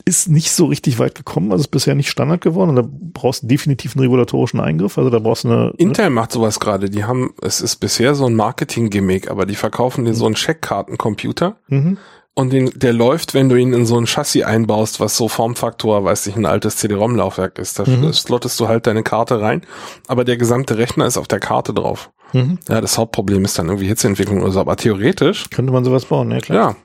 ist 0.05 0.29
nicht 0.29 0.53
so 0.53 0.67
richtig 0.67 1.01
weit 1.01 1.17
gekommen, 1.17 1.51
also 1.51 1.63
ist 1.63 1.69
bisher 1.69 1.97
nicht 1.97 2.11
Standard 2.11 2.41
geworden 2.41 2.71
und 2.71 2.77
da 2.77 2.85
brauchst 2.89 3.43
du 3.43 3.49
definitiv 3.49 3.97
einen 3.97 4.03
regulatorischen 4.03 4.61
Eingriff, 4.61 4.99
also 4.99 5.11
da 5.11 5.19
brauchst 5.19 5.45
du 5.45 5.49
eine... 5.49 5.73
Intel 5.79 6.07
ne? 6.07 6.11
macht 6.11 6.31
sowas 6.31 6.61
gerade, 6.61 6.89
die 6.89 7.05
haben, 7.05 7.35
es 7.43 7.61
ist 7.61 7.77
bisher 7.77 8.15
so 8.15 8.27
ein 8.27 8.35
Marketing-Gimmick, 8.35 9.31
aber 9.31 9.47
die 9.47 9.57
verkaufen 9.57 10.05
dir 10.05 10.15
so 10.15 10.27
einen 10.27 10.37
Checkkartencomputer 10.37 11.57
mhm. 11.67 11.99
und 12.35 12.53
den, 12.53 12.71
der 12.77 12.93
läuft, 12.93 13.35
wenn 13.35 13.49
du 13.49 13.57
ihn 13.57 13.73
in 13.73 13.85
so 13.85 13.99
ein 13.99 14.07
Chassis 14.07 14.45
einbaust, 14.45 15.01
was 15.01 15.17
so 15.17 15.27
Formfaktor, 15.27 16.05
weiß 16.05 16.29
ich, 16.29 16.37
ein 16.37 16.47
altes 16.47 16.77
CD-ROM-Laufwerk 16.77 17.59
ist, 17.59 17.81
da 17.81 17.85
mhm. 17.85 18.13
slottest 18.13 18.61
du 18.61 18.69
halt 18.69 18.87
deine 18.87 19.03
Karte 19.03 19.41
rein, 19.41 19.63
aber 20.07 20.25
der 20.25 20.37
gesamte 20.37 20.79
Rechner 20.79 21.07
ist 21.07 21.19
auf 21.19 21.27
der 21.27 21.41
Karte 21.41 21.75
drauf. 21.75 22.13
Mhm. 22.33 22.59
Ja, 22.69 22.81
das 22.81 22.99
Hauptproblem 22.99 23.45
ist 23.45 23.59
dann 23.59 23.69
irgendwie 23.69 23.87
Hitzeentwicklung 23.87 24.43
oder 24.43 24.53
so, 24.53 24.61
aber 24.61 24.77
theoretisch... 24.77 25.49
Könnte 25.51 25.73
man 25.73 25.85
sowas 25.85 26.05
bauen, 26.05 26.31
ja 26.31 26.39
klar. 26.39 26.57
Ja, 26.57 26.77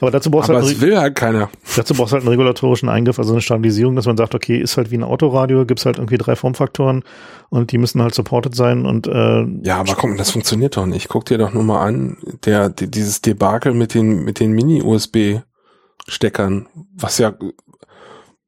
aber 0.00 0.10
dazu 0.10 0.30
brauchst 0.30 0.50
Aber 0.50 0.60
halt 0.60 0.72
es 0.72 0.80
will 0.80 0.98
halt 0.98 1.14
keiner. 1.14 1.50
Dazu 1.76 1.94
brauchst 1.94 2.12
du 2.12 2.14
halt 2.14 2.22
einen 2.22 2.30
regulatorischen 2.30 2.88
Eingriff, 2.88 3.18
also 3.18 3.32
eine 3.32 3.40
Standardisierung, 3.40 3.96
dass 3.96 4.06
man 4.06 4.16
sagt, 4.16 4.34
okay, 4.34 4.58
ist 4.58 4.76
halt 4.76 4.90
wie 4.90 4.96
ein 4.96 5.04
Autoradio, 5.04 5.64
gibt's 5.64 5.86
halt 5.86 5.98
irgendwie 5.98 6.18
drei 6.18 6.36
Formfaktoren 6.36 7.04
und 7.50 7.72
die 7.72 7.78
müssen 7.78 8.02
halt 8.02 8.14
supported 8.14 8.54
sein 8.54 8.86
und 8.86 9.06
äh, 9.06 9.44
Ja, 9.62 9.76
aber 9.76 9.94
komm, 9.94 10.16
das 10.16 10.30
funktioniert 10.30 10.76
doch 10.76 10.86
nicht. 10.86 11.08
Guck 11.08 11.26
dir 11.26 11.38
doch 11.38 11.52
nur 11.52 11.62
mal 11.62 11.86
an, 11.86 12.16
der, 12.44 12.68
die, 12.68 12.90
dieses 12.90 13.22
Debakel 13.22 13.74
mit 13.74 13.94
den, 13.94 14.24
mit 14.24 14.40
den 14.40 14.52
Mini-USB-Steckern, 14.52 16.66
was 16.96 17.18
ja 17.18 17.34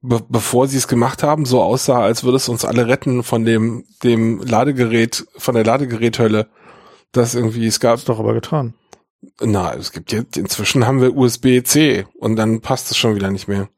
be 0.03 0.21
bevor 0.29 0.69
sie 0.69 0.77
es 0.77 0.89
gemacht 0.89 1.23
haben, 1.23 1.45
so 1.45 1.63
aussah, 1.63 2.03
als 2.03 2.25
würde 2.25 2.37
es 2.37 2.49
uns 2.49 2.65
alle 2.65 2.89
retten 2.89 3.23
von 3.23 3.45
dem, 3.45 3.85
dem 4.03 4.41
Ladegerät, 4.41 5.27
von 5.37 5.55
der 5.55 5.65
Ladegeräthölle. 5.65 6.49
Das 7.13 7.35
irgendwie, 7.35 7.67
es 7.67 7.81
gab. 7.81 7.97
Das 7.97 8.05
doch 8.05 8.19
aber 8.19 8.35
getan. 8.35 8.75
Na, 9.41 9.75
es 9.75 9.93
gibt 9.93 10.13
jetzt, 10.13 10.37
inzwischen 10.37 10.87
haben 10.87 11.01
wir 11.01 11.17
USB-C 11.17 12.07
und 12.19 12.37
dann 12.37 12.61
passt 12.61 12.91
es 12.91 12.97
schon 12.97 13.15
wieder 13.15 13.31
nicht 13.31 13.47
mehr. 13.47 13.69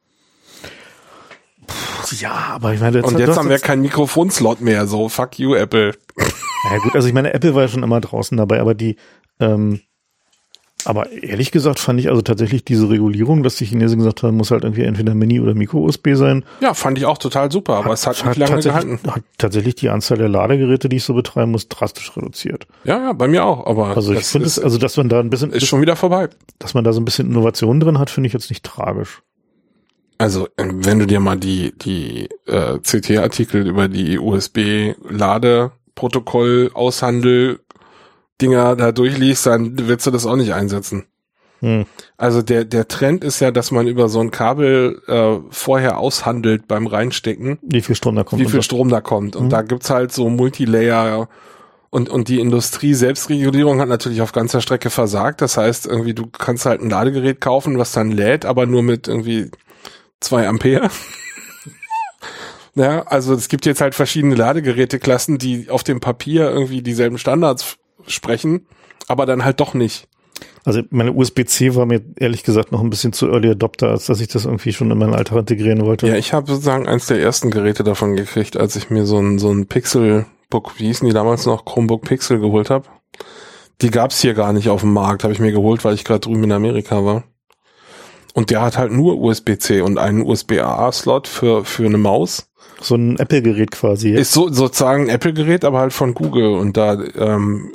Ja, 2.18 2.32
aber 2.32 2.72
ich 2.72 2.80
meine, 2.80 2.98
jetzt, 2.98 3.06
und 3.06 3.18
jetzt 3.18 3.36
haben 3.36 3.48
wir 3.48 3.58
keinen 3.58 3.82
Mikrofonslot 3.82 4.60
mehr, 4.60 4.86
so 4.86 5.08
fuck 5.08 5.38
you, 5.38 5.54
Apple. 5.54 5.94
Ja 6.70 6.78
gut, 6.78 6.94
also 6.94 7.08
ich 7.08 7.14
meine, 7.14 7.34
Apple 7.34 7.54
war 7.54 7.62
ja 7.62 7.68
schon 7.68 7.82
immer 7.82 8.00
draußen 8.00 8.36
dabei, 8.38 8.60
aber 8.60 8.74
die, 8.74 8.96
ähm, 9.40 9.80
aber 10.84 11.10
ehrlich 11.10 11.50
gesagt 11.50 11.78
fand 11.78 12.00
ich 12.00 12.08
also 12.08 12.22
tatsächlich 12.22 12.64
diese 12.64 12.88
Regulierung, 12.88 13.42
dass 13.42 13.56
die 13.56 13.64
Chinesen 13.64 13.98
gesagt 13.98 14.22
haben, 14.22 14.36
muss 14.36 14.50
halt 14.50 14.64
irgendwie 14.64 14.82
entweder 14.82 15.14
Mini- 15.14 15.40
oder 15.40 15.54
Micro-USB 15.54 16.10
sein. 16.14 16.44
Ja, 16.60 16.74
fand 16.74 16.98
ich 16.98 17.06
auch 17.06 17.18
total 17.18 17.50
super, 17.50 17.76
aber 17.76 17.90
hat, 17.90 17.94
es 17.94 18.06
hat, 18.06 18.24
hat 18.24 18.36
nicht 18.36 18.48
lange 18.48 18.62
gehalten. 18.62 19.00
Hat 19.06 19.22
tatsächlich 19.38 19.76
die 19.76 19.88
Anzahl 19.88 20.18
der 20.18 20.28
Ladegeräte, 20.28 20.88
die 20.88 20.96
ich 20.96 21.04
so 21.04 21.14
betreiben 21.14 21.52
muss, 21.52 21.68
drastisch 21.68 22.16
reduziert. 22.16 22.66
Ja, 22.84 22.98
ja, 22.98 23.12
bei 23.12 23.28
mir 23.28 23.44
auch, 23.44 23.66
aber. 23.66 23.96
Also 23.96 24.12
ich 24.12 24.24
finde 24.24 24.46
es, 24.46 24.58
also 24.58 24.78
dass 24.78 24.96
man 24.96 25.08
da 25.08 25.20
ein 25.20 25.30
bisschen. 25.30 25.52
Ist 25.52 25.66
schon 25.66 25.80
wieder 25.80 25.96
vorbei. 25.96 26.28
Dass 26.58 26.74
man 26.74 26.84
da 26.84 26.92
so 26.92 27.00
ein 27.00 27.04
bisschen 27.04 27.30
Innovation 27.30 27.80
drin 27.80 27.98
hat, 27.98 28.10
finde 28.10 28.26
ich 28.26 28.32
jetzt 28.32 28.50
nicht 28.50 28.64
tragisch. 28.64 29.22
Also, 30.18 30.48
ähm, 30.58 30.84
wenn 30.84 31.00
du 31.00 31.06
dir 31.06 31.20
mal 31.20 31.36
die, 31.36 31.72
die 31.76 32.28
äh, 32.46 32.78
CT-Artikel 32.78 33.66
über 33.66 33.88
die 33.88 34.18
USB-Ladeprotokoll 34.18 36.70
Aushandel 36.72 37.60
Dinger 38.40 38.76
da 38.76 38.92
durchliest, 38.92 39.46
dann 39.46 39.88
willst 39.88 40.06
du 40.06 40.10
das 40.10 40.26
auch 40.26 40.36
nicht 40.36 40.52
einsetzen. 40.54 41.06
Hm. 41.60 41.86
Also 42.16 42.42
der, 42.42 42.64
der 42.64 42.88
Trend 42.88 43.24
ist 43.24 43.40
ja, 43.40 43.50
dass 43.50 43.70
man 43.70 43.86
über 43.86 44.08
so 44.08 44.20
ein 44.20 44.30
Kabel 44.30 45.00
äh, 45.06 45.36
vorher 45.50 45.98
aushandelt 45.98 46.68
beim 46.68 46.86
Reinstecken. 46.86 47.58
Wie 47.62 47.80
viel 47.80 47.94
Strom 47.94 48.16
da 48.16 48.24
kommt. 48.24 48.42
Wie 48.42 48.48
viel 48.48 48.62
Strom 48.62 48.88
da 48.88 49.00
kommt. 49.00 49.36
Und 49.36 49.44
hm. 49.44 49.50
da 49.50 49.62
gibt's 49.62 49.90
halt 49.90 50.12
so 50.12 50.28
Multilayer 50.28 51.28
und, 51.94 52.08
und 52.08 52.26
die 52.26 52.40
Industrie 52.40 52.92
Selbstregulierung 52.92 53.80
hat 53.80 53.88
natürlich 53.88 54.20
auf 54.20 54.32
ganzer 54.32 54.60
Strecke 54.60 54.90
versagt. 54.90 55.40
Das 55.40 55.56
heißt, 55.56 55.86
irgendwie, 55.86 56.12
du 56.12 56.26
kannst 56.26 56.66
halt 56.66 56.80
ein 56.80 56.90
Ladegerät 56.90 57.40
kaufen, 57.40 57.78
was 57.78 57.92
dann 57.92 58.10
lädt, 58.10 58.44
aber 58.44 58.66
nur 58.66 58.82
mit 58.82 59.06
irgendwie 59.06 59.52
zwei 60.18 60.48
Ampere. 60.48 60.90
ja, 62.74 63.04
also 63.04 63.32
es 63.34 63.48
gibt 63.48 63.64
jetzt 63.64 63.80
halt 63.80 63.94
verschiedene 63.94 64.34
Ladegeräteklassen, 64.34 65.38
die 65.38 65.70
auf 65.70 65.84
dem 65.84 66.00
Papier 66.00 66.50
irgendwie 66.50 66.82
dieselben 66.82 67.16
Standards 67.16 67.76
sprechen, 68.06 68.66
aber 69.08 69.26
dann 69.26 69.44
halt 69.44 69.60
doch 69.60 69.74
nicht. 69.74 70.08
Also 70.64 70.82
meine 70.90 71.12
USB-C 71.12 71.74
war 71.74 71.86
mir 71.86 72.02
ehrlich 72.16 72.42
gesagt 72.42 72.72
noch 72.72 72.80
ein 72.80 72.90
bisschen 72.90 73.12
zu 73.12 73.28
early 73.28 73.50
adopter, 73.50 73.90
als 73.90 74.06
dass 74.06 74.20
ich 74.20 74.28
das 74.28 74.46
irgendwie 74.46 74.72
schon 74.72 74.90
in 74.90 74.98
meinen 74.98 75.14
Alltag 75.14 75.38
integrieren 75.38 75.84
wollte. 75.84 76.08
Ja, 76.08 76.16
ich 76.16 76.32
habe 76.32 76.50
sozusagen 76.50 76.88
eins 76.88 77.06
der 77.06 77.20
ersten 77.20 77.50
Geräte 77.50 77.84
davon 77.84 78.16
gekriegt, 78.16 78.56
als 78.56 78.74
ich 78.76 78.90
mir 78.90 79.04
so 79.04 79.18
ein, 79.18 79.38
so 79.38 79.50
ein 79.50 79.66
Pixelbook, 79.66 80.78
wie 80.78 80.86
hießen 80.86 81.06
die 81.06 81.14
damals 81.14 81.46
noch, 81.46 81.64
Chromebook 81.64 82.02
Pixel 82.02 82.40
geholt 82.40 82.70
habe. 82.70 82.86
Die 83.82 83.90
gab's 83.90 84.20
hier 84.20 84.34
gar 84.34 84.52
nicht 84.52 84.68
auf 84.68 84.80
dem 84.80 84.92
Markt, 84.92 85.24
habe 85.24 85.32
ich 85.32 85.40
mir 85.40 85.52
geholt, 85.52 85.84
weil 85.84 85.94
ich 85.94 86.04
gerade 86.04 86.20
drüben 86.20 86.44
in 86.44 86.52
Amerika 86.52 87.04
war. 87.04 87.24
Und 88.32 88.50
der 88.50 88.62
hat 88.62 88.78
halt 88.78 88.90
nur 88.90 89.18
USB-C 89.18 89.80
und 89.80 89.98
einen 89.98 90.22
USB-A-Slot 90.22 91.28
für, 91.28 91.64
für 91.64 91.86
eine 91.86 91.98
Maus. 91.98 92.48
So 92.84 92.96
ein 92.96 93.18
Apple-Gerät 93.18 93.70
quasi. 93.70 94.10
Ist 94.10 94.32
so, 94.32 94.48
sozusagen 94.52 95.04
ein 95.04 95.08
Apple-Gerät, 95.08 95.64
aber 95.64 95.80
halt 95.80 95.92
von 95.92 96.14
Google. 96.14 96.54
Und 96.54 96.76
da 96.76 96.98
ähm, 97.16 97.72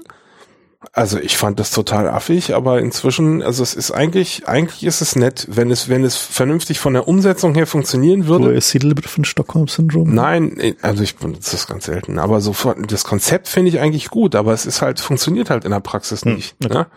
also 0.93 1.19
ich 1.19 1.37
fand 1.37 1.59
das 1.59 1.71
total 1.71 2.07
affig, 2.07 2.55
aber 2.55 2.79
inzwischen, 2.79 3.43
also 3.43 3.63
es 3.63 3.73
ist 3.73 3.91
eigentlich, 3.91 4.47
eigentlich 4.47 4.83
ist 4.83 5.01
es 5.01 5.15
nett, 5.15 5.45
wenn 5.49 5.71
es, 5.71 5.89
wenn 5.89 6.05
es 6.05 6.15
vernünftig 6.15 6.79
von 6.79 6.93
der 6.93 7.07
Umsetzung 7.07 7.53
her 7.53 7.67
funktionieren 7.67 8.27
würde. 8.27 8.45
So 8.45 8.51
ist 8.51 8.73
die 8.73 8.79
von 9.07 9.25
Stockholm-Syndrom? 9.25 10.13
Nein, 10.13 10.75
also 10.81 11.03
ich 11.03 11.17
benutze 11.17 11.51
das 11.51 11.67
ganz 11.67 11.85
selten, 11.85 12.17
aber 12.17 12.39
so 12.39 12.55
das 12.87 13.03
Konzept 13.03 13.49
finde 13.49 13.69
ich 13.69 13.79
eigentlich 13.79 14.09
gut, 14.09 14.35
aber 14.35 14.53
es 14.53 14.65
ist 14.65 14.81
halt, 14.81 14.99
funktioniert 15.01 15.49
halt 15.49 15.65
in 15.65 15.71
der 15.71 15.81
Praxis 15.81 16.23
hm, 16.23 16.35
nicht. 16.35 16.55
okay. 16.63 16.73
ne? 16.73 16.87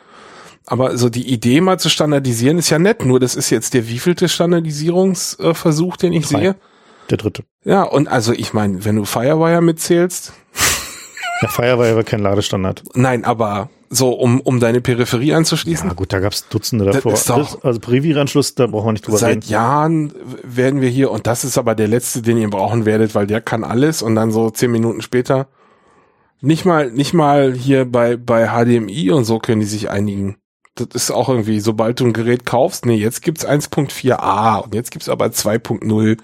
Aber 0.64 0.96
so 0.96 1.08
die 1.08 1.28
Idee 1.28 1.60
mal 1.60 1.80
zu 1.80 1.88
standardisieren 1.88 2.58
ist 2.58 2.70
ja 2.70 2.78
nett, 2.78 3.04
nur 3.04 3.18
das 3.18 3.34
ist 3.34 3.50
jetzt 3.50 3.74
der 3.74 3.88
wievielte 3.88 4.28
Standardisierungsversuch, 4.28 5.96
den 5.96 6.12
ich 6.12 6.28
Drei. 6.28 6.38
sehe. 6.38 6.56
Der 7.10 7.18
dritte. 7.18 7.44
Ja, 7.64 7.82
und 7.82 8.08
also 8.08 8.32
ich 8.32 8.52
meine, 8.52 8.84
wenn 8.84 8.96
du 8.96 9.04
Firewire 9.04 9.62
mitzählst, 9.62 10.32
der 11.42 11.48
Firewire 11.48 11.96
war 11.96 12.04
kein 12.04 12.20
Ladestandard. 12.20 12.84
Nein, 12.94 13.24
aber 13.24 13.70
so, 13.90 14.10
um, 14.12 14.40
um 14.40 14.58
deine 14.58 14.80
Peripherie 14.80 15.34
anzuschließen. 15.34 15.88
Ja 15.88 15.94
gut, 15.94 16.12
da 16.12 16.20
gab's 16.20 16.48
Dutzende 16.48 16.86
davor. 16.86 17.12
Das 17.12 17.20
ist 17.20 17.28
doch, 17.28 17.62
also 17.62 17.78
Priviranschluss, 17.78 18.54
da 18.54 18.66
brauchen 18.66 18.86
wir 18.86 18.92
nicht 18.92 19.06
drüber 19.06 19.18
seit 19.18 19.30
reden. 19.30 19.42
Seit 19.42 19.50
Jahren 19.50 20.14
werden 20.42 20.80
wir 20.80 20.88
hier, 20.88 21.10
und 21.10 21.26
das 21.26 21.44
ist 21.44 21.58
aber 21.58 21.74
der 21.74 21.88
letzte, 21.88 22.22
den 22.22 22.38
ihr 22.38 22.48
brauchen 22.48 22.86
werdet, 22.86 23.14
weil 23.14 23.26
der 23.26 23.42
kann 23.42 23.64
alles 23.64 24.00
und 24.00 24.14
dann 24.14 24.30
so 24.30 24.48
zehn 24.50 24.70
Minuten 24.72 25.02
später 25.02 25.48
nicht 26.40 26.64
mal, 26.64 26.90
nicht 26.90 27.12
mal 27.12 27.52
hier 27.52 27.84
bei, 27.84 28.16
bei 28.16 28.48
HDMI 28.48 29.10
und 29.10 29.24
so 29.24 29.38
können 29.38 29.60
die 29.60 29.66
sich 29.66 29.90
einigen. 29.90 30.36
Das 30.74 30.88
ist 30.94 31.10
auch 31.10 31.28
irgendwie, 31.28 31.60
sobald 31.60 32.00
du 32.00 32.06
ein 32.06 32.14
Gerät 32.14 32.46
kaufst, 32.46 32.86
nee, 32.86 32.96
jetzt 32.96 33.20
gibt's 33.20 33.46
1.4a 33.46 34.58
und 34.62 34.74
jetzt 34.74 34.90
gibt's 34.90 35.10
aber 35.10 35.26
2.0 35.26 36.16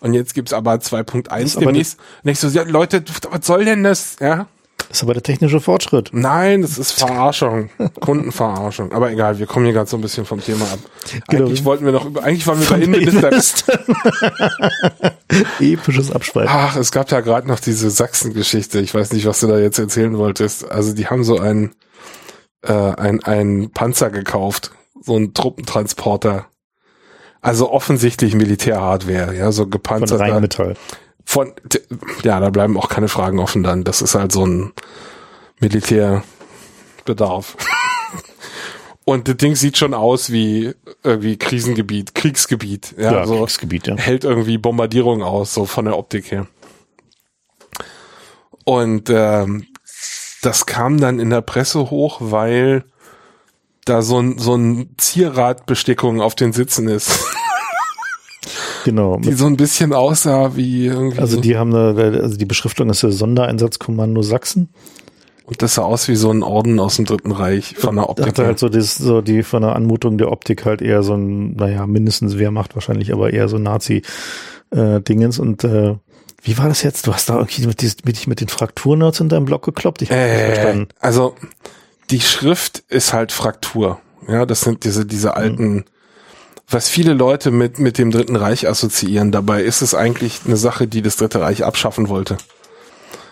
und 0.00 0.14
jetzt 0.14 0.34
gibt's 0.34 0.52
aber 0.52 0.74
2.1 0.74 1.58
demnächst. 1.58 1.98
Nicht 2.22 2.40
so, 2.40 2.48
ja, 2.48 2.62
Leute, 2.62 3.02
was 3.30 3.46
soll 3.46 3.64
denn 3.64 3.82
das? 3.82 4.16
Ja. 4.20 4.46
Das 4.88 4.98
ist 4.98 5.02
aber 5.02 5.14
der 5.14 5.22
technische 5.22 5.60
Fortschritt. 5.60 6.10
Nein, 6.12 6.62
das 6.62 6.78
ist 6.78 6.92
Verarschung. 6.98 7.70
Kundenverarschung. 8.00 8.92
Aber 8.92 9.10
egal, 9.10 9.38
wir 9.38 9.46
kommen 9.46 9.64
hier 9.64 9.74
gerade 9.74 9.88
so 9.90 9.96
ein 9.96 10.00
bisschen 10.00 10.26
vom 10.26 10.40
Thema 10.40 10.64
ab. 10.64 10.78
Genau. 11.28 11.46
Eigentlich 11.46 11.64
wollten 11.64 11.84
wir 11.84 11.92
noch 11.92 12.04
über, 12.04 12.22
eigentlich 12.22 12.46
waren 12.46 12.60
wir 12.60 12.68
bei 12.68 12.80
Innenminister. 12.80 13.80
Episches 15.60 16.12
Abschweifen. 16.12 16.50
Ach, 16.52 16.76
es 16.76 16.92
gab 16.92 17.10
ja 17.10 17.20
gerade 17.20 17.48
noch 17.48 17.58
diese 17.58 17.90
Sachsen-Geschichte. 17.90 18.78
Ich 18.80 18.94
weiß 18.94 19.12
nicht, 19.12 19.26
was 19.26 19.40
du 19.40 19.48
da 19.48 19.58
jetzt 19.58 19.78
erzählen 19.78 20.16
wolltest. 20.18 20.70
Also 20.70 20.94
die 20.94 21.08
haben 21.08 21.24
so 21.24 21.38
ein, 21.38 21.74
äh, 22.62 22.72
ein, 22.72 23.24
ein 23.24 23.70
Panzer 23.72 24.10
gekauft, 24.10 24.70
so 25.00 25.16
ein 25.16 25.34
Truppentransporter. 25.34 26.46
Also 27.46 27.70
offensichtlich 27.70 28.34
Militärhardware, 28.34 29.34
ja, 29.34 29.52
so 29.52 29.66
gepanzert. 29.66 30.18
Von 30.18 30.30
Rheinmetall. 30.30 30.74
Von, 31.24 31.52
ja, 32.22 32.40
da 32.40 32.50
bleiben 32.50 32.76
auch 32.76 32.88
keine 32.88 33.08
Fragen 33.08 33.38
offen 33.38 33.62
dann. 33.62 33.84
Das 33.84 34.02
ist 34.02 34.14
halt 34.14 34.32
so 34.32 34.44
ein 34.44 34.72
Militärbedarf. 35.60 37.56
Und 39.04 39.28
das 39.28 39.36
Ding 39.36 39.54
sieht 39.54 39.78
schon 39.78 39.94
aus 39.94 40.32
wie 40.32 40.74
irgendwie 41.04 41.36
Krisengebiet, 41.36 42.16
Kriegsgebiet. 42.16 42.96
Ja, 42.98 43.12
Ja, 43.12 43.26
so 43.26 43.38
Kriegsgebiet, 43.38 43.86
ja. 43.86 43.96
hält 43.96 44.24
irgendwie 44.24 44.58
Bombardierung 44.58 45.22
aus, 45.22 45.54
so 45.54 45.66
von 45.66 45.84
der 45.84 45.96
Optik 45.96 46.32
her. 46.32 46.48
Und 48.64 49.08
ähm, 49.08 49.68
das 50.42 50.66
kam 50.66 50.98
dann 50.98 51.20
in 51.20 51.30
der 51.30 51.42
Presse 51.42 51.90
hoch, 51.90 52.18
weil 52.20 52.84
da 53.86 54.02
so 54.02 54.18
ein, 54.18 54.38
so 54.38 54.56
ein 54.56 54.90
Zierradbestickung 54.98 56.20
auf 56.20 56.34
den 56.34 56.52
Sitzen 56.52 56.88
ist, 56.88 57.24
Genau. 58.86 59.16
die 59.18 59.32
so 59.32 59.46
ein 59.46 59.56
bisschen 59.56 59.92
aussah 59.92 60.54
wie 60.56 60.86
irgendwie. 60.86 61.18
Also 61.18 61.40
die 61.40 61.56
haben 61.58 61.72
da, 61.72 61.94
also 61.94 62.36
die 62.36 62.44
Beschriftung 62.46 62.88
ist 62.88 63.02
ja 63.02 63.10
Sondereinsatzkommando 63.10 64.22
Sachsen. 64.22 64.68
und 65.44 65.60
das 65.60 65.74
sah 65.74 65.82
aus 65.82 66.06
wie 66.08 66.14
so 66.16 66.30
ein 66.30 66.42
Orden 66.44 66.78
aus 66.80 66.96
dem 66.96 67.04
Dritten 67.04 67.32
Reich 67.32 67.74
von 67.76 67.96
der 67.96 68.08
Optik. 68.08 68.26
hatte 68.26 68.46
halt 68.46 68.58
so 68.60 68.68
das, 68.68 68.94
so 68.96 69.22
die 69.22 69.42
von 69.42 69.62
der 69.62 69.74
Anmutung 69.76 70.18
der 70.18 70.30
Optik 70.32 70.64
halt 70.64 70.82
eher 70.82 71.02
so 71.02 71.14
ein, 71.14 71.54
naja, 71.56 71.86
mindestens 71.86 72.38
Wehrmacht 72.38 72.74
wahrscheinlich, 72.76 73.12
aber 73.12 73.32
eher 73.32 73.48
so 73.48 73.58
Nazi-Dingens. 73.58 75.38
und 75.38 75.64
äh, 75.64 75.94
wie 76.42 76.58
war 76.58 76.68
das 76.68 76.82
jetzt? 76.82 77.06
Du 77.08 77.12
hast 77.12 77.28
da 77.28 77.38
irgendwie 77.38 77.66
mit, 77.66 78.04
mit, 78.04 78.26
mit 78.28 78.40
den 78.40 78.48
Frakturnerds 78.48 79.18
in 79.20 79.28
deinem 79.28 79.46
Blog 79.46 79.64
gekloppt? 79.64 80.02
Ich 80.02 80.10
hab 80.10 80.16
nicht 80.16 80.26
Äh, 80.28 80.54
verstanden. 80.54 80.88
also 81.00 81.34
die 82.10 82.20
Schrift 82.20 82.84
ist 82.88 83.12
halt 83.12 83.32
Fraktur. 83.32 83.98
Ja, 84.28 84.46
das 84.46 84.60
sind 84.60 84.84
diese 84.84 85.06
diese 85.06 85.36
alten, 85.36 85.84
was 86.68 86.88
viele 86.88 87.12
Leute 87.12 87.50
mit 87.50 87.78
mit 87.78 87.98
dem 87.98 88.10
Dritten 88.10 88.36
Reich 88.36 88.68
assoziieren. 88.68 89.32
Dabei 89.32 89.62
ist 89.62 89.82
es 89.82 89.94
eigentlich 89.94 90.40
eine 90.46 90.56
Sache, 90.56 90.86
die 90.88 91.02
das 91.02 91.16
Dritte 91.16 91.40
Reich 91.40 91.64
abschaffen 91.64 92.08
wollte. 92.08 92.36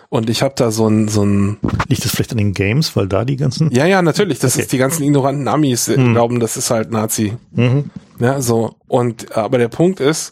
Und 0.09 0.29
ich 0.29 0.41
habe 0.43 0.53
da 0.55 0.71
so 0.71 0.87
ein 0.87 1.07
so 1.07 1.23
ein 1.25 1.57
Liegt 1.89 2.05
das 2.05 2.11
vielleicht 2.11 2.31
an 2.31 2.37
den 2.37 2.53
Games, 2.53 2.95
weil 2.95 3.07
da 3.07 3.25
die 3.25 3.35
ganzen. 3.35 3.71
ja 3.71 3.85
ja 3.85 4.01
natürlich, 4.01 4.39
das 4.39 4.53
Okay. 4.53 4.61
ist 4.61 4.71
die 4.71 4.77
ganzen 4.77 5.03
ignoranten 5.03 5.47
Amis 5.47 5.87
äh, 5.87 5.95
glauben, 5.95 6.39
das 6.39 6.55
ist 6.57 6.69
halt 6.69 6.91
Nazi. 6.91 7.33
Mhm. 7.51 7.89
Ja, 8.19 8.41
so. 8.41 8.75
Und, 8.87 9.35
aber 9.35 9.57
der 9.57 9.67
Punkt 9.67 9.99
ist, 9.99 10.31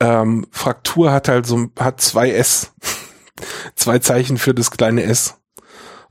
ähm, 0.00 0.46
Fraktur 0.50 1.12
hat 1.12 1.28
halt 1.28 1.46
so, 1.46 1.68
hat 1.78 2.00
zwei 2.02 2.32
S. 2.32 2.72
zwei 3.76 3.98
Zeichen 4.00 4.36
für 4.36 4.52
das 4.52 4.70
kleine 4.70 5.04
S. 5.04 5.36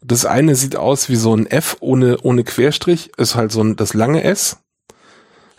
Das 0.04 0.26
eine 0.26 0.56
sieht 0.56 0.76
aus 0.76 1.10
wie 1.10 1.16
so 1.18 1.36
ein 1.36 1.46
F 1.46 1.78
ohne, 1.82 2.18
ohne 2.24 2.44
Querstrich, 2.44 3.12
ist 3.18 3.36
halt 3.36 3.52
so 3.52 3.62
ein, 3.62 3.76
das 3.76 3.94
lange 3.94 4.24
S. 4.24 4.58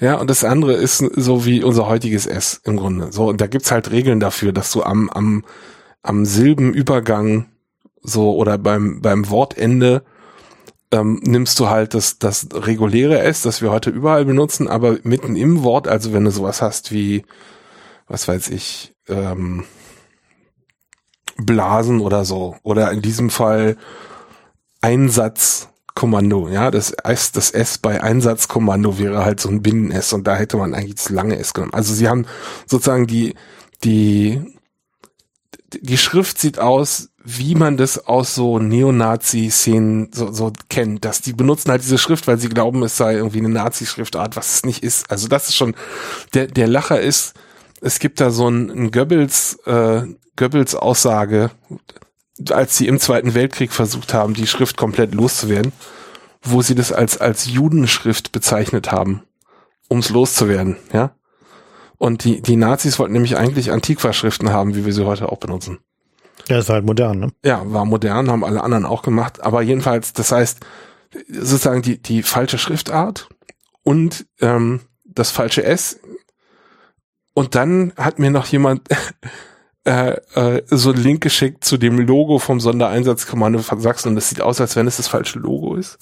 Ja, 0.00 0.16
und 0.16 0.28
das 0.28 0.44
andere 0.44 0.72
ist 0.72 0.98
so 0.98 1.44
wie 1.44 1.62
unser 1.62 1.86
heutiges 1.86 2.26
S 2.26 2.60
im 2.64 2.76
Grunde. 2.76 3.12
So, 3.12 3.28
und 3.28 3.40
da 3.40 3.46
gibt's 3.46 3.70
halt 3.70 3.90
Regeln 3.90 4.20
dafür, 4.20 4.52
dass 4.52 4.72
du 4.72 4.82
am, 4.82 5.08
am, 5.10 5.44
am 6.02 6.24
Silbenübergang 6.24 7.46
so 8.00 8.34
oder 8.34 8.58
beim, 8.58 9.00
beim 9.00 9.30
Wortende 9.30 10.02
ähm, 10.92 11.20
nimmst 11.22 11.58
du 11.58 11.68
halt 11.68 11.94
das, 11.94 12.18
das 12.18 12.48
reguläre 12.52 13.20
S, 13.20 13.42
das 13.42 13.62
wir 13.62 13.70
heute 13.70 13.90
überall 13.90 14.24
benutzen, 14.24 14.68
aber 14.68 14.98
mitten 15.04 15.36
im 15.36 15.62
Wort, 15.62 15.88
also 15.88 16.12
wenn 16.12 16.24
du 16.24 16.30
sowas 16.30 16.60
hast 16.60 16.92
wie, 16.92 17.24
was 18.08 18.28
weiß 18.28 18.48
ich, 18.48 18.94
ähm, 19.08 19.64
Blasen 21.36 22.00
oder 22.00 22.24
so, 22.24 22.56
oder 22.62 22.90
in 22.92 23.00
diesem 23.00 23.30
Fall 23.30 23.76
Einsatzkommando, 25.94 26.48
ja, 26.48 26.70
das 26.70 26.90
S, 26.90 27.32
das 27.32 27.50
S 27.50 27.78
bei 27.78 28.02
Einsatzkommando 28.02 28.98
wäre 28.98 29.24
halt 29.24 29.40
so 29.40 29.48
ein 29.48 29.62
Binnen-S 29.62 30.12
und 30.12 30.26
da 30.26 30.36
hätte 30.36 30.56
man 30.56 30.74
eigentlich 30.74 30.96
das 30.96 31.10
lange 31.10 31.38
S 31.38 31.54
genommen. 31.54 31.74
Also 31.74 31.94
sie 31.94 32.08
haben 32.08 32.26
sozusagen 32.66 33.06
die, 33.06 33.34
die, 33.84 34.40
die 35.72 35.98
Schrift 35.98 36.38
sieht 36.38 36.58
aus, 36.58 37.10
wie 37.24 37.54
man 37.54 37.76
das 37.76 38.06
aus 38.06 38.34
so 38.34 38.58
Neonazi-Szenen 38.58 40.10
so, 40.12 40.32
so 40.32 40.52
kennt, 40.68 41.04
dass 41.04 41.20
die 41.20 41.34
benutzen 41.34 41.70
halt 41.70 41.82
diese 41.82 41.98
Schrift, 41.98 42.26
weil 42.26 42.38
sie 42.38 42.48
glauben, 42.48 42.82
es 42.82 42.96
sei 42.96 43.14
irgendwie 43.14 43.38
eine 43.38 43.50
Nazi-Schriftart, 43.50 44.34
was 44.34 44.54
es 44.54 44.64
nicht 44.64 44.82
ist. 44.82 45.10
Also 45.10 45.28
das 45.28 45.48
ist 45.48 45.56
schon, 45.56 45.74
der, 46.34 46.46
der 46.46 46.66
Lacher 46.66 47.00
ist, 47.00 47.34
es 47.80 47.98
gibt 47.98 48.20
da 48.20 48.30
so 48.30 48.48
ein, 48.48 48.70
ein 48.70 48.90
Goebbels, 48.90 49.58
äh, 49.66 50.02
Goebbels 50.36 50.74
Aussage, 50.74 51.50
als 52.50 52.76
sie 52.76 52.88
im 52.88 52.98
Zweiten 52.98 53.34
Weltkrieg 53.34 53.72
versucht 53.72 54.14
haben, 54.14 54.34
die 54.34 54.46
Schrift 54.46 54.76
komplett 54.76 55.14
loszuwerden, 55.14 55.72
wo 56.42 56.62
sie 56.62 56.74
das 56.74 56.92
als, 56.92 57.18
als 57.18 57.46
Judenschrift 57.46 58.32
bezeichnet 58.32 58.90
haben, 58.90 59.22
ums 59.90 60.08
loszuwerden, 60.08 60.76
ja. 60.92 61.14
Und 61.98 62.24
die, 62.24 62.42
die 62.42 62.56
Nazis 62.56 62.98
wollten 62.98 63.12
nämlich 63.12 63.36
eigentlich 63.36 63.70
Antiqua-Schriften 63.70 64.50
haben, 64.50 64.74
wie 64.74 64.84
wir 64.84 64.92
sie 64.92 65.06
heute 65.06 65.30
auch 65.30 65.38
benutzen. 65.38 65.78
Ja, 66.48 66.58
ist 66.58 66.68
halt 66.68 66.84
modern, 66.84 67.20
ne? 67.20 67.28
Ja, 67.44 67.62
war 67.64 67.84
modern, 67.84 68.28
haben 68.28 68.44
alle 68.44 68.62
anderen 68.62 68.84
auch 68.84 69.02
gemacht. 69.02 69.40
Aber 69.40 69.62
jedenfalls, 69.62 70.12
das 70.12 70.32
heißt, 70.32 70.58
sozusagen 71.28 71.82
die, 71.82 72.02
die 72.02 72.24
falsche 72.24 72.58
Schriftart 72.58 73.28
und 73.84 74.26
ähm, 74.40 74.80
das 75.04 75.30
falsche 75.30 75.62
S. 75.64 76.00
Und 77.34 77.54
dann 77.54 77.92
hat 77.96 78.18
mir 78.18 78.30
noch 78.30 78.46
jemand 78.46 78.88
äh, 79.84 80.12
äh, 80.34 80.62
so 80.70 80.92
einen 80.92 81.02
Link 81.02 81.22
geschickt 81.22 81.64
zu 81.64 81.76
dem 81.76 81.98
Logo 81.98 82.38
vom 82.38 82.60
Sondereinsatzkommando 82.60 83.60
von 83.60 83.80
Sachsen 83.80 84.10
und 84.10 84.14
das 84.14 84.28
sieht 84.28 84.40
aus, 84.40 84.60
als 84.60 84.76
wenn 84.76 84.86
es 84.86 84.96
das 84.98 85.08
falsche 85.08 85.38
Logo 85.38 85.74
ist. 85.74 85.98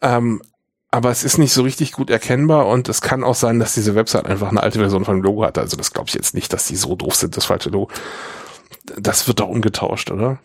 Ähm, 0.00 0.42
aber 0.90 1.10
es 1.10 1.24
ist 1.24 1.38
nicht 1.38 1.52
so 1.52 1.62
richtig 1.62 1.92
gut 1.92 2.10
erkennbar 2.10 2.66
und 2.66 2.88
es 2.88 3.00
kann 3.00 3.24
auch 3.24 3.34
sein, 3.34 3.58
dass 3.58 3.74
diese 3.74 3.94
Website 3.94 4.26
einfach 4.26 4.50
eine 4.50 4.62
alte 4.62 4.78
Version 4.78 5.04
von 5.04 5.16
dem 5.16 5.22
Logo 5.22 5.44
hat. 5.44 5.56
Also 5.58 5.76
das 5.76 5.92
glaube 5.92 6.08
ich 6.08 6.14
jetzt 6.14 6.34
nicht, 6.34 6.52
dass 6.52 6.66
die 6.66 6.76
so 6.76 6.94
doof 6.96 7.14
sind, 7.14 7.36
das 7.36 7.46
falsche 7.46 7.70
Logo. 7.70 7.90
Das 8.98 9.26
wird 9.26 9.40
doch 9.40 9.48
umgetauscht, 9.48 10.10
oder? 10.10 10.38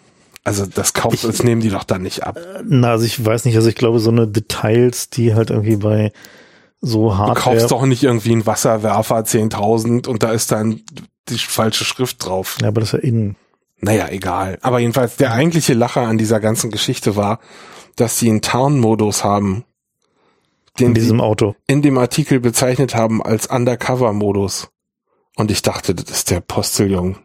Also 0.44 0.66
das 0.66 0.94
kauft, 0.94 1.26
das 1.26 1.44
nehmen 1.44 1.60
die 1.60 1.70
doch 1.70 1.84
dann 1.84 2.02
nicht 2.04 2.24
ab. 2.24 2.40
Na, 2.64 2.92
also 2.92 3.04
ich 3.04 3.26
weiß 3.26 3.44
nicht, 3.44 3.58
also 3.58 3.68
ich 3.68 3.76
glaube, 3.76 4.00
so 4.00 4.10
eine 4.10 4.28
Details, 4.28 5.10
die 5.10 5.36
halt 5.36 5.50
irgendwie 5.50 5.76
bei 5.76 6.14
so 6.80 7.10
Du 7.10 7.18
Hardware. 7.18 7.40
kaufst 7.58 7.72
doch 7.72 7.86
nicht 7.86 8.04
irgendwie 8.04 8.32
einen 8.32 8.46
Wasserwerfer 8.46 9.18
10.000 9.20 10.08
und 10.08 10.24
da 10.24 10.32
ist 10.32 10.54
dann 10.54 10.82
die 11.30 11.38
falsche 11.38 11.86
Schrift 11.86 12.26
drauf. 12.26 12.58
Ja, 12.62 12.70
aber 12.70 12.82
das 12.82 12.94
ist 12.94 13.04
ja 13.04 13.10
innen. 13.10 13.36
Naja, 13.80 14.10
egal. 14.10 14.58
Aber 14.62 14.80
jedenfalls, 14.80 15.18
der 15.18 15.34
eigentliche 15.34 15.74
Lacher 15.74 16.02
an 16.02 16.18
dieser 16.18 16.40
ganzen 16.40 16.72
Geschichte 16.72 17.16
war, 17.16 17.40
dass 17.96 18.18
sie 18.18 18.30
einen 18.30 18.42
Tarnmodus 18.42 19.24
haben, 19.24 19.64
den 20.80 20.90
In 20.90 20.96
sie 20.96 21.02
diesem 21.02 21.22
Auto. 21.22 21.56
in 21.68 21.82
dem 21.82 21.98
Artikel 21.98 22.40
bezeichnet 22.40 22.96
haben 22.96 23.22
als 23.24 23.48
Undercover-Modus. 23.48 24.70
Und 25.36 25.52
ich 25.52 25.62
dachte, 25.62 25.94
das 25.94 26.10
ist 26.10 26.32
der 26.32 26.40
Postillon. 26.40 27.18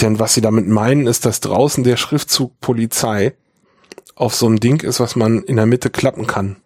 Denn 0.00 0.18
was 0.18 0.34
sie 0.34 0.40
damit 0.40 0.66
meinen, 0.66 1.06
ist, 1.06 1.24
dass 1.26 1.40
draußen 1.40 1.84
der 1.84 1.96
Schriftzug 1.96 2.58
Polizei 2.60 3.34
auf 4.14 4.34
so 4.34 4.46
einem 4.46 4.60
Ding 4.60 4.82
ist, 4.82 5.00
was 5.00 5.16
man 5.16 5.42
in 5.42 5.56
der 5.56 5.66
Mitte 5.66 5.90
klappen 5.90 6.26
kann. 6.26 6.56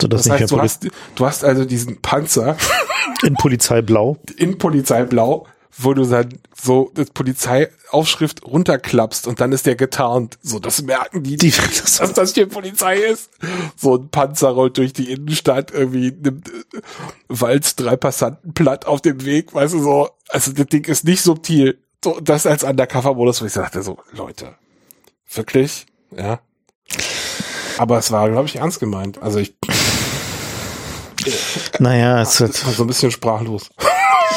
So 0.00 0.08
dass 0.08 0.24
Das 0.24 0.40
heißt, 0.40 0.50
du 0.52 0.60
hast, 0.60 0.88
du 1.16 1.26
hast 1.26 1.44
also 1.44 1.64
diesen 1.64 2.00
Panzer 2.00 2.56
in 3.22 3.34
Polizeiblau. 3.34 4.16
in 4.36 4.58
Polizeiblau, 4.58 5.46
wo 5.80 5.94
du 5.94 6.04
dann 6.04 6.28
so 6.60 6.90
das 6.94 7.10
Polizeiaufschrift 7.10 8.44
runterklappst 8.44 9.26
und 9.26 9.40
dann 9.40 9.52
ist 9.52 9.66
der 9.66 9.76
getarnt. 9.76 10.38
So, 10.42 10.58
das 10.58 10.82
merken 10.82 11.22
die, 11.22 11.36
Die- 11.36 11.50
dass 11.98 12.12
das 12.14 12.34
hier 12.34 12.48
Polizei 12.48 12.96
ist. 12.96 13.30
So 13.76 13.96
ein 13.96 14.08
Panzer 14.08 14.48
rollt 14.50 14.76
durch 14.78 14.92
die 14.92 15.10
Innenstadt, 15.12 15.70
irgendwie 15.72 16.10
nimmt, 16.12 16.48
äh, 16.48 16.80
walzt 17.28 17.80
drei 17.80 17.96
Passanten 17.96 18.54
platt 18.54 18.86
auf 18.86 19.00
dem 19.00 19.24
Weg, 19.24 19.54
weißt 19.54 19.74
du 19.74 19.80
so. 19.82 20.10
Also 20.28 20.52
das 20.52 20.66
Ding 20.66 20.84
ist 20.86 21.04
nicht 21.04 21.22
subtil. 21.22 21.78
So, 22.04 22.18
das 22.20 22.46
als 22.46 22.62
Undercover-Modus, 22.64 23.40
wo 23.42 23.46
ich 23.46 23.52
sagte 23.52 23.82
so, 23.82 23.98
Leute, 24.12 24.54
wirklich? 25.32 25.86
Ja. 26.16 26.40
Aber 27.76 27.98
es 27.98 28.10
war, 28.10 28.28
glaube 28.28 28.46
ich, 28.48 28.56
ernst 28.56 28.80
gemeint. 28.80 29.22
Also 29.22 29.38
ich 29.38 29.54
Naja, 31.78 32.22
es 32.22 32.40
wird, 32.40 32.66
war 32.66 32.72
so 32.72 32.84
ein 32.84 32.86
bisschen 32.86 33.10
sprachlos. 33.10 33.70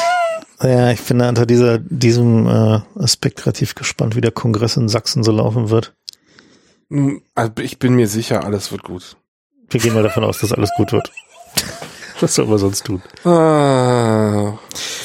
ja, 0.62 0.90
ich 0.90 1.00
bin 1.02 1.18
da 1.18 1.28
unter 1.28 1.46
dieser, 1.46 1.78
diesem 1.78 2.46
äh, 2.46 2.80
Aspekt 2.98 3.44
relativ 3.46 3.74
gespannt, 3.74 4.16
wie 4.16 4.20
der 4.20 4.30
Kongress 4.30 4.76
in 4.76 4.88
Sachsen 4.88 5.22
so 5.22 5.32
laufen 5.32 5.70
wird. 5.70 5.94
Nun, 6.88 7.22
Also 7.34 7.52
ich 7.60 7.78
bin 7.78 7.94
mir 7.94 8.06
sicher, 8.06 8.44
alles 8.44 8.70
wird 8.70 8.82
gut. 8.82 9.16
Wir 9.70 9.80
gehen 9.80 9.94
mal 9.94 10.02
davon 10.02 10.24
aus, 10.24 10.40
dass 10.40 10.52
alles 10.52 10.70
gut 10.76 10.92
wird. 10.92 11.10
Was 12.20 12.36
soll 12.36 12.46
man 12.46 12.58
sonst 12.58 12.84
tun? 12.84 13.02
Ah, 13.24 14.52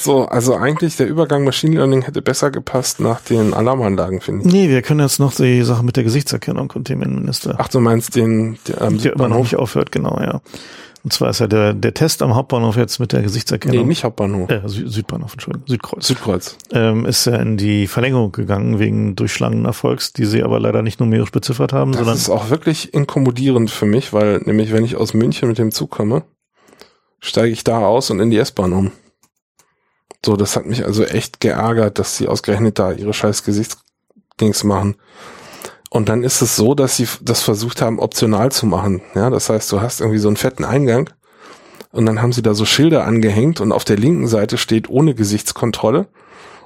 so, 0.02 0.26
also 0.26 0.56
eigentlich 0.56 0.98
der 0.98 1.08
Übergang 1.08 1.44
Machine 1.46 1.76
Learning 1.76 2.04
hätte 2.04 2.22
besser 2.22 2.52
gepasst 2.52 3.00
nach 3.00 3.22
den 3.22 3.56
Alarmanlagen, 3.56 4.22
finde 4.22 4.46
ich. 4.46 4.54
Nee, 4.54 4.70
wir 4.70 4.84
können 4.84 5.00
jetzt 5.00 5.20
noch 5.20 5.34
die 5.34 5.64
Sache 5.64 5.84
mit 5.84 5.96
der 5.96 6.04
Gesichtserkennung 6.04 6.72
und 6.76 6.90
dem 6.90 7.02
Innenminister. 7.02 7.56
Ach, 7.58 7.70
du 7.70 7.80
meinst 7.80 8.16
den, 8.16 8.60
der, 8.68 8.82
ähm, 8.82 9.02
der 9.02 9.14
immer 9.14 9.30
noch 9.30 9.40
nicht 9.40 9.56
aufhört, 9.56 9.92
genau, 9.92 10.20
ja. 10.22 10.42
Und 11.08 11.14
zwar 11.14 11.30
ist 11.30 11.40
ja 11.40 11.48
der, 11.48 11.74
der 11.74 11.94
Test 11.94 12.22
am 12.22 12.36
Hauptbahnhof 12.36 12.76
jetzt 12.76 13.00
mit 13.00 13.14
der 13.14 13.22
Gesichtserkennung. 13.22 13.78
Nee, 13.78 13.86
nicht 13.86 14.04
Hauptbahnhof. 14.04 14.50
Äh, 14.50 14.60
Sü 14.66 14.90
Südbahnhof, 14.90 15.32
Entschuldigung, 15.32 15.66
Südkreuz. 15.66 16.06
Südkreuz. 16.06 16.58
Ähm, 16.74 17.06
ist 17.06 17.24
ja 17.24 17.38
in 17.38 17.56
die 17.56 17.88
Verlängerung 17.88 18.34
gegangen 18.34 18.78
wegen 18.78 19.16
durchschlagenden 19.16 19.64
Erfolgs, 19.64 20.12
die 20.12 20.26
sie 20.26 20.44
aber 20.44 20.60
leider 20.60 20.82
nicht 20.82 21.00
numerisch 21.00 21.32
beziffert 21.32 21.72
haben, 21.72 21.94
Das 21.94 22.00
sondern 22.00 22.18
ist 22.18 22.30
auch 22.30 22.50
wirklich 22.50 22.94
inkommodierend 22.94 23.72
für 23.72 23.86
mich, 23.86 24.12
weil 24.12 24.42
nämlich 24.44 24.74
wenn 24.74 24.84
ich 24.84 24.98
aus 24.98 25.14
München 25.14 25.48
mit 25.48 25.58
dem 25.58 25.72
Zug 25.72 25.92
komme, 25.92 26.24
steige 27.22 27.54
ich 27.54 27.64
da 27.64 27.88
aus 27.88 28.10
und 28.10 28.20
in 28.20 28.30
die 28.30 28.38
S-Bahn 28.38 28.74
um. 28.74 28.92
So, 30.26 30.36
das 30.36 30.58
hat 30.58 30.66
mich 30.66 30.84
also 30.84 31.06
echt 31.06 31.40
geärgert, 31.40 32.00
dass 32.00 32.18
sie 32.18 32.28
ausgerechnet 32.28 32.80
da 32.80 32.92
ihre 32.92 33.14
scheiß 33.14 33.46
Gesichtsdings 33.46 34.66
machen. 34.66 34.98
Und 35.90 36.10
dann 36.10 36.24
ist 36.24 36.42
es 36.42 36.56
so, 36.56 36.76
dass 36.76 36.98
sie 36.98 37.08
das 37.22 37.42
versucht 37.42 37.82
haben, 37.82 38.00
optional 38.00 38.52
zu 38.52 38.66
machen. 38.66 39.02
Ja, 39.16 39.30
das 39.30 39.50
heißt, 39.50 39.72
du 39.72 39.82
hast 39.82 40.02
irgendwie 40.02 40.20
so 40.20 40.28
einen 40.28 40.38
fetten 40.38 40.66
Eingang 40.66 41.10
und 41.92 42.06
dann 42.06 42.22
haben 42.22 42.34
sie 42.34 42.42
da 42.42 42.54
so 42.54 42.66
Schilder 42.66 43.06
angehängt 43.06 43.62
und 43.62 43.72
auf 43.72 43.86
der 43.86 43.98
linken 43.98 44.28
Seite 44.28 44.58
steht 44.58 44.90
ohne 44.90 45.16
Gesichtskontrolle 45.16 46.08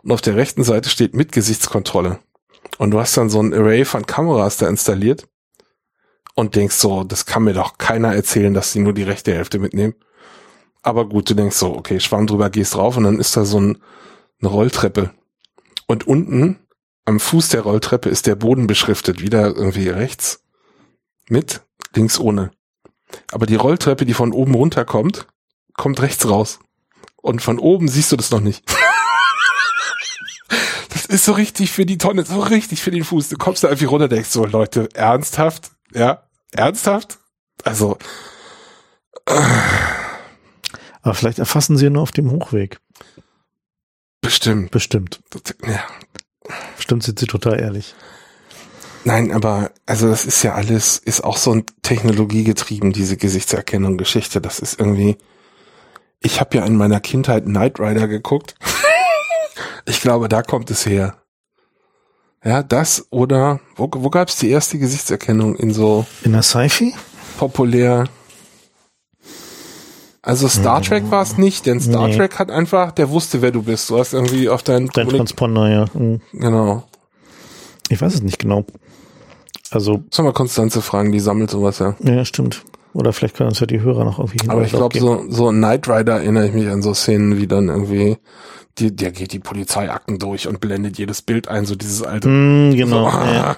und 0.04 0.12
auf 0.12 0.22
der 0.22 0.36
rechten 0.36 0.64
Seite 0.64 0.90
steht 0.90 1.14
mit 1.14 1.32
Gesichtskontrolle. 1.32 2.20
Und 2.78 2.92
du 2.92 3.00
hast 3.00 3.16
dann 3.16 3.30
so 3.30 3.42
ein 3.42 3.54
Array 3.54 3.86
von 3.86 4.06
Kameras 4.06 4.58
da 4.58 4.68
installiert 4.68 5.28
und 6.36 6.56
denkst 6.56 6.76
so, 6.76 7.04
das 7.04 7.26
kann 7.26 7.44
mir 7.44 7.54
doch 7.54 7.78
keiner 7.78 8.16
erzählen, 8.16 8.54
dass 8.54 8.72
sie 8.72 8.80
nur 8.80 8.94
die 8.94 9.04
rechte 9.04 9.34
Hälfte 9.34 9.60
mitnehmen. 9.60 9.94
Aber 10.82 11.08
gut, 11.08 11.30
du 11.30 11.36
denkst 11.36 11.58
so, 11.58 11.76
okay, 11.76 12.00
Schwamm 12.00 12.26
drüber, 12.26 12.50
gehst 12.50 12.74
drauf 12.74 12.98
und 12.98 13.04
dann 13.04 13.20
ist 13.20 13.38
da 13.38 13.46
so 13.46 13.60
ein, 13.60 13.78
eine 14.42 14.50
Rolltreppe. 14.50 15.12
Und 15.86 16.08
unten 16.08 16.60
am 17.12 17.20
Fuß 17.20 17.50
der 17.50 17.62
Rolltreppe 17.62 18.10
ist 18.10 18.26
der 18.26 18.36
Boden 18.36 18.68
beschriftet, 18.68 19.22
wieder 19.22 19.48
irgendwie 19.48 19.90
rechts 19.90 20.44
mit, 21.30 21.62
links 21.94 22.20
ohne. 22.20 22.52
Aber 23.32 23.46
die 23.46 23.56
Rolltreppe, 23.56 24.06
die 24.06 24.14
von 24.14 24.32
oben 24.32 24.56
runterkommt, 24.56 25.28
kommt 25.74 26.02
rechts 26.02 26.28
raus. 26.28 26.60
Und 27.18 27.42
von 27.42 27.60
oben 27.60 27.88
siehst 27.88 28.12
du 28.12 28.16
das 28.16 28.32
noch 28.32 28.42
nicht. 28.42 28.64
Das 30.94 31.06
ist 31.06 31.26
so 31.26 31.34
richtig 31.34 31.72
für 31.72 31.86
die 31.86 31.98
Tonne, 31.98 32.24
so 32.24 32.40
richtig 32.40 32.82
für 32.82 32.92
den 32.92 33.04
Fuß. 33.04 33.30
Du 33.30 33.38
kommst 33.38 33.64
da 33.64 33.70
irgendwie 33.70 33.86
runter, 33.86 34.08
denkst 34.08 34.30
so, 34.30 34.46
Leute, 34.46 34.88
ernsthaft? 34.94 35.72
Ja, 35.94 36.24
ernsthaft? 36.52 37.18
Also, 37.64 37.98
aber 41.02 41.14
vielleicht 41.14 41.40
erfassen 41.40 41.78
sie 41.78 41.90
nur 41.90 42.04
auf 42.04 42.12
dem 42.12 42.32
Hochweg. 42.32 42.80
bestimmt. 44.22 44.72
Bestimmt. 44.72 45.22
Ja. 45.66 45.84
Bestimmt 46.78 47.04
sind 47.04 47.20
sie 47.20 47.28
total 47.28 47.60
ehrlich. 47.60 47.96
Nein, 49.04 49.32
aber 49.32 49.72
also 49.86 50.08
das 50.08 50.26
ist 50.26 50.44
ja 50.44 50.54
alles, 50.54 50.98
ist 50.98 51.24
auch 51.24 51.38
so 51.38 51.54
ein 51.54 51.66
Technologiegetrieben, 51.82 52.94
diese 52.94 53.18
Gesichtserkennung 53.18 53.98
Geschichte. 53.98 54.42
Das 54.42 54.60
ist 54.60 54.80
irgendwie. 54.80 55.18
Ich 56.20 56.40
habe 56.40 56.58
ja 56.58 56.66
in 56.66 56.76
meiner 56.76 57.00
Kindheit 57.00 57.46
Knight 57.46 57.80
Rider 57.80 58.08
geguckt. 58.08 58.56
ich 59.86 60.02
glaube, 60.02 60.30
da 60.30 60.44
kommt 60.44 60.70
es 60.70 60.86
her. 60.86 61.16
Ja, 62.44 62.64
das 62.64 63.08
oder 63.12 63.60
wo, 63.76 63.90
wo 63.92 64.10
gab 64.10 64.30
es 64.30 64.36
die 64.38 64.50
erste 64.50 64.78
Gesichtserkennung 64.78 65.56
in 65.56 65.74
so 65.74 66.06
In 66.24 66.34
der 66.34 66.44
Sci-Fi? 66.44 66.94
populär? 67.38 68.06
Also 70.24 70.48
Star 70.48 70.82
Trek 70.82 71.10
war 71.10 71.24
es 71.24 71.38
nicht, 71.38 71.66
denn 71.66 71.80
Star 71.80 72.08
Nee. 72.08 72.16
Trek 72.16 72.38
hat 72.38 72.52
einfach, 72.52 72.92
der 72.92 73.10
wusste, 73.10 73.42
wer 73.42 73.52
du 73.52 73.64
bist. 73.64 73.90
Du 73.90 73.98
hast 73.98 74.14
irgendwie 74.14 74.50
auf 74.50 74.62
deinen 74.62 74.88
Dein 74.90 75.10
Transponder, 75.10 75.70
ja. 75.70 75.86
Hm. 75.94 76.22
genau. 76.32 76.84
Ich 77.90 78.02
weiß 78.02 78.14
es 78.14 78.22
nicht 78.22 78.38
genau. 78.38 78.66
Also, 79.72 80.04
Sollen 80.12 80.28
wir 80.28 80.34
Konstanze 80.34 80.82
fragen, 80.82 81.12
die 81.12 81.20
sammelt 81.20 81.50
sowas 81.50 81.80
ja. 81.80 81.96
ja, 82.02 82.24
stimmt. 82.24 82.64
Oder 82.94 83.14
vielleicht 83.14 83.38
können 83.38 83.50
uns 83.50 83.60
ja 83.60 83.68
die 83.68 83.82
Hörer 83.82 84.04
noch 84.04 84.20
irgendwie 84.20 84.50
Aber 84.50 84.64
ich 84.64 84.72
glaube, 84.72 85.00
so, 85.00 85.24
so 85.30 85.50
Knight 85.50 85.88
Rider 85.88 86.18
erinnere 86.18 86.48
ich 86.48 86.54
mich 86.54 86.68
an 86.68 86.82
so 86.82 86.94
Szenen, 86.94 87.38
wie 87.38 87.48
dann 87.48 87.70
irgendwie, 87.70 88.18
die, 88.78 88.96
der 88.96 89.12
geht 89.12 89.32
die 89.32 89.40
Polizeiakten 89.40 90.20
durch 90.20 90.48
und 90.48 90.60
blendet 90.60 90.98
jedes 90.98 91.22
Bild 91.22 91.48
ein, 91.48 91.66
so 91.66 91.76
dieses 91.76 92.04
alte. 92.04 92.28
Hm, 92.28 92.76
genau. 92.76 93.10
So, 93.10 93.18
ja. 93.18 93.56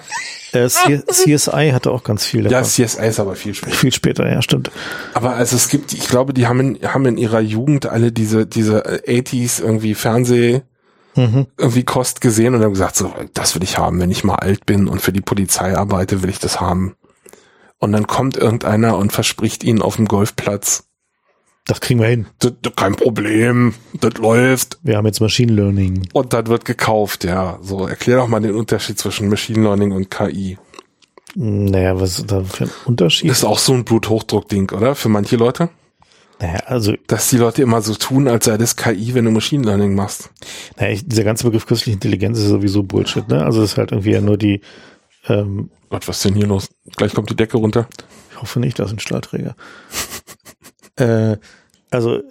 Äh, 0.52 0.68
CSI 0.68 1.70
hatte 1.72 1.90
auch 1.90 2.04
ganz 2.04 2.24
viel. 2.24 2.48
Ja. 2.50 2.62
CSI 2.62 3.06
ist 3.08 3.18
aber 3.18 3.34
viel 3.34 3.54
später. 3.54 3.76
viel 3.76 3.92
später, 3.92 4.30
ja, 4.30 4.40
stimmt. 4.40 4.70
Aber 5.14 5.34
also 5.34 5.56
es 5.56 5.68
gibt, 5.68 5.92
ich 5.92 6.06
glaube, 6.06 6.32
die 6.32 6.46
haben 6.46 6.60
in, 6.60 6.78
haben 6.84 7.04
in 7.06 7.16
ihrer 7.16 7.40
Jugend 7.40 7.86
alle 7.86 8.12
diese, 8.12 8.46
diese 8.46 8.84
äh, 9.06 9.20
80s 9.20 9.60
irgendwie 9.60 9.94
Fernseh, 9.94 10.62
Mhm. 11.16 11.46
irgendwie 11.56 11.84
Kost 11.84 12.20
gesehen 12.20 12.56
und 12.56 12.64
haben 12.64 12.72
gesagt, 12.72 12.96
so, 12.96 13.12
das 13.34 13.54
will 13.54 13.62
ich 13.62 13.78
haben, 13.78 14.00
wenn 14.00 14.10
ich 14.10 14.24
mal 14.24 14.34
alt 14.34 14.66
bin 14.66 14.88
und 14.88 15.00
für 15.00 15.12
die 15.12 15.20
Polizei 15.20 15.76
arbeite, 15.76 16.24
will 16.24 16.30
ich 16.30 16.40
das 16.40 16.60
haben. 16.60 16.96
Und 17.84 17.92
dann 17.92 18.06
kommt 18.06 18.36
irgendeiner 18.36 18.96
und 18.96 19.12
verspricht 19.12 19.62
ihnen 19.62 19.82
auf 19.82 19.96
dem 19.96 20.06
Golfplatz, 20.06 20.84
Das 21.66 21.80
kriegen 21.80 21.98
wir 22.00 22.08
hin. 22.08 22.26
"Das- 22.40 22.52
das 22.60 22.74
kein 22.76 22.94
Problem, 22.94 23.72
das 23.98 24.14
läuft. 24.18 24.78
Wir 24.82 24.98
haben 24.98 25.06
jetzt 25.06 25.20
Machine 25.20 25.50
Learning. 25.52 26.06
Und 26.12 26.34
dann 26.34 26.46
wird 26.48 26.66
gekauft, 26.66 27.24
ja. 27.24 27.58
So, 27.62 27.86
erklär 27.86 28.16
doch 28.18 28.28
mal 28.28 28.40
den 28.40 28.54
Unterschied 28.54 28.98
zwischen 28.98 29.28
Machine 29.30 29.62
Learning 29.62 29.92
und 29.92 30.10
KI. 30.10 30.58
Naja, 31.34 31.98
was 31.98 32.18
ist 32.18 32.30
da 32.30 32.44
für 32.44 32.64
ein 32.64 32.70
Unterschied? 32.84 33.30
Das 33.30 33.38
ist 33.38 33.44
auch 33.44 33.58
so 33.58 33.72
ein 33.72 33.84
Bluthochdruck-Ding, 33.84 34.72
oder? 34.72 34.94
Für 34.94 35.08
manche 35.08 35.36
Leute? 35.36 35.70
naja, 36.40 36.58
also, 36.66 36.92
Dass 37.06 37.30
die 37.30 37.38
Leute 37.38 37.62
immer 37.62 37.80
so 37.80 37.94
tun, 37.94 38.28
als 38.28 38.44
sei 38.44 38.58
das 38.58 38.76
KI, 38.76 39.14
wenn 39.14 39.24
du 39.24 39.30
Machine 39.30 39.64
Learning 39.64 39.94
machst. 39.94 40.30
naja, 40.78 40.92
ich, 40.92 41.06
dieser 41.08 41.24
ganze 41.24 41.44
Begriff 41.44 41.64
künstliche 41.66 41.94
Intelligenz 41.94 42.38
ist 42.38 42.48
sowieso 42.48 42.82
Bullshit, 42.82 43.26
ne? 43.28 43.42
Also, 43.44 43.62
es 43.62 43.72
ist 43.72 43.78
halt 43.78 43.92
irgendwie 43.92 44.10
ja 44.12 44.20
nur 44.20 44.36
die, 44.36 44.60
ähm, 45.28 45.70
Gott, 45.90 46.08
was 46.08 46.16
ist 46.16 46.24
denn 46.24 46.34
hier 46.34 46.46
los? 46.46 46.68
Gleich 46.96 47.14
kommt 47.14 47.30
die 47.30 47.36
Decke 47.36 47.56
runter. 47.56 47.88
ich 48.30 48.40
hoffe 48.40 48.60
nicht, 48.60 48.78
das 48.78 48.88
ist 48.88 48.96
ein 48.96 49.00
Stahlträger. 49.00 49.54
äh, 50.96 51.36
also, 51.94 52.16
äh, 52.16 52.22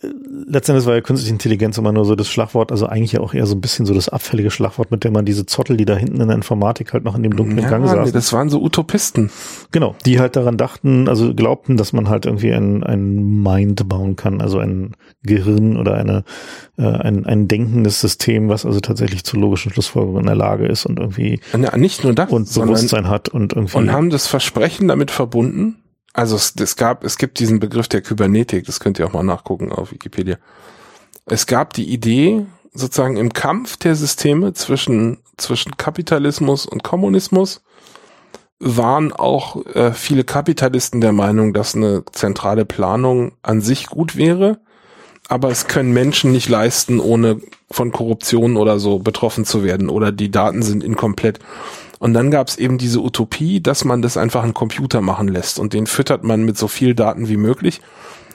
letztendlich 0.48 0.86
war 0.86 0.96
ja 0.96 1.02
künstliche 1.02 1.34
Intelligenz 1.34 1.78
immer 1.78 1.92
nur 1.92 2.06
so 2.06 2.16
das 2.16 2.28
Schlagwort, 2.28 2.72
also 2.72 2.86
eigentlich 2.86 3.14
ja 3.14 3.20
auch 3.22 3.34
eher 3.34 3.46
so 3.46 3.56
ein 3.56 3.62
bisschen 3.62 3.86
so 3.86 3.94
das 3.94 4.10
abfällige 4.10 4.52
Schlagwort, 4.52 4.92
mit 4.92 5.04
dem 5.04 5.14
man 5.14 5.26
diese 5.26 5.46
Zottel, 5.46 5.78
die 5.78 5.86
da 5.86 5.96
hinten 5.96 6.22
in 6.22 6.28
der 6.28 6.36
Informatik 6.36 6.94
halt 6.94 7.04
noch 7.04 7.16
in 7.16 7.24
dem 7.24 7.36
dunklen 7.36 7.68
Gang 7.68 7.84
nee, 7.84 7.90
saßen. 7.90 8.14
das 8.14 8.34
waren 8.34 8.50
so 8.50 8.62
Utopisten. 8.62 9.32
Genau, 9.72 9.96
die 10.06 10.20
halt 10.20 10.36
daran 10.36 10.58
dachten, 10.58 11.08
also 11.08 11.34
glaubten, 11.34 11.78
dass 11.78 11.94
man 11.94 12.10
halt 12.10 12.26
irgendwie 12.26 12.52
ein, 12.52 12.84
ein 12.84 13.42
Mind 13.42 13.88
bauen 13.88 14.16
kann, 14.16 14.42
also 14.42 14.60
ein 14.60 14.96
Gehirn 15.24 15.78
oder 15.78 15.96
eine, 15.96 16.24
äh, 16.78 16.84
ein, 16.84 17.26
ein 17.26 17.48
denkendes 17.48 18.00
System, 18.00 18.50
was 18.50 18.66
also 18.66 18.80
tatsächlich 18.80 19.24
zu 19.24 19.38
logischen 19.38 19.72
Schlussfolgerungen 19.72 20.22
in 20.22 20.28
der 20.28 20.36
Lage 20.36 20.66
ist 20.66 20.86
und 20.86 21.00
irgendwie 21.00 21.40
Ja, 21.54 21.76
nicht 21.78 22.04
nur 22.04 22.14
das, 22.14 22.30
und 22.30 22.54
Bewusstsein 22.54 23.08
hat 23.08 23.30
und 23.30 23.54
irgendwie. 23.54 23.78
und 23.78 23.92
haben 23.92 24.10
das 24.10 24.28
Versprechen 24.28 24.88
damit 24.88 25.12
verbunden. 25.12 25.83
Also 26.14 26.36
es, 26.36 26.54
es 26.60 26.76
gab, 26.76 27.04
es 27.04 27.18
gibt 27.18 27.40
diesen 27.40 27.60
Begriff 27.60 27.88
der 27.88 28.02
Kybernetik, 28.02 28.66
das 28.66 28.80
könnt 28.80 29.00
ihr 29.00 29.08
auch 29.08 29.14
mal 29.14 29.24
nachgucken 29.24 29.72
auf 29.72 29.92
Wikipedia. 29.92 30.38
Es 31.26 31.48
gab 31.48 31.74
die 31.74 31.90
Idee, 31.92 32.46
sozusagen 32.74 33.18
im 33.18 33.34
Kampf 33.34 33.78
der 33.78 33.96
Systeme 33.96 34.54
zwischen, 34.54 35.20
zwischen 35.38 35.78
Kapitalismus 35.78 36.66
und 36.66 36.84
Kommunismus 36.84 37.62
waren 38.60 39.12
auch 39.12 39.66
äh, 39.76 39.92
viele 39.92 40.24
Kapitalisten 40.24 41.02
der 41.02 41.12
Meinung, 41.12 41.54
dass 41.54 41.76
eine 41.76 42.04
zentrale 42.12 42.66
Planung 42.66 43.34
an 43.42 43.62
sich 43.62 43.88
gut 43.88 44.16
wäre, 44.16 44.60
aber 45.28 45.50
es 45.50 45.68
können 45.68 45.92
Menschen 45.92 46.32
nicht 46.32 46.48
leisten, 46.50 47.00
ohne 47.00 47.42
von 47.70 47.92
Korruption 47.92 48.56
oder 48.56 48.80
so 48.80 49.00
betroffen 49.00 49.46
zu 49.46 49.64
werden 49.64 49.90
oder 49.90 50.12
die 50.12 50.32
Daten 50.32 50.62
sind 50.62 50.84
inkomplett. 50.84 51.40
Und 52.04 52.14
dann 52.14 52.32
gab 52.32 52.50
es 52.50 52.58
eben 52.58 52.78
diese 52.78 53.00
Utopie, 53.00 53.62
dass 53.62 53.86
man 53.86 54.02
das 54.02 54.18
einfach 54.18 54.44
einen 54.44 54.54
Computer 54.54 55.00
machen 55.00 55.30
lässt 55.30 55.58
und 55.58 55.72
den 55.72 55.88
füttert 55.88 56.26
man 56.26 56.44
mit 56.44 56.58
so 56.58 56.68
viel 56.68 56.96
Daten 56.96 57.30
wie 57.30 57.38
möglich. 57.38 57.80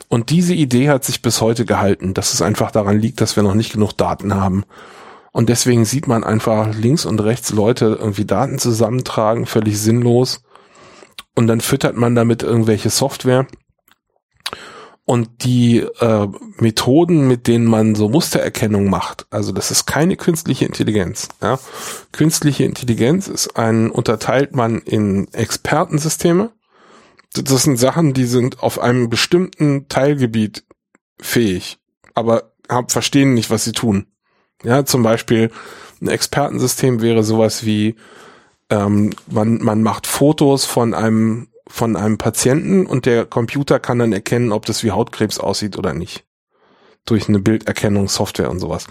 Und 0.09 0.31
diese 0.31 0.55
Idee 0.55 0.89
hat 0.89 1.05
sich 1.05 1.20
bis 1.20 1.43
heute 1.43 1.66
gehalten, 1.66 2.15
dass 2.15 2.32
es 2.32 2.40
einfach 2.40 2.70
daran 2.70 2.99
liegt, 2.99 3.20
dass 3.20 3.36
wir 3.36 3.43
noch 3.43 3.53
nicht 3.53 3.74
genug 3.74 3.93
Daten 3.93 4.35
haben. 4.35 4.65
Und 5.32 5.51
deswegen 5.51 5.85
sieht 5.85 6.07
man 6.07 6.24
einfach 6.24 6.74
links 6.74 7.05
und 7.05 7.20
rechts 7.20 7.51
Leute 7.51 7.99
irgendwie 8.01 8.24
Daten 8.24 8.59
zusammentragen, 8.59 9.45
völlig 9.45 9.78
sinnlos. 9.78 10.40
Und 11.35 11.47
dann 11.47 11.61
füttert 11.61 11.95
man 11.95 12.15
damit 12.15 12.43
irgendwelche 12.43 12.89
Software. 12.89 13.47
Und 15.09 15.43
die 15.44 15.78
äh, 15.78 16.28
Methoden, 16.59 17.26
mit 17.26 17.47
denen 17.47 17.64
man 17.64 17.94
so 17.94 18.10
Mustererkennung 18.10 18.90
macht, 18.90 19.26
also 19.30 19.52
das 19.52 19.70
ist 19.70 19.86
keine 19.86 20.16
künstliche 20.16 20.66
Intelligenz. 20.66 21.28
Ja? 21.40 21.59
Künstliche 22.12 22.64
Intelligenz 22.64 23.26
ist 23.26 23.56
ein, 23.56 23.90
unterteilt 23.90 24.55
man 24.55 24.82
in 24.82 25.32
Expertensysteme. 25.32 26.51
Das 27.32 27.62
sind 27.62 27.78
Sachen, 27.78 28.12
die 28.12 28.26
sind 28.26 28.62
auf 28.62 28.78
einem 28.78 29.09
bestimmten 29.09 29.89
Teilgebiet 29.89 30.66
fähig, 31.18 31.78
aber 32.12 32.52
haben, 32.68 32.90
verstehen 32.90 33.32
nicht, 33.32 33.48
was 33.48 33.64
sie 33.64 33.72
tun. 33.72 34.09
Ja, 34.62 34.85
zum 34.85 35.02
Beispiel 35.02 35.51
ein 36.02 36.09
Expertensystem 36.09 37.01
wäre 37.01 37.24
sowas 37.24 37.64
wie, 37.64 37.97
ähm, 38.68 39.14
man, 39.26 39.56
man 39.62 39.80
macht 39.80 40.06
Fotos 40.06 40.66
von 40.66 40.93
einem 40.93 41.48
von 41.69 41.97
einem 41.97 42.19
Patienten 42.19 42.86
und 42.86 43.07
der 43.07 43.24
Computer 43.24 43.78
kann 43.78 43.99
dann 43.99 44.12
erkennen, 44.12 44.53
ob 44.53 44.66
das 44.66 44.82
wie 44.82 44.90
Hautkrebs 44.90 45.39
aussieht 45.39 45.78
oder 45.78 45.95
nicht. 45.95 46.24
Durch 47.05 47.28
eine 47.28 47.39
Bilderkennungssoftware 47.39 48.51
und 48.51 48.61
sowas. 48.61 48.86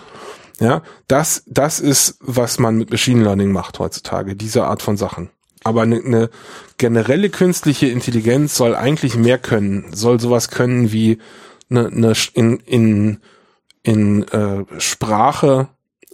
Ja, 0.60 0.82
das, 1.08 1.44
das 1.45 1.80
ist, 1.80 2.18
was 2.20 2.58
man 2.58 2.78
mit 2.78 2.90
Machine 2.90 3.24
Learning 3.24 3.52
macht 3.52 3.80
heutzutage, 3.80 4.36
diese 4.36 4.66
Art 4.66 4.82
von 4.82 4.98
Sachen. 4.98 5.30
Aber 5.64 5.84
eine, 5.84 5.98
eine 5.98 6.30
generelle 6.78 7.30
künstliche 7.30 7.88
Intelligenz 7.88 8.56
soll 8.56 8.76
eigentlich 8.76 9.16
mehr 9.16 9.38
können, 9.38 9.86
soll 9.94 10.20
sowas 10.20 10.49
können 10.49 10.91
wie 10.91 11.20
eine, 11.70 11.88
eine 11.88 12.14
in, 12.34 12.58
in, 12.62 13.20
in 13.84 14.28
äh, 14.30 14.66
Sprache 14.80 15.70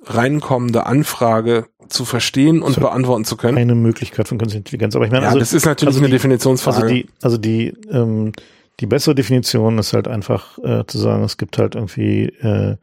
reinkommende 0.05 0.85
Anfrage 0.85 1.67
zu 1.89 2.05
verstehen 2.05 2.61
und 2.61 2.79
beantworten 2.79 3.25
zu 3.25 3.37
können. 3.37 3.57
Eine 3.57 3.75
Möglichkeit 3.75 4.27
von 4.27 4.37
künstlicher 4.37 4.59
Intelligenz. 4.59 4.95
Aber 4.95 5.05
ich 5.05 5.11
meine, 5.11 5.23
ja, 5.23 5.29
also, 5.29 5.39
das 5.39 5.53
ist 5.53 5.65
natürlich 5.65 5.95
also 5.95 5.99
eine 5.99 6.07
die, 6.07 6.13
Definitionsfrage. 6.13 6.77
Also 6.77 6.87
die, 6.93 7.07
also 7.21 7.37
die, 7.37 7.73
ähm, 7.91 8.31
die 8.79 8.85
bessere 8.85 9.15
Definition 9.15 9.77
ist 9.77 9.93
halt 9.93 10.07
einfach 10.07 10.57
äh, 10.59 10.83
zu 10.87 10.97
sagen, 10.97 11.23
es 11.23 11.37
gibt 11.37 11.57
halt 11.57 11.75
irgendwie 11.75 12.25
äh, 12.25 12.77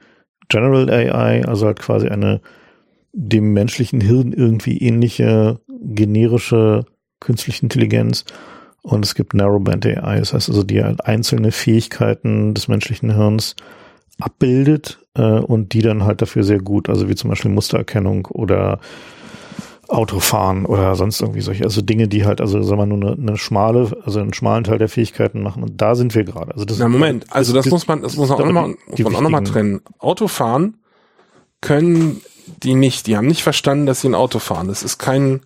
General 0.49 0.91
AI, 0.91 1.45
also 1.45 1.67
halt 1.67 1.81
quasi 1.81 2.09
eine 2.09 2.41
dem 3.13 3.53
menschlichen 3.53 4.01
Hirn 4.01 4.33
irgendwie 4.33 4.79
ähnliche 4.79 5.61
generische 5.83 6.85
künstliche 7.19 7.63
Intelligenz 7.63 8.25
und 8.83 9.05
es 9.05 9.15
gibt 9.15 9.35
Narrowband 9.35 9.85
AI, 9.87 10.19
das 10.19 10.33
heißt 10.33 10.49
also, 10.49 10.63
die 10.63 10.83
halt 10.83 11.05
einzelne 11.05 11.53
Fähigkeiten 11.53 12.55
des 12.55 12.69
menschlichen 12.69 13.15
Hirns 13.15 13.57
abbildet 14.21 15.00
äh, 15.15 15.23
und 15.23 15.73
die 15.73 15.83
dann 15.83 16.05
halt 16.05 16.23
dafür 16.23 16.45
sehr 16.45 16.61
gut, 16.61 16.89
also 16.89 17.09
wie 17.09 17.15
zum 17.15 17.31
Beispiel 17.31 17.51
Mustererkennung 17.51 18.27
oder 18.27 18.81
Autofahren 19.91 20.67
oder 20.67 20.95
sonst 20.95 21.21
irgendwie 21.21 21.41
solche, 21.41 21.65
also 21.65 21.83
Dinge, 21.83 22.07
die 22.07 22.25
halt, 22.25 22.41
also 22.41 22.63
sagen 22.63 22.81
wir 22.81 22.87
nur 22.87 23.13
eine, 23.13 23.21
eine 23.21 23.37
schmale, 23.37 23.91
also 24.05 24.21
einen 24.21 24.33
schmalen 24.33 24.65
Teil 24.65 24.79
der 24.79 24.89
Fähigkeiten 24.89 25.43
machen 25.43 25.63
und 25.63 25.81
da 25.81 25.95
sind 25.95 26.15
wir 26.15 26.25
gerade. 26.25 26.53
Also 26.53 26.65
das 26.65 26.79
Na 26.79 26.89
Moment, 26.89 27.27
also 27.31 27.53
das, 27.53 27.65
das 27.65 27.73
muss 27.73 27.89
man, 27.89 28.03
das 28.03 28.17
muss 28.17 28.29
man 28.29 28.41
auch 28.41 28.45
nochmal, 28.45 28.75
auch 29.05 29.21
nochmal 29.21 29.45
trennen. 29.45 29.81
Autofahren 29.99 30.77
können 31.61 32.21
die 32.63 32.75
nicht, 32.75 33.07
die 33.07 33.17
haben 33.17 33.27
nicht 33.27 33.43
verstanden, 33.43 33.87
dass 33.87 34.01
sie 34.01 34.09
ein 34.09 34.15
Auto 34.15 34.39
fahren. 34.39 34.69
Das 34.69 34.83
ist 34.83 34.99
kein, 34.99 35.41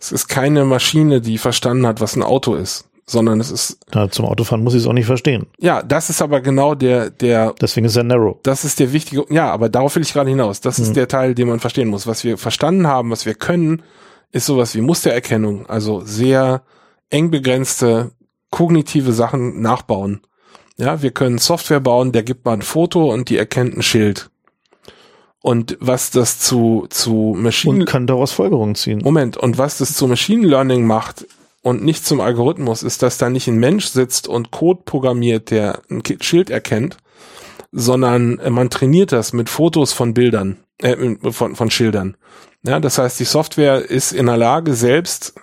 es 0.00 0.12
ist 0.12 0.28
keine 0.28 0.64
Maschine, 0.64 1.20
die 1.20 1.38
verstanden 1.38 1.86
hat, 1.86 2.00
was 2.00 2.16
ein 2.16 2.22
Auto 2.22 2.54
ist, 2.54 2.88
sondern 3.06 3.40
es 3.40 3.50
ist. 3.50 3.78
Ja, 3.94 4.08
zum 4.08 4.24
Autofahren 4.24 4.62
muss 4.62 4.74
ich 4.74 4.82
es 4.82 4.86
auch 4.86 4.92
nicht 4.92 5.06
verstehen. 5.06 5.46
Ja, 5.58 5.82
das 5.82 6.10
ist 6.10 6.22
aber 6.22 6.40
genau 6.40 6.74
der, 6.74 7.10
der. 7.10 7.54
Deswegen 7.60 7.86
ist 7.86 7.96
er 7.96 8.04
narrow. 8.04 8.38
Das 8.42 8.64
ist 8.64 8.80
der 8.80 8.92
wichtige, 8.92 9.24
ja, 9.30 9.50
aber 9.50 9.68
darauf 9.68 9.94
will 9.96 10.02
ich 10.02 10.12
gerade 10.12 10.30
hinaus. 10.30 10.60
Das 10.60 10.78
ist 10.78 10.90
mhm. 10.90 10.94
der 10.94 11.08
Teil, 11.08 11.34
den 11.34 11.48
man 11.48 11.60
verstehen 11.60 11.88
muss. 11.88 12.06
Was 12.06 12.24
wir 12.24 12.38
verstanden 12.38 12.86
haben, 12.86 13.10
was 13.10 13.26
wir 13.26 13.34
können, 13.34 13.82
ist 14.32 14.46
sowas 14.46 14.74
wie 14.74 14.80
Mustererkennung, 14.80 15.66
also 15.66 16.00
sehr 16.00 16.62
eng 17.10 17.30
begrenzte 17.30 18.12
kognitive 18.50 19.12
Sachen 19.12 19.60
nachbauen. 19.60 20.20
Ja, 20.76 21.02
wir 21.02 21.12
können 21.12 21.38
Software 21.38 21.80
bauen, 21.80 22.12
der 22.12 22.24
gibt 22.24 22.44
mal 22.44 22.54
ein 22.54 22.62
Foto 22.62 23.12
und 23.12 23.28
die 23.28 23.36
erkennt 23.36 23.76
ein 23.76 23.82
Schild. 23.82 24.30
Und 25.40 25.76
was 25.78 26.10
das 26.10 26.38
zu, 26.38 26.86
zu 26.88 27.36
Machine... 27.36 27.80
Und 27.80 27.84
kann 27.84 28.06
daraus 28.06 28.32
Folgerungen 28.32 28.74
ziehen. 28.74 29.00
Moment, 29.04 29.36
und 29.36 29.58
was 29.58 29.78
das 29.78 29.94
zu 29.94 30.08
Machine 30.08 30.46
Learning 30.46 30.86
macht 30.86 31.26
und 31.64 31.82
nicht 31.82 32.04
zum 32.04 32.20
Algorithmus, 32.20 32.82
ist, 32.82 33.02
dass 33.02 33.16
da 33.16 33.30
nicht 33.30 33.48
ein 33.48 33.56
Mensch 33.56 33.86
sitzt 33.86 34.28
und 34.28 34.50
Code 34.50 34.82
programmiert, 34.84 35.50
der 35.50 35.80
ein 35.90 36.02
Schild 36.20 36.50
erkennt, 36.50 36.98
sondern 37.72 38.38
man 38.50 38.68
trainiert 38.68 39.12
das 39.12 39.32
mit 39.32 39.48
Fotos 39.48 39.94
von 39.94 40.12
Bildern, 40.12 40.58
äh, 40.78 41.16
von, 41.32 41.56
von 41.56 41.70
Schildern. 41.70 42.18
Ja, 42.64 42.80
das 42.80 42.98
heißt, 42.98 43.18
die 43.18 43.24
Software 43.24 43.90
ist 43.90 44.12
in 44.12 44.26
der 44.26 44.36
Lage, 44.36 44.74
selbst 44.74 45.34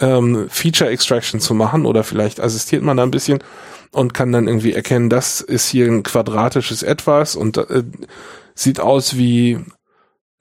ähm, 0.00 0.48
Feature 0.50 0.90
Extraction 0.90 1.40
zu 1.40 1.54
machen 1.54 1.86
oder 1.86 2.04
vielleicht 2.04 2.38
assistiert 2.38 2.82
man 2.82 2.98
da 2.98 3.02
ein 3.02 3.10
bisschen 3.10 3.42
und 3.90 4.12
kann 4.12 4.32
dann 4.32 4.48
irgendwie 4.48 4.74
erkennen, 4.74 5.08
das 5.08 5.40
ist 5.40 5.66
hier 5.68 5.86
ein 5.86 6.02
quadratisches 6.02 6.82
Etwas 6.82 7.36
und 7.36 7.56
äh, 7.56 7.84
sieht 8.54 8.80
aus 8.80 9.16
wie 9.16 9.58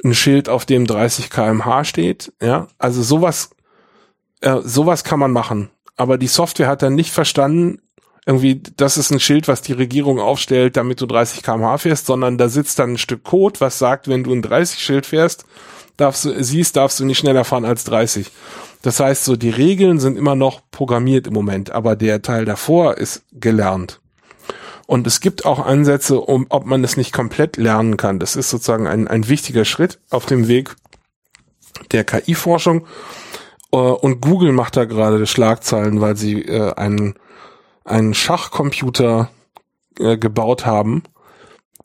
ein 0.04 0.14
Schild, 0.14 0.50
auf 0.50 0.66
dem 0.66 0.86
30 0.86 1.30
kmh 1.30 1.86
steht. 1.86 2.34
Ja, 2.42 2.68
also 2.78 3.02
sowas, 3.02 3.52
äh, 4.42 4.60
sowas 4.64 5.04
kann 5.04 5.20
man 5.20 5.32
machen. 5.32 5.70
Aber 5.98 6.18
die 6.18 6.28
Software 6.28 6.68
hat 6.68 6.82
dann 6.82 6.96
nicht 6.96 7.12
verstanden, 7.12 7.80
irgendwie, 8.26 8.62
das 8.78 8.98
ist 8.98 9.12
ein 9.12 9.20
Schild, 9.20 9.48
was 9.48 9.62
die 9.62 9.74
Regierung 9.74 10.20
aufstellt, 10.20 10.78
damit 10.78 11.02
du 11.02 11.06
30 11.06 11.42
kmh 11.42 11.78
fährst, 11.80 12.06
sondern 12.06 12.38
da 12.38 12.50
sitzt 12.50 12.78
dann 12.78 12.94
ein 12.94 12.98
Stück 12.98 13.24
Code, 13.24 13.60
was 13.60 13.80
sagt, 13.80 14.08
wenn 14.08 14.24
du 14.24 14.32
ein 14.32 14.44
30 14.44 14.80
Schild 14.80 15.06
fährst, 15.08 15.46
darfst 15.98 16.26
du, 16.26 16.44
siehst, 16.44 16.76
darfst 16.76 17.00
du 17.00 17.06
nicht 17.06 17.18
schneller 17.18 17.44
fahren 17.44 17.66
als 17.66 17.84
30. 17.86 18.32
Das 18.84 19.00
heißt, 19.00 19.26
so 19.26 19.36
die 19.36 19.50
Regeln 19.50 20.00
sind 20.00 20.18
immer 20.18 20.36
noch 20.36 20.62
programmiert 20.72 21.28
im 21.28 21.34
Moment, 21.34 21.72
aber 21.72 21.96
der 21.96 22.22
Teil 22.22 22.46
davor 22.46 22.98
ist 22.98 23.24
gelernt. 23.32 24.02
Und 24.88 25.08
es 25.08 25.22
gibt 25.22 25.46
auch 25.46 25.66
Ansätze, 25.66 26.20
um, 26.20 26.48
ob 26.50 26.66
man 26.66 26.84
es 26.84 26.98
nicht 26.98 27.14
komplett 27.14 27.58
lernen 27.58 27.98
kann. 27.98 28.20
Das 28.20 28.36
ist 28.36 28.50
sozusagen 28.50 28.88
ein, 28.88 29.08
ein 29.08 29.30
wichtiger 29.30 29.66
Schritt 29.66 30.00
auf 30.10 30.26
dem 30.26 30.48
Weg 30.48 30.76
der 31.92 32.04
KI-Forschung. 32.04 32.86
Äh, 33.72 33.78
und 33.78 34.22
Google 34.22 34.52
macht 34.52 34.78
da 34.78 34.86
gerade 34.86 35.26
Schlagzeilen, 35.26 36.02
weil 36.02 36.16
sie 36.16 36.42
äh, 36.42 36.74
einen, 36.74 37.16
einen 37.84 38.14
Schachcomputer 38.14 39.30
äh, 40.00 40.18
gebaut 40.18 40.66
haben, 40.66 41.04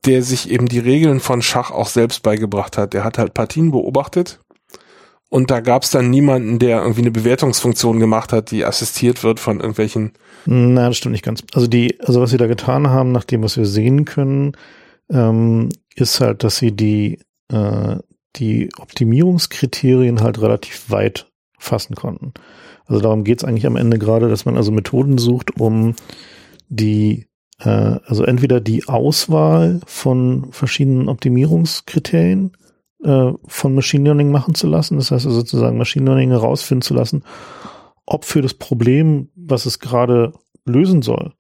der 0.05 0.23
sich 0.23 0.51
eben 0.51 0.67
die 0.67 0.79
Regeln 0.79 1.21
von 1.21 1.43
Schach 1.43 1.71
auch 1.71 1.89
selbst 1.89 2.23
beigebracht 2.23 2.79
hat. 2.79 2.95
Der 2.95 3.05
hat 3.05 3.19
halt 3.19 3.35
Partien 3.35 3.71
beobachtet 3.71 4.41
und 5.29 5.51
da 5.51 5.61
gab 5.61 5.83
es 5.83 5.91
dann 5.91 6.11
niemanden, 6.11 6.59
der 6.59 6.83
irgendwie 6.83 7.01
eine 7.01 7.11
Bewertungsfunktion 7.11 7.99
gemacht 7.99 8.33
hat, 8.33 8.51
die 8.51 8.65
assistiert 8.65 9.25
wird 9.25 9.41
von 9.41 9.59
irgendwelchen. 9.59 10.13
Nein, 10.45 10.77
das 10.77 10.97
stimmt 10.97 11.13
nicht 11.13 11.25
ganz. 11.25 11.43
Also 11.53 11.67
die, 11.67 11.99
also 12.01 12.21
was 12.21 12.31
sie 12.31 12.37
da 12.37 12.47
getan 12.47 12.89
haben, 12.89 13.13
nach 13.13 13.25
dem, 13.25 13.43
was 13.43 13.57
wir 13.57 13.67
sehen 13.67 14.05
können, 14.05 14.53
ähm, 15.11 15.71
ist 15.97 16.21
halt, 16.21 16.45
dass 16.45 16.59
sie 16.59 16.73
die, 16.73 17.19
äh, 17.53 17.97
die 18.37 18.71
Optimierungskriterien 18.79 20.21
halt 20.21 20.41
relativ 20.41 20.91
weit 20.91 21.27
fassen 21.59 21.95
konnten. 21.95 22.33
Also 22.87 23.03
darum 23.03 23.25
geht 23.25 23.39
es 23.39 23.45
eigentlich 23.45 23.67
am 23.67 23.77
Ende 23.77 23.99
gerade, 23.99 24.29
dass 24.29 24.45
man 24.45 24.57
also 24.57 24.71
Methoden 24.71 25.19
sucht, 25.19 25.61
um 25.61 25.95
die, 26.69 27.27
äh, 27.61 27.69
also 28.05 28.25
entweder 28.25 28.61
die 28.61 28.89
Auswahl 28.89 29.81
von 29.87 30.49
verschiedenen 30.51 31.09
Optimierungskriterien 31.09 32.53
äh, 33.03 33.33
von 33.47 33.75
Machine 33.75 34.05
Learning 34.05 34.31
machen 34.31 34.55
zu 34.55 34.67
lassen. 34.67 34.97
Das 34.97 35.11
heißt 35.11 35.27
also 35.27 35.39
sozusagen 35.39 35.79
Machine 35.79 36.07
Learning 36.07 36.31
herausfinden 36.31 36.83
zu 36.83 36.95
lassen, 36.95 37.25
ob 38.07 38.25
für 38.25 38.43
das 38.43 38.55
Problem, 38.55 39.29
was 39.35 39.67
es 39.67 39.81
gerade 39.81 40.33
lösen 40.65 41.03
soll, 41.03 41.33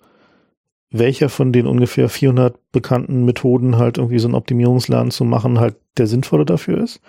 welcher 0.90 1.28
von 1.28 1.52
den 1.52 1.66
ungefähr 1.66 2.08
400 2.08 2.56
bekannten 2.72 3.24
Methoden 3.24 3.76
halt 3.78 3.98
irgendwie 3.98 4.18
so 4.18 4.28
ein 4.28 4.34
Optimierungslernen 4.34 5.10
zu 5.10 5.24
machen 5.24 5.60
halt 5.60 5.76
der 5.96 6.06
sinnvolle 6.06 6.44
dafür 6.44 6.82
ist. 6.82 7.00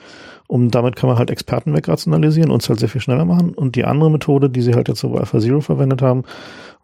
Und 0.47 0.71
damit 0.71 0.95
kann 0.95 1.09
man 1.09 1.19
halt 1.19 1.29
Experten 1.29 1.75
wegrationalisieren 1.75 2.51
und 2.51 2.61
es 2.61 2.69
halt 2.69 2.79
sehr 2.79 2.89
viel 2.89 3.01
schneller 3.01 3.25
machen. 3.25 3.53
Und 3.53 3.75
die 3.75 3.83
andere 3.83 4.09
Methode, 4.09 4.49
die 4.49 4.61
sie 4.61 4.73
halt 4.73 4.87
jetzt 4.87 5.01
bei 5.01 5.19
Alpha 5.19 5.39
Zero 5.39 5.59
verwendet 5.59 6.01
haben, 6.01 6.23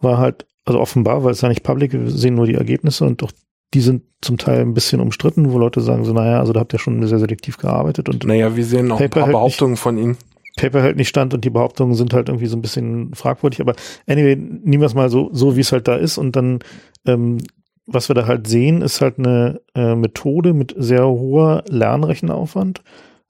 war 0.01 0.17
halt, 0.17 0.45
also 0.65 0.79
offenbar, 0.79 1.23
weil 1.23 1.31
es 1.31 1.41
ja 1.41 1.49
nicht 1.49 1.63
public, 1.63 1.93
wir 1.93 2.09
sehen 2.09 2.35
nur 2.35 2.45
die 2.45 2.55
Ergebnisse 2.55 3.05
und 3.05 3.21
doch 3.21 3.31
die 3.73 3.81
sind 3.81 4.03
zum 4.21 4.37
Teil 4.37 4.61
ein 4.61 4.73
bisschen 4.73 4.99
umstritten, 4.99 5.51
wo 5.51 5.57
Leute 5.57 5.81
sagen 5.81 6.05
so, 6.05 6.13
naja, 6.13 6.39
also 6.39 6.53
da 6.53 6.59
habt 6.59 6.73
ihr 6.73 6.79
schon 6.79 7.05
sehr 7.07 7.19
selektiv 7.19 7.57
gearbeitet 7.57 8.07
und 8.07 8.23
naja, 8.25 8.55
wir 8.55 8.65
sehen 8.65 8.87
noch 8.87 8.99
Paper 8.99 9.21
ein 9.21 9.23
paar 9.23 9.31
Behauptungen 9.31 9.73
nicht, 9.73 9.81
von 9.81 9.97
ihnen. 9.97 10.17
Paper 10.57 10.83
hält 10.83 10.97
nicht 10.97 11.09
stand 11.09 11.33
und 11.33 11.43
die 11.43 11.49
Behauptungen 11.49 11.95
sind 11.95 12.13
halt 12.13 12.29
irgendwie 12.29 12.45
so 12.45 12.55
ein 12.55 12.61
bisschen 12.61 13.13
fragwürdig, 13.15 13.61
aber 13.61 13.73
anyway, 14.07 14.35
nehmen 14.35 14.81
wir 14.81 14.85
es 14.85 14.93
mal 14.93 15.09
so, 15.09 15.29
so 15.33 15.55
wie 15.55 15.61
es 15.61 15.71
halt 15.71 15.87
da 15.87 15.95
ist 15.95 16.17
und 16.17 16.35
dann, 16.35 16.59
ähm, 17.07 17.39
was 17.85 18.09
wir 18.09 18.13
da 18.13 18.27
halt 18.27 18.47
sehen, 18.47 18.81
ist 18.81 19.01
halt 19.01 19.17
eine 19.17 19.59
äh, 19.75 19.95
Methode 19.95 20.53
mit 20.53 20.75
sehr 20.77 21.07
hoher 21.07 21.63
Lernrechenaufwand. 21.67 22.81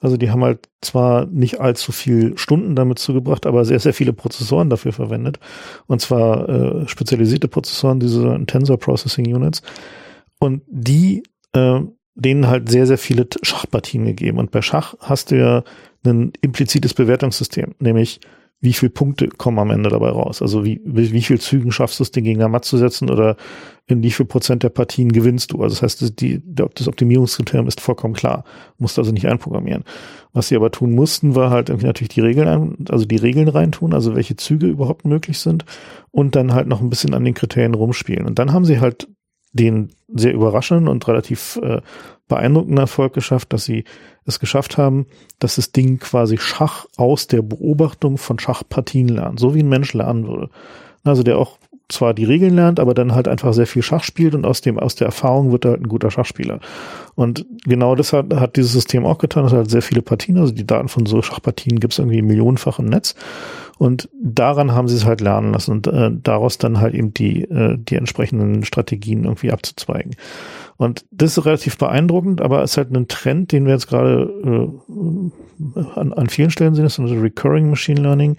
Also 0.03 0.17
die 0.17 0.29
haben 0.29 0.43
halt 0.43 0.67
zwar 0.81 1.25
nicht 1.27 1.61
allzu 1.61 1.93
viel 1.93 2.37
Stunden 2.37 2.75
damit 2.75 2.99
zugebracht, 2.99 3.45
aber 3.45 3.63
sehr, 3.63 3.79
sehr 3.79 3.93
viele 3.93 4.11
Prozessoren 4.11 4.69
dafür 4.69 4.91
verwendet. 4.91 5.39
Und 5.87 6.01
zwar 6.01 6.49
äh, 6.49 6.87
spezialisierte 6.89 7.47
Prozessoren, 7.47 8.01
diese 8.01 8.43
Tensor 8.45 8.77
Processing 8.77 9.33
Units. 9.33 9.61
Und 10.39 10.61
die, 10.67 11.23
äh, 11.53 11.79
denen 12.15 12.47
halt 12.47 12.69
sehr, 12.69 12.85
sehr 12.85 12.97
viele 12.97 13.27
Schachpartien 13.43 14.03
gegeben. 14.03 14.39
Und 14.39 14.51
bei 14.51 14.61
Schach 14.61 14.93
hast 14.99 15.31
du 15.31 15.39
ja 15.39 15.63
ein 16.05 16.33
implizites 16.41 16.93
Bewertungssystem, 16.93 17.73
nämlich 17.79 18.19
wie 18.63 18.71
viele 18.71 18.91
Punkte 18.91 19.27
kommen 19.27 19.59
am 19.59 19.71
Ende 19.71 19.89
dabei 19.89 20.07
raus? 20.07 20.41
Also 20.41 20.63
wie, 20.63 20.79
wie, 20.85 21.11
wie 21.11 21.21
viel 21.21 21.37
Zügen 21.37 21.73
schaffst 21.73 21.99
du 21.99 22.03
es, 22.03 22.11
den 22.11 22.23
Gegner 22.23 22.47
matt 22.47 22.63
zu 22.63 22.77
setzen 22.77 23.09
oder 23.09 23.35
in 23.87 24.01
wie 24.01 24.09
viel 24.09 24.25
Prozent 24.25 24.63
der 24.63 24.69
Partien 24.69 25.11
gewinnst 25.11 25.51
du? 25.51 25.61
Also 25.61 25.75
das 25.75 25.81
heißt, 25.81 26.21
die, 26.21 26.41
das 26.45 26.87
Optimierungskriterium 26.87 27.67
ist 27.67 27.81
vollkommen 27.81 28.13
klar. 28.13 28.45
Musst 28.77 28.97
also 28.97 29.11
nicht 29.11 29.27
einprogrammieren. 29.27 29.83
Was 30.31 30.47
sie 30.47 30.55
aber 30.55 30.71
tun 30.71 30.95
mussten, 30.95 31.35
war 31.35 31.49
halt 31.49 31.67
irgendwie 31.67 31.87
natürlich 31.87 32.13
die 32.13 32.21
Regeln, 32.21 32.47
ein, 32.47 32.85
also 32.89 33.03
die 33.03 33.17
Regeln 33.17 33.49
reintun, 33.49 33.93
also 33.93 34.15
welche 34.15 34.37
Züge 34.37 34.67
überhaupt 34.67 35.03
möglich 35.03 35.39
sind 35.39 35.65
und 36.11 36.37
dann 36.37 36.53
halt 36.53 36.67
noch 36.67 36.79
ein 36.79 36.89
bisschen 36.89 37.13
an 37.13 37.25
den 37.25 37.33
Kriterien 37.33 37.73
rumspielen. 37.73 38.25
Und 38.25 38.39
dann 38.39 38.53
haben 38.53 38.63
sie 38.63 38.79
halt 38.79 39.09
den 39.53 39.89
sehr 40.13 40.33
überraschenden 40.33 40.87
und 40.87 41.07
relativ 41.07 41.59
äh, 41.61 41.81
beeindruckenden 42.27 42.79
Erfolg 42.79 43.13
geschafft, 43.13 43.53
dass 43.53 43.65
sie 43.65 43.83
es 44.25 44.39
geschafft 44.39 44.77
haben, 44.77 45.05
dass 45.39 45.55
das 45.55 45.71
Ding 45.71 45.99
quasi 45.99 46.37
Schach 46.37 46.85
aus 46.97 47.27
der 47.27 47.41
Beobachtung 47.41 48.17
von 48.17 48.39
Schachpartien 48.39 49.07
lernt, 49.07 49.39
so 49.39 49.53
wie 49.55 49.61
ein 49.61 49.69
Mensch 49.69 49.93
lernen 49.93 50.27
würde. 50.27 50.49
Also 51.03 51.23
der 51.23 51.37
auch 51.37 51.57
zwar 51.89 52.13
die 52.13 52.23
Regeln 52.23 52.55
lernt, 52.55 52.79
aber 52.79 52.93
dann 52.93 53.13
halt 53.13 53.27
einfach 53.27 53.53
sehr 53.53 53.67
viel 53.67 53.81
Schach 53.81 54.03
spielt 54.03 54.35
und 54.35 54.45
aus 54.45 54.61
dem, 54.61 54.79
aus 54.79 54.95
der 54.95 55.05
Erfahrung 55.05 55.51
wird 55.51 55.65
er 55.65 55.71
halt 55.71 55.81
ein 55.81 55.89
guter 55.89 56.11
Schachspieler. 56.11 56.59
Und 57.15 57.45
genau 57.65 57.95
das 57.95 58.13
hat, 58.13 58.33
hat 58.33 58.55
dieses 58.55 58.71
System 58.71 59.05
auch 59.05 59.17
getan. 59.17 59.45
Es 59.45 59.53
hat 59.53 59.69
sehr 59.69 59.81
viele 59.81 60.01
Partien, 60.01 60.37
also 60.37 60.53
die 60.53 60.65
Daten 60.65 60.87
von 60.87 61.05
so 61.05 61.21
Schachpartien 61.21 61.79
gibt 61.79 61.93
es 61.93 61.99
irgendwie 61.99 62.21
millionenfach 62.21 62.79
im 62.79 62.85
Netz. 62.85 63.15
Und 63.77 64.09
daran 64.21 64.73
haben 64.73 64.87
sie 64.87 64.95
es 64.95 65.05
halt 65.05 65.19
lernen 65.19 65.51
lassen 65.51 65.71
und 65.71 65.87
äh, 65.87 66.11
daraus 66.11 66.57
dann 66.57 66.79
halt 66.79 66.93
eben 66.93 67.13
die, 67.13 67.43
äh, 67.43 67.77
die 67.77 67.95
entsprechenden 67.95 68.63
Strategien 68.63 69.23
irgendwie 69.23 69.51
abzuzweigen. 69.51 70.15
Und 70.77 71.05
das 71.11 71.37
ist 71.37 71.45
relativ 71.45 71.77
beeindruckend, 71.77 72.41
aber 72.41 72.63
es 72.63 72.71
ist 72.71 72.77
halt 72.77 72.91
ein 72.95 73.07
Trend, 73.07 73.51
den 73.51 73.65
wir 73.65 73.73
jetzt 73.73 73.87
gerade 73.87 74.31
äh, 74.43 75.79
an, 75.95 76.13
an 76.13 76.29
vielen 76.29 76.51
Stellen 76.51 76.75
sehen, 76.75 76.83
das 76.83 76.93
ist 76.93 76.99
also 76.99 77.15
Recurring 77.15 77.69
Machine 77.69 78.01
Learning, 78.01 78.37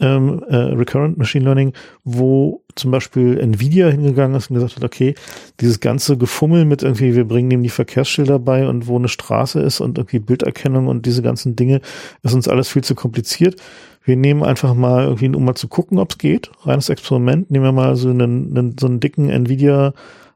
ähm, 0.00 0.44
äh, 0.48 0.56
Recurrent 0.56 1.18
Machine 1.18 1.44
Learning, 1.44 1.72
wo 2.04 2.62
zum 2.76 2.90
Beispiel 2.90 3.38
Nvidia 3.38 3.88
hingegangen 3.88 4.36
ist 4.36 4.50
und 4.50 4.54
gesagt 4.54 4.76
hat, 4.76 4.84
okay, 4.84 5.14
dieses 5.60 5.80
ganze 5.80 6.16
Gefummel 6.16 6.64
mit 6.64 6.82
irgendwie, 6.82 7.16
wir 7.16 7.26
bringen 7.26 7.50
ihm 7.50 7.62
die 7.62 7.68
Verkehrsschilder 7.68 8.38
bei 8.38 8.68
und 8.68 8.86
wo 8.86 8.96
eine 8.96 9.08
Straße 9.08 9.60
ist 9.60 9.80
und 9.80 9.98
irgendwie 9.98 10.20
Bilderkennung 10.20 10.86
und 10.86 11.06
diese 11.06 11.22
ganzen 11.22 11.56
Dinge, 11.56 11.80
ist 12.22 12.34
uns 12.34 12.48
alles 12.48 12.68
viel 12.68 12.84
zu 12.84 12.94
kompliziert. 12.94 13.60
Wir 14.08 14.16
nehmen 14.16 14.42
einfach 14.42 14.72
mal 14.72 15.04
irgendwie, 15.04 15.28
um 15.36 15.44
mal 15.44 15.54
zu 15.54 15.68
gucken, 15.68 15.98
ob 15.98 16.12
es 16.12 16.18
geht, 16.18 16.50
reines 16.62 16.88
Experiment, 16.88 17.50
nehmen 17.50 17.66
wir 17.66 17.72
mal 17.72 17.94
so 17.94 18.08
einen, 18.08 18.56
einen 18.56 18.78
so 18.80 18.86
einen 18.86 19.00
dicken 19.00 19.28
Nvidia 19.28 19.92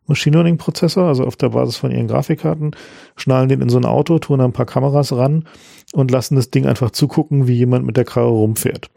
Machine 0.06 0.36
Learning 0.36 0.58
Prozessor, 0.58 1.04
also 1.04 1.24
auf 1.24 1.36
der 1.36 1.48
Basis 1.48 1.78
von 1.78 1.90
ihren 1.90 2.06
Grafikkarten, 2.06 2.72
schnallen 3.16 3.48
den 3.48 3.62
in 3.62 3.70
so 3.70 3.78
ein 3.78 3.86
Auto, 3.86 4.18
tun 4.18 4.40
da 4.40 4.44
ein 4.44 4.52
paar 4.52 4.66
Kameras 4.66 5.14
ran 5.14 5.48
und 5.94 6.10
lassen 6.10 6.36
das 6.36 6.50
Ding 6.50 6.66
einfach 6.66 6.90
zugucken, 6.90 7.48
wie 7.48 7.54
jemand 7.54 7.86
mit 7.86 7.96
der 7.96 8.04
Karre 8.04 8.28
rumfährt. 8.28 8.90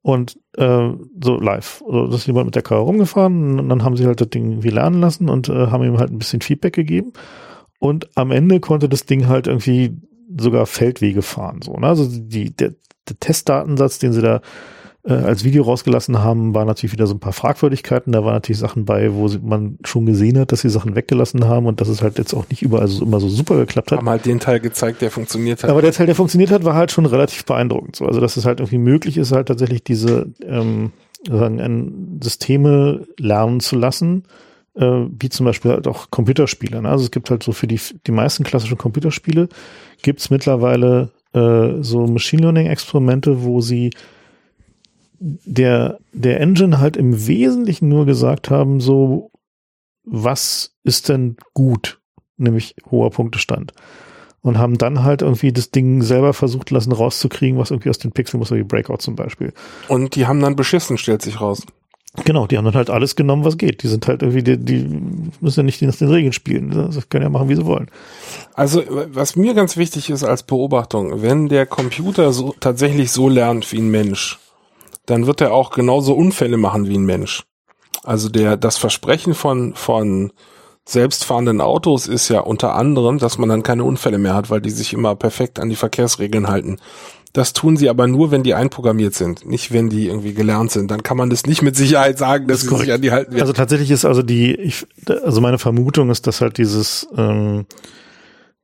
Und 0.00 0.38
äh, 0.56 0.92
so 1.22 1.38
live. 1.38 1.82
Also, 1.84 2.06
das 2.06 2.20
ist 2.20 2.26
jemand 2.26 2.46
mit 2.46 2.54
der 2.54 2.62
Karre 2.62 2.80
rumgefahren 2.80 3.60
und 3.60 3.68
dann 3.68 3.84
haben 3.84 3.98
sie 3.98 4.06
halt 4.06 4.22
das 4.22 4.30
Ding 4.30 4.48
irgendwie 4.48 4.70
lernen 4.70 5.02
lassen 5.02 5.28
und 5.28 5.50
äh, 5.50 5.66
haben 5.66 5.84
ihm 5.84 5.98
halt 5.98 6.10
ein 6.10 6.18
bisschen 6.18 6.40
Feedback 6.40 6.72
gegeben. 6.72 7.12
Und 7.80 8.08
am 8.16 8.30
Ende 8.30 8.60
konnte 8.60 8.88
das 8.88 9.04
Ding 9.04 9.28
halt 9.28 9.46
irgendwie 9.46 9.98
sogar 10.38 10.64
Feldwege 10.64 11.20
fahren. 11.20 11.60
So, 11.60 11.74
ne? 11.74 11.88
Also 11.88 12.08
die, 12.08 12.56
der, 12.56 12.72
der 13.08 13.18
Testdatensatz, 13.18 13.98
den 13.98 14.12
sie 14.12 14.22
da 14.22 14.40
äh, 15.06 15.12
als 15.12 15.44
Video 15.44 15.62
rausgelassen 15.62 16.18
haben, 16.22 16.54
war 16.54 16.64
natürlich 16.64 16.92
wieder 16.92 17.06
so 17.06 17.14
ein 17.14 17.20
paar 17.20 17.32
Fragwürdigkeiten. 17.32 18.12
Da 18.12 18.24
waren 18.24 18.34
natürlich 18.34 18.58
Sachen 18.58 18.84
bei, 18.84 19.14
wo 19.14 19.28
sie, 19.28 19.38
man 19.38 19.78
schon 19.84 20.04
gesehen 20.04 20.38
hat, 20.38 20.50
dass 20.50 20.62
sie 20.62 20.68
Sachen 20.68 20.96
weggelassen 20.96 21.44
haben 21.46 21.66
und 21.66 21.80
dass 21.80 21.88
es 21.88 22.02
halt 22.02 22.18
jetzt 22.18 22.34
auch 22.34 22.48
nicht 22.48 22.62
überall 22.62 22.88
so, 22.88 23.04
immer 23.04 23.20
so 23.20 23.28
super 23.28 23.56
geklappt 23.56 23.92
hat. 23.92 23.98
Haben 23.98 24.08
halt 24.08 24.26
den 24.26 24.40
Teil 24.40 24.58
gezeigt, 24.58 25.02
der 25.02 25.10
funktioniert 25.10 25.62
hat. 25.62 25.70
Aber 25.70 25.80
der 25.80 25.92
Teil, 25.92 26.06
der 26.06 26.16
funktioniert 26.16 26.50
hat, 26.50 26.64
war 26.64 26.74
halt 26.74 26.90
schon 26.90 27.06
relativ 27.06 27.44
beeindruckend. 27.44 27.96
So. 27.96 28.06
Also 28.06 28.20
dass 28.20 28.36
es 28.36 28.44
halt 28.44 28.58
irgendwie 28.58 28.78
möglich 28.78 29.16
ist, 29.16 29.32
halt 29.32 29.48
tatsächlich 29.48 29.84
diese 29.84 30.26
ähm, 30.42 30.90
sagen, 31.28 32.18
Systeme 32.22 33.06
lernen 33.18 33.60
zu 33.60 33.76
lassen, 33.76 34.24
äh, 34.74 35.04
wie 35.18 35.28
zum 35.28 35.46
Beispiel 35.46 35.70
halt 35.70 35.86
auch 35.86 36.10
Computerspiele. 36.10 36.82
Ne? 36.82 36.88
Also 36.88 37.04
es 37.04 37.10
gibt 37.12 37.30
halt 37.30 37.44
so 37.44 37.52
für 37.52 37.68
die, 37.68 37.80
die 38.06 38.12
meisten 38.12 38.42
klassischen 38.42 38.76
Computerspiele 38.76 39.48
gibt 40.02 40.20
es 40.20 40.30
mittlerweile 40.30 41.10
äh, 41.36 41.82
so 41.82 42.06
Machine 42.06 42.42
Learning 42.42 42.66
Experimente, 42.66 43.44
wo 43.44 43.60
sie 43.60 43.90
der, 45.18 45.98
der 46.12 46.40
Engine 46.40 46.78
halt 46.78 46.96
im 46.96 47.26
Wesentlichen 47.26 47.88
nur 47.88 48.06
gesagt 48.06 48.50
haben, 48.50 48.80
so, 48.80 49.30
was 50.04 50.74
ist 50.82 51.08
denn 51.08 51.36
gut? 51.54 52.00
Nämlich 52.36 52.74
hoher 52.90 53.10
Punktestand. 53.10 53.72
Und 54.42 54.58
haben 54.58 54.78
dann 54.78 55.02
halt 55.02 55.22
irgendwie 55.22 55.52
das 55.52 55.70
Ding 55.70 56.02
selber 56.02 56.32
versucht 56.32 56.70
lassen 56.70 56.92
rauszukriegen, 56.92 57.58
was 57.58 57.70
irgendwie 57.70 57.90
aus 57.90 57.98
den 57.98 58.12
Pixeln 58.12 58.38
muss, 58.38 58.52
wie 58.52 58.62
Breakout 58.62 58.98
zum 58.98 59.16
Beispiel. 59.16 59.52
Und 59.88 60.14
die 60.14 60.26
haben 60.26 60.40
dann 60.40 60.54
beschissen, 60.54 60.98
stellt 60.98 61.22
sich 61.22 61.40
raus. 61.40 61.66
Genau, 62.24 62.46
die 62.46 62.56
haben 62.56 62.64
dann 62.64 62.74
halt 62.74 62.90
alles 62.90 63.16
genommen, 63.16 63.44
was 63.44 63.58
geht. 63.58 63.82
Die 63.82 63.88
sind 63.88 64.06
halt 64.06 64.22
irgendwie, 64.22 64.42
die, 64.42 64.58
die 64.58 64.86
müssen 65.40 65.60
ja 65.60 65.62
nicht 65.64 65.82
nach 65.82 65.94
den 65.94 66.08
Regeln 66.08 66.32
spielen. 66.32 66.70
Das 66.70 67.08
können 67.08 67.24
ja 67.24 67.28
machen, 67.28 67.48
wie 67.48 67.56
sie 67.56 67.66
wollen. 67.66 67.90
Also, 68.54 68.82
was 69.08 69.36
mir 69.36 69.54
ganz 69.54 69.76
wichtig 69.76 70.10
ist 70.10 70.24
als 70.24 70.42
Beobachtung, 70.42 71.22
wenn 71.22 71.48
der 71.48 71.66
Computer 71.66 72.32
so 72.32 72.54
tatsächlich 72.58 73.12
so 73.12 73.28
lernt 73.28 73.70
wie 73.72 73.78
ein 73.78 73.90
Mensch, 73.90 74.38
dann 75.06 75.26
wird 75.26 75.40
er 75.40 75.52
auch 75.52 75.70
genauso 75.70 76.14
Unfälle 76.14 76.56
machen 76.56 76.88
wie 76.88 76.96
ein 76.96 77.04
Mensch. 77.06 77.44
Also 78.02 78.28
der, 78.28 78.56
das 78.56 78.78
Versprechen 78.78 79.34
von, 79.34 79.74
von 79.74 80.32
selbstfahrenden 80.84 81.60
Autos 81.60 82.06
ist 82.06 82.28
ja 82.28 82.40
unter 82.40 82.74
anderem, 82.74 83.18
dass 83.18 83.38
man 83.38 83.48
dann 83.48 83.64
keine 83.64 83.84
Unfälle 83.84 84.18
mehr 84.18 84.34
hat, 84.34 84.50
weil 84.50 84.60
die 84.60 84.70
sich 84.70 84.92
immer 84.92 85.16
perfekt 85.16 85.58
an 85.58 85.68
die 85.68 85.76
Verkehrsregeln 85.76 86.46
halten. 86.46 86.78
Das 87.36 87.52
tun 87.52 87.76
sie 87.76 87.90
aber 87.90 88.06
nur, 88.06 88.30
wenn 88.30 88.42
die 88.42 88.54
einprogrammiert 88.54 89.12
sind, 89.12 89.44
nicht 89.44 89.70
wenn 89.70 89.90
die 89.90 90.06
irgendwie 90.06 90.32
gelernt 90.32 90.70
sind. 90.70 90.90
Dann 90.90 91.02
kann 91.02 91.18
man 91.18 91.28
das 91.28 91.44
nicht 91.44 91.60
mit 91.60 91.76
Sicherheit 91.76 92.16
sagen, 92.16 92.48
dass 92.48 92.62
sie 92.62 92.74
sich 92.74 92.90
an 92.90 93.02
die 93.02 93.10
halten 93.10 93.32
werden. 93.32 93.42
Also 93.42 93.52
tatsächlich 93.52 93.90
ist 93.90 94.06
also 94.06 94.22
die, 94.22 94.54
ich, 94.54 94.86
also 95.06 95.42
meine 95.42 95.58
Vermutung 95.58 96.08
ist, 96.08 96.26
dass 96.26 96.40
halt 96.40 96.56
dieses 96.56 97.06
ähm, 97.14 97.66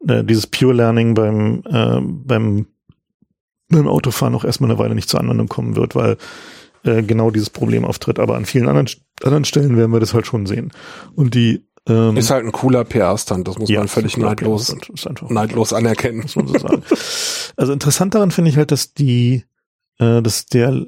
äh, 0.09 0.24
dieses 0.24 0.47
Pure 0.47 0.73
Learning 0.73 1.12
beim 1.12 1.62
äh, 1.66 2.01
beim 2.01 2.66
beim 3.69 3.89
Autofahren 3.89 4.35
auch 4.35 4.44
erstmal 4.47 4.70
eine 4.70 4.78
Weile 4.78 4.94
nicht 4.94 5.11
zur 5.11 5.20
Anwendung 5.20 5.49
kommen 5.49 5.77
wird, 5.77 5.94
weil 5.94 6.16
äh, 6.85 7.03
genau 7.03 7.31
dieses 7.31 7.51
Problem 7.51 7.85
auftritt. 7.85 8.19
Aber 8.19 8.36
an 8.36 8.47
vielen 8.47 8.69
anderen, 8.69 8.89
anderen 9.23 9.44
Stellen 9.44 9.77
werden 9.77 9.93
wir 9.93 10.01
das 10.01 10.15
halt 10.15 10.27
schon 10.27 10.47
sehen. 10.47 10.73
Und 11.15 11.35
die 11.35 11.66
ähm, 11.89 12.17
ist 12.17 12.31
halt 12.31 12.45
ein 12.45 12.53
cooler 12.53 12.85
PR-Stand, 12.85 13.49
das 13.49 13.59
muss 13.59 13.69
ja, 13.69 13.81
man 13.81 13.89
völlig 13.89 14.17
neidlos, 14.17 14.75
neidlos 15.29 15.73
anerkennen. 15.73 16.21
Muss 16.21 16.37
man 16.37 16.47
so 16.47 16.59
sagen. 16.59 16.83
also 17.57 17.73
interessant 17.73 18.15
daran 18.15 18.31
finde 18.31 18.51
ich 18.51 18.57
halt, 18.57 18.71
dass 18.71 18.95
die, 18.95 19.45
äh, 19.99 20.23
dass 20.23 20.47
der 20.47 20.87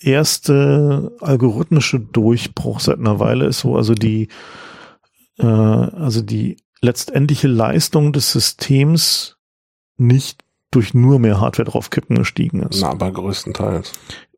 erste 0.00 1.12
algorithmische 1.20 2.00
Durchbruch 2.00 2.80
seit 2.80 2.98
einer 2.98 3.18
Weile 3.18 3.46
ist 3.46 3.60
so, 3.60 3.76
also 3.76 3.94
die, 3.94 4.28
äh, 5.38 5.46
also 5.46 6.22
die 6.22 6.56
letztendliche 6.80 7.48
Leistung 7.48 8.12
des 8.12 8.32
Systems 8.32 9.36
nicht 9.98 10.42
durch 10.70 10.94
nur 10.94 11.18
mehr 11.18 11.40
Hardware 11.40 11.68
draufkippen 11.68 12.16
gestiegen 12.16 12.62
ist. 12.62 12.80
Na, 12.80 12.90
aber 12.90 13.10
größtenteils. 13.10 13.92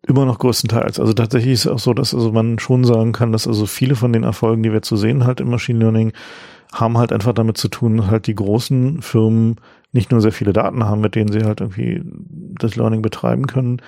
Immer 0.06 0.24
noch 0.24 0.38
größtenteils. 0.38 1.00
Also 1.00 1.12
tatsächlich 1.12 1.54
ist 1.54 1.66
es 1.66 1.72
auch 1.72 1.78
so, 1.78 1.92
dass 1.92 2.14
also 2.14 2.32
man 2.32 2.58
schon 2.58 2.84
sagen 2.84 3.12
kann, 3.12 3.32
dass 3.32 3.46
also 3.46 3.66
viele 3.66 3.96
von 3.96 4.12
den 4.12 4.22
Erfolgen, 4.22 4.62
die 4.62 4.72
wir 4.72 4.82
zu 4.82 4.96
sehen 4.96 5.24
halt 5.24 5.40
im 5.40 5.50
Machine 5.50 5.78
Learning, 5.80 6.12
haben 6.72 6.98
halt 6.98 7.12
einfach 7.12 7.32
damit 7.32 7.56
zu 7.56 7.68
tun, 7.68 8.08
halt 8.08 8.26
die 8.26 8.34
großen 8.34 9.02
Firmen 9.02 9.56
nicht 9.92 10.10
nur 10.10 10.20
sehr 10.20 10.32
viele 10.32 10.52
Daten 10.52 10.84
haben, 10.84 11.00
mit 11.00 11.14
denen 11.14 11.32
sie 11.32 11.44
halt 11.44 11.60
irgendwie 11.60 12.02
das 12.58 12.76
Learning 12.76 13.02
betreiben 13.02 13.46
können, 13.46 13.80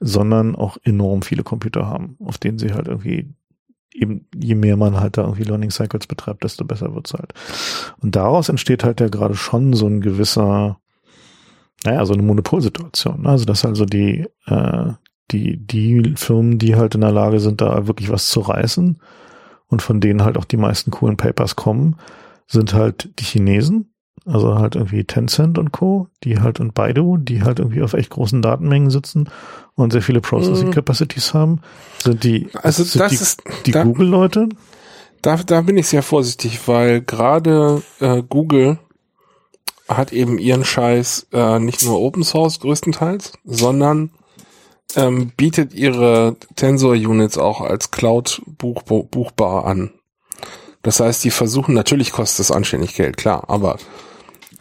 sondern 0.00 0.54
auch 0.54 0.78
enorm 0.84 1.22
viele 1.22 1.42
Computer 1.42 1.86
haben, 1.86 2.16
auf 2.24 2.38
denen 2.38 2.58
sie 2.58 2.72
halt 2.72 2.86
irgendwie 2.86 3.34
eben, 3.92 4.26
je 4.34 4.54
mehr 4.54 4.76
man 4.76 5.00
halt 5.00 5.16
da 5.16 5.22
irgendwie 5.22 5.42
Learning 5.42 5.70
Cycles 5.70 6.06
betreibt, 6.06 6.44
desto 6.44 6.64
besser 6.64 6.94
wird's 6.94 7.12
halt. 7.12 7.34
Und 8.00 8.14
daraus 8.16 8.48
entsteht 8.48 8.84
halt 8.84 9.00
ja 9.00 9.08
gerade 9.08 9.34
schon 9.34 9.72
so 9.72 9.86
ein 9.86 10.00
gewisser, 10.00 10.78
naja, 11.84 12.04
so 12.06 12.14
eine 12.14 12.22
Monopolsituation. 12.22 13.26
Also 13.26 13.44
dass 13.44 13.64
also 13.64 13.84
die, 13.84 14.26
äh, 14.46 14.92
die, 15.30 15.56
die 15.56 16.14
Firmen, 16.16 16.58
die 16.58 16.76
halt 16.76 16.94
in 16.94 17.02
der 17.02 17.12
Lage 17.12 17.40
sind, 17.40 17.60
da 17.60 17.86
wirklich 17.86 18.10
was 18.10 18.28
zu 18.28 18.40
reißen 18.40 18.98
und 19.68 19.82
von 19.82 20.00
denen 20.00 20.24
halt 20.24 20.36
auch 20.38 20.44
die 20.44 20.56
meisten 20.56 20.90
coolen 20.90 21.16
Papers 21.16 21.56
kommen, 21.56 21.96
sind 22.46 22.72
halt 22.72 23.10
die 23.18 23.24
Chinesen, 23.24 23.92
also 24.24 24.58
halt 24.58 24.74
irgendwie 24.74 25.04
Tencent 25.04 25.58
und 25.58 25.72
Co., 25.72 26.08
die 26.24 26.40
halt 26.40 26.60
und 26.60 26.74
Baidu, 26.74 27.18
die 27.18 27.42
halt 27.42 27.58
irgendwie 27.58 27.82
auf 27.82 27.92
echt 27.92 28.10
großen 28.10 28.42
Datenmengen 28.42 28.90
sitzen 28.90 29.28
und 29.74 29.92
sehr 29.92 30.02
viele 30.02 30.20
Processing 30.20 30.68
mhm. 30.68 30.72
Capacities 30.74 31.34
haben, 31.34 31.60
sind 32.02 32.24
die, 32.24 32.48
also 32.62 32.84
sind 32.84 33.00
das 33.00 33.10
die, 33.10 33.16
ist, 33.16 33.42
die 33.66 33.70
da, 33.72 33.84
Google-Leute. 33.84 34.48
Da, 35.22 35.36
da 35.36 35.60
bin 35.60 35.76
ich 35.76 35.88
sehr 35.88 36.02
vorsichtig, 36.02 36.66
weil 36.66 37.02
gerade 37.02 37.82
äh, 38.00 38.22
Google 38.22 38.78
hat 39.88 40.12
eben 40.12 40.38
ihren 40.38 40.64
Scheiß 40.64 41.28
äh, 41.32 41.58
nicht 41.58 41.82
nur 41.84 42.00
Open 42.00 42.22
Source 42.22 42.60
größtenteils, 42.60 43.32
sondern 43.44 44.10
ähm, 44.96 45.32
bietet 45.36 45.74
ihre 45.74 46.36
Tensor 46.56 46.92
Units 46.92 47.38
auch 47.38 47.60
als 47.60 47.90
Cloud 47.90 48.42
buch, 48.46 48.82
buchbar 48.82 49.64
an. 49.64 49.90
Das 50.82 51.00
heißt, 51.00 51.24
die 51.24 51.30
versuchen, 51.30 51.74
natürlich 51.74 52.12
kostet 52.12 52.40
es 52.40 52.50
anständig 52.50 52.94
Geld, 52.94 53.16
klar, 53.16 53.44
aber 53.48 53.78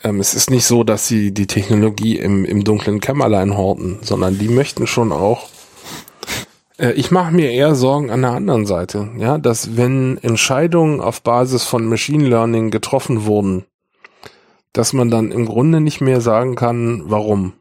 ähm, 0.03 0.19
es 0.19 0.33
ist 0.33 0.49
nicht 0.49 0.65
so, 0.65 0.83
dass 0.83 1.07
sie 1.07 1.31
die 1.31 1.47
Technologie 1.47 2.17
im, 2.17 2.43
im 2.45 2.63
dunklen 2.63 2.99
Kämmerlein 2.99 3.55
horten, 3.55 3.99
sondern 4.01 4.37
die 4.37 4.49
möchten 4.49 4.87
schon 4.87 5.11
auch 5.11 5.47
äh, 6.77 6.91
ich 6.93 7.11
mache 7.11 7.33
mir 7.33 7.51
eher 7.51 7.75
Sorgen 7.75 8.09
an 8.09 8.21
der 8.21 8.31
anderen 8.31 8.65
Seite, 8.65 9.09
ja, 9.17 9.37
dass 9.37 9.77
wenn 9.77 10.17
Entscheidungen 10.17 11.01
auf 11.01 11.21
Basis 11.21 11.63
von 11.63 11.85
Machine 11.85 12.27
Learning 12.27 12.71
getroffen 12.71 13.25
wurden, 13.25 13.65
dass 14.73 14.93
man 14.93 15.09
dann 15.09 15.31
im 15.31 15.45
Grunde 15.45 15.81
nicht 15.81 16.01
mehr 16.01 16.21
sagen 16.21 16.55
kann, 16.55 17.03
warum. 17.05 17.53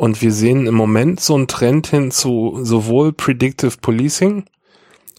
Und 0.00 0.22
wir 0.22 0.32
sehen 0.32 0.66
im 0.66 0.76
Moment 0.76 1.20
so 1.20 1.34
einen 1.34 1.46
Trend 1.46 1.88
hin 1.88 2.10
zu 2.10 2.60
sowohl 2.62 3.12
Predictive 3.12 3.76
Policing 3.82 4.46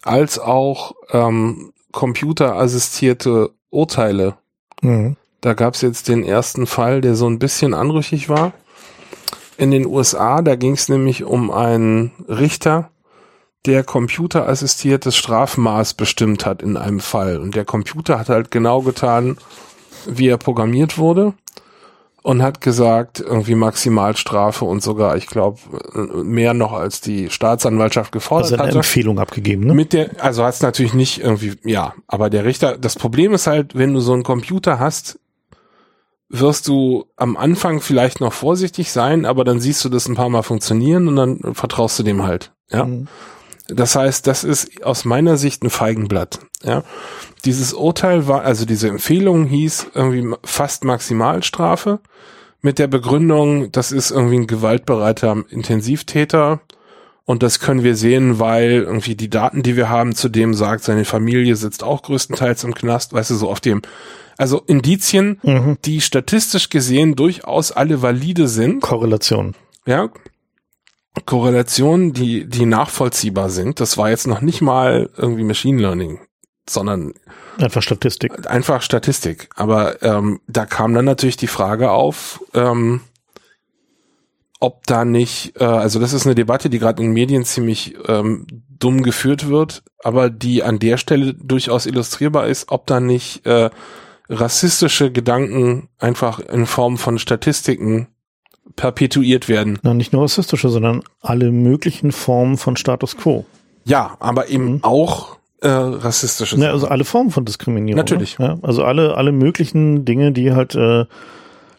als 0.01 0.39
auch 0.39 0.95
ähm, 1.11 1.71
computerassistierte 1.91 3.51
Urteile. 3.69 4.37
Mhm. 4.81 5.17
Da 5.39 5.53
gab 5.53 5.75
es 5.75 5.81
jetzt 5.81 6.07
den 6.07 6.23
ersten 6.23 6.65
Fall, 6.65 7.01
der 7.01 7.13
so 7.13 7.27
ein 7.27 7.37
bisschen 7.37 7.75
anrüchig 7.75 8.27
war. 8.27 8.53
In 9.55 9.69
den 9.69 9.85
USA, 9.85 10.41
da 10.41 10.55
ging 10.55 10.73
es 10.73 10.89
nämlich 10.89 11.25
um 11.25 11.51
einen 11.51 12.11
Richter, 12.27 12.89
der 13.67 13.83
computerassistiertes 13.83 15.15
Strafmaß 15.15 15.93
bestimmt 15.93 16.47
hat 16.47 16.63
in 16.63 16.75
einem 16.75 17.01
Fall. 17.01 17.37
Und 17.37 17.53
der 17.53 17.65
Computer 17.65 18.17
hat 18.17 18.29
halt 18.29 18.49
genau 18.49 18.81
getan, 18.81 19.37
wie 20.07 20.27
er 20.27 20.37
programmiert 20.37 20.97
wurde 20.97 21.35
und 22.23 22.43
hat 22.43 22.61
gesagt, 22.61 23.19
irgendwie 23.19 23.55
Maximalstrafe 23.55 24.65
und 24.65 24.83
sogar, 24.83 25.17
ich 25.17 25.25
glaube, 25.25 25.59
mehr 26.23 26.53
noch 26.53 26.71
als 26.71 27.01
die 27.01 27.29
Staatsanwaltschaft 27.29 28.11
gefordert 28.11 28.51
also 28.51 28.55
eine 28.55 28.67
hatte. 28.67 28.77
Empfehlung 28.77 29.19
abgegeben, 29.19 29.65
ne? 29.65 29.73
Mit 29.73 29.93
der, 29.93 30.23
also 30.23 30.43
hat 30.43 30.53
es 30.53 30.61
natürlich 30.61 30.93
nicht 30.93 31.21
irgendwie, 31.21 31.53
ja, 31.63 31.93
aber 32.07 32.29
der 32.29 32.45
Richter, 32.45 32.77
das 32.77 32.95
Problem 32.95 33.33
ist 33.33 33.47
halt, 33.47 33.75
wenn 33.75 33.93
du 33.93 33.99
so 33.99 34.13
einen 34.13 34.23
Computer 34.23 34.79
hast, 34.79 35.19
wirst 36.29 36.67
du 36.67 37.05
am 37.17 37.35
Anfang 37.35 37.81
vielleicht 37.81 38.21
noch 38.21 38.33
vorsichtig 38.33 38.91
sein, 38.91 39.25
aber 39.25 39.43
dann 39.43 39.59
siehst 39.59 39.83
du 39.83 39.89
das 39.89 40.07
ein 40.07 40.15
paar 40.15 40.29
Mal 40.29 40.43
funktionieren 40.43 41.07
und 41.07 41.15
dann 41.15 41.55
vertraust 41.55 41.97
du 41.99 42.03
dem 42.03 42.23
halt, 42.23 42.51
ja. 42.69 42.85
Mhm. 42.85 43.07
Das 43.67 43.95
heißt, 43.95 44.27
das 44.27 44.43
ist 44.43 44.83
aus 44.83 45.05
meiner 45.05 45.37
Sicht 45.37 45.63
ein 45.63 45.69
Feigenblatt. 45.69 46.39
Ja, 46.63 46.83
dieses 47.45 47.73
Urteil 47.73 48.27
war, 48.27 48.43
also 48.43 48.65
diese 48.65 48.87
Empfehlung 48.89 49.45
hieß 49.45 49.87
irgendwie 49.95 50.35
fast 50.43 50.83
Maximalstrafe 50.83 51.99
mit 52.61 52.77
der 52.79 52.87
Begründung, 52.87 53.71
das 53.71 53.91
ist 53.91 54.11
irgendwie 54.11 54.37
ein 54.39 54.47
gewaltbereiter 54.47 55.43
Intensivtäter 55.49 56.61
und 57.25 57.41
das 57.43 57.59
können 57.59 57.83
wir 57.83 57.95
sehen, 57.95 58.39
weil 58.39 58.83
irgendwie 58.83 59.15
die 59.15 59.29
Daten, 59.29 59.63
die 59.63 59.75
wir 59.75 59.89
haben, 59.89 60.13
zu 60.15 60.29
dem 60.29 60.53
sagt, 60.53 60.83
seine 60.83 61.05
Familie 61.05 61.55
sitzt 61.55 61.83
auch 61.83 62.03
größtenteils 62.03 62.63
im 62.63 62.75
Knast, 62.75 63.13
weißt 63.13 63.31
du, 63.31 63.35
so 63.35 63.49
auf 63.49 63.59
dem, 63.61 63.81
also 64.37 64.61
Indizien, 64.67 65.39
Mhm. 65.43 65.77
die 65.85 66.01
statistisch 66.01 66.69
gesehen 66.69 67.15
durchaus 67.15 67.71
alle 67.71 68.01
valide 68.01 68.47
sind. 68.47 68.81
Korrelation. 68.81 69.55
Ja. 69.85 70.09
Korrelationen, 71.25 72.13
die, 72.13 72.47
die 72.47 72.65
nachvollziehbar 72.65 73.49
sind. 73.49 73.79
Das 73.79 73.97
war 73.97 74.09
jetzt 74.09 74.27
noch 74.27 74.41
nicht 74.41 74.61
mal 74.61 75.09
irgendwie 75.17 75.43
Machine 75.43 75.81
Learning, 75.81 76.19
sondern 76.69 77.13
Einfach 77.57 77.81
Statistik. 77.81 78.49
einfach 78.49 78.81
Statistik. 78.81 79.49
Aber 79.55 80.01
ähm, 80.03 80.39
da 80.47 80.65
kam 80.65 80.93
dann 80.93 81.05
natürlich 81.05 81.37
die 81.37 81.47
Frage 81.47 81.91
auf, 81.91 82.41
ähm, 82.53 83.01
ob 84.61 84.85
da 84.85 85.03
nicht, 85.03 85.59
äh, 85.59 85.65
also 85.65 85.99
das 85.99 86.13
ist 86.13 86.25
eine 86.25 86.35
Debatte, 86.35 86.69
die 86.69 86.79
gerade 86.79 87.03
in 87.03 87.11
Medien 87.11 87.43
ziemlich 87.43 87.95
ähm, 88.07 88.47
dumm 88.69 89.03
geführt 89.03 89.49
wird, 89.49 89.83
aber 90.03 90.29
die 90.29 90.63
an 90.63 90.79
der 90.79 90.97
Stelle 90.97 91.33
durchaus 91.33 91.85
illustrierbar 91.85 92.47
ist, 92.47 92.71
ob 92.71 92.87
da 92.87 92.99
nicht 92.99 93.45
äh, 93.45 93.69
rassistische 94.29 95.11
Gedanken 95.11 95.89
einfach 95.99 96.39
in 96.39 96.65
Form 96.65 96.97
von 96.97 97.19
Statistiken 97.19 98.07
perpetuiert 98.75 99.49
werden. 99.49 99.79
Na, 99.83 99.93
nicht 99.93 100.13
nur 100.13 100.23
rassistische, 100.23 100.69
sondern 100.69 101.01
alle 101.21 101.51
möglichen 101.51 102.11
Formen 102.11 102.57
von 102.57 102.75
Status 102.77 103.17
quo. 103.17 103.45
Ja, 103.83 104.15
aber 104.19 104.49
eben 104.49 104.73
Mhm. 104.75 104.79
auch 104.83 105.37
äh, 105.63 105.67
rassistische 105.69 106.57
Ne, 106.59 106.71
also 106.71 106.87
alle 106.87 107.03
Formen 107.05 107.29
von 107.29 107.45
Diskriminierung. 107.45 107.97
Natürlich. 107.97 108.39
Ne? 108.39 108.45
Ja, 108.61 108.67
also 108.67 108.83
alle, 108.83 109.15
alle 109.15 109.31
möglichen 109.31 110.05
Dinge, 110.05 110.31
die 110.31 110.53
halt, 110.53 110.73
äh, 110.73 111.05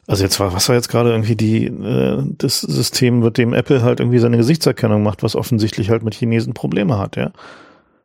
also 0.06 0.22
jetzt 0.22 0.38
war, 0.38 0.52
was 0.52 0.68
war 0.68 0.76
jetzt 0.76 0.88
gerade 0.88 1.10
irgendwie 1.10 1.34
die, 1.34 1.66
äh, 1.66 2.22
das 2.38 2.60
System, 2.60 3.20
mit 3.20 3.38
dem 3.38 3.52
Apple 3.52 3.82
halt 3.82 3.98
irgendwie 3.98 4.20
seine 4.20 4.36
Gesichtserkennung 4.36 5.02
macht, 5.02 5.24
was 5.24 5.34
offensichtlich 5.34 5.90
halt 5.90 6.04
mit 6.04 6.14
Chinesen 6.14 6.54
Probleme 6.54 6.96
hat, 6.98 7.16
ja. 7.16 7.32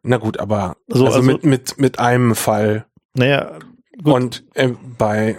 Na 0.02 0.18
gut, 0.18 0.40
aber 0.40 0.78
So, 0.88 1.06
also, 1.06 1.18
also- 1.18 1.22
mit, 1.32 1.44
mit, 1.44 1.78
mit 1.80 2.00
einem 2.00 2.34
Fall. 2.34 2.86
Naja, 3.14 3.52
gut. 4.04 4.14
Und 4.14 4.44
äh, 4.56 4.70
bei 4.98 5.38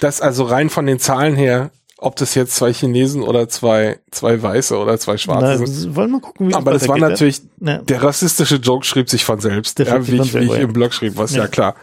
das 0.00 0.20
also 0.22 0.44
rein 0.44 0.70
von 0.70 0.86
den 0.86 0.98
Zahlen 0.98 1.34
her, 1.34 1.70
ob 2.02 2.16
das 2.16 2.34
jetzt 2.34 2.56
zwei 2.56 2.72
Chinesen 2.72 3.22
oder 3.22 3.48
zwei, 3.48 4.00
zwei 4.10 4.42
Weiße 4.42 4.76
oder 4.76 4.98
zwei 4.98 5.16
Schwarze 5.16 5.56
Na, 5.60 5.66
sind. 5.66 5.94
wollen 5.96 6.10
wir 6.10 6.20
gucken, 6.20 6.48
wie 6.48 6.54
Aber 6.54 6.72
das 6.72 6.88
war 6.88 6.96
weitergeht, 6.96 7.10
natürlich, 7.10 7.42
ja? 7.60 7.78
Der 7.78 8.02
rassistische 8.02 8.56
Joke 8.56 8.84
schrieb 8.84 9.08
sich 9.08 9.24
von 9.24 9.38
selbst. 9.40 9.78
Der 9.78 9.86
Ja, 9.86 10.06
wie 10.06 10.16
ich, 10.16 10.34
wie 10.34 10.38
ich 10.38 10.50
ja. 10.50 10.56
im 10.56 10.72
Blog 10.72 10.92
schrieb, 10.92 11.16
was 11.16 11.32
ja, 11.32 11.42
Ja. 11.42 11.48
klar. 11.48 11.76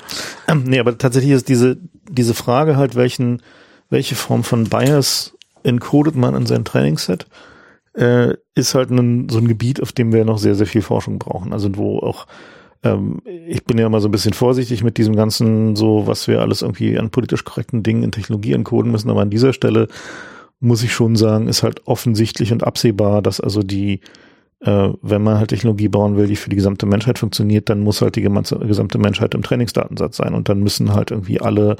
Ähm, 0.48 0.64
Nee, 0.66 0.80
aber 0.80 0.98
tatsächlich 0.98 1.32
ist 1.32 1.48
diese, 1.48 1.78
diese 2.10 2.34
Frage 2.34 2.76
halt, 2.76 2.96
welchen, 2.96 3.42
welche 3.90 4.16
Form 4.16 4.44
von 4.44 4.66
Bias 4.66 5.34
encodet 5.64 6.16
man 6.16 6.36
in 6.36 6.46
sein 6.46 6.66
Trainingsset, 6.66 7.26
äh, 7.94 8.34
ist 8.56 8.76
halt 8.76 8.92
ein, 8.92 9.30
so 9.30 9.38
ein 9.40 9.48
Gebiet, 9.48 9.82
auf 9.82 9.92
dem 9.94 10.12
wir 10.12 10.26
noch 10.26 10.38
sehr, 10.38 10.56
sehr 10.56 10.68
viel 10.68 10.82
Forschung 10.82 11.18
brauchen. 11.18 11.54
Also 11.54 11.76
wo 11.76 12.00
auch, 12.00 12.28
ähm, 12.84 13.22
ich 13.26 13.66
bin 13.66 13.78
ja 13.78 13.86
immer 13.86 14.00
so 14.00 14.08
ein 14.08 14.12
bisschen 14.12 14.34
vorsichtig 14.34 14.84
mit 14.84 14.98
diesem 14.98 15.16
ganzen, 15.16 15.76
so 15.76 16.08
was 16.08 16.28
wir 16.28 16.42
alles 16.42 16.62
irgendwie 16.62 16.98
an 16.98 17.10
politisch 17.10 17.44
korrekten 17.44 17.84
Dingen 17.84 18.04
in 18.04 18.12
Technologie 18.12 18.54
encoden 18.54 18.92
müssen, 18.92 19.10
aber 19.10 19.22
an 19.22 19.30
dieser 19.30 19.54
Stelle 19.54 19.88
muss 20.60 20.84
ich 20.84 20.94
schon 20.94 21.16
sagen, 21.16 21.48
ist 21.48 21.64
halt 21.64 21.88
offensichtlich 21.88 22.52
und 22.52 22.64
absehbar, 22.64 23.22
dass 23.22 23.40
also 23.40 23.64
die, 23.64 24.02
äh, 24.60 24.90
wenn 25.02 25.24
man 25.24 25.38
halt 25.38 25.50
Technologie 25.50 25.88
bauen 25.88 26.18
will, 26.18 26.28
die 26.28 26.36
für 26.36 26.50
die 26.50 26.56
gesamte 26.56 26.86
Menschheit 26.86 27.20
funktioniert, 27.20 27.70
dann 27.70 27.80
muss 27.80 28.02
halt 28.02 28.16
die 28.16 28.22
gesamte, 28.22 28.98
Menschheit 28.98 29.34
im 29.36 29.42
Trainingsdatensatz 29.42 30.18
sein 30.18 30.34
und 30.34 30.50
dann 30.50 30.60
müssen 30.60 30.94
halt 30.94 31.12
irgendwie 31.12 31.40
alle 31.40 31.78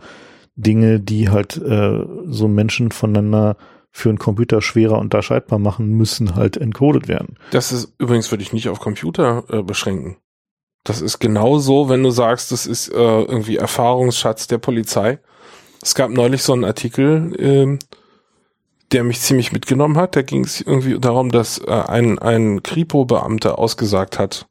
Dinge, 0.56 1.00
die 1.00 1.30
halt 1.30 1.58
äh, 1.58 2.06
so 2.26 2.48
Menschen 2.48 2.92
voneinander 2.92 3.58
für 3.92 4.10
einen 4.10 4.20
Computer 4.20 4.62
schwerer 4.62 5.00
unterscheidbar 5.00 5.60
machen, 5.60 5.90
müssen 5.90 6.36
halt 6.36 6.58
encoded 6.58 7.08
werden. 7.08 7.36
Das 7.52 7.72
ist 7.72 7.94
übrigens 7.98 8.32
würde 8.32 8.44
ich 8.44 8.54
nicht 8.54 8.70
auf 8.70 8.80
Computer 8.80 9.44
äh, 9.50 9.64
beschränken. 9.64 10.18
Das 10.84 11.02
ist 11.02 11.20
genauso, 11.20 11.90
wenn 11.90 12.04
du 12.04 12.10
sagst, 12.10 12.52
das 12.52 12.66
ist 12.66 12.90
äh, 12.90 12.94
irgendwie 12.94 13.58
Erfahrungsschatz 13.58 14.48
der 14.48 14.58
Polizei. 14.58 15.20
Es 15.82 15.96
gab 15.96 16.10
neulich 16.10 16.44
so 16.44 16.54
einen 16.54 16.66
Artikel, 16.66 17.36
ähm, 17.38 17.80
der 18.92 19.04
mich 19.04 19.22
ziemlich 19.22 19.52
mitgenommen 19.52 19.98
hat. 19.98 20.16
Da 20.16 20.22
ging 20.22 20.44
es 20.44 20.62
irgendwie 20.62 21.00
darum, 21.00 21.32
dass 21.32 21.60
äh, 21.60 21.72
ein, 21.72 22.20
ein 22.20 22.64
Kripo-Beamter 22.64 23.60
ausgesagt 23.60 24.20
hat, 24.20 24.48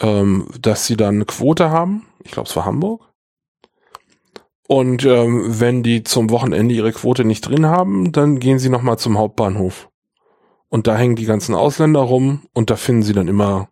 ähm, 0.00 0.48
dass 0.60 0.86
sie 0.86 0.96
dann 0.96 1.16
eine 1.16 1.24
Quote 1.24 1.70
haben. 1.70 2.06
Ich 2.22 2.30
glaube, 2.30 2.48
es 2.48 2.56
war 2.56 2.64
Hamburg. 2.64 3.02
Und 4.66 5.04
ähm, 5.04 5.60
wenn 5.60 5.82
die 5.82 6.04
zum 6.04 6.30
Wochenende 6.30 6.74
ihre 6.74 6.92
Quote 6.92 7.24
nicht 7.24 7.42
drin 7.42 7.66
haben, 7.66 8.12
dann 8.12 8.40
gehen 8.40 8.58
sie 8.58 8.70
nochmal 8.70 8.98
zum 8.98 9.18
Hauptbahnhof. 9.18 9.90
Und 10.70 10.86
da 10.86 10.96
hängen 10.96 11.16
die 11.16 11.26
ganzen 11.26 11.54
Ausländer 11.54 12.00
rum 12.00 12.42
und 12.54 12.70
da 12.70 12.76
finden 12.76 13.02
sie 13.02 13.12
dann 13.12 13.28
immer, 13.28 13.68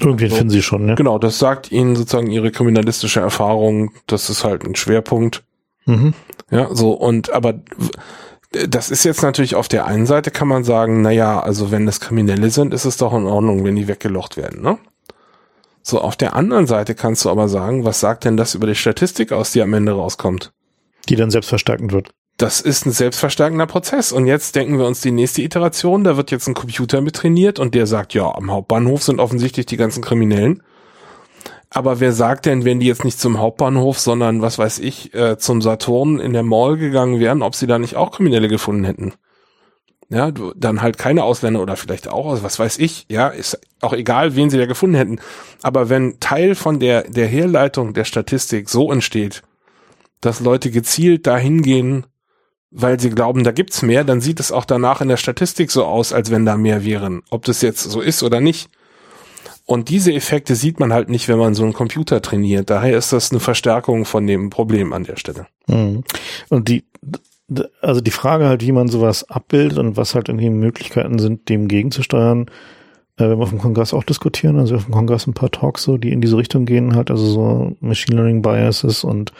Irgendwie 0.00 0.28
So. 0.28 0.36
finden 0.36 0.50
sie 0.50 0.62
schon, 0.62 0.86
ne? 0.86 0.94
genau, 0.94 1.18
das 1.18 1.38
sagt 1.38 1.70
ihnen 1.70 1.96
sozusagen 1.96 2.30
ihre 2.30 2.50
kriminalistische 2.50 3.20
Erfahrung, 3.20 3.92
das 4.06 4.30
ist 4.30 4.42
halt 4.44 4.64
ein 4.64 4.74
Schwerpunkt. 4.74 5.44
Mhm. 5.84 6.14
Ja, 6.50 6.74
so, 6.74 6.92
und 6.92 7.32
aber 7.32 7.60
das 8.68 8.90
ist 8.90 9.04
jetzt 9.04 9.22
natürlich 9.22 9.54
auf 9.54 9.68
der 9.68 9.86
einen 9.86 10.06
Seite 10.06 10.30
kann 10.30 10.48
man 10.48 10.64
sagen, 10.64 11.02
na 11.02 11.10
ja, 11.10 11.40
also 11.40 11.70
wenn 11.70 11.86
das 11.86 12.00
Kriminelle 12.00 12.50
sind, 12.50 12.74
ist 12.74 12.84
es 12.84 12.96
doch 12.96 13.12
in 13.14 13.26
Ordnung, 13.26 13.64
wenn 13.64 13.76
die 13.76 13.88
weggelocht 13.88 14.36
werden, 14.36 14.62
ne? 14.62 14.78
So, 15.84 16.00
auf 16.00 16.14
der 16.16 16.36
anderen 16.36 16.66
Seite 16.66 16.94
kannst 16.94 17.24
du 17.24 17.30
aber 17.30 17.48
sagen, 17.48 17.84
was 17.84 17.98
sagt 17.98 18.24
denn 18.24 18.36
das 18.36 18.54
über 18.54 18.68
die 18.68 18.76
Statistik 18.76 19.32
aus, 19.32 19.50
die 19.50 19.62
am 19.62 19.74
Ende 19.74 19.92
rauskommt? 19.92 20.52
Die 21.08 21.16
dann 21.16 21.30
selbstverstärkend 21.30 21.92
wird. 21.92 22.10
Das 22.42 22.60
ist 22.60 22.86
ein 22.86 22.90
selbstverstärkender 22.90 23.68
Prozess. 23.68 24.10
Und 24.10 24.26
jetzt 24.26 24.56
denken 24.56 24.76
wir 24.76 24.84
uns 24.84 25.00
die 25.00 25.12
nächste 25.12 25.42
Iteration, 25.42 26.02
da 26.02 26.16
wird 26.16 26.32
jetzt 26.32 26.48
ein 26.48 26.54
Computer 26.54 27.00
mit 27.00 27.14
trainiert 27.14 27.60
und 27.60 27.72
der 27.72 27.86
sagt, 27.86 28.14
ja, 28.14 28.34
am 28.34 28.50
Hauptbahnhof 28.50 29.00
sind 29.00 29.20
offensichtlich 29.20 29.64
die 29.66 29.76
ganzen 29.76 30.02
Kriminellen. 30.02 30.60
Aber 31.70 32.00
wer 32.00 32.12
sagt 32.12 32.46
denn, 32.46 32.64
wenn 32.64 32.80
die 32.80 32.88
jetzt 32.88 33.04
nicht 33.04 33.20
zum 33.20 33.38
Hauptbahnhof, 33.38 34.00
sondern 34.00 34.42
was 34.42 34.58
weiß 34.58 34.80
ich, 34.80 35.14
äh, 35.14 35.38
zum 35.38 35.62
Saturn 35.62 36.18
in 36.18 36.32
der 36.32 36.42
Mall 36.42 36.78
gegangen 36.78 37.20
wären, 37.20 37.42
ob 37.42 37.54
sie 37.54 37.68
da 37.68 37.78
nicht 37.78 37.94
auch 37.94 38.10
Kriminelle 38.10 38.48
gefunden 38.48 38.82
hätten? 38.82 39.12
Ja, 40.08 40.32
du, 40.32 40.52
dann 40.56 40.82
halt 40.82 40.98
keine 40.98 41.22
Ausländer 41.22 41.62
oder 41.62 41.76
vielleicht 41.76 42.08
auch, 42.08 42.28
also 42.28 42.42
was 42.42 42.58
weiß 42.58 42.78
ich, 42.78 43.06
ja, 43.08 43.28
ist 43.28 43.60
auch 43.82 43.92
egal, 43.92 44.34
wen 44.34 44.50
sie 44.50 44.58
da 44.58 44.66
gefunden 44.66 44.96
hätten. 44.96 45.20
Aber 45.62 45.90
wenn 45.90 46.18
Teil 46.18 46.56
von 46.56 46.80
der, 46.80 47.04
der 47.04 47.28
Herleitung 47.28 47.94
der 47.94 48.04
Statistik 48.04 48.68
so 48.68 48.90
entsteht, 48.90 49.44
dass 50.20 50.40
Leute 50.40 50.72
gezielt 50.72 51.28
dahin 51.28 51.62
gehen, 51.62 52.06
weil 52.72 52.98
sie 52.98 53.10
glauben, 53.10 53.44
da 53.44 53.52
gibt's 53.52 53.82
mehr, 53.82 54.02
dann 54.02 54.20
sieht 54.20 54.40
es 54.40 54.50
auch 54.50 54.64
danach 54.64 55.00
in 55.00 55.08
der 55.08 55.18
Statistik 55.18 55.70
so 55.70 55.84
aus, 55.84 56.12
als 56.12 56.30
wenn 56.30 56.46
da 56.46 56.56
mehr 56.56 56.84
wären. 56.84 57.22
Ob 57.30 57.44
das 57.44 57.60
jetzt 57.62 57.82
so 57.82 58.00
ist 58.00 58.22
oder 58.22 58.40
nicht. 58.40 58.70
Und 59.66 59.90
diese 59.90 60.12
Effekte 60.12 60.56
sieht 60.56 60.80
man 60.80 60.92
halt 60.92 61.08
nicht, 61.08 61.28
wenn 61.28 61.38
man 61.38 61.54
so 61.54 61.62
einen 61.62 61.72
Computer 61.72 62.20
trainiert. 62.20 62.70
Daher 62.70 62.98
ist 62.98 63.12
das 63.12 63.30
eine 63.30 63.40
Verstärkung 63.40 64.04
von 64.04 64.26
dem 64.26 64.50
Problem 64.50 64.92
an 64.92 65.04
der 65.04 65.16
Stelle. 65.16 65.46
Mhm. 65.68 66.02
Und 66.48 66.68
die, 66.68 66.84
also 67.80 68.00
die 68.00 68.10
Frage 68.10 68.46
halt, 68.46 68.62
wie 68.62 68.72
man 68.72 68.88
sowas 68.88 69.28
abbildet 69.30 69.78
und 69.78 69.96
was 69.96 70.14
halt 70.14 70.28
irgendwie 70.28 70.50
Möglichkeiten 70.50 71.18
sind, 71.18 71.48
dem 71.48 71.68
gegenzusteuern, 71.68 72.46
äh, 73.18 73.24
wenn 73.28 73.38
wir 73.38 73.44
auf 73.44 73.50
dem 73.50 73.60
Kongress 73.60 73.94
auch 73.94 74.04
diskutieren, 74.04 74.58
also 74.58 74.76
auf 74.76 74.84
dem 74.84 74.94
Kongress 74.94 75.26
ein 75.26 75.34
paar 75.34 75.50
Talks 75.50 75.84
so, 75.84 75.96
die 75.96 76.10
in 76.10 76.20
diese 76.20 76.36
Richtung 76.36 76.64
gehen, 76.64 76.96
halt 76.96 77.10
also 77.10 77.24
so 77.26 77.76
Machine 77.80 78.16
Learning 78.16 78.42
Biases 78.42 79.04
und 79.04 79.32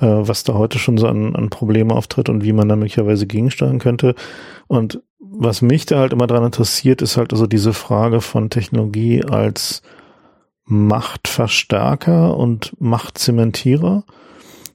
äh, 0.00 0.06
was 0.06 0.44
da 0.44 0.54
heute 0.54 0.78
schon 0.78 0.98
so 0.98 1.06
an, 1.06 1.36
an 1.36 1.50
Probleme 1.50 1.94
auftritt 1.94 2.28
und 2.28 2.44
wie 2.44 2.52
man 2.52 2.68
da 2.68 2.76
möglicherweise 2.76 3.26
gegensteuern 3.26 3.78
könnte. 3.78 4.14
Und 4.66 5.02
was 5.18 5.62
mich 5.62 5.86
da 5.86 5.98
halt 5.98 6.12
immer 6.12 6.26
dran 6.26 6.44
interessiert, 6.44 7.02
ist 7.02 7.16
halt 7.16 7.32
also 7.32 7.46
diese 7.46 7.72
Frage 7.72 8.20
von 8.20 8.50
Technologie 8.50 9.24
als 9.24 9.82
Machtverstärker 10.64 12.36
und 12.36 12.74
Machtzementierer. 12.80 14.04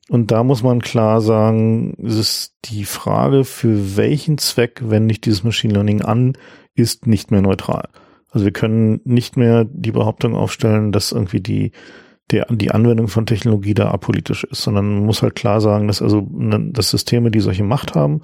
Und 0.10 0.31
da 0.31 0.43
muss 0.43 0.61
man 0.61 0.81
klar 0.81 1.19
sagen, 1.22 1.95
es 2.03 2.15
ist 2.15 2.56
die 2.65 2.85
Frage, 2.85 3.43
für 3.43 3.97
welchen 3.97 4.38
Zweck 4.38 4.81
wende 4.84 5.14
ich 5.14 5.22
dieses 5.22 5.43
Machine 5.43 5.73
Learning 5.73 6.02
an, 6.02 6.34
ist 6.76 7.07
nicht 7.07 7.31
mehr 7.31 7.41
neutral. 7.41 7.89
Also 8.30 8.45
wir 8.45 8.53
können 8.53 9.02
nicht 9.06 9.38
mehr 9.38 9.65
die 9.65 9.93
Behauptung 9.93 10.35
aufstellen, 10.35 10.91
dass 10.91 11.11
irgendwie 11.11 11.39
die, 11.39 11.72
der, 12.31 12.47
die 12.49 12.72
Anwendung 12.72 13.07
von 13.07 13.26
Technologie 13.26 13.73
da 13.73 13.89
apolitisch 13.91 14.43
ist, 14.45 14.64
sondern 14.64 14.95
man 14.95 15.06
muss 15.06 15.22
halt 15.22 15.35
klar 15.35 15.61
sagen, 15.61 15.88
dass 15.88 16.02
also, 16.02 16.27
ne, 16.31 16.72
dass 16.72 16.89
Systeme, 16.89 17.31
die 17.31 17.39
solche 17.39 17.64
Macht 17.64 17.95
haben, 17.95 18.22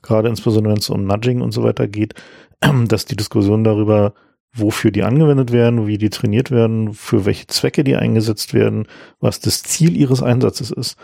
gerade 0.00 0.28
insbesondere 0.28 0.72
wenn 0.72 0.80
es 0.80 0.90
um 0.90 1.04
Nudging 1.04 1.40
und 1.42 1.52
so 1.52 1.62
weiter 1.62 1.88
geht, 1.88 2.14
dass 2.88 3.04
die 3.04 3.16
Diskussion 3.16 3.64
darüber, 3.64 4.14
wofür 4.54 4.90
die 4.90 5.02
angewendet 5.02 5.52
werden, 5.52 5.86
wie 5.86 5.98
die 5.98 6.10
trainiert 6.10 6.50
werden, 6.50 6.92
für 6.92 7.24
welche 7.24 7.46
Zwecke 7.46 7.84
die 7.84 7.96
eingesetzt 7.96 8.52
werden, 8.52 8.86
was 9.20 9.40
das 9.40 9.62
Ziel 9.62 9.96
ihres 9.96 10.22
Einsatzes 10.22 10.70
ist, 10.70 10.98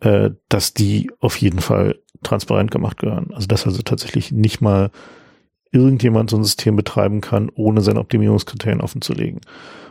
äh, 0.00 0.30
dass 0.48 0.74
die 0.74 1.10
auf 1.20 1.36
jeden 1.36 1.60
Fall 1.60 1.98
transparent 2.22 2.70
gemacht 2.70 2.98
gehören. 2.98 3.30
Also 3.32 3.46
dass 3.46 3.66
also 3.66 3.82
tatsächlich 3.82 4.32
nicht 4.32 4.60
mal 4.60 4.90
irgendjemand 5.72 6.30
so 6.30 6.36
ein 6.36 6.44
System 6.44 6.76
betreiben 6.76 7.20
kann, 7.20 7.50
ohne 7.54 7.80
seine 7.80 8.00
Optimierungskriterien 8.00 8.80
offenzulegen. 8.80 9.40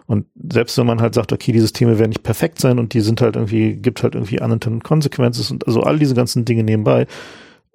Und 0.10 0.26
selbst 0.52 0.76
wenn 0.80 0.88
man 0.88 1.02
halt 1.02 1.14
sagt, 1.14 1.32
okay, 1.32 1.52
die 1.52 1.60
Systeme 1.60 2.00
werden 2.00 2.10
nicht 2.10 2.24
perfekt 2.24 2.60
sein 2.60 2.80
und 2.80 2.96
die 2.96 3.02
sind 3.02 3.22
halt 3.22 3.36
irgendwie, 3.36 3.76
gibt 3.76 4.02
halt 4.02 4.16
irgendwie 4.16 4.42
unintended 4.42 4.84
consequences 4.84 5.52
und 5.52 5.68
also 5.68 5.84
all 5.84 6.00
diese 6.00 6.16
ganzen 6.16 6.46
Dinge 6.46 6.64
nebenbei, 6.64 7.06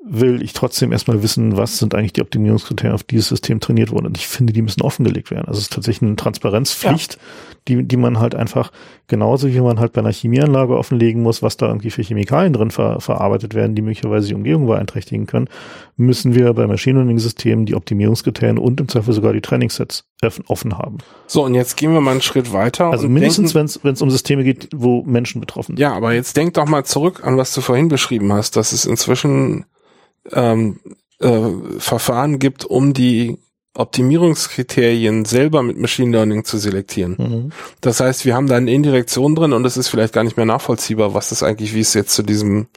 will 0.07 0.43
ich 0.43 0.53
trotzdem 0.53 0.93
erstmal 0.93 1.23
wissen, 1.23 1.57
was 1.57 1.79
sind 1.79 1.95
eigentlich 1.95 2.13
die 2.13 2.21
Optimierungskriterien, 2.21 2.95
auf 2.95 3.05
dieses 3.05 3.29
System 3.29 3.61
trainiert 3.61 3.91
wurden. 3.91 4.07
Und 4.07 4.19
ich 4.19 4.29
finde, 4.29 4.53
die 4.53 4.61
müssen 4.61 4.83
offengelegt 4.83 5.31
werden. 5.31 5.47
Also 5.47 5.59
es 5.59 5.65
ist 5.65 5.73
tatsächlich 5.73 6.03
eine 6.03 6.17
Transparenzpflicht, 6.17 7.15
ja. 7.15 7.21
die, 7.69 7.83
die 7.85 7.97
man 7.97 8.19
halt 8.19 8.35
einfach 8.35 8.71
genauso 9.07 9.49
wie 9.49 9.61
man 9.61 9.81
halt 9.81 9.95
bei 9.95 10.03
einer 10.03 10.13
Chemieanlage 10.13 10.77
offenlegen 10.77 11.23
muss, 11.23 11.43
was 11.43 11.57
da 11.57 11.69
irgendwie 11.69 11.91
für 11.91 12.03
Chemikalien 12.03 12.53
drin 12.53 12.71
ver, 12.71 13.01
verarbeitet 13.01 13.55
werden, 13.55 13.75
die 13.75 13.81
möglicherweise 13.81 14.29
die 14.29 14.35
Umgebung 14.35 14.67
beeinträchtigen 14.67 15.27
können, 15.27 15.49
müssen 15.97 16.35
wir 16.35 16.53
bei 16.53 16.67
Machine 16.67 16.99
Learning 16.99 17.19
Systemen 17.19 17.65
die 17.65 17.75
Optimierungskriterien 17.75 18.59
und 18.59 18.81
im 18.81 18.89
Zweifel 18.89 19.15
sogar 19.15 19.33
die 19.33 19.41
Trainingssets 19.41 20.05
offen 20.47 20.77
haben. 20.77 20.99
So, 21.27 21.45
und 21.45 21.55
jetzt 21.55 21.77
gehen 21.77 21.93
wir 21.93 22.01
mal 22.01 22.13
einen 22.13 22.23
Schritt 22.23 22.53
weiter. 22.53 22.87
Also 22.87 23.09
mindestens, 23.09 23.55
wenn 23.55 23.67
es 23.67 24.03
um 24.03 24.11
Systeme 24.11 24.45
geht, 24.45 24.69
wo 24.75 25.03
Menschen 25.03 25.41
betroffen 25.41 25.77
sind. 25.77 25.79
Ja, 25.79 25.95
aber 25.95 26.13
jetzt 26.13 26.37
denk 26.37 26.55
doch 26.55 26.67
mal 26.67 26.85
zurück 26.85 27.23
an, 27.25 27.37
was 27.37 27.55
du 27.55 27.61
vorhin 27.61 27.89
beschrieben 27.89 28.33
hast, 28.33 28.57
dass 28.57 28.73
es 28.73 28.85
inzwischen 28.85 29.65
ähm, 30.33 30.81
äh, 31.21 31.51
Verfahren 31.79 32.39
gibt, 32.39 32.65
um 32.65 32.93
die 32.93 33.39
Optimierungskriterien 33.77 35.25
selber 35.25 35.63
mit 35.63 35.79
Machine 35.79 36.13
Learning 36.13 36.45
zu 36.45 36.59
selektieren. 36.59 37.17
Mhm. 37.19 37.53
Das 37.81 38.01
heißt, 38.01 38.25
wir 38.25 38.35
haben 38.35 38.47
da 38.47 38.57
eine 38.57 38.73
Indirektion 38.73 39.35
drin 39.35 39.53
und 39.53 39.65
es 39.65 39.77
ist 39.77 39.89
vielleicht 39.89 40.15
gar 40.15 40.23
nicht 40.23 40.37
mehr 40.37 40.47
nachvollziehbar, 40.47 41.13
was 41.13 41.31
das 41.31 41.43
eigentlich, 41.43 41.75
wie 41.75 41.81
es 41.81 41.95
jetzt 41.95 42.15
zu 42.15 42.23
diesem 42.23 42.69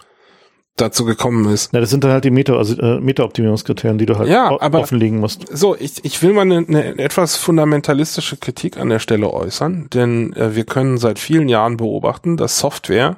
dazu 0.76 1.06
gekommen 1.06 1.52
ist. 1.52 1.74
Ja, 1.74 1.82
das 1.82 1.90
sind 1.90 2.04
dann 2.04 2.12
halt 2.12 2.24
die 2.24 2.32
Meta, 2.32 2.56
also 2.56 2.80
äh, 2.80 3.00
Meta-Optimierungskriterien, 3.00 3.98
die 3.98 4.06
du 4.06 4.18
halt 4.18 4.30
ja, 4.30 4.56
aber, 4.60 4.80
offenlegen 4.80 5.20
musst. 5.20 5.46
So, 5.52 5.76
ich, 5.76 6.06
ich 6.06 6.22
will 6.22 6.34
mal 6.34 6.42
eine, 6.42 6.58
eine 6.58 7.00
etwas 7.00 7.36
fundamentalistische 7.36 8.38
Kritik 8.38 8.78
an 8.78 8.90
der 8.90 9.00
Stelle 9.00 9.32
äußern, 9.34 9.90
denn 9.94 10.34
äh, 10.34 10.56
wir 10.56 10.66
können 10.66 10.98
seit 10.98 11.20
vielen 11.20 11.50
Jahren 11.50 11.78
beobachten, 11.78 12.38
dass 12.38 12.60
Software 12.60 13.18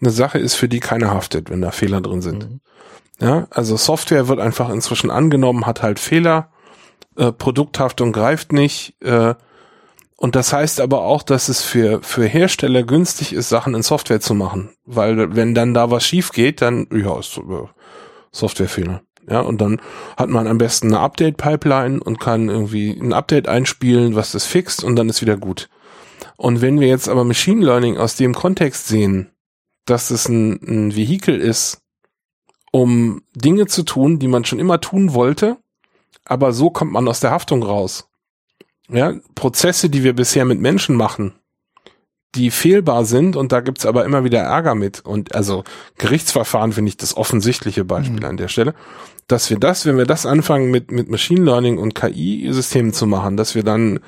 eine 0.00 0.10
Sache 0.10 0.38
ist, 0.38 0.54
für 0.54 0.68
die 0.68 0.80
keiner 0.80 1.10
haftet, 1.10 1.50
wenn 1.50 1.60
da 1.60 1.70
Fehler 1.72 2.00
drin 2.00 2.22
sind. 2.22 2.50
Mhm. 2.50 2.60
Ja, 3.22 3.46
also 3.50 3.76
Software 3.76 4.26
wird 4.26 4.40
einfach 4.40 4.68
inzwischen 4.68 5.10
angenommen, 5.10 5.64
hat 5.64 5.80
halt 5.80 6.00
Fehler, 6.00 6.50
äh, 7.16 7.30
Produkthaftung 7.30 8.10
greift 8.10 8.52
nicht. 8.52 9.00
Äh, 9.00 9.34
und 10.16 10.34
das 10.34 10.52
heißt 10.52 10.80
aber 10.80 11.02
auch, 11.02 11.22
dass 11.22 11.48
es 11.48 11.62
für, 11.62 12.02
für 12.02 12.24
Hersteller 12.24 12.82
günstig 12.82 13.32
ist, 13.32 13.48
Sachen 13.48 13.74
in 13.74 13.82
Software 13.82 14.20
zu 14.20 14.34
machen. 14.34 14.70
Weil 14.84 15.36
wenn 15.36 15.54
dann 15.54 15.72
da 15.72 15.90
was 15.90 16.04
schief 16.04 16.32
geht, 16.32 16.62
dann, 16.62 16.88
ja, 16.92 17.16
ist 17.16 17.38
äh, 17.38 17.42
Softwarefehler. 18.32 19.02
Ja, 19.28 19.40
und 19.40 19.60
dann 19.60 19.80
hat 20.16 20.28
man 20.28 20.48
am 20.48 20.58
besten 20.58 20.88
eine 20.88 20.98
Update-Pipeline 20.98 22.02
und 22.02 22.18
kann 22.18 22.48
irgendwie 22.48 22.90
ein 22.90 23.12
Update 23.12 23.46
einspielen, 23.46 24.16
was 24.16 24.32
das 24.32 24.46
fixt 24.46 24.82
und 24.82 24.96
dann 24.96 25.08
ist 25.08 25.22
wieder 25.22 25.36
gut. 25.36 25.68
Und 26.36 26.60
wenn 26.60 26.80
wir 26.80 26.88
jetzt 26.88 27.08
aber 27.08 27.22
Machine 27.22 27.64
Learning 27.64 27.98
aus 27.98 28.16
dem 28.16 28.34
Kontext 28.34 28.88
sehen, 28.88 29.30
dass 29.86 30.10
es 30.10 30.28
ein, 30.28 30.58
ein 30.66 30.96
Vehikel 30.96 31.40
ist, 31.40 31.81
um 32.72 33.22
Dinge 33.36 33.66
zu 33.66 33.84
tun, 33.84 34.18
die 34.18 34.28
man 34.28 34.44
schon 34.44 34.58
immer 34.58 34.80
tun 34.80 35.14
wollte, 35.14 35.58
aber 36.24 36.52
so 36.52 36.70
kommt 36.70 36.90
man 36.90 37.06
aus 37.06 37.20
der 37.20 37.30
Haftung 37.30 37.62
raus. 37.62 38.08
Ja, 38.88 39.14
Prozesse, 39.36 39.88
die 39.88 40.02
wir 40.02 40.14
bisher 40.14 40.44
mit 40.44 40.60
Menschen 40.60 40.96
machen, 40.96 41.34
die 42.34 42.50
fehlbar 42.50 43.04
sind 43.04 43.36
und 43.36 43.52
da 43.52 43.60
gibt's 43.60 43.86
aber 43.86 44.04
immer 44.04 44.24
wieder 44.24 44.40
Ärger 44.40 44.74
mit. 44.74 45.04
Und 45.04 45.34
also 45.34 45.64
Gerichtsverfahren 45.98 46.72
finde 46.72 46.88
ich 46.88 46.96
das 46.96 47.16
offensichtliche 47.16 47.84
Beispiel 47.84 48.20
mhm. 48.20 48.24
an 48.24 48.36
der 48.38 48.48
Stelle, 48.48 48.74
dass 49.28 49.50
wir 49.50 49.58
das, 49.58 49.86
wenn 49.86 49.98
wir 49.98 50.06
das 50.06 50.26
anfangen 50.26 50.70
mit, 50.70 50.90
mit 50.90 51.10
Machine 51.10 51.44
Learning 51.44 51.78
und 51.78 51.94
KI-Systemen 51.94 52.92
zu 52.92 53.06
machen, 53.06 53.36
dass 53.36 53.54
wir 53.54 53.62
dann 53.62 54.00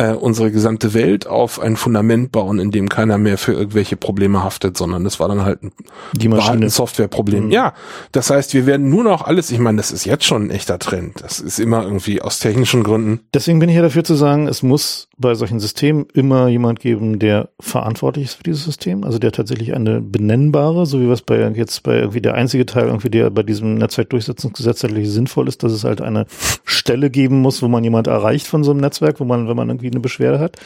äh, 0.00 0.14
unsere 0.14 0.50
gesamte 0.50 0.94
Welt 0.94 1.26
auf 1.26 1.60
ein 1.60 1.76
Fundament 1.76 2.32
bauen, 2.32 2.58
in 2.58 2.70
dem 2.70 2.88
keiner 2.88 3.18
mehr 3.18 3.36
für 3.36 3.52
irgendwelche 3.52 3.96
Probleme 3.96 4.42
haftet, 4.42 4.76
sondern 4.76 5.04
das 5.04 5.20
war 5.20 5.28
dann 5.28 5.44
halt 5.44 5.62
ein, 5.62 5.72
Die 6.14 6.28
Maschine. 6.28 6.66
ein 6.66 6.70
Softwareproblem. 6.70 7.46
Mhm. 7.46 7.50
Ja, 7.50 7.74
das 8.12 8.30
heißt, 8.30 8.54
wir 8.54 8.64
werden 8.64 8.88
nur 8.88 9.04
noch 9.04 9.26
alles, 9.26 9.50
ich 9.50 9.58
meine, 9.58 9.76
das 9.76 9.92
ist 9.92 10.06
jetzt 10.06 10.24
schon 10.24 10.46
ein 10.46 10.50
echter 10.50 10.78
Trend. 10.78 11.22
Das 11.22 11.38
ist 11.38 11.60
immer 11.60 11.82
irgendwie 11.82 12.22
aus 12.22 12.38
technischen 12.38 12.82
Gründen. 12.82 13.20
Deswegen 13.34 13.58
bin 13.58 13.68
ich 13.68 13.76
ja 13.76 13.82
dafür 13.82 14.02
zu 14.02 14.14
sagen, 14.14 14.48
es 14.48 14.62
muss 14.62 15.08
bei 15.18 15.34
solchen 15.34 15.60
Systemen 15.60 16.06
immer 16.14 16.48
jemand 16.48 16.80
geben, 16.80 17.18
der 17.18 17.50
verantwortlich 17.60 18.24
ist 18.24 18.34
für 18.34 18.42
dieses 18.42 18.64
System, 18.64 19.04
also 19.04 19.18
der 19.18 19.32
tatsächlich 19.32 19.74
eine 19.74 20.00
benennbare, 20.00 20.86
so 20.86 20.98
wie 21.00 21.10
was 21.10 21.20
bei 21.20 21.46
jetzt 21.50 21.82
bei 21.82 21.98
irgendwie 21.98 22.22
der 22.22 22.34
einzige 22.34 22.64
Teil 22.64 22.86
irgendwie, 22.86 23.10
der 23.10 23.28
bei 23.28 23.42
diesem 23.42 23.74
Netzwerkdurchsetzungsgesetz 23.74 24.80
tatsächlich 24.80 25.10
sinnvoll 25.10 25.46
ist, 25.46 25.62
dass 25.62 25.72
es 25.72 25.84
halt 25.84 26.00
eine 26.00 26.24
Stelle 26.64 27.10
geben 27.10 27.42
muss, 27.42 27.60
wo 27.60 27.68
man 27.68 27.84
jemand 27.84 28.06
erreicht 28.06 28.46
von 28.46 28.64
so 28.64 28.70
einem 28.70 28.80
Netzwerk, 28.80 29.20
wo 29.20 29.24
man, 29.24 29.46
wenn 29.46 29.56
man 29.56 29.68
irgendwie 29.68 29.89
eine 29.90 30.00
Beschwerde 30.00 30.38
hat. 30.38 30.56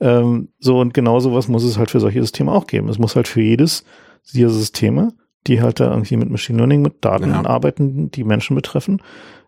Ähm, 0.00 0.48
so 0.58 0.78
und 0.80 0.94
genau 0.94 1.20
sowas 1.20 1.48
muss 1.48 1.64
es 1.64 1.78
halt 1.78 1.90
für 1.90 2.00
solche 2.00 2.20
Systeme 2.20 2.52
auch 2.52 2.66
geben. 2.66 2.88
Es 2.88 2.98
muss 2.98 3.16
halt 3.16 3.28
für 3.28 3.42
jedes 3.42 3.84
dieser 4.32 4.50
Systeme, 4.50 5.12
die 5.46 5.60
halt 5.60 5.80
da 5.80 5.90
irgendwie 5.90 6.16
mit 6.16 6.30
Machine 6.30 6.58
Learning, 6.58 6.82
mit 6.82 7.04
Daten 7.04 7.30
ja. 7.30 7.44
arbeiten, 7.44 8.10
die 8.10 8.24
Menschen 8.24 8.54
betreffen, 8.54 9.02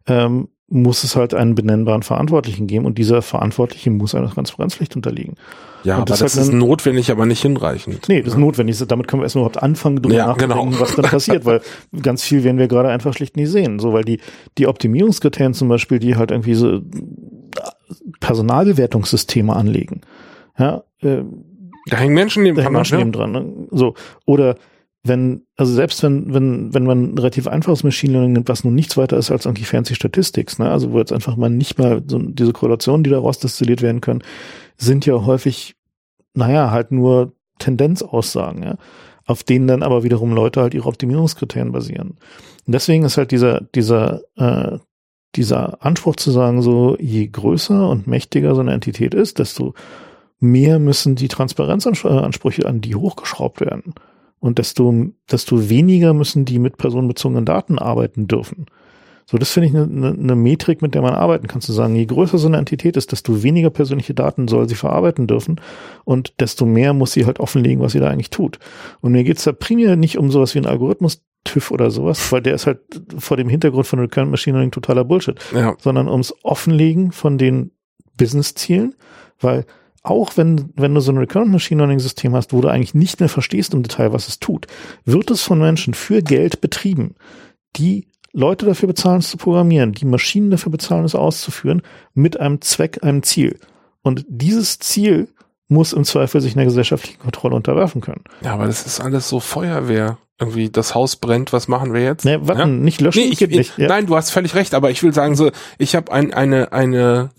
ähm, 0.07 0.49
muss 0.69 1.05
es 1.05 1.15
halt 1.15 1.35
einen 1.35 1.55
benennbaren 1.55 2.03
Verantwortlichen 2.03 2.67
geben 2.67 2.87
und 2.87 2.97
dieser 2.97 3.23
Verantwortliche 3.23 3.91
muss 3.91 4.15
einer 4.15 4.31
Transparenzpflicht 4.31 4.97
unterliegen. 4.97 5.35
Ja, 5.85 5.99
und 5.99 6.09
das, 6.09 6.23
aber 6.23 6.31
das 6.31 6.37
ist 6.37 6.53
notwendig, 6.53 7.11
aber 7.11 7.27
nicht 7.27 7.43
hinreichend. 7.43 8.09
Nee, 8.09 8.23
das 8.23 8.33
ist 8.33 8.39
notwendig. 8.39 8.83
Damit 8.89 9.07
können 9.07 9.21
wir 9.21 9.27
erstmal 9.27 9.43
überhaupt 9.43 9.63
anfangen, 9.63 10.01
drüber 10.01 10.15
ja, 10.15 10.27
nachzudenken, 10.29 10.71
genau. 10.71 10.81
was 10.81 10.97
dann 10.97 11.05
passiert, 11.05 11.45
weil 11.45 11.61
ganz 12.03 12.23
viel 12.23 12.43
werden 12.43 12.59
wir 12.59 12.69
gerade 12.69 12.89
einfach 12.89 13.13
schlicht 13.13 13.37
nie 13.37 13.45
sehen. 13.45 13.79
So, 13.79 13.93
weil 13.93 14.05
die, 14.05 14.21
die 14.57 14.67
Optimierungskriterien 14.67 15.53
zum 15.53 15.69
Beispiel, 15.69 15.99
die 15.99 16.17
halt 16.17 16.31
irgendwie 16.31 16.55
so 16.55 16.81
Personalbewertungssysteme 18.21 19.55
anlegen. 19.55 20.01
Ja, 20.59 20.85
äh, 21.01 21.23
da 21.87 21.97
hängen 21.99 22.15
Menschen 22.15 22.43
neben, 22.43 22.57
da 22.57 22.63
hängen 22.63 22.75
Menschen 22.75 22.99
neben 22.99 23.13
dran. 23.13 23.33
Ne? 23.33 23.69
So, 23.71 23.95
oder 24.25 24.57
wenn, 25.03 25.43
also 25.57 25.75
selbst 25.75 26.03
wenn, 26.03 26.33
wenn, 26.33 26.73
wenn 26.73 26.85
man 26.85 27.13
ein 27.13 27.19
relativ 27.19 27.47
einfaches 27.47 27.85
Machine 27.85 28.15
Learning 28.15 28.33
nimmt, 28.33 28.49
was 28.49 28.65
nun 28.65 28.75
nichts 28.75 28.97
weiter 28.97 29.19
ist 29.19 29.31
als 29.31 29.45
irgendwie 29.45 29.65
fancy 29.65 29.95
Statistics, 29.95 30.59
ne? 30.59 30.71
also 30.71 30.93
wo 30.93 30.99
jetzt 30.99 31.13
einfach 31.13 31.37
mal 31.37 31.51
nicht 31.51 31.79
mal 31.79 32.03
so 32.07 32.19
diese 32.19 32.53
Korrelationen, 32.53 33.05
die 33.05 33.11
daraus 33.11 33.39
destilliert 33.39 33.83
werden 33.83 34.01
können, 34.01 34.23
sind 34.79 35.05
ja 35.05 35.27
häufig, 35.27 35.77
naja, 36.33 36.71
halt 36.71 36.91
nur 36.91 37.35
Tendenzaussagen, 37.59 38.63
ja, 38.63 38.77
auf 39.27 39.43
denen 39.43 39.69
dann 39.69 39.83
aber 39.83 40.05
wiederum 40.05 40.33
Leute 40.33 40.63
halt 40.63 40.75
ihre 40.75 40.89
Optimierungskriterien 40.89 41.73
basieren. 41.73 42.17
Und 42.67 42.73
deswegen 42.73 43.05
ist 43.05 43.19
halt 43.19 43.31
dieser, 43.31 43.61
dieser, 43.61 44.23
äh, 44.37 44.79
dieser 45.37 45.85
Anspruch 45.85 46.17
zu 46.17 46.31
sagen, 46.31 46.63
so 46.63 46.97
je 46.99 47.27
größer 47.27 47.89
und 47.89 48.07
mächtiger 48.07 48.55
so 48.55 48.61
eine 48.61 48.73
Entität 48.73 49.15
ist, 49.15 49.39
desto 49.39 49.75
mehr 50.41 50.79
müssen 50.79 51.17
die 51.17 51.29
Transparenzansprüche 51.29 52.67
an 52.67 52.81
die 52.81 52.95
hochgeschraubt 52.95 53.61
werden. 53.61 53.95
Und 54.41 54.59
desto, 54.59 55.07
desto 55.31 55.71
weniger 55.71 56.13
müssen 56.13 56.45
die 56.45 56.59
mit 56.59 56.77
personenbezogenen 56.77 57.47
Daten 57.47 57.79
arbeiten 57.79 58.29
dürfen. 58.29 58.67
So, 59.27 59.39
das 59.39 59.51
finde 59.51 59.69
ich 59.69 59.75
eine, 59.75 59.85
eine, 59.85 60.19
eine 60.19 60.37
Metrik, 60.37 60.83
mit 60.83 60.95
der 60.95 61.01
man 61.01 61.15
arbeiten 61.15 61.47
kann, 61.47 61.63
zu 61.63 61.73
sagen, 61.73 61.97
je 61.97 62.05
größer 62.05 62.37
so 62.37 62.47
eine 62.47 62.59
Entität 62.59 62.97
ist, 62.99 63.13
desto 63.13 63.43
weniger 63.43 63.71
persönliche 63.71 64.13
Daten 64.13 64.49
soll 64.49 64.69
sie 64.69 64.75
verarbeiten 64.75 65.27
dürfen 65.27 65.61
und 66.05 66.35
desto 66.41 66.67
mehr 66.67 66.93
muss 66.93 67.13
sie 67.13 67.25
halt 67.25 67.41
offenlegen, 67.41 67.83
was 67.83 67.93
sie 67.93 68.01
da 68.01 68.11
eigentlich 68.11 68.31
tut. 68.31 68.59
Und 69.01 69.13
mir 69.13 69.25
geht's 69.25 69.45
da 69.45 69.53
primär 69.53 69.97
nicht 69.97 70.19
um 70.19 70.31
sowas 70.31 70.55
wie 70.55 70.59
ein 70.59 70.67
Algorithmus, 70.67 71.23
TÜV 71.45 71.71
oder 71.71 71.91
sowas, 71.91 72.33
weil 72.33 72.43
der 72.43 72.55
ist 72.55 72.67
halt 72.67 72.81
vor 73.19 73.37
dem 73.37 73.49
Hintergrund 73.49 73.87
von 73.87 73.99
Recurrent 73.99 74.31
Machine 74.31 74.57
Learning 74.57 74.71
totaler 74.71 75.05
Bullshit, 75.05 75.39
ja. 75.55 75.77
sondern 75.79 76.09
ums 76.09 76.35
Offenlegen 76.43 77.13
von 77.13 77.39
den 77.39 77.71
Business-Zielen, 78.17 78.95
weil 79.41 79.67
auch 80.03 80.37
wenn, 80.37 80.71
wenn 80.77 80.95
du 80.95 81.01
so 81.01 81.13
ein 81.13 81.19
Recurrent 81.19 81.51
Machine 81.51 81.79
Learning 81.79 81.99
System 81.99 82.35
hast, 82.35 82.53
wo 82.53 82.61
du 82.61 82.69
eigentlich 82.69 82.95
nicht 82.95 83.21
mehr 83.21 83.29
verstehst 83.29 83.73
im 83.73 83.83
Detail, 83.83 84.13
was 84.13 84.29
es 84.29 84.39
tut, 84.39 84.67
wird 85.05 85.31
es 85.31 85.43
von 85.43 85.59
Menschen 85.59 85.95
für 85.95 86.23
Geld 86.23 86.61
betrieben, 86.61 87.15
die 87.77 88.09
Leute 88.33 88.67
dafür 88.67 88.89
bezahlen, 88.89 89.21
es 89.21 89.31
zu 89.31 89.37
programmieren, 89.37 89.93
die 89.93 90.05
Maschinen 90.05 90.51
dafür 90.51 90.73
bezahlen, 90.73 91.05
es 91.05 91.15
auszuführen, 91.15 91.83
mit 92.15 92.39
einem 92.39 92.61
Zweck, 92.61 93.03
einem 93.03 93.23
Ziel. 93.23 93.59
Und 94.03 94.27
dieses 94.29 94.79
Ziel 94.81 95.29
muss 95.75 95.93
im 95.93 96.05
Zweifel 96.05 96.41
sich 96.41 96.57
einer 96.57 96.65
gesellschaftlichen 96.65 97.19
Kontrolle 97.19 97.55
unterwerfen 97.55 98.01
können. 98.01 98.25
Ja, 98.43 98.55
aber 98.55 98.67
das 98.67 98.87
ist 98.87 99.01
alles 99.01 99.29
so 99.29 99.41
Feuerwehr. 99.41 100.17
Irgendwie 100.41 100.69
das 100.69 100.95
Haus 100.95 101.17
brennt, 101.17 101.53
was 101.53 101.69
machen 101.69 101.93
wir 101.93 102.03
jetzt? 102.03 102.25
Nee, 102.25 102.39
warten, 102.41 102.59
ja? 102.59 102.67
nicht 102.67 103.01
löschen. 103.01 103.23
Nee, 103.23 103.29
ich, 103.31 103.41
nicht, 103.41 103.79
ja. 103.79 103.87
Nein, 103.87 104.07
du 104.07 104.17
hast 104.17 104.31
völlig 104.31 104.55
recht, 104.57 104.75
aber 104.75 104.91
ich 104.91 105.03
will 105.03 105.15
sagen 105.15 105.37
so, 105.37 105.51
ich 105.79 105.95
habe 105.95 106.11
ein, 106.11 106.35
eine, 106.35 106.73
eine 106.73 107.31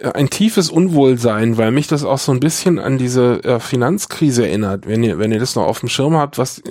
ein 0.00 0.30
tiefes 0.30 0.70
Unwohlsein, 0.70 1.56
weil 1.56 1.72
mich 1.72 1.88
das 1.88 2.04
auch 2.04 2.18
so 2.18 2.30
ein 2.30 2.38
bisschen 2.38 2.78
an 2.78 2.98
diese 2.98 3.42
äh, 3.42 3.58
Finanzkrise 3.58 4.46
erinnert, 4.46 4.86
wenn 4.86 5.02
ihr, 5.02 5.18
wenn 5.18 5.32
ihr 5.32 5.40
das 5.40 5.56
noch 5.56 5.64
auf 5.64 5.80
dem 5.80 5.88
Schirm 5.88 6.16
habt, 6.16 6.38
was, 6.38 6.62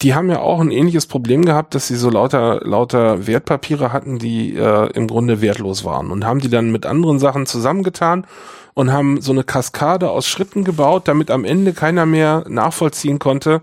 die 0.00 0.14
haben 0.14 0.30
ja 0.30 0.40
auch 0.40 0.58
ein 0.58 0.70
ähnliches 0.70 1.06
Problem 1.06 1.44
gehabt, 1.44 1.74
dass 1.74 1.88
sie 1.88 1.96
so 1.96 2.08
lauter, 2.08 2.60
lauter 2.64 3.26
Wertpapiere 3.26 3.92
hatten, 3.92 4.18
die 4.18 4.56
äh, 4.56 4.90
im 4.94 5.06
Grunde 5.06 5.42
wertlos 5.42 5.84
waren 5.84 6.10
und 6.10 6.24
haben 6.24 6.40
die 6.40 6.48
dann 6.48 6.72
mit 6.72 6.86
anderen 6.86 7.18
Sachen 7.18 7.44
zusammengetan 7.44 8.26
und 8.74 8.92
haben 8.92 9.20
so 9.20 9.32
eine 9.32 9.44
Kaskade 9.44 10.10
aus 10.10 10.26
Schritten 10.26 10.64
gebaut, 10.64 11.08
damit 11.08 11.30
am 11.30 11.44
Ende 11.44 11.72
keiner 11.72 12.06
mehr 12.06 12.44
nachvollziehen 12.48 13.18
konnte, 13.18 13.62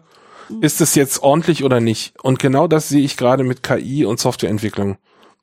ist 0.62 0.82
es 0.82 0.96
jetzt 0.96 1.22
ordentlich 1.22 1.64
oder 1.64 1.80
nicht. 1.80 2.14
Und 2.22 2.40
genau 2.40 2.68
das 2.68 2.90
sehe 2.90 3.04
ich 3.04 3.18
gerade 3.18 3.44
mit 3.44 3.64
KI 3.64 4.06
und 4.06 4.20
Softwareentwicklung 4.20 4.98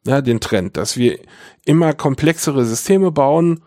ja, 0.05 0.21
den 0.21 0.41
Trend, 0.41 0.77
dass 0.77 0.97
wir 0.97 1.19
immer 1.65 1.93
komplexere 1.93 2.65
Systeme 2.65 3.11
bauen 3.11 3.63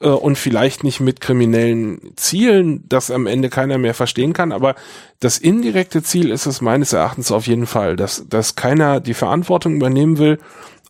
äh, 0.00 0.08
und 0.08 0.36
vielleicht 0.36 0.84
nicht 0.84 1.00
mit 1.00 1.20
kriminellen 1.20 2.12
Zielen, 2.16 2.84
das 2.88 3.10
am 3.10 3.26
Ende 3.26 3.48
keiner 3.48 3.78
mehr 3.78 3.94
verstehen 3.94 4.32
kann, 4.32 4.52
aber 4.52 4.74
das 5.20 5.38
indirekte 5.38 6.02
Ziel 6.02 6.30
ist 6.30 6.46
es 6.46 6.60
meines 6.60 6.92
Erachtens 6.92 7.32
auf 7.32 7.46
jeden 7.46 7.66
Fall, 7.66 7.96
dass, 7.96 8.28
dass 8.28 8.54
keiner 8.54 9.00
die 9.00 9.14
Verantwortung 9.14 9.76
übernehmen 9.76 10.18
will 10.18 10.38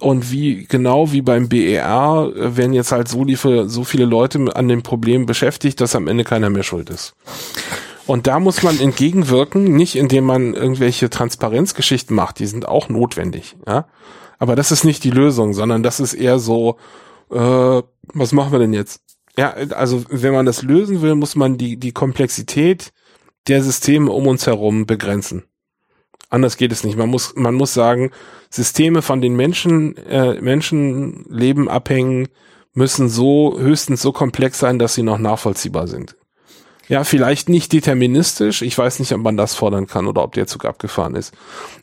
und 0.00 0.30
wie 0.30 0.66
genau 0.66 1.12
wie 1.12 1.22
beim 1.22 1.48
BER 1.48 2.32
äh, 2.34 2.56
werden 2.56 2.72
jetzt 2.72 2.92
halt 2.92 3.08
so, 3.08 3.24
die, 3.24 3.36
so 3.36 3.84
viele 3.84 4.04
Leute 4.04 4.54
an 4.54 4.68
dem 4.68 4.82
Problem 4.82 5.26
beschäftigt, 5.26 5.80
dass 5.80 5.96
am 5.96 6.08
Ende 6.08 6.24
keiner 6.24 6.50
mehr 6.50 6.62
schuld 6.62 6.90
ist. 6.90 7.14
Und 8.06 8.26
da 8.26 8.40
muss 8.40 8.62
man 8.62 8.80
entgegenwirken, 8.80 9.64
nicht 9.64 9.96
indem 9.96 10.24
man 10.24 10.54
irgendwelche 10.54 11.10
Transparenzgeschichten 11.10 12.16
macht, 12.16 12.38
die 12.38 12.46
sind 12.46 12.66
auch 12.66 12.88
notwendig, 12.88 13.56
ja. 13.66 13.86
Aber 14.38 14.54
das 14.54 14.70
ist 14.70 14.84
nicht 14.84 15.02
die 15.02 15.10
Lösung, 15.10 15.52
sondern 15.52 15.82
das 15.82 15.98
ist 15.98 16.14
eher 16.14 16.38
so, 16.38 16.76
äh, 17.30 17.82
was 18.14 18.32
machen 18.32 18.52
wir 18.52 18.60
denn 18.60 18.72
jetzt? 18.72 19.02
Ja, 19.36 19.50
also 19.50 20.04
wenn 20.10 20.32
man 20.32 20.46
das 20.46 20.62
lösen 20.62 21.02
will, 21.02 21.16
muss 21.16 21.34
man 21.34 21.58
die, 21.58 21.76
die 21.76 21.92
Komplexität 21.92 22.92
der 23.48 23.62
Systeme 23.62 24.10
um 24.12 24.26
uns 24.26 24.46
herum 24.46 24.86
begrenzen. 24.86 25.44
Anders 26.28 26.56
geht 26.56 26.72
es 26.72 26.84
nicht. 26.84 26.96
Man 26.96 27.08
muss, 27.08 27.34
man 27.36 27.54
muss 27.54 27.72
sagen, 27.72 28.10
Systeme 28.50 29.02
von 29.02 29.20
den 29.20 29.34
Menschen, 29.34 29.96
äh, 29.96 30.40
Menschenleben 30.40 31.68
abhängen, 31.68 32.28
müssen 32.74 33.08
so 33.08 33.58
höchstens 33.58 34.02
so 34.02 34.12
komplex 34.12 34.58
sein, 34.58 34.78
dass 34.78 34.94
sie 34.94 35.02
noch 35.02 35.18
nachvollziehbar 35.18 35.86
sind. 35.88 36.16
Ja, 36.88 37.04
vielleicht 37.04 37.50
nicht 37.50 37.72
deterministisch. 37.72 38.62
Ich 38.62 38.76
weiß 38.76 38.98
nicht, 38.98 39.12
ob 39.12 39.20
man 39.20 39.36
das 39.36 39.54
fordern 39.54 39.86
kann 39.86 40.06
oder 40.06 40.22
ob 40.22 40.32
der 40.32 40.46
Zug 40.46 40.64
abgefahren 40.64 41.14
ist. 41.14 41.34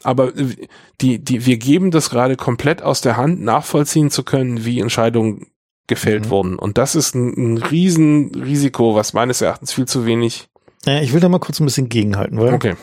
Aber 0.03 0.35
äh, 0.35 0.55
die, 1.01 1.23
die, 1.23 1.45
wir 1.45 1.57
geben 1.57 1.91
das 1.91 2.09
gerade 2.09 2.35
komplett 2.35 2.81
aus 2.81 3.01
der 3.01 3.17
Hand, 3.17 3.41
nachvollziehen 3.41 4.09
zu 4.09 4.23
können, 4.23 4.65
wie 4.65 4.79
Entscheidungen 4.79 5.47
gefällt 5.87 6.25
mhm. 6.25 6.29
wurden. 6.29 6.55
Und 6.59 6.77
das 6.77 6.95
ist 6.95 7.13
ein, 7.13 7.33
ein 7.37 7.57
Riesenrisiko, 7.57 8.95
was 8.95 9.13
meines 9.13 9.41
Erachtens 9.41 9.73
viel 9.73 9.85
zu 9.85 10.05
wenig. 10.05 10.47
Ich 10.85 11.13
will 11.13 11.19
da 11.19 11.29
mal 11.29 11.39
kurz 11.39 11.59
ein 11.59 11.65
bisschen 11.65 11.89
gegenhalten, 11.89 12.39
weil 12.39 12.53
okay. 12.53 12.75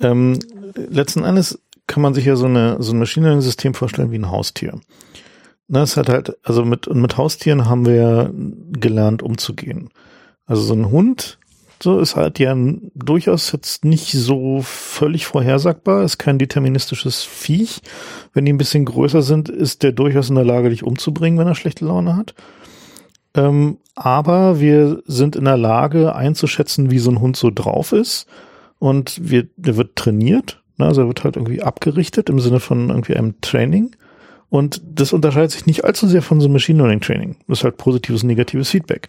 ähm, 0.00 0.38
letzten 0.74 1.24
Endes 1.24 1.60
kann 1.86 2.02
man 2.02 2.14
sich 2.14 2.24
ja 2.24 2.36
so 2.36 2.46
eine 2.46 2.76
so 2.80 2.92
ein 2.92 2.98
Machine 2.98 3.26
Learning 3.26 3.42
System 3.42 3.74
vorstellen 3.74 4.10
wie 4.10 4.18
ein 4.18 4.30
Haustier. 4.30 4.80
Das 5.68 5.96
hat 5.96 6.08
halt, 6.08 6.36
also 6.44 6.64
mit, 6.64 6.92
mit 6.94 7.16
Haustieren 7.16 7.68
haben 7.68 7.86
wir 7.86 8.32
gelernt 8.32 9.22
umzugehen. 9.22 9.90
Also 10.46 10.62
so 10.62 10.74
ein 10.74 10.90
Hund 10.90 11.38
so 11.82 12.00
ist 12.00 12.16
halt 12.16 12.38
ja 12.38 12.56
durchaus 12.94 13.52
jetzt 13.52 13.84
nicht 13.84 14.12
so 14.12 14.62
völlig 14.62 15.26
vorhersagbar, 15.26 16.04
ist 16.04 16.18
kein 16.18 16.38
deterministisches 16.38 17.22
Viech. 17.22 17.80
Wenn 18.32 18.46
die 18.46 18.52
ein 18.52 18.58
bisschen 18.58 18.84
größer 18.84 19.22
sind, 19.22 19.48
ist 19.48 19.82
der 19.82 19.92
durchaus 19.92 20.30
in 20.30 20.36
der 20.36 20.44
Lage, 20.44 20.70
dich 20.70 20.84
umzubringen, 20.84 21.38
wenn 21.38 21.46
er 21.46 21.54
schlechte 21.54 21.84
Laune 21.84 22.16
hat. 22.16 22.34
Ähm, 23.34 23.78
aber 23.94 24.60
wir 24.60 25.02
sind 25.06 25.36
in 25.36 25.44
der 25.44 25.58
Lage 25.58 26.14
einzuschätzen, 26.14 26.90
wie 26.90 26.98
so 26.98 27.10
ein 27.10 27.20
Hund 27.20 27.36
so 27.36 27.50
drauf 27.50 27.92
ist. 27.92 28.26
Und 28.78 29.18
wir, 29.22 29.46
der 29.56 29.76
wird 29.76 29.96
trainiert, 29.96 30.62
ne? 30.76 30.86
also 30.86 31.02
er 31.02 31.08
wird 31.08 31.24
halt 31.24 31.36
irgendwie 31.36 31.62
abgerichtet 31.62 32.28
im 32.28 32.40
Sinne 32.40 32.60
von 32.60 32.90
irgendwie 32.90 33.16
einem 33.16 33.40
Training. 33.40 33.96
Und 34.48 34.80
das 34.84 35.12
unterscheidet 35.12 35.50
sich 35.50 35.66
nicht 35.66 35.84
allzu 35.84 36.06
sehr 36.06 36.22
von 36.22 36.40
so 36.40 36.46
einem 36.46 36.54
Machine 36.54 36.78
Learning 36.78 37.00
Training. 37.00 37.36
Das 37.48 37.58
ist 37.58 37.64
halt 37.64 37.78
positives 37.78 38.22
und 38.22 38.28
negatives 38.28 38.70
Feedback 38.70 39.08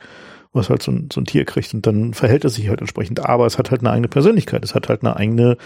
was 0.57 0.69
halt 0.69 0.81
so 0.83 0.91
ein, 0.91 1.09
so 1.13 1.21
ein 1.21 1.25
Tier 1.25 1.45
kriegt. 1.45 1.73
Und 1.73 1.87
dann 1.87 2.13
verhält 2.13 2.43
es 2.43 2.55
sich 2.55 2.67
halt 2.67 2.81
entsprechend. 2.81 3.25
Aber 3.25 3.45
es 3.45 3.57
hat 3.57 3.71
halt 3.71 3.81
eine 3.81 3.91
eigene 3.91 4.09
Persönlichkeit. 4.09 4.63
Es 4.63 4.75
hat 4.75 4.89
halt 4.89 5.03
eine 5.03 5.15
eigene, 5.15 5.57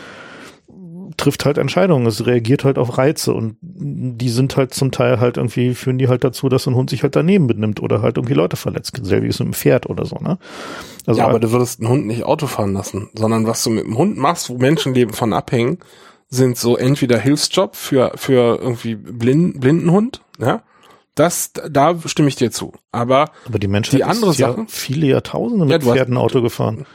trifft 1.22 1.46
halt 1.46 1.58
Entscheidungen. 1.58 2.06
Es 2.06 2.26
reagiert 2.26 2.64
halt 2.64 2.78
auf 2.78 2.98
Reize. 2.98 3.34
Und 3.34 3.58
die 3.62 4.30
sind 4.30 4.58
halt 4.58 4.74
zum 4.74 4.92
Teil 4.92 5.20
halt 5.20 5.38
irgendwie, 5.38 5.74
führen 5.74 5.98
die 5.98 6.08
halt 6.08 6.24
dazu, 6.24 6.50
dass 6.50 6.68
ein 6.68 6.76
Hund 6.76 6.90
sich 6.90 7.04
halt 7.04 7.16
daneben 7.16 7.48
benimmt 7.48 7.82
oder 7.82 8.02
halt 8.02 8.18
irgendwie 8.18 8.34
Leute 8.34 8.58
verletzt. 8.58 9.00
Selbiges 9.02 9.40
mit 9.40 9.48
einem 9.48 9.54
Pferd 9.54 9.90
oder 9.90 10.06
so, 10.06 10.18
ne? 10.18 10.38
Also 11.06 11.20
ja, 11.20 11.28
aber 11.28 11.40
du 11.40 11.52
würdest 11.52 11.80
einen 11.80 11.90
Hund 11.90 12.08
nicht 12.08 12.24
Auto 12.24 12.48
fahren 12.48 12.74
lassen, 12.74 13.10
sondern 13.14 13.48
was 13.48 13.64
du 13.64 13.70
mit 13.70 13.86
dem 13.86 13.98
Hund 13.98 14.18
machst, 14.18 14.50
wo 14.50 14.58
Menschenleben 14.58 15.14
von 15.14 15.34
abhängen, 15.34 15.80
sind 16.30 16.58
so 16.58 16.78
entweder 16.78 17.18
Hilfsjob 17.18 17.76
für, 17.76 18.12
für 18.16 18.60
irgendwie 18.62 18.96
blind, 18.96 19.60
Blindenhund, 19.60 20.22
ja, 20.40 20.64
das, 21.16 21.52
da 21.70 21.98
stimme 22.06 22.30
ich 22.30 22.36
dir 22.36 22.52
zu. 22.52 22.74
Aber, 22.92 23.32
aber 23.46 23.60
die 23.60 23.68
Menschen 23.68 23.98
die 23.98 24.04
andere 24.04 24.34
Sache, 24.34 24.62
ja 24.62 24.66
viele 24.68 25.08
Jahrtausende 25.08 25.66
mit 25.66 25.84
ja, 25.84 25.94
Pferden 25.94 26.18
Auto 26.18 26.42
gefahren. 26.42 26.86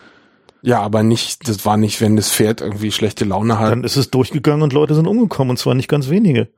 Ja, 0.63 0.81
aber 0.81 1.03
nicht, 1.03 1.49
das 1.49 1.65
war 1.65 1.77
nicht, 1.77 2.01
wenn 2.01 2.17
das 2.17 2.31
Pferd 2.31 2.61
irgendwie 2.61 2.91
schlechte 2.91 3.25
Laune 3.25 3.59
hat. 3.59 3.71
Dann 3.71 3.85
ist 3.85 3.97
es 3.97 4.11
durchgegangen 4.11 4.63
und 4.63 4.73
Leute 4.73 4.95
sind 4.95 5.07
umgekommen 5.07 5.51
und 5.51 5.57
zwar 5.59 5.75
nicht 5.75 5.89
ganz 5.89 6.09
wenige. 6.09 6.49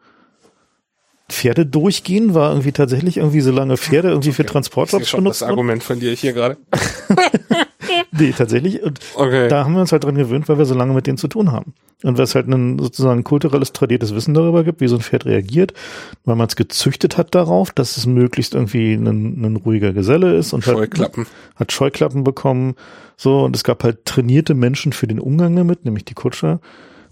Pferde 1.28 1.67
durchgehen 1.67 2.35
war 2.35 2.51
irgendwie 2.51 2.73
tatsächlich 2.73 3.18
irgendwie, 3.18 3.43
solange 3.43 3.77
Pferde 3.77 4.09
irgendwie 4.09 4.33
für 4.33 4.47
Transportjobs 4.47 5.12
benutzt 5.12 5.43
Das 5.43 5.49
Argument 5.49 5.83
verliere 5.83 6.12
ich 6.12 6.20
hier 6.20 6.33
gerade. 6.33 6.57
nee, 8.12 8.33
tatsächlich. 8.36 8.83
Und 8.83 9.01
okay. 9.15 9.49
da 9.49 9.65
haben 9.65 9.75
wir 9.75 9.81
uns 9.81 9.93
halt 9.93 10.05
dran 10.05 10.15
gewöhnt, 10.15 10.49
weil 10.49 10.59
wir 10.59 10.65
so 10.65 10.75
lange 10.75 10.94
mit 10.94 11.07
denen 11.07 11.18
zu 11.18 11.28
tun 11.28 11.52
haben. 11.52 11.75
Und 12.05 12.17
weil 12.17 12.25
es 12.25 12.35
halt 12.35 12.47
ein 12.47 12.78
sozusagen 12.78 13.25
kulturelles, 13.25 13.73
tradiertes 13.73 14.15
Wissen 14.15 14.33
darüber 14.33 14.62
gibt, 14.62 14.81
wie 14.81 14.89
so 14.89 14.97
ein 14.97 15.01
Pferd 15.01 15.27
reagiert, 15.27 15.73
weil 16.25 16.36
man 16.36 16.47
es 16.47 16.55
gezüchtet 16.55 17.17
hat 17.17 17.35
darauf, 17.35 17.73
dass 17.73 17.97
es 17.97 18.07
möglichst 18.07 18.55
irgendwie 18.55 18.94
ein, 18.94 19.07
ein 19.07 19.57
ruhiger 19.57 19.93
Geselle 19.93 20.36
ist 20.36 20.52
und 20.52 20.62
Scheuklappen. 20.62 21.25
Hat, 21.25 21.60
hat 21.60 21.73
Scheuklappen 21.73 22.23
bekommen. 22.23 22.77
So, 23.17 23.44
und 23.44 23.57
es 23.57 23.65
gab 23.65 23.83
halt 23.83 24.05
trainierte 24.05 24.55
Menschen 24.55 24.93
für 24.93 25.09
den 25.09 25.18
Umgang 25.18 25.57
damit, 25.57 25.85
nämlich 25.85 26.05
die 26.05 26.15
Kutscher. 26.15 26.60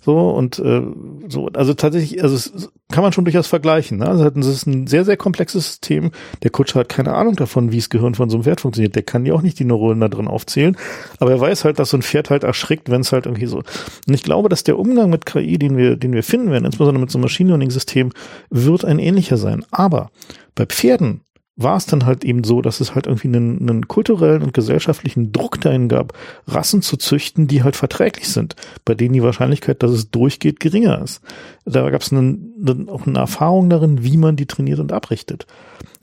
So 0.06 0.30
und 0.30 0.60
äh, 0.60 0.82
so, 1.28 1.48
also 1.52 1.74
tatsächlich, 1.74 2.22
also 2.22 2.36
es 2.36 2.70
kann 2.92 3.02
man 3.02 3.12
schon 3.12 3.24
durchaus 3.24 3.48
vergleichen. 3.48 3.98
Ne? 3.98 4.06
Also 4.06 4.24
es 4.24 4.46
ist 4.46 4.64
ein 4.64 4.86
sehr, 4.86 5.04
sehr 5.04 5.16
komplexes 5.16 5.66
System. 5.66 6.12
Der 6.44 6.52
Kutscher 6.52 6.78
hat 6.78 6.88
keine 6.88 7.12
Ahnung 7.14 7.34
davon, 7.34 7.72
wie 7.72 7.78
das 7.78 7.90
Gehirn 7.90 8.14
von 8.14 8.30
so 8.30 8.36
einem 8.36 8.44
Pferd 8.44 8.60
funktioniert. 8.60 8.94
Der 8.94 9.02
kann 9.02 9.26
ja 9.26 9.34
auch 9.34 9.42
nicht 9.42 9.58
die 9.58 9.64
Neuronen 9.64 10.00
da 10.00 10.06
drin 10.06 10.28
aufzählen. 10.28 10.76
Aber 11.18 11.32
er 11.32 11.40
weiß 11.40 11.64
halt, 11.64 11.80
dass 11.80 11.90
so 11.90 11.96
ein 11.96 12.02
Pferd 12.02 12.30
halt 12.30 12.44
erschrickt, 12.44 12.88
wenn 12.88 13.00
es 13.00 13.10
halt 13.10 13.26
irgendwie 13.26 13.46
so. 13.46 13.64
Und 14.06 14.14
ich 14.14 14.22
glaube, 14.22 14.48
dass 14.48 14.62
der 14.62 14.78
Umgang 14.78 15.10
mit 15.10 15.26
KI, 15.26 15.58
den 15.58 15.76
wir, 15.76 15.96
den 15.96 16.12
wir 16.12 16.22
finden 16.22 16.52
werden, 16.52 16.66
insbesondere 16.66 17.00
mit 17.00 17.10
so 17.10 17.18
einem 17.18 17.24
Machine 17.24 17.48
Learning 17.48 17.70
System, 17.70 18.12
wird 18.48 18.84
ein 18.84 19.00
ähnlicher 19.00 19.38
sein. 19.38 19.64
Aber 19.72 20.12
bei 20.54 20.66
Pferden 20.66 21.22
war 21.56 21.76
es 21.76 21.86
dann 21.86 22.04
halt 22.04 22.22
eben 22.22 22.44
so, 22.44 22.60
dass 22.60 22.80
es 22.80 22.94
halt 22.94 23.06
irgendwie 23.06 23.28
einen, 23.28 23.68
einen 23.68 23.88
kulturellen 23.88 24.42
und 24.42 24.52
gesellschaftlichen 24.52 25.32
Druck 25.32 25.58
dahin 25.60 25.88
gab, 25.88 26.12
Rassen 26.46 26.82
zu 26.82 26.98
züchten, 26.98 27.46
die 27.48 27.62
halt 27.62 27.76
verträglich 27.76 28.28
sind, 28.28 28.56
bei 28.84 28.94
denen 28.94 29.14
die 29.14 29.22
Wahrscheinlichkeit, 29.22 29.82
dass 29.82 29.90
es 29.90 30.10
durchgeht, 30.10 30.60
geringer 30.60 31.00
ist. 31.02 31.22
Da 31.64 31.88
gab 31.88 32.02
es 32.02 32.12
einen, 32.12 32.88
auch 32.90 33.06
eine 33.06 33.18
Erfahrung 33.18 33.70
darin, 33.70 34.04
wie 34.04 34.18
man 34.18 34.36
die 34.36 34.46
trainiert 34.46 34.80
und 34.80 34.92
abrichtet. 34.92 35.46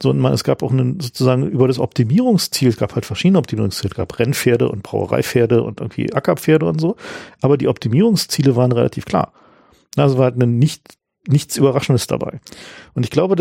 So, 0.01 0.09
und 0.09 0.17
man, 0.17 0.33
es 0.33 0.43
gab 0.43 0.63
auch 0.63 0.71
einen, 0.71 0.99
sozusagen 0.99 1.47
über 1.47 1.67
das 1.67 1.77
Optimierungsziel, 1.77 2.69
es 2.69 2.77
gab 2.77 2.95
halt 2.95 3.05
verschiedene 3.05 3.37
Optimierungsziele, 3.37 3.91
es 3.91 3.95
gab 3.95 4.17
Rennpferde 4.17 4.69
und 4.69 4.81
Brauereipferde 4.81 5.61
und 5.61 5.81
irgendwie 5.81 6.11
Ackerpferde 6.11 6.65
und 6.65 6.81
so, 6.81 6.95
aber 7.41 7.57
die 7.57 7.67
Optimierungsziele 7.67 8.55
waren 8.55 8.71
relativ 8.71 9.05
klar. 9.05 9.33
Also 9.95 10.17
war 10.17 10.25
halt 10.25 10.35
eine 10.35 10.47
nicht 10.47 10.97
nichts 11.27 11.57
Überraschendes 11.57 12.07
dabei. 12.07 12.39
Und 12.93 13.05
ich 13.05 13.09
glaube, 13.09 13.35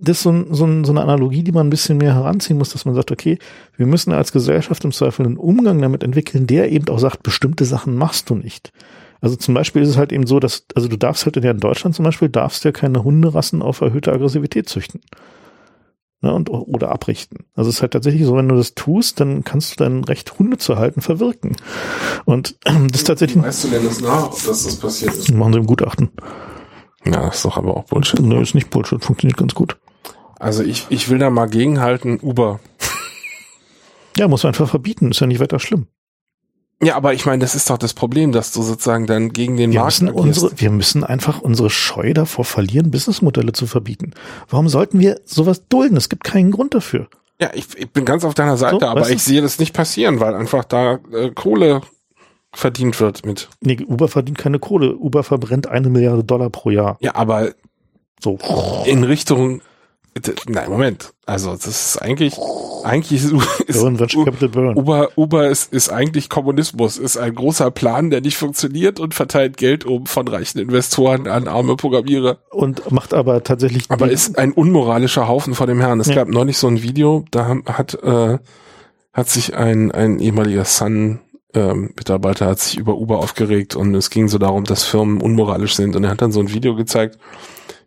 das, 0.00 0.06
das 0.06 0.16
ist 0.18 0.22
so, 0.22 0.30
ein, 0.30 0.46
so, 0.54 0.64
ein, 0.66 0.84
so 0.84 0.92
eine 0.92 1.02
Analogie, 1.02 1.42
die 1.42 1.52
man 1.52 1.66
ein 1.66 1.70
bisschen 1.70 1.98
mehr 1.98 2.14
heranziehen 2.14 2.58
muss, 2.58 2.70
dass 2.70 2.84
man 2.84 2.94
sagt, 2.94 3.10
okay, 3.10 3.38
wir 3.76 3.86
müssen 3.86 4.12
als 4.12 4.32
Gesellschaft 4.32 4.84
im 4.84 4.92
Zweifel 4.92 5.26
einen 5.26 5.36
Umgang 5.36 5.80
damit 5.80 6.02
entwickeln, 6.02 6.46
der 6.46 6.70
eben 6.70 6.88
auch 6.88 6.98
sagt, 6.98 7.22
bestimmte 7.22 7.64
Sachen 7.64 7.96
machst 7.96 8.30
du 8.30 8.34
nicht. 8.34 8.72
Also 9.20 9.36
zum 9.36 9.54
Beispiel 9.54 9.82
ist 9.82 9.88
es 9.88 9.96
halt 9.96 10.12
eben 10.12 10.26
so, 10.26 10.38
dass, 10.38 10.66
also 10.74 10.86
du 10.86 10.98
darfst 10.98 11.24
halt 11.24 11.36
in 11.36 11.58
Deutschland 11.58 11.96
zum 11.96 12.04
Beispiel, 12.04 12.28
darfst 12.28 12.64
ja 12.64 12.72
keine 12.72 13.04
Hunderassen 13.04 13.62
auf 13.62 13.80
erhöhte 13.80 14.12
Aggressivität 14.12 14.68
züchten. 14.68 15.00
Ne, 16.20 16.32
und, 16.32 16.48
oder 16.48 16.90
abrichten. 16.90 17.44
Also 17.54 17.68
es 17.68 17.76
ist 17.76 17.82
halt 17.82 17.92
tatsächlich 17.92 18.24
so, 18.24 18.34
wenn 18.36 18.48
du 18.48 18.56
das 18.56 18.74
tust, 18.74 19.20
dann 19.20 19.44
kannst 19.44 19.72
du 19.72 19.84
dein 19.84 20.04
Recht, 20.04 20.38
Hunde 20.38 20.56
zu 20.56 20.76
halten, 20.76 21.02
verwirken. 21.02 21.56
Und 22.24 22.56
das 22.64 23.00
ist 23.00 23.06
tatsächlich. 23.06 23.42
Weißt 23.42 23.64
du 23.64 23.68
denn 23.68 23.84
das 23.84 24.00
nach, 24.00 24.30
dass 24.30 24.44
das 24.44 24.76
passiert 24.76 25.14
ist? 25.14 25.32
Machen 25.32 25.52
sie 25.52 25.58
im 25.58 25.66
Gutachten. 25.66 26.10
Ja, 27.04 27.28
ist 27.28 27.44
doch 27.44 27.58
aber 27.58 27.76
auch 27.76 27.84
Bullshit. 27.84 28.20
Nee, 28.20 28.40
ist 28.40 28.54
nicht 28.54 28.70
Bullshit, 28.70 29.04
funktioniert 29.04 29.36
ganz 29.36 29.54
gut. 29.54 29.76
Also 30.44 30.62
ich, 30.62 30.86
ich 30.90 31.08
will 31.08 31.18
da 31.18 31.30
mal 31.30 31.46
gegenhalten, 31.46 32.18
Uber. 32.20 32.60
Ja, 34.16 34.28
muss 34.28 34.42
man 34.42 34.50
einfach 34.52 34.68
verbieten, 34.68 35.10
ist 35.10 35.20
ja 35.20 35.26
nicht 35.26 35.40
weiter 35.40 35.58
schlimm. 35.58 35.86
Ja, 36.82 36.96
aber 36.96 37.14
ich 37.14 37.24
meine, 37.24 37.38
das 37.40 37.54
ist 37.54 37.70
doch 37.70 37.78
das 37.78 37.94
Problem, 37.94 38.32
dass 38.32 38.52
du 38.52 38.62
sozusagen 38.62 39.06
dann 39.06 39.32
gegen 39.32 39.56
den 39.56 39.72
wir 39.72 39.80
Markt 39.80 40.02
müssen 40.02 40.14
unsere, 40.14 40.60
Wir 40.60 40.70
müssen 40.70 41.02
einfach 41.02 41.40
unsere 41.40 41.70
Scheu 41.70 42.12
davor 42.12 42.44
verlieren, 42.44 42.90
Businessmodelle 42.90 43.52
zu 43.52 43.66
verbieten. 43.66 44.12
Warum 44.48 44.68
sollten 44.68 45.00
wir 45.00 45.20
sowas 45.24 45.66
dulden? 45.68 45.96
Es 45.96 46.08
gibt 46.08 46.24
keinen 46.24 46.50
Grund 46.50 46.74
dafür. 46.74 47.08
Ja, 47.40 47.50
ich, 47.54 47.66
ich 47.76 47.90
bin 47.90 48.04
ganz 48.04 48.24
auf 48.24 48.34
deiner 48.34 48.56
Seite, 48.56 48.78
So, 48.80 48.86
aber 48.86 49.00
weißt 49.00 49.10
du? 49.10 49.14
ich 49.14 49.22
sehe 49.22 49.40
das 49.40 49.58
nicht 49.58 49.72
passieren, 49.72 50.20
weil 50.20 50.34
einfach 50.34 50.64
da 50.64 50.98
äh, 51.12 51.30
Kohle 51.30 51.80
verdient 52.52 53.00
wird 53.00 53.24
mit. 53.24 53.48
Nee, 53.60 53.78
Uber 53.86 54.08
verdient 54.08 54.38
keine 54.38 54.58
Kohle. 54.58 54.94
Uber 54.96 55.24
verbrennt 55.24 55.66
eine 55.66 55.88
Milliarde 55.88 56.22
Dollar 56.22 56.50
pro 56.50 56.70
Jahr. 56.70 56.98
Ja, 57.00 57.14
aber 57.14 57.52
So. 58.20 58.38
in 58.84 59.02
Richtung. 59.04 59.62
Nein, 60.48 60.70
Moment. 60.70 61.12
Also 61.26 61.52
das 61.52 61.66
ist 61.66 61.98
eigentlich, 62.02 62.34
eigentlich 62.84 63.24
ist, 63.24 63.32
ist 63.66 63.80
Burn. 64.48 64.76
Uber, 64.76 65.08
Uber 65.16 65.48
ist, 65.48 65.72
ist 65.72 65.88
eigentlich 65.88 66.28
Kommunismus, 66.28 66.98
ist 66.98 67.16
ein 67.16 67.34
großer 67.34 67.70
Plan, 67.70 68.10
der 68.10 68.20
nicht 68.20 68.36
funktioniert 68.36 69.00
und 69.00 69.14
verteilt 69.14 69.56
Geld 69.56 69.84
um 69.84 70.06
von 70.06 70.28
reichen 70.28 70.58
Investoren 70.58 71.26
an 71.26 71.48
arme 71.48 71.76
Programmierer. 71.76 72.38
Und 72.50 72.92
macht 72.92 73.12
aber 73.14 73.42
tatsächlich. 73.42 73.86
Aber 73.88 74.10
ist 74.10 74.38
ein 74.38 74.52
unmoralischer 74.52 75.26
Haufen 75.26 75.54
vor 75.54 75.66
dem 75.66 75.80
Herrn. 75.80 75.98
Es 76.00 76.08
Ja. 76.08 76.14
gab 76.16 76.28
neulich 76.28 76.58
so 76.58 76.68
ein 76.68 76.82
Video, 76.82 77.24
da 77.30 77.56
hat, 77.66 77.94
äh, 78.02 78.38
hat 79.12 79.28
sich 79.28 79.56
ein, 79.56 79.90
ein 79.90 80.20
ehemaliger 80.20 80.64
Sun 80.64 81.20
ähm, 81.54 81.92
Mitarbeiter 81.96 82.46
hat 82.46 82.58
sich 82.58 82.78
über 82.78 82.96
Uber 82.96 83.18
aufgeregt 83.18 83.76
und 83.76 83.94
es 83.94 84.10
ging 84.10 84.26
so 84.28 84.38
darum, 84.38 84.64
dass 84.64 84.82
Firmen 84.84 85.20
unmoralisch 85.20 85.76
sind 85.76 85.94
und 85.94 86.02
er 86.04 86.10
hat 86.10 86.20
dann 86.20 86.32
so 86.32 86.40
ein 86.40 86.52
Video 86.52 86.74
gezeigt, 86.74 87.16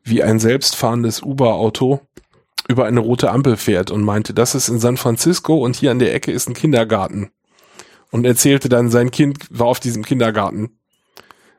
wie 0.04 0.24
ein 0.24 0.40
selbstfahrendes 0.40 1.22
Uber-Auto 1.22 2.00
über 2.68 2.86
eine 2.86 3.00
rote 3.00 3.32
Ampel 3.32 3.58
fährt 3.58 3.92
und 3.92 4.04
meinte, 4.04 4.34
das 4.34 4.56
ist 4.56 4.68
in 4.68 4.80
San 4.80 4.98
Francisco 4.98 5.58
und 5.58 5.76
hier 5.76 5.92
an 5.92 6.00
der 6.00 6.14
Ecke 6.14 6.32
ist 6.32 6.50
ein 6.50 6.54
Kindergarten. 6.54 7.32
Und 8.12 8.26
erzählte 8.26 8.70
dann, 8.70 8.90
sein 8.90 9.12
Kind 9.12 9.48
war 9.50 9.68
auf 9.68 9.80
diesem 9.80 10.06
Kindergarten. 10.06 10.80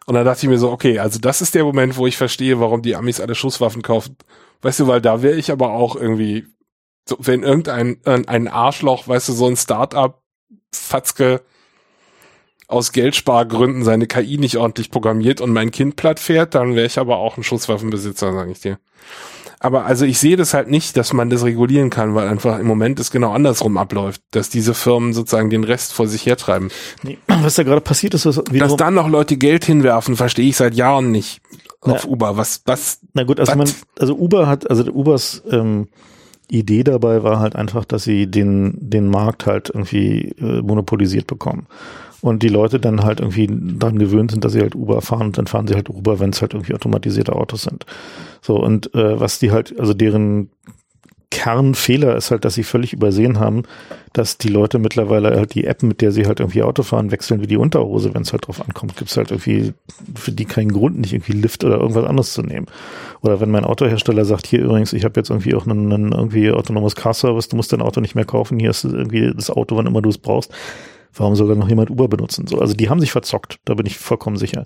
Und 0.06 0.14
da 0.14 0.24
dachte 0.24 0.46
ich 0.46 0.48
mir 0.48 0.58
so, 0.58 0.70
okay, 0.70 0.98
also 0.98 1.18
das 1.18 1.42
ist 1.42 1.54
der 1.54 1.64
Moment, 1.64 1.96
wo 1.98 2.06
ich 2.06 2.16
verstehe, 2.16 2.60
warum 2.60 2.80
die 2.80 2.96
Amis 2.96 3.20
alle 3.20 3.34
Schusswaffen 3.34 3.82
kaufen. 3.82 4.16
Weißt 4.62 4.80
du, 4.80 4.86
weil 4.86 5.02
da 5.02 5.22
wäre 5.22 5.36
ich 5.36 5.50
aber 5.50 5.72
auch 5.72 5.96
irgendwie, 5.96 6.46
so, 7.06 7.16
wenn 7.20 7.42
irgendein 7.42 7.98
ein 8.04 8.26
ein 8.26 8.48
Arschloch, 8.48 9.06
weißt 9.06 9.28
du, 9.28 9.32
so 9.34 9.46
ein 9.46 9.56
Start-up-Fatzke 9.56 11.42
aus 12.68 12.92
Geldspargründen 12.92 13.84
seine 13.84 14.06
KI 14.06 14.38
nicht 14.38 14.56
ordentlich 14.56 14.90
programmiert 14.90 15.40
und 15.40 15.52
mein 15.52 15.70
Kind 15.70 15.96
platt 15.96 16.20
fährt, 16.20 16.54
dann 16.54 16.74
wäre 16.74 16.86
ich 16.86 16.98
aber 16.98 17.16
auch 17.16 17.36
ein 17.36 17.44
Schusswaffenbesitzer, 17.44 18.32
sage 18.32 18.52
ich 18.52 18.60
dir. 18.60 18.78
Aber 19.60 19.84
also 19.84 20.04
ich 20.04 20.18
sehe 20.18 20.36
das 20.36 20.54
halt 20.54 20.68
nicht, 20.70 20.96
dass 20.96 21.12
man 21.12 21.30
das 21.30 21.44
regulieren 21.44 21.90
kann, 21.90 22.14
weil 22.14 22.28
einfach 22.28 22.58
im 22.58 22.66
Moment 22.66 23.00
es 23.00 23.10
genau 23.10 23.32
andersrum 23.32 23.76
abläuft, 23.76 24.22
dass 24.30 24.50
diese 24.50 24.74
Firmen 24.74 25.12
sozusagen 25.12 25.50
den 25.50 25.64
Rest 25.64 25.92
vor 25.92 26.06
sich 26.06 26.26
hertreiben. 26.26 26.70
Nee, 27.02 27.18
was 27.26 27.54
da 27.54 27.62
gerade 27.62 27.80
passiert 27.80 28.14
ist, 28.14 28.26
ist 28.26 28.42
Dass 28.52 28.76
dann 28.76 28.94
noch 28.94 29.08
Leute 29.08 29.36
Geld 29.36 29.64
hinwerfen, 29.64 30.16
verstehe 30.16 30.48
ich 30.48 30.56
seit 30.56 30.74
Jahren 30.74 31.10
nicht 31.10 31.40
auf 31.80 32.04
Ja. 32.04 32.10
Uber. 32.10 32.36
Was, 32.36 32.62
was, 32.66 33.00
na 33.14 33.24
gut, 33.24 33.40
also 33.40 33.52
Was? 33.52 33.56
man, 33.58 33.68
also 33.98 34.14
Uber 34.16 34.46
hat, 34.46 34.68
also 34.68 34.84
Ubers 34.90 35.42
ähm, 35.50 35.88
Idee 36.50 36.82
dabei 36.82 37.22
war 37.22 37.40
halt 37.40 37.56
einfach, 37.56 37.84
dass 37.84 38.04
sie 38.04 38.26
den, 38.26 38.74
den 38.80 39.08
Markt 39.08 39.46
halt 39.46 39.68
irgendwie 39.68 40.34
äh, 40.40 40.62
monopolisiert 40.62 41.26
bekommen. 41.26 41.66
Und 42.20 42.42
die 42.42 42.48
Leute 42.48 42.80
dann 42.80 43.04
halt 43.04 43.20
irgendwie 43.20 43.48
daran 43.48 43.98
gewöhnt 43.98 44.32
sind, 44.32 44.44
dass 44.44 44.52
sie 44.52 44.60
halt 44.60 44.74
Uber 44.74 45.00
fahren 45.02 45.28
und 45.28 45.38
dann 45.38 45.46
fahren 45.46 45.68
sie 45.68 45.74
halt 45.74 45.88
Uber, 45.88 46.18
wenn 46.18 46.30
es 46.30 46.40
halt 46.40 46.52
irgendwie 46.52 46.74
automatisierte 46.74 47.34
Autos 47.34 47.62
sind. 47.62 47.86
So, 48.42 48.56
und 48.56 48.92
äh, 48.94 49.20
was 49.20 49.38
die 49.38 49.52
halt, 49.52 49.78
also 49.78 49.94
deren 49.94 50.50
Kernfehler 51.30 52.16
ist 52.16 52.30
halt, 52.30 52.44
dass 52.44 52.54
sie 52.54 52.62
völlig 52.62 52.94
übersehen 52.94 53.38
haben, 53.38 53.64
dass 54.14 54.38
die 54.38 54.48
Leute 54.48 54.78
mittlerweile 54.78 55.36
halt 55.36 55.54
die 55.54 55.66
App, 55.66 55.82
mit 55.82 56.00
der 56.00 56.10
sie 56.10 56.26
halt 56.26 56.40
irgendwie 56.40 56.62
Auto 56.62 56.82
fahren, 56.82 57.10
wechseln 57.10 57.42
wie 57.42 57.46
die 57.46 57.58
Unterhose, 57.58 58.14
wenn 58.14 58.22
es 58.22 58.32
halt 58.32 58.46
drauf 58.46 58.60
ankommt. 58.60 58.96
Gibt 58.96 59.10
es 59.10 59.16
halt 59.16 59.30
irgendwie 59.30 59.74
für 60.14 60.32
die 60.32 60.46
keinen 60.46 60.72
Grund, 60.72 60.98
nicht 60.98 61.12
irgendwie 61.12 61.34
Lift 61.34 61.64
oder 61.64 61.78
irgendwas 61.78 62.06
anderes 62.06 62.32
zu 62.32 62.42
nehmen. 62.42 62.66
Oder 63.20 63.40
wenn 63.40 63.50
mein 63.50 63.64
Autohersteller 63.64 64.24
sagt, 64.24 64.46
hier 64.46 64.62
übrigens, 64.62 64.94
ich 64.94 65.04
habe 65.04 65.20
jetzt 65.20 65.28
irgendwie 65.28 65.54
auch 65.54 65.66
einen, 65.66 65.92
einen 65.92 66.12
irgendwie 66.12 66.50
autonomes 66.50 66.96
Car-Service, 66.96 67.48
du 67.48 67.56
musst 67.56 67.72
dein 67.72 67.82
Auto 67.82 68.00
nicht 68.00 68.14
mehr 68.14 68.24
kaufen, 68.24 68.58
hier 68.58 68.70
ist 68.70 68.84
irgendwie 68.84 69.30
das 69.34 69.50
Auto, 69.50 69.76
wann 69.76 69.86
immer 69.86 70.00
du 70.00 70.08
es 70.08 70.18
brauchst. 70.18 70.50
Warum 71.14 71.36
soll 71.36 71.48
da 71.48 71.54
noch 71.54 71.68
jemand 71.68 71.90
Uber 71.90 72.08
benutzen? 72.08 72.46
So, 72.46 72.58
also 72.58 72.74
die 72.74 72.88
haben 72.88 73.00
sich 73.00 73.10
verzockt, 73.10 73.58
da 73.64 73.74
bin 73.74 73.86
ich 73.86 73.98
vollkommen 73.98 74.36
sicher. 74.36 74.64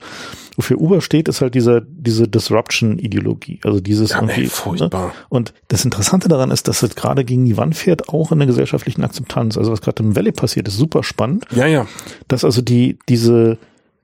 Wofür 0.57 0.81
Uber 0.81 1.01
steht, 1.01 1.29
ist 1.29 1.41
halt 1.41 1.55
dieser, 1.55 1.81
diese 1.81 2.29
Disruption-Ideologie. 2.29 3.61
Also 3.65 3.81
dieses 3.81 4.11
ja, 4.11 4.17
irgendwie. 4.17 4.41
ey, 4.41 4.47
ne? 4.47 4.51
furchtbar. 4.51 5.13
Und 5.29 5.55
das 5.69 5.85
Interessante 5.85 6.29
daran 6.29 6.51
ist, 6.51 6.69
dass 6.69 6.83
es 6.83 6.95
gerade 6.95 7.25
gegen 7.25 7.45
die 7.45 7.57
Wand 7.57 7.77
fährt, 7.77 8.09
auch 8.09 8.33
in 8.33 8.39
der 8.39 8.47
gesellschaftlichen 8.47 9.03
Akzeptanz. 9.03 9.57
Also 9.57 9.73
was 9.73 9.81
gerade 9.81 10.03
im 10.03 10.15
Valley 10.17 10.33
passiert, 10.33 10.69
ist 10.69 10.77
super 10.77 11.03
spannend. 11.03 11.47
Ja, 11.55 11.67
ja. 11.67 11.87
Dass 12.29 12.45
also 12.45 12.61
die, 12.61 12.99
diese, 13.09 13.59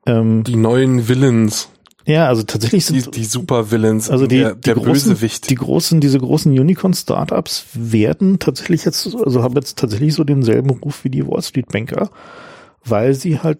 ähm, 0.06 0.44
Die 0.44 0.56
neuen 0.56 1.08
Villains, 1.08 1.68
ja, 2.08 2.26
also 2.26 2.42
tatsächlich 2.42 2.86
die, 2.86 3.00
sind 3.00 3.16
die 3.16 3.24
Super-Villains, 3.24 4.08
also 4.08 4.26
die, 4.26 4.38
der, 4.38 4.54
die 4.54 4.60
der 4.62 4.74
großen, 4.76 5.10
Bösewicht. 5.12 5.50
die 5.50 5.56
großen, 5.56 6.00
diese 6.00 6.18
großen 6.18 6.50
Unicorn-Startups 6.58 7.66
werden 7.74 8.38
tatsächlich 8.38 8.86
jetzt, 8.86 9.14
also 9.14 9.42
haben 9.42 9.54
jetzt 9.56 9.78
tatsächlich 9.78 10.14
so 10.14 10.24
denselben 10.24 10.70
Ruf 10.70 11.04
wie 11.04 11.10
die 11.10 11.26
Wall 11.26 11.42
Street 11.42 11.68
Banker, 11.68 12.10
weil 12.82 13.12
sie 13.12 13.40
halt 13.40 13.58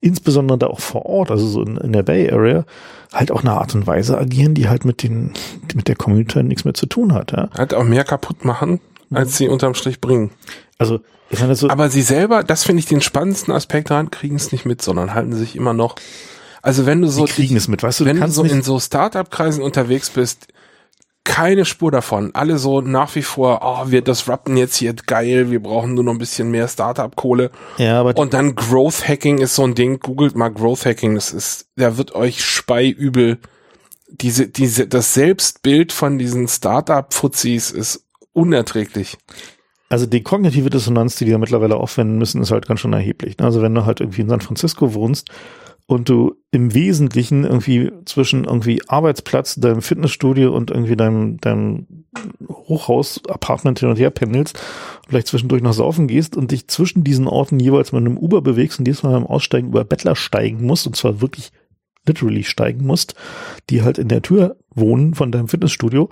insbesondere 0.00 0.56
da 0.56 0.66
auch 0.68 0.80
vor 0.80 1.04
Ort, 1.04 1.30
also 1.30 1.46
so 1.46 1.62
in, 1.62 1.76
in 1.76 1.92
der 1.92 2.02
Bay 2.02 2.30
Area, 2.32 2.64
halt 3.12 3.30
auch 3.30 3.42
eine 3.42 3.52
Art 3.52 3.74
und 3.74 3.86
Weise 3.86 4.16
agieren, 4.16 4.54
die 4.54 4.70
halt 4.70 4.86
mit 4.86 5.02
den, 5.02 5.34
mit 5.74 5.86
der 5.86 5.96
Community 5.96 6.42
nichts 6.42 6.64
mehr 6.64 6.74
zu 6.74 6.86
tun 6.86 7.12
hat. 7.12 7.32
Ja? 7.32 7.50
halt 7.54 7.74
auch 7.74 7.84
mehr 7.84 8.04
kaputt 8.04 8.46
machen, 8.46 8.80
als 9.10 9.36
sie 9.36 9.46
unterm 9.46 9.74
Strich 9.74 10.00
bringen. 10.00 10.30
Also 10.78 11.00
ich 11.28 11.40
meine 11.40 11.54
so, 11.54 11.68
Aber 11.68 11.90
sie 11.90 12.02
selber, 12.02 12.44
das 12.44 12.64
finde 12.64 12.80
ich 12.80 12.86
den 12.86 13.02
spannendsten 13.02 13.52
Aspekt 13.52 13.90
daran, 13.90 14.10
kriegen 14.10 14.36
es 14.36 14.52
nicht 14.52 14.64
mit, 14.64 14.80
sondern 14.80 15.12
halten 15.12 15.34
sich 15.34 15.54
immer 15.54 15.74
noch. 15.74 15.96
Also 16.64 16.86
wenn 16.86 17.02
du 17.02 17.08
so 17.08 17.26
die 17.26 17.32
kriegen 17.32 17.56
es 17.56 17.68
mit, 17.68 17.82
weißt 17.82 18.00
du, 18.00 18.04
wenn 18.06 18.16
du 18.18 18.24
du 18.24 18.32
so 18.32 18.42
in 18.42 18.62
so 18.62 18.80
Startup-Kreisen 18.80 19.62
unterwegs 19.62 20.08
bist, 20.08 20.48
keine 21.22 21.66
Spur 21.66 21.90
davon. 21.90 22.34
Alle 22.34 22.56
so 22.56 22.80
nach 22.80 23.14
wie 23.16 23.22
vor, 23.22 23.60
oh, 23.62 23.90
wir 23.90 24.00
disrupten 24.00 24.56
jetzt 24.56 24.76
hier 24.76 24.94
geil, 24.94 25.50
wir 25.50 25.62
brauchen 25.62 25.92
nur 25.92 26.04
noch 26.04 26.12
ein 26.12 26.18
bisschen 26.18 26.50
mehr 26.50 26.66
Startup-Kohle. 26.66 27.50
ja, 27.76 28.00
aber 28.00 28.16
Und 28.16 28.32
dann 28.32 28.54
Growth 28.54 29.06
Hacking 29.06 29.38
ist 29.38 29.56
so 29.56 29.64
ein 29.64 29.74
Ding, 29.74 30.00
googelt 30.00 30.36
mal 30.36 30.48
Growth 30.48 30.86
Hacking, 30.86 31.14
das 31.16 31.34
ist, 31.34 31.66
da 31.76 31.98
wird 31.98 32.14
euch 32.14 32.42
speiübel. 32.42 33.38
Diese, 34.08 34.48
diese, 34.48 34.86
das 34.86 35.12
Selbstbild 35.12 35.92
von 35.92 36.16
diesen 36.16 36.48
Startup-Fuzis 36.48 37.72
ist 37.72 38.06
unerträglich. 38.32 39.18
Also 39.90 40.06
die 40.06 40.22
kognitive 40.22 40.70
Dissonanz, 40.70 41.16
die 41.16 41.26
die 41.26 41.32
da 41.32 41.38
mittlerweile 41.38 41.76
aufwenden 41.76 42.16
müssen, 42.16 42.40
ist 42.40 42.52
halt 42.52 42.66
ganz 42.66 42.80
schön 42.80 42.94
erheblich. 42.94 43.36
ne? 43.36 43.44
Also 43.44 43.60
wenn 43.60 43.74
du 43.74 43.84
halt 43.84 44.00
irgendwie 44.00 44.22
in 44.22 44.30
San 44.30 44.40
Francisco 44.40 44.94
wohnst 44.94 45.30
und 45.86 46.08
du 46.08 46.34
im 46.50 46.72
Wesentlichen 46.72 47.44
irgendwie 47.44 47.90
zwischen 48.06 48.44
irgendwie 48.44 48.80
Arbeitsplatz, 48.88 49.56
deinem 49.56 49.82
Fitnessstudio 49.82 50.54
und 50.54 50.70
irgendwie 50.70 50.96
deinem, 50.96 51.38
deinem 51.38 52.04
Hochhaus, 52.48 53.20
Apartment 53.28 53.80
hin 53.80 53.90
und 53.90 53.98
her 53.98 54.10
pendelst, 54.10 54.58
vielleicht 55.06 55.26
zwischendurch 55.26 55.62
noch 55.62 55.74
saufen 55.74 56.06
gehst 56.06 56.36
und 56.36 56.52
dich 56.52 56.68
zwischen 56.68 57.04
diesen 57.04 57.26
Orten 57.26 57.60
jeweils 57.60 57.92
mit 57.92 58.00
einem 58.00 58.16
Uber 58.16 58.40
bewegst 58.40 58.78
und 58.78 58.86
diesmal 58.86 59.12
beim 59.12 59.26
Aussteigen 59.26 59.68
über 59.68 59.84
Bettler 59.84 60.16
steigen 60.16 60.64
musst 60.64 60.86
und 60.86 60.96
zwar 60.96 61.20
wirklich 61.20 61.50
literally 62.06 62.44
steigen 62.44 62.86
musst, 62.86 63.14
die 63.70 63.82
halt 63.82 63.98
in 63.98 64.08
der 64.08 64.22
Tür 64.22 64.56
wohnen 64.74 65.14
von 65.14 65.32
deinem 65.32 65.48
Fitnessstudio, 65.48 66.10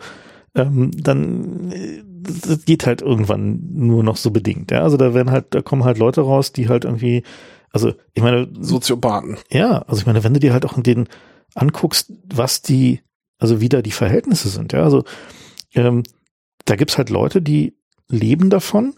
ähm, 0.54 0.90
dann 0.92 1.70
äh, 1.72 2.02
das 2.22 2.64
geht 2.64 2.86
halt 2.86 3.02
irgendwann 3.02 3.60
nur 3.72 4.04
noch 4.04 4.16
so 4.16 4.30
bedingt. 4.30 4.70
Ja? 4.70 4.82
Also 4.82 4.96
da 4.96 5.14
werden 5.14 5.30
halt, 5.30 5.46
da 5.50 5.62
kommen 5.62 5.84
halt 5.84 5.98
Leute 5.98 6.20
raus, 6.20 6.52
die 6.52 6.68
halt 6.68 6.84
irgendwie, 6.84 7.24
also 7.72 7.92
ich 8.14 8.22
meine, 8.22 8.48
Soziopathen. 8.60 9.38
ja, 9.50 9.78
also 9.82 10.00
ich 10.00 10.06
meine, 10.06 10.22
wenn 10.24 10.34
du 10.34 10.40
dir 10.40 10.52
halt 10.52 10.64
auch 10.64 10.76
in 10.76 10.82
den 10.82 11.08
anguckst, 11.54 12.12
was 12.32 12.62
die, 12.62 13.00
also 13.38 13.60
wie 13.60 13.68
da 13.68 13.82
die 13.82 13.90
Verhältnisse 13.90 14.48
sind, 14.48 14.72
ja, 14.72 14.82
also 14.82 15.04
ähm, 15.74 16.02
da 16.64 16.76
gibt's 16.76 16.98
halt 16.98 17.10
Leute, 17.10 17.42
die 17.42 17.74
leben 18.08 18.50
davon, 18.50 18.94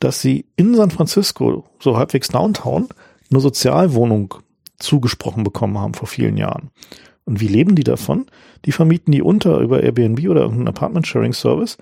dass 0.00 0.20
sie 0.20 0.46
in 0.56 0.74
San 0.74 0.90
Francisco, 0.90 1.64
so 1.80 1.96
halbwegs 1.96 2.28
Downtown, 2.28 2.88
eine 3.30 3.40
Sozialwohnung 3.40 4.34
zugesprochen 4.78 5.42
bekommen 5.42 5.78
haben 5.78 5.94
vor 5.94 6.08
vielen 6.08 6.36
Jahren. 6.36 6.70
Und 7.24 7.40
wie 7.40 7.48
leben 7.48 7.74
die 7.74 7.84
davon? 7.84 8.26
Die 8.64 8.72
vermieten 8.72 9.12
die 9.12 9.22
unter 9.22 9.58
über 9.60 9.82
Airbnb 9.82 10.28
oder 10.28 10.42
irgendeinen 10.42 10.68
Apartment-Sharing-Service 10.68 11.78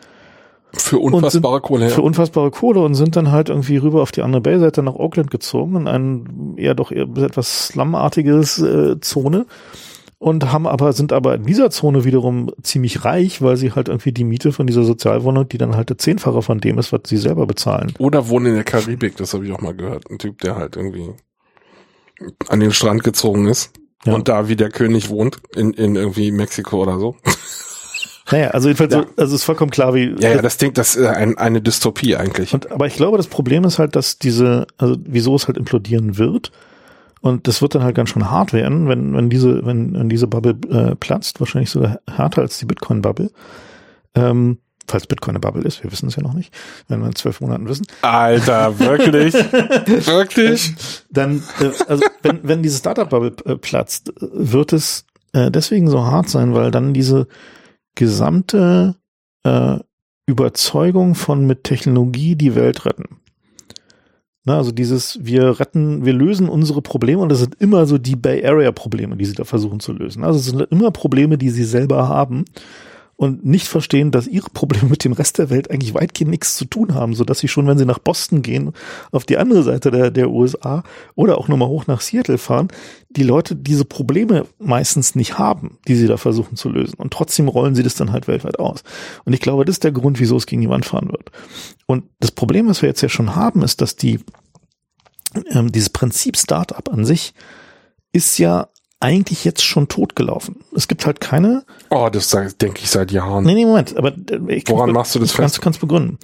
Für 0.76 0.98
unfassbare 0.98 1.60
Kohle. 1.60 1.88
für 1.88 2.00
Ja. 2.00 2.04
unfassbare 2.06 2.50
Kohle 2.50 2.80
und 2.80 2.94
sind 2.94 3.16
dann 3.16 3.30
halt 3.30 3.48
irgendwie 3.48 3.76
rüber 3.76 4.02
auf 4.02 4.12
die 4.12 4.22
andere 4.22 4.40
Bay-Seite 4.42 4.82
nach 4.82 4.94
Oakland 4.94 5.30
gezogen, 5.30 5.76
in 5.76 5.88
ein 5.88 6.54
eher 6.56 6.74
doch 6.74 6.90
eher 6.92 7.08
etwas 7.16 7.68
slumartiges 7.68 8.58
äh, 8.58 9.00
Zone 9.00 9.46
und 10.18 10.52
haben 10.52 10.66
aber, 10.66 10.92
sind 10.92 11.12
aber 11.12 11.34
in 11.34 11.44
dieser 11.44 11.70
Zone 11.70 12.04
wiederum 12.04 12.50
ziemlich 12.62 13.04
reich, 13.04 13.42
weil 13.42 13.56
sie 13.56 13.72
halt 13.72 13.88
irgendwie 13.88 14.12
die 14.12 14.24
Miete 14.24 14.52
von 14.52 14.66
dieser 14.66 14.84
Sozialwohnung, 14.84 15.48
die 15.48 15.58
dann 15.58 15.76
halt 15.76 15.90
der 15.90 15.98
Zehnfache 15.98 16.40
von 16.42 16.60
dem 16.60 16.78
ist, 16.78 16.92
was 16.92 17.00
sie 17.06 17.18
selber 17.18 17.46
bezahlen. 17.46 17.92
Oder 17.98 18.28
wohnen 18.28 18.46
in 18.46 18.54
der 18.54 18.64
Karibik, 18.64 19.16
das 19.16 19.34
habe 19.34 19.46
ich 19.46 19.52
auch 19.52 19.60
mal 19.60 19.74
gehört. 19.74 20.10
Ein 20.10 20.18
Typ, 20.18 20.40
der 20.40 20.56
halt 20.56 20.76
irgendwie 20.76 21.10
an 22.48 22.60
den 22.60 22.72
Strand 22.72 23.04
gezogen 23.04 23.46
ist 23.48 23.72
Ja. 24.06 24.14
und 24.14 24.28
da 24.28 24.48
wie 24.48 24.56
der 24.56 24.70
König 24.70 25.10
wohnt, 25.10 25.38
in, 25.54 25.72
in 25.72 25.96
irgendwie 25.96 26.30
Mexiko 26.32 26.82
oder 26.82 26.98
so. 26.98 27.16
Naja, 28.30 28.48
also 28.50 28.68
jedenfalls, 28.68 28.94
Ja. 28.94 29.02
so, 29.02 29.08
also 29.16 29.34
ist 29.34 29.44
vollkommen 29.44 29.70
klar, 29.70 29.94
wie, 29.94 30.14
Ja, 30.18 30.30
ja, 30.30 30.42
das 30.42 30.56
Ding, 30.56 30.72
das 30.72 30.96
ist 30.96 31.06
ein, 31.06 31.36
eine 31.36 31.60
Dystopie 31.60 32.16
eigentlich. 32.16 32.54
Und, 32.54 32.70
aber 32.72 32.86
ich 32.86 32.94
glaube, 32.94 33.16
das 33.16 33.26
Problem 33.26 33.64
ist 33.64 33.78
halt, 33.78 33.96
dass 33.96 34.18
diese, 34.18 34.66
also 34.78 34.96
wieso 35.04 35.34
es 35.36 35.46
halt 35.46 35.58
implodieren 35.58 36.16
wird. 36.16 36.50
Und 37.20 37.48
das 37.48 37.62
wird 37.62 37.74
dann 37.74 37.82
halt 37.82 37.94
ganz 37.94 38.10
schön 38.10 38.30
hart 38.30 38.52
werden, 38.52 38.88
wenn, 38.88 39.14
wenn 39.14 39.30
diese, 39.30 39.64
wenn, 39.64 39.94
wenn 39.94 40.08
diese 40.08 40.26
Bubble 40.26 40.56
äh, 40.70 40.94
platzt, 40.94 41.40
wahrscheinlich 41.40 41.70
sogar 41.70 41.98
härter 42.10 42.42
als 42.42 42.58
die 42.58 42.66
Bitcoin-Bubble. 42.66 43.30
Ähm, 44.14 44.58
falls 44.86 45.06
Bitcoin 45.06 45.32
eine 45.32 45.40
Bubble 45.40 45.62
ist, 45.62 45.82
wir 45.82 45.90
wissen 45.90 46.08
es 46.08 46.16
ja 46.16 46.22
noch 46.22 46.34
nicht, 46.34 46.52
werden 46.88 47.00
wir 47.00 47.06
in 47.08 47.14
zwölf 47.14 47.40
Monaten 47.40 47.66
wissen. 47.68 47.86
Alter, 48.02 48.78
wirklich? 48.78 49.32
wirklich? 50.06 50.74
Dann, 51.10 51.42
äh, 51.60 51.70
also 51.88 52.04
wenn, 52.22 52.40
wenn 52.42 52.62
diese 52.62 52.78
Startup-Bubble 52.78 53.32
äh, 53.46 53.56
platzt, 53.56 54.12
wird 54.20 54.72
es 54.74 55.06
äh, 55.32 55.50
deswegen 55.50 55.88
so 55.88 56.04
hart 56.04 56.28
sein, 56.28 56.54
weil 56.54 56.70
dann 56.70 56.92
diese 56.92 57.26
gesamte 57.94 58.96
äh, 59.44 59.78
Überzeugung 60.26 61.14
von 61.14 61.46
mit 61.46 61.64
Technologie 61.64 62.34
die 62.36 62.54
Welt 62.54 62.86
retten. 62.86 63.20
Na, 64.44 64.58
also 64.58 64.72
dieses, 64.72 65.18
wir 65.24 65.58
retten, 65.58 66.04
wir 66.04 66.12
lösen 66.12 66.48
unsere 66.48 66.82
Probleme 66.82 67.22
und 67.22 67.30
das 67.30 67.38
sind 67.38 67.54
immer 67.60 67.86
so 67.86 67.96
die 67.96 68.16
Bay 68.16 68.44
Area 68.44 68.72
Probleme, 68.72 69.16
die 69.16 69.24
sie 69.24 69.34
da 69.34 69.44
versuchen 69.44 69.80
zu 69.80 69.92
lösen. 69.92 70.22
Also 70.22 70.38
es 70.38 70.46
sind 70.46 70.60
immer 70.70 70.90
Probleme, 70.90 71.38
die 71.38 71.48
sie 71.48 71.64
selber 71.64 72.08
haben 72.08 72.44
und 73.16 73.44
nicht 73.44 73.68
verstehen, 73.68 74.10
dass 74.10 74.26
ihre 74.26 74.50
Probleme 74.50 74.88
mit 74.88 75.04
dem 75.04 75.12
Rest 75.12 75.38
der 75.38 75.50
Welt 75.50 75.70
eigentlich 75.70 75.94
weitgehend 75.94 76.30
nichts 76.30 76.56
zu 76.56 76.64
tun 76.64 76.94
haben, 76.94 77.14
so 77.14 77.24
dass 77.24 77.38
sie 77.38 77.48
schon, 77.48 77.66
wenn 77.66 77.78
sie 77.78 77.86
nach 77.86 77.98
Boston 77.98 78.42
gehen, 78.42 78.72
auf 79.12 79.24
die 79.24 79.38
andere 79.38 79.62
Seite 79.62 79.90
der, 79.90 80.10
der 80.10 80.30
USA 80.30 80.82
oder 81.14 81.38
auch 81.38 81.48
nochmal 81.48 81.68
hoch 81.68 81.86
nach 81.86 82.00
Seattle 82.00 82.38
fahren, 82.38 82.68
die 83.10 83.22
Leute 83.22 83.54
diese 83.54 83.84
Probleme 83.84 84.46
meistens 84.58 85.14
nicht 85.14 85.38
haben, 85.38 85.78
die 85.86 85.94
sie 85.94 86.08
da 86.08 86.16
versuchen 86.16 86.56
zu 86.56 86.68
lösen. 86.68 86.96
Und 86.96 87.12
trotzdem 87.12 87.48
rollen 87.48 87.74
sie 87.74 87.84
das 87.84 87.94
dann 87.94 88.12
halt 88.12 88.26
weltweit 88.26 88.58
aus. 88.58 88.82
Und 89.24 89.32
ich 89.32 89.40
glaube, 89.40 89.64
das 89.64 89.76
ist 89.76 89.84
der 89.84 89.92
Grund, 89.92 90.18
wieso 90.18 90.36
es 90.36 90.46
gegen 90.46 90.62
die 90.62 90.68
Wand 90.68 90.84
fahren 90.84 91.10
wird. 91.10 91.30
Und 91.86 92.04
das 92.18 92.32
Problem, 92.32 92.66
was 92.68 92.82
wir 92.82 92.88
jetzt 92.88 93.02
ja 93.02 93.08
schon 93.08 93.36
haben, 93.36 93.62
ist, 93.62 93.80
dass 93.80 93.94
die, 93.94 94.18
ähm, 95.50 95.70
dieses 95.70 95.90
Prinzip 95.90 96.36
Startup 96.36 96.92
an 96.92 97.04
sich 97.04 97.34
ist 98.12 98.38
ja 98.38 98.68
eigentlich 99.04 99.44
jetzt 99.44 99.62
schon 99.62 99.88
totgelaufen. 99.88 100.56
Es 100.74 100.88
gibt 100.88 101.04
halt 101.04 101.20
keine. 101.20 101.64
Oh, 101.90 102.08
das 102.10 102.30
denke 102.30 102.80
ich 102.82 102.90
seit 102.90 103.12
Jahren. 103.12 103.44
Nee, 103.44 103.52
nee, 103.52 103.66
Moment. 103.66 103.94
Aber 103.98 104.14
äh, 104.30 104.54
ich 104.54 104.68
Woran 104.68 104.92
machst 104.92 105.14
du 105.14 105.18
das 105.18 105.32
fest? 105.32 105.60
Kannst, 105.60 105.82
du 105.82 105.86
begründen. 105.86 106.18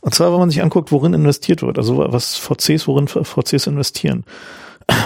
Und 0.00 0.14
zwar, 0.14 0.32
wenn 0.32 0.38
man 0.38 0.48
sich 0.48 0.62
anguckt, 0.62 0.92
worin 0.92 1.12
investiert 1.12 1.62
wird. 1.62 1.76
Also 1.76 1.98
was 1.98 2.36
VCs, 2.36 2.86
worin 2.86 3.08
VCs 3.08 3.66
investieren. 3.66 4.24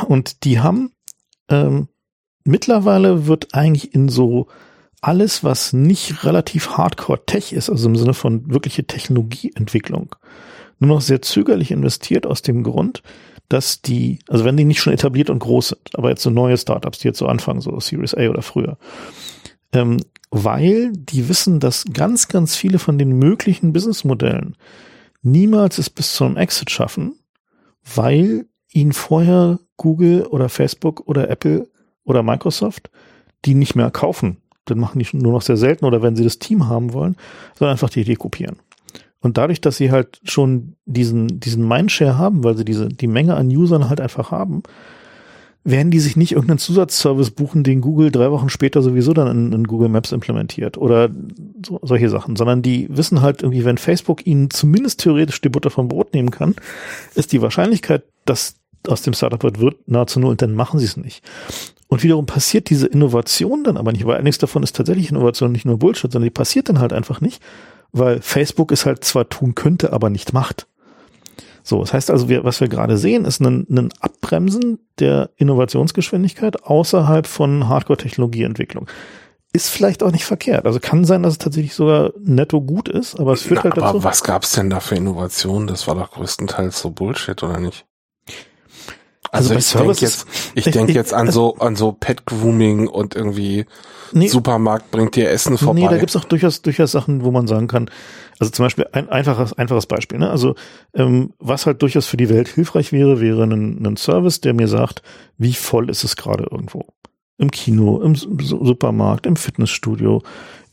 Und 0.06 0.44
die 0.44 0.60
haben 0.60 0.92
ähm, 1.48 1.88
mittlerweile 2.44 3.26
wird 3.26 3.54
eigentlich 3.54 3.94
in 3.94 4.10
so 4.10 4.48
alles, 5.00 5.42
was 5.44 5.72
nicht 5.72 6.24
relativ 6.24 6.76
Hardcore 6.76 7.24
Tech 7.24 7.52
ist, 7.52 7.70
also 7.70 7.88
im 7.88 7.96
Sinne 7.96 8.14
von 8.14 8.52
wirkliche 8.52 8.86
Technologieentwicklung, 8.86 10.14
nur 10.78 10.96
noch 10.96 11.00
sehr 11.00 11.22
zögerlich 11.22 11.70
investiert 11.70 12.26
aus 12.26 12.42
dem 12.42 12.62
Grund, 12.62 13.02
dass 13.48 13.82
die, 13.82 14.18
also 14.28 14.44
wenn 14.44 14.56
die 14.56 14.64
nicht 14.64 14.80
schon 14.80 14.92
etabliert 14.92 15.30
und 15.30 15.38
groß 15.38 15.68
sind, 15.68 15.90
aber 15.94 16.10
jetzt 16.10 16.22
so 16.22 16.30
neue 16.30 16.56
Startups, 16.56 16.98
die 16.98 17.08
jetzt 17.08 17.18
so 17.18 17.26
anfangen, 17.26 17.60
so 17.60 17.78
Series 17.80 18.14
A 18.14 18.28
oder 18.28 18.42
früher, 18.42 18.78
ähm, 19.72 19.98
weil 20.30 20.92
die 20.92 21.28
wissen, 21.28 21.60
dass 21.60 21.84
ganz, 21.92 22.28
ganz 22.28 22.56
viele 22.56 22.78
von 22.78 22.98
den 22.98 23.18
möglichen 23.18 23.72
Businessmodellen 23.72 24.56
niemals 25.22 25.78
es 25.78 25.90
bis 25.90 26.14
zum 26.14 26.36
Exit 26.36 26.70
schaffen, 26.70 27.18
weil 27.94 28.46
ihnen 28.72 28.92
vorher 28.92 29.58
Google 29.76 30.22
oder 30.26 30.48
Facebook 30.48 31.06
oder 31.06 31.30
Apple 31.30 31.68
oder 32.04 32.22
Microsoft 32.22 32.90
die 33.44 33.54
nicht 33.54 33.74
mehr 33.74 33.90
kaufen. 33.90 34.38
Dann 34.64 34.78
machen 34.78 34.98
die 34.98 35.16
nur 35.16 35.32
noch 35.32 35.42
sehr 35.42 35.56
selten 35.56 35.84
oder 35.84 36.02
wenn 36.02 36.16
sie 36.16 36.24
das 36.24 36.38
Team 36.38 36.68
haben 36.68 36.92
wollen, 36.92 37.16
sondern 37.58 37.72
einfach 37.72 37.90
die 37.90 38.00
Idee 38.00 38.14
kopieren. 38.14 38.56
Und 39.24 39.38
dadurch, 39.38 39.62
dass 39.62 39.78
sie 39.78 39.90
halt 39.90 40.20
schon 40.24 40.74
diesen, 40.84 41.40
diesen 41.40 41.66
Mindshare 41.66 42.18
haben, 42.18 42.44
weil 42.44 42.58
sie 42.58 42.64
diese, 42.66 42.90
die 42.90 43.06
Menge 43.06 43.36
an 43.36 43.48
Usern 43.48 43.88
halt 43.88 43.98
einfach 43.98 44.30
haben, 44.30 44.62
werden 45.64 45.90
die 45.90 45.98
sich 45.98 46.14
nicht 46.14 46.32
irgendeinen 46.32 46.58
Zusatzservice 46.58 47.30
buchen, 47.30 47.64
den 47.64 47.80
Google 47.80 48.10
drei 48.10 48.30
Wochen 48.30 48.50
später 48.50 48.82
sowieso 48.82 49.14
dann 49.14 49.28
in, 49.28 49.52
in 49.54 49.64
Google 49.66 49.88
Maps 49.88 50.12
implementiert 50.12 50.76
oder 50.76 51.08
so, 51.64 51.80
solche 51.82 52.10
Sachen, 52.10 52.36
sondern 52.36 52.60
die 52.60 52.86
wissen 52.90 53.22
halt 53.22 53.40
irgendwie, 53.40 53.64
wenn 53.64 53.78
Facebook 53.78 54.26
ihnen 54.26 54.50
zumindest 54.50 55.00
theoretisch 55.00 55.40
die 55.40 55.48
Butter 55.48 55.70
vom 55.70 55.88
Brot 55.88 56.12
nehmen 56.12 56.30
kann, 56.30 56.54
ist 57.14 57.32
die 57.32 57.40
Wahrscheinlichkeit, 57.40 58.02
dass 58.26 58.56
aus 58.86 59.00
dem 59.00 59.14
Startup 59.14 59.58
wird, 59.58 59.88
nahezu 59.88 60.20
null 60.20 60.32
und 60.32 60.42
dann 60.42 60.52
machen 60.52 60.78
sie 60.78 60.84
es 60.84 60.98
nicht. 60.98 61.24
Und 61.88 62.02
wiederum 62.02 62.26
passiert 62.26 62.68
diese 62.68 62.88
Innovation 62.88 63.64
dann 63.64 63.78
aber 63.78 63.90
nicht, 63.90 64.04
weil 64.04 64.18
einiges 64.18 64.36
davon 64.36 64.62
ist 64.62 64.76
tatsächlich 64.76 65.08
Innovation, 65.08 65.50
nicht 65.50 65.64
nur 65.64 65.78
Bullshit, 65.78 66.12
sondern 66.12 66.26
die 66.26 66.30
passiert 66.30 66.68
dann 66.68 66.78
halt 66.78 66.92
einfach 66.92 67.22
nicht, 67.22 67.40
weil 67.94 68.20
Facebook 68.20 68.72
es 68.72 68.84
halt 68.84 69.04
zwar 69.04 69.28
tun 69.28 69.54
könnte, 69.54 69.92
aber 69.92 70.10
nicht 70.10 70.32
macht. 70.32 70.66
So, 71.62 71.80
das 71.80 71.94
heißt 71.94 72.10
also, 72.10 72.28
wir, 72.28 72.44
was 72.44 72.60
wir 72.60 72.68
gerade 72.68 72.98
sehen, 72.98 73.24
ist 73.24 73.40
ein, 73.40 73.66
ein 73.70 73.88
Abbremsen 74.00 74.80
der 74.98 75.30
Innovationsgeschwindigkeit 75.36 76.64
außerhalb 76.64 77.26
von 77.26 77.68
Hardcore-Technologieentwicklung. 77.68 78.86
Ist 79.54 79.70
vielleicht 79.70 80.02
auch 80.02 80.10
nicht 80.10 80.26
verkehrt. 80.26 80.66
Also 80.66 80.80
kann 80.80 81.04
sein, 81.04 81.22
dass 81.22 81.34
es 81.34 81.38
tatsächlich 81.38 81.74
sogar 81.74 82.12
netto 82.20 82.60
gut 82.60 82.88
ist, 82.88 83.18
aber 83.18 83.32
es 83.32 83.42
führt 83.42 83.60
Na, 83.60 83.64
halt 83.64 83.76
dazu. 83.78 83.86
Aber 83.86 84.04
was 84.04 84.24
gab's 84.24 84.52
denn 84.52 84.68
da 84.68 84.80
für 84.80 84.96
Innovationen? 84.96 85.68
Das 85.68 85.86
war 85.86 85.94
doch 85.94 86.10
größtenteils 86.10 86.80
so 86.80 86.90
Bullshit, 86.90 87.40
oder 87.42 87.58
nicht? 87.58 87.86
Also, 89.34 89.54
also 89.54 89.78
ich 89.78 89.84
denke 89.84 90.00
jetzt, 90.00 90.26
ich 90.54 90.64
denke 90.64 90.92
jetzt 90.92 91.12
an 91.12 91.30
so 91.30 91.56
an 91.56 91.76
so 91.76 91.92
Pet 91.92 92.24
Grooming 92.24 92.86
und 92.88 93.14
irgendwie 93.14 93.66
nee, 94.12 94.28
Supermarkt 94.28 94.90
bringt 94.90 95.16
dir 95.16 95.30
Essen 95.30 95.58
vorbei. 95.58 95.80
Nee, 95.80 95.88
da 95.88 95.98
gibt's 95.98 96.16
auch 96.16 96.24
durchaus 96.24 96.62
durchaus 96.62 96.92
Sachen, 96.92 97.24
wo 97.24 97.30
man 97.30 97.46
sagen 97.46 97.66
kann, 97.66 97.90
also 98.38 98.50
zum 98.52 98.64
Beispiel 98.64 98.86
ein 98.92 99.08
einfaches 99.08 99.52
einfaches 99.54 99.86
Beispiel. 99.86 100.18
Ne? 100.18 100.30
Also 100.30 100.54
ähm, 100.94 101.32
was 101.38 101.66
halt 101.66 101.82
durchaus 101.82 102.06
für 102.06 102.16
die 102.16 102.28
Welt 102.28 102.48
hilfreich 102.48 102.92
wäre, 102.92 103.20
wäre 103.20 103.44
ein, 103.44 103.84
ein 103.84 103.96
Service, 103.96 104.40
der 104.40 104.54
mir 104.54 104.68
sagt, 104.68 105.02
wie 105.36 105.54
voll 105.54 105.90
ist 105.90 106.04
es 106.04 106.16
gerade 106.16 106.46
irgendwo 106.50 106.86
im 107.36 107.50
Kino, 107.50 108.00
im 108.00 108.14
Supermarkt, 108.14 109.26
im 109.26 109.36
Fitnessstudio, 109.36 110.22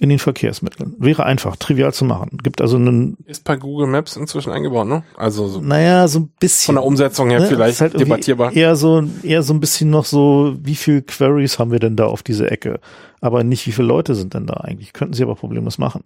in 0.01 0.09
den 0.09 0.17
Verkehrsmitteln. 0.17 0.95
Wäre 0.97 1.25
einfach, 1.25 1.55
trivial 1.57 1.93
zu 1.93 2.05
machen. 2.05 2.39
Gibt 2.41 2.59
also 2.59 2.75
einen. 2.75 3.17
Ist 3.27 3.43
bei 3.43 3.55
Google 3.55 3.85
Maps 3.85 4.15
inzwischen 4.15 4.51
eingebaut, 4.51 4.87
ne? 4.87 5.03
Also 5.15 5.47
so 5.47 5.61
naja, 5.61 6.07
so 6.07 6.21
ein 6.21 6.31
bisschen. 6.39 6.73
Von 6.73 6.75
der 6.75 6.83
Umsetzung 6.83 7.29
her 7.29 7.39
ne, 7.39 7.45
vielleicht 7.45 7.81
halt 7.81 7.99
debattierbar. 7.99 8.51
Eher 8.51 8.75
so, 8.75 9.03
eher 9.21 9.43
so 9.43 9.53
ein 9.53 9.59
bisschen 9.59 9.91
noch 9.91 10.05
so, 10.05 10.55
wie 10.59 10.73
viel 10.73 11.03
Queries 11.03 11.59
haben 11.59 11.71
wir 11.71 11.77
denn 11.77 11.95
da 11.95 12.07
auf 12.07 12.23
diese 12.23 12.49
Ecke? 12.49 12.79
Aber 13.21 13.43
nicht, 13.43 13.67
wie 13.67 13.71
viele 13.71 13.89
Leute 13.89 14.15
sind 14.15 14.33
denn 14.33 14.47
da 14.47 14.55
eigentlich? 14.55 14.91
Könnten 14.93 15.13
sie 15.13 15.21
aber 15.21 15.35
problemlos 15.35 15.77
machen. 15.77 16.03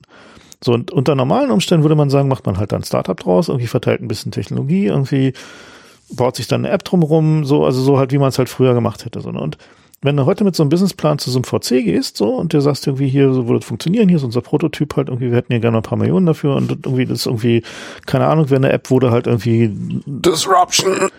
So, 0.61 0.73
und 0.73 0.91
unter 0.91 1.15
normalen 1.15 1.49
Umständen 1.49 1.85
würde 1.85 1.95
man 1.95 2.09
sagen, 2.09 2.27
macht 2.27 2.45
man 2.45 2.57
halt 2.57 2.73
dann 2.73 2.81
ein 2.81 2.85
Startup 2.85 3.15
draus, 3.15 3.47
irgendwie 3.47 3.67
verteilt 3.67 4.01
ein 4.01 4.09
bisschen 4.09 4.33
Technologie, 4.33 4.87
irgendwie 4.87 5.31
baut 6.09 6.35
sich 6.35 6.47
dann 6.47 6.65
eine 6.65 6.73
App 6.73 6.83
drumrum, 6.83 7.45
so, 7.45 7.63
also 7.63 7.81
so 7.81 7.97
halt, 7.97 8.11
wie 8.11 8.17
man 8.17 8.27
es 8.27 8.37
halt 8.37 8.49
früher 8.49 8.73
gemacht 8.73 9.05
hätte, 9.05 9.21
so, 9.21 9.31
ne? 9.31 9.39
Und 9.39 9.57
wenn 10.05 10.15
du 10.17 10.25
heute 10.25 10.43
mit 10.43 10.55
so 10.55 10.63
einem 10.63 10.69
Businessplan 10.69 11.19
zu 11.19 11.31
so 11.31 11.39
einem 11.39 11.43
VC 11.43 11.83
gehst, 11.83 12.17
so, 12.17 12.35
und 12.35 12.53
der 12.53 12.61
sagst 12.61 12.87
irgendwie 12.87 13.07
hier, 13.07 13.33
so 13.33 13.47
würde 13.47 13.59
das 13.59 13.67
funktionieren, 13.67 14.07
hier 14.07 14.17
ist 14.17 14.23
unser 14.23 14.41
Prototyp 14.41 14.95
halt 14.95 15.09
irgendwie, 15.09 15.29
wir 15.29 15.37
hätten 15.37 15.53
ja 15.53 15.59
gerne 15.59 15.77
ein 15.77 15.83
paar 15.83 15.97
Millionen 15.97 16.25
dafür 16.25 16.55
und 16.55 16.71
irgendwie 16.71 17.05
das 17.05 17.19
ist 17.19 17.25
irgendwie, 17.25 17.63
keine 18.05 18.27
Ahnung, 18.27 18.49
wäre 18.49 18.57
eine 18.57 18.71
App, 18.71 18.89
wo 18.89 18.99
du 18.99 19.11
halt 19.11 19.27
irgendwie 19.27 19.71
Disruption. 20.05 21.09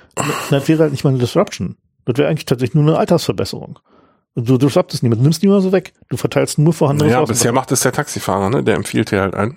Das 0.51 0.69
wäre 0.69 0.83
halt 0.83 0.93
nicht 0.93 1.05
mal 1.05 1.11
eine 1.11 1.19
Disruption. 1.19 1.77
Das 2.07 2.17
wäre 2.17 2.29
eigentlich 2.29 2.47
tatsächlich 2.47 2.75
nur 2.75 2.85
eine 2.85 2.99
Altersverbesserung. 2.99 3.79
Du 4.37 4.59
disruptest 4.59 5.03
niemand, 5.03 5.21
du 5.21 5.25
nimmst 5.25 5.43
niemand 5.43 5.63
so 5.63 5.73
weg. 5.73 5.93
Du 6.09 6.17
verteilst 6.17 6.59
nur 6.59 6.73
vorhandene 6.73 7.11
Ja, 7.11 7.25
bisher 7.25 7.53
macht 7.53 7.73
es 7.73 7.81
der 7.81 7.93
Taxifahrer, 7.93 8.51
ne? 8.51 8.63
Der 8.63 8.77
empfiehlt 8.77 9.11
dir 9.11 9.23
halt 9.23 9.35
ein. 9.35 9.57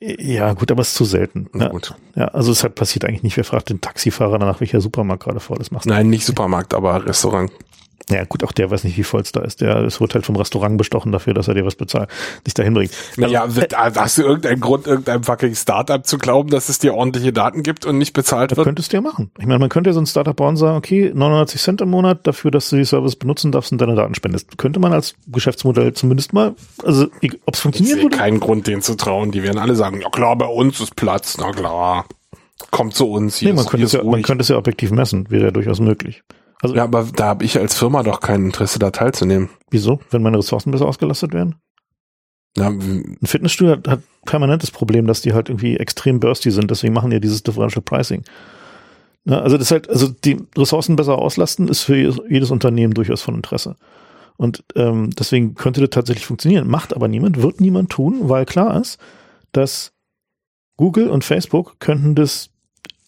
Ja, 0.00 0.52
gut, 0.52 0.70
aber 0.70 0.82
es 0.82 0.88
ist 0.88 0.94
zu 0.96 1.04
selten. 1.04 1.48
Ja, 1.54 1.68
gut. 1.68 1.94
ja, 2.16 2.26
also 2.28 2.52
es 2.52 2.62
halt 2.62 2.74
passiert 2.74 3.04
eigentlich 3.04 3.22
nicht. 3.22 3.36
Wer 3.36 3.44
fragt 3.44 3.70
den 3.70 3.80
Taxifahrer 3.80 4.38
danach, 4.38 4.60
welcher 4.60 4.80
Supermarkt 4.80 5.22
gerade 5.22 5.40
voll 5.40 5.58
ist? 5.60 5.72
Nein, 5.86 6.10
nicht 6.10 6.26
Supermarkt, 6.26 6.74
aber 6.74 7.06
Restaurant. 7.06 7.50
Ja, 8.08 8.24
gut, 8.24 8.44
auch 8.44 8.52
der 8.52 8.70
weiß 8.70 8.84
nicht, 8.84 8.96
wie 8.96 9.02
voll 9.02 9.22
es 9.22 9.32
da 9.32 9.40
ist. 9.40 9.60
Der 9.60 9.78
es 9.78 10.00
wird 10.00 10.14
halt 10.14 10.24
vom 10.24 10.36
Restaurant 10.36 10.78
bestochen 10.78 11.10
dafür, 11.10 11.34
dass 11.34 11.48
er 11.48 11.54
dir 11.54 11.66
was 11.66 11.74
bezahlt, 11.74 12.08
dich 12.46 12.54
dahin 12.54 12.74
bringt. 12.74 12.92
Naja, 13.16 13.42
also, 13.42 13.60
äh, 13.60 13.66
hast 13.74 14.18
du 14.18 14.22
irgendeinen 14.22 14.60
Grund, 14.60 14.86
irgendeinem 14.86 15.24
fucking 15.24 15.56
Startup 15.56 16.06
zu 16.06 16.16
glauben, 16.16 16.50
dass 16.50 16.68
es 16.68 16.78
dir 16.78 16.94
ordentliche 16.94 17.32
Daten 17.32 17.64
gibt 17.64 17.84
und 17.84 17.98
nicht 17.98 18.12
bezahlt 18.12 18.52
das 18.52 18.58
wird? 18.58 18.66
könntest 18.66 18.92
du 18.92 18.98
ja 18.98 19.00
machen. 19.00 19.32
Ich 19.38 19.46
meine, 19.46 19.58
man 19.58 19.70
könnte 19.70 19.90
ja 19.90 19.94
so 19.94 20.00
ein 20.00 20.06
Startup 20.06 20.36
bauen 20.36 20.50
und 20.50 20.56
sagen, 20.56 20.76
okay, 20.76 21.10
99 21.12 21.60
Cent 21.60 21.80
im 21.80 21.90
Monat 21.90 22.26
dafür, 22.28 22.52
dass 22.52 22.70
du 22.70 22.76
die 22.76 22.84
Service 22.84 23.16
benutzen 23.16 23.50
darfst 23.50 23.72
und 23.72 23.80
deine 23.80 23.96
Daten 23.96 24.14
spendest. 24.14 24.56
Könnte 24.56 24.78
man 24.78 24.92
als 24.92 25.16
Geschäftsmodell 25.26 25.92
zumindest 25.94 26.32
mal, 26.32 26.54
also 26.84 27.06
ob 27.44 27.54
es 27.54 27.60
funktioniert 27.60 27.96
ich 27.96 28.02
sehe 28.02 28.10
keinen 28.10 28.38
Grund, 28.38 28.68
denen 28.68 28.82
zu 28.82 28.94
trauen. 28.94 29.32
Die 29.32 29.42
werden 29.42 29.58
alle 29.58 29.74
sagen, 29.74 30.00
ja 30.00 30.10
klar, 30.10 30.36
bei 30.36 30.46
uns 30.46 30.80
ist 30.80 30.94
Platz, 30.94 31.38
na 31.40 31.50
klar. 31.50 32.06
Kommt 32.70 32.94
zu 32.94 33.10
uns. 33.10 33.36
Hier 33.36 33.48
nee, 33.48 33.54
man, 33.54 33.64
ist, 33.64 33.70
könnte 33.70 33.86
es 33.86 33.92
ja, 33.92 34.02
man 34.04 34.22
könnte 34.22 34.42
es 34.42 34.48
ja 34.48 34.56
objektiv 34.56 34.90
messen, 34.90 35.28
wäre 35.30 35.46
ja 35.46 35.50
durchaus 35.50 35.80
möglich. 35.80 36.22
Also, 36.62 36.74
ja, 36.74 36.84
aber 36.84 37.06
da 37.14 37.26
habe 37.26 37.44
ich 37.44 37.58
als 37.58 37.76
Firma 37.76 38.02
doch 38.02 38.20
kein 38.20 38.46
Interesse, 38.46 38.78
da 38.78 38.90
teilzunehmen. 38.90 39.50
Wieso? 39.70 40.00
Wenn 40.10 40.22
meine 40.22 40.38
Ressourcen 40.38 40.70
besser 40.70 40.86
ausgelastet 40.86 41.32
werden? 41.32 41.56
Ja, 42.56 42.68
ein 42.68 43.18
Fitnessstudio 43.22 43.74
hat, 43.74 43.88
hat 43.88 44.00
permanent 44.24 44.62
das 44.62 44.70
Problem, 44.70 45.06
dass 45.06 45.20
die 45.20 45.34
halt 45.34 45.50
irgendwie 45.50 45.76
extrem 45.76 46.20
bursty 46.20 46.50
sind, 46.50 46.70
deswegen 46.70 46.94
machen 46.94 47.10
die 47.10 47.20
dieses 47.20 47.42
Differential 47.42 47.82
Pricing. 47.82 48.24
Ja, 49.26 49.40
also 49.40 49.58
das 49.58 49.70
halt, 49.70 49.90
also 49.90 50.08
die 50.08 50.38
Ressourcen 50.56 50.96
besser 50.96 51.18
auslasten, 51.18 51.68
ist 51.68 51.82
für 51.82 51.96
jedes 51.96 52.50
Unternehmen 52.50 52.94
durchaus 52.94 53.22
von 53.22 53.34
Interesse. 53.34 53.76
Und 54.36 54.64
ähm, 54.74 55.10
deswegen 55.10 55.54
könnte 55.54 55.80
das 55.80 55.90
tatsächlich 55.90 56.26
funktionieren. 56.26 56.68
Macht 56.68 56.94
aber 56.94 57.08
niemand, 57.08 57.42
wird 57.42 57.60
niemand 57.60 57.90
tun, 57.90 58.28
weil 58.28 58.46
klar 58.46 58.80
ist, 58.80 58.98
dass 59.52 59.92
Google 60.76 61.08
und 61.08 61.24
Facebook 61.24 61.80
könnten 61.80 62.14
das 62.14 62.50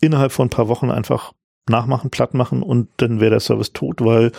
innerhalb 0.01 0.33
von 0.33 0.47
ein 0.47 0.51
paar 0.51 0.69
Wochen 0.69 0.91
einfach 0.91 1.33
nachmachen, 1.69 2.11
platt 2.11 2.35
machen 2.35 2.63
und 2.63 2.89
dann 2.99 3.21
wäre 3.21 3.31
der 3.31 3.41
Service 3.41 3.73
tot, 3.73 4.01
weil 4.01 4.33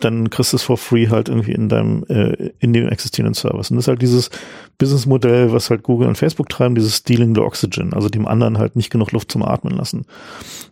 dann 0.00 0.30
kriegst 0.30 0.52
du 0.52 0.56
es 0.56 0.62
for 0.62 0.76
free 0.76 1.08
halt 1.08 1.28
irgendwie 1.28 1.52
in 1.52 1.68
deinem, 1.68 2.04
äh, 2.08 2.50
in 2.58 2.72
dem 2.72 2.88
existierenden 2.88 3.34
Service. 3.34 3.70
Und 3.70 3.76
das 3.76 3.84
ist 3.84 3.88
halt 3.88 4.02
dieses 4.02 4.30
Businessmodell, 4.78 5.52
was 5.52 5.70
halt 5.70 5.82
Google 5.82 6.08
und 6.08 6.18
Facebook 6.18 6.48
treiben, 6.48 6.74
dieses 6.74 6.96
Stealing 6.96 7.34
the 7.34 7.40
Oxygen, 7.40 7.92
also 7.92 8.08
dem 8.08 8.26
anderen 8.26 8.58
halt 8.58 8.76
nicht 8.76 8.90
genug 8.90 9.12
Luft 9.12 9.30
zum 9.30 9.42
Atmen 9.42 9.76
lassen. 9.76 10.06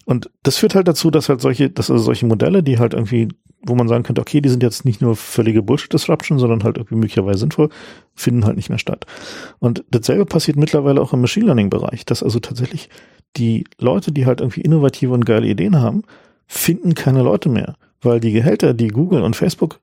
Und 0.04 0.30
das 0.42 0.56
führt 0.56 0.74
halt 0.74 0.88
dazu, 0.88 1.10
dass 1.10 1.28
halt 1.28 1.40
solche, 1.40 1.70
dass 1.70 1.90
also 1.90 2.02
solche 2.02 2.26
Modelle, 2.26 2.62
die 2.62 2.78
halt 2.78 2.94
irgendwie, 2.94 3.28
wo 3.64 3.74
man 3.74 3.88
sagen 3.88 4.02
könnte, 4.02 4.20
okay, 4.20 4.40
die 4.40 4.48
sind 4.48 4.62
jetzt 4.62 4.84
nicht 4.84 5.00
nur 5.00 5.16
völlige 5.16 5.62
Bullshit-Disruption, 5.62 6.38
sondern 6.38 6.64
halt 6.64 6.76
irgendwie 6.76 6.96
möglicherweise 6.96 7.40
sinnvoll, 7.40 7.68
finden 8.14 8.44
halt 8.44 8.56
nicht 8.56 8.68
mehr 8.68 8.78
statt. 8.78 9.06
Und 9.58 9.84
dasselbe 9.90 10.26
passiert 10.26 10.56
mittlerweile 10.56 11.00
auch 11.00 11.12
im 11.12 11.20
Machine 11.20 11.46
Learning-Bereich, 11.46 12.04
dass 12.04 12.22
also 12.22 12.40
tatsächlich 12.40 12.88
die 13.36 13.64
Leute, 13.78 14.12
die 14.12 14.26
halt 14.26 14.40
irgendwie 14.40 14.62
innovative 14.62 15.12
und 15.12 15.24
geile 15.24 15.46
Ideen 15.46 15.80
haben, 15.80 16.02
finden 16.46 16.94
keine 16.94 17.22
Leute 17.22 17.48
mehr 17.48 17.76
weil 18.02 18.20
die 18.20 18.32
Gehälter, 18.32 18.74
die 18.74 18.88
Google 18.88 19.22
und 19.22 19.36
Facebook 19.36 19.80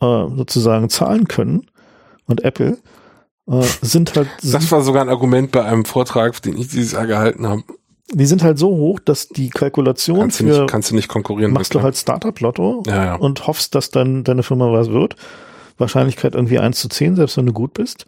äh, 0.00 0.26
sozusagen 0.36 0.88
zahlen 0.88 1.28
können 1.28 1.66
und 2.26 2.42
Apple, 2.44 2.78
äh, 3.46 3.62
sind 3.82 4.16
halt. 4.16 4.28
Das 4.42 4.70
war 4.72 4.82
sogar 4.82 5.02
ein 5.02 5.08
Argument 5.08 5.52
bei 5.52 5.64
einem 5.64 5.84
Vortrag, 5.84 6.40
den 6.42 6.56
ich 6.56 6.68
dieses 6.68 6.92
Jahr 6.92 7.06
gehalten 7.06 7.46
habe. 7.46 7.62
Die 8.12 8.26
sind 8.26 8.42
halt 8.42 8.58
so 8.58 8.68
hoch, 8.68 8.98
dass 8.98 9.28
die 9.28 9.50
Kalkulation 9.50 10.18
kannst 10.18 10.40
du 10.40 10.44
nicht, 10.44 10.66
kannst 10.66 10.90
du 10.90 10.94
nicht 10.96 11.08
konkurrieren. 11.08 11.52
machst 11.52 11.74
du 11.74 11.82
halt 11.82 11.96
Startup-Lotto 11.96 12.82
ja, 12.86 13.04
ja. 13.04 13.14
und 13.14 13.46
hoffst, 13.46 13.74
dass 13.74 13.90
dann 13.90 14.24
deine 14.24 14.42
Firma 14.42 14.72
was 14.72 14.90
wird. 14.90 15.16
Wahrscheinlichkeit 15.78 16.34
irgendwie 16.34 16.58
eins 16.58 16.80
zu 16.80 16.88
zehn, 16.88 17.16
selbst 17.16 17.36
wenn 17.36 17.46
du 17.46 17.52
gut 17.52 17.74
bist. 17.74 18.06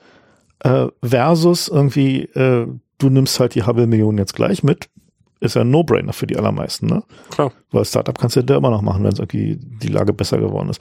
Äh, 0.60 0.89
versus 1.02 1.68
irgendwie, 1.68 2.22
äh, 2.22 2.66
du 2.98 3.10
nimmst 3.10 3.40
halt 3.40 3.55
die 3.55 3.64
Hubble-Millionen 3.64 4.18
jetzt 4.18 4.34
gleich 4.34 4.62
mit, 4.62 4.89
ist 5.42 5.56
ja 5.56 5.62
ein 5.62 5.70
No-Brainer 5.70 6.12
für 6.12 6.26
die 6.26 6.36
allermeisten, 6.36 6.86
ne? 6.86 7.02
Klar. 7.31 7.52
Weil 7.72 7.84
Startup 7.84 8.16
kannst 8.16 8.36
du 8.36 8.40
ja 8.40 8.56
immer 8.56 8.70
noch 8.70 8.82
machen, 8.82 9.02
wenn 9.02 9.12
es 9.12 9.18
irgendwie 9.18 9.58
die 9.58 9.89
Lage 9.89 10.12
besser 10.12 10.39
geworden 10.39 10.68
ist. 10.68 10.81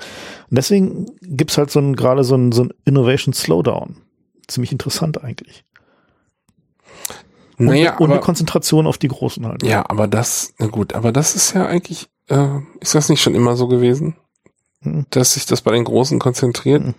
Und 0.49 0.57
deswegen 0.57 1.07
gibt's 1.21 1.57
halt 1.57 1.71
so 1.71 1.79
ein, 1.79 1.95
gerade 1.95 2.23
so 2.23 2.35
ein, 2.35 2.51
so 2.51 2.65
ein 2.65 2.73
Innovation 2.85 3.33
Slowdown. 3.33 3.97
Ziemlich 4.47 4.71
interessant 4.71 5.23
eigentlich. 5.23 5.63
Und, 7.57 7.67
Naja, 7.67 7.97
und 7.97 8.05
eine 8.05 8.13
aber, 8.15 8.21
Konzentration 8.23 8.87
auf 8.87 8.97
die 8.97 9.07
Großen 9.07 9.45
halt. 9.45 9.63
ja, 9.63 9.83
aber 9.87 10.07
das, 10.07 10.53
na 10.57 10.67
gut, 10.67 10.93
aber 10.93 11.11
das 11.11 11.35
ist 11.35 11.53
ja 11.53 11.65
eigentlich, 11.65 12.09
äh, 12.27 12.47
ist 12.79 12.95
das 12.95 13.09
nicht 13.09 13.21
schon 13.21 13.35
immer 13.35 13.55
so 13.55 13.67
gewesen? 13.67 14.15
Mhm. 14.81 15.05
Dass 15.11 15.33
sich 15.35 15.45
das 15.45 15.61
bei 15.61 15.71
den 15.71 15.83
Großen 15.83 16.17
konzentriert? 16.19 16.83
Mhm. 16.83 16.93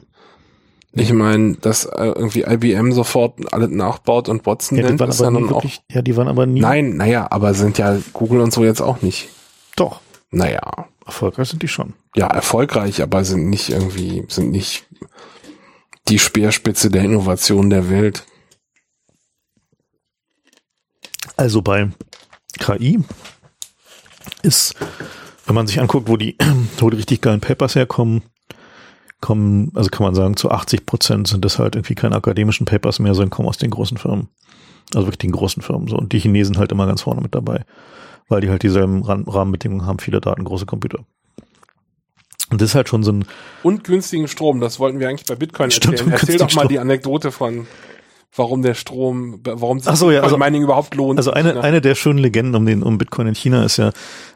Ich 0.95 1.13
meine, 1.13 1.55
dass 1.55 1.87
äh, 1.87 2.05
irgendwie 2.05 2.43
IBM 2.43 2.93
sofort 2.93 3.53
alles 3.55 3.71
nachbaut 3.71 4.29
und 4.29 4.45
Watson 4.45 4.77
Ja, 4.77 4.83
die 4.85 4.89
nennt, 4.91 5.01
waren 5.01 5.09
ist 5.11 5.21
aber 5.23 5.31
ja 5.31 5.31
nie 5.33 5.41
nun 5.41 5.49
auch. 5.51 5.57
wirklich, 5.57 5.81
ja, 5.91 6.03
die 6.03 6.17
waren 6.17 6.29
aber 6.29 6.45
nie. 6.47 6.61
Nein, 6.61 6.97
naja, 6.99 7.27
aber 7.31 7.55
sind 7.55 7.79
ja 7.79 7.99
Google 8.13 8.41
und 8.41 8.53
so 8.53 8.63
jetzt 8.63 8.83
auch 8.83 9.01
nicht. 9.01 9.31
Doch. 9.75 10.01
Naja, 10.31 10.61
Erfolgreich 11.07 11.49
sind 11.49 11.63
die 11.63 11.69
schon. 11.69 11.95
ja, 12.15 12.27
erfolgreich, 12.29 13.03
aber 13.03 13.25
sind 13.25 13.49
nicht 13.49 13.71
irgendwie, 13.71 14.25
sind 14.29 14.51
nicht 14.51 14.87
die 16.09 16.19
Speerspitze 16.19 16.91
der 16.91 17.03
Innovation 17.05 17.71
der 17.71 17.89
Welt. 17.91 18.25
Also 21.43 21.61
bei 21.61 21.91
KI 22.61 23.01
ist, 24.45 24.77
wenn 25.45 25.57
man 25.57 25.67
sich 25.67 25.81
anguckt, 25.81 26.09
wo 26.09 26.17
die, 26.17 26.37
wo 26.79 26.89
die 26.89 26.99
richtig 26.99 27.21
geilen 27.21 27.41
Papers 27.41 27.75
herkommen, 27.75 28.23
kommen, 29.21 29.73
also 29.75 29.91
kann 29.91 30.05
man 30.05 30.15
sagen, 30.15 30.37
zu 30.37 30.53
80 30.53 30.87
Prozent 30.87 31.27
sind 31.27 31.45
das 31.45 31.59
halt 31.59 31.75
irgendwie 31.75 31.97
keine 31.97 32.15
akademischen 32.15 32.65
Papers 32.65 33.01
mehr, 33.01 33.17
sondern 33.17 33.31
kommen 33.31 33.49
aus 33.49 33.59
den 33.59 33.71
großen 33.71 33.99
Firmen. 33.99 34.29
Also 34.95 35.09
wirklich 35.09 35.19
den 35.19 35.33
großen 35.33 35.65
Firmen 35.65 35.89
so. 35.89 35.97
Und 35.97 36.13
die 36.13 36.21
Chinesen 36.21 36.59
halt 36.59 36.71
immer 36.71 36.87
ganz 36.87 37.03
vorne 37.03 37.21
mit 37.21 37.35
dabei, 37.35 37.65
weil 38.29 38.41
die 38.41 38.49
halt 38.49 38.63
dieselben 38.63 39.03
Rahmenbedingungen 39.03 39.85
haben, 39.85 39.99
viele 39.99 40.21
Daten, 40.21 40.45
große 40.45 40.67
Computer. 40.67 41.01
Und 42.51 42.61
das 42.61 42.69
ist 42.71 42.75
halt 42.77 42.89
schon 42.89 43.03
so 43.03 43.11
ein, 43.11 43.25
Und 43.65 43.83
günstigen 43.83 44.29
Strom, 44.29 44.61
das 44.61 44.79
wollten 44.79 45.01
wir 45.01 45.09
eigentlich 45.09 45.27
bei 45.27 45.35
Bitcoin 45.35 45.73
Stimmt, 45.73 45.95
erzählen. 45.95 46.13
und 46.13 46.21
Erzähl 46.21 46.37
doch 46.37 46.45
mal 46.45 46.51
Strom. 46.51 46.69
die 46.69 46.79
Anekdote 46.79 47.33
von, 47.33 47.67
warum 48.35 48.63
der 48.63 48.75
Strom, 48.75 49.41
warum 49.45 49.79
sich 49.81 49.93
so, 49.97 50.11
ja, 50.11 50.23
also- 50.23 50.39
Mining 50.39 50.63
überhaupt 50.63 50.95
lohnt. 50.95 51.19
Also 51.19 51.33
eine, 51.33 51.55
Ja. 51.55 51.61
eine 51.61 51.81
der 51.81 51.95
schönen 51.95 52.19
Legenden 52.19 52.55
um 52.55 52.65
den 52.67 52.83
um 52.83 52.97
Bitcoin 52.99 53.27
in 53.27 53.35
China 53.35 53.65
ist 53.65 53.77
ja, 53.77 53.91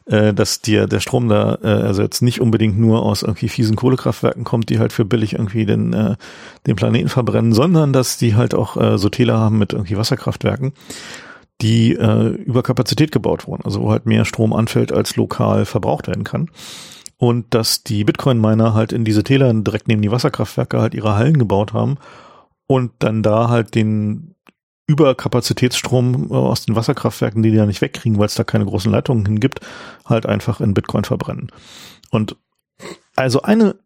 äh, 0.05 0.35
dass 0.35 0.61
dir 0.61 0.87
der 0.87 1.01
Strom 1.01 1.29
da 1.29 1.59
äh, 1.63 1.67
also 1.67 2.03
jetzt 2.03 2.21
nicht 2.21 2.41
unbedingt 2.41 2.79
nur 2.79 3.03
aus 3.03 3.23
irgendwie 3.23 3.49
fiesen 3.49 3.75
Kohlekraftwerken 3.77 4.45
kommt, 4.45 4.69
die 4.69 4.79
halt 4.79 4.93
für 4.93 5.05
billig 5.05 5.33
irgendwie 5.33 5.65
den 5.65 5.93
äh, 5.95 6.17
den 6.67 6.77
Planeten 6.77 7.09
verbrennen, 7.09 7.53
sondern 7.53 7.93
dass 7.93 8.19
die 8.19 8.35
halt 8.35 8.55
auch 8.55 8.77
äh, 8.77 8.99
so 8.99 9.09
Täler 9.09 9.39
haben 9.39 9.59
mit 9.59 9.73
irgendwie 9.73 9.97
Wasserkraftwerken, 9.97 10.73
die 11.63 11.95
äh, 11.95 12.29
über 12.29 12.63
Kapazität 12.63 13.13
gebaut 13.13 13.47
wurden, 13.47 13.65
also 13.65 13.81
wo 13.81 13.91
halt 13.91 14.05
mehr 14.05 14.27
Strom 14.27 14.53
anfällt, 14.53 14.93
als 14.93 15.17
lokal 15.17 15.65
verbraucht 15.65 16.07
werden 16.07 16.25
kann. 16.25 16.51
Und 17.19 17.47
dass 17.55 17.83
die 17.83 18.05
Bitcoin-Miner 18.05 18.75
halt 18.75 18.93
in 18.93 19.07
diese 19.07 19.25
Täler 19.25 19.51
direkt 19.55 19.89
neben 19.89 20.03
die 20.03 20.11
Wasserkraftwerke 20.11 20.83
halt 20.83 20.93
ihre 20.93 21.15
Hallen 21.17 21.39
gebaut 21.39 21.73
haben 21.73 21.97
und 22.67 22.93
dann 22.99 23.23
da 23.23 23.49
halt 23.49 23.75
den 23.75 24.35
Überkapazitätsstrom 24.87 26.29
äh, 26.31 26.35
aus 26.35 26.65
den 26.65 26.77
Wasserkraftwerken, 26.77 27.43
die 27.43 27.51
die 27.51 27.57
ja 27.57 27.67
nicht 27.67 27.81
wegkriegen, 27.81 28.19
weil 28.19 28.27
es 28.27 28.35
da 28.35 28.45
keine 28.45 28.67
großen 28.67 28.91
Leitungen 28.91 29.27
hin 29.27 29.41
gibt, 29.41 29.61
halt 30.05 30.27
einfach 30.27 30.61
in 30.61 30.75
Bitcoin 30.75 31.05
verbrennen. 31.05 31.51
Und 32.11 32.37
also 33.17 33.43
eine, 33.43 33.77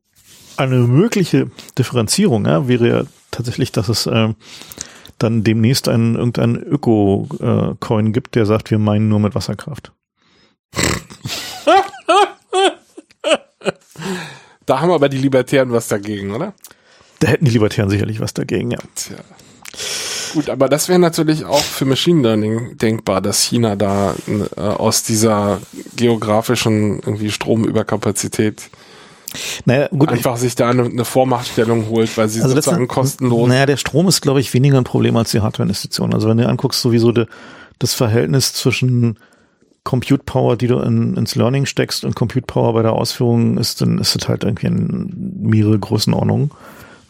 eine 0.56 0.76
mögliche 0.78 1.50
Differenzierung 1.78 2.44
ja, 2.46 2.68
wäre 2.68 2.88
ja 2.88 3.02
tatsächlich, 3.30 3.72
dass 3.72 3.88
es 3.88 4.06
äh, 4.06 4.34
dann 5.18 5.44
demnächst 5.44 5.88
einen, 5.88 6.16
irgendeinen 6.16 6.56
Öko-Coin 6.56 8.12
gibt, 8.12 8.34
der 8.34 8.46
sagt, 8.46 8.70
wir 8.70 8.78
meinen 8.78 9.08
nur 9.08 9.20
mit 9.20 9.34
Wasserkraft. 9.34 9.92
Da 14.66 14.80
haben 14.80 14.92
aber 14.92 15.08
die 15.08 15.18
Libertären 15.18 15.72
was 15.72 15.88
dagegen, 15.88 16.30
oder? 16.30 16.54
Da 17.20 17.28
hätten 17.28 17.44
die 17.44 17.50
Libertären 17.52 17.88
sicherlich 17.90 18.18
was 18.20 18.34
dagegen, 18.34 18.70
ja. 18.72 18.78
Tja. 18.96 19.16
Gut, 20.34 20.48
aber 20.50 20.68
das 20.68 20.88
wäre 20.88 20.98
natürlich 20.98 21.44
auch 21.44 21.62
für 21.62 21.84
Machine 21.84 22.22
Learning 22.22 22.76
denkbar, 22.78 23.20
dass 23.20 23.40
China 23.42 23.76
da 23.76 24.14
äh, 24.56 24.60
aus 24.60 25.02
dieser 25.02 25.60
geografischen 25.96 27.00
irgendwie 27.00 27.30
Stromüberkapazität 27.30 28.70
Naja, 29.64 29.88
gut, 29.88 30.08
einfach 30.08 30.36
sich 30.36 30.54
da 30.54 30.70
eine, 30.70 30.84
eine 30.84 31.04
Vormachtstellung 31.04 31.88
holt, 31.88 32.16
weil 32.16 32.28
sie 32.28 32.42
Also 32.42 32.54
das 32.54 32.64
sozusagen 32.64 32.84
ist- 32.88 32.94
kostenlos. 32.94 33.48
Naja, 33.48 33.66
der 33.66 33.76
Strom 33.76 34.08
ist, 34.08 34.20
glaube 34.22 34.40
ich, 34.40 34.52
weniger 34.54 34.78
ein 34.78 34.84
Problem 34.84 35.16
als 35.16 35.30
die 35.32 35.40
Hardware-Investition. 35.40 36.14
Also 36.14 36.28
wenn 36.28 36.38
du 36.38 36.48
anguckst, 36.48 36.80
sowieso 36.80 37.12
de, 37.12 37.26
das 37.78 37.94
Verhältnis 37.94 38.52
zwischen 38.54 39.18
Compute 39.84 40.22
Power, 40.24 40.56
die 40.56 40.66
du 40.68 40.78
in, 40.80 41.16
ins 41.16 41.34
Learning 41.34 41.66
steckst 41.66 42.04
und 42.04 42.14
Compute 42.14 42.46
Power 42.46 42.72
bei 42.74 42.82
der 42.82 42.92
Ausführung 42.92 43.56
ist, 43.58 43.80
dann 43.80 43.98
ist 43.98 44.14
es 44.16 44.28
halt 44.28 44.44
irgendwie 44.44 44.66
in 44.66 45.34
mehrere 45.42 45.78
Größenordnungen. 45.78 46.50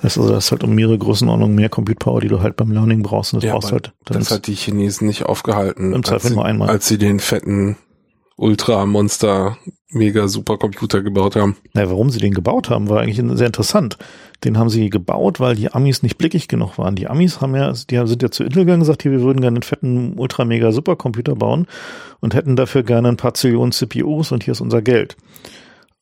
Das 0.03 0.17
ist 0.17 0.19
also 0.23 0.33
das 0.33 0.47
ist 0.47 0.51
halt 0.53 0.65
um 0.65 0.75
mehrere 0.75 0.99
Größenordnungen 0.99 1.55
mehr 1.55 1.69
Compute 1.69 1.99
Power, 1.99 2.21
die 2.21 2.29
du 2.29 2.41
halt 2.41 2.57
beim 2.57 2.73
Learning 2.73 3.03
brauchst. 3.03 3.35
Und 3.35 3.43
das 3.43 3.49
Ja, 3.49 3.55
brauchst 3.55 3.73
halt 3.73 3.93
das 4.07 4.31
hat 4.31 4.47
die 4.47 4.55
Chinesen 4.55 5.07
nicht 5.07 5.25
aufgehalten, 5.27 5.93
Im 5.93 6.03
Zweifel 6.03 6.15
als, 6.15 6.29
sie, 6.29 6.35
nur 6.35 6.45
einmal. 6.45 6.69
als 6.71 6.89
sie 6.89 6.99
den 6.99 7.21
fetten 7.21 7.77
Ultra-Monster 8.37 9.59
mega 9.91 10.27
Supercomputer 10.29 11.03
gebaut 11.03 11.37
haben. 11.37 11.57
Naja, 11.75 11.91
warum 11.91 12.09
sie 12.11 12.21
den 12.21 12.33
gebaut 12.33 12.71
haben, 12.71 12.89
war 12.89 13.01
eigentlich 13.01 13.17
sehr 13.37 13.47
interessant. 13.47 13.99
Den 14.45 14.57
haben 14.57 14.71
sie 14.71 14.89
gebaut, 14.89 15.41
weil 15.41 15.57
die 15.57 15.71
Amis 15.71 16.03
nicht 16.03 16.17
blickig 16.17 16.49
genug 16.49 16.79
waren. 16.79 16.95
Die 16.97 17.09
Amis 17.09 17.43
haben 17.43 17.55
ja, 17.55 17.73
die 17.73 18.07
sind 18.07 18.23
ja 18.23 18.31
zu 18.31 18.43
Intel 18.45 18.61
gegangen 18.65 18.81
und 18.81 18.87
gesagt, 18.87 19.03
hier, 19.03 19.13
wir 19.13 19.21
würden 19.21 19.41
gerne 19.41 19.57
einen 19.57 19.63
fetten 19.63 20.15
ultra-mega 20.19 20.73
Supercomputer 20.73 21.35
bauen 21.37 21.67
und 22.21 22.35
hätten 22.35 22.57
dafür 22.57 22.83
gerne 22.83 23.09
ein 23.09 23.17
paar 23.19 23.35
Zillionen 23.35 23.73
CPUs 23.73 24.33
und 24.33 24.45
hier 24.45 24.53
ist 24.53 24.63
unser 24.63 24.81
Geld. 24.81 25.17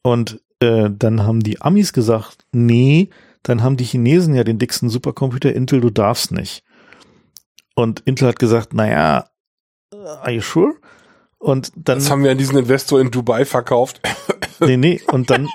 Und 0.02 0.41
äh, 0.60 0.91
dann 0.97 1.25
haben 1.25 1.41
die 1.41 1.60
Amis 1.60 1.93
gesagt, 1.93 2.39
nee, 2.52 3.09
dann 3.49 3.62
haben 3.62 3.77
die 3.77 3.85
Chinesen 3.85 4.35
ja 4.35 4.44
den 4.44 4.59
dicksten 4.59 4.89
Supercomputer, 4.91 5.55
Intel, 5.55 5.81
du 5.81 5.91
darfst 5.91 6.33
nicht. 6.33 6.62
Und 7.75 8.01
Intel 8.01 8.28
hat 8.28 8.39
gesagt, 8.39 8.75
naja, 8.75 9.27
are 10.20 10.31
you 10.33 10.41
sure? 10.43 10.75
Und 11.39 11.73
dann 11.77 11.99
Das 11.99 12.10
haben 12.10 12.25
wir 12.25 12.31
an 12.33 12.39
diesen 12.39 12.59
Investor 12.59 13.01
in 13.01 13.10
Dubai 13.10 13.44
verkauft. 13.44 14.01
Nee, 14.60 14.77
nee, 14.77 15.01
und 15.12 15.31
dann, 15.31 15.49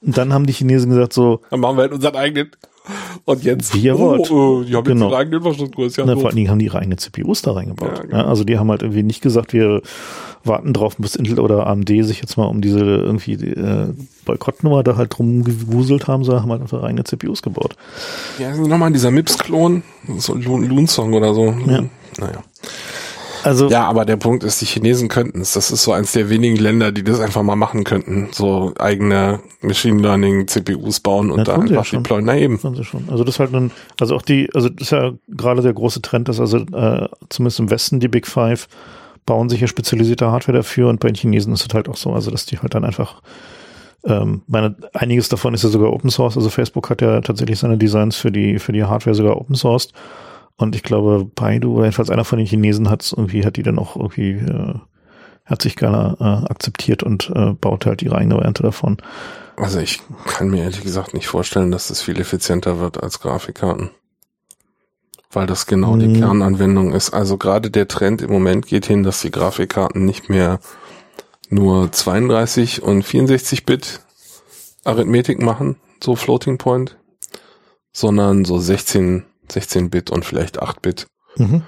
dann 0.00 0.32
haben 0.32 0.44
die 0.44 0.52
Chinesen 0.52 0.90
gesagt 0.90 1.12
so, 1.12 1.40
Dann 1.50 1.60
machen 1.60 1.76
wir 1.76 1.82
halt 1.82 1.92
unseren 1.92 2.16
eigenen. 2.16 2.50
Und 3.24 3.44
jetzt, 3.44 3.74
Wie 3.74 3.78
ihr 3.82 3.96
wollt. 3.96 4.28
oh, 4.32 4.62
äh, 4.62 4.64
die 4.64 4.74
haben 4.74 4.82
Genau. 4.82 5.04
jetzt 5.04 5.12
ihre 5.12 5.18
eigene 5.20 5.36
Infrastruktur. 5.36 5.86
Ist 5.86 5.98
ja 5.98 6.04
na, 6.04 6.16
vor 6.16 6.26
allen 6.26 6.34
Dingen 6.34 6.50
haben 6.50 6.58
die 6.58 6.64
ihre 6.64 6.80
eigene 6.80 6.96
CPUs 6.96 7.42
da 7.42 7.52
reingebaut. 7.52 7.90
Ja, 7.90 7.96
Ja, 7.98 8.02
genau. 8.02 8.24
also 8.26 8.42
die 8.42 8.58
haben 8.58 8.68
halt 8.70 8.82
irgendwie 8.82 9.04
nicht 9.04 9.20
gesagt, 9.22 9.52
wir 9.52 9.82
warten 10.44 10.72
drauf, 10.72 10.96
bis 10.96 11.16
Intel 11.16 11.40
oder 11.40 11.66
AMD 11.66 11.88
sich 11.88 12.20
jetzt 12.20 12.36
mal 12.36 12.46
um 12.46 12.60
diese 12.60 12.80
irgendwie 12.80 13.34
äh, 13.34 13.88
Boykottnummer 14.24 14.82
da 14.82 14.96
halt 14.96 15.16
drum 15.16 15.44
gewuselt 15.44 16.06
haben, 16.06 16.24
sondern 16.24 16.42
haben 16.42 16.50
halt 16.52 16.62
einfach 16.62 16.82
eigene 16.82 17.04
CPUs 17.04 17.42
gebaut. 17.42 17.76
Ja, 18.38 18.54
nochmal 18.54 18.92
dieser 18.92 19.10
Mips-Klon, 19.10 19.82
so 20.18 20.34
Loon, 20.34 20.64
Loon 20.68 20.86
Song 20.86 21.14
oder 21.14 21.34
so. 21.34 21.54
Ja. 21.66 21.84
Naja. 22.18 22.42
Also 23.44 23.68
Ja, 23.68 23.84
aber 23.84 24.04
der 24.04 24.16
Punkt 24.16 24.44
ist, 24.44 24.60
die 24.60 24.66
Chinesen 24.66 25.08
könnten 25.08 25.40
es. 25.40 25.52
Das 25.52 25.70
ist 25.70 25.82
so 25.82 25.92
eins 25.92 26.12
der 26.12 26.28
wenigen 26.28 26.56
Länder, 26.56 26.92
die 26.92 27.04
das 27.04 27.20
einfach 27.20 27.42
mal 27.42 27.56
machen 27.56 27.84
könnten. 27.84 28.28
So 28.32 28.74
eigene 28.78 29.40
Machine 29.60 30.02
Learning 30.02 30.48
CPUs 30.48 31.00
bauen 31.00 31.30
und 31.30 31.38
Ja, 31.38 31.44
da 31.44 31.52
ja 31.56 31.60
einfach 31.60 31.88
deployen. 31.88 32.24
Na 32.24 32.36
eben. 32.36 32.58
sie 32.58 32.84
schon. 32.84 33.08
Also 33.08 33.24
das 33.24 33.36
ist 33.36 33.40
halt 33.40 33.54
ein, 33.54 33.70
also 34.00 34.16
auch 34.16 34.22
die, 34.22 34.50
also 34.54 34.68
das 34.68 34.88
ist 34.88 34.90
ja 34.90 35.12
gerade 35.28 35.62
der 35.62 35.72
große 35.72 36.02
Trend, 36.02 36.28
dass 36.28 36.40
also 36.40 36.58
äh, 36.58 37.08
zumindest 37.28 37.60
im 37.60 37.70
Westen 37.70 38.00
die 38.00 38.08
Big 38.08 38.26
Five 38.26 38.68
bauen 39.28 39.50
sich 39.50 39.60
ja 39.60 39.66
spezialisierte 39.66 40.32
Hardware 40.32 40.56
dafür 40.56 40.88
und 40.88 41.00
bei 41.00 41.08
den 41.08 41.14
Chinesen 41.14 41.52
ist 41.52 41.66
es 41.68 41.74
halt 41.74 41.86
auch 41.86 41.98
so, 41.98 42.14
also 42.14 42.30
dass 42.30 42.46
die 42.46 42.58
halt 42.58 42.74
dann 42.74 42.82
einfach 42.82 43.20
ähm, 44.04 44.40
meine, 44.46 44.74
einiges 44.94 45.28
davon 45.28 45.52
ist 45.52 45.64
ja 45.64 45.68
sogar 45.68 45.92
Open 45.92 46.08
Source. 46.08 46.38
Also 46.38 46.48
Facebook 46.48 46.88
hat 46.88 47.02
ja 47.02 47.20
tatsächlich 47.20 47.58
seine 47.58 47.76
Designs 47.76 48.16
für 48.16 48.32
die, 48.32 48.58
für 48.58 48.72
die 48.72 48.84
Hardware 48.84 49.14
sogar 49.14 49.36
Open 49.36 49.54
Sourced. 49.54 49.92
Und 50.56 50.74
ich 50.74 50.82
glaube, 50.82 51.26
Baidu 51.26 51.74
oder 51.74 51.84
jedenfalls 51.84 52.08
einer 52.08 52.24
von 52.24 52.38
den 52.38 52.46
Chinesen 52.46 52.88
hat 52.88 53.12
irgendwie, 53.14 53.44
hat 53.44 53.56
die 53.56 53.62
dann 53.62 53.78
auch 53.78 53.96
irgendwie, 53.96 54.30
äh, 54.30 54.74
hat 55.44 55.60
sich 55.60 55.76
gerne 55.76 56.16
äh, 56.20 56.50
akzeptiert 56.50 57.02
und 57.02 57.30
äh, 57.34 57.52
baut 57.52 57.84
halt 57.84 58.00
ihre 58.00 58.16
eigene 58.16 58.36
Variante 58.36 58.62
davon. 58.62 58.96
Also 59.56 59.78
ich 59.78 60.00
kann 60.26 60.48
mir 60.48 60.62
ehrlich 60.62 60.82
gesagt 60.82 61.12
nicht 61.12 61.26
vorstellen, 61.26 61.70
dass 61.70 61.88
das 61.88 62.00
viel 62.00 62.18
effizienter 62.18 62.80
wird 62.80 63.02
als 63.02 63.20
Grafikkarten. 63.20 63.90
Weil 65.30 65.46
das 65.46 65.66
genau 65.66 65.96
die 65.96 66.06
Hm. 66.06 66.20
Kernanwendung 66.20 66.92
ist. 66.92 67.10
Also 67.10 67.36
gerade 67.36 67.70
der 67.70 67.88
Trend 67.88 68.22
im 68.22 68.30
Moment 68.30 68.66
geht 68.66 68.86
hin, 68.86 69.02
dass 69.02 69.20
die 69.20 69.30
Grafikkarten 69.30 70.04
nicht 70.04 70.30
mehr 70.30 70.58
nur 71.50 71.92
32 71.92 72.82
und 72.82 73.02
64 73.02 73.66
Bit 73.66 74.00
Arithmetik 74.84 75.40
machen, 75.40 75.76
so 76.02 76.16
Floating 76.16 76.56
Point, 76.56 76.96
sondern 77.92 78.44
so 78.44 78.58
16, 78.58 79.24
16 79.50 79.90
Bit 79.90 80.10
und 80.10 80.24
vielleicht 80.24 80.60
8 80.60 80.80
Bit. 80.80 81.06
Mhm. 81.36 81.62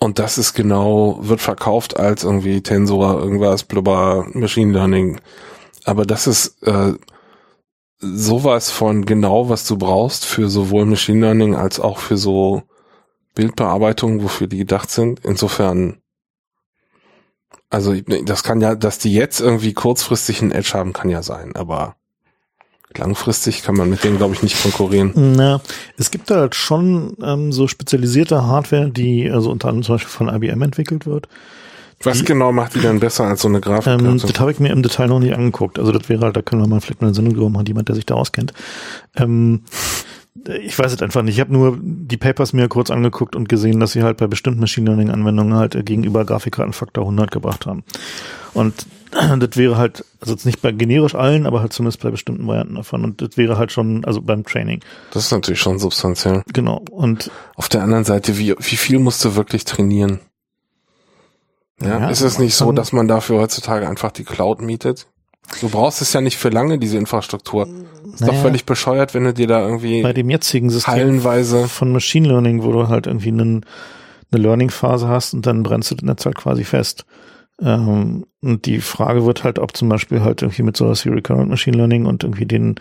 Und 0.00 0.18
das 0.18 0.36
ist 0.36 0.54
genau, 0.54 1.18
wird 1.20 1.40
verkauft 1.40 1.96
als 1.96 2.24
irgendwie 2.24 2.60
Tensor, 2.60 3.20
irgendwas, 3.20 3.64
blubber, 3.64 4.26
Machine 4.32 4.72
Learning. 4.72 5.20
Aber 5.84 6.04
das 6.04 6.26
ist 6.26 6.60
äh, 6.64 6.94
sowas 8.00 8.70
von 8.70 9.06
genau, 9.06 9.48
was 9.48 9.66
du 9.66 9.78
brauchst 9.78 10.24
für 10.24 10.48
sowohl 10.48 10.86
Machine 10.86 11.20
Learning 11.20 11.54
als 11.54 11.78
auch 11.78 11.98
für 11.98 12.16
so 12.16 12.62
Bildbearbeitung, 13.34 14.22
wofür 14.22 14.46
die 14.46 14.58
gedacht 14.58 14.90
sind. 14.90 15.20
Insofern, 15.24 15.98
also 17.70 17.94
das 18.24 18.42
kann 18.42 18.60
ja, 18.60 18.74
dass 18.74 18.98
die 18.98 19.12
jetzt 19.14 19.40
irgendwie 19.40 19.72
kurzfristig 19.72 20.42
einen 20.42 20.52
Edge 20.52 20.72
haben, 20.74 20.92
kann 20.92 21.08
ja 21.10 21.22
sein, 21.22 21.56
aber 21.56 21.96
langfristig 22.96 23.62
kann 23.62 23.74
man 23.76 23.88
mit 23.88 24.04
denen, 24.04 24.18
glaube 24.18 24.34
ich, 24.34 24.42
nicht 24.42 24.60
konkurrieren. 24.62 25.12
Na, 25.14 25.62
es 25.96 26.10
gibt 26.10 26.30
da 26.30 26.36
halt 26.40 26.54
schon 26.54 27.16
ähm, 27.22 27.50
so 27.52 27.66
spezialisierte 27.66 28.44
Hardware, 28.46 28.90
die 28.90 29.30
also 29.30 29.50
unter 29.50 29.68
anderem 29.68 29.82
zum 29.84 29.94
Beispiel 29.94 30.10
von 30.10 30.28
IBM 30.28 30.60
entwickelt 30.60 31.06
wird. 31.06 31.26
Was 32.04 32.18
Die- 32.18 32.24
genau 32.24 32.52
macht 32.52 32.74
die 32.74 32.80
denn 32.80 32.98
besser 33.00 33.24
als 33.24 33.42
so 33.42 33.48
eine 33.48 33.60
Grafik? 33.60 33.92
Ähm, 34.00 34.18
das 34.18 34.38
habe 34.40 34.50
ich 34.52 34.58
mir 34.60 34.70
im 34.72 34.82
Detail 34.82 35.06
noch 35.06 35.20
nicht 35.20 35.34
angeguckt. 35.34 35.78
Also 35.78 35.92
das 35.92 36.08
wäre 36.08 36.20
halt, 36.22 36.36
da 36.36 36.42
können 36.42 36.60
wir 36.60 36.68
mal 36.68 36.80
vielleicht 36.80 37.00
mal 37.00 37.06
eine 37.06 37.14
Sendung 37.14 37.34
drüber 37.34 37.48
machen, 37.48 37.66
jemand, 37.66 37.88
der 37.88 37.94
sich 37.94 38.04
da 38.04 38.14
auskennt. 38.14 38.52
Ähm, 39.16 39.62
ich 40.48 40.78
weiß 40.78 40.92
es 40.92 41.02
einfach 41.02 41.22
nicht. 41.22 41.34
Ich 41.34 41.40
habe 41.40 41.52
nur 41.52 41.78
die 41.80 42.16
Papers 42.16 42.52
mir 42.52 42.68
kurz 42.68 42.90
angeguckt 42.90 43.36
und 43.36 43.48
gesehen, 43.48 43.80
dass 43.80 43.92
sie 43.92 44.02
halt 44.02 44.16
bei 44.16 44.26
bestimmten 44.26 44.60
Machine 44.60 44.86
Learning 44.86 45.10
Anwendungen 45.10 45.54
halt 45.54 45.74
äh, 45.74 45.82
gegenüber 45.82 46.24
Grafikkarten 46.24 46.72
Faktor 46.72 47.04
100 47.04 47.30
gebracht 47.30 47.66
haben. 47.66 47.84
Und 48.54 48.86
das 49.10 49.56
wäre 49.56 49.76
halt, 49.76 50.04
also 50.20 50.32
jetzt 50.32 50.46
nicht 50.46 50.62
bei 50.62 50.72
generisch 50.72 51.14
allen, 51.14 51.46
aber 51.46 51.60
halt 51.60 51.72
zumindest 51.72 52.02
bei 52.02 52.10
bestimmten 52.10 52.46
Varianten 52.46 52.74
davon. 52.74 53.04
Und 53.04 53.22
das 53.22 53.36
wäre 53.36 53.58
halt 53.58 53.72
schon, 53.72 54.04
also 54.04 54.20
beim 54.20 54.44
Training. 54.44 54.80
das 55.12 55.26
ist 55.26 55.32
natürlich 55.32 55.60
schon 55.60 55.78
substanziell. 55.78 56.42
Genau. 56.52 56.82
Und 56.90 57.30
Auf 57.54 57.68
der 57.68 57.82
anderen 57.82 58.04
Seite, 58.04 58.38
wie, 58.38 58.54
wie 58.58 58.76
viel 58.76 58.98
musst 58.98 59.24
du 59.24 59.36
wirklich 59.36 59.64
trainieren? 59.64 60.20
Ja, 61.80 62.00
Ja, 62.00 62.08
ist 62.10 62.20
es 62.20 62.38
nicht 62.38 62.54
so, 62.54 62.72
dass 62.72 62.92
man 62.92 63.08
dafür 63.08 63.40
heutzutage 63.40 63.88
einfach 63.88 64.12
die 64.12 64.24
Cloud 64.24 64.60
mietet? 64.60 65.08
Du 65.60 65.68
brauchst 65.68 66.00
es 66.00 66.12
ja 66.12 66.20
nicht 66.20 66.38
für 66.38 66.48
lange, 66.48 66.78
diese 66.78 66.98
Infrastruktur. 66.98 67.68
Ist 68.12 68.22
doch 68.22 68.28
naja, 68.28 68.40
völlig 68.40 68.64
bescheuert, 68.64 69.14
wenn 69.14 69.24
du 69.24 69.34
dir 69.34 69.46
da 69.46 69.60
irgendwie 69.60 70.02
bei 70.02 70.12
dem 70.12 70.30
jetzigen 70.30 70.70
System 70.70 70.92
hallenweise 70.92 71.68
von 71.68 71.92
Machine 71.92 72.28
Learning, 72.28 72.62
wo 72.62 72.72
du 72.72 72.88
halt 72.88 73.06
irgendwie 73.06 73.28
einen, 73.28 73.66
eine 74.30 74.42
Learning-Phase 74.42 75.08
hast 75.08 75.34
und 75.34 75.46
dann 75.46 75.62
brennst 75.62 75.90
du 75.90 75.94
das 75.96 76.04
Netz 76.04 76.24
halt 76.24 76.36
quasi 76.36 76.64
fest. 76.64 77.06
Ähm, 77.60 78.26
und 78.40 78.66
die 78.66 78.80
Frage 78.80 79.24
wird 79.24 79.44
halt, 79.44 79.58
ob 79.58 79.76
zum 79.76 79.88
Beispiel 79.88 80.22
halt 80.22 80.42
irgendwie 80.42 80.62
mit 80.62 80.76
sowas 80.76 81.04
wie 81.04 81.10
Recurrent 81.10 81.48
Machine 81.50 81.76
Learning 81.76 82.06
und 82.06 82.24
irgendwie 82.24 82.46
den, 82.46 82.76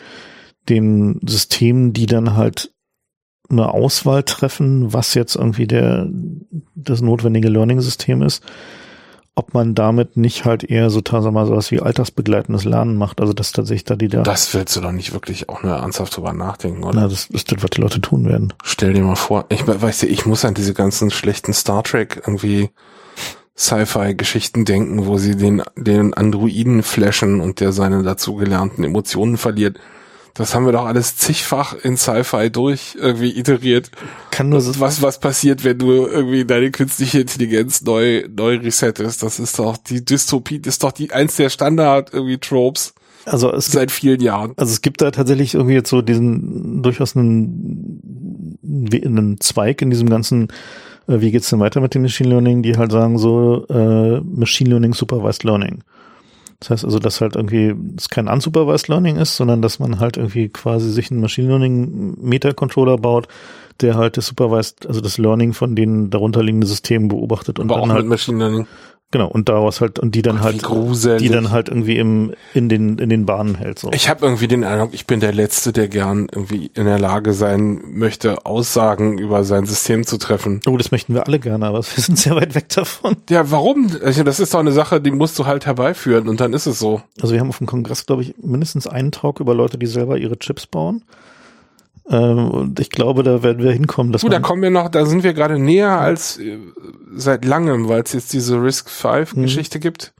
den 0.70 1.20
Systemen, 1.26 1.94
die 1.94 2.06
dann 2.06 2.36
halt 2.36 2.72
eine 3.50 3.74
Auswahl 3.74 4.24
treffen, 4.24 4.94
was 4.94 5.14
jetzt 5.14 5.36
irgendwie 5.36 5.68
der, 5.68 6.08
das 6.76 7.02
notwendige 7.02 7.50
Learning-System 7.50 8.22
ist, 8.22 8.44
ob 9.36 9.54
man 9.54 9.76
damit 9.76 10.18
nicht 10.18 10.44
halt 10.46 10.64
eher 10.64 10.90
so, 10.90 11.02
mal, 11.32 11.46
sowas 11.46 11.72
wie 11.72 11.80
altersbegleitendes 11.80 12.66
Lernen 12.66 12.98
macht. 12.98 13.22
Also 13.22 13.32
dass 13.34 13.52
tatsächlich 13.54 13.86
da 13.86 13.96
die 13.96 14.10
da, 14.10 14.24
Das 14.24 14.54
willst 14.54 14.76
du 14.76 14.82
doch 14.82 14.92
nicht 14.92 15.14
wirklich 15.14 15.48
auch 15.50 15.64
nur 15.64 15.74
ernsthaft 15.76 16.16
drüber 16.18 16.34
nachdenken, 16.34 16.84
oder? 16.84 17.02
na, 17.02 17.08
das 17.08 17.28
ist 17.28 17.52
das, 17.52 17.64
was 17.64 17.70
die 17.72 17.82
Leute 17.82 18.02
tun 18.02 18.26
werden. 18.28 18.54
Stell 18.64 18.94
dir 18.94 19.04
mal 19.04 19.16
vor, 19.16 19.46
ich 19.50 19.66
we- 19.68 19.82
weißt 19.82 20.04
du, 20.04 20.08
ich 20.08 20.26
muss 20.26 20.44
an 20.44 20.54
diese 20.54 20.74
ganzen 20.74 21.12
schlechten 21.12 21.54
Star 21.54 21.84
Trek 21.84 22.22
irgendwie 22.26 22.70
Sci-Fi-Geschichten 23.58 24.66
denken, 24.66 25.06
wo 25.06 25.18
sie 25.18 25.36
den, 25.36 25.62
den 25.76 26.14
Androiden 26.14 26.84
flashen 26.84 27.42
und 27.42 27.60
der 27.60 27.72
seine 27.72 28.02
dazugelernten 28.04 28.84
Emotionen 28.84 29.38
verliert. 29.38 29.80
Das 30.34 30.56
haben 30.56 30.66
wir 30.66 30.72
doch 30.72 30.86
alles 30.86 31.18
zigfach 31.18 31.74
in 31.74 31.98
Sci-Fi 31.98 32.50
durch 32.50 32.96
irgendwie 32.98 33.38
iteriert. 33.38 33.92
Kann 34.32 34.50
nur 34.50 34.62
so, 34.62 34.80
Was, 34.80 35.02
was 35.02 35.20
passiert, 35.20 35.64
wenn 35.64 35.80
du 35.80 36.08
irgendwie 36.08 36.46
deine 36.46 36.72
künstliche 36.72 37.22
Intelligenz 37.22 37.82
neu, 37.82 38.28
neu 38.30 38.58
resettest? 38.58 39.24
Das 39.24 39.40
ist 39.40 39.60
doch 39.60 39.78
die 39.78 40.06
Dystopie, 40.06 40.60
das 40.60 40.76
ist 40.76 40.84
doch 40.84 40.92
die, 40.92 41.12
eins 41.12 41.36
der 41.36 41.50
Standard 41.50 42.14
irgendwie 42.14 42.38
Tropes 42.38 42.94
also 43.26 43.52
es 43.52 43.66
gibt 43.66 43.74
seit 43.74 43.92
vielen 43.92 44.22
Jahren. 44.22 44.54
Also 44.58 44.72
es 44.72 44.82
gibt 44.82 45.02
da 45.02 45.12
tatsächlich 45.12 45.54
irgendwie 45.54 45.74
jetzt 45.74 45.90
so 45.90 46.02
diesen 46.02 46.82
durchaus 46.82 47.16
einen, 47.16 48.58
einen 48.64 49.40
Zweig 49.40 49.82
in 49.82 49.90
diesem 49.90 50.10
ganzen, 50.10 50.48
äh, 51.08 51.20
wie 51.20 51.32
geht's 51.32 51.50
denn 51.50 51.60
weiter 51.60 51.82
mit 51.82 51.94
dem 51.94 52.02
Machine 52.02 52.30
Learning, 52.30 52.64
die 52.64 52.78
halt 52.78 52.92
sagen 52.92 53.18
so 53.18 53.66
äh, 53.68 54.22
Machine 54.22 54.70
Learning 54.70 54.94
Supervised 54.94 55.44
Learning. 55.44 55.84
Das 56.62 56.70
heißt 56.70 56.86
also, 56.86 57.00
dass 57.00 57.22
halt 57.22 57.36
irgendwie 57.36 57.76
es 57.98 58.10
kein 58.10 58.28
unsupervised 58.28 58.88
Learning 58.88 59.18
ist, 59.18 59.36
sondern 59.36 59.64
dass 59.64 59.80
man 59.80 60.00
halt 60.00 60.18
irgendwie 60.18 60.48
quasi 60.48 60.92
sich 60.92 61.10
einen 61.10 61.20
Machine 61.20 61.48
Learning 61.48 62.16
Meta-Controller 62.22 62.98
baut, 62.98 63.28
der 63.82 63.96
halt 63.96 64.16
das 64.16 64.28
Supervised, 64.28 64.86
also 64.86 65.02
das 65.02 65.18
Learning 65.18 65.54
von 65.54 65.76
den 65.76 66.12
darunterliegenden 66.12 66.68
Systemen 66.68 67.08
beobachtet 67.08 67.58
und 67.58 67.72
Aber 67.72 67.82
auch 67.82 67.88
dann 67.88 67.90
mit 67.90 67.98
halt 67.98 68.06
Machine 68.06 68.38
Learning. 68.38 68.68
Genau 69.12 69.28
und 69.28 69.50
daraus 69.50 69.82
halt 69.82 70.00
und 70.00 70.16
die 70.16 70.22
dann 70.22 70.42
halt 70.42 70.64
gruselig. 70.64 71.22
die 71.22 71.30
dann 71.30 71.52
halt 71.52 71.70
irgendwie 71.70 71.98
im 71.98 72.34
in 72.54 72.70
den 72.70 72.98
in 72.98 73.10
den 73.10 73.26
Bahnen 73.26 73.56
hält 73.56 73.80
so. 73.80 73.92
Ich 73.94 74.10
habe 74.10 74.26
irgendwie 74.26 74.48
den 74.48 74.64
Eindruck, 74.64 74.94
ich 74.94 75.06
bin 75.06 75.20
der 75.20 75.34
Letzte, 75.34 75.74
der 75.74 75.88
gern 75.88 76.28
irgendwie 76.34 76.72
in 76.74 76.86
der 76.86 77.00
Lage 77.00 77.34
sein 77.34 77.82
möchte, 77.92 78.46
Aussagen 78.46 79.18
über 79.18 79.44
sein 79.44 79.66
System 79.66 80.06
zu 80.06 80.18
treffen. 80.18 80.62
Oh, 80.68 80.78
das 80.78 80.92
möchten 80.92 81.14
wir 81.14 81.28
alle 81.28 81.40
gerne, 81.40 81.66
aber 81.66 81.80
wir 81.96 82.04
sind 82.04 82.18
sehr 82.18 82.36
weit 82.36 82.56
weg 82.56 82.70
davon. 82.70 83.18
Ja, 83.30 83.52
warum? 83.52 83.92
Also 84.04 84.24
das 84.24 84.40
ist 84.40 84.54
doch 84.54 84.60
eine 84.60 84.72
Sache, 84.72 85.02
die 85.02 85.12
musst 85.12 85.38
du 85.38 85.46
halt 85.46 85.66
herbeiführen 85.66 86.28
und 86.28 86.40
dann 86.40 86.54
ist 86.54 86.66
es 86.66 86.80
so. 86.80 87.02
Also 87.22 87.34
wir 87.34 87.40
haben 87.40 87.50
auf 87.50 87.58
dem 87.58 87.68
Kongress, 87.68 88.06
glaube 88.06 88.24
ich, 88.24 88.36
mindestens 88.42 88.88
einen 88.88 89.12
Talk 89.12 89.40
über 89.40 89.54
Leute, 89.54 89.78
die 89.78 89.88
selber 89.88 90.18
ihre 90.18 90.38
Chips 90.40 90.66
bauen. 90.66 91.04
Ähm, 92.12 92.50
und 92.52 92.80
ich 92.82 92.90
glaube, 92.90 93.24
da 93.24 93.42
werden 93.42 93.64
wir 93.64 93.72
hinkommen, 93.72 94.12
dass 94.12 94.22
Du, 94.22 94.28
da 94.30 94.40
kommen 94.40 94.62
wir 94.62 94.70
noch, 94.70 94.90
da 94.90 95.06
sind 95.06 95.24
wir 95.24 95.34
gerade 95.34 95.58
näher 95.58 95.98
als 96.00 96.38
äh, 96.38 96.58
seit 97.16 97.46
langem, 97.46 97.88
weil 97.88 98.02
es 98.02 98.12
jetzt 98.14 98.34
diese 98.34 98.62
Risk 98.62 98.90
5 98.90 99.36
Mhm. 99.36 99.42
Geschichte 99.44 99.80
gibt. 99.80 100.14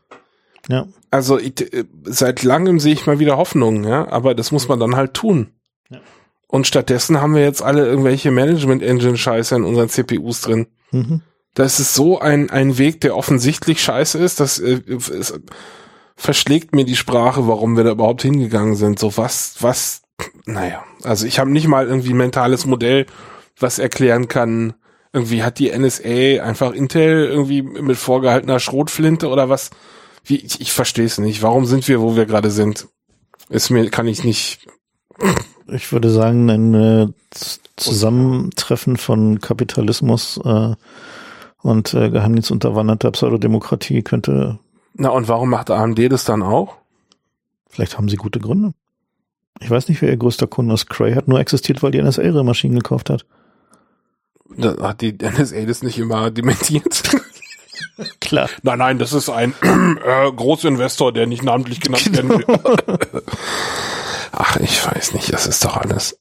ja, 0.70 0.88
Also 1.12 1.38
ich, 1.38 1.60
äh, 1.74 1.84
seit 2.04 2.44
langem 2.44 2.80
sehe 2.80 2.94
ich 2.94 3.06
mal 3.08 3.20
wieder 3.20 3.38
Hoffnung, 3.38 3.84
ja, 3.84 4.08
aber 4.10 4.34
das 4.36 4.52
muss 4.52 4.68
man 4.70 4.80
dann 4.80 4.96
halt 4.96 5.14
tun. 5.14 5.50
Ja. 5.90 6.00
Und 6.48 6.66
stattdessen 6.68 7.22
haben 7.22 7.36
wir 7.36 7.44
jetzt 7.44 7.62
alle 7.62 7.86
irgendwelche 7.86 8.32
Management 8.32 8.84
Engine 8.84 9.18
Scheiße 9.18 9.56
in 9.56 9.64
unseren 9.64 9.90
CPUs 9.90 10.42
drin. 10.42 10.68
mhm. 10.92 11.22
Das 11.54 11.82
ist 11.82 11.94
so 11.96 12.18
ein, 12.20 12.50
ein 12.50 12.78
Weg, 12.78 13.02
der 13.02 13.18
offensichtlich 13.18 13.82
scheiße 13.84 14.18
ist, 14.18 14.40
das 14.40 14.58
äh, 14.60 14.80
es 14.88 15.34
verschlägt 16.16 16.74
mir 16.74 16.86
die 16.86 16.96
Sprache, 16.96 17.46
warum 17.48 17.76
wir 17.76 17.84
da 17.84 17.92
überhaupt 17.92 18.22
hingegangen 18.22 18.76
sind. 18.76 19.00
So 19.00 19.18
was, 19.18 19.56
was, 19.60 20.04
naja, 20.46 20.84
also 21.04 21.26
ich 21.26 21.40
habe 21.40 21.52
nicht 21.52 21.68
mal 21.68 21.88
irgendwie 21.88 22.12
ein 22.12 22.18
mentales 22.18 22.66
Modell, 22.66 23.06
was 23.60 23.80
erklären 23.80 24.28
kann, 24.28 24.74
irgendwie 25.14 25.44
hat 25.44 25.60
die 25.60 25.70
NSA 25.78 26.44
einfach 26.44 26.72
Intel 26.72 27.26
irgendwie 27.26 27.62
mit 27.62 27.98
vorgehaltener 27.98 28.60
Schrotflinte 28.60 29.28
oder 29.28 29.50
was? 29.50 29.72
Wie, 30.24 30.38
ich, 30.38 30.62
ich 30.62 30.72
verstehe 30.72 31.06
es 31.06 31.18
nicht. 31.18 31.42
Warum 31.42 31.66
sind 31.66 31.88
wir, 31.88 32.02
wo 32.02 32.16
wir 32.16 32.26
gerade 32.26 32.52
sind? 32.52 32.88
Ist 33.50 33.70
mir, 33.70 33.90
kann 33.90 34.08
ich 34.08 34.24
nicht. 34.24 34.68
ich 35.68 35.92
würde 35.92 36.10
sagen, 36.10 36.50
ein 36.50 36.74
äh, 36.74 37.08
Zusammentreffen 37.76 38.98
von 38.98 39.42
Kapitalismus 39.42 40.40
äh, 40.44 40.76
und 41.62 41.94
äh, 41.94 42.10
geheimdienstunterwanderter 42.10 43.12
Pseudodemokratie 43.12 44.04
könnte, 44.04 44.60
Na 44.94 45.10
und 45.10 45.28
warum 45.28 45.50
macht 45.50 45.70
AMD 45.70 46.12
das 46.12 46.24
dann 46.24 46.42
auch? 46.44 46.82
vielleicht 47.72 47.98
haben 47.98 48.10
sie 48.10 48.18
gute 48.18 48.40
Gründe. 48.40 48.74
Ich 49.60 49.70
weiß 49.70 49.90
nicht, 49.90 50.02
wer 50.02 50.10
ihr 50.10 50.18
größter 50.18 50.48
Kunde 50.48 50.74
ist. 50.74 50.90
Cray 50.90 51.14
hat 51.14 51.28
nur 51.28 51.40
existiert, 51.40 51.84
weil 51.84 51.92
die 51.92 52.02
NSA 52.02 52.24
ihre 52.24 52.44
Maschinen 52.44 52.76
gekauft 52.76 53.10
hat. 53.10 53.26
Da 54.58 54.76
hat 54.82 55.02
die 55.02 55.14
NSA 55.14 55.66
das 55.66 55.84
nicht 55.84 56.00
immer 56.00 56.32
dementiert. 56.32 57.04
Klar. 58.20 58.50
Nein, 58.64 58.80
nein, 58.80 59.00
das 59.00 59.14
ist 59.14 59.30
ein 59.30 59.54
äh, 59.62 60.32
Großinvestor, 60.32 61.14
der 61.14 61.28
nicht 61.28 61.44
namentlich 61.44 61.80
genannt 61.80 62.14
werden 62.16 62.30
will. 62.30 62.46
Ach, 64.32 64.58
ich 64.58 64.86
weiß 64.86 65.14
nicht, 65.14 65.32
das 65.32 65.48
ist 65.48 65.64
doch 65.66 65.78
alles. 65.78 66.18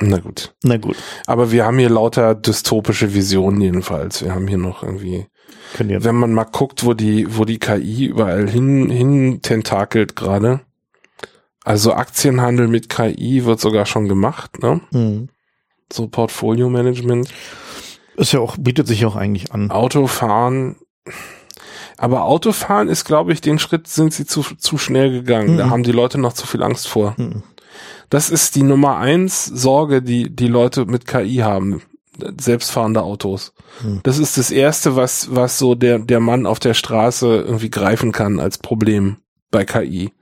Na 0.00 0.18
gut. 0.18 0.54
Na 0.62 0.76
gut, 0.76 0.96
Aber 1.26 1.52
wir 1.52 1.64
haben 1.64 1.78
hier 1.78 1.88
lauter 1.88 2.34
dystopische 2.34 3.14
Visionen 3.14 3.60
jedenfalls. 3.60 4.22
Wir 4.22 4.34
haben 4.34 4.48
hier 4.48 4.58
noch 4.58 4.82
irgendwie, 4.82 5.26
wenn 5.78 6.16
man 6.16 6.32
mal 6.32 6.44
guckt, 6.44 6.84
wo 6.84 6.94
die, 6.94 7.26
wo 7.36 7.44
die 7.44 7.58
KI 7.58 8.06
überall 8.06 8.48
hin, 8.48 8.90
hin 8.90 9.40
tentakelt 9.42 10.16
gerade, 10.16 10.60
Also 11.64 11.94
Aktienhandel 11.94 12.68
mit 12.68 12.88
KI 12.88 13.44
wird 13.44 13.58
sogar 13.58 13.86
schon 13.86 14.06
gemacht, 14.08 14.62
ne? 14.62 14.80
Mhm. 14.92 15.28
So 15.92 16.08
Portfolio-Management. 16.08 17.28
Ist 18.16 18.32
ja 18.32 18.40
auch, 18.40 18.56
bietet 18.58 18.86
sich 18.86 19.04
auch 19.06 19.16
eigentlich 19.16 19.52
an. 19.52 19.70
Autofahren. 19.70 20.76
Aber 21.96 22.24
Autofahren 22.24 22.88
ist, 22.88 23.04
glaube 23.04 23.32
ich, 23.32 23.40
den 23.40 23.58
Schritt 23.58 23.86
sind 23.88 24.12
sie 24.12 24.26
zu, 24.26 24.42
zu 24.42 24.78
schnell 24.78 25.10
gegangen. 25.10 25.56
Da 25.56 25.66
Mhm. 25.66 25.70
haben 25.70 25.82
die 25.84 25.92
Leute 25.92 26.18
noch 26.18 26.32
zu 26.32 26.46
viel 26.46 26.62
Angst 26.62 26.86
vor. 26.88 27.14
Mhm. 27.16 27.42
Das 28.10 28.30
ist 28.30 28.54
die 28.56 28.62
Nummer 28.62 28.98
eins 28.98 29.46
Sorge, 29.46 30.02
die 30.02 30.34
die 30.34 30.48
Leute 30.48 30.84
mit 30.86 31.06
KI 31.06 31.36
haben. 31.38 31.82
Selbstfahrende 32.40 33.02
Autos. 33.02 33.52
Hm. 33.80 33.98
Das 34.04 34.18
ist 34.18 34.38
das 34.38 34.52
erste, 34.52 34.94
was, 34.94 35.34
was 35.34 35.58
so 35.58 35.74
der, 35.74 35.98
der 35.98 36.20
Mann 36.20 36.46
auf 36.46 36.60
der 36.60 36.74
Straße 36.74 37.26
irgendwie 37.26 37.70
greifen 37.70 38.12
kann 38.12 38.38
als 38.38 38.58
Problem 38.58 39.16
bei 39.50 39.64
KI. 39.64 40.12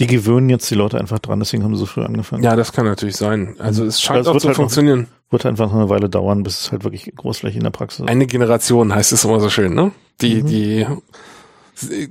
Die 0.00 0.06
gewöhnen 0.06 0.48
jetzt 0.48 0.70
die 0.70 0.76
Leute 0.76 0.98
einfach 0.98 1.18
dran, 1.18 1.40
deswegen 1.40 1.64
haben 1.64 1.74
sie 1.74 1.80
so 1.80 1.86
früh 1.86 2.02
angefangen. 2.02 2.44
Ja, 2.44 2.54
das 2.54 2.72
kann 2.72 2.84
natürlich 2.86 3.16
sein. 3.16 3.56
Also 3.58 3.84
es 3.84 4.00
scheint 4.00 4.20
Das 4.20 4.28
auch 4.28 4.34
wird 4.34 4.42
zu 4.42 4.48
halt 4.48 4.56
noch- 4.56 4.62
funktionieren. 4.62 5.08
Wird 5.30 5.44
einfach 5.44 5.66
noch 5.66 5.74
eine 5.74 5.88
Weile 5.90 6.08
dauern, 6.08 6.42
bis 6.44 6.60
es 6.60 6.72
halt 6.72 6.84
wirklich 6.84 7.12
großflächig 7.16 7.56
in 7.58 7.64
der 7.64 7.70
Praxis 7.70 8.00
ist. 8.00 8.08
Eine 8.08 8.26
Generation 8.26 8.94
heißt 8.94 9.12
es 9.12 9.24
immer 9.24 9.40
so 9.40 9.50
schön, 9.50 9.74
ne? 9.74 9.90
Die, 10.22 10.42
Mhm. 10.42 10.46
die 10.46 10.86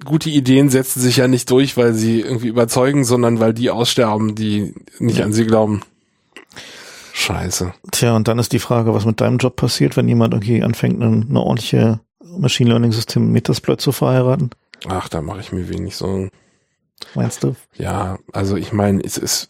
gute 0.06 0.30
Ideen 0.30 0.69
setzen 0.69 0.99
sich 1.01 1.17
ja 1.17 1.27
nicht 1.27 1.49
durch, 1.49 1.77
weil 1.77 1.93
sie 1.93 2.22
irgendwie 2.22 2.48
überzeugen, 2.48 3.03
sondern 3.06 3.40
weil 3.40 3.53
die 3.53 3.69
aussterben, 3.72 4.35
die 4.35 4.74
nicht 4.99 5.17
Ja. 5.19 5.25
an 5.25 5.33
sie 5.33 5.45
glauben. 5.45 5.82
Scheiße. 7.14 7.74
Tja, 7.91 8.16
und 8.16 8.27
dann 8.27 8.38
ist 8.40 8.51
die 8.53 8.59
Frage, 8.59 8.93
was 8.93 9.06
mit 9.06 9.19
deinem 9.22 9.38
Job 9.38 9.56
passiert, 9.56 9.98
wenn 9.98 10.07
jemand 10.07 10.33
irgendwie 10.33 10.61
anfängt, 10.61 11.01
eine, 11.01 11.25
eine 11.27 11.40
ordentliche 11.41 11.99
Machine 12.38 12.69
Learning 12.69 12.91
System 12.91 13.24
mit 13.25 13.33
Metasploit 13.33 13.82
zu 13.82 13.91
verheiraten. 13.91 14.51
Ach, 14.88 15.09
da 15.09 15.22
mache 15.22 15.40
ich 15.40 15.51
mir 15.51 15.67
wenig 15.69 15.95
Sorgen. 15.95 16.30
Meinst 17.16 17.44
du? 17.44 17.56
Ja, 17.76 18.19
also 18.34 18.56
ich 18.56 18.74
meine, 18.74 19.02
es 19.03 19.18
ist 19.18 19.48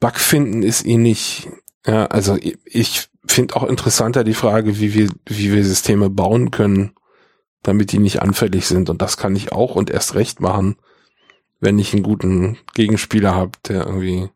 Bug 0.00 0.16
finden 0.16 0.62
ist 0.62 0.84
eh 0.86 0.96
nicht. 0.98 1.48
Ja, 1.86 2.06
also 2.06 2.36
ich- 2.40 3.08
finde 3.28 3.56
auch 3.56 3.64
interessanter 3.64 4.22
die 4.22 4.34
Frage, 4.34 4.78
wie 4.78 4.94
wir 4.94 5.10
wie 5.26 5.52
wir 5.52 5.64
Systeme 5.64 6.08
bauen 6.10 6.52
können, 6.52 6.92
damit 7.64 7.90
die 7.90 7.98
nicht 7.98 8.22
anfällig 8.22 8.66
sind. 8.68 8.88
Und 8.88 9.02
das 9.02 9.16
kann 9.16 9.34
ich 9.34 9.50
auch 9.50 9.74
und 9.74 9.90
erst 9.90 10.14
recht 10.14 10.40
machen, 10.40 10.76
wenn 11.58 11.78
ich 11.80 11.92
einen 11.92 12.04
guten 12.04 12.56
Gegenspieler 12.74 13.34
habe, 13.34 13.52
der 13.66 13.84
irgendwie 13.86 14.28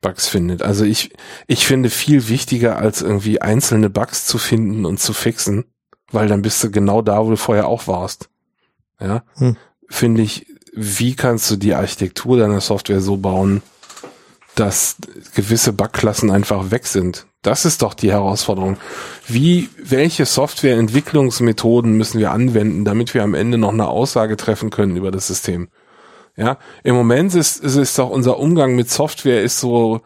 Bugs 0.00 0.28
findet. 0.28 0.62
Also 0.62 0.84
ich 0.84 1.12
ich 1.46 1.66
finde 1.66 1.90
viel 1.90 2.28
wichtiger 2.28 2.76
als 2.76 3.02
irgendwie 3.02 3.40
einzelne 3.42 3.90
Bugs 3.90 4.26
zu 4.26 4.38
finden 4.38 4.86
und 4.86 4.98
zu 5.00 5.12
fixen, 5.12 5.64
weil 6.10 6.28
dann 6.28 6.42
bist 6.42 6.62
du 6.64 6.70
genau 6.70 7.02
da, 7.02 7.24
wo 7.24 7.30
du 7.30 7.36
vorher 7.36 7.66
auch 7.68 7.86
warst. 7.86 8.30
Ja, 9.00 9.24
Hm. 9.34 9.56
finde 9.88 10.22
ich, 10.22 10.46
wie 10.72 11.14
kannst 11.14 11.50
du 11.50 11.56
die 11.56 11.74
Architektur 11.74 12.38
deiner 12.38 12.60
Software 12.60 13.00
so 13.00 13.16
bauen, 13.16 13.62
dass 14.54 14.96
gewisse 15.34 15.72
Bugklassen 15.72 16.30
einfach 16.30 16.70
weg 16.70 16.86
sind? 16.86 17.26
Das 17.42 17.64
ist 17.64 17.80
doch 17.82 17.94
die 17.94 18.12
Herausforderung. 18.12 18.76
Wie, 19.26 19.70
welche 19.82 20.26
Softwareentwicklungsmethoden 20.26 21.96
müssen 21.96 22.20
wir 22.20 22.32
anwenden, 22.32 22.84
damit 22.84 23.14
wir 23.14 23.22
am 23.22 23.34
Ende 23.34 23.56
noch 23.56 23.72
eine 23.72 23.88
Aussage 23.88 24.36
treffen 24.36 24.70
können 24.70 24.96
über 24.96 25.10
das 25.10 25.26
System? 25.26 25.68
Ja, 26.36 26.58
im 26.84 26.94
Moment 26.94 27.34
ist, 27.34 27.62
ist, 27.62 27.76
ist 27.76 27.98
doch 27.98 28.10
unser 28.10 28.38
Umgang 28.38 28.74
mit 28.74 28.90
Software 28.90 29.42
ist 29.42 29.58
so, 29.58 30.02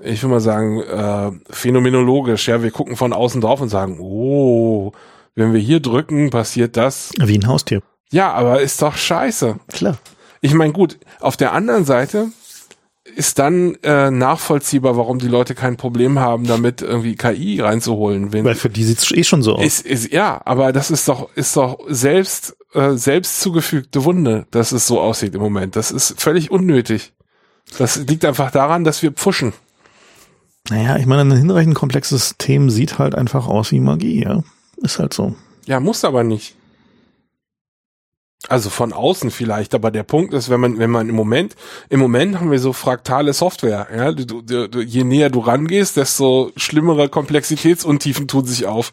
ich 0.00 0.22
will 0.22 0.30
mal 0.30 0.40
sagen, 0.40 0.80
äh, 0.80 1.30
phänomenologisch. 1.50 2.48
Ja, 2.48 2.62
wir 2.62 2.70
gucken 2.70 2.96
von 2.96 3.12
außen 3.12 3.40
drauf 3.40 3.60
und 3.60 3.68
sagen, 3.68 3.98
oh, 4.00 4.92
wenn 5.34 5.52
wir 5.52 5.60
hier 5.60 5.80
drücken, 5.80 6.30
passiert 6.30 6.76
das. 6.76 7.12
Wie 7.18 7.38
ein 7.38 7.46
Haustier. 7.46 7.82
Ja, 8.12 8.32
aber 8.32 8.60
ist 8.60 8.80
doch 8.80 8.96
scheiße. 8.96 9.58
Klar. 9.68 9.98
Ich 10.40 10.54
meine, 10.54 10.72
gut, 10.72 10.98
auf 11.20 11.36
der 11.36 11.52
anderen 11.52 11.84
Seite 11.84 12.28
ist 13.16 13.38
dann 13.38 13.74
äh, 13.82 14.10
nachvollziehbar, 14.10 14.96
warum 14.96 15.18
die 15.18 15.28
Leute 15.28 15.54
kein 15.54 15.76
Problem 15.76 16.18
haben, 16.18 16.46
damit 16.46 16.82
irgendwie 16.82 17.16
KI 17.16 17.60
reinzuholen. 17.60 18.32
Wenn 18.32 18.44
Weil 18.44 18.54
für 18.54 18.70
die 18.70 18.84
sieht's 18.84 19.10
eh 19.10 19.24
schon 19.24 19.42
so 19.42 19.56
aus. 19.56 19.64
ist, 19.64 19.86
ist, 19.86 20.12
ja, 20.12 20.40
aber 20.44 20.72
das 20.72 20.90
ist 20.90 21.08
doch, 21.08 21.28
ist 21.34 21.56
doch 21.56 21.80
selbst, 21.88 22.56
äh, 22.74 22.92
selbst 22.92 23.40
zugefügte 23.40 24.04
Wunde, 24.04 24.46
dass 24.50 24.72
es 24.72 24.86
so 24.86 25.00
aussieht 25.00 25.34
im 25.34 25.40
Moment. 25.40 25.74
Das 25.74 25.90
ist 25.90 26.20
völlig 26.20 26.50
unnötig. 26.50 27.12
Das 27.78 27.96
liegt 27.96 28.24
einfach 28.24 28.50
daran, 28.50 28.84
dass 28.84 29.02
wir 29.02 29.12
pfuschen. 29.12 29.52
Naja, 30.70 30.96
ich 30.96 31.06
meine, 31.06 31.22
ein 31.22 31.36
hinreichend 31.36 31.74
komplexes 31.74 32.28
System 32.28 32.70
sieht 32.70 32.98
halt 32.98 33.14
einfach 33.14 33.48
aus 33.48 33.72
wie 33.72 33.80
Magie, 33.80 34.22
ja. 34.22 34.42
Ist 34.76 34.98
halt 34.98 35.12
so. 35.12 35.34
Ja, 35.66 35.80
muss 35.80 36.04
aber 36.04 36.24
nicht. 36.24 36.54
Also 38.48 38.70
von 38.70 38.92
außen 38.92 39.30
vielleicht, 39.30 39.72
aber 39.74 39.92
der 39.92 40.02
Punkt 40.02 40.34
ist, 40.34 40.50
wenn 40.50 40.58
man, 40.58 40.78
wenn 40.78 40.90
man 40.90 41.08
im 41.08 41.14
Moment, 41.14 41.54
im 41.88 42.00
Moment 42.00 42.40
haben 42.40 42.50
wir 42.50 42.58
so 42.58 42.72
fraktale 42.72 43.32
Software, 43.32 43.86
ja, 43.94 44.10
du, 44.10 44.42
du, 44.42 44.68
du, 44.68 44.80
je 44.80 45.04
näher 45.04 45.30
du 45.30 45.38
rangehst, 45.38 45.96
desto 45.96 46.50
schlimmere 46.56 47.08
Komplexitätsuntiefen 47.08 48.26
tun 48.26 48.44
sich 48.44 48.66
auf. 48.66 48.92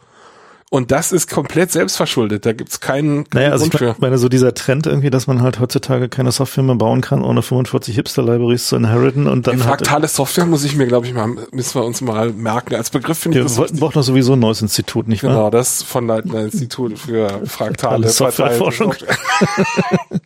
Und 0.71 0.91
das 0.91 1.11
ist 1.11 1.27
komplett 1.29 1.71
selbstverschuldet. 1.71 2.45
Da 2.45 2.53
gibt's 2.53 2.79
keinen, 2.79 3.27
keinen 3.27 3.41
Naja, 3.41 3.51
also 3.51 3.65
ich 3.65 3.71
Grund 3.71 3.95
für. 3.95 4.01
meine, 4.01 4.19
so 4.19 4.29
dieser 4.29 4.53
Trend 4.53 4.85
irgendwie, 4.85 5.09
dass 5.09 5.25
man 5.25 5.41
halt 5.41 5.59
heutzutage 5.59 6.09
keine 6.09 6.31
Software 6.31 6.63
mehr 6.63 6.75
bauen 6.75 7.01
kann, 7.01 7.23
ohne 7.23 7.41
45 7.41 7.95
Hipster-Libraries 7.95 8.67
zu 8.67 8.75
inheriten 8.75 9.25
und 9.25 9.47
dann 9.47 9.65
halt, 9.65 9.79
Fraktale 9.79 10.07
Software 10.07 10.45
muss 10.45 10.63
ich 10.63 10.75
mir, 10.75 10.85
glaube 10.85 11.07
ich, 11.07 11.13
mal, 11.13 11.27
müssen 11.51 11.73
wir 11.73 11.83
uns 11.83 12.01
mal 12.01 12.31
merken. 12.31 12.75
Als 12.75 12.91
Begriff 12.91 13.17
finde 13.17 13.39
ich 13.39 13.45
wir 13.45 13.49
wollten, 13.57 13.73
wichtig. 13.73 13.79
braucht 13.79 13.95
noch 13.95 14.03
sowieso 14.03 14.33
ein 14.33 14.39
neues 14.39 14.61
Institut, 14.61 15.07
nicht 15.07 15.23
wahr? 15.23 15.31
Genau, 15.31 15.49
das 15.49 15.81
von 15.81 16.05
Leitner 16.05 16.41
Institut 16.41 16.99
für 16.99 17.29
fraktale 17.45 18.07
Fraktale 18.07 18.09
Softwareforschung. 18.09 18.93
Software. 18.93 19.17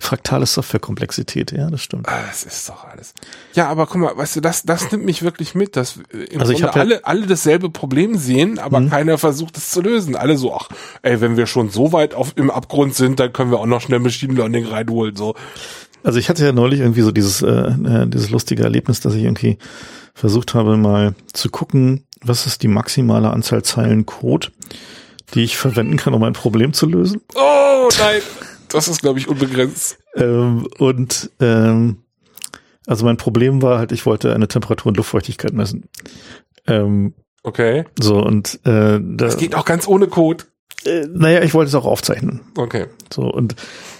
Fraktale 0.00 0.46
Softwarekomplexität, 0.46 1.52
ja, 1.52 1.68
das 1.70 1.82
stimmt. 1.82 2.08
Ah, 2.08 2.20
Das 2.28 2.44
ist 2.44 2.68
doch 2.68 2.84
alles. 2.84 3.14
Ja, 3.54 3.68
aber 3.68 3.86
guck 3.86 3.96
mal, 3.96 4.16
weißt 4.16 4.36
du, 4.36 4.40
das, 4.40 4.62
das 4.62 4.90
nimmt 4.92 5.04
mich 5.04 5.22
wirklich 5.22 5.54
mit, 5.54 5.76
dass 5.76 5.96
im 6.30 6.40
Also 6.40 6.52
ich 6.52 6.60
Grunde 6.60 6.76
ja- 6.76 6.80
alle, 6.82 7.04
alle 7.04 7.26
dasselbe 7.26 7.70
Problem 7.70 8.16
sehen, 8.16 8.58
aber 8.58 8.80
Mhm. 8.80 8.90
keiner 8.90 9.18
versucht 9.18 9.56
es 9.56 9.70
zu 9.70 9.80
lösen. 9.82 10.16
Alle 10.16 10.36
so, 10.36 10.54
ach, 10.54 10.68
ey, 11.02 11.20
wenn 11.20 11.36
wir 11.36 11.46
schon 11.46 11.70
so 11.70 11.92
weit 11.92 12.14
auf, 12.14 12.32
im 12.36 12.50
Abgrund 12.50 12.94
sind, 12.94 13.18
dann 13.20 13.32
können 13.32 13.50
wir 13.50 13.58
auch 13.58 13.66
noch 13.66 13.80
schnell 13.80 13.98
Machine 13.98 14.34
Learning 14.34 14.66
reinholen, 14.66 15.16
so. 15.16 15.34
Also 16.04 16.18
ich 16.20 16.28
hatte 16.28 16.44
ja 16.44 16.52
neulich 16.52 16.80
irgendwie 16.80 17.02
so 17.02 17.10
dieses, 17.10 17.42
äh, 17.42 17.48
äh, 17.48 18.06
dieses 18.06 18.30
lustige 18.30 18.62
Erlebnis, 18.62 19.00
dass 19.00 19.14
ich 19.14 19.24
irgendwie 19.24 19.58
versucht 20.14 20.54
habe, 20.54 20.76
mal 20.76 21.14
zu 21.32 21.50
gucken, 21.50 22.04
was 22.22 22.46
ist 22.46 22.62
die 22.62 22.68
maximale 22.68 23.30
Anzahl 23.30 23.62
Zeilen 23.62 24.06
Code, 24.06 24.48
die 25.34 25.42
ich 25.42 25.56
verwenden 25.56 25.96
kann, 25.96 26.14
um 26.14 26.22
ein 26.22 26.32
Problem 26.32 26.72
zu 26.72 26.86
lösen. 26.86 27.20
Oh, 27.34 27.88
nein. 27.98 28.20
Das 28.68 28.88
ist, 28.88 29.00
glaube 29.00 29.18
ich, 29.18 29.28
unbegrenzt. 29.28 29.98
Ähm, 30.16 30.66
und 30.78 31.30
ähm, 31.40 32.02
also 32.86 33.04
mein 33.04 33.16
Problem 33.16 33.62
war 33.62 33.78
halt, 33.78 33.92
ich 33.92 34.06
wollte 34.06 34.34
eine 34.34 34.48
Temperatur 34.48 34.90
und 34.90 34.96
Luftfeuchtigkeit 34.96 35.52
messen. 35.52 35.88
Ähm, 36.66 37.14
Okay. 37.44 37.84
so 37.98 38.20
und 38.22 38.56
äh, 38.64 38.98
da, 39.00 39.00
Das 39.00 39.38
geht 39.38 39.54
auch 39.54 39.64
ganz 39.64 39.86
ohne 39.86 40.08
Code. 40.08 40.44
äh, 40.84 41.06
naja, 41.08 41.42
ich 41.42 41.54
wollte 41.54 41.68
es 41.68 41.74
auch 41.74 41.86
aufzeichnen. 41.86 42.40
Okay. 42.56 42.86
So 43.12 43.22
und 43.22 43.54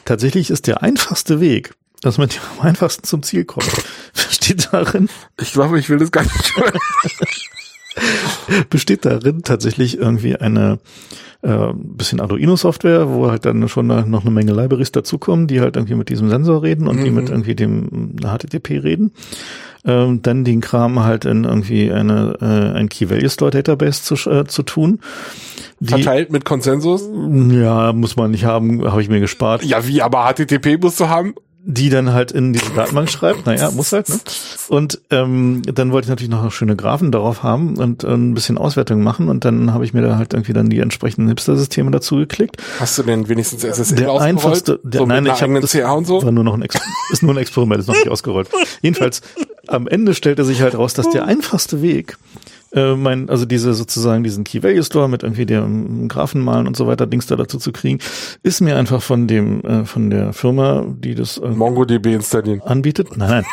tatsächlich 0.05 0.51
ist 0.51 0.67
der 0.67 0.83
einfachste 0.83 1.41
Weg, 1.41 1.75
dass 2.03 2.19
man 2.19 2.29
am 2.59 2.67
einfachsten 2.67 3.05
zum 3.05 3.23
Ziel 3.23 3.45
kommt, 3.45 3.71
besteht 4.13 4.69
darin, 4.73 5.09
Ich 5.41 5.53
glaube, 5.53 5.79
ich 5.79 5.89
will 5.89 5.99
das 5.99 6.11
gar 6.11 6.25
nicht 6.25 6.53
besteht 8.71 9.05
darin 9.05 9.43
tatsächlich 9.43 9.99
irgendwie 9.99 10.37
eine 10.37 10.79
äh, 11.43 11.73
bisschen 11.75 12.21
Arduino-Software, 12.21 13.09
wo 13.11 13.31
halt 13.31 13.45
dann 13.45 13.69
schon 13.69 13.87
noch 13.87 14.23
eine 14.23 14.31
Menge 14.31 14.53
Libraries 14.53 14.91
dazukommen, 14.93 15.47
die 15.47 15.61
halt 15.61 15.77
irgendwie 15.77 15.95
mit 15.95 16.09
diesem 16.09 16.29
Sensor 16.29 16.63
reden 16.63 16.89
und 16.89 17.03
die 17.03 17.11
Mhm. 17.11 17.17
mit 17.17 17.29
irgendwie 17.31 17.55
dem 17.55 18.17
HTTP 18.21 18.79
reden. 18.83 19.13
Ähm, 19.85 20.21
dann 20.23 20.45
den 20.45 20.61
Kram 20.61 21.05
halt 21.05 21.25
in 21.25 21.45
irgendwie 21.45 21.93
eine 21.93 22.37
äh, 22.41 22.77
ein 22.77 22.89
Key 22.89 23.09
Value 23.09 23.31
Store 23.31 23.53
Database 23.53 24.03
zu, 24.03 24.29
äh, 24.29 24.45
zu 24.47 24.65
tun. 24.65 24.99
Die, 25.79 25.87
Verteilt 25.91 26.33
mit 26.33 26.45
Konsensus. 26.45 27.09
ja, 27.53 27.93
muss 27.93 28.17
man 28.17 28.33
nicht 28.33 28.45
haben, 28.45 28.85
habe 28.91 29.01
ich 29.01 29.09
mir 29.09 29.21
gespart. 29.21 29.63
Ja, 29.63 29.87
wie, 29.87 30.03
aber 30.03 30.25
HTTP 30.33 30.77
musst 30.83 30.99
du 30.99 31.09
haben? 31.09 31.35
Die 31.65 31.91
dann 31.91 32.13
halt 32.13 32.31
in 32.33 32.53
diese 32.53 32.71
Datenbank 32.71 33.11
schreibt. 33.11 33.47
Naja, 33.47 33.71
muss 33.71 33.93
halt, 33.93 34.09
ne? 34.09 34.19
Und 34.69 35.01
ähm, 35.11 35.63
dann 35.63 35.93
wollte 35.93 36.07
ich 36.07 36.11
natürlich 36.11 36.31
noch 36.31 36.51
schöne 36.53 36.77
Graphen 36.77 37.11
darauf 37.11 37.43
haben 37.43 37.77
und 37.77 38.05
äh, 38.05 38.09
ein 38.09 38.35
bisschen 38.35 38.59
Auswertung 38.59 39.03
machen 39.03 39.29
und 39.29 39.45
dann 39.45 39.73
habe 39.73 39.85
ich 39.85 39.93
mir 39.93 40.03
da 40.03 40.17
halt 40.17 40.35
irgendwie 40.35 40.53
dann 40.53 40.71
die 40.71 40.79
entsprechenden 40.79 41.29
Hipster-Systeme 41.29 41.91
dazu 41.91 42.17
geklickt. 42.17 42.63
Hast 42.79 42.97
du 42.99 43.03
denn 43.03 43.29
wenigstens 43.29 43.65
SSL 43.65 43.97
Der 43.97 44.13
einfachste, 44.13 44.81
der, 44.83 45.01
so 45.01 45.07
nein, 45.07 45.27
ich 45.27 45.43
habe 45.43 45.61
das 45.61 45.73
CA 45.73 45.93
und 45.93 46.07
so? 46.07 46.23
war 46.23 46.33
nur 46.33 46.45
noch 46.45 46.55
ein 46.55 46.63
Ex 46.63 46.77
ist 47.13 47.23
nur 47.23 47.35
ein 47.35 47.39
Experiment, 47.39 47.81
ist 47.81 47.89
noch 47.89 47.95
nicht 47.97 48.09
ausgerollt. 48.09 48.49
Jedenfalls 48.81 49.21
am 49.67 49.87
Ende 49.89 50.15
stellte 50.15 50.45
sich 50.45 50.63
halt 50.63 50.77
raus, 50.77 50.95
dass 50.95 51.11
der 51.11 51.25
einfachste 51.25 51.83
Weg 51.83 52.17
äh, 52.73 52.95
mein, 52.95 53.31
also 53.31 53.47
diese 53.47 53.73
sozusagen 53.75 54.25
diesen 54.25 54.45
Key 54.45 54.63
Value 54.63 54.83
Store 54.83 55.09
mit 55.09 55.23
irgendwie 55.23 55.47
dem 55.47 56.09
Graphen 56.09 56.43
malen 56.43 56.67
und 56.67 56.77
so 56.77 56.87
weiter 56.87 57.07
Dings 57.07 57.27
da 57.27 57.37
dazu 57.37 57.59
zu 57.59 57.73
kriegen, 57.73 57.99
ist 58.43 58.61
mir 58.61 58.77
einfach 58.77 59.03
von 59.03 59.27
dem 59.27 59.63
äh, 59.63 59.85
von 59.85 60.11
der 60.11 60.33
Firma, 60.33 60.85
die 60.87 61.15
das 61.15 61.39
äh, 61.39 61.49
MongoDB 61.49 62.07
installieren. 62.07 62.61
anbietet, 62.63 63.17
nein, 63.17 63.31
nein, 63.31 63.45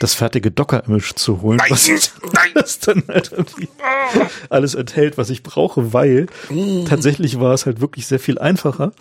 das 0.00 0.14
fertige 0.14 0.50
Docker-Image 0.50 1.14
zu 1.14 1.42
holen, 1.42 1.60
was 1.68 1.90
das 2.54 2.78
dann 2.80 3.04
halt 3.08 3.32
irgendwie 3.32 3.68
alles 4.50 4.74
enthält, 4.74 5.18
was 5.18 5.30
ich 5.30 5.42
brauche, 5.42 5.92
weil 5.92 6.26
tatsächlich 6.86 7.38
war 7.40 7.54
es 7.54 7.66
halt 7.66 7.80
wirklich 7.80 8.06
sehr 8.06 8.18
viel 8.18 8.38
einfacher, 8.38 8.92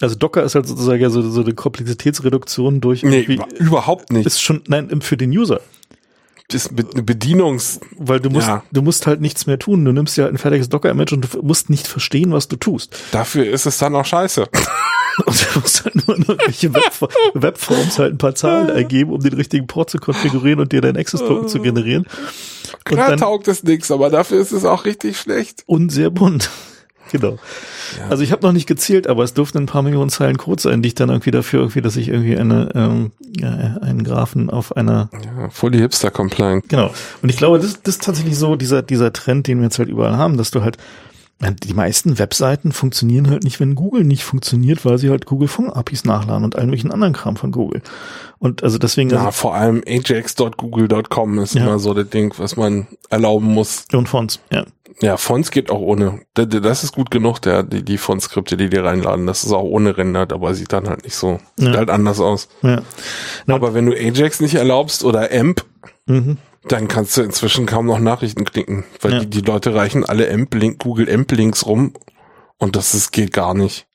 Also 0.00 0.14
Docker 0.14 0.42
ist 0.42 0.54
halt 0.54 0.66
sozusagen 0.66 1.02
ja 1.02 1.10
so, 1.10 1.22
so 1.22 1.42
eine 1.42 1.54
Komplexitätsreduktion 1.54 2.80
durch 2.80 3.02
nee, 3.02 3.38
überhaupt 3.58 4.12
nicht. 4.12 4.26
Ist 4.26 4.42
schon, 4.42 4.62
nein, 4.66 5.00
für 5.02 5.16
den 5.16 5.30
User. 5.30 5.60
Das 6.52 6.68
Bedienungs... 6.70 7.80
Weil 7.96 8.20
du 8.20 8.30
musst, 8.30 8.48
ja. 8.48 8.62
du 8.72 8.82
musst 8.82 9.06
halt 9.06 9.20
nichts 9.20 9.46
mehr 9.46 9.58
tun. 9.58 9.84
Du 9.84 9.92
nimmst 9.92 10.16
ja 10.16 10.24
halt 10.24 10.34
ein 10.34 10.38
fertiges 10.38 10.68
Docker-Image 10.68 11.12
und 11.12 11.34
du 11.34 11.42
musst 11.42 11.70
nicht 11.70 11.86
verstehen, 11.86 12.32
was 12.32 12.48
du 12.48 12.56
tust. 12.56 12.96
Dafür 13.12 13.46
ist 13.46 13.66
es 13.66 13.78
dann 13.78 13.94
auch 13.94 14.04
scheiße. 14.04 14.48
Und 15.26 15.54
du 15.54 15.60
musst 15.60 15.84
halt 15.84 15.94
nur 15.94 16.16
irgendwelche 16.16 16.72
Webforms, 16.72 17.14
Webforms 17.34 17.98
halt 17.98 18.14
ein 18.14 18.18
paar 18.18 18.34
Zahlen 18.34 18.70
eingeben, 18.70 19.12
um 19.12 19.20
den 19.20 19.34
richtigen 19.34 19.66
Port 19.66 19.90
zu 19.90 19.98
konfigurieren 19.98 20.58
und 20.58 20.72
dir 20.72 20.80
deinen 20.80 20.96
Access-Token 20.96 21.48
zu 21.48 21.60
generieren. 21.60 22.06
Klar 22.84 23.18
taugt 23.18 23.46
es 23.48 23.62
nichts, 23.62 23.90
aber 23.90 24.08
dafür 24.08 24.40
ist 24.40 24.52
es 24.52 24.64
auch 24.64 24.86
richtig 24.86 25.18
schlecht. 25.18 25.64
Und 25.66 25.90
sehr 25.90 26.08
bunt. 26.08 26.50
Genau. 27.12 27.38
Ja. 27.98 28.08
Also 28.08 28.24
ich 28.24 28.32
habe 28.32 28.42
noch 28.42 28.52
nicht 28.52 28.66
gezählt, 28.66 29.06
aber 29.06 29.22
es 29.22 29.34
durften 29.34 29.58
ein 29.58 29.66
paar 29.66 29.82
Millionen 29.82 30.10
Zeilen 30.10 30.38
Code 30.38 30.60
sein, 30.60 30.82
die 30.82 30.88
ich 30.88 30.94
dann 30.94 31.10
irgendwie 31.10 31.30
dafür 31.30 31.60
irgendwie, 31.60 31.82
dass 31.82 31.96
ich 31.96 32.08
irgendwie 32.08 32.36
eine 32.36 32.70
ähm, 32.74 33.12
ja, 33.36 33.76
einen 33.82 34.02
Graphen 34.02 34.50
auf 34.50 34.76
einer 34.76 35.10
ja, 35.12 35.50
voll 35.50 35.70
die 35.70 35.78
Hipster 35.78 36.10
compliant. 36.10 36.68
Genau. 36.68 36.92
Und 37.22 37.28
ich 37.28 37.36
glaube, 37.36 37.58
das, 37.58 37.82
das 37.82 37.96
ist 37.96 38.02
tatsächlich 38.02 38.36
so 38.36 38.56
dieser 38.56 38.82
dieser 38.82 39.12
Trend, 39.12 39.46
den 39.46 39.58
wir 39.58 39.64
jetzt 39.64 39.78
halt 39.78 39.90
überall 39.90 40.16
haben, 40.16 40.38
dass 40.38 40.50
du 40.50 40.62
halt 40.62 40.78
die 41.40 41.74
meisten 41.74 42.18
Webseiten 42.18 42.70
funktionieren 42.70 43.28
halt 43.28 43.42
nicht, 43.42 43.58
wenn 43.58 43.74
Google 43.74 44.04
nicht 44.04 44.22
funktioniert, 44.22 44.84
weil 44.84 44.98
sie 44.98 45.10
halt 45.10 45.26
Google 45.26 45.48
Funk 45.48 45.74
APIs 45.74 46.04
nachladen 46.04 46.44
und 46.44 46.56
allen 46.56 46.66
möglichen 46.66 46.92
anderen 46.92 47.12
Kram 47.12 47.36
von 47.36 47.50
Google. 47.50 47.82
Und 48.38 48.62
also 48.62 48.78
deswegen. 48.78 49.10
Ja, 49.10 49.18
also, 49.18 49.32
vor 49.32 49.54
allem 49.54 49.82
ajax.google.com 49.86 51.38
ist 51.40 51.54
ja. 51.54 51.62
immer 51.62 51.78
so 51.80 51.94
das 51.94 52.08
Ding, 52.10 52.32
was 52.38 52.56
man 52.56 52.86
erlauben 53.10 53.46
muss. 53.46 53.86
Und 53.92 54.08
Fonts, 54.08 54.40
ja. 54.52 54.64
Ja, 55.00 55.16
Fonts 55.16 55.50
geht 55.50 55.70
auch 55.70 55.80
ohne. 55.80 56.20
Das 56.34 56.84
ist 56.84 56.92
gut 56.92 57.10
genug, 57.10 57.40
der, 57.40 57.64
die, 57.64 57.82
die 57.82 57.98
Font-Skripte, 57.98 58.56
die 58.56 58.68
die 58.68 58.76
reinladen. 58.76 59.26
Das 59.26 59.42
ist 59.42 59.50
auch 59.50 59.62
ohne 59.62 59.96
rendert, 59.96 60.32
aber 60.32 60.54
sieht 60.54 60.72
dann 60.72 60.88
halt 60.88 61.02
nicht 61.02 61.16
so, 61.16 61.40
ja. 61.58 61.66
sieht 61.66 61.76
halt 61.76 61.90
anders 61.90 62.20
aus. 62.20 62.48
Ja. 62.62 62.82
Aber 63.48 63.74
wenn 63.74 63.86
du 63.86 63.92
Ajax 63.92 64.40
nicht 64.40 64.54
erlaubst 64.54 65.02
oder 65.02 65.30
AMP, 65.32 65.64
mhm 66.06 66.36
dann 66.68 66.88
kannst 66.88 67.16
du 67.16 67.22
inzwischen 67.22 67.66
kaum 67.66 67.86
noch 67.86 67.98
Nachrichten 67.98 68.44
klicken, 68.44 68.84
weil 69.00 69.12
ja. 69.12 69.20
die, 69.20 69.26
die 69.26 69.40
Leute 69.40 69.74
reichen 69.74 70.04
alle 70.04 70.30
AMP-Link, 70.32 70.78
Google 70.78 71.12
AMP-Links 71.12 71.66
rum 71.66 71.94
und 72.58 72.76
das 72.76 72.94
ist, 72.94 73.12
geht 73.12 73.32
gar 73.32 73.54
nicht. 73.54 73.86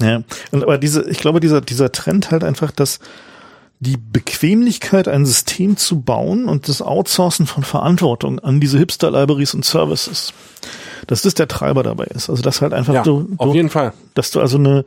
Ja, 0.00 0.22
und 0.50 0.62
aber 0.62 0.78
diese, 0.78 1.08
ich 1.08 1.18
glaube, 1.18 1.40
dieser, 1.40 1.60
dieser 1.60 1.92
Trend 1.92 2.30
halt 2.30 2.44
einfach, 2.44 2.70
dass 2.70 2.98
die 3.78 3.96
Bequemlichkeit, 3.96 5.08
ein 5.08 5.26
System 5.26 5.76
zu 5.76 6.02
bauen 6.02 6.48
und 6.48 6.68
das 6.68 6.82
Outsourcen 6.82 7.46
von 7.46 7.64
Verantwortung 7.64 8.38
an 8.38 8.60
diese 8.60 8.78
Hipster-Libraries 8.78 9.54
und 9.54 9.64
Services, 9.64 10.32
dass 11.08 11.22
das 11.22 11.34
der 11.34 11.48
Treiber 11.48 11.82
dabei 11.82 12.04
ist. 12.04 12.30
Also 12.30 12.42
dass 12.42 12.62
halt 12.62 12.72
einfach 12.74 12.94
ja, 12.94 13.02
du, 13.02 13.24
du, 13.24 13.34
auf 13.38 13.54
jeden 13.54 13.70
Fall, 13.70 13.92
dass 14.14 14.30
du 14.30 14.40
also 14.40 14.56
eine 14.56 14.84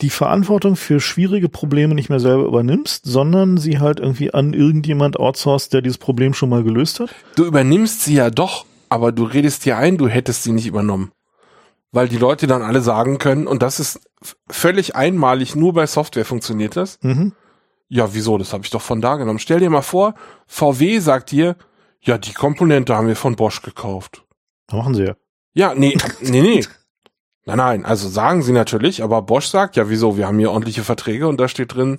die 0.00 0.10
Verantwortung 0.10 0.76
für 0.76 1.00
schwierige 1.00 1.48
Probleme 1.48 1.94
nicht 1.94 2.08
mehr 2.08 2.20
selber 2.20 2.44
übernimmst, 2.44 3.04
sondern 3.04 3.56
sie 3.56 3.78
halt 3.78 4.00
irgendwie 4.00 4.34
an 4.34 4.52
irgendjemand 4.52 5.18
outsourced, 5.18 5.72
der 5.72 5.82
dieses 5.82 5.98
Problem 5.98 6.34
schon 6.34 6.48
mal 6.48 6.64
gelöst 6.64 7.00
hat? 7.00 7.10
Du 7.36 7.44
übernimmst 7.44 8.02
sie 8.02 8.14
ja 8.14 8.30
doch, 8.30 8.66
aber 8.88 9.12
du 9.12 9.24
redest 9.24 9.64
dir 9.64 9.76
ein, 9.76 9.98
du 9.98 10.08
hättest 10.08 10.42
sie 10.42 10.52
nicht 10.52 10.66
übernommen. 10.66 11.12
Weil 11.92 12.08
die 12.08 12.16
Leute 12.16 12.46
dann 12.46 12.62
alle 12.62 12.80
sagen 12.80 13.18
können, 13.18 13.46
und 13.46 13.62
das 13.62 13.78
ist 13.78 14.00
völlig 14.48 14.96
einmalig, 14.96 15.54
nur 15.54 15.74
bei 15.74 15.86
Software 15.86 16.24
funktioniert 16.24 16.76
das. 16.76 16.98
Mhm. 17.02 17.32
Ja, 17.88 18.14
wieso? 18.14 18.38
Das 18.38 18.54
habe 18.54 18.64
ich 18.64 18.70
doch 18.70 18.80
von 18.80 19.02
da 19.02 19.16
genommen. 19.16 19.38
Stell 19.38 19.60
dir 19.60 19.68
mal 19.68 19.82
vor, 19.82 20.14
VW 20.46 20.98
sagt 20.98 21.30
dir, 21.30 21.56
ja, 22.00 22.16
die 22.16 22.32
Komponente 22.32 22.96
haben 22.96 23.06
wir 23.06 23.16
von 23.16 23.36
Bosch 23.36 23.60
gekauft. 23.60 24.24
Machen 24.72 24.94
sie 24.94 25.04
ja. 25.04 25.14
Ja, 25.54 25.74
nee, 25.74 25.96
nee, 26.20 26.40
nee. 26.40 26.64
Nein, 27.44 27.58
nein, 27.58 27.84
also 27.84 28.08
sagen 28.08 28.42
sie 28.42 28.52
natürlich, 28.52 29.02
aber 29.02 29.22
Bosch 29.22 29.46
sagt 29.46 29.76
ja, 29.76 29.88
wieso, 29.88 30.16
wir 30.16 30.28
haben 30.28 30.38
hier 30.38 30.52
ordentliche 30.52 30.84
Verträge 30.84 31.26
und 31.26 31.40
da 31.40 31.48
steht 31.48 31.74
drin, 31.74 31.98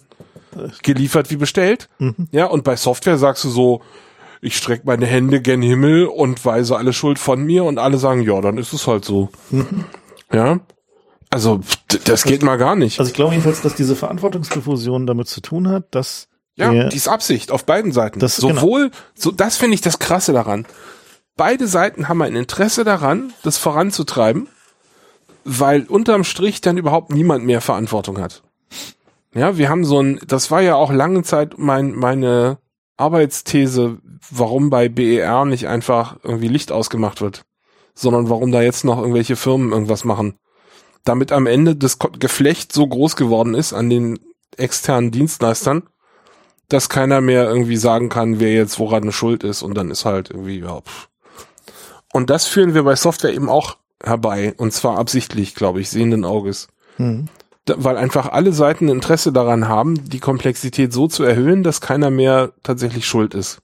geliefert 0.84 1.32
wie 1.32 1.36
bestellt. 1.36 1.90
Mhm. 2.00 2.28
Ja, 2.32 2.46
und 2.46 2.64
bei 2.64 2.76
Software 2.76 3.18
sagst 3.18 3.44
du 3.44 3.50
so, 3.50 3.82
ich 4.42 4.56
strecke 4.56 4.84
meine 4.86 5.06
Hände 5.06 5.42
gen 5.42 5.62
Himmel 5.62 6.06
und 6.06 6.44
weise 6.46 6.78
alle 6.78 6.94
Schuld 6.94 7.20
von 7.20 7.44
mir 7.44 7.66
und 7.66 7.78
alle 7.78 7.98
sagen, 7.98 8.22
ja, 8.22 8.40
dann 8.42 8.58
ist 8.58 8.74
es 8.74 8.88
halt 8.88 9.04
so. 9.04 9.30
Mhm. 9.52 9.86
Ja. 10.32 10.60
Also, 11.30 11.62
das 12.06 12.24
geht 12.24 12.44
mal 12.44 12.58
gar 12.58 12.76
nicht. 12.76 13.00
Also 13.00 13.10
ich 13.10 13.16
glaube 13.16 13.32
jedenfalls, 13.32 13.62
dass 13.62 13.76
diese 13.76 13.96
Verantwortungsdiffusion 13.96 15.08
damit 15.08 15.28
zu 15.28 15.42
tun 15.42 15.68
hat, 15.68 15.88
dass 15.92 16.28
ja, 16.56 16.90
die 16.90 16.96
ist 16.96 17.08
Absicht 17.08 17.52
auf 17.52 17.66
beiden 17.66 17.92
Seiten. 17.92 18.20
Das, 18.20 18.38
genau. 18.38 18.54
Sowohl, 18.54 18.82
genau. 18.90 18.96
so, 19.16 19.32
das 19.32 19.58
finde 19.58 19.74
ich 19.76 19.82
das 19.82 19.98
Krasse 19.98 20.34
daran. 20.34 20.68
Beide 21.36 21.68
Seiten 21.68 22.08
haben 22.08 22.22
ein 22.22 22.36
Interesse 22.36 22.84
daran, 22.84 23.34
das 23.42 23.58
voranzutreiben 23.58 24.48
weil 25.44 25.84
unterm 25.84 26.24
Strich 26.24 26.62
dann 26.62 26.78
überhaupt 26.78 27.12
niemand 27.12 27.46
mehr 27.46 27.62
Verantwortung 27.62 28.20
hat. 28.20 28.44
Ja, 29.34 29.58
wir 29.58 29.70
haben 29.70 29.84
so 29.84 30.00
ein, 30.00 30.20
das 30.28 30.52
war 30.52 30.62
ja 30.62 30.76
auch 30.76 30.92
lange 30.92 31.24
Zeit 31.24 31.56
mein, 31.58 31.96
meine 31.96 32.60
Arbeitsthese, 32.98 33.98
warum 34.30 34.70
bei 34.70 34.90
BER 34.90 35.46
nicht 35.46 35.68
einfach 35.68 36.18
irgendwie 36.24 36.48
Licht 36.48 36.72
ausgemacht 36.72 37.22
wird, 37.22 37.44
sondern 37.96 38.30
warum 38.30 38.52
da 38.52 38.62
jetzt 38.62 38.86
noch 38.86 39.00
irgendwelche 39.00 39.36
Firmen 39.36 39.72
irgendwas 39.72 40.04
machen. 40.04 40.36
Damit 41.04 41.32
am 41.32 41.48
Ende 41.48 41.76
das 41.76 41.98
Geflecht 42.00 42.72
so 42.72 42.88
groß 42.88 43.16
geworden 43.16 43.56
ist 43.56 43.74
an 43.74 43.90
den 43.90 44.20
externen 44.56 45.12
Dienstleistern, 45.12 45.84
dass 46.70 46.90
keiner 46.90 47.20
mehr 47.20 47.46
irgendwie 47.46 47.78
sagen 47.78 48.10
kann, 48.10 48.40
wer 48.40 48.54
jetzt 48.54 48.80
woran 48.80 49.12
schuld 49.12 49.44
ist 49.44 49.64
und 49.64 49.74
dann 49.76 49.92
ist 49.92 50.06
halt 50.06 50.30
irgendwie, 50.30 50.60
ja. 50.60 50.82
Pff. 50.82 51.10
Und 52.14 52.30
das 52.30 52.46
führen 52.46 52.76
wir 52.76 52.84
bei 52.84 52.96
Software 52.96 53.34
eben 53.34 53.50
auch 53.50 53.78
herbei. 54.04 54.54
Und 54.58 54.74
zwar 54.74 54.98
absichtlich, 54.98 55.56
glaube 55.56 55.82
ich, 55.82 55.90
sehenden 55.90 56.26
Auges. 56.26 56.68
Mhm. 56.98 57.28
Da, 57.66 57.76
weil 57.78 57.98
einfach 57.98 58.32
alle 58.32 58.52
Seiten 58.52 58.90
Interesse 58.90 59.32
daran 59.32 59.68
haben, 59.68 60.10
die 60.10 60.20
Komplexität 60.20 60.92
so 60.92 61.08
zu 61.08 61.24
erhöhen, 61.24 61.64
dass 61.64 61.80
keiner 61.80 62.10
mehr 62.10 62.52
tatsächlich 62.62 63.06
schuld 63.06 63.34
ist. 63.34 63.60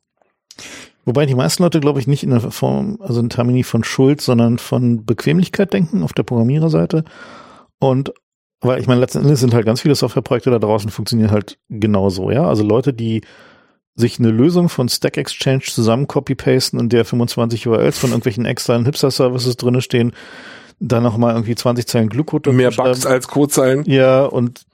Wobei 1.06 1.26
die 1.26 1.36
meisten 1.36 1.64
Leute, 1.64 1.80
glaube 1.80 2.00
ich, 2.00 2.08
nicht 2.08 2.24
in 2.24 2.30
der 2.30 2.40
Form, 2.40 2.98
also 3.02 3.20
in 3.20 3.30
Termini 3.30 3.64
von 3.64 3.84
Schuld, 3.84 4.22
sondern 4.22 4.58
von 4.58 5.06
Bequemlichkeit 5.06 5.74
denken 5.74 6.04
auf 6.04 6.14
der 6.14 6.24
Programmiererseite. 6.24 7.04
Und 7.80 8.14
weil 8.62 8.80
ich 8.80 8.88
meine, 8.88 9.00
letzten 9.00 9.20
Endes 9.20 9.40
sind 9.40 9.54
halt 9.54 9.66
ganz 9.66 9.82
viele 9.82 9.96
Softwareprojekte 9.96 10.52
da 10.52 10.60
draußen 10.60 10.92
funktionieren 10.92 11.32
halt 11.32 11.58
genauso, 11.70 12.30
ja. 12.30 12.46
Also 12.46 12.64
Leute, 12.64 12.94
die 12.94 13.22
sich 14.00 14.20
eine 14.20 14.32
Lösung 14.32 14.70
von 14.70 14.90
Stack 14.90 15.18
Exchange 15.18 15.64
zusammen 15.64 16.08
copy-pasten, 16.08 16.80
in 16.80 16.90
der 16.90 17.06
25 17.06 17.68
URLs 17.68 18.00
von 18.00 18.12
irgendwelchen 18.12 18.46
externen 18.46 18.86
Hipster-Services 18.86 19.58
drinne 19.58 19.82
stehen, 19.82 20.14
dann 20.80 21.04
nochmal 21.04 21.34
irgendwie 21.34 21.56
20 21.56 21.86
Zeilen 21.88 22.10
Glückcode. 22.10 22.48
Mehr 22.48 22.72
Bugs 22.72 23.06
als 23.06 23.28
Codezeilen. 23.28 23.84
Ja, 23.86 24.24
und 24.24 24.66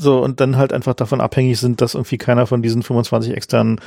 so, 0.00 0.20
und 0.22 0.40
dann 0.40 0.56
halt 0.56 0.72
einfach 0.72 0.94
davon 0.94 1.20
abhängig 1.20 1.58
sind, 1.58 1.80
dass 1.80 1.94
irgendwie 1.94 2.18
keiner 2.18 2.46
von 2.46 2.62
diesen 2.62 2.82
25 2.82 3.32
externen 3.34 3.80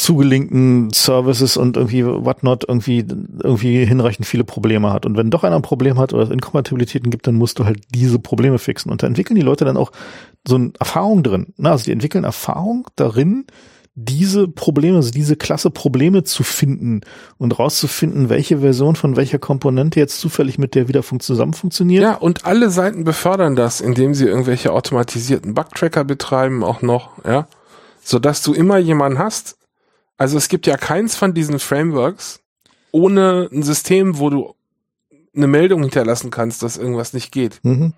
zugelinkten 0.00 0.90
Services 0.92 1.56
und 1.56 1.76
irgendwie 1.76 2.06
whatnot 2.06 2.64
irgendwie, 2.66 3.04
irgendwie 3.42 3.84
hinreichend 3.84 4.26
viele 4.26 4.44
Probleme 4.44 4.92
hat. 4.92 5.04
Und 5.04 5.16
wenn 5.16 5.30
doch 5.30 5.44
einer 5.44 5.56
ein 5.56 5.62
Problem 5.62 5.98
hat 5.98 6.14
oder 6.14 6.22
es 6.22 6.30
Inkompatibilitäten 6.30 7.10
gibt, 7.10 7.26
dann 7.26 7.34
musst 7.34 7.58
du 7.58 7.66
halt 7.66 7.82
diese 7.94 8.18
Probleme 8.18 8.58
fixen. 8.58 8.90
Und 8.90 9.02
da 9.02 9.06
entwickeln 9.06 9.36
die 9.36 9.42
Leute 9.42 9.64
dann 9.64 9.76
auch 9.76 9.92
so 10.46 10.56
eine 10.56 10.72
Erfahrung 10.78 11.22
drin. 11.22 11.52
Na, 11.58 11.72
also 11.72 11.84
die 11.84 11.92
entwickeln 11.92 12.24
Erfahrung 12.24 12.86
darin, 12.96 13.44
diese 13.94 14.48
Probleme, 14.48 14.96
also 14.96 15.10
diese 15.10 15.36
Klasse 15.36 15.70
Probleme 15.70 16.24
zu 16.24 16.44
finden 16.44 17.02
und 17.36 17.58
rauszufinden, 17.58 18.30
welche 18.30 18.60
Version 18.60 18.96
von 18.96 19.16
welcher 19.16 19.38
Komponente 19.38 20.00
jetzt 20.00 20.18
zufällig 20.18 20.56
mit 20.56 20.74
der 20.74 20.88
wieder 20.88 21.02
fun 21.02 21.20
zusammen 21.20 21.52
funktioniert. 21.52 22.02
Ja, 22.02 22.14
und 22.14 22.46
alle 22.46 22.70
Seiten 22.70 23.04
befördern 23.04 23.54
das, 23.54 23.82
indem 23.82 24.14
sie 24.14 24.24
irgendwelche 24.24 24.72
automatisierten 24.72 25.52
Bugtracker 25.52 26.04
betreiben 26.04 26.64
auch 26.64 26.80
noch, 26.80 27.22
ja. 27.26 27.46
Sodass 28.02 28.42
du 28.42 28.54
immer 28.54 28.78
jemanden 28.78 29.18
hast, 29.18 29.58
also 30.20 30.36
es 30.36 30.50
gibt 30.50 30.66
ja 30.66 30.76
keins 30.76 31.16
von 31.16 31.32
diesen 31.32 31.58
Frameworks 31.58 32.42
ohne 32.92 33.48
ein 33.50 33.62
System, 33.62 34.18
wo 34.18 34.28
du 34.28 34.54
eine 35.34 35.46
Meldung 35.46 35.80
hinterlassen 35.80 36.30
kannst, 36.30 36.62
dass 36.62 36.76
irgendwas 36.76 37.14
nicht 37.14 37.32
geht. 37.32 37.58
Mhm. 37.62 37.94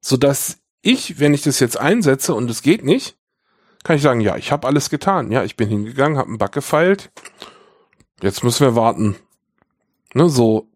Sodass 0.00 0.58
ich, 0.80 1.18
wenn 1.18 1.34
ich 1.34 1.42
das 1.42 1.58
jetzt 1.58 1.76
einsetze 1.76 2.34
und 2.34 2.48
es 2.48 2.62
geht 2.62 2.84
nicht, 2.84 3.16
kann 3.82 3.96
ich 3.96 4.02
sagen, 4.02 4.20
ja, 4.20 4.36
ich 4.36 4.52
habe 4.52 4.68
alles 4.68 4.90
getan. 4.90 5.32
Ja, 5.32 5.42
ich 5.42 5.56
bin 5.56 5.68
hingegangen, 5.68 6.18
habe 6.18 6.28
einen 6.28 6.38
Bug 6.38 6.52
gefeilt. 6.52 7.10
Jetzt 8.22 8.44
müssen 8.44 8.64
wir 8.64 8.76
warten. 8.76 9.16
Ne, 10.14 10.28
so. 10.28 10.68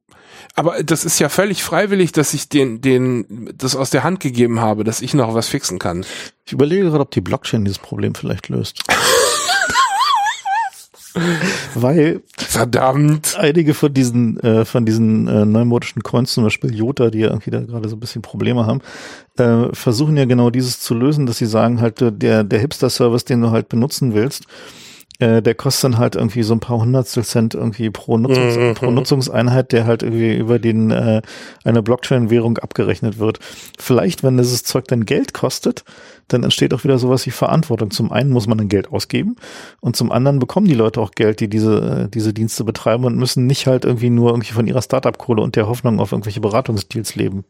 Aber 0.57 0.83
das 0.83 1.05
ist 1.05 1.21
ja 1.21 1.29
völlig 1.29 1.63
freiwillig, 1.63 2.11
dass 2.11 2.35
ich 2.35 2.49
den, 2.49 2.81
den, 2.81 3.53
das 3.57 3.77
aus 3.77 3.91
der 3.91 4.03
Hand 4.03 4.19
gegeben 4.19 4.59
habe, 4.59 4.83
dass 4.83 5.03
ich 5.03 5.15
noch 5.15 5.35
was 5.35 5.47
fixen 5.47 5.79
kann. 5.79 6.05
Ich 6.45 6.53
überlege 6.53 6.83
gerade, 6.83 7.01
ob 7.01 7.13
die 7.13 7.21
Blockchain 7.21 7.65
dieses 7.65 7.79
Problem 7.79 8.17
vielleicht 8.17 8.49
löst. 8.49 8.83
Weil 11.75 12.23
verdammt. 12.37 13.37
einige 13.39 13.75
von 13.75 13.93
diesen 13.93 14.39
äh, 14.41 14.65
von 14.65 14.85
diesen 14.85 15.29
äh, 15.29 15.45
neumodischen 15.45 16.03
Coins, 16.03 16.33
zum 16.33 16.45
Beispiel 16.45 16.75
Jota, 16.75 17.11
die 17.11 17.21
ja 17.21 17.29
irgendwie 17.29 17.51
da 17.51 17.61
gerade 17.61 17.89
so 17.89 17.97
ein 17.97 18.01
bisschen 18.01 18.23
Probleme 18.23 18.67
haben, 18.67 18.81
äh, 19.39 19.73
versuchen 19.73 20.17
ja 20.17 20.25
genau 20.25 20.51
dieses 20.51 20.81
zu 20.81 20.95
lösen, 20.95 21.27
dass 21.27 21.39
sie 21.39 21.47
sagen 21.47 21.81
halt 21.81 22.01
der 22.01 22.45
der 22.45 22.59
Hipster-Service, 22.59 23.25
den 23.25 23.41
du 23.41 23.51
halt 23.51 23.69
benutzen 23.69 24.15
willst, 24.15 24.45
Äh, 25.21 25.43
der 25.43 25.55
kostet 25.55 25.85
dann 25.85 25.99
halt 25.99 26.17
irgendwie 26.17 26.43
so 26.43 26.55
ein 26.55 26.61
paar 26.61 26.79
Hundertstel 26.79 27.23
Cent 27.23 27.55
irgendwie 27.55 27.89
pro, 27.91 28.19
Nutzungs 28.19 28.57
Mhm. 28.57 28.75
pro 28.75 28.91
Nutzungseinheit, 28.91 29.71
der 29.71 29.87
halt 29.87 30.03
irgendwie 30.03 30.35
über 30.37 30.59
den 30.59 30.91
äh, 30.91 31.23
eine 31.65 31.83
Blockchain-Währung 31.85 32.59
abgerechnet 32.59 33.19
wird. 33.19 33.39
Vielleicht, 33.79 34.25
wenn 34.25 34.37
dieses 34.37 34.65
Zeug 34.65 34.87
dann 34.89 35.05
Geld 35.07 35.33
kostet, 35.33 35.85
dann 36.27 36.43
entsteht 36.43 36.75
auch 36.75 36.83
wieder 36.85 36.99
sowas 36.99 37.27
wie 37.27 37.31
Verantwortung. 37.31 37.91
Zum 37.93 38.11
einen 38.11 38.31
muss 38.31 38.47
man 38.49 38.59
dann 38.59 38.69
Geld 38.69 38.91
ausgeben 38.91 39.37
und 39.81 39.95
zum 39.95 40.11
anderen 40.11 40.39
bekommen 40.41 40.67
die 40.67 40.75
Leute 40.75 41.01
auch 41.01 41.13
Geld, 41.13 41.39
die 41.39 41.49
diese, 41.49 42.07
äh, 42.07 42.09
diese 42.11 42.33
Dienste 42.33 42.65
betreiben 42.65 43.05
und 43.05 43.17
müssen 43.17 43.47
nicht 43.47 43.67
halt 43.69 43.85
irgendwie 43.85 44.11
nur 44.11 44.31
irgendwie 44.31 44.53
von 44.53 44.67
ihrer 44.67 44.83
Startup-Kohle 44.83 45.43
und 45.43 45.55
der 45.55 45.69
Hoffnung 45.69 46.01
auf 46.01 46.11
irgendwelche 46.11 46.41
Beratungsdeals 46.41 47.15
leben. 47.15 47.45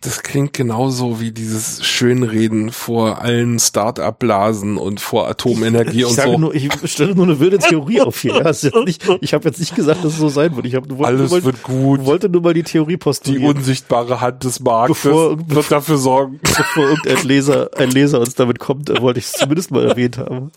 Das 0.00 0.22
klingt 0.22 0.52
genauso 0.52 1.20
wie 1.20 1.32
dieses 1.32 1.84
Schönreden 1.84 2.70
vor 2.70 3.20
allen 3.20 3.58
Start-up-Blasen 3.58 4.76
und 4.76 5.00
vor 5.00 5.28
Atomenergie 5.28 6.00
Ich 6.00 6.06
und 6.06 6.14
sage 6.14 6.30
so. 6.30 6.38
nur, 6.38 6.54
ich 6.54 6.68
stelle 6.84 7.16
nur 7.16 7.24
eine 7.24 7.40
wilde 7.40 7.58
Theorie 7.58 8.00
auf 8.00 8.20
hier. 8.20 8.34
Ja, 8.36 8.80
nicht, 8.84 9.04
ich 9.20 9.34
habe 9.34 9.48
jetzt 9.48 9.58
nicht 9.58 9.74
gesagt, 9.74 10.04
dass 10.04 10.12
es 10.12 10.18
so 10.18 10.28
sein 10.28 10.54
wird. 10.54 10.66
Ich 10.66 10.76
habe 10.76 10.86
nur, 10.88 11.04
Alles 11.04 11.30
nur 11.32 11.40
mal, 11.40 11.44
wird 11.44 11.62
gut. 11.64 12.04
wollte 12.04 12.28
nur 12.28 12.42
mal 12.42 12.54
die 12.54 12.62
Theorie 12.62 12.92
Die 12.92 12.96
postulieren, 12.96 13.56
unsichtbare 13.56 14.20
Hand 14.20 14.44
des 14.44 14.60
Marktes 14.60 15.02
Bevor- 15.02 15.36
wird 15.48 15.72
dafür 15.72 15.98
sorgen. 15.98 16.38
bevor 16.42 16.84
irgendein 16.90 17.26
Leser, 17.26 17.70
ein 17.76 17.90
Leser 17.90 18.20
uns 18.20 18.36
damit 18.36 18.60
kommt, 18.60 18.90
äh, 18.90 19.00
wollte 19.02 19.18
ich 19.18 19.26
es 19.26 19.32
zumindest 19.32 19.72
mal 19.72 19.84
erwähnt 19.84 20.16
haben. 20.18 20.52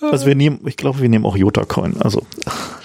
Also 0.00 0.26
wir 0.26 0.34
nehmen, 0.34 0.60
ich 0.66 0.76
glaube, 0.76 1.00
wir 1.00 1.08
nehmen 1.08 1.24
auch 1.24 1.36
Jota 1.36 1.64
Coin. 1.64 1.94
Also 2.00 2.22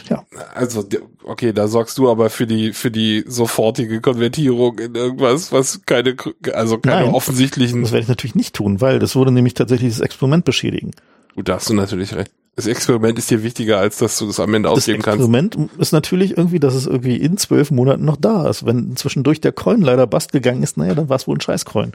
ja, 0.10 0.26
Also, 0.54 0.88
okay, 1.24 1.54
da 1.54 1.68
sorgst 1.68 1.98
du 1.98 2.10
aber 2.10 2.30
für 2.30 2.48
die, 2.48 2.74
für 2.74 2.92
die 2.92 3.24
sofortige 3.28 4.02
Konvertierung 4.02 4.80
in 4.80 4.96
irgendwas, 4.96 5.52
was 5.52 5.82
keine, 5.86 6.16
also 6.54 6.78
keine 6.78 7.06
Nein. 7.06 7.14
offensichtlichen. 7.14 7.82
das 7.82 7.92
werde 7.92 8.04
ich 8.04 8.10
natürlich 8.10 8.36
nicht 8.36 8.56
tun, 8.56 8.82
weil 8.82 9.00
das 9.00 9.16
würde 9.16 9.32
nämlich 9.32 9.54
tatsächlich 9.54 9.92
das 9.92 10.02
Experiment 10.02 10.46
beschädigen. 10.46 10.92
Gut, 11.36 11.50
da 11.50 11.56
hast 11.56 11.70
du 11.70 11.74
natürlich 11.74 12.16
recht. 12.16 12.32
Das 12.56 12.68
Experiment 12.68 13.20
ist 13.20 13.30
dir 13.30 13.44
wichtiger, 13.44 13.80
als 13.80 13.98
dass 13.98 14.18
du 14.18 14.28
das 14.28 14.40
am 14.40 14.54
Ende 14.54 14.70
Das 14.70 14.78
ausgeben 14.78 15.02
kannst. 15.02 15.20
Experiment 15.20 15.58
ist 15.78 15.92
natürlich 15.92 16.38
irgendwie, 16.38 16.60
dass 16.62 16.74
es 16.74 16.88
irgendwie 16.88 17.18
in 17.18 17.38
zwölf 17.38 17.70
Monaten 17.70 18.06
noch 18.06 18.16
da 18.16 18.48
ist. 18.50 18.66
Wenn 18.66 18.96
zwischendurch 18.96 19.42
der 19.42 19.52
Coin 19.52 19.82
leider 19.82 20.08
bast 20.08 20.32
gegangen 20.32 20.64
ist, 20.64 20.78
naja, 20.78 20.96
dann 20.96 21.10
war 21.10 21.18
es 21.18 21.28
wohl 21.28 21.36
ein 21.36 21.42
Scheiß-Coin. 21.42 21.92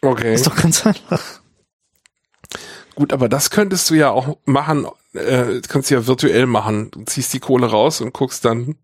Okay. 0.00 0.34
Ist 0.34 0.46
doch 0.46 0.56
ganz 0.56 0.86
einfach. 0.86 1.22
Gut, 2.94 3.12
aber 3.12 3.28
das 3.28 3.50
könntest 3.50 3.90
du 3.90 3.94
ja 3.94 4.10
auch 4.10 4.38
machen, 4.46 4.86
äh, 5.16 5.60
kannst 5.68 5.90
du 5.90 5.94
ja 5.94 6.06
virtuell 6.06 6.46
machen. 6.46 6.90
Du 6.90 7.04
ziehst 7.04 7.32
die 7.34 7.40
Kohle 7.40 7.66
raus 7.66 8.00
und 8.00 8.12
guckst 8.12 8.44
dann. 8.44 8.76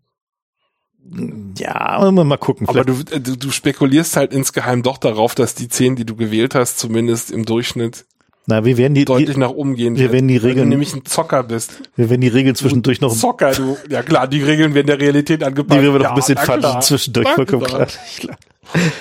Ja, 1.57 2.09
mal 2.11 2.37
gucken. 2.37 2.67
Aber 2.67 2.85
du, 2.85 2.93
äh, 3.11 3.19
du, 3.19 3.35
du 3.35 3.51
spekulierst 3.51 4.15
halt 4.15 4.33
insgeheim 4.33 4.83
doch 4.83 4.97
darauf, 4.97 5.35
dass 5.35 5.53
die 5.53 5.67
10, 5.67 5.95
die 5.97 6.05
du 6.05 6.15
gewählt 6.15 6.55
hast, 6.55 6.79
zumindest 6.79 7.31
im 7.31 7.45
Durchschnitt 7.45 8.05
na, 8.45 8.65
wir 8.65 8.77
werden 8.77 8.93
die, 8.93 9.05
deutlich 9.05 9.35
die 9.35 9.39
nach 9.39 9.51
oben 9.51 9.75
gehen. 9.75 9.95
wir 9.95 10.11
werden 10.11 10.27
die 10.27 10.35
Regeln- 10.35 10.65
du 10.65 10.69
nämlich 10.71 10.93
ein 10.93 11.05
Zocker 11.05 11.43
bist. 11.43 11.81
wir 11.95 12.09
werden 12.09 12.19
die 12.19 12.27
Regeln 12.27 12.55
zwischendurch 12.55 12.99
noch, 12.99 13.13
die 13.13 13.17
Zocker, 13.19 13.51
du. 13.51 13.77
Ja 13.89 14.03
klar, 14.03 14.27
die 14.27 14.43
Regeln 14.43 14.73
werden 14.73 14.87
der 14.87 14.99
Realität 14.99 15.43
angepasst. 15.43 15.81
werden 15.81 15.93
wir 15.93 15.99
noch 15.99 16.03
ja, 16.03 16.09
ein 16.09 16.15
bisschen 16.15 16.35
klar. 16.35 16.81
zwischendurch, 16.81 17.29
vollkommen 17.29 17.63
klar. 17.63 17.85
klar. 17.85 17.97
klar. 18.17 18.37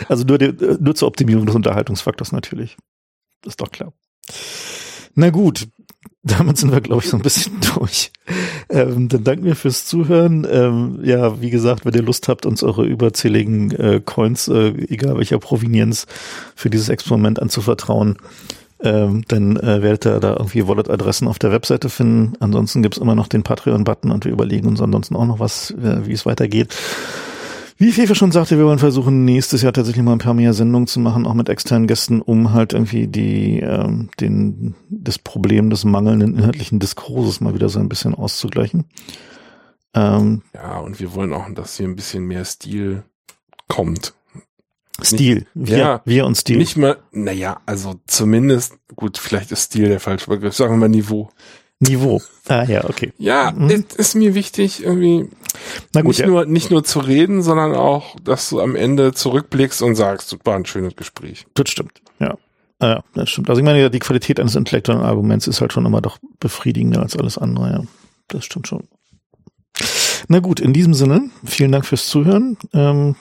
Also 0.09 0.25
nur, 0.25 0.39
die, 0.39 0.53
nur 0.81 0.95
zur 0.95 1.09
Optimierung 1.09 1.47
des 1.47 1.57
Unterhaltungsfaktors 1.57 2.31
natürlich. 2.31 2.77
Das 3.43 3.55
ist 3.55 3.61
doch 3.61 3.71
klar. 3.71 3.93
Na 5.15 5.31
gut, 5.31 5.69
damit 6.23 6.57
sind 6.57 6.71
wir, 6.71 6.81
glaube 6.81 7.03
ich, 7.03 7.11
so 7.11 7.17
ein 7.17 7.23
bisschen 7.23 7.59
durch. 7.75 8.13
Ähm, 8.69 9.09
dann 9.09 9.25
danken 9.25 9.45
wir 9.45 9.57
fürs 9.57 9.85
Zuhören. 9.85 10.47
Ähm, 10.51 11.01
ja, 11.03 11.41
wie 11.41 11.51
gesagt, 11.51 11.85
wenn 11.85 11.95
ihr 11.95 12.03
Lust 12.03 12.29
habt, 12.29 12.47
uns 12.47 12.63
eure 12.63 12.85
überzähligen 12.85 13.73
äh, 13.73 14.01
Coins, 14.05 14.49
äh, 14.49 14.69
egal 14.89 15.17
welcher 15.19 15.39
Provenienz, 15.39 16.07
für 16.55 16.71
dieses 16.71 16.89
Experiment 16.89 17.43
anzuvertrauen, 17.43 18.19
ähm, 18.85 19.25
dann 19.29 19.57
äh, 19.57 19.83
werdet 19.83 20.07
ihr 20.07 20.21
da 20.21 20.33
irgendwie 20.33 20.67
Wallet-Adressen 20.67 21.29
auf 21.29 21.39
der 21.39 21.53
Webseite 21.53 21.89
finden. 21.89 22.35
Ansonsten 22.41 22.83
gibt's 22.83 22.99
immer 22.99 23.15
noch 23.15 23.29
den 23.29 23.43
Patreon-Button 23.43 24.11
und 24.11 24.25
wir 24.25 24.33
überlegen 24.33 24.69
uns 24.69 24.81
ansonsten 24.81 25.17
auch 25.17 25.27
noch 25.27 25.41
was, 25.41 25.71
äh, 25.71 26.07
wie 26.07 26.13
es 26.13 26.27
weitergeht. 26.27 26.75
Wie 27.83 27.91
Fefe 27.91 28.15
schon 28.15 28.31
sagte, 28.31 28.59
wir 28.59 28.65
wollen 28.65 28.79
versuchen, 28.79 29.25
nächstes 29.25 29.63
Jahr 29.63 29.73
tatsächlich 29.73 30.05
mal 30.05 30.13
ein 30.13 30.19
paar 30.19 30.35
mehr 30.35 30.55
Sendungen 30.55 30.87
zu 30.87 31.01
machen, 31.01 31.27
auch 31.27 31.35
mit 31.35 31.49
externen 31.49 31.89
Gästen, 31.89 32.23
um 32.23 32.53
halt 32.53 32.75
irgendwie 32.75 33.09
die, 33.09 33.59
ähm, 33.59 34.09
den, 34.21 34.77
das 34.89 35.19
Problem 35.19 35.69
des 35.69 35.85
mangelnden 35.85 36.37
inhaltlichen 36.37 36.79
Diskurses 36.79 37.41
mal 37.41 37.55
wieder 37.55 37.69
so 37.69 37.81
ein 37.81 37.89
bisschen 37.89 38.15
auszugleichen. 38.15 38.85
Ähm, 39.95 40.43
Ja, 40.55 40.79
und 40.79 41.01
wir 41.01 41.13
wollen 41.17 41.33
auch, 41.33 41.53
dass 41.53 41.77
hier 41.77 41.89
ein 41.89 41.97
bisschen 41.97 42.25
mehr 42.25 42.45
Stil 42.45 43.03
kommt. 43.67 44.15
Stil. 45.03 45.47
Wir, 45.53 45.79
Ja. 45.79 46.03
wir 46.05 46.25
und 46.25 46.37
Stil. 46.37 46.59
Nicht 46.59 46.77
mal, 46.77 46.99
naja, 47.11 47.63
also 47.67 47.97
zumindest, 48.07 48.75
gut, 48.95 49.19
vielleicht 49.19 49.51
ist 49.51 49.63
Stil 49.65 49.89
der 49.89 49.99
falsche 49.99 50.31
Begriff, 50.31 50.55
sagen 50.55 50.75
wir 50.75 50.79
mal 50.79 50.89
Niveau. 50.89 51.31
Niveau. 51.83 52.21
Ah 52.49 52.65
ja, 52.65 52.85
okay. 52.85 53.13
Ja, 53.19 53.53
Mhm. 53.53 53.71
ist, 53.71 53.95
ist 53.95 54.15
mir 54.15 54.35
wichtig, 54.35 54.83
irgendwie 54.85 55.29
gut, 55.93 56.05
nicht 56.05 56.19
ja. 56.21 56.27
nur 56.27 56.47
nicht 56.47 56.71
nur 56.71 56.85
zu 56.85 57.01
reden, 57.01 57.43
sondern 57.43 57.75
auch, 57.75 58.17
dass 58.23 58.51
du 58.51 58.61
am 58.61 58.77
Ende 58.77 59.13
zurückblickst 59.13 59.83
und 59.83 59.95
sagst, 59.97 60.33
das 60.33 60.39
war 60.45 60.55
ein 60.57 60.65
schönes 60.67 60.97
Gespräch. 60.97 61.47
Das 61.55 61.69
stimmt, 61.71 62.01
ja. 62.21 62.37
Ah, 62.79 62.87
Ja, 62.87 63.05
das 63.15 63.31
stimmt. 63.31 63.49
Also 63.51 63.61
ich 63.61 63.65
meine, 63.65 63.91
die 63.91 63.99
Qualität 63.99 64.39
eines 64.41 64.55
intellektuellen 64.55 65.03
Arguments 65.03 65.47
ist 65.47 65.61
halt 65.61 65.73
schon 65.73 65.87
immer 65.87 66.01
doch 66.01 66.19
befriedigender 66.41 67.01
als 67.03 67.17
alles 67.17 67.37
andere, 67.39 67.71
ja. 67.71 67.83
Das 68.29 68.45
stimmt 68.45 68.67
schon. 68.69 68.85
Na 70.29 70.41
gut, 70.41 70.61
in 70.61 70.73
diesem 70.73 70.95
Sinne, 70.95 71.31
vielen 71.45 71.73
Dank 71.73 71.85
fürs 71.85 72.09
Zuhören. 72.09 72.57
Ähm, 72.73 73.17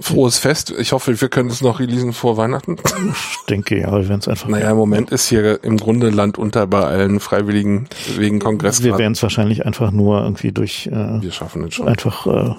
Frohes 0.00 0.38
Fest. 0.38 0.72
Ich 0.78 0.92
hoffe, 0.92 1.20
wir 1.20 1.28
können 1.28 1.50
es 1.50 1.60
noch 1.60 1.80
releasen 1.80 2.12
vor 2.12 2.36
Weihnachten. 2.36 2.76
ich 3.12 3.46
denke, 3.48 3.78
ja, 3.78 3.92
wir 3.92 4.08
werden 4.08 4.20
es 4.20 4.28
einfach. 4.28 4.48
Naja, 4.48 4.70
im 4.70 4.76
Moment 4.76 5.10
ist 5.10 5.28
hier 5.28 5.62
im 5.62 5.76
Grunde 5.76 6.10
Land 6.10 6.38
unter 6.38 6.66
bei 6.66 6.82
allen 6.82 7.20
Freiwilligen 7.20 7.88
wegen 8.16 8.38
Kongress. 8.38 8.82
wir 8.82 8.98
werden 8.98 9.12
es 9.12 9.22
wahrscheinlich 9.22 9.66
einfach 9.66 9.90
nur 9.90 10.22
irgendwie 10.22 10.52
durch 10.52 10.86
äh, 10.86 11.22
wir 11.22 11.32
schaffen 11.32 11.64
es 11.64 11.74
schon. 11.74 11.88
einfach 11.88 12.26
äh, 12.26 12.54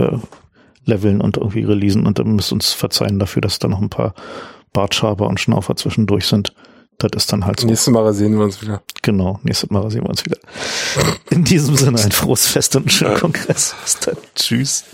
äh, 0.00 0.18
leveln 0.84 1.20
und 1.20 1.36
irgendwie 1.36 1.64
releasen 1.64 2.06
und 2.06 2.18
dann 2.18 2.34
müsst 2.34 2.52
uns 2.52 2.72
verzeihen 2.72 3.18
dafür, 3.18 3.42
dass 3.42 3.58
da 3.58 3.68
noch 3.68 3.80
ein 3.80 3.90
paar 3.90 4.14
Bartschaber 4.72 5.28
und 5.28 5.38
Schnaufer 5.40 5.76
zwischendurch 5.76 6.26
sind. 6.26 6.54
Das 7.10 7.24
ist 7.24 7.32
dann 7.32 7.46
halt 7.46 7.60
so. 7.60 7.66
Nächstes 7.66 7.92
Mal 7.92 8.12
sehen 8.12 8.36
wir 8.36 8.44
uns 8.44 8.60
wieder. 8.62 8.82
Genau, 9.02 9.40
nächstes 9.42 9.70
Mal 9.70 9.90
sehen 9.90 10.02
wir 10.02 10.10
uns 10.10 10.24
wieder. 10.24 10.38
In 11.30 11.44
diesem 11.44 11.76
Sinne 11.76 12.00
ein 12.00 12.12
frohes 12.12 12.46
Fest 12.46 12.76
und 12.76 12.82
einen 12.82 12.90
schönen 12.90 13.18
Kongress. 13.18 13.74
Bis 13.82 13.98
dann. 14.00 14.16
Tschüss. 14.34 14.84